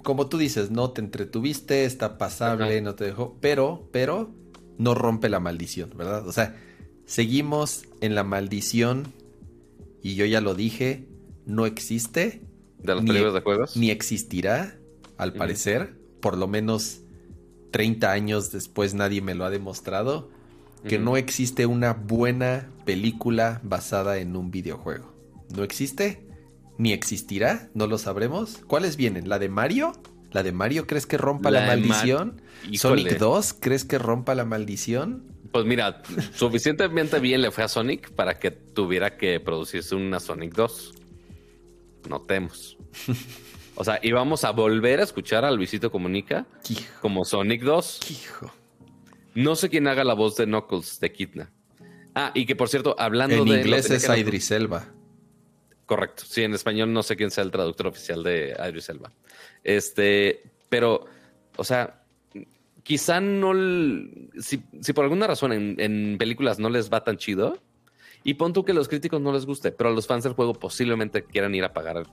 como 0.04 0.28
tú 0.28 0.38
dices, 0.38 0.70
no 0.72 0.92
te 0.92 1.02
entretuviste, 1.02 1.86
está 1.86 2.18
pasable, 2.18 2.82
no 2.82 2.96
te 2.96 3.06
dejó, 3.06 3.38
pero, 3.40 3.88
pero 3.92 4.34
no 4.78 4.96
rompe 4.96 5.30
la 5.30 5.40
maldición, 5.40 5.92
¿verdad? 5.96 6.28
O 6.28 6.32
sea, 6.32 6.56
seguimos 7.06 7.84
en 8.02 8.16
la 8.16 8.24
maldición 8.24 9.14
y 10.02 10.16
yo 10.16 10.26
ya 10.26 10.42
lo 10.42 10.56
dije, 10.56 11.08
no 11.46 11.66
existe. 11.66 12.42
¿De 12.80 12.96
los 12.96 13.04
ni, 13.04 13.14
de 13.14 13.42
juegos? 13.42 13.78
Ni 13.78 13.90
existirá, 13.92 14.78
al 15.18 15.34
parecer, 15.34 15.96
por 16.20 16.38
lo 16.38 16.50
menos 16.50 17.00
30 17.72 18.12
años 18.12 18.52
después 18.52 18.94
nadie 18.94 19.22
me 19.22 19.36
lo 19.36 19.46
ha 19.46 19.50
demostrado 19.50 20.30
que 20.88 21.00
no 21.00 21.18
existe 21.18 21.66
una 21.66 21.94
buena 21.94 22.70
película 22.86 23.62
basada 23.64 24.18
en 24.18 24.36
un 24.36 24.52
videojuego. 24.52 25.14
No 25.56 25.64
existe, 25.64 26.28
ni 26.78 26.94
existirá, 26.94 27.70
no 27.74 27.88
lo 27.88 27.98
sabremos. 27.98 28.62
¿Cuáles 28.68 28.98
vienen? 28.98 29.30
¿La 29.30 29.40
de 29.40 29.50
Mario? 29.50 29.94
¿La 30.32 30.44
de 30.44 30.52
Mario 30.52 30.88
crees 30.88 31.06
que 31.06 31.18
rompa 31.18 31.52
la, 31.52 31.66
maldición? 31.68 32.42
¿Sonic 32.74 33.18
2 33.18 33.56
crees 33.60 33.86
que 33.86 34.00
rompa 34.00 34.36
la 34.36 34.46
maldición? 34.46 35.24
Pues 35.52 35.66
mira, 35.66 36.02
suficientemente 36.34 37.20
bien 37.20 37.44
le 37.44 37.52
fue 37.52 37.64
a 37.64 37.68
Sonic 37.68 38.12
para 38.12 38.40
que 38.40 38.50
tuviera 38.50 39.18
que 39.18 39.40
producirse 39.40 39.94
una 39.96 40.20
Sonic 40.20 40.54
2. 40.56 40.94
Notemos. 42.10 42.78
O 43.76 43.84
sea, 43.84 44.00
íbamos 44.04 44.44
a 44.44 44.52
volver 44.52 45.00
a 45.00 45.04
escuchar 45.04 45.46
a 45.46 45.52
Luisito 45.52 45.92
Comunica 45.92 46.46
como 47.02 47.26
Sonic 47.26 47.64
2. 47.64 48.00
No 49.36 49.56
sé 49.56 49.70
quién 49.70 49.88
haga 49.88 50.04
la 50.04 50.14
voz 50.14 50.36
de 50.36 50.46
Knuckles 50.46 51.00
de 51.00 51.12
Kidna. 51.12 51.52
Ah, 52.16 52.32
y 52.34 52.46
que 52.46 52.56
por 52.56 52.70
cierto, 52.70 52.96
hablando 53.00 53.38
en 53.38 53.46
de. 53.46 53.54
En 53.54 53.60
inglés 53.62 53.90
es 53.90 54.08
Idris 54.08 54.52
Elba. 54.52 54.86
Correcto. 55.86 56.24
Sí, 56.26 56.44
en 56.44 56.54
español 56.54 56.94
no 56.94 57.04
sé 57.04 57.16
quién 57.16 57.32
sea 57.32 57.44
el 57.44 57.52
traductor 57.52 57.88
oficial 57.88 58.24
de 58.24 58.56
Idris 58.68 58.90
Elba. 58.90 59.12
Este, 59.64 60.44
pero, 60.70 61.06
o 61.58 61.64
sea, 61.64 62.04
quizá 62.84 63.20
no. 63.20 63.54
Si, 64.40 64.58
por 64.94 65.04
alguna 65.04 65.28
razón 65.28 65.52
en, 65.54 66.18
películas 66.18 66.60
no 66.60 66.70
les 66.70 66.92
va 66.92 67.04
tan 67.04 67.18
chido, 67.18 67.58
y 68.24 68.36
pon 68.36 68.54
tú 68.54 68.64
que 68.64 68.72
a 68.72 68.76
los 68.76 68.88
críticos 68.88 69.20
no 69.22 69.34
les 69.34 69.46
guste, 69.46 69.72
pero 69.72 69.90
a 69.90 69.94
los 69.94 70.08
fans 70.08 70.24
del 70.24 70.34
juego 70.34 70.54
posiblemente 70.54 71.24
quieran 71.24 71.56
ir 71.56 71.64
a 71.64 71.74
pagar 71.74 72.06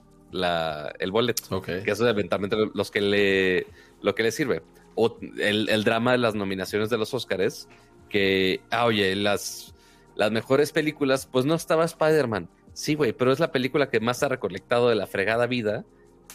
el 0.99 1.11
boleto. 1.11 1.61
Que 1.61 1.83
eso 1.85 2.05
es 2.05 2.11
eventualmente 2.11 2.57
los 2.73 2.91
que 2.91 3.01
le, 3.01 3.67
lo 4.01 4.15
que 4.15 4.23
le 4.23 4.31
sirve. 4.31 4.63
O 4.95 5.17
el, 5.39 5.69
el 5.69 5.83
drama 5.83 6.11
de 6.11 6.17
las 6.17 6.35
nominaciones 6.35 6.89
de 6.89 6.97
los 6.97 7.13
Oscars, 7.13 7.67
que, 8.09 8.61
ah, 8.69 8.85
oye, 8.85 9.15
las, 9.15 9.73
las 10.15 10.31
mejores 10.31 10.71
películas, 10.71 11.27
pues 11.31 11.45
no 11.45 11.55
estaba 11.55 11.85
Spider-Man. 11.85 12.49
Sí, 12.73 12.95
güey, 12.95 13.13
pero 13.13 13.31
es 13.31 13.39
la 13.39 13.51
película 13.51 13.89
que 13.89 13.99
más 13.99 14.21
ha 14.23 14.29
recolectado 14.29 14.89
de 14.89 14.95
la 14.95 15.07
fregada 15.07 15.47
vida. 15.47 15.85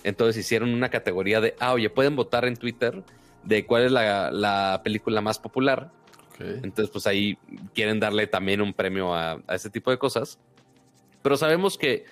Entonces 0.02 0.44
hicieron 0.44 0.70
una 0.70 0.88
categoría 0.88 1.40
de, 1.40 1.54
ah, 1.60 1.72
oye, 1.72 1.90
pueden 1.90 2.16
votar 2.16 2.44
en 2.46 2.56
Twitter 2.56 3.02
de 3.44 3.64
cuál 3.64 3.84
es 3.84 3.92
la, 3.92 4.80
película 4.82 5.20
más 5.20 5.38
popular. 5.38 5.92
Entonces, 6.38 6.90
pues 6.90 7.06
ahí 7.06 7.38
quieren 7.74 7.98
darle 7.98 8.26
también 8.26 8.60
un 8.60 8.74
premio 8.74 9.14
a, 9.14 9.40
a 9.46 9.54
ese 9.54 9.70
tipo 9.70 9.90
de 9.90 9.98
cosas. 9.98 10.38
Pero 11.22 11.36
sabemos 11.36 11.78
que 11.78 12.04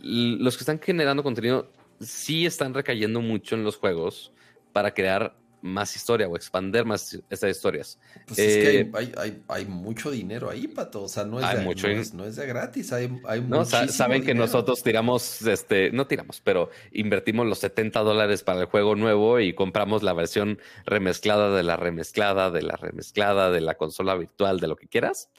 los 0.00 0.56
que 0.56 0.62
están 0.62 0.80
generando 0.80 1.22
contenido 1.22 1.70
sí 2.00 2.46
están 2.46 2.72
recayendo 2.72 3.20
mucho 3.20 3.54
en 3.54 3.64
los 3.64 3.76
juegos 3.76 4.32
para 4.72 4.94
crear 4.94 5.36
más 5.66 5.94
historia 5.96 6.28
o 6.28 6.36
expander 6.36 6.84
más 6.84 7.18
estas 7.28 7.50
historias. 7.50 7.98
Pues 8.26 8.38
es 8.38 8.56
que 8.56 8.80
eh, 8.80 9.42
hay, 9.48 9.66
mucho 9.66 10.10
dinero 10.10 10.50
ahí, 10.50 10.68
Pato. 10.68 11.02
O 11.02 11.08
sea, 11.08 11.24
no 11.24 11.40
es, 11.40 11.58
de, 11.58 11.64
mucho 11.64 11.88
no, 12.14 12.24
es, 12.24 12.36
de 12.36 12.46
gratis. 12.46 12.92
Hay, 12.92 13.20
hay 13.26 13.40
no, 13.42 13.64
saben 13.64 14.24
que 14.24 14.34
nosotros 14.34 14.82
tiramos, 14.82 15.42
este, 15.42 15.90
no 15.90 16.06
tiramos, 16.06 16.40
pero 16.40 16.70
invertimos 16.92 17.46
los 17.46 17.58
70 17.58 18.00
dólares 18.00 18.42
para 18.42 18.60
el 18.60 18.66
juego 18.66 18.94
nuevo 18.94 19.40
y 19.40 19.54
compramos 19.54 20.02
la 20.02 20.12
versión 20.12 20.58
remezclada 20.84 21.54
de 21.54 21.62
la 21.62 21.76
remezclada, 21.76 22.50
de 22.50 22.62
la 22.62 22.76
remezclada, 22.76 23.50
de 23.50 23.60
la 23.60 23.76
consola 23.76 24.14
virtual, 24.14 24.60
de 24.60 24.68
lo 24.68 24.76
que 24.76 24.88
quieras. 24.88 25.30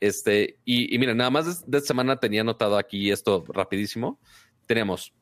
Este, 0.00 0.58
y, 0.64 0.94
y 0.94 0.98
nada 0.98 1.30
más 1.30 1.66
de, 1.66 1.78
esta 1.78 1.88
semana 1.88 2.20
tenía 2.20 2.44
notado 2.44 2.76
aquí 2.76 3.10
esto 3.10 3.44
rapidísimo. 3.48 4.20
Tenemos 4.66 5.14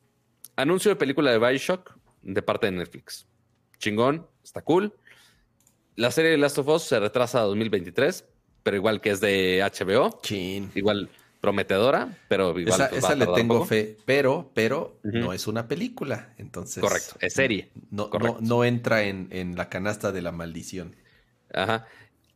anuncio 0.55 0.89
de 0.89 0.95
película 0.95 1.31
de 1.31 1.39
Bioshock 1.39 1.97
de 2.21 2.41
parte 2.41 2.67
de 2.67 2.73
Netflix. 2.73 3.27
Chingón, 3.77 4.27
está 4.45 4.61
cool. 4.61 4.93
La 5.95 6.11
serie 6.11 6.31
de 6.31 6.37
Last 6.37 6.57
of 6.57 6.67
Us 6.67 6.83
se 6.83 6.99
retrasa 6.99 7.39
a 7.39 7.43
2023, 7.43 8.25
pero 8.63 8.77
igual 8.77 9.01
que 9.01 9.09
es 9.11 9.21
de 9.21 9.61
HBO. 9.63 10.19
Chin. 10.21 10.71
Igual 10.75 11.09
prometedora, 11.41 12.17
pero 12.27 12.57
igual. 12.59 12.81
Esa, 12.81 12.89
pues, 12.89 13.17
le 13.17 13.27
tengo 13.27 13.65
fe, 13.65 13.97
pero, 14.05 14.51
pero 14.53 14.99
no 15.03 15.33
es 15.33 15.47
una 15.47 15.67
película. 15.67 16.33
Entonces. 16.37 16.81
Correcto, 16.81 17.15
es 17.19 17.33
serie. 17.33 17.69
No, 17.91 18.09
no, 18.41 18.63
entra 18.63 19.03
en, 19.03 19.27
en 19.31 19.55
la 19.55 19.69
canasta 19.69 20.11
de 20.11 20.21
la 20.21 20.31
maldición. 20.31 20.95
Ajá. 21.53 21.85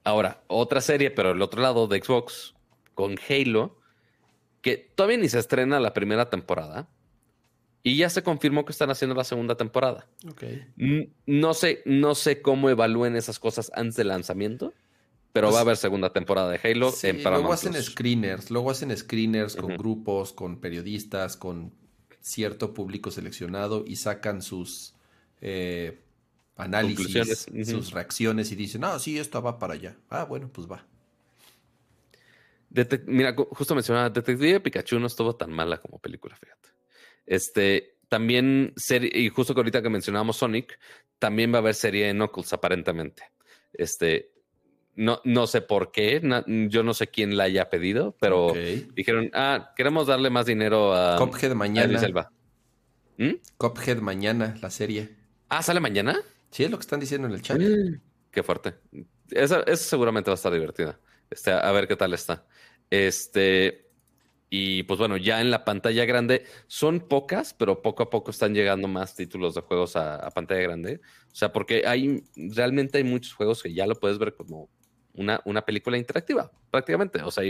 Ahora, 0.03 0.41
otra 0.48 0.81
serie, 0.81 1.11
pero 1.11 1.31
el 1.31 1.41
otro 1.41 1.61
lado 1.61 1.88
de 1.88 2.02
Xbox, 2.02 2.56
con 2.94 3.15
Halo, 3.30 3.77
que 4.61 4.77
todavía 4.77 5.18
ni 5.18 5.30
se 5.30 5.40
estrena 5.40 5.80
la 5.80 5.94
primera 5.94 6.30
temporada. 6.30 6.88
Y 7.84 7.97
ya 7.97 8.10
se 8.10 8.23
confirmó 8.23 8.65
que 8.65 8.72
están 8.72 8.89
haciendo 8.89 9.15
la 9.15 9.23
segunda 9.23 9.56
temporada. 9.56 10.07
No 11.26 11.53
sé, 11.53 11.81
no 11.85 12.15
sé 12.15 12.41
cómo 12.41 12.69
evalúen 12.69 13.15
esas 13.15 13.39
cosas 13.39 13.72
antes 13.73 13.95
del 13.95 14.10
lanzamiento, 14.10 14.73
pero 15.31 15.47
pues 15.47 15.56
va 15.56 15.60
a 15.60 15.61
haber 15.61 15.77
segunda 15.77 16.11
temporada 16.11 16.49
de 16.49 16.60
Halo 16.61 16.93
en 17.03 17.23
Paramount 17.23 17.43
Luego 17.43 17.53
hacen 17.53 17.81
screeners, 17.81 18.51
luego 18.51 18.72
hacen 18.72 18.95
screeners 18.95 19.56
con 19.56 19.77
grupos, 19.77 20.34
con 20.34 20.60
periodistas, 20.60 21.38
con 21.38 21.72
cierto 22.19 22.73
público 22.73 23.11
seleccionado 23.11 23.85
y 23.88 23.95
sacan 23.95 24.41
sus 24.41 24.93
eh, 25.41 26.01
análisis, 26.57 27.47
sus 27.65 27.91
reacciones 27.91 28.51
y 28.51 28.56
dicen, 28.56 28.84
ah, 28.84 28.99
sí, 28.99 29.18
esto 29.18 29.41
va 29.41 29.57
para 29.57 29.76
allá. 29.76 29.95
Ah, 30.10 30.26
bueno, 30.26 30.49
pues 30.51 30.69
va. 30.69 30.85
Mira, 33.07 33.35
justo 33.51 33.73
mencionaba, 33.73 34.10
Detective 34.10 34.60
Pikachu 34.60 34.99
no 34.99 35.07
estuvo 35.07 35.35
tan 35.35 35.51
mala 35.51 35.77
como 35.77 35.97
película, 35.99 36.35
fíjate. 36.35 36.69
Este, 37.30 37.99
también, 38.10 38.73
serie, 38.76 39.11
y 39.14 39.30
justo 39.30 39.53
que 39.53 39.60
ahorita 39.60 39.84
que 39.84 39.89
mencionábamos 39.89 40.38
Sonic, 40.38 40.80
también 41.19 41.53
va 41.53 41.57
a 41.57 41.60
haber 41.60 41.76
serie 41.76 42.07
de 42.07 42.14
Knuckles, 42.14 42.51
aparentemente. 42.53 43.23
Este, 43.72 44.31
no, 44.95 45.22
no 45.23 45.45
sé 45.45 45.61
por 45.61 45.91
qué, 45.91 46.22
yo 46.69 46.84
no 46.84 46.93
sé 46.95 47.07
quién 47.07 47.38
la 47.38 47.43
haya 47.43 47.69
pedido, 47.69 48.18
pero 48.19 48.53
dijeron, 48.95 49.30
ah, 49.34 49.73
queremos 49.77 50.07
darle 50.07 50.31
más 50.31 50.47
dinero 50.47 50.95
a 50.95 51.18
Cophead 51.18 51.53
mañana. 51.53 52.01
¿Mm? 53.18 53.34
Cophead 53.57 53.99
mañana, 53.99 54.56
la 54.60 54.72
serie. 54.72 55.15
Ah, 55.47 55.61
¿sale 55.61 55.80
mañana? 55.80 56.19
Sí, 56.49 56.64
es 56.64 56.72
lo 56.72 56.77
que 56.77 56.81
están 56.81 56.99
diciendo 56.99 57.27
en 57.27 57.35
el 57.35 57.43
chat. 57.43 57.60
qué 58.31 58.41
fuerte. 58.41 58.73
Esa, 59.30 59.64
seguramente 59.76 60.31
va 60.31 60.34
a 60.34 60.35
estar 60.35 60.51
divertida. 60.51 60.99
Este, 61.30 61.51
a 61.51 61.72
ver 61.72 61.88
qué 61.88 61.95
tal 61.95 62.15
está. 62.15 62.47
Este, 62.89 63.89
y 64.50 64.84
pues 64.84 64.98
bueno, 64.98 65.18
ya 65.18 65.42
en 65.42 65.52
la 65.52 65.64
pantalla 65.64 66.06
grande 66.06 66.46
son 66.68 67.02
pocas, 67.02 67.54
pero 67.54 67.82
poco 67.82 68.04
a 68.04 68.10
poco 68.10 68.32
están 68.32 68.56
llegando 68.56 68.88
más 68.88 69.16
títulos 69.16 69.54
de 69.54 69.62
juegos 69.62 69.96
a, 69.96 70.30
pantalla 70.32 70.62
grande. 70.62 71.02
O 71.32 71.36
sea, 71.36 71.54
porque 71.54 71.84
hay 71.86 72.24
realmente 72.36 72.98
hay 72.98 73.04
muchos 73.04 73.34
juegos 73.34 73.62
que 73.62 73.74
ya 73.74 73.86
lo 73.86 73.96
puedes 73.96 74.18
ver 74.18 74.34
como 74.34 74.70
una, 75.14 75.40
una 75.46 75.62
película 75.64 75.98
interactiva, 75.98 76.52
prácticamente. 76.72 77.22
O 77.22 77.30
sea, 77.30 77.44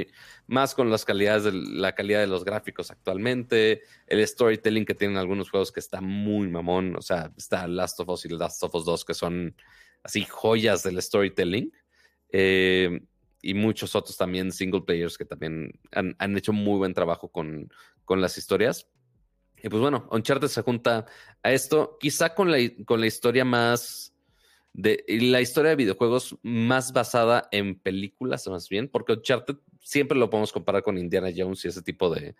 más 0.48 0.76
con 0.76 0.90
las 0.90 1.06
calidades 1.06 1.46
de 1.46 1.54
la 1.54 1.94
calidad 1.96 2.20
de 2.20 2.28
los 2.28 2.44
gráficos 2.44 2.92
actualmente, 2.92 3.84
el 4.08 4.26
storytelling 4.28 4.86
que 4.86 4.96
tienen 4.96 5.18
algunos 5.18 5.50
juegos 5.50 5.72
que 5.72 5.80
está 5.80 6.02
muy 6.02 6.50
mamón. 6.50 6.98
O 6.98 7.02
sea, 7.02 7.32
está 7.38 7.66
Last 7.68 8.00
of 8.02 8.10
Us 8.10 8.26
y 8.26 8.30
Last 8.30 8.62
of 8.64 8.76
Us 8.76 8.86
2 8.86 9.06
que 9.06 9.14
son 9.14 9.56
así 10.04 10.26
joyas 10.26 10.84
del 10.84 11.02
storytelling. 11.02 11.72
Eh, 12.32 13.00
y 13.42 13.54
muchos 13.54 13.96
otros 13.96 14.18
también 14.18 14.52
single 14.52 14.82
players 14.82 15.18
que 15.18 15.26
también 15.26 15.80
han, 15.92 16.38
hecho 16.38 16.54
muy 16.54 16.78
buen 16.78 16.94
trabajo 16.94 17.30
con, 17.30 17.72
con, 18.06 18.22
las 18.22 18.38
historias. 18.38 18.88
Y 19.62 19.70
pues 19.70 19.82
bueno, 19.82 20.08
Uncharted 20.12 20.48
se 20.48 20.62
junta 20.62 21.06
a 21.44 21.52
esto, 21.52 21.98
quizá 22.00 22.34
con 22.34 22.52
la, 22.52 22.58
con 22.86 23.00
la 23.00 23.08
historia 23.08 23.46
más 23.46 24.14
de 24.74 25.04
la 25.08 25.42
historia 25.42 25.72
de 25.72 25.76
videojuegos 25.76 26.38
más 26.44 26.94
basada 26.94 27.48
en 27.52 27.80
películas, 27.80 28.48
más 28.48 28.70
bien, 28.70 28.88
porque 28.88 29.14
Uncharted 29.14 29.56
siempre 29.82 30.18
lo 30.18 30.30
podemos 30.30 30.54
comparar 30.54 30.84
con 30.84 30.98
Indiana 30.98 31.30
Jones 31.36 31.66
y 31.66 31.70
ese 31.70 31.82
tipo 31.82 32.14
de, 32.14 32.36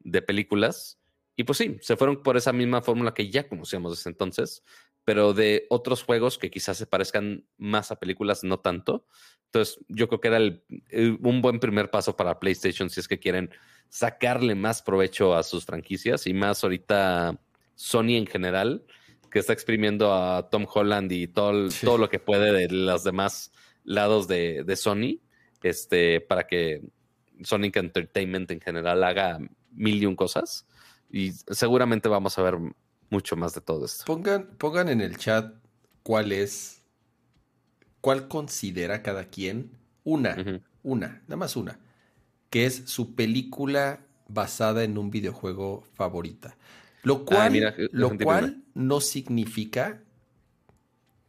de 0.00 0.22
películas. 0.22 0.98
Y 1.36 1.44
pues 1.44 1.58
sí, 1.58 1.78
se 1.80 1.96
fueron 1.96 2.22
por 2.22 2.36
esa 2.36 2.52
misma 2.52 2.80
fórmula 2.80 3.12
que 3.12 3.28
ya 3.30 3.48
conocíamos 3.48 3.96
desde 3.96 4.10
entonces, 4.10 4.62
pero 5.04 5.34
de 5.34 5.66
otros 5.68 6.02
juegos 6.02 6.38
que 6.38 6.50
quizás 6.50 6.78
se 6.78 6.86
parezcan 6.86 7.46
más 7.56 7.90
a 7.90 7.98
películas, 7.98 8.42
no 8.42 8.60
tanto. 8.60 9.06
Entonces, 9.46 9.78
yo 9.88 10.08
creo 10.08 10.20
que 10.20 10.28
era 10.28 11.18
un 11.20 11.42
buen 11.42 11.60
primer 11.60 11.90
paso 11.90 12.16
para 12.16 12.40
PlayStation 12.40 12.90
si 12.90 13.00
es 13.00 13.08
que 13.08 13.18
quieren 13.18 13.50
sacarle 13.88 14.54
más 14.54 14.82
provecho 14.82 15.36
a 15.36 15.42
sus 15.42 15.64
franquicias 15.64 16.26
y 16.26 16.34
más 16.34 16.64
ahorita 16.64 17.38
Sony 17.74 18.16
en 18.16 18.26
general, 18.26 18.84
que 19.30 19.38
está 19.38 19.52
exprimiendo 19.52 20.12
a 20.12 20.48
Tom 20.48 20.66
Holland 20.72 21.12
y 21.12 21.28
todo, 21.28 21.68
todo 21.84 21.98
lo 21.98 22.08
que 22.08 22.18
puede 22.18 22.52
de 22.52 22.68
los 22.68 23.04
demás 23.04 23.52
lados 23.84 24.26
de, 24.26 24.64
Sony, 24.76 25.20
este, 25.62 26.20
para 26.20 26.46
que 26.46 26.82
Sonic 27.42 27.76
Entertainment 27.76 28.50
en 28.50 28.60
general 28.60 29.04
haga 29.04 29.38
mil 29.70 30.02
y 30.02 30.06
un 30.06 30.16
cosas. 30.16 30.66
Y 31.10 31.32
seguramente 31.32 32.08
vamos 32.08 32.38
a 32.38 32.42
ver 32.42 32.58
mucho 33.14 33.36
más 33.36 33.54
de 33.54 33.60
todo 33.60 33.86
esto. 33.86 34.04
Pongan, 34.04 34.46
pongan 34.58 34.88
en 34.88 35.00
el 35.00 35.16
chat 35.16 35.54
cuál 36.02 36.32
es, 36.32 36.82
cuál 38.00 38.28
considera 38.28 39.02
cada 39.02 39.24
quien 39.24 39.70
una, 40.02 40.62
una, 40.82 41.22
nada 41.22 41.36
más 41.36 41.56
una, 41.56 41.78
que 42.50 42.66
es 42.66 42.82
su 42.86 43.14
película 43.14 44.00
basada 44.28 44.84
en 44.84 44.98
un 44.98 45.10
videojuego 45.10 45.84
favorita. 45.94 46.56
Lo 47.02 47.14
ah, 47.14 47.24
cual, 47.24 47.74
lo 47.92 48.18
cual 48.18 48.64
no 48.74 49.00
significa 49.00 50.00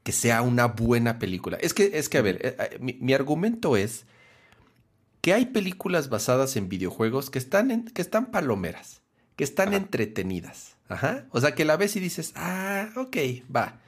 que 0.04 0.12
sea 0.12 0.42
una 0.42 0.68
buena 0.68 1.20
película. 1.20 1.58
Es 1.62 1.74
que, 1.74 1.92
es 1.94 2.10
que 2.10 2.18
a 2.18 2.22
ver, 2.22 2.40
eh, 2.46 2.56
eh, 2.60 2.80
mi, 2.80 3.14
argumento 3.14 3.76
es 3.76 4.06
que 5.22 5.34
hay 5.34 5.48
películas 5.48 6.10
basadas 6.10 6.56
en 6.56 6.70
videojuegos 6.70 7.30
que 7.30 7.40
están, 7.40 7.72
en, 7.72 7.86
que 7.86 8.02
están 8.02 8.32
palomeras, 8.32 9.02
que 9.36 9.44
están 9.44 9.74
entretenidas. 9.74 10.76
Ajá. 10.88 11.26
O 11.32 11.42
sea, 11.42 11.56
que 11.56 11.66
la 11.66 11.78
ves 11.78 11.96
y 11.96 12.00
dices, 12.00 12.32
ah, 12.36 12.90
ok, 12.96 13.18
va. 13.54 13.82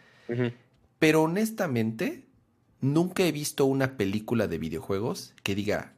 Pero 0.99 1.23
honestamente, 1.23 2.25
nunca 2.81 3.23
he 3.23 3.31
visto 3.31 3.65
una 3.65 3.97
película 3.97 4.47
de 4.47 4.57
videojuegos 4.57 5.33
que 5.43 5.55
diga, 5.55 5.93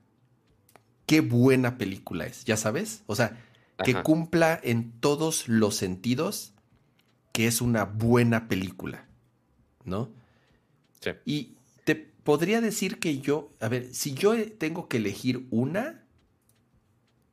qué 1.06 1.22
buena 1.22 1.78
película 1.78 2.26
es, 2.26 2.46
¿ya 2.46 2.58
sabes? 2.58 3.04
O 3.08 3.16
sea, 3.16 3.44
que 3.84 4.02
cumpla 4.04 4.60
en 4.62 4.92
todos 5.00 5.48
los 5.48 5.76
sentidos 5.76 6.54
que 7.32 7.48
es 7.48 7.62
una 7.62 7.86
buena 7.86 8.48
película, 8.48 9.06
¿no? 9.86 10.12
Sí. 11.00 11.12
Y 11.26 11.56
te 11.86 11.96
podría 11.96 12.60
decir 12.60 13.00
que 13.00 13.20
yo, 13.20 13.52
a 13.62 13.70
ver, 13.70 13.94
si 13.94 14.14
yo 14.14 14.36
tengo 14.58 14.90
que 14.90 14.98
elegir 14.98 15.48
una, 15.50 16.04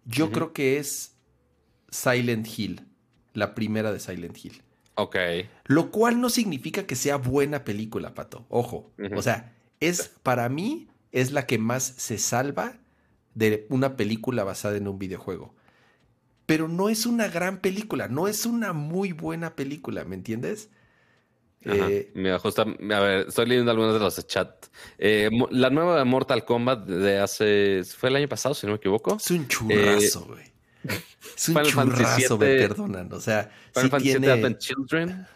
yo 0.05 0.31
creo 0.31 0.53
que 0.53 0.79
es 0.79 1.16
Silent 1.91 2.47
Hill, 2.57 2.87
la 3.33 3.55
primera 3.55 3.93
de 3.93 4.01
Silent 4.01 4.37
Hill. 4.45 4.63
Ok. 4.95 5.17
Lo 5.65 5.91
cual 5.91 6.21
no 6.21 6.31
significa 6.31 6.87
que 6.87 6.97
sea 6.97 7.17
buena 7.17 7.65
película, 7.65 8.15
Pato. 8.15 8.47
Ojo. 8.49 8.93
O 9.15 9.23
sea, 9.23 9.55
es 9.81 10.11
para 10.23 10.49
mí 10.49 10.89
es 11.13 11.33
la 11.33 11.47
que 11.47 11.59
más 11.59 11.95
se 11.97 12.19
salva 12.19 12.79
de 13.35 13.67
una 13.69 13.97
película 13.97 14.45
basada 14.45 14.77
en 14.77 14.89
un 14.89 14.99
videojuego. 14.99 15.55
Pero 16.47 16.69
no 16.69 16.89
es 16.89 17.07
una 17.07 17.29
gran 17.29 17.59
película, 17.59 18.09
no 18.09 18.29
es 18.29 18.47
una 18.47 18.73
muy 18.73 19.13
buena 19.13 19.57
película, 19.57 20.05
¿me 20.05 20.15
entiendes? 20.15 20.71
Eh, 21.63 22.13
Mira, 22.15 22.39
justo, 22.39 22.63
a 22.63 23.01
ver, 23.01 23.27
estoy 23.29 23.47
leyendo 23.47 23.73
algunos 23.73 23.95
de 23.95 24.01
los 24.01 24.27
chats. 24.27 24.71
Eh, 24.99 25.29
la 25.51 25.71
nueva 25.71 26.05
Mortal 26.05 26.45
Kombat 26.45 26.87
de 26.87 27.19
hace. 27.19 27.83
¿Fue 27.85 28.09
el 28.09 28.17
año 28.17 28.29
pasado, 28.29 28.55
si 28.55 28.67
no 28.67 28.73
me 28.73 28.77
equivoco? 28.77 29.17
Es 29.17 29.31
un 29.31 29.49
churrazo, 29.49 30.27
güey. 30.27 30.56
es 31.37 31.49
un 31.49 31.63
churrazo, 31.65 32.39
me 32.39 32.47
perdonan. 32.47 33.13
O 33.13 33.21
sea, 33.21 33.51
Final 33.75 33.91
Fantasy 33.91 34.11
tiene... 34.11 34.31
Advent 34.31 34.59
Children, 34.59 35.27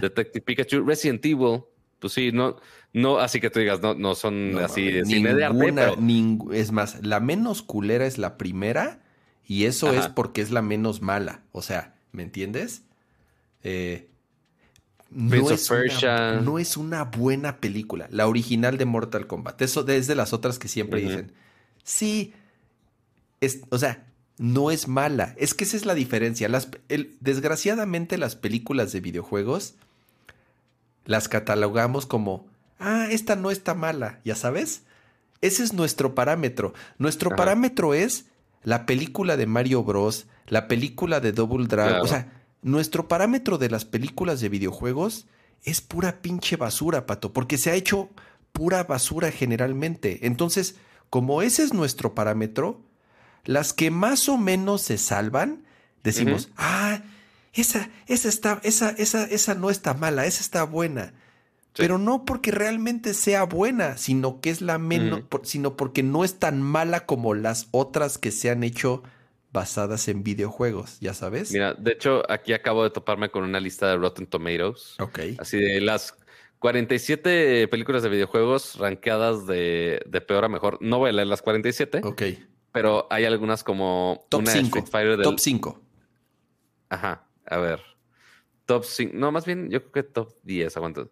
Detective 0.00 0.44
Pikachu, 0.44 0.84
Resident 0.84 1.24
Evil. 1.24 1.62
Pues 1.98 2.12
sí, 2.12 2.30
no, 2.30 2.56
no, 2.92 3.18
así 3.18 3.40
que 3.40 3.50
tú 3.50 3.58
digas, 3.58 3.80
no, 3.80 3.94
no 3.94 4.14
son 4.14 4.58
así 4.58 4.90
de 4.90 5.04
cine 5.04 5.34
de 5.34 5.44
arte. 5.44 5.74
es 6.52 6.72
más, 6.72 7.04
la 7.04 7.20
menos 7.20 7.62
culera 7.62 8.06
es 8.06 8.18
la 8.18 8.36
primera, 8.36 9.02
y 9.46 9.64
eso 9.64 9.92
es 9.92 10.08
porque 10.08 10.40
es 10.40 10.50
la 10.50 10.62
menos 10.62 11.02
mala. 11.02 11.42
O 11.52 11.62
sea, 11.62 11.94
¿me 12.12 12.22
entiendes? 12.22 12.82
Eh, 13.62 14.08
no, 15.10 15.50
es 15.50 15.70
una, 15.70 16.40
no, 16.40 16.58
es 16.58 16.76
una, 16.76 17.04
buena 17.04 17.60
película. 17.60 18.08
La 18.10 18.26
original 18.26 18.76
de 18.76 18.84
Mortal 18.84 19.26
Kombat. 19.26 19.62
Eso 19.62 19.86
es 19.86 20.06
de 20.06 20.14
las 20.14 20.32
otras 20.32 20.58
que 20.58 20.68
siempre 20.68 21.00
dicen. 21.00 21.32
Sí. 21.84 22.34
Es, 23.40 23.60
o 23.70 23.78
sea, 23.78 24.05
no 24.38 24.70
es 24.70 24.88
mala. 24.88 25.34
Es 25.38 25.54
que 25.54 25.64
esa 25.64 25.76
es 25.76 25.86
la 25.86 25.94
diferencia. 25.94 26.48
Las, 26.48 26.68
desgraciadamente 27.20 28.18
las 28.18 28.36
películas 28.36 28.92
de 28.92 29.00
videojuegos 29.00 29.74
las 31.06 31.28
catalogamos 31.28 32.04
como, 32.04 32.46
ah, 32.78 33.06
esta 33.10 33.36
no 33.36 33.50
está 33.50 33.74
mala, 33.74 34.20
ya 34.24 34.34
sabes. 34.34 34.82
Ese 35.40 35.62
es 35.62 35.72
nuestro 35.72 36.14
parámetro. 36.14 36.74
Nuestro 36.98 37.30
parámetro 37.30 37.94
es 37.94 38.26
la 38.62 38.86
película 38.86 39.36
de 39.36 39.46
Mario 39.46 39.84
Bros, 39.84 40.26
la 40.46 40.66
película 40.66 41.20
de 41.20 41.32
Double 41.32 41.66
Dragon. 41.68 42.00
O 42.00 42.06
sea, 42.06 42.32
nuestro 42.62 43.06
parámetro 43.06 43.58
de 43.58 43.70
las 43.70 43.84
películas 43.84 44.40
de 44.40 44.48
videojuegos 44.48 45.26
es 45.62 45.80
pura 45.80 46.20
pinche 46.20 46.56
basura, 46.56 47.06
pato, 47.06 47.32
porque 47.32 47.58
se 47.58 47.70
ha 47.70 47.74
hecho 47.74 48.10
pura 48.52 48.84
basura 48.84 49.30
generalmente. 49.30 50.26
Entonces, 50.26 50.76
como 51.10 51.42
ese 51.42 51.62
es 51.62 51.72
nuestro 51.72 52.14
parámetro, 52.14 52.80
las 53.46 53.72
que 53.72 53.90
más 53.90 54.28
o 54.28 54.36
menos 54.36 54.82
se 54.82 54.98
salvan, 54.98 55.64
decimos, 56.02 56.50
ah, 56.56 57.00
esa, 57.54 57.88
esa 58.06 58.28
está, 58.28 58.60
esa, 58.62 58.90
esa, 58.90 59.24
esa 59.24 59.54
no 59.54 59.70
está 59.70 59.94
mala, 59.94 60.26
esa 60.26 60.42
está 60.42 60.64
buena. 60.64 61.14
Pero 61.76 61.98
no 61.98 62.24
porque 62.24 62.50
realmente 62.52 63.12
sea 63.12 63.44
buena, 63.44 63.98
sino 63.98 64.40
que 64.40 64.48
es 64.48 64.62
la 64.62 64.78
menos, 64.78 65.24
sino 65.42 65.76
porque 65.76 66.02
no 66.02 66.24
es 66.24 66.38
tan 66.38 66.62
mala 66.62 67.04
como 67.04 67.34
las 67.34 67.68
otras 67.70 68.16
que 68.16 68.30
se 68.30 68.50
han 68.50 68.64
hecho 68.64 69.02
basadas 69.52 70.08
en 70.08 70.22
videojuegos, 70.22 70.98
ya 71.00 71.12
sabes. 71.12 71.52
Mira, 71.52 71.74
de 71.74 71.92
hecho, 71.92 72.22
aquí 72.30 72.54
acabo 72.54 72.82
de 72.82 72.90
toparme 72.90 73.30
con 73.30 73.44
una 73.44 73.60
lista 73.60 73.88
de 73.88 73.96
Rotten 73.96 74.26
Tomatoes. 74.26 74.96
Ok. 75.00 75.18
Así 75.38 75.58
de 75.58 75.82
las 75.82 76.16
47 76.60 77.68
películas 77.68 78.02
de 78.02 78.08
videojuegos 78.08 78.76
rankeadas 78.78 79.46
de, 79.46 80.00
de 80.06 80.20
peor 80.22 80.46
a 80.46 80.48
mejor. 80.48 80.78
No 80.80 80.98
voy 80.98 81.10
a 81.10 81.12
leer 81.12 81.28
las 81.28 81.42
47. 81.42 82.00
Ok 82.04 82.22
pero 82.76 83.06
hay 83.08 83.24
algunas 83.24 83.64
como 83.64 84.26
top 84.28 84.46
5. 84.46 84.84
Top 85.22 85.38
5. 85.38 85.80
Ajá, 86.90 87.26
a 87.46 87.56
ver. 87.56 87.80
Top 88.66 88.84
5. 88.84 89.12
No, 89.16 89.32
más 89.32 89.46
bien 89.46 89.70
yo 89.70 89.80
creo 89.80 89.92
que 89.92 90.02
top 90.02 90.34
10. 90.42 90.76
Aguanta. 90.76 91.06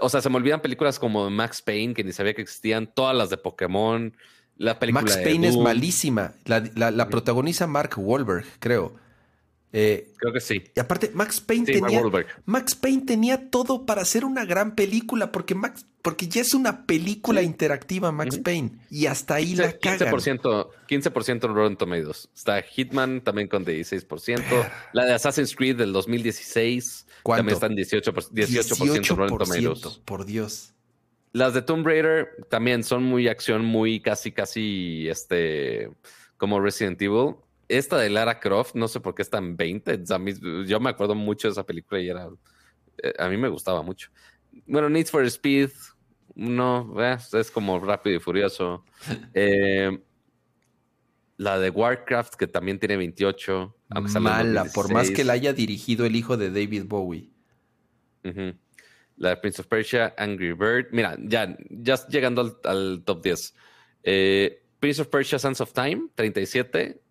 O 0.00 0.08
sea, 0.08 0.22
se 0.22 0.30
me 0.30 0.36
olvidan 0.36 0.62
películas 0.62 0.98
como 0.98 1.28
Max 1.28 1.60
Payne, 1.60 1.92
que 1.92 2.02
ni 2.02 2.14
sabía 2.14 2.32
que 2.32 2.40
existían. 2.40 2.86
Todas 2.86 3.14
las 3.14 3.28
de 3.28 3.36
Pokémon. 3.36 4.16
La 4.56 4.78
película 4.78 5.02
Max 5.02 5.18
Payne 5.18 5.48
es 5.48 5.58
malísima. 5.58 6.32
La, 6.46 7.08
protagoniza 7.10 7.66
Mark 7.66 7.92
Wahlberg, 7.98 8.46
creo. 8.58 8.94
Eh, 9.72 10.12
Creo 10.18 10.32
que 10.34 10.40
sí. 10.40 10.62
Y 10.76 10.80
aparte, 10.80 11.10
Max 11.14 11.40
Payne 11.40 11.64
tenía. 11.64 12.02
Max 12.44 12.74
Payne 12.74 13.04
tenía 13.06 13.50
todo 13.50 13.86
para 13.86 14.02
hacer 14.02 14.24
una 14.24 14.44
gran 14.44 14.74
película, 14.74 15.32
porque 15.32 15.54
Max, 15.54 15.86
porque 16.02 16.28
ya 16.28 16.42
es 16.42 16.52
una 16.52 16.84
película 16.84 17.42
interactiva, 17.42 18.12
Max 18.12 18.38
Payne. 18.38 18.72
Y 18.90 19.06
hasta 19.06 19.36
ahí 19.36 19.54
la 19.54 19.72
cagan. 19.78 20.12
15%, 20.12 20.68
15% 20.88 21.44
en 21.44 21.54
Rotten 21.54 21.76
Tomatoes. 21.76 22.28
Está 22.34 22.60
Hitman 22.60 23.22
también 23.22 23.48
con 23.48 23.64
16%. 23.64 24.42
La 24.92 25.06
de 25.06 25.14
Assassin's 25.14 25.56
Creed 25.56 25.76
del 25.76 25.92
2016 25.92 27.06
también 27.24 27.54
está 27.54 27.66
en 27.66 27.76
18%, 27.76 28.28
18, 28.30 29.16
Rotten 29.16 29.38
Tomatoes. 29.38 30.00
Por 30.04 30.26
Dios. 30.26 30.74
Las 31.32 31.54
de 31.54 31.62
Tomb 31.62 31.86
Raider 31.86 32.28
también 32.50 32.84
son 32.84 33.04
muy 33.04 33.26
acción, 33.26 33.64
muy 33.64 34.00
casi, 34.00 34.32
casi 34.32 35.08
este 35.08 35.90
como 36.36 36.60
Resident 36.60 37.00
Evil 37.00 37.36
esta 37.78 37.98
de 37.98 38.10
Lara 38.10 38.38
Croft, 38.38 38.74
no 38.74 38.86
sé 38.86 39.00
por 39.00 39.14
qué 39.14 39.22
está 39.22 39.38
en 39.38 39.56
20. 39.56 40.02
yo 40.66 40.80
me 40.80 40.90
acuerdo 40.90 41.14
mucho 41.14 41.48
de 41.48 41.52
esa 41.52 41.64
película 41.64 42.00
y 42.00 42.08
era. 42.08 42.28
Eh, 43.02 43.14
a 43.18 43.28
mí 43.28 43.36
me 43.36 43.48
gustaba 43.48 43.82
mucho. 43.82 44.10
Bueno, 44.66 44.90
Need 44.90 45.06
for 45.06 45.24
Speed, 45.24 45.70
no, 46.34 46.94
eh, 47.02 47.16
es 47.32 47.50
como 47.50 47.78
rápido 47.80 48.16
y 48.16 48.20
furioso. 48.20 48.84
Eh, 49.34 49.98
la 51.38 51.58
de 51.58 51.70
Warcraft, 51.70 52.34
que 52.34 52.46
también 52.46 52.78
tiene 52.78 52.96
28. 52.96 53.74
Mala, 54.20 54.66
por 54.66 54.92
más 54.92 55.10
que 55.10 55.24
la 55.24 55.32
haya 55.32 55.52
dirigido 55.52 56.06
el 56.06 56.14
hijo 56.14 56.36
de 56.36 56.50
David 56.50 56.84
Bowie. 56.86 57.30
La 59.16 59.30
de 59.30 59.36
Prince 59.38 59.60
of 59.60 59.66
Persia, 59.66 60.14
Angry 60.16 60.52
Bird. 60.52 60.88
Mira, 60.92 61.16
ya, 61.18 61.56
ya 61.68 62.06
llegando 62.06 62.42
al, 62.42 62.56
al 62.64 63.02
top 63.04 63.22
10. 63.24 63.54
Prince 64.78 65.00
of 65.00 65.08
Persia, 65.08 65.38
Sands 65.38 65.60
of 65.60 65.72
Time, 65.72 66.08
37. 66.14 67.01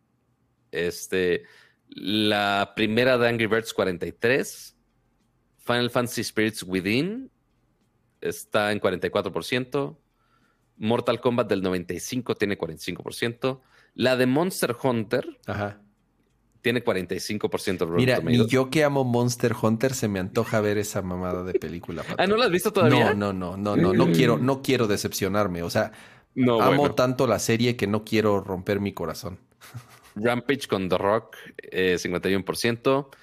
Este, 0.72 1.44
la 1.90 2.74
primera 2.76 3.18
de 3.18 3.28
Angry 3.28 3.48
Birds 3.48 3.74
43. 3.74 4.76
Final 5.58 5.90
Fantasy 5.90 6.24
Spirits 6.24 6.64
Within 6.64 7.30
está 8.22 8.72
en 8.72 8.80
44%. 8.80 9.98
Mortal 10.78 11.22
Kombat 11.22 11.48
del 11.48 11.62
95 11.62 12.36
tiene 12.36 12.58
45%. 12.58 13.62
La 13.94 14.16
de 14.16 14.26
Monster 14.26 14.76
Hunter 14.82 15.40
tiene 16.62 16.84
45% 16.84 17.96
Mira, 17.96 18.20
ni 18.20 18.48
yo 18.48 18.70
que 18.70 18.84
amo 18.84 19.04
Monster 19.04 19.54
Hunter 19.60 19.94
se 19.94 20.08
me 20.08 20.20
antoja 20.20 20.62
ver 20.62 20.78
esa 20.78 21.02
mamada 21.02 21.44
de 21.44 21.54
película. 21.54 22.04
ah, 22.18 22.28
¿no 22.28 22.38
la 22.38 22.46
has 22.46 22.52
visto 22.52 22.72
todavía? 22.72 23.14
No, 23.14 23.34
no, 23.34 23.58
no, 23.58 23.76
no, 23.76 23.94
no, 23.94 24.12
quiero, 24.12 24.38
no 24.38 24.62
quiero 24.62 24.88
decepcionarme. 24.88 25.64
O 25.64 25.70
sea, 25.70 25.92
amo 26.36 26.94
tanto 26.94 27.28
la 27.28 27.40
serie 27.40 27.76
que 27.76 27.88
no 27.88 28.04
quiero 28.04 28.42
romper 28.42 28.80
mi 28.80 28.94
corazón. 28.94 29.40
Rampage 30.16 30.68
con 30.68 30.90
The 30.90 30.98
Rock, 30.98 31.38
51%. 31.72 33.08
Eh, 33.12 33.18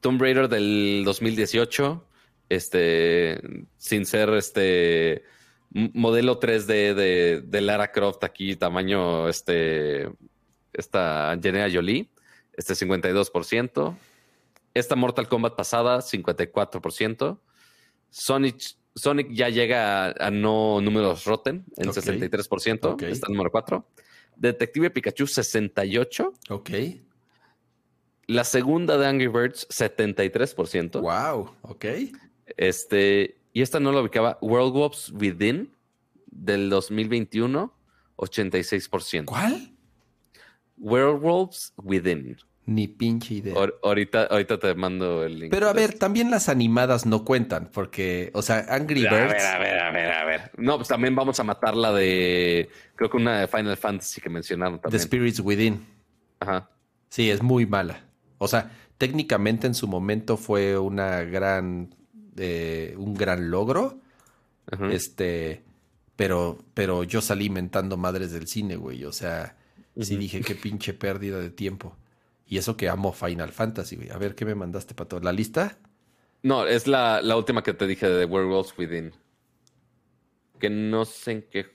Tomb 0.00 0.20
Raider 0.20 0.48
del 0.48 1.02
2018, 1.04 2.04
este, 2.48 3.40
sin 3.76 4.06
ser 4.06 4.30
este 4.30 5.24
modelo 5.70 6.38
3D 6.38 6.94
de, 7.42 7.60
Lara 7.60 7.90
Croft 7.92 8.22
aquí, 8.24 8.56
tamaño, 8.56 9.28
este, 9.28 10.08
esta 10.72 11.30
Angelina 11.30 11.68
Jolie, 11.72 12.08
este 12.56 12.74
52%. 12.74 13.96
Esta 14.74 14.94
Mortal 14.94 15.28
Kombat 15.28 15.56
pasada, 15.56 15.98
54%. 15.98 17.40
Sonic, 18.10 18.76
Sonic 18.94 19.28
ya 19.32 19.48
llega 19.48 20.10
a, 20.12 20.30
no 20.30 20.80
números 20.80 21.24
rotten 21.24 21.64
en 21.76 21.88
63%, 21.88 23.02
está 23.02 23.28
número 23.28 23.50
4. 23.50 23.86
Detective 24.36 24.90
Pikachu 24.90 25.26
68. 25.26 26.32
Ok. 26.50 26.70
La 28.26 28.44
segunda 28.44 28.98
de 28.98 29.06
Angry 29.06 29.28
Birds 29.28 29.66
73%. 29.68 31.00
Wow, 31.00 31.54
ok. 31.62 31.84
Este, 32.56 33.38
y 33.52 33.62
esta 33.62 33.80
no 33.80 33.92
la 33.92 34.00
ubicaba. 34.00 34.38
World 34.40 34.72
Wolves 34.72 35.12
Within 35.12 35.72
del 36.26 36.68
2021, 36.68 37.72
86%. 38.16 39.24
¿Cuál? 39.26 39.72
Werewolves 40.76 41.72
Within. 41.76 42.36
Ni 42.66 42.88
pinche 42.88 43.34
idea. 43.34 43.54
ahorita, 43.82 44.24
ahorita 44.24 44.58
te 44.58 44.74
mando 44.74 45.22
el 45.22 45.38
link. 45.38 45.50
Pero 45.52 45.68
a 45.68 45.72
ver, 45.72 45.94
también 45.94 46.32
las 46.32 46.48
animadas 46.48 47.06
no 47.06 47.24
cuentan, 47.24 47.70
porque, 47.72 48.30
o 48.34 48.42
sea, 48.42 48.66
Angry 48.68 49.02
Birds. 49.02 49.12
A 49.12 49.26
ver, 49.26 49.40
a 49.40 49.58
ver, 49.58 49.78
a 49.78 49.90
ver, 49.92 50.12
a 50.12 50.24
ver. 50.24 50.50
No, 50.56 50.76
pues 50.76 50.88
también 50.88 51.14
vamos 51.14 51.38
a 51.38 51.44
matar 51.44 51.76
la 51.76 51.92
de. 51.92 52.68
Creo 52.96 53.08
que 53.08 53.18
una 53.18 53.40
de 53.40 53.46
Final 53.46 53.76
Fantasy 53.76 54.20
que 54.20 54.28
mencionaron 54.28 54.80
también. 54.80 55.00
The 55.00 55.04
Spirits 55.04 55.38
Within. 55.38 55.86
Ajá. 56.40 56.68
Sí, 57.08 57.30
es 57.30 57.40
muy 57.40 57.66
mala. 57.66 58.04
O 58.38 58.48
sea, 58.48 58.72
técnicamente 58.98 59.68
en 59.68 59.74
su 59.74 59.86
momento 59.86 60.36
fue 60.36 60.76
una 60.76 61.22
gran. 61.22 61.94
Eh, 62.36 62.94
un 62.98 63.14
gran 63.14 63.48
logro. 63.48 64.00
Este. 64.90 65.62
Pero, 66.16 66.58
pero 66.74 67.04
yo 67.04 67.20
salí 67.20 67.48
mentando 67.48 67.96
madres 67.96 68.32
del 68.32 68.48
cine, 68.48 68.74
güey. 68.74 69.04
O 69.04 69.12
sea, 69.12 69.54
sí 70.00 70.16
dije 70.16 70.40
qué 70.40 70.56
pinche 70.56 70.94
pérdida 70.94 71.38
de 71.38 71.50
tiempo. 71.50 71.96
Y 72.46 72.58
eso 72.58 72.76
que 72.76 72.88
amo 72.88 73.12
Final 73.12 73.52
Fantasy, 73.52 73.96
güey. 73.96 74.10
A 74.10 74.18
ver, 74.18 74.34
¿qué 74.34 74.44
me 74.44 74.54
mandaste, 74.54 74.94
Pato? 74.94 75.18
¿La 75.20 75.32
lista? 75.32 75.78
No, 76.42 76.64
es 76.64 76.86
la, 76.86 77.20
última 77.36 77.62
que 77.62 77.74
te 77.74 77.86
dije 77.86 78.08
de 78.08 78.24
Werewolves 78.24 78.76
Within. 78.78 79.12
Que 80.60 80.70
no 80.70 81.04
sé 81.04 81.32
en 81.32 81.42
qué... 81.50 81.66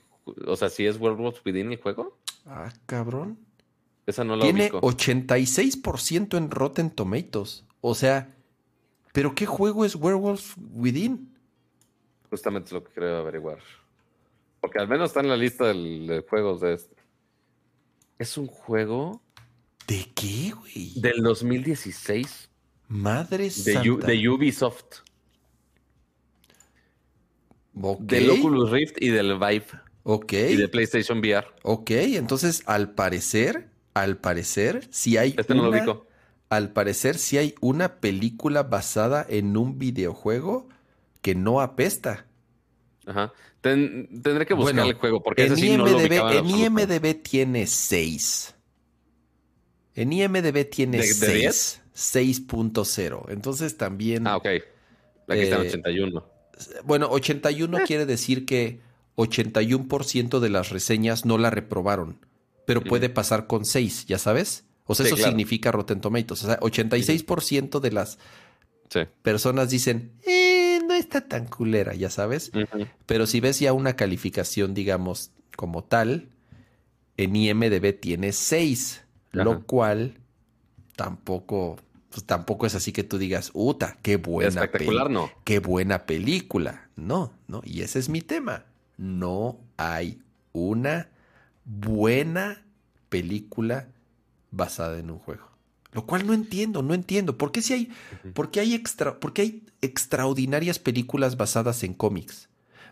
O 0.46 0.56
sea, 0.56 0.70
si 0.70 0.86
es 0.86 0.98
Werewolves 0.98 1.42
Within 1.44 1.72
el 1.72 1.80
juego. 1.80 2.18
Ah, 2.46 2.72
cabrón. 2.86 3.38
Esa 4.06 4.24
no 4.24 4.34
la 4.34 4.44
Tiene 4.44 4.72
86% 4.72 6.36
en 6.36 6.50
Rotten 6.50 6.90
Tomatoes. 6.90 7.64
O 7.82 7.94
sea, 7.94 8.34
¿pero 9.12 9.34
qué 9.34 9.46
juego 9.46 9.84
es 9.84 9.94
Werewolves 9.94 10.54
Within? 10.72 11.36
Justamente 12.30 12.68
es 12.68 12.72
lo 12.72 12.82
que 12.82 12.92
creo 12.92 13.18
averiguar. 13.18 13.58
Porque 14.60 14.78
al 14.78 14.88
menos 14.88 15.10
está 15.10 15.20
en 15.20 15.28
la 15.28 15.36
lista 15.36 15.66
de 15.66 16.24
juegos 16.28 16.60
de 16.60 16.74
este. 16.74 16.96
Es 18.18 18.38
un 18.38 18.46
juego 18.46 19.21
¿De 19.86 20.08
qué, 20.14 20.52
güey? 20.52 20.92
Del 20.96 21.22
2016. 21.22 22.48
Madre 22.88 23.44
de, 23.44 23.50
santa. 23.50 24.06
de 24.06 24.28
Ubisoft. 24.28 25.02
Del 27.72 28.30
Oculus 28.30 28.70
Rift 28.70 28.96
y 29.00 29.08
del 29.08 29.38
Vive. 29.38 29.66
Ok. 30.02 30.32
Y 30.32 30.56
de 30.56 30.68
PlayStation 30.68 31.18
VR. 31.18 31.46
Ok, 31.62 31.90
entonces 31.90 32.62
al 32.66 32.90
parecer, 32.90 33.70
al 33.94 34.18
parecer, 34.18 34.88
si 34.90 35.16
hay 35.16 35.34
este 35.38 35.54
no 35.54 35.70
lo 35.70 36.06
Al 36.48 36.72
parecer, 36.72 37.16
si 37.16 37.38
hay 37.38 37.54
una 37.60 38.00
película 38.00 38.62
basada 38.64 39.24
en 39.28 39.56
un 39.56 39.78
videojuego 39.78 40.68
que 41.22 41.34
no 41.34 41.60
apesta. 41.60 42.26
Ajá. 43.06 43.32
tendré 43.60 44.46
que 44.46 44.54
buscar 44.54 44.86
el 44.86 44.94
juego 44.94 45.22
porque 45.22 45.46
en 45.46 45.52
ese 45.52 45.62
sí 45.62 45.76
no 45.76 45.86
lo 45.86 45.98
En 45.98 46.46
IMDB 46.46 47.22
tiene 47.22 47.66
6. 47.66 48.54
En 49.94 50.12
IMDB 50.12 50.68
tiene 50.68 51.02
6. 51.02 51.82
6.0. 51.94 53.24
Entonces 53.28 53.76
también. 53.76 54.26
Ah, 54.26 54.36
ok. 54.36 54.46
Aquí 55.28 55.40
está 55.40 55.58
81. 55.58 56.18
Eh, 56.18 56.62
bueno, 56.84 57.08
81 57.10 57.78
eh. 57.78 57.82
quiere 57.86 58.06
decir 58.06 58.46
que 58.46 58.80
81% 59.16 60.40
de 60.40 60.50
las 60.50 60.70
reseñas 60.70 61.24
no 61.24 61.38
la 61.38 61.50
reprobaron. 61.50 62.18
Pero 62.64 62.82
puede 62.82 63.08
pasar 63.08 63.46
con 63.46 63.64
6, 63.64 64.06
¿ya 64.06 64.18
sabes? 64.18 64.64
O 64.86 64.94
sea, 64.94 65.06
eso 65.06 65.16
significa 65.16 65.72
Rotten 65.72 66.00
Tomatoes. 66.00 66.44
O 66.44 66.46
sea, 66.46 66.60
86% 66.60 67.80
de 67.80 67.92
las 67.92 68.18
personas 69.22 69.70
dicen, 69.70 70.12
eh, 70.24 70.80
no 70.86 70.94
está 70.94 71.26
tan 71.26 71.46
culera, 71.46 71.94
ya 71.94 72.08
sabes. 72.08 72.52
Pero 73.06 73.26
si 73.26 73.40
ves 73.40 73.58
ya 73.58 73.72
una 73.72 73.96
calificación, 73.96 74.74
digamos, 74.74 75.32
como 75.56 75.82
tal, 75.82 76.28
en 77.16 77.34
IMDB 77.34 77.98
tiene 77.98 78.32
6. 78.32 79.02
Lo 79.32 79.64
cual 79.64 80.18
tampoco, 80.96 81.78
pues 82.10 82.24
tampoco 82.24 82.66
es 82.66 82.74
así 82.74 82.92
que 82.92 83.02
tú 83.02 83.18
digas, 83.18 83.50
uta, 83.54 83.98
qué 84.02 84.16
buena 84.16 84.62
Espectacular, 84.62 85.10
no. 85.10 85.30
Qué 85.44 85.58
buena 85.58 86.06
película. 86.06 86.88
No, 86.96 87.32
no. 87.48 87.62
Y 87.64 87.82
ese 87.82 87.98
es 87.98 88.08
mi 88.08 88.20
tema. 88.20 88.66
No 88.98 89.58
hay 89.76 90.22
una 90.52 91.08
buena 91.64 92.62
película 93.08 93.88
basada 94.50 94.98
en 94.98 95.10
un 95.10 95.18
juego. 95.18 95.52
Lo 95.92 96.06
cual 96.06 96.26
no 96.26 96.32
entiendo, 96.32 96.82
no 96.82 96.94
entiendo. 96.94 97.36
¿Por 97.36 97.52
qué 97.52 97.60
si 97.60 97.74
hay, 97.74 97.92
hay 98.58 98.74
extra, 98.74 99.20
por 99.20 99.32
qué 99.32 99.42
hay 99.42 99.66
extraordinarias 99.82 100.78
películas 100.78 101.36
basadas 101.36 101.82
en 101.82 101.92
cómics, 101.92 102.48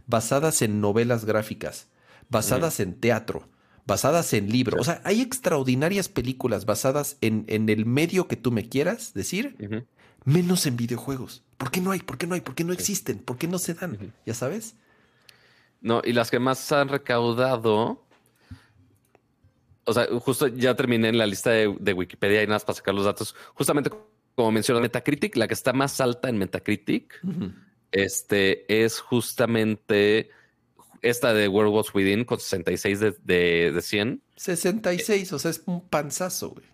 basadas 0.06 0.60
en 0.60 0.80
novelas 0.80 1.24
gráficas, 1.24 1.88
basadas 2.28 2.78
en 2.80 3.00
teatro? 3.00 3.48
Basadas 3.86 4.32
en 4.32 4.50
libros. 4.50 4.80
O 4.80 4.84
sea, 4.84 5.00
hay 5.04 5.20
extraordinarias 5.20 6.08
películas 6.08 6.64
basadas 6.64 7.16
en, 7.20 7.44
en 7.48 7.68
el 7.68 7.86
medio 7.86 8.28
que 8.28 8.36
tú 8.36 8.52
me 8.52 8.68
quieras 8.68 9.14
decir, 9.14 9.56
menos 10.24 10.66
en 10.66 10.76
videojuegos. 10.76 11.42
¿Por 11.56 11.70
qué 11.70 11.80
no 11.80 11.90
hay? 11.90 12.00
¿Por 12.00 12.18
qué 12.18 12.26
no 12.26 12.34
hay? 12.34 12.40
¿Por 12.40 12.54
qué 12.54 12.64
no 12.64 12.72
existen? 12.72 13.18
¿Por 13.18 13.38
qué 13.38 13.46
no 13.46 13.58
se 13.58 13.74
dan? 13.74 14.12
¿Ya 14.26 14.34
sabes? 14.34 14.76
No, 15.80 16.02
y 16.04 16.12
las 16.12 16.30
que 16.30 16.38
más 16.38 16.70
han 16.72 16.88
recaudado. 16.88 18.06
O 19.84 19.92
sea, 19.92 20.06
justo 20.20 20.46
ya 20.46 20.74
terminé 20.76 21.08
en 21.08 21.18
la 21.18 21.26
lista 21.26 21.50
de, 21.50 21.92
Wikipedia 21.92 22.42
y 22.42 22.46
nada 22.46 22.56
más 22.56 22.64
para 22.64 22.76
sacar 22.76 22.94
los 22.94 23.04
datos. 23.04 23.34
Justamente 23.54 23.90
como 24.34 24.52
mencionó 24.52 24.80
Metacritic, 24.80 25.36
la 25.36 25.48
que 25.48 25.54
está 25.54 25.72
más 25.72 26.00
alta 26.00 26.28
en 26.28 26.38
Metacritic 26.38 27.20
este, 27.92 28.84
es 28.84 29.00
justamente 29.00 30.30
esta 31.02 31.32
de 31.34 31.48
World 31.48 31.72
Wars 31.72 31.94
Within 31.94 32.24
con 32.24 32.38
66 32.38 33.00
de, 33.00 33.14
de, 33.22 33.72
de 33.72 33.82
100. 33.82 34.22
66, 34.36 35.32
o 35.32 35.38
sea, 35.38 35.50
es 35.50 35.62
un 35.66 35.88
panzazo, 35.88 36.50
güey. 36.50 36.66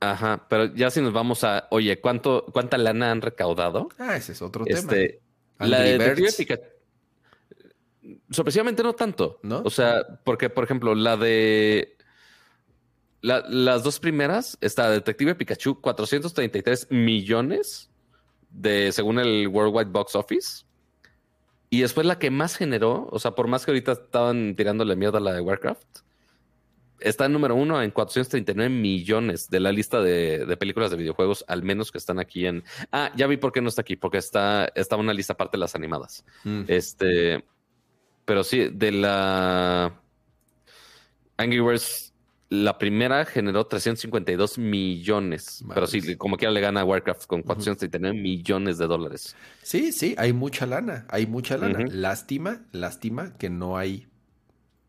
Ajá, 0.00 0.46
pero 0.48 0.74
ya 0.74 0.90
si 0.90 1.00
nos 1.00 1.12
vamos 1.12 1.42
a, 1.42 1.68
oye, 1.70 2.00
¿cuánto, 2.00 2.44
¿cuánta 2.52 2.76
lana 2.76 3.10
han 3.10 3.22
recaudado? 3.22 3.88
Ah, 3.98 4.16
ese 4.16 4.32
es 4.32 4.42
otro 4.42 4.64
este, 4.66 5.20
tema. 5.58 5.68
La 5.68 5.80
de 5.80 5.98
Detective 5.98 6.76
Sorpresivamente 8.30 8.82
no 8.82 8.94
tanto. 8.94 9.40
¿No? 9.42 9.62
O 9.64 9.70
sea, 9.70 10.20
porque, 10.24 10.50
por 10.50 10.64
ejemplo, 10.64 10.94
la 10.94 11.16
de. 11.16 11.96
las 13.22 13.82
dos 13.82 13.98
primeras, 13.98 14.58
está 14.60 14.90
Detective 14.90 15.34
Pikachu, 15.34 15.80
433 15.80 16.88
millones 16.90 17.90
de, 18.50 18.92
según 18.92 19.18
el 19.18 19.48
Worldwide 19.48 19.90
Box 19.90 20.14
Office. 20.14 20.65
Y 21.70 21.80
después 21.80 22.06
la 22.06 22.18
que 22.18 22.30
más 22.30 22.56
generó, 22.56 23.08
o 23.10 23.18
sea, 23.18 23.32
por 23.32 23.48
más 23.48 23.64
que 23.64 23.72
ahorita 23.72 23.92
estaban 23.92 24.54
tirándole 24.54 24.96
miedo 24.96 25.16
a 25.16 25.20
la 25.20 25.32
de 25.32 25.40
Warcraft, 25.40 26.00
está 27.00 27.26
en 27.26 27.32
número 27.32 27.54
uno 27.54 27.82
en 27.82 27.90
439 27.90 28.68
millones 28.70 29.48
de 29.48 29.60
la 29.60 29.72
lista 29.72 30.00
de, 30.00 30.56
películas 30.58 30.90
de 30.90 30.96
videojuegos, 30.96 31.44
al 31.48 31.62
menos 31.62 31.92
que 31.92 31.98
están 31.98 32.18
aquí 32.18 32.46
en. 32.46 32.64
Ah, 32.92 33.12
ya 33.16 33.26
vi 33.26 33.36
por 33.36 33.52
qué 33.52 33.60
no 33.60 33.68
está 33.68 33.82
aquí, 33.82 33.96
porque 33.96 34.18
está, 34.18 34.70
está 34.74 34.96
una 34.96 35.12
lista 35.12 35.32
aparte 35.34 35.56
de 35.56 35.60
las 35.60 35.74
animadas. 35.74 36.24
Mm. 36.44 36.62
Este. 36.68 37.44
Pero 38.24 38.44
sí, 38.44 38.68
de 38.72 38.92
la. 38.92 40.00
Angry 41.36 41.60
Birds 41.60 42.14
la 42.48 42.78
primera 42.78 43.24
generó 43.24 43.66
352 43.66 44.58
millones, 44.58 45.64
pero 45.74 45.86
sí, 45.86 46.16
como 46.16 46.36
quiera 46.36 46.52
le 46.52 46.60
gana 46.60 46.82
a 46.82 46.84
Warcraft 46.84 47.26
con 47.26 47.42
439 47.42 48.20
millones 48.20 48.78
de 48.78 48.86
dólares. 48.86 49.34
Sí, 49.62 49.90
sí, 49.90 50.14
hay 50.16 50.32
mucha 50.32 50.64
lana, 50.64 51.06
hay 51.08 51.26
mucha 51.26 51.56
lana. 51.56 51.84
Lástima, 51.90 52.62
lástima 52.70 53.36
que 53.36 53.50
no 53.50 53.76
hay 53.76 54.06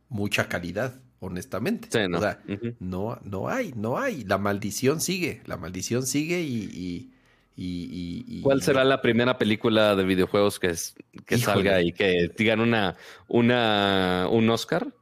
mucha 0.07 0.47
calidad, 0.47 0.99
honestamente. 1.19 1.87
Sí, 1.91 2.07
no. 2.07 2.19
O 2.19 2.21
sea, 2.21 2.39
no, 2.79 3.19
no 3.23 3.49
hay, 3.49 3.73
no 3.75 3.97
hay. 3.97 4.23
La 4.23 4.37
maldición 4.37 5.01
sigue, 5.01 5.41
la 5.45 5.57
maldición 5.57 6.05
sigue 6.05 6.41
y... 6.41 7.11
y, 7.55 8.41
¿Cuál 8.43 8.61
será 8.61 8.83
la 8.83 9.01
primera 9.01 9.39
película 9.39 9.95
de 9.95 10.03
videojuegos 10.03 10.59
que, 10.59 10.75
que 11.25 11.37
salga 11.39 11.81
y 11.81 11.91
que 11.91 12.31
digan 12.37 12.59
una, 12.59 12.95
una, 13.27 14.27
un 14.29 14.47
Oscar? 14.51 14.93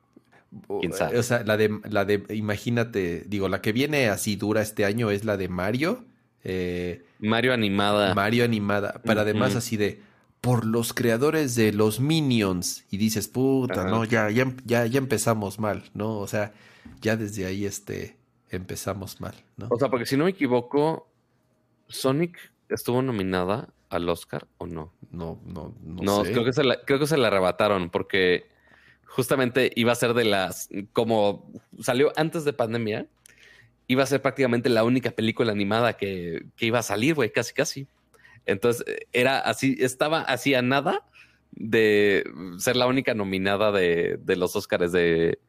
O 0.67 0.81
sea, 1.23 1.43
la 1.43 1.57
de, 1.57 1.79
la 1.89 2.05
de, 2.05 2.23
imagínate, 2.29 3.23
digo, 3.27 3.49
la 3.49 3.61
que 3.61 3.71
viene 3.71 4.09
así 4.09 4.35
dura 4.35 4.61
este 4.61 4.85
año 4.85 5.11
es 5.11 5.25
la 5.25 5.37
de 5.37 5.49
Mario. 5.49 6.05
Eh, 6.43 7.03
Mario 7.19 7.53
animada. 7.53 8.13
Mario 8.13 8.45
animada. 8.45 9.01
Pero 9.03 9.21
además 9.21 9.55
así 9.55 9.77
de, 9.77 10.01
por 10.41 10.65
los 10.65 10.93
creadores 10.93 11.55
de 11.55 11.73
los 11.73 11.99
Minions. 11.99 12.85
Y 12.91 12.97
dices, 12.97 13.27
puta, 13.27 13.85
no, 13.85 14.05
ya, 14.05 14.29
ya, 14.29 14.53
ya, 14.65 14.85
ya 14.85 14.97
empezamos 14.97 15.59
mal, 15.59 15.83
¿no? 15.93 16.19
O 16.19 16.27
sea, 16.27 16.53
ya 17.01 17.17
desde 17.17 17.45
ahí 17.45 17.65
este, 17.65 18.17
empezamos 18.49 19.19
mal, 19.21 19.35
¿no? 19.57 19.67
O 19.71 19.77
sea, 19.79 19.89
porque 19.89 20.05
si 20.05 20.17
no 20.17 20.25
me 20.25 20.31
equivoco, 20.31 21.09
Sonic 21.87 22.37
estuvo 22.69 23.01
nominada 23.01 23.69
al 23.89 24.07
Oscar 24.09 24.47
o 24.57 24.67
no? 24.67 24.93
No, 25.11 25.39
no, 25.45 25.73
no. 25.81 26.03
No, 26.03 26.23
Creo, 26.23 26.43
que 26.43 26.53
se 26.53 26.63
la, 26.63 26.81
creo 26.83 26.99
que 26.99 27.07
se 27.07 27.17
la 27.17 27.27
arrebataron 27.27 27.89
porque 27.89 28.47
justamente 29.15 29.71
iba 29.75 29.93
a 29.93 29.95
ser 29.95 30.13
de 30.13 30.25
las, 30.25 30.67
como 30.91 31.49
salió 31.79 32.11
antes 32.17 32.43
de 32.43 32.51
pandemia, 32.51 33.07
iba 33.87 34.03
a 34.03 34.07
ser 34.07 34.21
prácticamente 34.21 34.67
la 34.67 34.83
única 34.83 35.11
película 35.11 35.53
animada 35.53 35.93
que, 35.93 36.47
iba 36.59 36.79
a 36.79 36.83
salir, 36.83 37.15
güey, 37.15 37.31
casi, 37.31 37.53
casi. 37.53 37.87
Entonces 38.45 38.85
era 39.13 39.39
así, 39.39 39.77
estaba 39.79 40.19
así 40.21 40.53
a 40.53 40.61
nada 40.61 41.05
de 41.51 42.29
ser 42.57 42.75
la 42.75 42.87
única 42.87 43.13
nominada 43.13 43.71
de, 43.71 44.19
los 44.35 44.53
Oscars 44.57 44.91
de, 44.91 45.39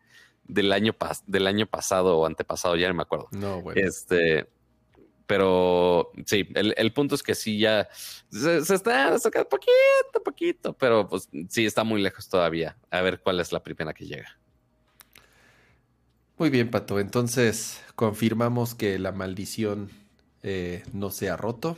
del, 0.45 0.73
año 0.73 0.95
del 1.27 1.49
año 1.49 1.67
pasado 1.67 2.19
o 2.19 2.27
antepasado, 2.27 2.77
ya 2.77 2.87
no 2.87 2.95
me 2.95 3.03
acuerdo. 3.03 3.27
No, 3.33 3.63
güey. 3.63 3.81
Este, 3.81 4.47
pero 5.27 6.13
sí, 6.25 6.49
el, 6.55 6.93
punto 6.93 7.15
es 7.15 7.23
que 7.23 7.35
sí 7.35 7.59
ya 7.59 7.89
se, 8.31 8.59
está 8.59 9.19
sacando 9.19 9.49
poquito, 9.49 10.23
poquito, 10.25 10.73
pero 10.73 11.09
pues 11.09 11.29
sí 11.49 11.67
está 11.67 11.83
muy 11.85 12.01
lejos 12.01 12.29
todavía. 12.29 12.77
A 12.91 13.01
ver 13.03 13.21
cuál 13.21 13.41
es 13.41 13.53
la 13.53 13.63
primera 13.63 13.93
que 13.93 14.07
llega. 14.07 14.39
Muy 16.39 16.51
bien, 16.51 16.71
Pato. 16.71 17.01
Entonces 17.01 17.83
confirmamos 17.95 18.75
que 18.75 18.99
la 18.99 19.11
maldición 19.11 19.91
eh, 20.43 20.85
no 20.93 21.11
se 21.11 21.29
ha 21.29 21.37
roto. 21.37 21.77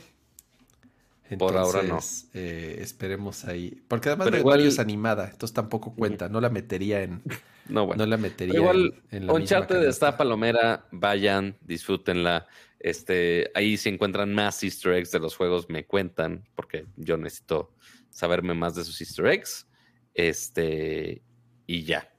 Por 1.37 1.57
ahora 1.57 1.83
no. 1.83 1.99
Eh, 2.33 2.77
esperemos 2.81 3.45
ahí. 3.45 3.83
Porque 3.87 4.09
además 4.09 4.25
Pero 4.25 4.39
igual... 4.39 4.61
es 4.61 4.79
animada, 4.79 5.25
entonces 5.25 5.53
tampoco 5.53 5.93
cuenta. 5.93 6.27
No 6.27 6.41
la 6.41 6.49
metería 6.49 7.01
en. 7.01 7.21
No, 7.67 7.85
bueno. 7.85 8.03
No 8.03 8.09
la 8.09 8.17
metería 8.17 8.55
igual, 8.55 8.95
en, 9.11 9.27
la 9.27 9.33
Uncharted 9.33 9.87
está 9.87 10.17
palomera. 10.17 10.85
Vayan, 10.91 11.55
disfrútenla. 11.61 12.47
Este, 12.79 13.51
ahí 13.53 13.77
si 13.77 13.89
encuentran 13.89 14.33
más 14.33 14.63
Easter 14.63 14.93
eggs 14.93 15.11
de 15.11 15.19
los 15.19 15.35
juegos, 15.35 15.69
me 15.69 15.85
cuentan, 15.85 16.47
porque 16.55 16.85
yo 16.95 17.17
necesito 17.17 17.73
saberme 18.09 18.53
más 18.53 18.75
de 18.75 18.83
esos 18.83 18.99
Easter 19.01 19.27
eggs. 19.27 19.67
Este, 20.13 21.21
y 21.67 21.83
ya. 21.83 22.11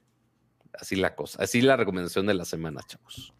Así 0.73 0.95
la 0.95 1.15
cosa. 1.15 1.43
Así 1.43 1.61
la 1.61 1.75
recomendación 1.77 2.25
de 2.25 2.33
la 2.33 2.45
semana, 2.45 2.81
chavos. 2.87 3.33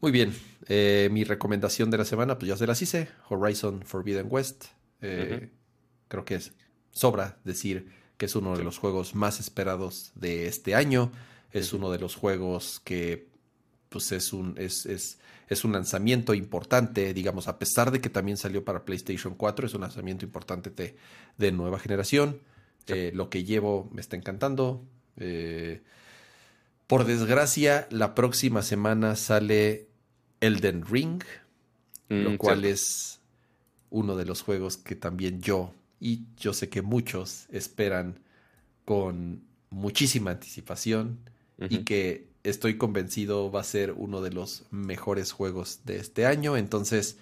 Muy 0.00 0.12
bien. 0.12 0.34
Eh, 0.66 1.08
mi 1.12 1.24
recomendación 1.24 1.90
de 1.90 1.98
la 1.98 2.04
semana, 2.04 2.38
pues 2.38 2.48
ya 2.48 2.56
se 2.56 2.66
las 2.66 2.80
hice. 2.80 3.08
Horizon 3.28 3.82
Forbidden 3.84 4.26
West. 4.30 4.66
Eh, 5.02 5.50
creo 6.08 6.24
que 6.24 6.36
es, 6.36 6.52
sobra 6.90 7.38
decir 7.44 7.92
que 8.16 8.26
es 8.26 8.34
uno 8.34 8.56
de 8.56 8.64
los 8.64 8.78
juegos 8.78 9.14
más 9.14 9.40
esperados 9.40 10.12
de 10.14 10.46
este 10.46 10.74
año. 10.74 11.12
Es 11.52 11.72
uno 11.72 11.90
de 11.90 11.98
los 11.98 12.16
juegos 12.16 12.80
que 12.84 13.30
pues 13.88 14.12
es 14.12 14.32
un, 14.32 14.54
es, 14.56 14.86
es, 14.86 15.18
es, 15.50 15.64
un 15.64 15.72
lanzamiento 15.72 16.32
importante, 16.32 17.12
digamos, 17.12 17.48
a 17.48 17.58
pesar 17.58 17.90
de 17.90 18.00
que 18.00 18.08
también 18.08 18.36
salió 18.36 18.64
para 18.64 18.84
PlayStation 18.84 19.34
4, 19.34 19.66
es 19.66 19.74
un 19.74 19.82
lanzamiento 19.82 20.24
importante 20.24 20.70
de, 20.70 20.96
de 21.36 21.52
nueva 21.52 21.78
generación. 21.78 22.40
Eh, 22.86 23.12
lo 23.14 23.28
que 23.28 23.44
llevo 23.44 23.88
me 23.92 24.00
está 24.00 24.16
encantando. 24.16 24.84
Eh, 25.16 25.82
por 26.86 27.04
desgracia, 27.04 27.86
la 27.90 28.14
próxima 28.14 28.62
semana 28.62 29.16
sale 29.16 29.88
Elden 30.40 30.84
Ring, 30.86 31.22
lo 32.08 32.30
mm, 32.30 32.36
cual 32.36 32.64
es 32.64 33.20
uno 33.90 34.16
de 34.16 34.24
los 34.24 34.42
juegos 34.42 34.76
que 34.76 34.96
también 34.96 35.40
yo 35.40 35.72
y 36.00 36.22
yo 36.36 36.52
sé 36.52 36.68
que 36.68 36.82
muchos 36.82 37.46
esperan 37.50 38.18
con 38.84 39.42
muchísima 39.68 40.32
anticipación 40.32 41.18
y 41.68 41.84
que 41.84 42.29
estoy 42.44 42.78
convencido 42.78 43.50
va 43.50 43.60
a 43.60 43.64
ser 43.64 43.92
uno 43.92 44.20
de 44.20 44.30
los 44.30 44.64
mejores 44.70 45.32
juegos 45.32 45.80
de 45.84 45.96
este 45.96 46.26
año. 46.26 46.56
Entonces, 46.56 47.18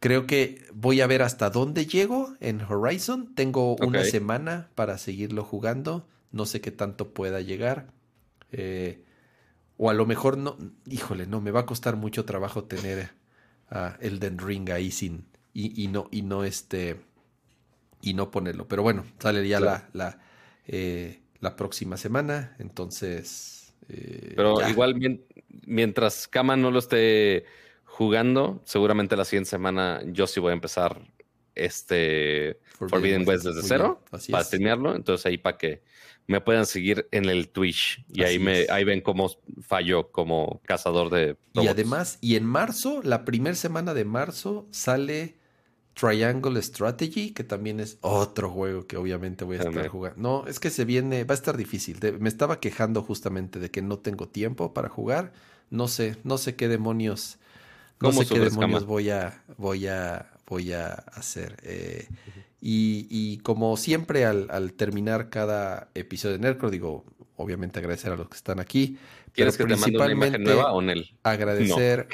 creo 0.00 0.26
que 0.26 0.64
voy 0.72 1.00
a 1.00 1.06
ver 1.06 1.22
hasta 1.22 1.50
dónde 1.50 1.86
llego 1.86 2.34
en 2.40 2.60
Horizon. 2.60 3.34
Tengo 3.34 3.76
una 3.76 4.04
semana 4.04 4.68
para 4.74 4.98
seguirlo 4.98 5.44
jugando. 5.44 6.06
No 6.32 6.46
sé 6.46 6.60
qué 6.60 6.70
tanto 6.70 7.10
pueda 7.12 7.40
llegar. 7.40 7.92
Eh, 8.52 9.04
o 9.76 9.88
a 9.88 9.94
lo 9.94 10.04
mejor 10.06 10.36
no, 10.36 10.58
híjole, 10.86 11.26
no, 11.26 11.40
me 11.40 11.50
va 11.50 11.60
a 11.60 11.66
costar 11.66 11.96
mucho 11.96 12.24
trabajo 12.24 12.64
tener 12.64 13.10
a 13.70 13.96
Elden 14.00 14.38
Ring 14.38 14.68
ahí 14.70 14.90
sin, 14.90 15.24
y, 15.54 15.88
no, 15.88 16.08
y 16.10 16.20
no 16.22 16.44
este, 16.44 17.00
y 18.02 18.12
no 18.12 18.30
ponerlo. 18.30 18.68
Pero 18.68 18.82
bueno, 18.82 19.06
sale 19.18 19.46
ya 19.48 19.58
la, 19.58 19.88
la, 19.94 20.18
eh, 20.66 21.22
la 21.40 21.56
próxima 21.56 21.96
semana, 21.96 22.54
entonces... 22.58 23.59
Eh, 23.92 24.32
Pero 24.36 24.68
igual 24.68 24.94
mientras 25.66 26.28
Kama 26.28 26.56
no 26.56 26.70
lo 26.70 26.78
esté 26.78 27.44
jugando, 27.84 28.62
seguramente 28.64 29.16
la 29.16 29.24
siguiente 29.24 29.50
semana 29.50 30.00
yo 30.06 30.26
sí 30.26 30.40
voy 30.40 30.50
a 30.50 30.54
empezar 30.54 31.00
este 31.54 32.58
Forbidden, 32.70 33.28
West 33.28 33.44
desde 33.44 33.62
cero 33.62 34.02
para 34.30 34.48
tenerlo. 34.48 34.94
Entonces 34.94 35.26
ahí 35.26 35.38
para 35.38 35.58
que 35.58 35.82
me 36.26 36.40
puedan 36.40 36.66
seguir 36.66 37.08
en 37.10 37.26
el 37.26 37.48
Twitch 37.48 38.04
y 38.12 38.22
ahí 38.22 38.38
me 38.38 38.66
ahí 38.70 38.84
ven 38.84 39.00
cómo 39.00 39.30
fallo 39.60 40.10
como 40.10 40.60
cazador 40.64 41.10
de 41.10 41.36
Y 41.54 41.66
además, 41.66 42.18
y 42.20 42.36
en 42.36 42.46
marzo, 42.46 43.00
la 43.02 43.24
primera 43.24 43.56
semana 43.56 43.94
de 43.94 44.04
marzo 44.04 44.68
sale 44.70 45.39
Triangle 46.00 46.62
Strategy, 46.62 47.32
que 47.32 47.44
también 47.44 47.78
es 47.78 47.98
otro 48.00 48.48
juego 48.48 48.86
que 48.86 48.96
obviamente 48.96 49.44
voy 49.44 49.58
a 49.58 49.60
estar 49.60 49.88
jugando. 49.88 50.18
No, 50.18 50.46
es 50.46 50.58
que 50.58 50.70
se 50.70 50.86
viene, 50.86 51.24
va 51.24 51.34
a 51.34 51.36
estar 51.36 51.58
difícil. 51.58 51.98
me 52.18 52.30
estaba 52.30 52.58
quejando 52.58 53.02
justamente 53.02 53.58
de 53.58 53.70
que 53.70 53.82
no 53.82 53.98
tengo 53.98 54.26
tiempo 54.26 54.72
para 54.72 54.88
jugar. 54.88 55.34
No 55.68 55.88
sé, 55.88 56.16
no 56.24 56.38
sé 56.38 56.56
qué 56.56 56.68
demonios, 56.68 57.38
no 58.00 58.12
sé 58.12 58.26
qué 58.26 58.40
demonios 58.40 58.86
voy 58.86 59.10
a, 59.10 59.42
voy 59.58 59.88
a, 59.88 60.30
voy 60.46 60.72
a 60.72 60.94
hacer. 60.94 61.58
Eh, 61.64 62.08
y, 62.62 63.38
como 63.38 63.76
siempre, 63.76 64.24
al, 64.24 64.72
terminar 64.72 65.28
cada 65.28 65.90
episodio 65.94 66.38
de 66.38 66.40
Nerdcore, 66.40 66.72
digo, 66.72 67.04
obviamente 67.36 67.78
agradecer 67.78 68.12
a 68.12 68.16
los 68.16 68.28
que 68.30 68.36
están 68.36 68.58
aquí. 68.58 68.96
¿Quieres 69.34 69.58
que 69.58 69.64
principalmente 69.64 70.38
te 70.38 70.44
nueva 70.44 70.72
o 70.72 70.80
Nel? 70.80 71.14
Agradecer 71.22 72.08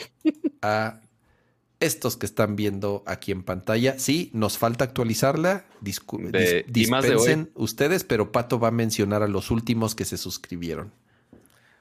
a 0.61 1.01
estos 1.81 2.17
que 2.17 2.27
están 2.27 2.57
viendo 2.57 3.03
aquí 3.07 3.33
en 3.33 3.43
pantalla. 3.43 3.99
Sí, 3.99 4.31
nos 4.33 4.59
falta 4.59 4.85
actualizarla. 4.85 5.67
dispensen 5.81 7.51
ustedes, 7.55 8.05
pero 8.05 8.33
Pato 8.33 8.59
va 8.59 8.69
a 8.69 8.73
mencionar 8.73 9.23
a 9.23 9.29
los 9.29 9.51
últimos 9.51 9.95
que 9.95 10.05
se 10.05 10.17
suscribieron. 10.17 10.93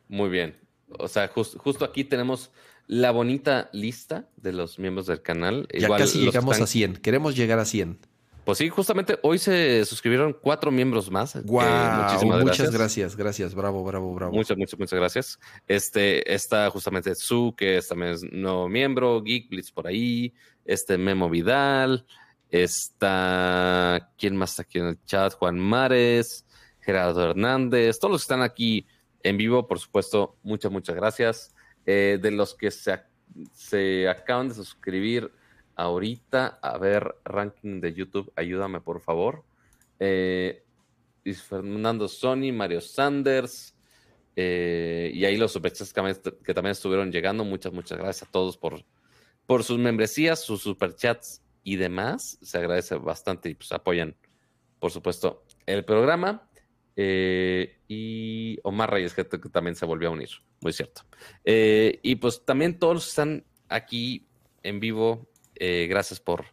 Muy 0.08 0.30
bien. 0.30 0.56
O 1.00 1.08
sea, 1.08 1.28
justo 1.30 1.86
aquí 1.86 2.04
tenemos 2.04 2.52
la 2.88 3.12
bonita 3.12 3.70
lista 3.74 4.28
de 4.38 4.54
los 4.54 4.80
miembros 4.80 5.08
del 5.08 5.22
canal. 5.22 5.68
Ya 5.74 5.90
casi 5.90 6.20
llegamos 6.20 6.62
a 6.62 6.68
100. 6.68 6.98
Queremos 6.98 7.36
llegar 7.36 7.60
a 7.60 7.66
100. 7.66 7.98
Pues 8.46 8.60
sí, 8.60 8.70
justamente 8.70 9.18
hoy 9.24 9.40
se 9.40 9.84
suscribieron 9.86 10.38
cuatro 10.40 10.70
miembros 10.70 11.10
más. 11.10 11.36
muchísimas 11.36 12.44
muchas 12.44 12.72
gracias. 12.72 13.16
gracias, 13.16 13.56
bravo, 13.56 13.84
bravo, 13.84 14.14
bravo. 14.14 14.32
Muchas, 14.34 14.56
muchas, 14.56 14.80
muchas 14.80 15.00
gracias. 15.00 15.40
Este 15.68 16.32
está 16.32 16.70
justamente 16.70 17.16
Su, 17.16 17.56
que 17.58 17.78
es 17.78 17.88
también 17.88 18.16
nuevo 18.32 18.70
miembro, 18.70 19.24
Geek 19.24 19.50
Blitz 19.50 19.72
por 19.72 19.88
ahí, 19.88 20.32
este 20.64 20.96
Memo 21.00 21.28
Vidal, 21.28 22.06
está 22.52 24.12
quién 24.16 24.36
más 24.36 24.52
está 24.52 24.62
aquí 24.62 24.78
en 24.78 24.86
el 24.86 25.04
chat, 25.06 25.34
Juan 25.34 25.58
Mares, 25.58 26.46
Gerardo 26.82 27.32
Hernández, 27.32 27.98
todos 27.98 28.12
los 28.12 28.22
que 28.22 28.26
están 28.26 28.44
aquí 28.44 28.86
en 29.24 29.38
vivo, 29.38 29.68
por 29.68 29.80
supuesto, 29.80 30.38
muchas, 30.44 30.72
muchas 30.72 30.96
gracias. 30.96 31.56
Eh, 31.88 32.20
de 32.22 32.30
los 32.30 32.54
que 32.54 32.70
se, 32.70 33.00
se 33.54 34.08
acaban 34.08 34.50
de 34.50 34.56
suscribir 34.56 35.32
ahorita, 35.76 36.60
a 36.62 36.78
ver, 36.78 37.16
ranking 37.26 37.82
de 37.82 37.94
YouTube, 37.94 38.32
ayúdame 38.36 38.82
por 38.82 39.02
favor. 39.02 39.44
Eh, 40.00 40.64
Fernando 41.48 42.08
Sony, 42.08 42.52
Mario 42.54 42.82
Sanders, 42.82 43.76
eh, 44.36 45.12
y 45.14 45.26
ahí 45.26 45.38
los 45.38 45.52
superchats 45.52 45.94
que, 45.94 46.54
también 46.54 46.72
estuvieron 46.72 47.12
llegando. 47.12 47.44
Muchas, 47.44 47.74
muchas 47.74 47.98
gracias 47.98 48.28
a 48.28 48.32
todos 48.32 48.58
por, 48.58 48.84
por 49.46 49.64
sus 49.64 49.80
membresías, 49.80 50.42
sus 50.42 50.62
superchats 50.62 51.42
y 51.64 51.78
demás. 51.78 52.38
Se 52.42 52.58
agradece 52.58 52.96
bastante 52.96 53.50
y 53.50 53.56
pues 53.56 53.72
apoyan, 53.72 54.16
por 54.80 54.92
supuesto, 54.92 55.44
el 55.66 55.84
programa. 55.84 56.48
Eh, 56.98 57.80
y 57.90 58.58
Omar 58.64 58.92
Reyes, 58.92 59.14
que, 59.14 59.26
también 59.26 59.76
se 59.76 59.86
volvió 59.86 60.10
a 60.10 60.12
unir, 60.12 60.30
muy 60.62 60.72
cierto. 60.72 61.02
y 61.44 62.16
pues 62.16 62.46
también 62.46 62.80
todos 62.80 63.10
están 63.10 63.44
aquí 63.68 64.28
en 64.64 64.80
vivo 64.80 65.28
eh, 65.56 65.88
gracias 65.90 66.20
por 66.20 66.46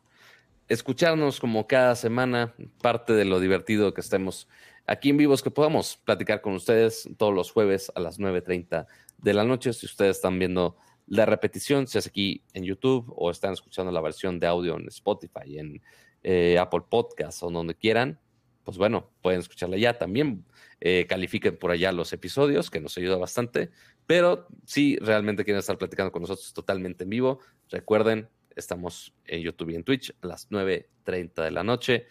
escucharnos 0.69 1.41
como 1.41 1.67
cada 1.67 1.95
semana, 1.95 2.55
parte 2.81 3.13
de 3.13 3.25
lo 3.25 3.41
divertido 3.41 3.93
que 3.95 4.01
estemos 4.01 4.49
aquí 4.87 5.11
en 5.11 5.17
vivos, 5.17 5.43
que 5.43 5.51
podamos 5.51 5.99
platicar 6.05 6.41
con 6.41 6.55
ustedes 6.55 7.09
todos 7.19 7.35
los 7.35 7.51
jueves 7.51 7.93
a 7.95 8.01
las 8.01 8.19
9.30 8.19 8.87
de 9.19 9.35
la 9.35 9.45
noche. 9.45 9.73
Si 9.73 9.87
ustedes 9.87 10.17
están 10.17 10.39
viendo 10.39 10.77
la 11.07 11.27
repetición, 11.27 11.87
si 11.87 11.99
es 11.99 12.07
aquí 12.07 12.43
en 12.53 12.65
YouTube 12.65 13.13
o 13.17 13.31
están 13.31 13.53
escuchando 13.53 13.93
la 13.93 14.01
versión 14.01 14.41
de 14.41 14.47
audio 14.47 14.77
en 14.77 14.89
Spotify, 14.89 15.59
en 15.59 15.83
eh, 16.23 16.59
Apple 16.59 16.83
Podcasts 16.89 17.43
o 17.43 17.51
donde 17.51 17.75
quieran, 17.75 18.19
pues 18.65 18.79
bueno, 18.79 19.11
pueden 19.21 19.41
escucharla 19.41 19.77
ya. 19.77 19.99
También 19.99 20.45
eh, 20.81 21.07
califiquen 21.09 21.57
por 21.57 21.71
allá 21.71 21.93
los 21.93 22.13
episodios, 22.13 22.71
que 22.71 22.81
nos 22.81 22.97
ayuda 22.97 23.17
bastante. 23.17 23.71
Pero 24.07 24.47
si 24.65 24.97
realmente 24.97 25.45
quieren 25.45 25.59
estar 25.59 25.79
platicando 25.79 26.13
con 26.13 26.23
nosotros 26.23 26.53
totalmente 26.53 27.05
en 27.05 27.11
vivo, 27.11 27.41
recuerden, 27.71 28.29
Estamos 28.57 29.15
en 29.25 29.43
YouTube 29.43 29.71
y 29.71 29.77
en 29.77 29.85
Twitch 29.85 30.15
a 30.23 30.27
las 30.27 30.51
9.30 30.51 31.45
de 31.45 31.51
la 31.51 31.65
noche 31.65 32.07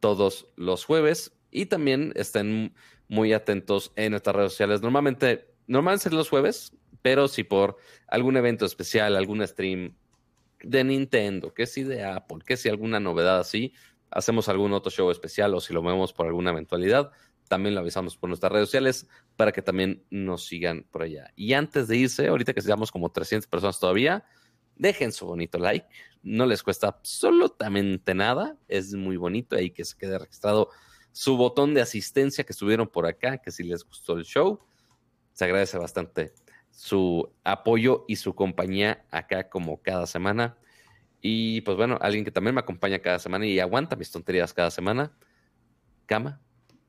todos 0.00 0.46
los 0.56 0.84
jueves. 0.84 1.32
Y 1.50 1.66
también 1.66 2.12
estén 2.16 2.74
muy 3.08 3.32
atentos 3.32 3.92
en 3.96 4.12
nuestras 4.12 4.36
redes 4.36 4.52
sociales. 4.52 4.82
Normalmente, 4.82 5.52
normalmente 5.66 6.08
es 6.08 6.14
los 6.14 6.28
jueves, 6.28 6.72
pero 7.02 7.28
si 7.28 7.44
por 7.44 7.76
algún 8.06 8.36
evento 8.36 8.64
especial, 8.66 9.16
algún 9.16 9.46
stream 9.46 9.94
de 10.62 10.84
Nintendo, 10.84 11.52
que 11.52 11.66
si 11.66 11.82
de 11.82 12.04
Apple, 12.04 12.38
que 12.44 12.56
si 12.56 12.68
alguna 12.68 13.00
novedad 13.00 13.40
así, 13.40 13.72
hacemos 14.10 14.48
algún 14.48 14.72
otro 14.72 14.90
show 14.90 15.10
especial 15.10 15.54
o 15.54 15.60
si 15.60 15.72
lo 15.72 15.82
vemos 15.82 16.12
por 16.12 16.26
alguna 16.26 16.50
eventualidad, 16.50 17.10
también 17.48 17.74
lo 17.74 17.80
avisamos 17.80 18.16
por 18.16 18.28
nuestras 18.28 18.52
redes 18.52 18.68
sociales 18.68 19.08
para 19.36 19.50
que 19.50 19.62
también 19.62 20.04
nos 20.10 20.46
sigan 20.46 20.84
por 20.90 21.02
allá. 21.02 21.32
Y 21.34 21.54
antes 21.54 21.88
de 21.88 21.96
irse, 21.96 22.28
ahorita 22.28 22.54
que 22.54 22.60
seamos 22.60 22.92
como 22.92 23.10
300 23.10 23.48
personas 23.48 23.80
todavía, 23.80 24.24
dejen 24.80 25.12
su 25.12 25.26
bonito 25.26 25.58
like. 25.58 25.86
No 26.22 26.46
les 26.46 26.62
cuesta 26.62 26.88
absolutamente 26.88 28.14
nada. 28.14 28.56
Es 28.66 28.94
muy 28.94 29.16
bonito 29.16 29.56
ahí 29.56 29.70
que 29.70 29.84
se 29.84 29.96
quede 29.96 30.18
registrado 30.18 30.70
su 31.12 31.36
botón 31.36 31.74
de 31.74 31.82
asistencia 31.82 32.44
que 32.44 32.52
estuvieron 32.52 32.88
por 32.88 33.06
acá, 33.06 33.38
que 33.38 33.50
si 33.50 33.62
les 33.62 33.84
gustó 33.84 34.14
el 34.14 34.24
show, 34.24 34.60
se 35.32 35.44
agradece 35.44 35.76
bastante 35.76 36.32
su 36.70 37.30
apoyo 37.44 38.04
y 38.08 38.16
su 38.16 38.34
compañía 38.34 39.04
acá 39.10 39.48
como 39.48 39.82
cada 39.82 40.06
semana. 40.06 40.56
Y 41.20 41.60
pues 41.60 41.76
bueno, 41.76 41.98
alguien 42.00 42.24
que 42.24 42.30
también 42.30 42.54
me 42.54 42.60
acompaña 42.60 43.00
cada 43.00 43.18
semana 43.18 43.46
y 43.46 43.60
aguanta 43.60 43.96
mis 43.96 44.10
tonterías 44.10 44.54
cada 44.54 44.70
semana. 44.70 45.12
Cama, 46.06 46.40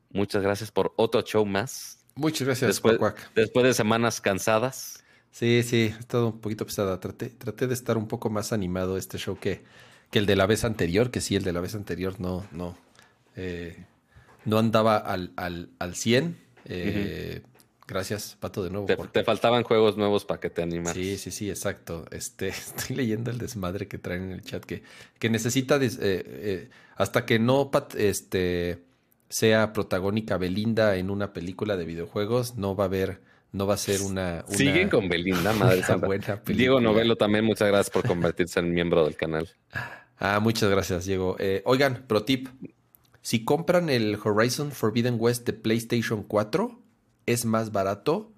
muchas 0.09 0.43
gracias 0.43 0.71
por 0.71 0.93
otro 0.95 1.21
show 1.23 1.45
más. 1.45 2.05
Muchas 2.15 2.47
gracias, 2.47 2.67
después, 2.67 2.99
después 3.35 3.65
de 3.65 3.73
semanas 3.73 4.21
cansadas. 4.21 5.00
Sí, 5.31 5.63
sí, 5.63 5.93
he 5.95 5.99
estado 5.99 6.27
un 6.27 6.39
poquito 6.39 6.65
pesada. 6.65 6.99
Traté, 6.99 7.29
traté 7.29 7.67
de 7.67 7.73
estar 7.73 7.97
un 7.97 8.07
poco 8.07 8.29
más 8.29 8.53
animado 8.53 8.97
este 8.97 9.17
show 9.17 9.37
que, 9.39 9.63
que 10.09 10.19
el 10.19 10.25
de 10.25 10.35
la 10.35 10.45
vez 10.45 10.63
anterior, 10.63 11.11
que 11.11 11.21
sí, 11.21 11.35
el 11.35 11.43
de 11.43 11.53
la 11.53 11.61
vez 11.61 11.75
anterior 11.75 12.19
no, 12.19 12.45
no. 12.51 12.77
Eh, 13.35 13.85
no 14.45 14.57
andaba 14.57 14.97
al, 14.97 15.31
al, 15.35 15.69
al 15.79 15.95
100. 15.95 16.37
Eh, 16.65 17.41
Gracias, 17.91 18.37
Pato, 18.39 18.63
de 18.63 18.69
nuevo. 18.69 18.87
Te, 18.87 19.23
faltaban 19.25 19.63
juegos 19.63 19.97
nuevos 19.97 20.23
para 20.23 20.39
que 20.39 20.49
te 20.49 20.61
animaras. 20.61 20.95
Sí, 20.95 21.17
sí, 21.17 21.29
sí, 21.29 21.49
exacto. 21.49 22.05
Este, 22.11 22.47
estoy 22.47 22.95
leyendo 22.95 23.31
el 23.31 23.37
desmadre 23.37 23.89
que 23.89 23.97
traen 23.97 24.23
en 24.23 24.31
el 24.31 24.41
chat 24.43 24.63
que, 24.63 24.81
que 25.19 25.29
necesita, 25.29 25.75
eh, 25.75 25.89
eh, 25.99 26.69
hasta 26.95 27.25
que 27.25 27.37
no 27.37 27.69
este, 27.97 28.81
sea 29.27 29.73
protagónica 29.73 30.37
Belinda 30.37 30.95
en 30.95 31.09
una 31.09 31.33
película 31.33 31.75
de 31.75 31.83
videojuegos, 31.83 32.55
no 32.55 32.77
va 32.77 32.85
a 32.85 32.87
haber, 32.87 33.19
no 33.51 33.67
va 33.67 33.73
a 33.73 33.77
ser 33.77 34.01
una... 34.01 34.45
Siguen 34.47 34.89
con 34.89 35.09
Belinda, 35.09 35.53
madre 35.59 35.83
santa. 35.83 36.07
Diego 36.45 36.79
Novelo 36.79 37.17
también, 37.17 37.45
muchas 37.45 37.67
gracias 37.67 37.89
por 37.89 38.07
convertirse 38.07 38.59
en 38.59 38.73
miembro 38.73 39.05
del 39.05 39.15
canal. 39.15 39.49
Ah, 40.17 40.39
muchas 40.39 40.69
gracias, 40.69 41.05
Diego. 41.05 41.35
Eh, 41.39 41.61
oigan, 41.65 42.05
pro 42.07 42.23
tip. 42.23 42.47
Si 43.21 43.43
compran 43.43 43.89
el 43.89 44.17
Horizon 44.23 44.71
Forbidden 44.71 45.17
West 45.19 45.45
de 45.45 45.53
PlayStation 45.53 46.23
4, 46.23 46.79
es 47.25 47.45
más 47.45 47.71
barato 47.71 48.31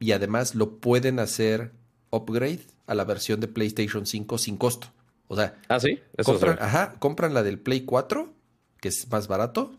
y 0.00 0.12
además 0.12 0.54
lo 0.54 0.78
pueden 0.78 1.18
hacer 1.20 1.72
upgrade 2.10 2.60
a 2.86 2.94
la 2.94 3.04
versión 3.04 3.40
de 3.40 3.48
PlayStation 3.48 4.06
5 4.06 4.38
sin 4.38 4.56
costo. 4.56 4.88
O 5.28 5.36
sea, 5.36 5.58
ah, 5.68 5.78
sí, 5.78 6.00
compran, 6.24 6.58
ajá, 6.60 6.94
compran 6.98 7.34
la 7.34 7.42
del 7.42 7.58
Play 7.58 7.82
4, 7.82 8.32
que 8.80 8.88
es 8.88 9.10
más 9.10 9.28
barato, 9.28 9.78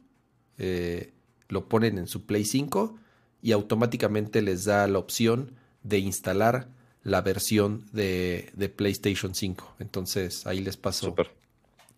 eh, 0.58 1.14
lo 1.48 1.68
ponen 1.68 1.98
en 1.98 2.08
su 2.08 2.26
Play 2.26 2.46
5 2.46 3.00
y 3.42 3.52
automáticamente 3.52 4.42
les 4.42 4.66
da 4.66 4.88
la 4.88 5.00
opción 5.00 5.54
de 5.84 6.00
instalar 6.00 6.70
la 7.04 7.22
versión 7.22 7.86
de, 7.92 8.52
de 8.54 8.70
PlayStation 8.70 9.34
5. 9.34 9.76
Entonces 9.80 10.46
ahí 10.46 10.60
les 10.60 10.78
paso. 10.78 11.08
Super. 11.08 11.32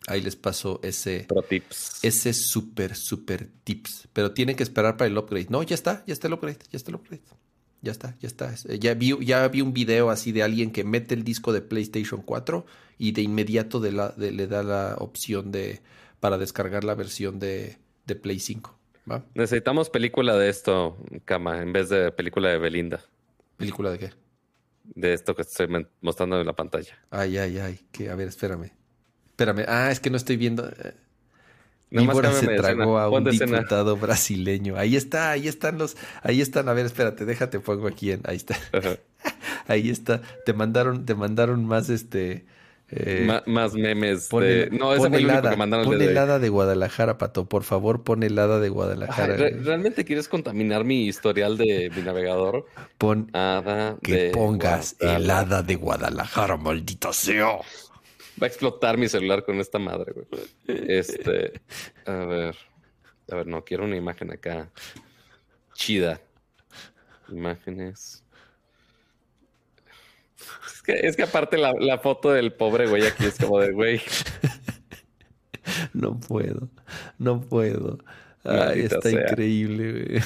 Ahí 0.08 0.22
les 0.22 0.36
paso 0.36 0.80
ese. 0.84 1.28
tips. 1.48 2.00
Ese 2.04 2.34
super, 2.34 2.96
super 2.96 3.48
tips. 3.64 4.08
Pero 4.14 4.32
tienen 4.32 4.56
que 4.56 4.64
esperar 4.64 4.98
para 4.98 5.08
el 5.08 5.18
upgrade. 5.18 5.48
No, 5.50 5.62
ya 5.62 5.76
está, 5.76 6.04
ya 6.08 6.14
está 6.14 6.28
el 6.28 6.34
upgrade, 6.34 6.60
ya 6.72 6.78
está 6.78 6.90
el 6.90 6.96
upgrade. 6.96 7.22
Ya 7.84 7.92
está, 7.92 8.16
ya 8.20 8.28
está. 8.28 8.54
Eh, 8.68 8.80
ya 8.80 8.94
vi, 8.94 9.14
ya 9.26 9.48
vi 9.48 9.62
un 9.62 9.74
video 9.74 10.10
así 10.10 10.32
de 10.32 10.44
alguien 10.44 10.72
que 10.72 10.84
mete 10.84 11.14
el 11.14 11.24
disco 11.24 11.54
de 11.54 11.62
PlayStation 11.62 12.22
4 12.22 12.66
y 12.98 13.12
de 13.12 13.22
inmediato 13.22 13.80
de 13.80 13.92
la, 13.92 14.14
le 14.18 14.48
da 14.48 14.64
la 14.64 14.96
opción 15.00 15.52
de 15.52 15.82
para 16.20 16.38
descargar 16.38 16.84
la 16.84 16.96
versión 16.96 17.40
de, 17.40 17.78
de 18.06 18.16
Play 18.16 18.40
5. 18.40 18.78
Necesitamos 19.34 19.90
película 19.90 20.38
de 20.38 20.50
esto, 20.50 20.98
Cama, 21.26 21.62
en 21.62 21.74
vez 21.74 21.90
de 21.90 22.12
película 22.12 22.50
de 22.50 22.58
Belinda. 22.58 23.02
¿Película 23.58 23.92
de 23.92 24.00
qué? 24.00 24.14
De 24.84 25.14
esto 25.14 25.36
que 25.36 25.42
estoy 25.44 25.68
mostrando 26.02 26.40
en 26.40 26.48
la 26.48 26.54
pantalla. 26.54 26.98
Ay, 27.10 27.38
ay, 27.38 27.58
ay. 27.60 27.80
Que, 27.92 28.10
a 28.10 28.16
ver, 28.16 28.28
espérame. 28.28 28.72
Espérame. 29.30 29.66
Ah, 29.68 29.92
es 29.92 30.00
que 30.00 30.10
no 30.10 30.18
estoy 30.18 30.38
viendo. 30.38 30.68
Eh, 30.68 30.94
Víbora 31.92 32.32
se 32.32 32.48
tragó 32.48 32.98
a 32.98 33.10
un 33.10 33.24
diputado 33.26 33.98
brasileño. 33.98 34.78
Ahí 34.78 34.96
está, 34.96 35.32
ahí 35.32 35.48
están 35.48 35.78
los, 35.78 35.98
ahí 36.24 36.42
están. 36.42 36.70
A 36.70 36.74
ver, 36.74 36.86
espérate, 36.86 37.26
déjate 37.26 37.60
pongo 37.60 37.88
aquí 37.88 38.12
en, 38.12 38.22
ahí 38.24 38.38
está. 38.38 38.56
ahí 39.68 39.90
está. 39.90 40.22
Te 40.46 40.54
mandaron, 40.54 41.06
te 41.06 41.16
mandaron 41.16 41.66
más 41.66 41.90
este. 41.90 42.46
Eh, 42.94 43.42
más 43.46 43.74
memes. 43.74 44.28
de... 44.30 44.70
No, 44.72 44.94
ese 44.94 45.08
fue 45.08 45.18
el 45.20 45.26
único 45.26 45.50
que 45.50 45.56
mandaron 45.56 45.86
pon 45.86 46.02
helada 46.02 46.40
de 46.40 46.50
Guadalajara, 46.50 47.18
Pato. 47.18 47.46
Por 47.46 47.64
favor, 47.64 48.04
pon 48.04 48.22
helada 48.22 48.60
de 48.60 48.68
Guadalajara. 48.68 49.38
¿Realmente 49.38 50.04
quieres 50.04 50.28
contaminar 50.28 50.84
mi 50.84 51.06
historial 51.06 51.58
de 51.58 51.90
mi 51.96 52.02
navegador? 52.02 52.66
Pon 52.98 53.32
que 54.04 54.32
pongas 54.34 54.98
helada 55.00 55.64
de 55.64 55.76
Guadalajara, 55.76 56.58
maldita 56.58 57.14
sea. 57.14 57.60
Va 58.42 58.46
a 58.46 58.48
explotar 58.48 58.98
mi 58.98 59.08
celular 59.08 59.46
con 59.46 59.60
esta 59.60 59.80
madre, 59.80 60.14
güey. 60.14 60.28
Este, 60.68 61.62
a 62.06 62.26
ver. 62.26 62.56
A 63.32 63.36
ver, 63.36 63.48
no, 63.48 63.64
quiero 63.64 63.86
una 63.86 63.96
imagen 63.96 64.32
acá. 64.32 64.70
Chida. 65.74 66.20
Imágenes. 67.30 68.26
Es 70.82 70.84
que, 70.84 71.08
es 71.08 71.16
que 71.16 71.24
aparte 71.24 71.58
la, 71.58 71.74
la, 71.74 72.00
foto 72.00 72.32
del 72.32 72.54
pobre 72.54 72.88
güey 72.88 73.06
aquí 73.06 73.26
es 73.26 73.38
como 73.38 73.60
de 73.60 73.72
güey. 73.72 74.02
No 75.94 76.20
puedo, 76.20 76.70
no 77.20 77.40
puedo. 77.42 78.00
Ay, 78.44 78.82
está 78.82 79.12
increíble, 79.12 79.92
güey. 79.92 80.24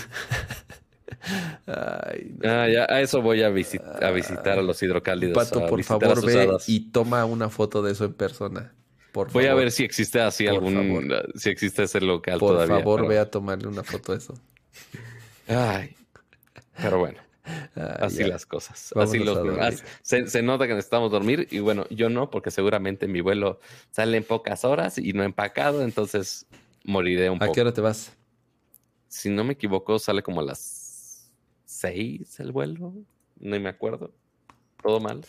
Ay, 1.67 2.35
ah, 2.43 2.67
ya, 2.69 2.85
a 2.88 3.01
eso 3.01 3.22
voy 3.22 3.42
a, 3.42 3.48
a 3.48 4.11
visitar 4.11 4.59
a 4.59 4.61
los 4.61 4.82
hidrocálidos. 4.82 5.35
Pato, 5.35 5.66
por 5.67 5.84
favor, 5.84 6.25
ve 6.25 6.50
y 6.67 6.92
toma 6.92 7.25
una 7.25 7.50
foto 7.50 7.82
de 7.82 7.92
eso 7.92 8.06
en 8.06 8.14
persona. 8.14 8.74
Por 9.11 9.32
voy 9.32 9.48
a 9.48 9.56
ver 9.56 9.72
si 9.72 9.84
existe 9.84 10.22
así 10.22 10.48
algún, 10.48 11.11
si 11.35 11.50
existe 11.50 11.84
ese 11.84 12.00
local 12.00 12.40
todavía. 12.40 12.75
Por 12.75 13.00
favor, 13.00 13.08
ve 13.08 13.19
a 13.19 13.30
tomarle 13.30 13.67
una 13.67 13.84
foto 13.84 14.14
de 14.14 14.19
eso. 14.19 14.35
Ay, 15.48 15.95
pero 16.77 17.00
bueno. 17.00 17.25
Así 17.75 18.24
las 18.24 18.45
cosas. 18.45 18.93
así 18.95 19.19
los, 19.19 19.40
se, 20.01 20.27
se, 20.27 20.41
nota 20.41 20.67
que 20.67 20.74
necesitamos 20.74 21.11
dormir 21.11 21.48
y 21.51 21.59
bueno, 21.59 21.85
yo 21.90 22.09
no, 22.09 22.30
porque 22.30 22.51
seguramente 22.51 23.07
mi 23.07 23.22
vuelo 23.22 23.59
sale 23.91 24.17
en 24.17 24.24
pocas 24.24 24.65
horas 24.65 24.98
y 24.98 25.14
no 25.14 25.24
empacado, 25.24 25.83
entonces 25.83 26.45
moriré 26.83 27.30
un 27.30 27.40
poco. 27.40 27.51
¿A 27.51 27.53
qué 27.53 27.61
hora 27.61 27.74
te 27.74 27.82
vas? 27.82 28.11
Si 29.07 29.30
no 29.30 29.43
me 29.43 29.53
equivoco, 29.53 29.99
sale 29.99 30.24
como 30.24 30.41
a 30.41 30.43
las 30.43 31.32
seis 31.65 32.40
el 32.40 32.51
vuelo, 32.51 32.93
no 33.40 33.59
me 33.59 33.69
acuerdo. 33.69 34.11
Todo 34.82 34.99
mal. 34.99 35.25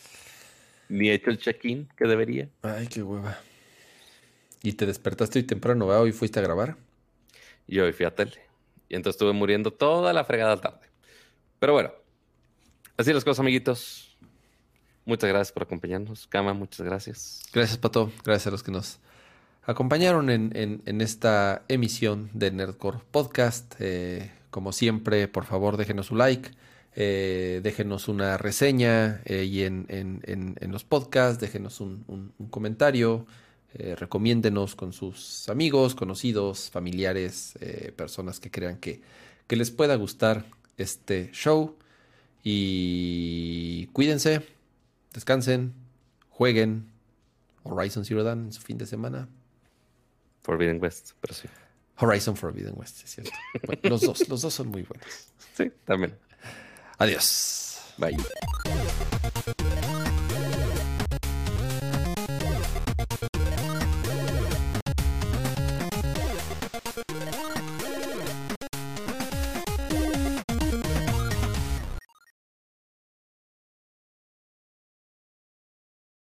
Ni 0.89 1.09
he 1.09 1.13
hecho 1.13 1.29
el 1.29 1.37
check-in 1.37 1.89
que 1.97 2.05
debería. 2.05 2.49
Ay, 2.61 2.87
qué 2.87 3.03
hueva. 3.03 3.37
¿Y 4.63 4.73
te 4.73 4.85
despertaste 4.85 5.39
hoy 5.39 5.43
temprano. 5.43 5.87
¿Hoy 5.87 6.11
fuiste 6.11 6.39
a 6.39 6.43
grabar? 6.43 6.77
Y 7.67 7.79
hoy 7.79 7.91
fui 7.91 8.05
a 8.05 8.15
tele. 8.15 8.39
Y 8.89 8.95
entonces 8.95 9.15
estuve 9.15 9.33
muriendo 9.33 9.71
toda 9.71 10.13
la 10.13 10.23
fregada 10.23 10.59
tarde. 10.59 10.87
Pero 11.59 11.73
bueno, 11.73 11.91
así 12.97 13.13
las 13.13 13.23
cosas, 13.23 13.39
amiguitos. 13.39 14.17
Muchas 15.05 15.29
gracias 15.29 15.51
por 15.53 15.63
acompañarnos. 15.63 16.27
Cama, 16.27 16.53
muchas 16.53 16.85
gracias. 16.85 17.43
Gracias, 17.53 17.77
Pato. 17.77 18.11
Gracias 18.25 18.47
a 18.47 18.51
los 18.51 18.63
que 18.63 18.71
nos 18.71 18.99
acompañaron 19.63 20.29
en, 20.29 20.51
en, 20.53 21.01
esta 21.01 21.63
emisión 21.67 22.29
de 22.33 22.51
Nerdcore 22.51 22.99
Podcast. 23.11 23.75
Eh, 23.79 24.31
como 24.49 24.71
siempre, 24.71 25.27
por 25.27 25.45
favor, 25.45 25.77
déjenos 25.77 26.11
un 26.11 26.17
like, 26.17 26.51
eh, 26.95 27.61
déjenos 27.63 28.07
una 28.07 28.37
reseña 28.37 29.21
eh, 29.25 29.43
y 29.43 29.63
en, 29.63 29.85
en, 29.89 30.71
los 30.71 30.83
podcasts, 30.83 31.39
déjenos 31.39 31.79
un, 31.79 32.33
comentario, 32.49 33.27
recomiéndenos 33.73 34.75
con 34.75 34.91
sus 34.91 35.47
amigos, 35.49 35.93
conocidos, 35.93 36.69
familiares, 36.71 37.53
personas 37.95 38.39
que 38.39 38.49
crean 38.49 38.77
que, 38.77 39.01
que 39.45 39.55
les 39.55 39.69
pueda 39.69 39.95
gustar 39.95 40.45
este 40.77 41.29
show. 41.31 41.77
Y 42.49 43.87
cuídense, 43.87 44.41
descansen, 45.11 45.73
jueguen 46.29 46.89
Horizon 47.63 48.05
Zero 48.05 48.23
Dawn 48.23 48.45
en 48.45 48.53
su 48.53 48.61
fin 48.61 48.77
de 48.77 48.85
semana. 48.85 49.27
Forbidden 50.43 50.81
West, 50.81 51.11
pero 51.19 51.33
sí. 51.33 51.49
Horizon 51.97 52.37
Forbidden 52.37 52.75
West, 52.77 53.03
es 53.03 53.15
cierto. 53.15 53.31
los 53.83 53.99
dos, 53.99 54.29
los 54.29 54.41
dos 54.41 54.53
son 54.53 54.69
muy 54.69 54.83
buenos. 54.83 55.27
Sí, 55.57 55.69
también. 55.83 56.17
Adiós. 56.97 57.81
Bye. 57.97 58.15